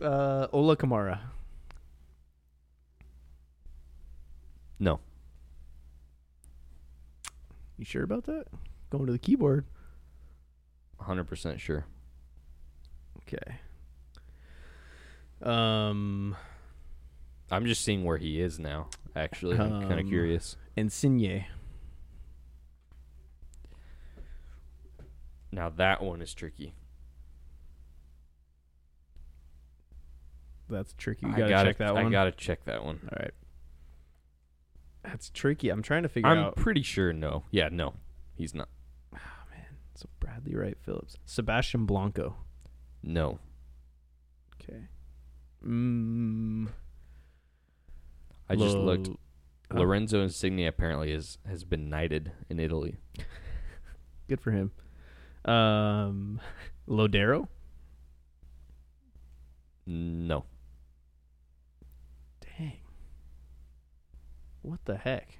Uh, 0.00 0.46
Ola 0.52 0.76
Kamara. 0.76 1.18
No. 4.78 5.00
You 7.76 7.84
sure 7.84 8.04
about 8.04 8.24
that? 8.26 8.44
Going 8.90 9.06
to 9.06 9.12
the 9.12 9.18
keyboard. 9.18 9.64
100% 11.00 11.58
sure. 11.58 11.84
Okay. 13.26 13.56
Um, 15.42 16.36
I'm 17.50 17.66
just 17.66 17.82
seeing 17.84 18.04
where 18.04 18.18
he 18.18 18.40
is 18.40 18.58
now, 18.60 18.88
actually. 19.16 19.58
I'm 19.58 19.80
kind 19.82 19.92
of 19.94 20.06
Um, 20.06 20.10
curious. 20.74 20.94
Insigne. 20.94 21.46
Now, 25.52 25.68
that 25.70 26.02
one 26.02 26.22
is 26.22 26.32
tricky. 26.34 26.74
That's 30.68 30.92
tricky. 30.94 31.26
You 31.26 31.32
I 31.34 31.48
gotta, 31.48 31.70
check 31.70 31.78
that 31.78 31.94
one. 31.94 32.06
I 32.06 32.10
gotta 32.10 32.30
check 32.32 32.64
that 32.64 32.84
one. 32.84 33.00
All 33.02 33.18
right. 33.18 33.34
That's 35.02 35.30
tricky. 35.30 35.70
I'm 35.70 35.82
trying 35.82 36.02
to 36.04 36.08
figure 36.08 36.30
I'm 36.30 36.38
out. 36.38 36.56
pretty 36.56 36.82
sure 36.82 37.12
no. 37.12 37.44
Yeah, 37.50 37.68
no. 37.72 37.94
He's 38.36 38.54
not. 38.54 38.68
Oh 39.14 39.18
man. 39.50 39.66
So 39.94 40.08
Bradley 40.20 40.54
Wright 40.54 40.76
Phillips. 40.80 41.16
Sebastian 41.24 41.86
Blanco. 41.86 42.36
No. 43.02 43.38
Okay. 44.62 44.82
Mm, 45.66 46.68
I 48.48 48.56
just 48.56 48.76
Lo- 48.76 48.84
looked. 48.84 49.08
Oh, 49.72 49.78
Lorenzo 49.78 50.22
Insigne 50.22 50.66
apparently 50.66 51.12
is 51.12 51.38
has 51.48 51.64
been 51.64 51.88
knighted 51.88 52.32
in 52.48 52.58
Italy. 52.58 52.96
Good 54.28 54.40
for 54.40 54.50
him. 54.50 54.72
Um, 55.44 56.40
Lodeiro. 56.88 57.48
No. 59.86 60.44
Dang. 62.40 62.80
What 64.62 64.84
the 64.84 64.96
heck? 64.96 65.38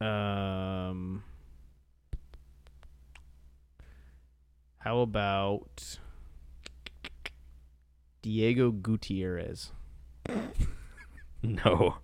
Um. 0.00 1.22
How 4.78 4.98
about 5.00 5.98
Diego 8.22 8.72
Gutierrez? 8.72 9.70
No. 11.64 11.96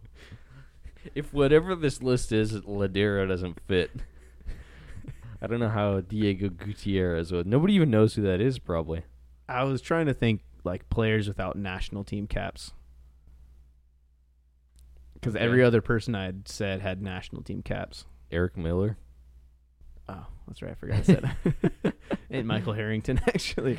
If 1.14 1.32
whatever 1.32 1.74
this 1.76 2.02
list 2.02 2.32
is, 2.32 2.52
Lodeiro 2.52 3.26
doesn't 3.28 3.60
fit. 3.66 3.90
I 5.40 5.46
don't 5.46 5.60
know 5.60 5.68
how 5.68 6.00
Diego 6.00 6.48
Gutierrez 6.48 7.30
would. 7.32 7.46
Nobody 7.46 7.74
even 7.74 7.90
knows 7.90 8.14
who 8.14 8.22
that 8.22 8.40
is, 8.40 8.58
probably. 8.58 9.04
I 9.48 9.62
was 9.64 9.80
trying 9.80 10.06
to 10.06 10.14
think 10.14 10.42
like 10.64 10.90
players 10.90 11.28
without 11.28 11.56
national 11.56 12.02
team 12.04 12.26
caps. 12.26 12.72
Because 15.14 15.34
Okay. 15.36 15.44
every 15.44 15.62
other 15.62 15.80
person 15.80 16.14
I'd 16.14 16.48
said 16.48 16.80
had 16.80 17.00
national 17.00 17.42
team 17.42 17.62
caps. 17.62 18.04
Eric 18.30 18.56
Miller. 18.56 18.98
Oh, 20.08 20.26
that's 20.46 20.62
right. 20.62 20.72
I 20.72 20.74
forgot 20.74 20.98
I 20.98 21.02
said 21.02 21.30
that. 21.82 21.94
and 22.30 22.46
Michael 22.46 22.72
Harrington, 22.72 23.20
actually. 23.28 23.78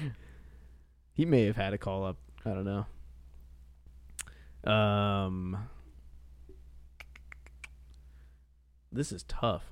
He 1.13 1.25
may 1.25 1.45
have 1.45 1.55
had 1.57 1.73
a 1.73 1.77
call 1.77 2.05
up. 2.05 2.17
I 2.45 2.51
don't 2.51 2.65
know. 2.65 2.85
Um, 4.63 5.69
this 8.91 9.11
is 9.11 9.23
tough. 9.23 9.63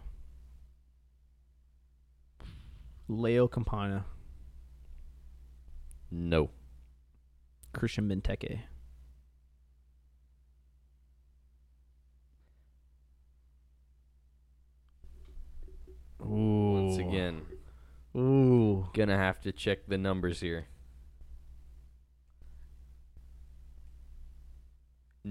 Leo 3.10 3.48
Campana, 3.48 4.06
No. 6.12 6.50
Christian 7.74 8.10
Benteke. 8.10 8.62
Ooh. 16.22 16.74
Once 16.74 16.98
again, 16.98 17.42
Ooh. 18.16 18.88
gonna 18.94 19.18
have 19.18 19.40
to 19.42 19.52
check 19.52 19.88
the 19.88 19.98
numbers 19.98 20.40
here. 20.42 20.68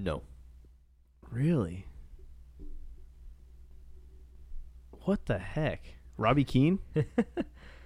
No. 0.03 0.23
Really? 1.31 1.87
What 5.05 5.25
the 5.25 5.39
heck? 5.39 5.95
Robbie 6.19 6.45
Keane? 6.45 6.81
I 6.97 7.03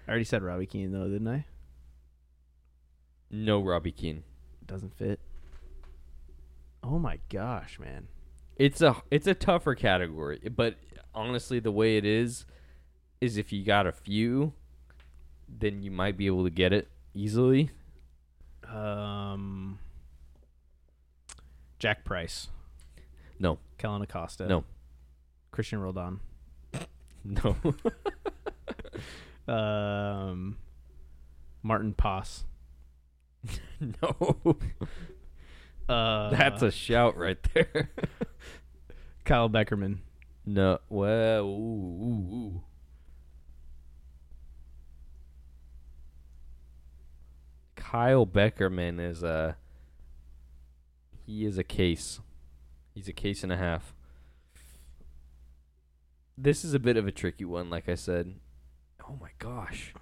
already 0.08 0.24
said 0.24 0.42
Robbie 0.42 0.66
Keane 0.66 0.90
though, 0.90 1.08
didn't 1.08 1.28
I? 1.28 1.44
No 3.30 3.62
Robbie 3.62 3.92
Keane. 3.92 4.24
Doesn't 4.66 4.96
fit. 4.96 5.20
Oh 6.82 6.98
my 6.98 7.20
gosh, 7.28 7.78
man. 7.78 8.08
It's 8.56 8.82
a 8.82 8.96
it's 9.10 9.28
a 9.28 9.34
tougher 9.34 9.76
category, 9.76 10.40
but 10.54 10.76
honestly, 11.14 11.60
the 11.60 11.70
way 11.70 11.96
it 11.96 12.04
is, 12.04 12.44
is 13.20 13.36
if 13.36 13.52
you 13.52 13.64
got 13.64 13.86
a 13.86 13.92
few, 13.92 14.52
then 15.48 15.82
you 15.82 15.92
might 15.92 16.16
be 16.16 16.26
able 16.26 16.44
to 16.44 16.50
get 16.50 16.72
it 16.72 16.88
easily. 17.14 17.70
Um, 18.68 19.78
Jack 21.80 22.04
Price. 22.04 22.48
No. 23.40 23.58
Kellyn 23.78 24.02
Acosta. 24.02 24.46
No. 24.46 24.64
Christian 25.50 25.80
Roldan. 25.80 26.20
No. 27.24 27.56
Um, 29.48 30.58
Martin 31.62 31.92
Poss. 31.92 32.44
no. 33.80 34.56
Uh, 35.88 36.30
That's 36.30 36.62
a 36.62 36.70
shout 36.70 37.16
right 37.16 37.36
there. 37.52 37.90
Kyle 39.24 39.50
Beckerman. 39.50 39.98
no. 40.46 40.78
Well, 40.88 41.46
ooh, 41.46 41.48
ooh, 41.48 42.34
ooh. 42.34 42.62
Kyle 47.76 48.26
Beckerman 48.26 49.00
is 49.00 49.22
a 49.24 49.56
he 51.30 51.46
is 51.46 51.58
a 51.58 51.64
case. 51.64 52.18
He's 52.92 53.06
a 53.06 53.12
case 53.12 53.44
and 53.44 53.52
a 53.52 53.56
half. 53.56 53.94
This 56.36 56.64
is 56.64 56.74
a 56.74 56.80
bit 56.80 56.96
of 56.96 57.06
a 57.06 57.12
tricky 57.12 57.44
one, 57.44 57.70
like 57.70 57.88
I 57.88 57.94
said. 57.94 58.34
Oh 59.08 59.16
my 59.20 59.30
gosh. 59.38 59.94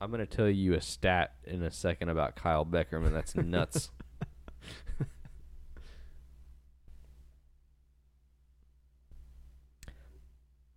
I'm 0.00 0.10
gonna 0.10 0.26
tell 0.26 0.50
you 0.50 0.74
a 0.74 0.82
stat 0.82 1.32
in 1.44 1.62
a 1.62 1.70
second 1.70 2.10
about 2.10 2.36
Kyle 2.36 2.66
Beckerman. 2.66 3.12
That's 3.12 3.34
nuts. 3.34 3.90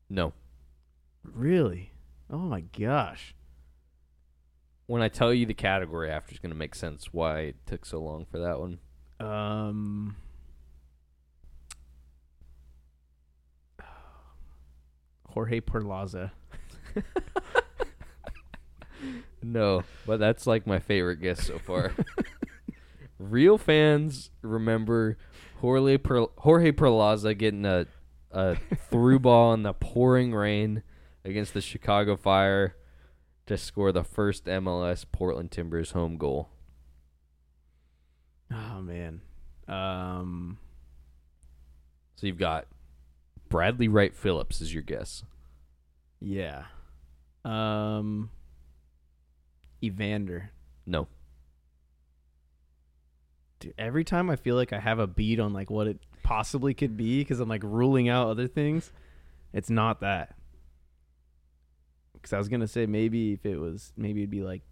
no. 0.09 0.31
Really? 1.23 1.91
Oh 2.29 2.37
my 2.37 2.61
gosh. 2.61 3.35
When 4.87 5.01
I 5.01 5.07
tell 5.09 5.33
you 5.33 5.45
the 5.45 5.53
category 5.53 6.09
after, 6.11 6.31
it's 6.31 6.39
gonna 6.39 6.55
make 6.55 6.75
sense 6.75 7.07
why 7.11 7.39
it 7.39 7.55
took 7.65 7.85
so 7.85 7.99
long 7.99 8.25
for 8.29 8.39
that 8.39 8.59
one. 8.59 8.79
Um. 9.19 10.15
Jorge 15.29 15.59
Perlaza. 15.59 16.31
No, 19.45 19.83
but 20.07 20.17
that's 20.19 20.47
like 20.47 20.65
my 20.65 20.79
favorite 20.79 21.17
guess 21.21 21.45
so 21.45 21.59
far. 21.59 21.93
Real 23.19 23.59
fans 23.59 24.31
remember 24.41 25.19
Jorge 25.61 25.97
per- 25.99 26.25
Jorge 26.39 26.71
Perlaza 26.71 27.37
getting 27.37 27.63
a 27.63 27.85
a 28.31 28.55
through 28.89 29.19
ball 29.19 29.53
in 29.53 29.61
the 29.61 29.73
pouring 29.73 30.33
rain 30.33 30.81
against 31.23 31.53
the 31.53 31.61
Chicago 31.61 32.15
Fire 32.15 32.75
to 33.45 33.57
score 33.57 33.91
the 33.91 34.03
first 34.03 34.45
MLS 34.45 35.05
Portland 35.11 35.51
Timbers 35.51 35.91
home 35.91 36.17
goal. 36.17 36.49
Oh 38.51 38.81
man. 38.81 39.21
Um. 39.67 40.57
So 42.15 42.27
you've 42.27 42.37
got 42.37 42.65
Bradley 43.49 43.87
Wright 43.87 44.15
Phillips 44.15 44.61
is 44.61 44.73
your 44.73 44.83
guess. 44.83 45.23
Yeah. 46.19 46.63
Um. 47.43 48.29
Evander. 49.83 50.51
No. 50.85 51.07
Dude, 53.59 53.73
every 53.77 54.03
time 54.03 54.29
I 54.29 54.35
feel 54.35 54.55
like 54.55 54.73
I 54.73 54.79
have 54.79 54.99
a 54.99 55.07
beat 55.07 55.39
on 55.39 55.53
like 55.53 55.69
what 55.69 55.87
it 55.87 55.99
possibly 56.23 56.73
could 56.73 56.97
be 56.97 57.19
because 57.19 57.39
I'm 57.39 57.49
like 57.49 57.63
ruling 57.63 58.09
out 58.09 58.27
other 58.27 58.47
things, 58.47 58.91
it's 59.53 59.69
not 59.69 60.01
that. 60.01 60.35
Because 62.25 62.33
I 62.33 62.39
was 62.39 62.49
gonna 62.49 62.67
say 62.67 62.87
maybe 62.87 63.33
if 63.33 63.45
it 63.45 63.57
was 63.57 63.93
maybe 63.95 64.21
it'd 64.21 64.31
be 64.31 64.41
like 64.41 64.63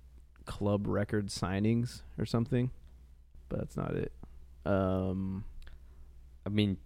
club 0.46 0.88
record 0.88 1.28
signings 1.28 2.02
or 2.18 2.26
something, 2.26 2.72
but 3.48 3.60
that's 3.60 3.78
not 3.78 3.96
it. 3.96 4.12
Um, 4.66 5.44
I 6.48 6.50
mean 6.50 6.78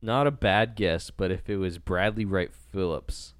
not 0.00 0.26
a 0.26 0.30
bad 0.30 0.76
guess, 0.76 1.10
but 1.10 1.30
if 1.30 1.50
it 1.50 1.58
was 1.58 1.76
Bradley 1.76 2.24
Wright 2.24 2.54
Phillips, 2.54 3.34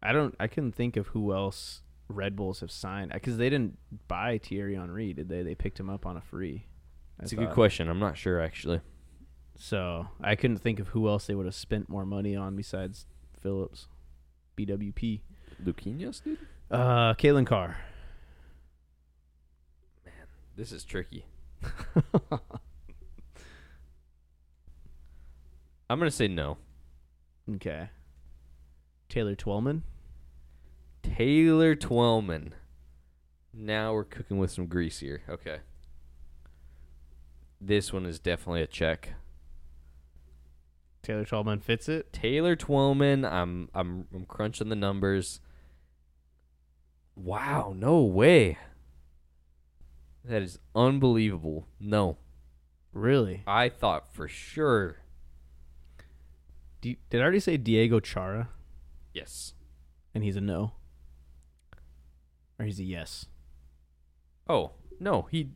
I 0.00 0.12
don't. 0.12 0.36
I 0.38 0.46
couldn't 0.46 0.76
think 0.76 0.96
of 0.96 1.08
who 1.08 1.32
else 1.34 1.82
Red 2.06 2.36
Bulls 2.36 2.60
have 2.60 2.70
signed 2.70 3.10
because 3.12 3.36
they 3.36 3.50
didn't 3.50 3.76
buy 4.06 4.38
Thierry 4.38 4.76
Henry, 4.76 5.12
did 5.12 5.28
they? 5.28 5.42
They 5.42 5.56
picked 5.56 5.80
him 5.80 5.90
up 5.90 6.06
on 6.06 6.16
a 6.16 6.20
free. 6.20 6.66
That's 7.18 7.32
a 7.32 7.36
good 7.36 7.50
question. 7.50 7.88
I'm 7.88 7.98
not 7.98 8.16
sure 8.16 8.40
actually. 8.40 8.82
So 9.56 10.06
I 10.20 10.36
couldn't 10.36 10.58
think 10.58 10.78
of 10.78 10.88
who 10.88 11.08
else 11.08 11.26
they 11.26 11.34
would 11.34 11.46
have 11.46 11.56
spent 11.56 11.88
more 11.88 12.06
money 12.06 12.36
on 12.36 12.54
besides 12.54 13.06
Phillips, 13.40 13.88
BWP. 14.56 15.22
Luquinhas, 15.64 16.22
dude? 16.22 16.38
Uh, 16.70 17.14
Kalen 17.14 17.46
Carr. 17.46 17.78
Man, 20.04 20.14
this 20.56 20.72
is 20.72 20.84
tricky. 20.84 21.26
I'm 25.90 25.98
gonna 25.98 26.10
say 26.10 26.28
no. 26.28 26.56
okay. 27.56 27.90
Taylor 29.08 29.36
Twellman. 29.36 29.82
Taylor 31.02 31.76
Twellman. 31.76 32.52
Now 33.52 33.92
we're 33.92 34.04
cooking 34.04 34.38
with 34.38 34.50
some 34.50 34.66
grease 34.66 35.00
here. 35.00 35.20
Okay. 35.28 35.58
This 37.60 37.92
one 37.92 38.06
is 38.06 38.18
definitely 38.18 38.62
a 38.62 38.66
check. 38.66 39.10
Taylor 41.02 41.24
Twellman 41.24 41.60
fits 41.62 41.88
it. 41.88 42.12
Taylor 42.12 42.56
Twellman. 42.56 43.30
I'm 43.30 43.68
I'm 43.74 44.06
I'm 44.14 44.24
crunching 44.24 44.68
the 44.70 44.76
numbers. 44.76 45.40
Wow, 47.16 47.74
no 47.76 48.00
way. 48.02 48.58
That 50.24 50.42
is 50.42 50.58
unbelievable. 50.74 51.66
No. 51.80 52.16
Really? 52.92 53.42
I 53.46 53.68
thought 53.68 54.14
for 54.14 54.28
sure. 54.28 54.98
Did 56.80 56.96
I 57.12 57.18
already 57.18 57.40
say 57.40 57.56
Diego 57.56 58.00
Chara? 58.00 58.48
Yes. 59.14 59.54
And 60.14 60.24
he's 60.24 60.36
a 60.36 60.40
no. 60.40 60.72
Or 62.58 62.64
he's 62.66 62.80
a 62.80 62.84
yes. 62.84 63.26
Oh, 64.48 64.72
no, 65.00 65.22
he 65.30 65.50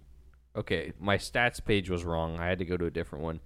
Okay, 0.56 0.92
my 0.98 1.18
stats 1.18 1.62
page 1.62 1.90
was 1.90 2.04
wrong. 2.04 2.38
I 2.40 2.46
had 2.46 2.58
to 2.60 2.64
go 2.64 2.78
to 2.78 2.86
a 2.86 2.90
different 2.90 3.22
one. 3.24 3.40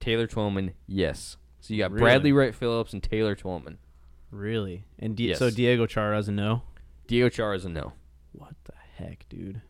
Taylor 0.00 0.26
Twellman, 0.26 0.72
yes. 0.86 1.36
So 1.60 1.74
you 1.74 1.78
got 1.82 1.90
Really? 1.90 2.00
Bradley 2.02 2.32
Wright 2.32 2.54
Phillips 2.54 2.94
and 2.94 3.02
Taylor 3.02 3.34
Twellman. 3.36 3.76
Really? 4.30 4.84
And 4.98 5.14
Di- 5.14 5.28
Yes. 5.28 5.38
so 5.38 5.50
Diego 5.50 5.84
Chara 5.86 6.12
Chara's 6.12 6.28
a 6.28 6.32
no. 6.32 6.62
Chara 7.08 7.56
is 7.56 7.64
a 7.64 7.68
no. 7.68 7.92
What 8.32 8.54
the 8.64 8.74
heck, 8.96 9.26
dude? 9.28 9.62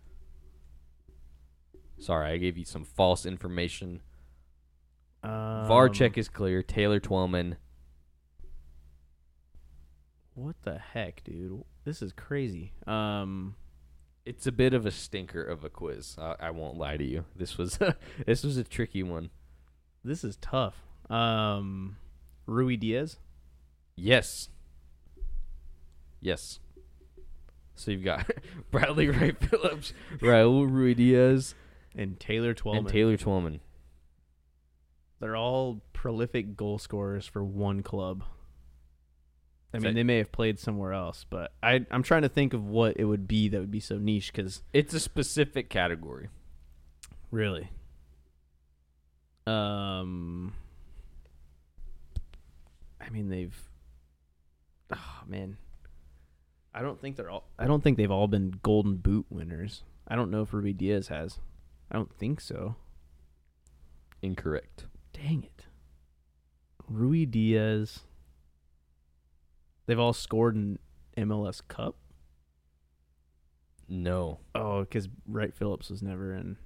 Sorry, 1.99 2.31
I 2.31 2.37
gave 2.37 2.57
you 2.59 2.65
some 2.65 2.85
false 2.85 3.25
information. 3.27 4.01
Um, 5.23 5.67
VAR 5.67 5.89
check 5.89 6.17
is 6.19 6.29
clear. 6.29 6.63
Taylor 6.63 7.01
Twellman. 7.01 7.57
What 10.35 10.57
the 10.63 10.79
heck, 10.79 11.25
dude? 11.25 11.65
This 11.85 12.03
is 12.03 12.13
crazy. 12.13 12.73
Um, 12.87 13.57
It's 14.25 14.47
a 14.47 14.53
bit 14.53 14.75
of 14.75 14.87
a 14.87 14.91
stinker 14.93 15.43
of 15.43 15.65
a 15.65 15.71
quiz. 15.71 16.17
I, 16.19 16.37
I 16.41 16.51
won't 16.51 16.77
lie 16.79 16.97
to 16.97 17.05
you. 17.05 17.25
This 17.35 17.59
was 17.59 17.79
this 18.27 18.45
was 18.45 18.57
a 18.57 18.65
tricky 18.65 19.03
one. 19.03 19.31
this 20.05 20.23
is 20.23 20.37
tough. 20.37 20.77
Um, 21.11 21.97
Ruidíaz. 22.47 23.17
Yes. 23.97 24.49
Yes. 26.21 26.61
So 27.79 27.91
you've 27.93 28.05
got 28.05 28.29
Bradley 28.71 29.09
Wright 29.09 29.37
Phillips, 29.39 29.93
Raul 30.19 30.69
Ruidíaz, 30.69 31.55
and 31.95 32.19
Taylor 32.19 32.53
Twellman. 32.55 32.79
and 32.79 32.89
Taylor 32.89 33.17
Twellman. 33.17 33.61
They're 35.21 35.37
all 35.37 35.81
prolific 35.93 36.57
goal 36.57 36.79
scorers 36.79 37.27
for 37.27 37.43
one 37.45 37.83
club. 37.83 38.25
I 39.73 39.77
Is 39.77 39.83
mean, 39.85 39.93
that- 39.93 39.99
they 39.99 40.03
may 40.05 40.19
have 40.19 40.33
played 40.33 40.59
somewhere 40.59 40.93
else, 40.93 41.25
but 41.29 41.53
I, 41.63 41.85
I'm 41.91 42.03
trying 42.03 42.23
to 42.23 42.29
think 42.29 42.53
of 42.53 42.65
what 42.65 42.97
it 42.97 43.05
would 43.05 43.29
be 43.29 43.49
that 43.49 43.61
would 43.61 43.71
be 43.71 43.81
so 43.81 43.97
niche. 43.99 44.33
Because 44.33 44.63
It's 44.73 44.95
a 44.95 45.01
specific 45.01 45.69
category. 45.71 46.29
really, 47.31 47.71
um, 49.47 50.53
I 53.01 53.09
mean, 53.11 53.29
they've. 53.29 53.57
Oh 54.93 55.23
man, 55.27 55.59
I 56.79 56.83
don't 56.83 57.01
think 57.01 57.17
they're 57.17 57.29
all. 57.29 57.49
I 57.59 57.67
don't 57.67 57.83
think 57.83 57.97
they've 57.97 58.09
all 58.09 58.29
been 58.29 58.61
Golden 58.63 58.99
Boot 58.99 59.27
winners. 59.31 59.83
I 60.07 60.15
don't 60.15 60.31
know 60.31 60.43
if 60.43 60.53
Ruidíaz 60.53 61.09
has. 61.09 61.41
I 61.91 61.97
don't 61.97 62.17
think 62.17 62.41
so. 62.41 62.77
Incorrect. 64.23 64.87
Dang 65.13 65.43
it. 65.43 65.65
Ruidíaz. 66.89 68.03
They've 69.87 69.99
all 69.99 70.13
scored 70.13 70.55
in 70.55 70.79
MLS 71.17 71.63
Cup. 71.67 71.97
No. 73.89 74.39
Oh, 74.55 74.83
because 74.83 75.09
Wright 75.27 75.53
Phillips 75.53 75.91
was 75.91 76.01
never 76.01 76.33
in 76.33 76.59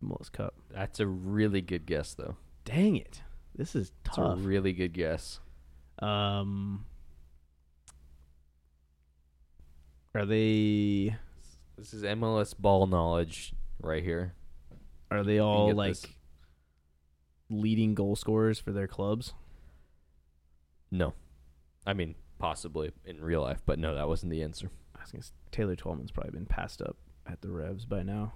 MLS 0.00 0.30
Cup. 0.30 0.54
That's 0.70 1.00
a 1.00 1.08
really 1.08 1.60
good 1.60 1.86
guess 1.86 2.14
though. 2.14 2.36
Dang 2.64 2.94
it. 2.94 3.20
This 3.56 3.74
is 3.74 3.90
tough. 4.04 4.18
a 4.18 4.36
really 4.36 4.72
good 4.72 4.92
guess. 4.92 5.40
Um, 5.98 6.84
are 10.16 10.24
they 10.26 11.16
This 11.76 11.92
is 11.92 12.02
MLS 12.02 12.56
ball 12.58 12.86
knowledge 12.86 13.52
right 13.80 14.02
here. 14.02 14.34
are 15.10 15.22
they 15.24 15.38
all 15.38 15.72
like 15.74 15.90
this. 16.00 16.06
leading 17.48 17.94
goal 17.94 18.16
scorers 18.16 18.58
for 18.58 18.72
their 18.72 18.86
clubs? 18.86 19.34
No. 20.90 21.12
I 21.86 21.92
mean, 21.92 22.14
possibly 22.38 22.92
in 23.04 23.20
real 23.22 23.42
life, 23.42 23.60
but 23.66 23.78
no, 23.78 23.94
that 23.94 24.08
wasn't 24.08 24.30
the 24.30 24.42
answer. 24.42 24.70
I 24.96 25.02
was 25.02 25.12
gonna 25.12 25.22
s- 25.22 25.32
Taylor 25.52 25.76
Twellman's 25.76 26.10
probably 26.10 26.32
been 26.32 26.46
passed 26.46 26.80
up 26.82 26.96
at 27.26 27.42
the 27.42 27.50
Revs 27.50 27.84
by 27.84 28.02
now. 28.02 28.32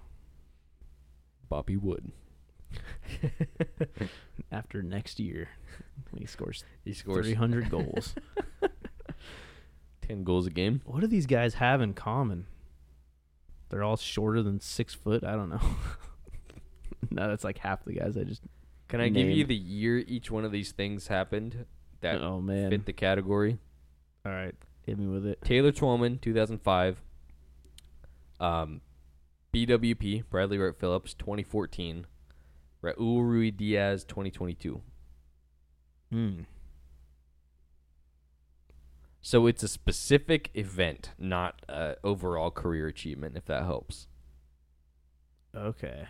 Bobby 1.49 1.77
Wood. 1.77 2.13
After 4.53 4.83
next 4.83 5.19
year, 5.19 5.49
he 6.17 6.27
scores 6.27 6.65
He 6.85 6.93
scores 6.93 7.27
300 7.27 7.69
goals. 7.71 8.15
10 10.11 10.25
goals 10.25 10.47
a 10.49 10.51
game. 10.51 10.81
What 10.87 11.03
do 11.03 11.07
these 11.07 11.27
guys 11.27 11.55
have 11.55 11.81
in 11.81 11.95
common? 11.95 12.47
They're 13.69 13.85
all 13.85 13.97
shorter 13.97 14.43
than 14.43 14.59
six 14.59 14.93
foot. 14.93 15.23
I 15.23 15.33
don't 15.33 15.49
know. 15.49 15.61
no, 17.11 17.29
that's 17.29 17.45
like 17.45 17.59
half 17.59 17.85
the 17.85 17.93
guys 17.93 18.17
I 18.17 18.25
just. 18.25 18.43
Can 18.89 19.01
I 19.01 19.09
give 19.09 19.29
you 19.29 19.45
the 19.45 19.55
year 19.55 19.99
each 19.99 20.29
one 20.33 20.45
of 20.45 20.51
these 20.51 20.73
things 20.73 21.07
happened 21.07 21.65
that 22.01 22.21
oh 22.21 22.41
man! 22.41 22.71
fit 22.71 22.87
the 22.87 22.93
category? 22.93 23.59
All 24.27 24.33
right, 24.33 24.55
hit 24.85 24.99
me 24.99 25.07
with 25.07 25.25
it. 25.25 25.41
Taylor 25.45 25.71
Twellman, 25.71 26.21
2005. 26.21 27.01
Um, 28.41 28.81
BWP, 29.55 30.25
Bradley 30.29 30.59
Wright 30.59 30.75
Phillips, 30.77 31.15
2014. 31.15 32.07
Raul 32.83 33.23
Ruidíaz, 33.23 34.09
2022. 34.09 34.81
Hmm. 36.11 36.41
So 39.23 39.47
it's 39.47 39.63
a 39.63 39.69
specific 39.69 40.51
event, 40.55 41.11
not 41.19 41.63
uh, 41.69 41.95
overall 42.03 42.51
career 42.51 42.87
achievement, 42.87 43.37
if 43.37 43.45
that 43.47 43.65
helps. 43.65 44.07
Okay. 45.55 46.07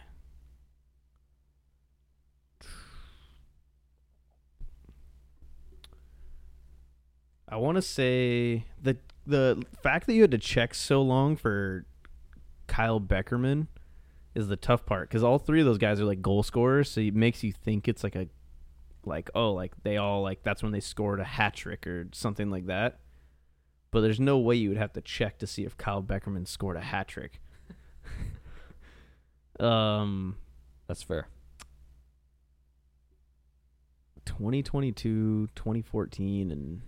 I 7.49 7.57
want 7.57 7.77
to 7.77 7.83
say 7.83 8.65
the 8.81 8.97
the 9.27 9.63
fact 9.83 10.07
that 10.07 10.15
you 10.15 10.23
had 10.23 10.31
to 10.31 10.39
check 10.39 10.73
so 10.73 11.03
long 11.03 11.37
for 11.37 11.85
Kyle 12.69 13.01
Beckerman 13.01 13.67
is 14.35 14.47
the 14.47 14.57
tough 14.57 14.87
part 14.87 15.09
because 15.09 15.25
all 15.25 15.39
three 15.39 15.61
of 15.61 15.67
those 15.67 15.79
guys 15.79 16.01
are 16.01 16.05
like 16.05 16.23
goal 16.23 16.45
scorers, 16.45 16.89
so 16.91 17.01
it 17.01 17.15
makes 17.15 17.43
you 17.43 17.53
think 17.53 17.89
it's 17.89 18.05
like 18.05 18.15
a 18.15 18.29
like 19.07 19.31
oh 19.35 19.53
like 19.53 19.73
they 19.83 19.97
all 19.97 20.23
like 20.23 20.43
that's 20.43 20.63
when 20.63 20.73
they 20.73 20.81
scored 20.81 21.21
a 21.21 21.25
hat 21.25 21.55
trick 21.55 21.87
or 21.87 22.09
something 22.13 22.51
like 22.51 22.67
that. 22.67 23.01
But 23.91 24.03
there's 24.03 24.21
no 24.21 24.39
way 24.39 24.55
you 24.55 24.69
would 24.69 24.79
have 24.79 24.93
to 24.93 25.01
check 25.01 25.39
to 25.39 25.47
see 25.47 25.65
if 25.65 25.77
Kyle 25.77 26.03
Beckerman 26.03 26.47
scored 26.47 26.77
a 26.77 26.81
hat 26.81 27.09
trick. 27.09 27.41
um, 29.61 30.37
That's 30.87 31.03
fair. 31.03 31.27
2022, 34.27 35.49
2014, 35.55 36.51
and 36.53 36.83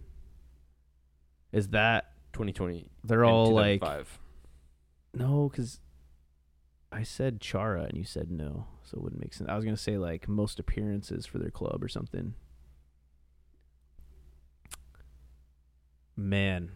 is 1.50 1.68
that 1.68 2.12
2020. 2.34 2.89
they're 3.05 3.24
all 3.24 3.50
like 3.50 3.81
2005. 3.81 4.18
no? 5.15 5.49
Because 5.49 5.81
I 6.92 7.02
said 7.02 7.41
Chara 7.41 7.82
and 7.84 7.97
you 7.99 8.05
said 8.05 8.31
no, 8.31 8.66
so 8.93 8.99
it 8.99 9.03
wouldn't 9.03 9.23
make 9.23 9.33
sense. 9.33 9.49
I 9.49 9.57
was 9.57 9.65
gonna 9.65 9.77
say 9.77 9.97
like 9.97 10.29
most 10.29 10.59
appearances 10.59 11.25
for 11.25 11.39
their 11.39 11.51
club 11.51 11.83
or 11.83 11.89
something. 11.89 12.35
Man, 16.17 16.73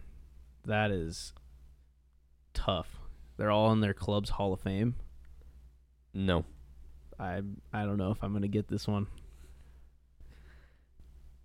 that 0.65 0.91
is 0.91 1.35
tough. 2.55 3.01
They're 3.37 3.51
all 3.51 3.71
in 3.73 3.81
their 3.81 3.93
club's 3.93 4.31
Hall 4.31 4.55
of 4.55 4.61
Fame. 4.61 4.95
No. 6.15 6.45
I 7.19 7.43
I 7.73 7.85
don't 7.85 7.99
know 7.99 8.11
if 8.11 8.23
I'm 8.23 8.33
gonna 8.33 8.49
get 8.49 8.69
this 8.69 8.89
one. 8.89 9.09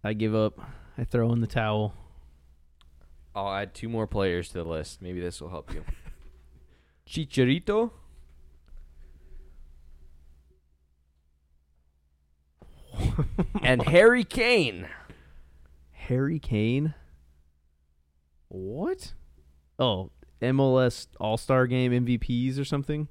I 0.04 0.14
give 0.14 0.34
up. 0.34 0.60
I 0.98 1.04
throw 1.04 1.34
in 1.34 1.42
the 1.42 1.48
towel. 1.48 1.94
I'll 3.36 3.54
add 3.54 3.74
two 3.74 3.90
more 3.90 4.08
players 4.08 4.50
to 4.50 4.56
the 4.56 4.64
list. 4.64 5.02
Maybe 5.02 5.20
this 5.20 5.42
will 5.42 5.50
help 5.50 5.74
you. 5.74 5.84
Chicharito. 7.08 7.92
and 13.62 13.82
Harry 13.84 14.24
Kane. 14.24 14.88
Harry 15.92 16.40
Kane. 16.40 16.94
What? 18.48 19.14
Oh, 19.80 20.12
MLS 20.42 21.08
All 21.20 21.38
Star 21.38 21.68
Game 21.68 21.92
MVPs 21.92 22.60
or 22.60 22.66
something. 22.66 23.08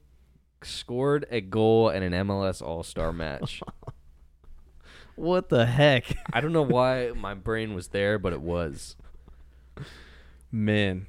Scored 0.63 1.27
a 1.31 1.41
goal 1.41 1.89
in 1.89 2.03
an 2.03 2.13
MLS 2.27 2.61
All 2.61 2.83
Star 2.83 3.13
match. 3.13 3.63
What 5.21 5.51
the 5.51 5.67
heck, 5.67 6.17
I 6.33 6.41
don't 6.41 6.55
know 6.55 6.63
why 6.67 7.13
my 7.15 7.35
brain 7.35 7.75
was 7.75 7.89
there, 7.89 8.19
but 8.19 8.33
it 8.33 8.41
was. 8.41 8.97
man? 10.51 11.09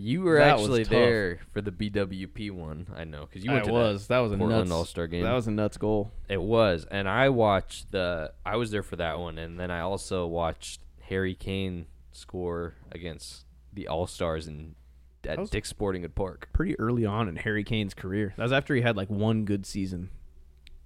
You 0.00 0.20
were 0.20 0.38
That 0.38 0.60
actually 0.60 0.84
there 0.84 1.40
for 1.52 1.60
the 1.60 1.72
BWP 1.72 2.52
one. 2.52 2.86
I 2.96 3.02
know 3.02 3.26
because 3.26 3.44
you 3.44 3.50
went 3.50 3.64
I 3.64 3.66
to 3.66 3.72
was. 3.72 4.06
That, 4.06 4.20
was 4.20 4.30
a 4.30 4.36
Portland 4.38 4.68
nuts 4.68 4.72
All 4.72 4.84
Star 4.84 5.08
game. 5.08 5.24
That 5.24 5.32
was 5.32 5.48
a 5.48 5.50
nuts 5.50 5.76
goal. 5.76 6.12
It 6.28 6.40
was, 6.40 6.86
and 6.88 7.08
I 7.08 7.30
watched 7.30 7.90
the. 7.90 8.32
I 8.46 8.54
was 8.56 8.70
there 8.70 8.84
for 8.84 8.94
that 8.94 9.18
one, 9.18 9.38
and 9.38 9.58
then 9.58 9.72
I 9.72 9.80
also 9.80 10.24
watched 10.24 10.82
Harry 11.08 11.34
Kane 11.34 11.86
score 12.12 12.74
against 12.92 13.44
the 13.72 13.88
All 13.88 14.06
Stars 14.06 14.46
in 14.46 14.76
at 15.24 15.36
That 15.36 15.50
Dick's 15.50 15.68
Sporting 15.68 16.02
Good 16.02 16.14
Park. 16.14 16.48
Pretty 16.52 16.78
early 16.78 17.04
on 17.04 17.28
in 17.28 17.34
Harry 17.34 17.64
Kane's 17.64 17.92
career. 17.92 18.34
That 18.36 18.44
was 18.44 18.52
after 18.52 18.76
he 18.76 18.82
had 18.82 18.96
like 18.96 19.10
one 19.10 19.44
good 19.44 19.66
season. 19.66 20.10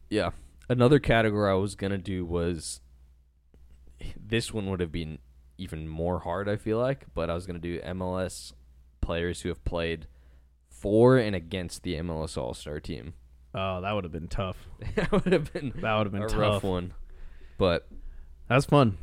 Yeah. 0.09 0.31
Another 0.71 0.99
category 0.99 1.51
I 1.51 1.55
was 1.55 1.75
gonna 1.75 1.99
do 1.99 2.25
was. 2.25 2.81
This 4.17 4.55
one 4.55 4.71
would 4.71 4.81
have 4.81 4.91
been 4.91 5.19
even 5.59 5.87
more 5.87 6.21
hard. 6.21 6.49
I 6.49 6.57
feel 6.57 6.79
like, 6.79 7.05
but 7.15 7.29
I 7.29 7.35
was 7.35 7.45
gonna 7.45 7.59
do 7.59 7.79
MLS 7.83 8.55
players 9.03 9.43
who 9.43 9.51
have 9.51 9.63
played 9.67 10.07
for 10.71 11.19
and 11.19 11.37
against 11.37 11.83
the 11.83 11.95
MLS 11.97 12.37
All 12.39 12.55
Star 12.55 12.81
team. 12.81 13.13
Oh, 13.55 13.83
that 13.83 13.93
would 13.93 14.05
have 14.05 14.13
been 14.15 14.29
tough. 14.29 14.57
that 14.95 15.13
would 15.13 15.31
have 15.31 15.53
been 15.53 15.75
That 15.83 15.99
would 15.99 16.07
have 16.07 16.13
been 16.13 16.23
a 16.23 16.27
tough. 16.27 16.39
rough 16.41 16.63
one, 16.65 16.95
but 17.59 17.87
that's 18.49 18.65
fun. 18.65 18.97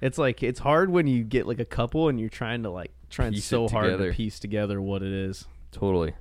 It's 0.00 0.16
like 0.16 0.44
it's 0.44 0.60
hard 0.60 0.90
when 0.90 1.08
you 1.08 1.24
get 1.24 1.44
like 1.44 1.58
a 1.58 1.64
couple 1.64 2.08
and 2.08 2.20
you're 2.20 2.28
trying 2.28 2.62
to 2.62 2.70
like 2.70 2.92
trying 3.10 3.34
so 3.34 3.66
hard 3.66 3.98
to 3.98 4.12
piece 4.12 4.38
together 4.38 4.80
what 4.80 5.02
it 5.02 5.10
is. 5.12 5.48
totally. 5.72 6.14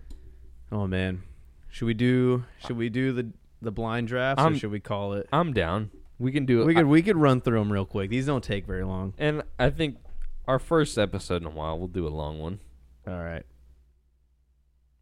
Oh 0.71 0.87
man, 0.87 1.21
should 1.69 1.85
we 1.85 1.93
do 1.93 2.45
should 2.65 2.75
we 2.75 2.89
do 2.89 3.11
the 3.13 3.31
the 3.61 3.69
blind 3.71 4.07
drafts 4.07 4.41
or 4.41 4.45
I'm- 4.45 4.55
should 4.57 4.71
we 4.71 4.79
call 4.79 5.13
it? 5.13 5.29
I'm 5.31 5.53
down. 5.53 5.91
We 6.17 6.31
can 6.31 6.47
do 6.47 6.61
it. 6.63 6.65
We 6.65 6.73
could 6.73 6.87
we 6.87 7.03
could 7.03 7.17
run 7.17 7.39
through 7.39 7.59
them 7.59 7.71
real 7.71 7.85
quick. 7.85 8.09
These 8.09 8.25
don't 8.25 8.43
take 8.43 8.65
very 8.65 8.83
long. 8.83 9.13
And 9.19 9.43
I 9.59 9.69
think 9.69 9.97
our 10.47 10.57
first 10.57 10.97
episode 10.97 11.43
in 11.43 11.47
a 11.47 11.51
while, 11.51 11.77
we'll 11.77 11.87
do 11.87 12.07
a 12.07 12.09
long 12.09 12.39
one. 12.39 12.61
All 13.07 13.23
right, 13.23 13.45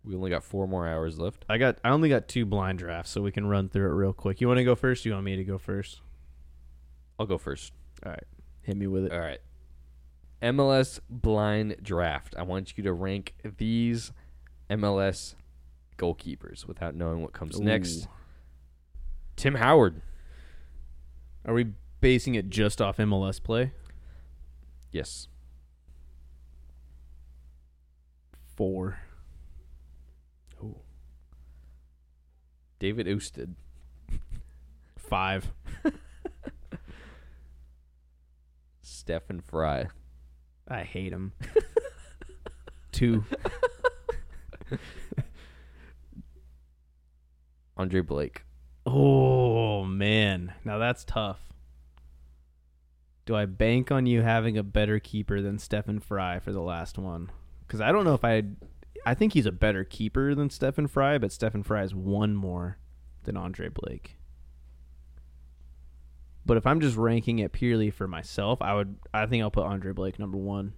We 0.04 0.16
only 0.16 0.30
got 0.30 0.44
four 0.44 0.68
more 0.68 0.88
hours 0.88 1.18
left. 1.20 1.46
I 1.48 1.58
got 1.58 1.78
I 1.84 1.90
only 1.90 2.10
got 2.10 2.28
two 2.28 2.46
blind 2.46 2.80
drafts, 2.80 3.12
so 3.12 3.22
we 3.22 3.32
can 3.32 3.48
run 3.48 3.70
through 3.70 3.90
it 3.90 3.94
real 3.94 4.14
quick. 4.14 4.42
You 4.42 4.48
want 4.48 4.58
to 4.58 4.64
go 4.64 4.76
first? 4.76 5.06
You 5.06 5.14
want 5.14 5.24
me 5.24 5.36
to 5.38 5.44
go 5.44 5.58
first? 5.58 6.02
I'll 7.18 7.26
go 7.26 7.38
first. 7.38 7.72
All 8.06 8.12
right, 8.12 8.24
hit 8.62 8.76
me 8.76 8.88
with 8.88 9.06
it. 9.06 9.14
All 9.14 9.20
right. 9.20 9.40
MLS 10.42 11.00
blind 11.10 11.78
draft. 11.82 12.36
I 12.38 12.44
want 12.44 12.78
you 12.78 12.84
to 12.84 12.92
rank 12.92 13.34
these 13.58 14.12
MLS 14.70 15.36
goalkeepers 15.98 16.68
without 16.68 16.96
knowing 16.96 17.22
what 17.22 17.32
comes 17.32 17.60
next. 17.62 18.10
Tim 19.38 19.56
Howard. 19.56 20.02
Are 21.46 21.54
we 21.54 21.68
basing 22.02 22.36
it 22.36 22.50
just 22.50 22.82
off 22.82 22.98
MLS 22.98 23.42
play? 23.42 23.72
Yes. 24.92 25.30
Four. 28.56 29.00
Oh. 30.64 30.82
David 32.80 33.08
Ousted. 33.08 33.56
Five. 34.98 35.52
Stefan 38.82 39.42
Frei. 39.42 39.88
I 40.68 40.84
hate 40.84 41.12
him. 41.12 41.34
Two. 42.92 43.26
Andre 47.76 48.02
Blake. 48.02 48.44
Oh 48.86 49.84
man, 49.84 50.54
now 50.64 50.78
that's 50.78 51.04
tough. 51.04 51.40
Do 53.26 53.36
I 53.36 53.46
bank 53.46 53.92
on 53.92 54.06
you 54.06 54.22
having 54.22 54.58
a 54.58 54.64
better 54.64 55.00
keeper 55.00 55.42
than 55.42 55.58
Stefan 55.58 56.00
Frei 56.00 56.40
for 56.40 56.52
the 56.52 56.62
last 56.62 56.98
one? 56.98 57.32
Because 57.68 57.82
I 57.82 57.92
don't 57.92 58.06
know 58.06 58.14
if 58.14 58.24
I. 58.24 58.44
I 59.06 59.16
think 59.16 59.34
he's 59.34 59.46
a 59.46 59.52
better 59.52 59.84
keeper 59.84 60.34
than 60.34 60.50
Stefan 60.50 60.88
Frei, 60.88 61.18
but 61.18 61.32
Stefan 61.32 61.64
Frei 61.64 61.84
is 61.84 61.94
one 61.94 62.36
more 62.36 62.78
than 63.24 63.36
Andre 63.36 63.68
Blake. 63.68 64.18
But 66.46 66.58
if 66.58 66.66
I'm 66.68 66.82
just 66.82 66.98
ranking 66.98 67.40
it 67.40 67.52
purely 67.52 67.90
for 67.90 68.08
myself, 68.08 68.62
I 68.62 68.74
would 68.76 68.98
I 69.14 69.26
think 69.26 69.44
I'll 69.44 69.52
put 69.52 69.66
Andre 69.66 69.94
Blake 69.94 70.20
number 70.20 70.38
one. 70.38 70.74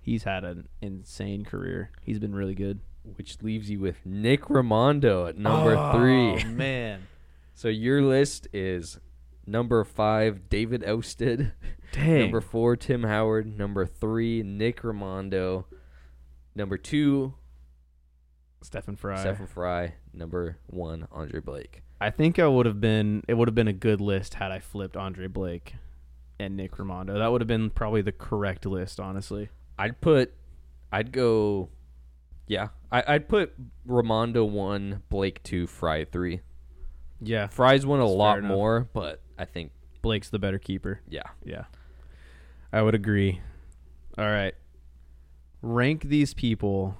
He's 0.00 0.24
had 0.24 0.44
an 0.44 0.68
insane 0.82 1.44
career. 1.44 1.90
He's 2.02 2.18
been 2.18 2.34
really 2.34 2.54
good. 2.54 2.80
Which 3.16 3.42
leaves 3.42 3.70
you 3.70 3.80
with 3.80 4.04
Nick 4.04 4.44
Rimando 4.44 5.28
at 5.28 5.38
number 5.38 5.76
oh, 5.76 5.92
three. 5.92 6.44
Oh, 6.44 6.48
man. 6.48 7.06
So 7.54 7.68
your 7.68 8.02
list 8.02 8.48
is 8.52 8.98
number 9.46 9.84
five, 9.84 10.48
David 10.48 10.82
Ousted. 10.84 11.52
Dang. 11.92 12.20
Number 12.20 12.40
four, 12.40 12.76
Tim 12.76 13.04
Howard. 13.04 13.46
Number 13.46 13.86
three, 13.86 14.42
Nick 14.42 14.82
Rimando. 14.82 15.64
Number 16.54 16.76
two, 16.76 17.34
Stefan 18.62 18.96
Frei. 18.96 19.18
Stefan 19.18 19.46
Frei. 19.46 19.94
Number 20.12 20.58
one, 20.66 21.06
Andre 21.12 21.40
Blake. 21.40 21.82
I 22.00 22.10
think 22.10 22.38
I 22.38 22.46
would 22.46 22.66
have 22.66 22.80
been 22.80 23.22
it 23.28 23.34
would 23.34 23.48
have 23.48 23.54
been 23.54 23.68
a 23.68 23.72
good 23.72 24.00
list 24.00 24.34
had 24.34 24.52
I 24.52 24.58
flipped 24.60 24.96
Andre 24.96 25.26
Blake 25.26 25.74
and 26.38 26.56
Nick 26.56 26.72
Rimando. 26.72 27.18
That 27.18 27.30
would 27.32 27.40
have 27.40 27.48
been 27.48 27.70
probably 27.70 28.02
the 28.02 28.12
correct 28.12 28.66
list, 28.66 29.00
honestly. 29.00 29.48
I'd 29.78 30.00
put, 30.00 30.32
I'd 30.92 31.12
go, 31.12 31.68
yeah, 32.46 32.68
I, 32.92 33.04
I'd 33.06 33.28
put 33.28 33.52
Rimando 33.88 34.48
one, 34.48 35.02
Blake 35.08 35.42
two, 35.42 35.66
Frei 35.66 36.04
three. 36.04 36.40
Yeah. 37.20 37.46
Frei's 37.48 37.86
won 37.86 38.00
a 38.00 38.06
lot 38.06 38.42
more, 38.42 38.88
but 38.92 39.22
I 39.38 39.44
think, 39.44 39.72
Blake's 40.02 40.28
the 40.30 40.38
better 40.38 40.58
keeper. 40.58 41.00
yeah. 41.08 41.22
Yeah. 41.44 41.64
I 42.72 42.82
would 42.82 42.94
agree. 42.94 43.40
All 44.18 44.26
right. 44.26 44.54
Rank 45.66 46.02
these 46.04 46.34
people 46.34 46.96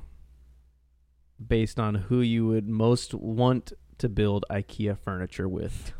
based 1.47 1.78
on 1.78 1.94
who 1.94 2.20
you 2.23 2.47
would 2.47 2.67
most 2.68 3.12
want 3.12 3.73
to 3.99 4.09
build 4.09 4.47
IKEA 4.51 4.99
furniture 4.99 5.47
with. 5.49 5.93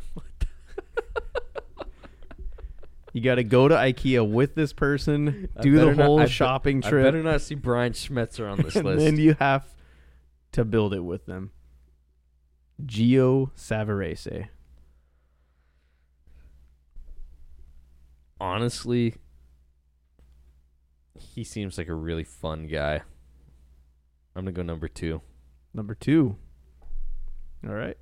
you 3.13 3.21
got 3.21 3.35
to 3.35 3.43
go 3.43 3.67
to 3.67 3.75
IKEA 3.75 4.27
with 4.27 4.55
this 4.55 4.73
person, 4.73 5.47
I 5.55 5.61
do 5.61 5.75
the 5.77 5.93
not- 5.93 6.05
whole 6.05 6.19
I 6.19 6.25
be- 6.25 6.31
shopping 6.31 6.81
I 6.83 6.89
trip, 6.89 7.03
better 7.05 7.21
not 7.21 7.41
see 7.41 7.53
Brian 7.55 7.93
Schmetzer 7.93 8.51
on 8.51 8.57
this 8.63 8.75
and 8.75 8.85
list. 8.85 9.05
then 9.05 9.17
you 9.17 9.35
have 9.39 9.65
to 10.53 10.65
build 10.65 10.93
it 10.95 11.01
with 11.01 11.25
them. 11.27 11.51
Gio 12.83 13.51
Savarese. 13.55 14.47
Honestly, 18.39 19.15
he 21.17 21.43
seems 21.43 21.77
like 21.77 21.87
a 21.87 21.93
really 21.93 22.23
fun 22.23 22.67
guy. 22.67 23.01
I'm 24.35 24.43
gonna 24.43 24.51
go 24.51 24.63
number 24.63 24.87
two. 24.87 25.21
Number 25.73 25.95
two. 25.95 26.35
All 27.65 27.73
right. 27.73 27.97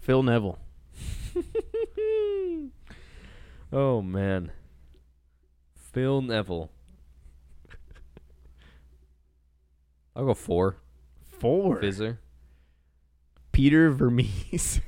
Phil 0.00 0.22
Neville. 0.22 0.58
oh 3.72 4.02
man, 4.02 4.52
Phil 5.74 6.20
Neville. 6.20 6.70
I'll 10.16 10.26
go 10.26 10.34
four. 10.34 10.76
Four. 11.38 11.80
Fizzer. 11.80 12.18
Peter 13.52 13.90
Vermes. 13.90 14.80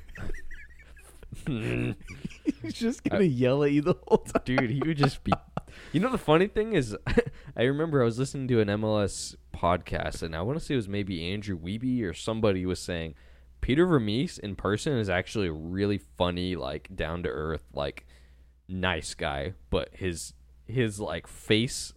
He's 1.47 2.75
just 2.75 3.05
gonna 3.05 3.25
yell 3.25 3.65
at 3.65 3.73
you 3.73 3.83
the 3.83 3.95
whole 4.07 4.19
time. 4.19 4.43
Dude, 4.45 4.71
he 4.71 4.81
would 4.85 4.97
just 4.97 5.23
be. 5.25 5.33
You 5.93 6.01
know 6.01 6.11
the 6.11 6.19
funny 6.19 6.47
thing 6.49 6.73
is, 6.73 6.97
I 7.57 7.63
remember 7.63 8.03
I 8.03 8.05
was 8.05 8.19
listening 8.19 8.49
to 8.49 8.61
an 8.61 8.69
MLS 8.69 9.35
podcast, 9.55 10.23
and 10.23 10.35
I 10.35 10.43
want 10.43 10.59
to 10.59 10.65
say 10.65 10.75
it 10.75 10.79
was 10.79 10.89
maybe 10.89 11.31
Andrew 11.33 11.59
Wiebe 11.59 12.03
or 12.03 12.13
somebody 12.13 12.67
was 12.67 12.81
saying 12.81 13.15
Peter 13.61 13.87
Vermes 13.87 14.39
in 14.39 14.57
person 14.57 14.95
is 14.99 15.09
actually 15.09 15.49
a 15.49 15.53
really 15.53 15.99
funny, 15.99 16.57
like 16.57 16.95
down 16.95 17.23
to 17.23 17.29
earth, 17.29 17.65
like 17.73 18.07
nice 18.69 19.15
guy, 19.15 19.55
but 19.71 19.89
his 19.93 20.35
his 20.67 20.99
like 20.99 21.27
face 21.27 21.93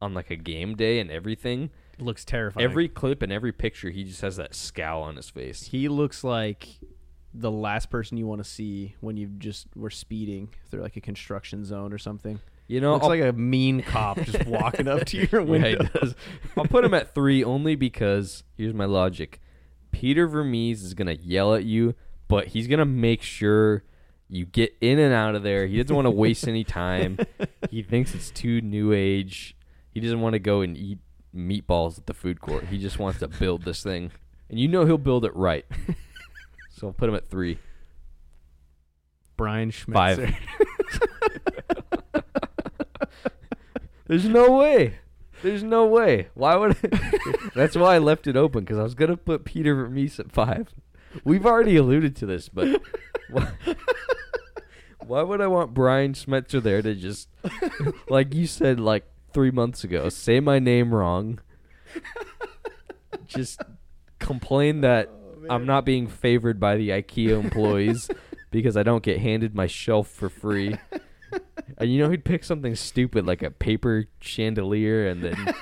on 0.00 0.14
like 0.14 0.30
a 0.30 0.36
game 0.36 0.76
day 0.76 1.00
and 1.00 1.10
everything, 1.10 1.70
Looks 1.98 2.24
terrifying. 2.24 2.64
every 2.64 2.88
clip 2.88 3.22
and 3.22 3.32
every 3.32 3.52
picture, 3.52 3.90
he 3.90 4.04
just 4.04 4.20
has 4.20 4.36
that 4.36 4.54
scowl 4.54 5.02
on 5.02 5.16
his 5.16 5.28
face. 5.28 5.64
he 5.64 5.88
looks 5.88 6.22
like 6.22 6.68
the 7.34 7.50
last 7.50 7.90
person 7.90 8.16
you 8.16 8.26
want 8.26 8.42
to 8.42 8.48
see 8.48 8.94
when 9.00 9.16
you 9.16 9.26
just 9.38 9.66
were 9.76 9.90
speeding 9.90 10.48
through 10.70 10.80
like 10.82 10.96
a 10.96 11.00
construction 11.00 11.64
zone 11.64 11.92
or 11.92 11.98
something. 11.98 12.40
You 12.68 12.80
know, 12.80 12.92
looks 12.92 13.04
I'll- 13.04 13.08
like 13.10 13.22
a 13.22 13.32
mean 13.32 13.82
cop 13.82 14.20
just 14.20 14.46
walking 14.46 14.86
up 14.88 15.04
to 15.06 15.16
your 15.32 15.40
Yeah, 15.40 15.46
window. 15.48 15.84
does. 15.94 16.14
I'll 16.56 16.66
put 16.66 16.84
him 16.84 16.94
at 16.94 17.14
three 17.14 17.42
only 17.42 17.74
because 17.74 18.44
here's 18.56 18.74
my 18.74 18.84
logic. 18.84 19.40
Peter 19.90 20.28
Vermes 20.28 20.82
is 20.84 20.92
gonna 20.94 21.14
yell 21.14 21.54
at 21.54 21.64
you, 21.64 21.94
but 22.28 22.48
he's 22.48 22.66
gonna 22.68 22.84
make 22.84 23.22
sure 23.22 23.84
you 24.28 24.44
get 24.44 24.76
in 24.82 24.98
and 24.98 25.14
out 25.14 25.34
of 25.34 25.42
there. 25.42 25.66
He 25.66 25.78
doesn't 25.80 25.96
want 25.96 26.04
to 26.06 26.10
waste 26.10 26.46
any 26.46 26.62
time. 26.64 27.18
He 27.70 27.82
thinks 27.82 28.14
it's 28.14 28.30
too 28.30 28.60
new 28.62 28.92
age. 28.92 29.56
He 29.90 30.00
doesn't 30.00 30.20
want 30.20 30.34
to 30.34 30.38
go 30.38 30.60
and 30.62 30.76
eat 30.76 30.98
meatballs 31.34 31.98
at 31.98 32.06
the 32.06 32.14
food 32.14 32.40
court. 32.40 32.64
He 32.64 32.78
just 32.78 32.98
wants 32.98 33.18
to 33.18 33.28
build 33.28 33.64
this 33.64 33.82
thing, 33.82 34.10
and 34.48 34.58
you 34.58 34.68
know 34.68 34.86
he'll 34.86 34.96
build 34.96 35.24
it 35.26 35.34
right. 35.36 35.66
So 36.70 36.86
I'll 36.88 36.92
put 36.92 37.08
him 37.08 37.14
at 37.14 37.28
three. 37.28 37.58
Brian 39.36 39.70
Schmetzer. 39.70 40.34
Five. 40.34 40.34
There's 44.08 44.26
no 44.26 44.50
way. 44.56 44.98
There's 45.42 45.62
no 45.62 45.86
way. 45.86 46.28
Why 46.34 46.56
would? 46.56 46.76
I, 46.82 47.32
that's 47.54 47.76
why 47.76 47.94
I 47.94 47.98
left 47.98 48.26
it 48.26 48.36
open 48.36 48.64
because 48.64 48.78
I 48.78 48.82
was 48.82 48.94
gonna 48.94 49.16
put 49.16 49.44
Peter 49.44 49.74
Vermes 49.74 50.18
at 50.18 50.32
five. 50.32 50.74
We've 51.24 51.46
already 51.46 51.76
alluded 51.76 52.16
to 52.16 52.26
this, 52.26 52.48
but 52.48 52.82
why, 53.30 53.52
why 55.06 55.22
would 55.22 55.40
I 55.40 55.46
want 55.46 55.74
Brian 55.74 56.12
Schmetzer 56.12 56.62
there 56.62 56.82
to 56.82 56.94
just, 56.94 57.28
like 58.08 58.34
you 58.34 58.46
said, 58.46 58.80
like 58.80 59.04
three 59.32 59.50
months 59.50 59.84
ago, 59.84 60.08
say 60.08 60.40
my 60.40 60.58
name 60.58 60.94
wrong, 60.94 61.40
just 63.26 63.60
complain 64.18 64.82
that 64.82 65.08
oh, 65.10 65.46
I'm 65.54 65.66
not 65.66 65.84
being 65.84 66.08
favored 66.08 66.58
by 66.60 66.76
the 66.76 66.90
IKEA 66.90 67.40
employees 67.40 68.10
because 68.50 68.76
I 68.76 68.82
don't 68.82 69.02
get 69.02 69.18
handed 69.18 69.54
my 69.54 69.66
shelf 69.66 70.08
for 70.08 70.28
free. 70.28 70.76
And 71.76 71.92
you 71.92 71.98
know 72.02 72.10
he'd 72.10 72.24
pick 72.24 72.44
something 72.44 72.74
stupid 72.74 73.26
like 73.26 73.42
a 73.42 73.50
paper 73.50 74.06
chandelier 74.20 75.06
and 75.08 75.22
then 75.22 75.54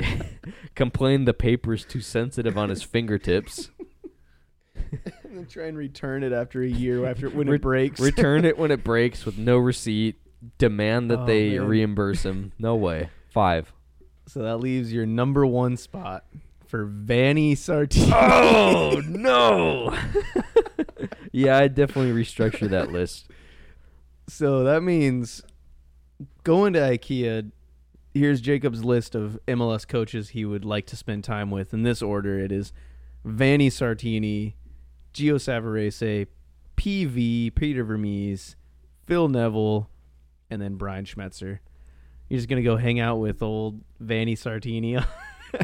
complain 0.74 1.24
the 1.24 1.34
paper's 1.34 1.84
too 1.84 2.00
sensitive 2.00 2.56
on 2.56 2.68
his 2.70 2.82
fingertips. 2.82 3.70
and 4.90 5.36
then 5.38 5.46
try 5.46 5.66
and 5.66 5.76
return 5.76 6.22
it 6.22 6.32
after 6.32 6.62
a 6.62 6.68
year 6.68 7.06
after 7.06 7.28
when 7.28 7.48
Re- 7.48 7.56
it 7.56 7.62
breaks. 7.62 8.00
Return 8.00 8.44
it 8.44 8.58
when 8.58 8.70
it 8.70 8.82
breaks 8.84 9.24
with 9.24 9.38
no 9.38 9.58
receipt. 9.58 10.16
Demand 10.58 11.08
that 11.10 11.20
Oh, 11.20 11.26
they 11.26 11.56
man. 11.58 11.68
reimburse 11.68 12.24
him. 12.24 12.52
No 12.58 12.74
way. 12.74 13.10
Five. 13.30 13.72
so 14.26 14.42
that 14.42 14.56
leaves 14.58 14.92
your 14.92 15.06
number 15.06 15.46
one 15.46 15.76
spot 15.76 16.24
for 16.66 16.84
Vanni 16.84 17.54
Sartini. 17.54 18.10
Oh 18.12 19.00
no! 19.06 19.96
yeah, 21.30 21.58
I 21.58 21.68
definitely 21.68 22.12
restructure 22.12 22.68
that 22.70 22.90
list. 22.90 23.28
So 24.28 24.64
that 24.64 24.82
means 24.82 25.42
going 26.44 26.72
to 26.74 26.80
IKEA. 26.80 27.50
Here's 28.14 28.40
Jacob's 28.40 28.84
list 28.84 29.14
of 29.14 29.38
MLS 29.48 29.86
coaches 29.88 30.30
he 30.30 30.44
would 30.44 30.64
like 30.64 30.86
to 30.86 30.96
spend 30.96 31.24
time 31.24 31.50
with. 31.50 31.72
In 31.72 31.82
this 31.82 32.02
order, 32.02 32.38
it 32.38 32.52
is 32.52 32.72
Vanni 33.24 33.70
Sartini, 33.70 34.54
Gio 35.14 35.34
Savarese, 35.36 36.26
PV, 36.76 37.54
Peter 37.54 37.84
Vermes, 37.84 38.56
Phil 39.06 39.28
Neville, 39.28 39.88
and 40.50 40.60
then 40.60 40.74
Brian 40.74 41.04
Schmetzer. 41.04 41.58
You're 42.28 42.38
just 42.38 42.48
gonna 42.48 42.62
go 42.62 42.76
hang 42.76 43.00
out 43.00 43.16
with 43.16 43.42
old 43.42 43.80
Vanni 44.00 44.36
Sartini. 44.36 44.96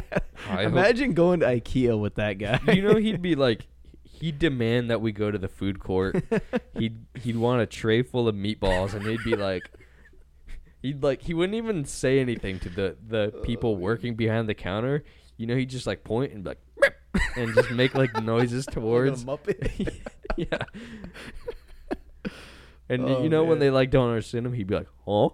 I 0.49 0.63
hope- 0.63 0.71
Imagine 0.71 1.13
going 1.13 1.39
to 1.41 1.45
IKEA 1.47 1.99
with 1.99 2.15
that 2.15 2.33
guy. 2.33 2.59
you 2.73 2.81
know 2.81 2.95
he'd 2.95 3.21
be 3.21 3.35
like 3.35 3.67
he'd 4.19 4.39
demand 4.39 4.89
that 4.89 5.01
we 5.01 5.11
go 5.11 5.31
to 5.31 5.37
the 5.37 5.47
food 5.47 5.79
court 5.79 6.23
he'd 6.77 7.05
he'd 7.21 7.35
want 7.37 7.61
a 7.61 7.65
tray 7.65 8.01
full 8.01 8.27
of 8.27 8.35
meatballs 8.35 8.93
and 8.93 9.05
he'd 9.05 9.23
be 9.23 9.35
like 9.35 9.63
he'd 10.81 11.01
like 11.03 11.21
he 11.21 11.33
wouldn't 11.33 11.55
even 11.55 11.85
say 11.85 12.19
anything 12.19 12.59
to 12.59 12.69
the 12.69 12.97
the 13.07 13.31
oh, 13.35 13.41
people 13.41 13.75
working 13.77 14.15
behind 14.15 14.47
the 14.49 14.53
counter 14.53 15.03
you 15.37 15.45
know 15.47 15.55
he'd 15.55 15.69
just 15.69 15.87
like 15.87 16.03
point 16.03 16.31
and 16.33 16.43
be 16.43 16.49
like 16.49 16.59
and 17.35 17.53
just 17.55 17.71
make 17.71 17.93
like 17.95 18.13
noises 18.23 18.65
towards 18.65 19.23
Muppet. 19.25 19.99
yeah 20.37 20.57
and 22.87 23.03
Oh, 23.05 23.23
you 23.23 23.29
know 23.29 23.43
when 23.43 23.59
they 23.59 23.69
like 23.69 23.89
don't 23.91 24.09
understand 24.09 24.45
him 24.45 24.53
he'd 24.53 24.67
be 24.67 24.75
like 24.75 24.87
huh 25.05 25.29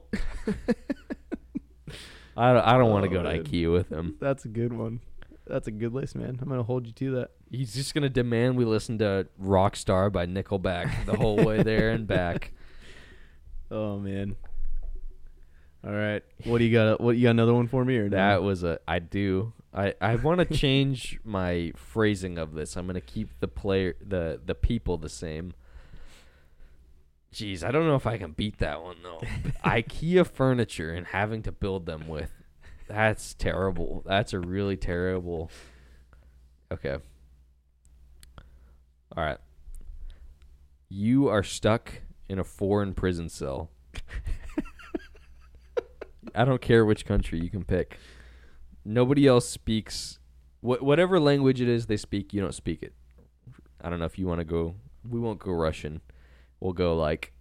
I 2.37 2.51
don't, 2.51 2.65
I 2.65 2.77
don't 2.77 2.91
want 2.91 3.05
to 3.05 3.09
Oh, 3.11 3.13
go 3.13 3.23
to 3.23 3.29
man. 3.29 3.43
IKEA 3.45 3.71
with 3.71 3.89
him. 3.89 4.17
That's 4.19 4.43
a 4.43 4.49
good 4.49 4.73
one. 4.73 4.99
That's 5.47 5.67
a 5.67 5.71
good 5.71 5.93
list, 5.93 6.15
man. 6.17 6.37
I'm 6.41 6.49
gonna 6.49 6.63
hold 6.63 6.85
you 6.85 6.91
to 6.91 7.11
that. 7.15 7.31
He's 7.55 7.73
just 7.73 7.93
gonna 7.93 8.09
demand 8.09 8.57
we 8.57 8.65
listen 8.65 8.97
to 8.99 9.27
Rockstar 9.41 10.11
by 10.11 10.25
Nickelback 10.25 11.05
the 11.05 11.15
whole 11.15 11.37
way 11.37 11.63
there 11.63 11.91
and 11.91 12.07
back. 12.07 12.51
Oh 13.71 13.97
man. 13.97 14.35
All 15.83 15.91
right. 15.91 16.23
What 16.43 16.59
do 16.59 16.65
you 16.65 16.71
got? 16.71 17.01
What 17.01 17.17
you 17.17 17.23
got? 17.23 17.31
Another 17.31 17.53
one 17.53 17.67
for 17.67 17.83
me 17.83 17.97
or 17.97 18.03
no? 18.03 18.15
That 18.15 18.43
was 18.43 18.63
a 18.63 18.79
I 18.87 18.99
do. 18.99 19.53
I, 19.73 19.93
I 19.99 20.15
want 20.15 20.39
to 20.39 20.55
change 20.55 21.19
my 21.23 21.71
phrasing 21.75 22.37
of 22.37 22.53
this. 22.53 22.75
I'm 22.75 22.85
gonna 22.85 23.01
keep 23.01 23.39
the 23.39 23.47
player 23.47 23.95
the 24.05 24.39
the 24.45 24.55
people 24.55 24.97
the 24.97 25.09
same. 25.09 25.53
Jeez, 27.33 27.63
I 27.63 27.71
don't 27.71 27.85
know 27.85 27.95
if 27.95 28.07
I 28.07 28.17
can 28.17 28.31
beat 28.31 28.59
that 28.59 28.81
one 28.81 28.97
though. 29.03 29.21
IKEA 29.65 30.25
furniture 30.25 30.91
and 30.91 31.07
having 31.07 31.41
to 31.43 31.51
build 31.51 31.85
them 31.85 32.07
with. 32.07 32.31
That's 32.87 33.33
terrible. 33.33 34.03
That's 34.05 34.31
a 34.31 34.39
really 34.39 34.77
terrible. 34.77 35.51
Okay. 36.71 36.97
All 39.15 39.23
right. 39.23 39.37
You 40.89 41.27
are 41.29 41.43
stuck 41.43 42.01
in 42.27 42.39
a 42.39 42.43
foreign 42.43 42.93
prison 42.93 43.29
cell. 43.29 43.69
I 46.33 46.43
don't 46.43 46.61
care 46.61 46.85
which 46.85 47.05
country 47.05 47.39
you 47.39 47.49
can 47.49 47.63
pick. 47.63 47.97
Nobody 48.83 49.25
else 49.25 49.47
speaks 49.47 50.19
wh- 50.61 50.81
whatever 50.81 51.19
language 51.19 51.61
it 51.61 51.69
is 51.69 51.85
they 51.85 51.97
speak, 51.97 52.33
you 52.33 52.41
don't 52.41 52.53
speak 52.53 52.83
it. 52.83 52.93
I 53.81 53.89
don't 53.89 53.99
know 53.99 54.05
if 54.05 54.17
you 54.17 54.25
want 54.25 54.39
to 54.39 54.45
go 54.45 54.75
we 55.07 55.19
won't 55.19 55.39
go 55.39 55.51
Russian. 55.51 56.01
We'll 56.59 56.73
go 56.73 56.95
like 56.95 57.33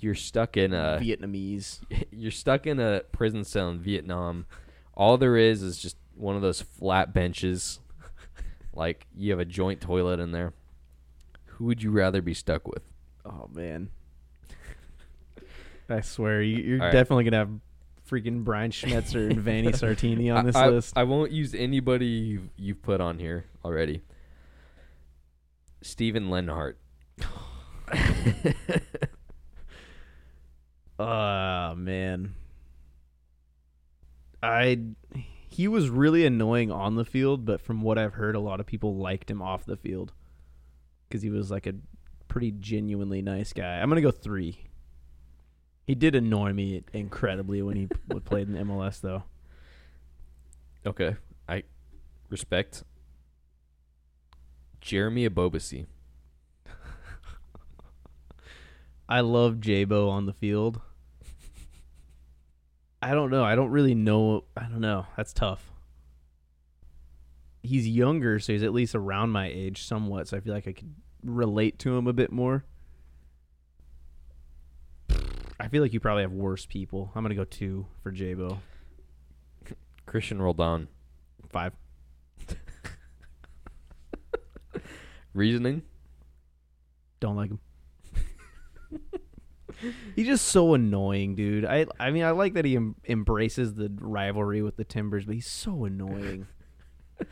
you're 0.00 0.14
stuck 0.14 0.56
in 0.56 0.74
a 0.74 0.98
Vietnamese. 1.00 1.80
you're 2.10 2.30
stuck 2.30 2.66
in 2.66 2.80
a 2.80 3.02
prison 3.12 3.44
cell 3.44 3.70
in 3.70 3.78
Vietnam. 3.78 4.46
All 4.94 5.16
there 5.16 5.36
is 5.36 5.62
is 5.62 5.78
just 5.78 5.96
one 6.14 6.36
of 6.36 6.42
those 6.42 6.60
flat 6.60 7.12
benches. 7.14 7.80
Like 8.76 9.06
you 9.16 9.30
have 9.32 9.40
a 9.40 9.44
joint 9.44 9.80
toilet 9.80 10.20
in 10.20 10.30
there. 10.32 10.52
Who 11.46 11.64
would 11.64 11.82
you 11.82 11.90
rather 11.90 12.20
be 12.20 12.34
stuck 12.34 12.68
with? 12.68 12.82
Oh 13.24 13.48
man. 13.52 13.88
I 15.88 16.00
swear 16.02 16.42
you, 16.42 16.56
you're 16.58 16.80
All 16.80 16.86
right. 16.86 16.92
definitely 16.92 17.24
gonna 17.24 17.38
have 17.38 17.50
freaking 18.10 18.44
Brian 18.44 18.70
Schmetzer 18.70 19.30
and 19.30 19.40
Vanni 19.40 19.68
Sartini 19.72 20.30
on 20.32 20.38
I- 20.38 20.42
this 20.42 20.56
I, 20.56 20.68
list. 20.68 20.92
I 20.96 21.04
won't 21.04 21.32
use 21.32 21.54
anybody 21.54 22.06
you've, 22.06 22.48
you've 22.56 22.82
put 22.82 23.00
on 23.00 23.18
here 23.18 23.46
already. 23.64 24.02
Steven 25.82 26.28
Lenhart. 26.30 26.78
Oh 30.98 31.74
man. 31.76 32.34
I 34.42 34.80
he 35.56 35.68
was 35.68 35.88
really 35.88 36.26
annoying 36.26 36.70
on 36.70 36.96
the 36.96 37.04
field, 37.04 37.46
but 37.46 37.62
from 37.62 37.80
what 37.80 37.96
I've 37.96 38.12
heard, 38.12 38.36
a 38.36 38.40
lot 38.40 38.60
of 38.60 38.66
people 38.66 38.94
liked 38.94 39.30
him 39.30 39.40
off 39.40 39.64
the 39.64 39.78
field 39.78 40.12
because 41.08 41.22
he 41.22 41.30
was 41.30 41.50
like 41.50 41.66
a 41.66 41.72
pretty 42.28 42.50
genuinely 42.50 43.22
nice 43.22 43.54
guy. 43.54 43.78
I'm 43.78 43.88
gonna 43.88 44.02
go 44.02 44.10
three. 44.10 44.66
He 45.86 45.94
did 45.94 46.14
annoy 46.14 46.52
me 46.52 46.84
incredibly 46.92 47.62
when 47.62 47.74
he 47.74 47.86
played 48.26 48.48
in 48.48 48.52
the 48.52 48.60
MLS, 48.64 49.00
though. 49.00 49.22
Okay, 50.84 51.16
I 51.48 51.62
respect. 52.28 52.84
Jeremy 54.82 55.26
Ebobisse. 55.26 55.86
I 59.08 59.20
love 59.20 59.54
Jabo 59.54 60.10
on 60.10 60.26
the 60.26 60.34
field. 60.34 60.82
I 63.06 63.14
don't 63.14 63.30
know. 63.30 63.44
I 63.44 63.54
don't 63.54 63.70
really 63.70 63.94
know. 63.94 64.42
I 64.56 64.62
don't 64.62 64.80
know. 64.80 65.06
That's 65.16 65.32
tough. 65.32 65.70
He's 67.62 67.86
younger, 67.86 68.40
so 68.40 68.52
he's 68.52 68.64
at 68.64 68.72
least 68.72 68.96
around 68.96 69.30
my 69.30 69.46
age 69.46 69.84
somewhat. 69.84 70.26
So 70.26 70.36
I 70.36 70.40
feel 70.40 70.52
like 70.52 70.66
I 70.66 70.72
could 70.72 70.92
relate 71.22 71.78
to 71.80 71.96
him 71.96 72.08
a 72.08 72.12
bit 72.12 72.32
more. 72.32 72.64
I 75.60 75.68
feel 75.68 75.84
like 75.84 75.92
you 75.92 76.00
probably 76.00 76.24
have 76.24 76.32
worse 76.32 76.66
people. 76.66 77.12
I'm 77.14 77.22
gonna 77.22 77.36
go 77.36 77.44
two 77.44 77.86
for 78.02 78.10
Jabo. 78.10 78.58
Christian 80.06 80.42
Roldan. 80.42 80.88
Five. 81.50 81.74
Reasoning? 85.32 85.82
Don't 87.20 87.36
like 87.36 87.50
him. 87.50 87.60
He's 90.16 90.26
just 90.26 90.46
so 90.46 90.74
annoying, 90.74 91.34
dude. 91.34 91.64
I 91.64 91.86
I 92.00 92.10
mean, 92.10 92.24
I 92.24 92.30
like 92.30 92.54
that 92.54 92.64
he 92.64 92.76
em- 92.76 92.96
embraces 93.08 93.74
the 93.74 93.92
rivalry 94.00 94.62
with 94.62 94.76
the 94.76 94.84
Timbers, 94.84 95.24
but 95.26 95.34
he's 95.34 95.46
so 95.46 95.84
annoying. 95.84 96.46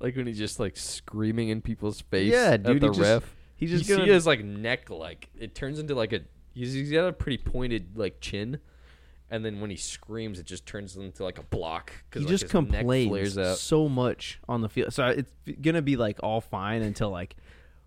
Like 0.00 0.14
when 0.16 0.26
he's 0.28 0.38
just 0.38 0.60
like 0.60 0.76
screaming 0.76 1.48
in 1.48 1.60
people's 1.60 2.00
face 2.02 2.30
Yeah, 2.32 2.50
at 2.52 2.62
dude, 2.62 2.80
the 2.82 2.86
he 2.88 2.90
just- 2.92 3.00
ref. 3.00 3.34
He's 3.56 3.70
just 3.70 3.86
see 3.86 3.96
gonna 3.96 4.04
his 4.12 4.24
like 4.26 4.44
neck 4.44 4.88
like 4.90 5.28
it 5.36 5.56
turns 5.56 5.80
into 5.80 5.96
like 5.96 6.12
a 6.12 6.20
he's, 6.54 6.72
he's 6.72 6.92
got 6.92 7.08
a 7.08 7.12
pretty 7.12 7.38
pointed 7.38 7.98
like 7.98 8.20
chin 8.20 8.60
and 9.30 9.44
then 9.44 9.60
when 9.60 9.68
he 9.70 9.76
screams 9.76 10.38
it 10.38 10.46
just 10.46 10.64
turns 10.64 10.96
into 10.96 11.24
like 11.24 11.40
a 11.40 11.42
block 11.42 11.92
he 12.14 12.20
like, 12.20 12.28
just 12.28 12.42
his 12.44 12.54
neck 12.54 12.68
complains 12.70 13.08
flares 13.08 13.36
out. 13.38 13.58
so 13.58 13.88
much 13.88 14.38
on 14.48 14.60
the 14.60 14.68
field. 14.68 14.92
So 14.92 15.06
it's 15.08 15.32
gonna 15.60 15.82
be 15.82 15.96
like 15.96 16.20
all 16.22 16.40
fine 16.40 16.82
until 16.82 17.10
like 17.10 17.34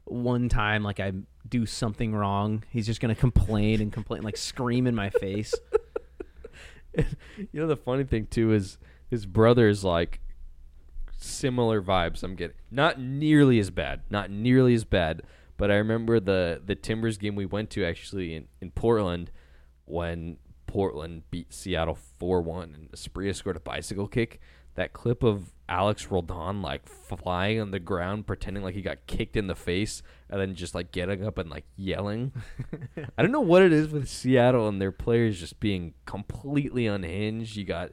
one 0.06 0.50
time 0.50 0.84
like 0.84 1.00
I 1.00 1.14
do 1.48 1.66
something 1.66 2.14
wrong. 2.14 2.64
He's 2.70 2.86
just 2.86 3.02
gonna 3.02 3.16
complain 3.16 3.82
and 3.82 3.92
complain, 3.92 4.22
like 4.24 4.38
scream 4.38 4.88
in 4.88 4.96
my 4.96 5.10
face. 5.10 5.54
You 6.94 7.62
know 7.62 7.68
the 7.68 7.78
funny 7.78 8.04
thing 8.04 8.28
too 8.28 8.52
is 8.52 8.78
his 9.10 9.26
brother 9.26 9.70
is 9.70 9.84
like 9.84 10.20
similar 11.18 11.82
vibes. 11.82 12.22
I'm 12.24 12.36
getting 12.36 12.58
not 12.70 13.00
nearly 13.00 13.60
as 13.60 13.70
bad, 13.70 14.02
not 14.10 14.30
nearly 14.30 14.74
as 14.74 14.84
bad. 14.84 15.22
But 15.58 15.72
I 15.72 15.76
remember 15.76 16.20
the 16.20 16.62
the 16.66 16.76
Timbers 16.76 17.18
game 17.18 17.36
we 17.36 17.46
went 17.46 17.70
to 17.72 17.86
actually 17.86 18.36
in, 18.36 18.48
in 18.62 18.72
Portland 18.72 19.32
when 19.86 20.38
Portland 20.68 21.24
beat 21.30 21.54
Seattle 21.54 21.98
four 22.18 22.42
one 22.42 22.74
and 22.74 22.92
Asprilla 22.92 23.36
scored 23.36 23.58
a 23.58 23.62
bicycle 23.62 24.08
kick. 24.08 24.42
That 24.76 24.94
clip 24.94 25.24
of 25.24 25.52
Alex 25.72 26.08
Roldan 26.12 26.62
like 26.62 26.88
flying 26.88 27.60
on 27.60 27.72
the 27.72 27.80
ground, 27.80 28.28
pretending 28.28 28.62
like 28.62 28.76
he 28.76 28.82
got 28.82 29.08
kicked 29.08 29.38
in 29.38 29.48
the 29.48 29.56
face, 29.56 30.04
and 30.30 30.40
then 30.40 30.54
just 30.54 30.76
like 30.76 30.92
getting 30.92 31.26
up 31.26 31.38
and 31.38 31.50
like 31.50 31.66
yelling. 31.78 32.34
I 33.18 33.22
don't 33.22 33.32
know 33.32 33.40
what 33.40 33.62
it 33.62 33.72
is 33.72 33.88
with 33.90 34.10
Seattle 34.10 34.68
and 34.68 34.82
their 34.82 34.92
players 34.92 35.40
just 35.40 35.60
being 35.60 35.94
completely 36.06 36.88
unhinged. 36.88 37.56
You 37.56 37.64
got 37.64 37.92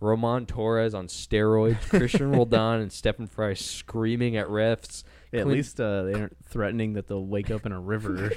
Roman 0.00 0.46
Torres 0.46 0.94
on 0.94 1.06
steroids, 1.08 1.88
Christian 1.90 2.32
Roldan 2.32 2.80
and 2.80 2.92
Stefan 2.92 3.26
Frei 3.26 3.54
screaming 3.54 4.36
at 4.36 4.46
refs. 4.46 5.04
Yeah, 5.30 5.40
at 5.40 5.48
least 5.48 5.80
uh, 5.80 6.04
they 6.04 6.14
aren't 6.14 6.36
threatening 6.46 6.94
that 6.94 7.08
they'll 7.08 7.26
wake 7.26 7.50
up 7.50 7.66
in 7.66 7.72
a 7.72 7.80
river. 7.80 8.32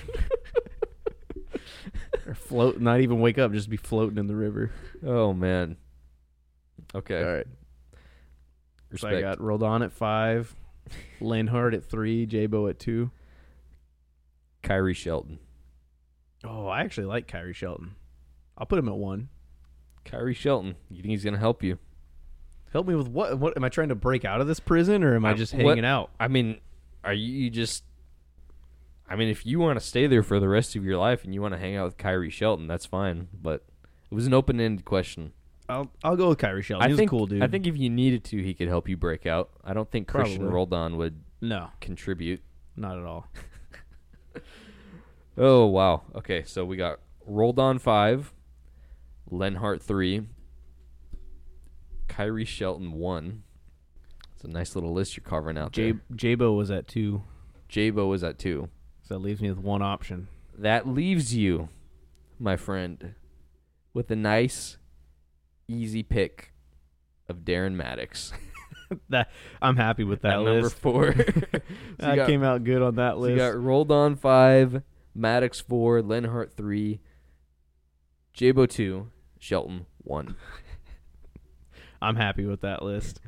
or 2.28 2.36
float, 2.36 2.82
not 2.82 3.00
even 3.00 3.22
wake 3.22 3.38
up, 3.38 3.54
just 3.54 3.70
be 3.70 3.78
floating 3.78 4.18
in 4.18 4.28
the 4.28 4.36
river. 4.36 4.72
Oh 5.06 5.34
man. 5.34 5.78
Okay. 6.94 7.24
All 7.24 7.34
right. 7.36 7.48
So 8.98 9.08
I 9.08 9.22
got 9.22 9.40
Roldan 9.42 9.82
at 9.84 9.92
five, 9.92 10.56
Lenhart 11.22 11.74
at 11.74 11.86
three, 11.86 12.26
Jabo 12.28 12.70
at 12.70 12.80
two. 12.80 13.12
Khiry 14.64 14.96
Shelton. 14.96 15.40
Oh, 16.44 16.68
I 16.68 16.82
actually 16.82 17.08
like 17.08 17.28
Khiry 17.28 17.54
Shelton. 17.56 17.96
I'll 18.58 18.66
put 18.66 18.80
him 18.80 18.88
at 18.90 18.96
one. 18.96 19.30
Khiry 20.06 20.36
Shelton. 20.36 20.76
You 20.90 21.02
think 21.02 21.12
he's 21.12 21.24
gonna 21.24 21.38
help 21.38 21.64
you? 21.64 21.78
Help 22.74 22.88
me 22.88 22.96
with 22.96 23.08
what? 23.08 23.38
What 23.40 23.56
am 23.58 23.64
I 23.64 23.70
trying 23.70 23.90
to 23.90 23.96
break 23.96 24.24
out 24.26 24.42
of 24.42 24.48
this 24.48 24.60
prison, 24.60 25.04
or 25.04 25.16
am 25.16 25.26
I 25.26 25.32
Uh, 25.32 25.36
just 25.36 25.54
what- 25.54 25.66
hanging 25.66 25.86
out? 25.86 26.10
I 26.20 26.28
mean, 26.28 26.60
are 27.04 27.14
you 27.14 27.50
just 27.50 27.84
I 29.10 29.18
mean, 29.18 29.28
if 29.28 29.46
you 29.46 29.60
want 29.60 29.78
to 29.78 29.86
stay 29.86 30.08
there 30.08 30.24
for 30.24 30.40
the 30.40 30.48
rest 30.48 30.74
of 30.78 30.86
your 30.86 30.98
life 30.98 31.26
and 31.26 31.34
you 31.34 31.42
want 31.42 31.54
to 31.54 31.60
hang 31.60 31.76
out 31.76 31.84
with 31.84 31.98
Khiry 31.98 32.32
Shelton, 32.32 32.68
that's 32.68 32.86
fine. 32.86 33.28
But 33.34 33.66
it 34.10 34.16
was 34.16 34.26
an 34.26 34.34
open-ended 34.34 34.86
question. 34.86 35.34
I'll 35.72 35.92
I'll 36.04 36.16
go 36.18 36.30
with 36.30 36.38
Khiry 36.40 36.64
Shelton. 36.64 36.86
I 36.86 36.90
He's 36.90 36.98
think 36.98 37.10
a 37.10 37.16
cool 37.16 37.28
dude. 37.28 37.42
I 37.42 37.48
think 37.48 37.66
if 37.66 37.78
you 37.78 37.90
needed 37.90 38.24
to, 38.26 38.42
he 38.44 38.54
could 38.54 38.68
help 38.68 38.90
you 38.90 38.98
break 38.98 39.26
out. 39.26 39.52
I 39.64 39.74
don't 39.74 39.90
think 39.90 40.08
Christian 40.08 40.40
Probably. 40.40 40.54
Roldan 40.54 40.98
would 40.98 41.22
no, 41.40 41.70
contribute. 41.80 42.42
not 42.76 42.98
at 42.98 43.06
all. 43.06 43.28
Oh 45.38 45.66
wow. 45.66 46.04
Okay, 46.14 46.44
so 46.44 46.66
we 46.66 46.76
got 46.76 47.00
Roldan 47.26 47.80
five, 47.80 48.34
Lenhart 49.30 49.82
three, 49.82 50.28
Khiry 52.10 52.46
Shelton 52.46 52.92
one. 52.92 53.44
It's 54.36 54.44
a 54.44 54.50
nice 54.50 54.76
little 54.76 54.92
list 54.92 55.16
you're 55.16 55.24
carving 55.24 55.58
out 55.58 55.72
J 55.72 55.94
there. 55.94 56.02
Jabo 56.14 56.56
was 56.56 56.70
at 56.70 56.88
two, 56.88 57.24
Jabo 57.70 58.10
was 58.10 58.24
at 58.26 58.38
two. 58.38 58.70
so 59.04 59.14
that 59.14 59.20
leaves 59.22 59.42
me 59.42 59.50
with 59.50 59.60
one 59.60 59.82
option. 59.82 60.28
That 60.58 60.86
leaves 60.88 61.34
you, 61.34 61.70
my 62.38 62.58
friend, 62.58 63.16
with 63.94 64.12
a 64.12 64.16
nice, 64.18 64.78
easy 65.72 66.04
pick 66.04 66.54
of 67.28 67.40
Darren 67.40 67.74
Mattocks. 67.74 68.34
That 69.08 69.30
I'm 69.62 69.78
happy 69.78 70.04
with 70.04 70.24
that 70.24 70.34
at 70.34 70.44
number 70.44 70.64
list. 70.64 70.76
four. 70.76 71.14
so 71.16 71.24
that 72.00 72.16
got, 72.18 72.28
came 72.28 72.44
out 72.44 72.66
good 72.66 72.82
on 72.82 72.96
that 72.96 73.14
so 73.14 73.20
list. 73.20 73.32
you 73.32 73.38
got 73.38 73.58
Roldan 73.58 74.18
five, 74.18 74.84
Maddox 75.16 75.62
four, 75.62 76.02
Lenhart 76.02 76.58
three, 76.58 77.00
Jabo 78.36 78.70
two, 78.70 79.10
Shelton 79.40 79.86
one. 80.00 80.36
I'm 82.02 82.18
happy 82.18 82.46
with 82.46 82.60
that 82.62 82.84
list. 82.84 83.22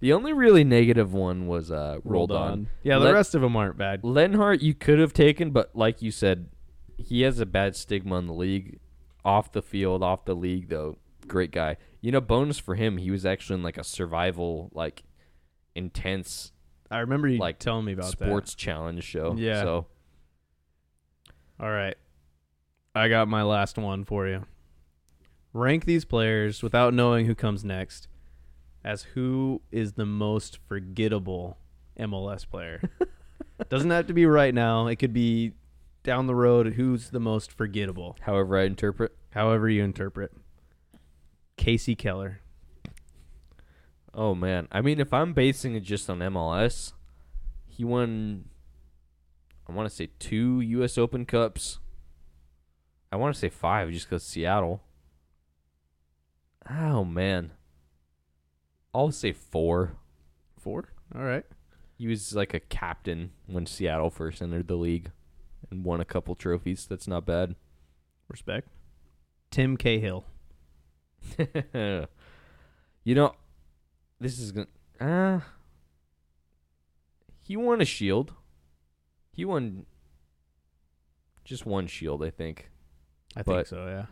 The 0.00 0.12
only 0.12 0.32
really 0.32 0.64
negative 0.64 1.12
one 1.12 1.46
was 1.46 1.70
uh, 1.70 1.98
Rolled 2.04 2.30
Roldan. 2.30 2.52
on. 2.52 2.68
Yeah, 2.82 2.98
the 2.98 3.12
rest 3.12 3.34
of 3.34 3.42
them 3.42 3.56
aren't 3.56 3.76
bad. 3.76 4.04
Lenhart 4.04 4.62
you 4.62 4.74
could 4.74 4.98
have 4.98 5.12
taken, 5.12 5.50
but 5.50 5.74
like 5.74 6.00
you 6.02 6.10
said, 6.10 6.50
he 6.96 7.22
has 7.22 7.40
a 7.40 7.46
bad 7.46 7.76
stigma 7.76 8.16
in 8.18 8.26
the 8.26 8.32
league. 8.32 8.78
Off 9.24 9.52
the 9.52 9.60
field, 9.60 10.02
off 10.02 10.24
the 10.24 10.34
league, 10.34 10.70
though, 10.70 10.96
great 11.30 11.52
guy. 11.52 11.78
You 12.02 12.12
know, 12.12 12.20
bonus 12.20 12.58
for 12.58 12.74
him, 12.74 12.98
he 12.98 13.10
was 13.10 13.24
actually 13.24 13.56
in 13.56 13.62
like 13.62 13.78
a 13.78 13.84
survival, 13.84 14.70
like 14.74 15.04
intense 15.74 16.52
I 16.90 16.98
remember 16.98 17.28
you 17.28 17.38
like, 17.38 17.58
telling 17.58 17.84
me 17.84 17.92
about 17.92 18.10
sports 18.10 18.54
challenge 18.54 19.04
show. 19.04 19.34
Yeah. 19.36 19.62
So 19.62 19.86
All 21.60 21.70
right. 21.70 21.96
I 22.94 23.08
got 23.08 23.28
my 23.28 23.44
last 23.44 23.78
one 23.78 24.04
for 24.04 24.26
you. 24.26 24.46
Rank 25.52 25.84
these 25.84 26.04
players 26.04 26.62
without 26.62 26.92
knowing 26.92 27.26
who 27.26 27.34
comes 27.34 27.64
next 27.64 28.08
as 28.84 29.02
who 29.02 29.62
is 29.70 29.92
the 29.92 30.06
most 30.06 30.58
forgettable 30.66 31.58
MLS 31.98 32.48
player. 32.48 32.82
Doesn't 33.68 33.90
have 33.90 34.06
to 34.08 34.14
be 34.14 34.26
right 34.26 34.54
now. 34.54 34.88
It 34.88 34.96
could 34.96 35.12
be 35.12 35.52
down 36.02 36.26
the 36.26 36.34
road 36.34 36.74
who's 36.74 37.10
the 37.10 37.20
most 37.20 37.52
forgettable. 37.52 38.16
However, 38.20 38.58
I 38.58 38.64
interpret. 38.64 39.14
However 39.30 39.68
you 39.68 39.84
interpret. 39.84 40.32
Kasey 41.60 41.96
Keller. 41.96 42.40
Oh 44.14 44.34
man, 44.34 44.66
I 44.72 44.80
mean, 44.80 44.98
if 44.98 45.12
I'm 45.12 45.34
basing 45.34 45.74
it 45.74 45.82
just 45.82 46.08
on 46.08 46.18
MLS, 46.20 46.94
he 47.68 47.84
won. 47.84 48.46
I 49.68 49.72
want 49.72 49.88
to 49.88 49.94
say 49.94 50.08
two 50.18 50.60
U.S. 50.60 50.98
Open 50.98 51.26
Cups. 51.26 51.78
I 53.12 53.16
want 53.16 53.34
to 53.34 53.38
say 53.38 53.50
five, 53.50 53.90
just 53.90 54.08
because 54.08 54.24
Seattle. 54.24 54.82
Oh 56.68 57.04
man, 57.04 57.52
I'll 58.94 59.12
say 59.12 59.32
four. 59.32 59.96
Four. 60.58 60.88
All 61.14 61.22
right. 61.22 61.44
He 61.96 62.06
was 62.06 62.34
like 62.34 62.54
a 62.54 62.60
captain 62.60 63.32
when 63.46 63.66
Seattle 63.66 64.10
first 64.10 64.40
entered 64.40 64.68
the 64.68 64.76
league, 64.76 65.10
and 65.70 65.84
won 65.84 66.00
a 66.00 66.06
couple 66.06 66.34
trophies. 66.34 66.86
That's 66.86 67.06
not 67.06 67.26
bad. 67.26 67.54
Respect. 68.28 68.68
Tim 69.50 69.76
Cahill. 69.76 70.24
you 73.04 73.14
know, 73.14 73.34
this 74.20 74.38
is 74.38 74.52
gonna. 74.52 74.66
Uh, 75.00 75.40
he 77.42 77.56
won 77.56 77.80
a 77.80 77.84
shield. 77.84 78.32
He 79.32 79.44
won 79.44 79.86
just 81.44 81.66
one 81.66 81.86
shield, 81.86 82.22
I 82.22 82.30
think. 82.30 82.70
I 83.36 83.42
think 83.42 83.66
so, 83.66 83.86
yeah. 83.86 84.06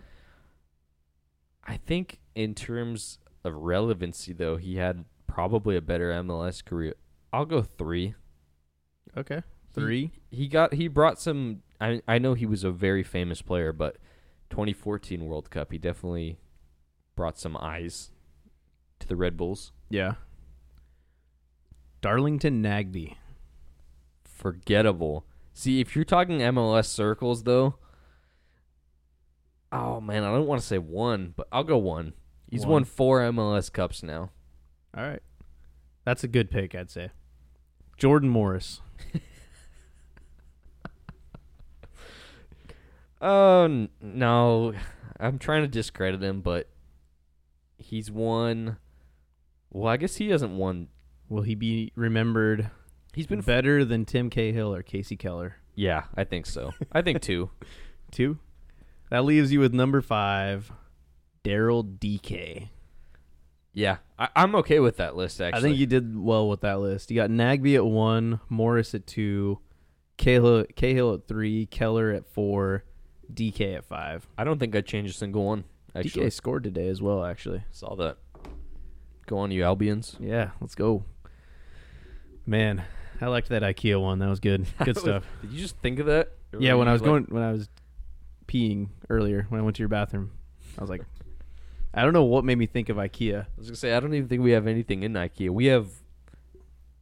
I 1.64 1.76
think 1.76 2.20
in 2.34 2.54
terms 2.54 3.18
of 3.44 3.54
relevancy, 3.54 4.32
though, 4.32 4.56
he 4.56 4.76
had 4.76 5.04
probably 5.26 5.76
a 5.76 5.80
better 5.80 6.10
MLS 6.12 6.64
career. 6.64 6.94
I'll 7.32 7.44
go 7.44 7.62
three. 7.62 8.14
Okay. 9.16 9.42
Three. 9.72 10.10
He 10.30 10.48
got 10.48 10.74
he 10.74 10.88
brought 10.88 11.20
some. 11.20 11.62
I 11.80 12.00
I 12.08 12.18
know 12.18 12.34
he 12.34 12.46
was 12.46 12.64
a 12.64 12.70
very 12.70 13.02
famous 13.02 13.42
player, 13.42 13.72
but 13.72 13.98
2014 14.50 15.24
World 15.24 15.50
Cup, 15.50 15.70
he 15.70 15.78
definitely 15.78 16.38
brought 17.18 17.36
some 17.36 17.56
eyes 17.56 18.12
to 19.00 19.08
the 19.08 19.16
Red 19.16 19.36
Bulls. 19.36 19.72
Yeah. 19.90 20.12
Darlington 22.00 22.62
Nagbe. 22.62 23.16
forgettable. 24.24 25.26
See, 25.52 25.80
if 25.80 25.96
you're 25.96 26.04
talking 26.04 26.38
MLS 26.38 26.84
circles, 26.86 27.42
though, 27.42 27.74
oh 29.72 30.00
man, 30.00 30.22
I 30.22 30.28
don't 30.32 30.46
want 30.46 30.60
to 30.60 30.66
say 30.66 30.78
one, 30.78 31.34
but 31.36 31.48
I'll 31.50 31.64
go 31.64 31.76
one. 31.76 32.12
He's 32.48 32.60
One. 32.62 32.70
won 32.70 32.84
four 32.84 33.20
MLS 33.22 33.70
Cups 33.72 34.04
now. 34.04 34.30
All 34.96 35.02
right. 35.02 35.22
That's 36.04 36.22
a 36.22 36.28
good 36.28 36.52
pick, 36.52 36.76
I'd 36.76 36.88
say. 36.90 37.10
Jordan 37.96 38.28
Morris. 38.28 38.80
Oh 43.20 43.64
n- 43.64 43.88
no, 44.00 44.72
I'm 45.18 45.40
trying 45.40 45.62
to 45.62 45.68
discredit 45.68 46.22
him, 46.22 46.40
but 46.42 46.68
he's 47.78 48.10
won. 48.10 48.76
Well, 49.70 49.88
I 49.88 49.96
guess 49.96 50.16
he 50.16 50.30
hasn't 50.30 50.52
won. 50.52 50.88
Will 51.28 51.42
he 51.42 51.54
be 51.54 51.92
remembered 51.94 52.70
He's 53.14 53.26
been. 53.26 53.40
F- 53.40 53.46
better 53.46 53.84
than 53.84 54.04
Tim 54.04 54.30
Cahill 54.30 54.74
or 54.74 54.82
Kasey 54.82 55.18
Keller? 55.18 55.56
yeah, 55.74 56.04
I 56.14 56.24
think 56.24 56.46
so. 56.46 56.72
I 56.92 57.02
think 57.02 57.20
two. 57.22 57.50
Two. 58.10 58.38
That 59.10 59.24
leaves 59.24 59.52
you 59.52 59.60
with 59.60 59.74
number 59.74 60.00
five, 60.00 60.72
Daryl 61.44 61.84
Dike. 61.98 62.70
Yeah, 63.74 63.98
I, 64.18 64.28
I'm 64.34 64.54
okay 64.56 64.80
with 64.80 64.96
that 64.96 65.14
list. 65.14 65.40
Actually, 65.42 65.58
I 65.58 65.62
think 65.62 65.78
you 65.78 65.86
did 65.86 66.18
well 66.18 66.48
with 66.48 66.62
that 66.62 66.80
list. 66.80 67.10
You 67.10 67.16
got 67.16 67.28
Nagbe 67.28 67.74
at 67.76 67.84
one, 67.84 68.40
Morris 68.48 68.94
at 68.94 69.06
two, 69.06 69.58
Cahill, 70.16 70.64
Cahill 70.74 71.14
at 71.14 71.28
three, 71.28 71.66
Keller 71.66 72.10
at 72.12 72.26
four, 72.26 72.84
Dike 73.32 73.60
at 73.60 73.84
five. 73.84 74.26
I 74.38 74.44
don't 74.44 74.58
think 74.58 74.74
I 74.74 74.80
changed 74.80 75.14
a 75.14 75.18
single 75.18 75.44
one. 75.44 75.64
Actually, 75.94 76.24
Dike 76.24 76.32
scored 76.32 76.64
today 76.64 76.88
as 76.88 77.00
well, 77.02 77.24
actually. 77.24 77.64
saw 77.70 77.94
that. 77.96 78.18
Go 79.26 79.38
on, 79.38 79.50
you 79.50 79.62
Albions. 79.62 80.16
Yeah, 80.20 80.50
let's 80.60 80.74
go. 80.74 81.04
Man, 82.46 82.82
I 83.20 83.26
liked 83.26 83.48
that 83.50 83.62
IKEA 83.62 84.00
one. 84.00 84.18
That 84.20 84.28
was 84.28 84.40
good. 84.40 84.66
Good 84.84 84.96
stuff. 84.98 85.24
Did 85.42 85.50
you 85.52 85.60
just 85.60 85.76
think 85.78 85.98
of 85.98 86.06
that? 86.06 86.32
Or 86.52 86.60
yeah, 86.60 86.74
when 86.74 86.88
I 86.88 86.92
was 86.92 87.02
like- 87.02 87.08
going 87.08 87.26
when 87.28 87.42
I 87.42 87.52
was 87.52 87.68
peeing 88.46 88.88
earlier, 89.10 89.46
when 89.50 89.60
I 89.60 89.64
went 89.64 89.76
to 89.76 89.80
your 89.80 89.88
bathroom, 89.88 90.30
I 90.78 90.80
was 90.80 90.88
like 90.90 91.02
I 91.92 92.02
don't 92.02 92.12
know 92.12 92.24
what 92.24 92.44
made 92.44 92.56
me 92.58 92.66
think 92.66 92.88
of 92.88 92.96
IKEA. 92.96 93.42
I 93.42 93.46
was 93.56 93.66
gonna 93.66 93.76
say 93.76 93.94
I 93.94 94.00
don't 94.00 94.14
even 94.14 94.28
think 94.28 94.42
we 94.42 94.52
have 94.52 94.66
anything 94.66 95.02
in 95.02 95.12
IKEA. 95.14 95.50
We 95.50 95.66
have 95.66 95.88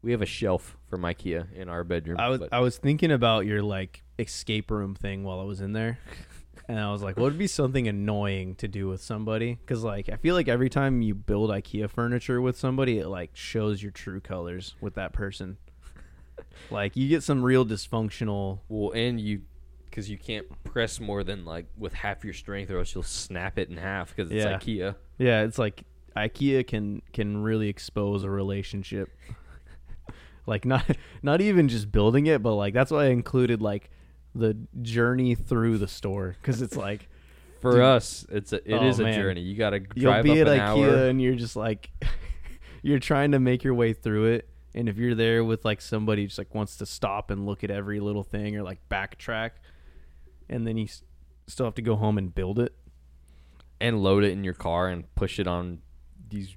we 0.02 0.12
have 0.12 0.22
a 0.22 0.26
shelf 0.26 0.76
from 0.88 1.02
IKEA 1.02 1.52
in 1.52 1.68
our 1.68 1.84
bedroom. 1.84 2.18
I 2.18 2.28
was 2.28 2.40
but 2.40 2.52
I 2.52 2.60
was 2.60 2.78
thinking 2.78 3.10
about 3.12 3.46
your 3.46 3.62
like 3.62 4.02
escape 4.18 4.70
room 4.70 4.94
thing 4.94 5.22
while 5.24 5.40
I 5.40 5.44
was 5.44 5.60
in 5.60 5.72
there. 5.72 5.98
And 6.68 6.80
I 6.80 6.90
was 6.90 7.02
like, 7.02 7.16
what 7.16 7.24
would 7.24 7.38
be 7.38 7.46
something 7.60 7.86
annoying 7.86 8.56
to 8.56 8.68
do 8.68 8.88
with 8.88 9.00
somebody? 9.02 9.54
Because 9.54 9.84
like, 9.84 10.08
I 10.08 10.16
feel 10.16 10.34
like 10.34 10.48
every 10.48 10.68
time 10.68 11.00
you 11.02 11.14
build 11.14 11.50
IKEA 11.50 11.88
furniture 11.88 12.40
with 12.40 12.58
somebody, 12.58 12.98
it 12.98 13.06
like 13.08 13.30
shows 13.34 13.82
your 13.82 13.92
true 13.92 14.20
colors 14.20 14.74
with 14.80 14.94
that 14.94 15.12
person. 15.12 15.58
like, 16.70 16.96
you 16.96 17.08
get 17.08 17.22
some 17.22 17.42
real 17.42 17.64
dysfunctional. 17.64 18.60
well, 18.68 18.90
and 18.92 19.20
you 19.20 19.42
because 19.84 20.10
you 20.10 20.18
can't 20.18 20.46
press 20.62 21.00
more 21.00 21.24
than 21.24 21.46
like 21.46 21.64
with 21.78 21.94
half 21.94 22.22
your 22.22 22.34
strength, 22.34 22.70
or 22.70 22.78
else 22.78 22.94
you'll 22.94 23.02
snap 23.02 23.58
it 23.58 23.70
in 23.70 23.78
half 23.78 24.14
because 24.14 24.30
it's 24.30 24.44
Yeah. 24.44 24.58
IKEA. 24.58 24.94
Yeah, 25.18 25.42
it's 25.44 25.58
like 25.58 25.84
IKEA 26.16 26.66
can 26.66 27.00
can 27.12 27.38
really 27.42 27.68
expose 27.68 28.22
a 28.24 28.28
relationship. 28.30 29.08
like 30.46 30.64
not 30.64 30.84
not 31.22 31.40
even 31.40 31.68
just 31.68 31.90
building 31.90 32.26
it, 32.26 32.42
but 32.42 32.54
like 32.54 32.74
that's 32.74 32.90
why 32.90 33.04
I 33.04 33.08
included 33.08 33.62
like 33.62 33.90
the 34.38 34.56
journey 34.82 35.34
through 35.34 35.78
the 35.78 35.88
store 35.88 36.36
because 36.40 36.62
it's 36.62 36.76
like 36.76 37.08
For 37.60 37.72
Dude. 37.72 37.80
us, 37.80 38.26
it's 38.30 38.52
a, 38.52 38.56
it 38.70 38.74
Oh, 38.74 38.86
is 38.86 39.00
a 39.00 39.04
man. 39.04 39.14
journey. 39.14 39.40
You 39.40 39.56
got 39.56 39.70
to 39.70 39.80
you'll 39.94 40.12
drive 40.12 40.24
be 40.24 40.40
up 40.42 40.46
at 40.48 40.52
an 40.54 40.58
IKEA 40.60 40.88
hour. 40.92 41.08
and 41.08 41.20
you're 41.22 41.34
just 41.34 41.56
like 41.56 41.90
you're 42.82 42.98
trying 42.98 43.32
to 43.32 43.38
make 43.40 43.64
your 43.64 43.74
way 43.74 43.92
through 43.94 44.26
it, 44.26 44.48
and 44.74 44.88
if 44.88 44.98
you're 44.98 45.14
there 45.14 45.42
with 45.42 45.64
like 45.64 45.80
somebody 45.80 46.26
just 46.26 46.36
like 46.38 46.54
wants 46.54 46.76
to 46.76 46.86
stop 46.86 47.30
and 47.30 47.46
look 47.46 47.64
at 47.64 47.70
every 47.70 47.98
little 47.98 48.22
thing 48.22 48.56
or 48.56 48.62
like 48.62 48.78
backtrack, 48.90 49.52
and 50.50 50.66
then 50.66 50.76
you 50.76 50.84
s- 50.84 51.02
still 51.46 51.64
have 51.66 51.74
to 51.76 51.82
go 51.82 51.96
home 51.96 52.18
and 52.18 52.34
build 52.34 52.58
it. 52.58 52.74
and 53.80 54.02
load 54.02 54.22
it 54.22 54.32
in 54.32 54.44
your 54.44 54.54
car 54.54 54.88
and 54.88 55.12
push 55.14 55.38
it 55.38 55.46
on 55.46 55.78
these 56.28 56.54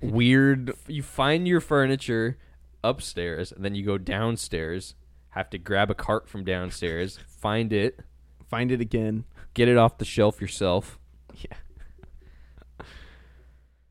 Weird. 0.00 0.72
you 0.88 1.02
find 1.02 1.46
your 1.48 1.60
furniture 1.60 2.36
upstairs 2.84 3.52
and 3.52 3.64
then 3.64 3.74
you 3.74 3.84
go 3.86 3.96
downstairs 3.98 4.94
have 5.32 5.50
to 5.50 5.58
grab 5.58 5.90
a 5.90 5.94
cart 5.94 6.28
from 6.28 6.44
downstairs 6.44 7.18
find 7.26 7.72
it 7.72 8.00
Find 8.48 8.70
it 8.72 8.80
again. 8.80 9.24
get 9.54 9.68
it 9.68 9.76
off 9.76 9.98
the 9.98 10.04
shelf 10.04 10.40
yourself 10.40 10.98
Yeah. 11.36 11.56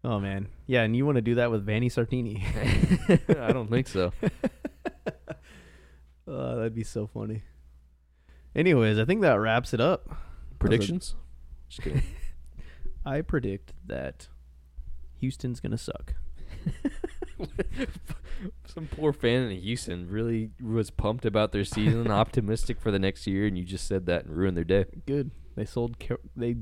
Oh 0.04 0.20
man, 0.20 0.48
yeah, 0.66 0.82
and 0.82 0.96
you 0.96 1.06
want 1.06 1.18
to 1.18 1.22
do 1.22 1.36
that 1.36 1.52
with 1.52 1.64
Vanni 1.64 1.88
Sartini? 1.90 2.42
i 3.40 3.52
don't 3.52 3.70
think 3.70 3.88
so 3.88 4.12
oh, 6.28 6.56
that'd 6.56 6.74
be 6.74 6.84
so 6.84 7.06
funny. 7.08 7.44
Anyways, 8.56 8.98
I 8.98 9.06
think 9.06 9.22
that 9.22 9.36
wraps 9.36 9.74
it 9.76 9.80
up. 9.82 10.10
predictions 10.60 11.14
just 11.70 11.84
kidding 11.84 12.02
I 13.06 13.22
predict 13.22 13.74
that 13.86 14.28
Houston's 15.20 15.60
gonna 15.60 15.78
suck. 15.78 16.16
some 18.66 18.88
poor 18.88 19.14
fan 19.14 19.44
in 19.50 19.60
houston 19.62 20.08
really 20.10 20.50
was 20.62 20.90
pumped 20.90 21.26
about 21.26 21.52
their 21.52 21.64
season 21.64 22.10
optimistic 22.12 22.80
for 22.80 22.92
the 22.92 23.00
next 23.00 23.28
year 23.28 23.46
and 23.48 23.58
you 23.58 23.64
just 23.64 23.88
said 23.88 24.06
that 24.06 24.26
and 24.26 24.36
ruined 24.36 24.58
their 24.58 24.64
day 24.64 24.86
Good. 25.06 25.32
They 25.56 25.66
sold. 25.66 25.98
They 26.36 26.56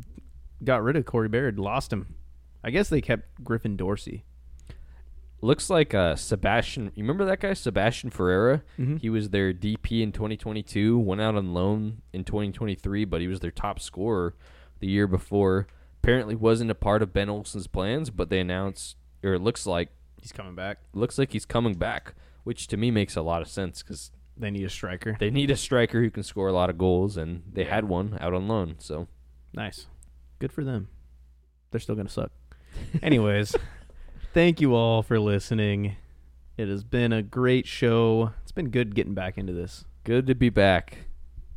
got 0.63 0.81
rid 0.81 0.95
of 0.95 1.05
Corey 1.05 1.29
Baird. 1.29 1.59
Lost 1.59 1.93
him. 1.93 2.15
I 2.63 2.71
guess 2.71 2.89
they 2.89 3.01
kept 3.01 3.43
Griffin 3.43 3.77
Dorsey. 3.77 4.25
looks 5.41 5.69
like 5.69 5.93
uh 5.93 6.15
sebastian 6.15 6.91
you 6.95 7.03
remember 7.03 7.23
that 7.25 7.39
guy 7.39 7.53
sebastian 7.53 8.09
ferreira 8.09 8.63
Mm-hmm. 8.79 8.97
He 8.97 9.09
was 9.09 9.29
their 9.29 9.53
DP 9.53 10.01
in 10.01 10.11
2022, 10.11 10.97
went 10.97 11.21
out 11.21 11.35
on 11.35 11.53
loan 11.53 12.01
in 12.11 12.23
2023, 12.23 13.05
but 13.05 13.21
he 13.21 13.27
was 13.27 13.39
their 13.41 13.51
top 13.51 13.79
scorer 13.79 14.35
the 14.79 14.87
year 14.87 15.05
before. 15.07 15.67
Apparently 16.01 16.35
wasn't 16.35 16.71
a 16.71 16.75
part 16.75 17.01
of 17.03 17.13
Ben 17.13 17.29
Olsen's 17.29 17.67
plans, 17.67 18.09
but 18.09 18.29
they 18.29 18.39
announced 18.39 18.95
or 19.23 19.33
it 19.33 19.41
looks 19.41 19.65
like 19.67 19.89
He's 20.21 20.31
coming 20.31 20.55
back. 20.55 20.79
looks 20.93 21.17
like 21.17 21.31
he's 21.31 21.45
coming 21.45 21.75
back, 21.75 22.13
which 22.43 22.67
to 22.67 22.77
me 22.77 22.91
makes 22.91 23.15
a 23.15 23.21
lot 23.21 23.41
of 23.41 23.47
sense 23.47 23.81
cuz 23.83 24.11
They 24.37 24.51
need 24.51 24.63
a 24.65 24.69
striker. 24.69 25.15
they 25.19 25.29
need 25.29 25.51
a 25.51 25.55
striker 25.57 26.01
who 26.01 26.09
can 26.09 26.23
score 26.23 26.47
a 26.47 26.53
lot 26.53 26.69
of 26.69 26.77
goals 26.77 27.17
and 27.17 27.43
they 27.51 27.63
had 27.65 27.85
one 27.85 28.17
out 28.21 28.33
on 28.33 28.47
loan. 28.47 28.75
So, 28.79 29.07
Nice. 29.53 29.87
Good 30.39 30.51
for 30.53 30.63
them. 30.63 30.87
They're 31.71 31.79
still 31.79 31.95
going 31.95 32.07
to 32.07 32.13
suck. 32.13 32.31
Anyways, 33.01 33.55
thank 34.33 34.61
you 34.61 34.75
all 34.75 35.01
for 35.03 35.19
listening. 35.19 35.95
It 36.57 36.67
has 36.67 36.83
been 36.83 37.11
a 37.11 37.23
great 37.23 37.65
show. 37.65 38.33
It's 38.43 38.51
been 38.51 38.69
good 38.69 38.93
getting 38.95 39.13
back 39.13 39.37
into 39.37 39.53
this. 39.53 39.85
good 40.03 40.27
to 40.27 40.35
be 40.35 40.49
back. 40.49 40.97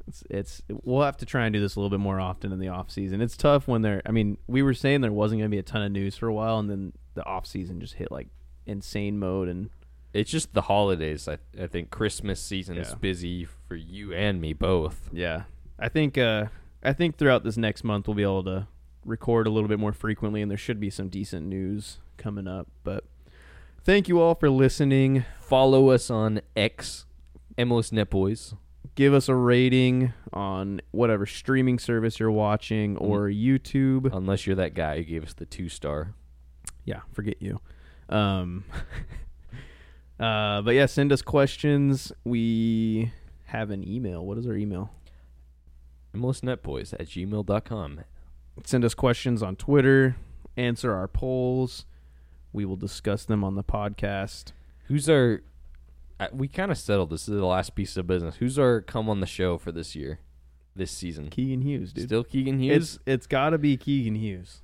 It's, 0.08 0.24
it's 0.30 0.62
we'll 0.68 1.02
have 1.04 1.16
to 1.18 1.26
try 1.26 1.44
and 1.46 1.52
do 1.52 1.60
this 1.60 1.76
a 1.76 1.80
little 1.80 1.90
bit 1.90 2.00
more 2.02 2.18
often 2.18 2.50
in 2.50 2.58
the 2.58 2.68
off 2.68 2.90
season. 2.90 3.20
It's 3.20 3.36
tough 3.36 3.68
when 3.68 3.82
there. 3.82 4.02
I 4.04 4.10
mean, 4.10 4.36
we 4.48 4.62
were 4.62 4.74
saying 4.74 5.00
there 5.00 5.12
wasn't 5.12 5.40
going 5.40 5.50
to 5.50 5.54
be 5.54 5.58
a 5.60 5.62
ton 5.62 5.82
of 5.82 5.92
news 5.92 6.16
for 6.16 6.26
a 6.26 6.34
while, 6.34 6.58
and 6.58 6.68
then 6.68 6.92
the 7.14 7.24
off 7.24 7.46
season 7.46 7.78
just 7.80 7.94
hit 7.94 8.10
like 8.10 8.28
insane 8.66 9.18
mode, 9.18 9.48
and 9.48 9.70
It's 10.12 10.30
just 10.30 10.52
the 10.52 10.62
holidays. 10.62 11.26
I 11.28 11.38
I 11.60 11.66
think 11.66 11.90
Christmas 11.90 12.40
season 12.40 12.76
is 12.76 12.90
Yeah. 12.90 12.94
busy 12.96 13.44
for 13.44 13.76
you 13.76 14.12
and 14.12 14.40
me 14.40 14.52
both. 14.52 15.08
yeah, 15.12 15.44
I 15.78 15.88
think 15.88 16.18
uh, 16.18 16.46
I 16.82 16.92
think 16.92 17.16
throughout 17.16 17.44
this 17.44 17.56
next 17.56 17.82
month 17.84 18.06
we'll 18.08 18.14
be 18.16 18.22
able 18.22 18.44
to 18.44 18.66
record 19.04 19.46
a 19.46 19.50
little 19.50 19.68
bit 19.68 19.78
more 19.78 19.92
frequently, 19.92 20.42
and 20.42 20.50
there 20.50 20.58
should 20.58 20.78
be 20.80 20.90
some 20.90 21.08
decent 21.08 21.46
news 21.46 21.98
coming 22.18 22.46
up. 22.46 22.68
But 22.84 23.04
thank 23.84 24.06
you 24.08 24.20
all 24.20 24.34
for 24.34 24.50
listening. 24.50 25.24
Follow 25.40 25.90
us 25.90 26.10
on 26.10 26.40
X, 26.56 27.06
MLS 27.58 27.90
Net 27.92 28.10
Boys. 28.10 28.54
Give 28.94 29.14
us 29.14 29.28
a 29.28 29.34
rating 29.34 30.12
on 30.34 30.82
whatever 30.90 31.24
streaming 31.24 31.78
service 31.78 32.20
you're 32.20 32.30
watching 32.30 32.96
or 32.98 33.28
YouTube. 33.28 34.12
Unless 34.12 34.46
you're 34.46 34.56
that 34.56 34.74
guy 34.74 34.98
who 34.98 35.04
gave 35.04 35.24
us 35.24 35.32
the 35.32 35.46
two 35.46 35.68
star. 35.70 36.12
yeah, 36.84 37.00
forget 37.12 37.40
you. 37.40 37.60
Um, 38.08 38.64
uh, 40.20 40.62
but 40.62 40.74
yeah, 40.74 40.86
send 40.86 41.12
us 41.12 41.22
questions. 41.22 42.12
We 42.24 43.12
have 43.46 43.70
an 43.70 43.86
email. 43.86 44.24
What 44.24 44.38
is 44.38 44.46
our 44.46 44.54
email? 44.54 44.90
MLSNetBoys 46.14 46.92
at 46.94 47.06
gmail.com. 47.06 48.00
Send 48.64 48.84
us 48.84 48.94
questions 48.94 49.42
on 49.42 49.56
Twitter. 49.56 50.16
Answer 50.56 50.92
our 50.94 51.08
polls. 51.08 51.86
We 52.52 52.64
will 52.66 52.76
discuss 52.76 53.24
them 53.24 53.42
on 53.42 53.54
the 53.54 53.64
podcast. 53.64 54.52
Who's 54.88 55.08
our. 55.08 55.42
uh, 56.20 56.28
We 56.32 56.48
kind 56.48 56.70
of 56.70 56.76
settled 56.76 57.08
this. 57.10 57.22
This 57.26 57.34
is 57.34 57.40
the 57.40 57.46
last 57.46 57.74
piece 57.74 57.96
of 57.96 58.06
business. 58.06 58.36
Who's 58.36 58.58
our 58.58 58.82
come 58.82 59.08
on 59.08 59.20
the 59.20 59.26
show 59.26 59.56
for 59.56 59.72
this 59.72 59.96
year? 59.96 60.18
This 60.76 60.90
season? 60.90 61.30
Keegan 61.30 61.62
Hughes, 61.62 61.92
dude. 61.94 62.04
Still 62.08 62.24
Keegan 62.24 62.58
Hughes? 62.58 62.76
It's 62.96 62.98
it's 63.06 63.26
got 63.26 63.50
to 63.50 63.58
be 63.58 63.76
Keegan 63.78 64.14
Hughes 64.16 64.60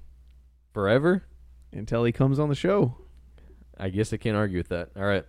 Forever? 0.75 1.25
until 1.73 2.05
he 2.05 2.13
comes 2.13 2.39
on 2.39 2.49
the 2.51 2.55
show. 2.55 2.97
I 3.79 3.91
guess 3.91 4.13
I 4.13 4.17
can't 4.17 4.37
argue 4.37 4.59
with 4.59 4.69
that. 4.69 4.91
All 4.97 5.05
right. 5.05 5.25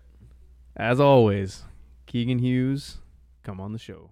As 0.75 0.99
always, 0.99 1.63
Keegan 2.05 2.39
Hughes, 2.39 2.97
come 3.43 3.59
on 3.59 3.73
the 3.73 3.79
show. 3.79 4.11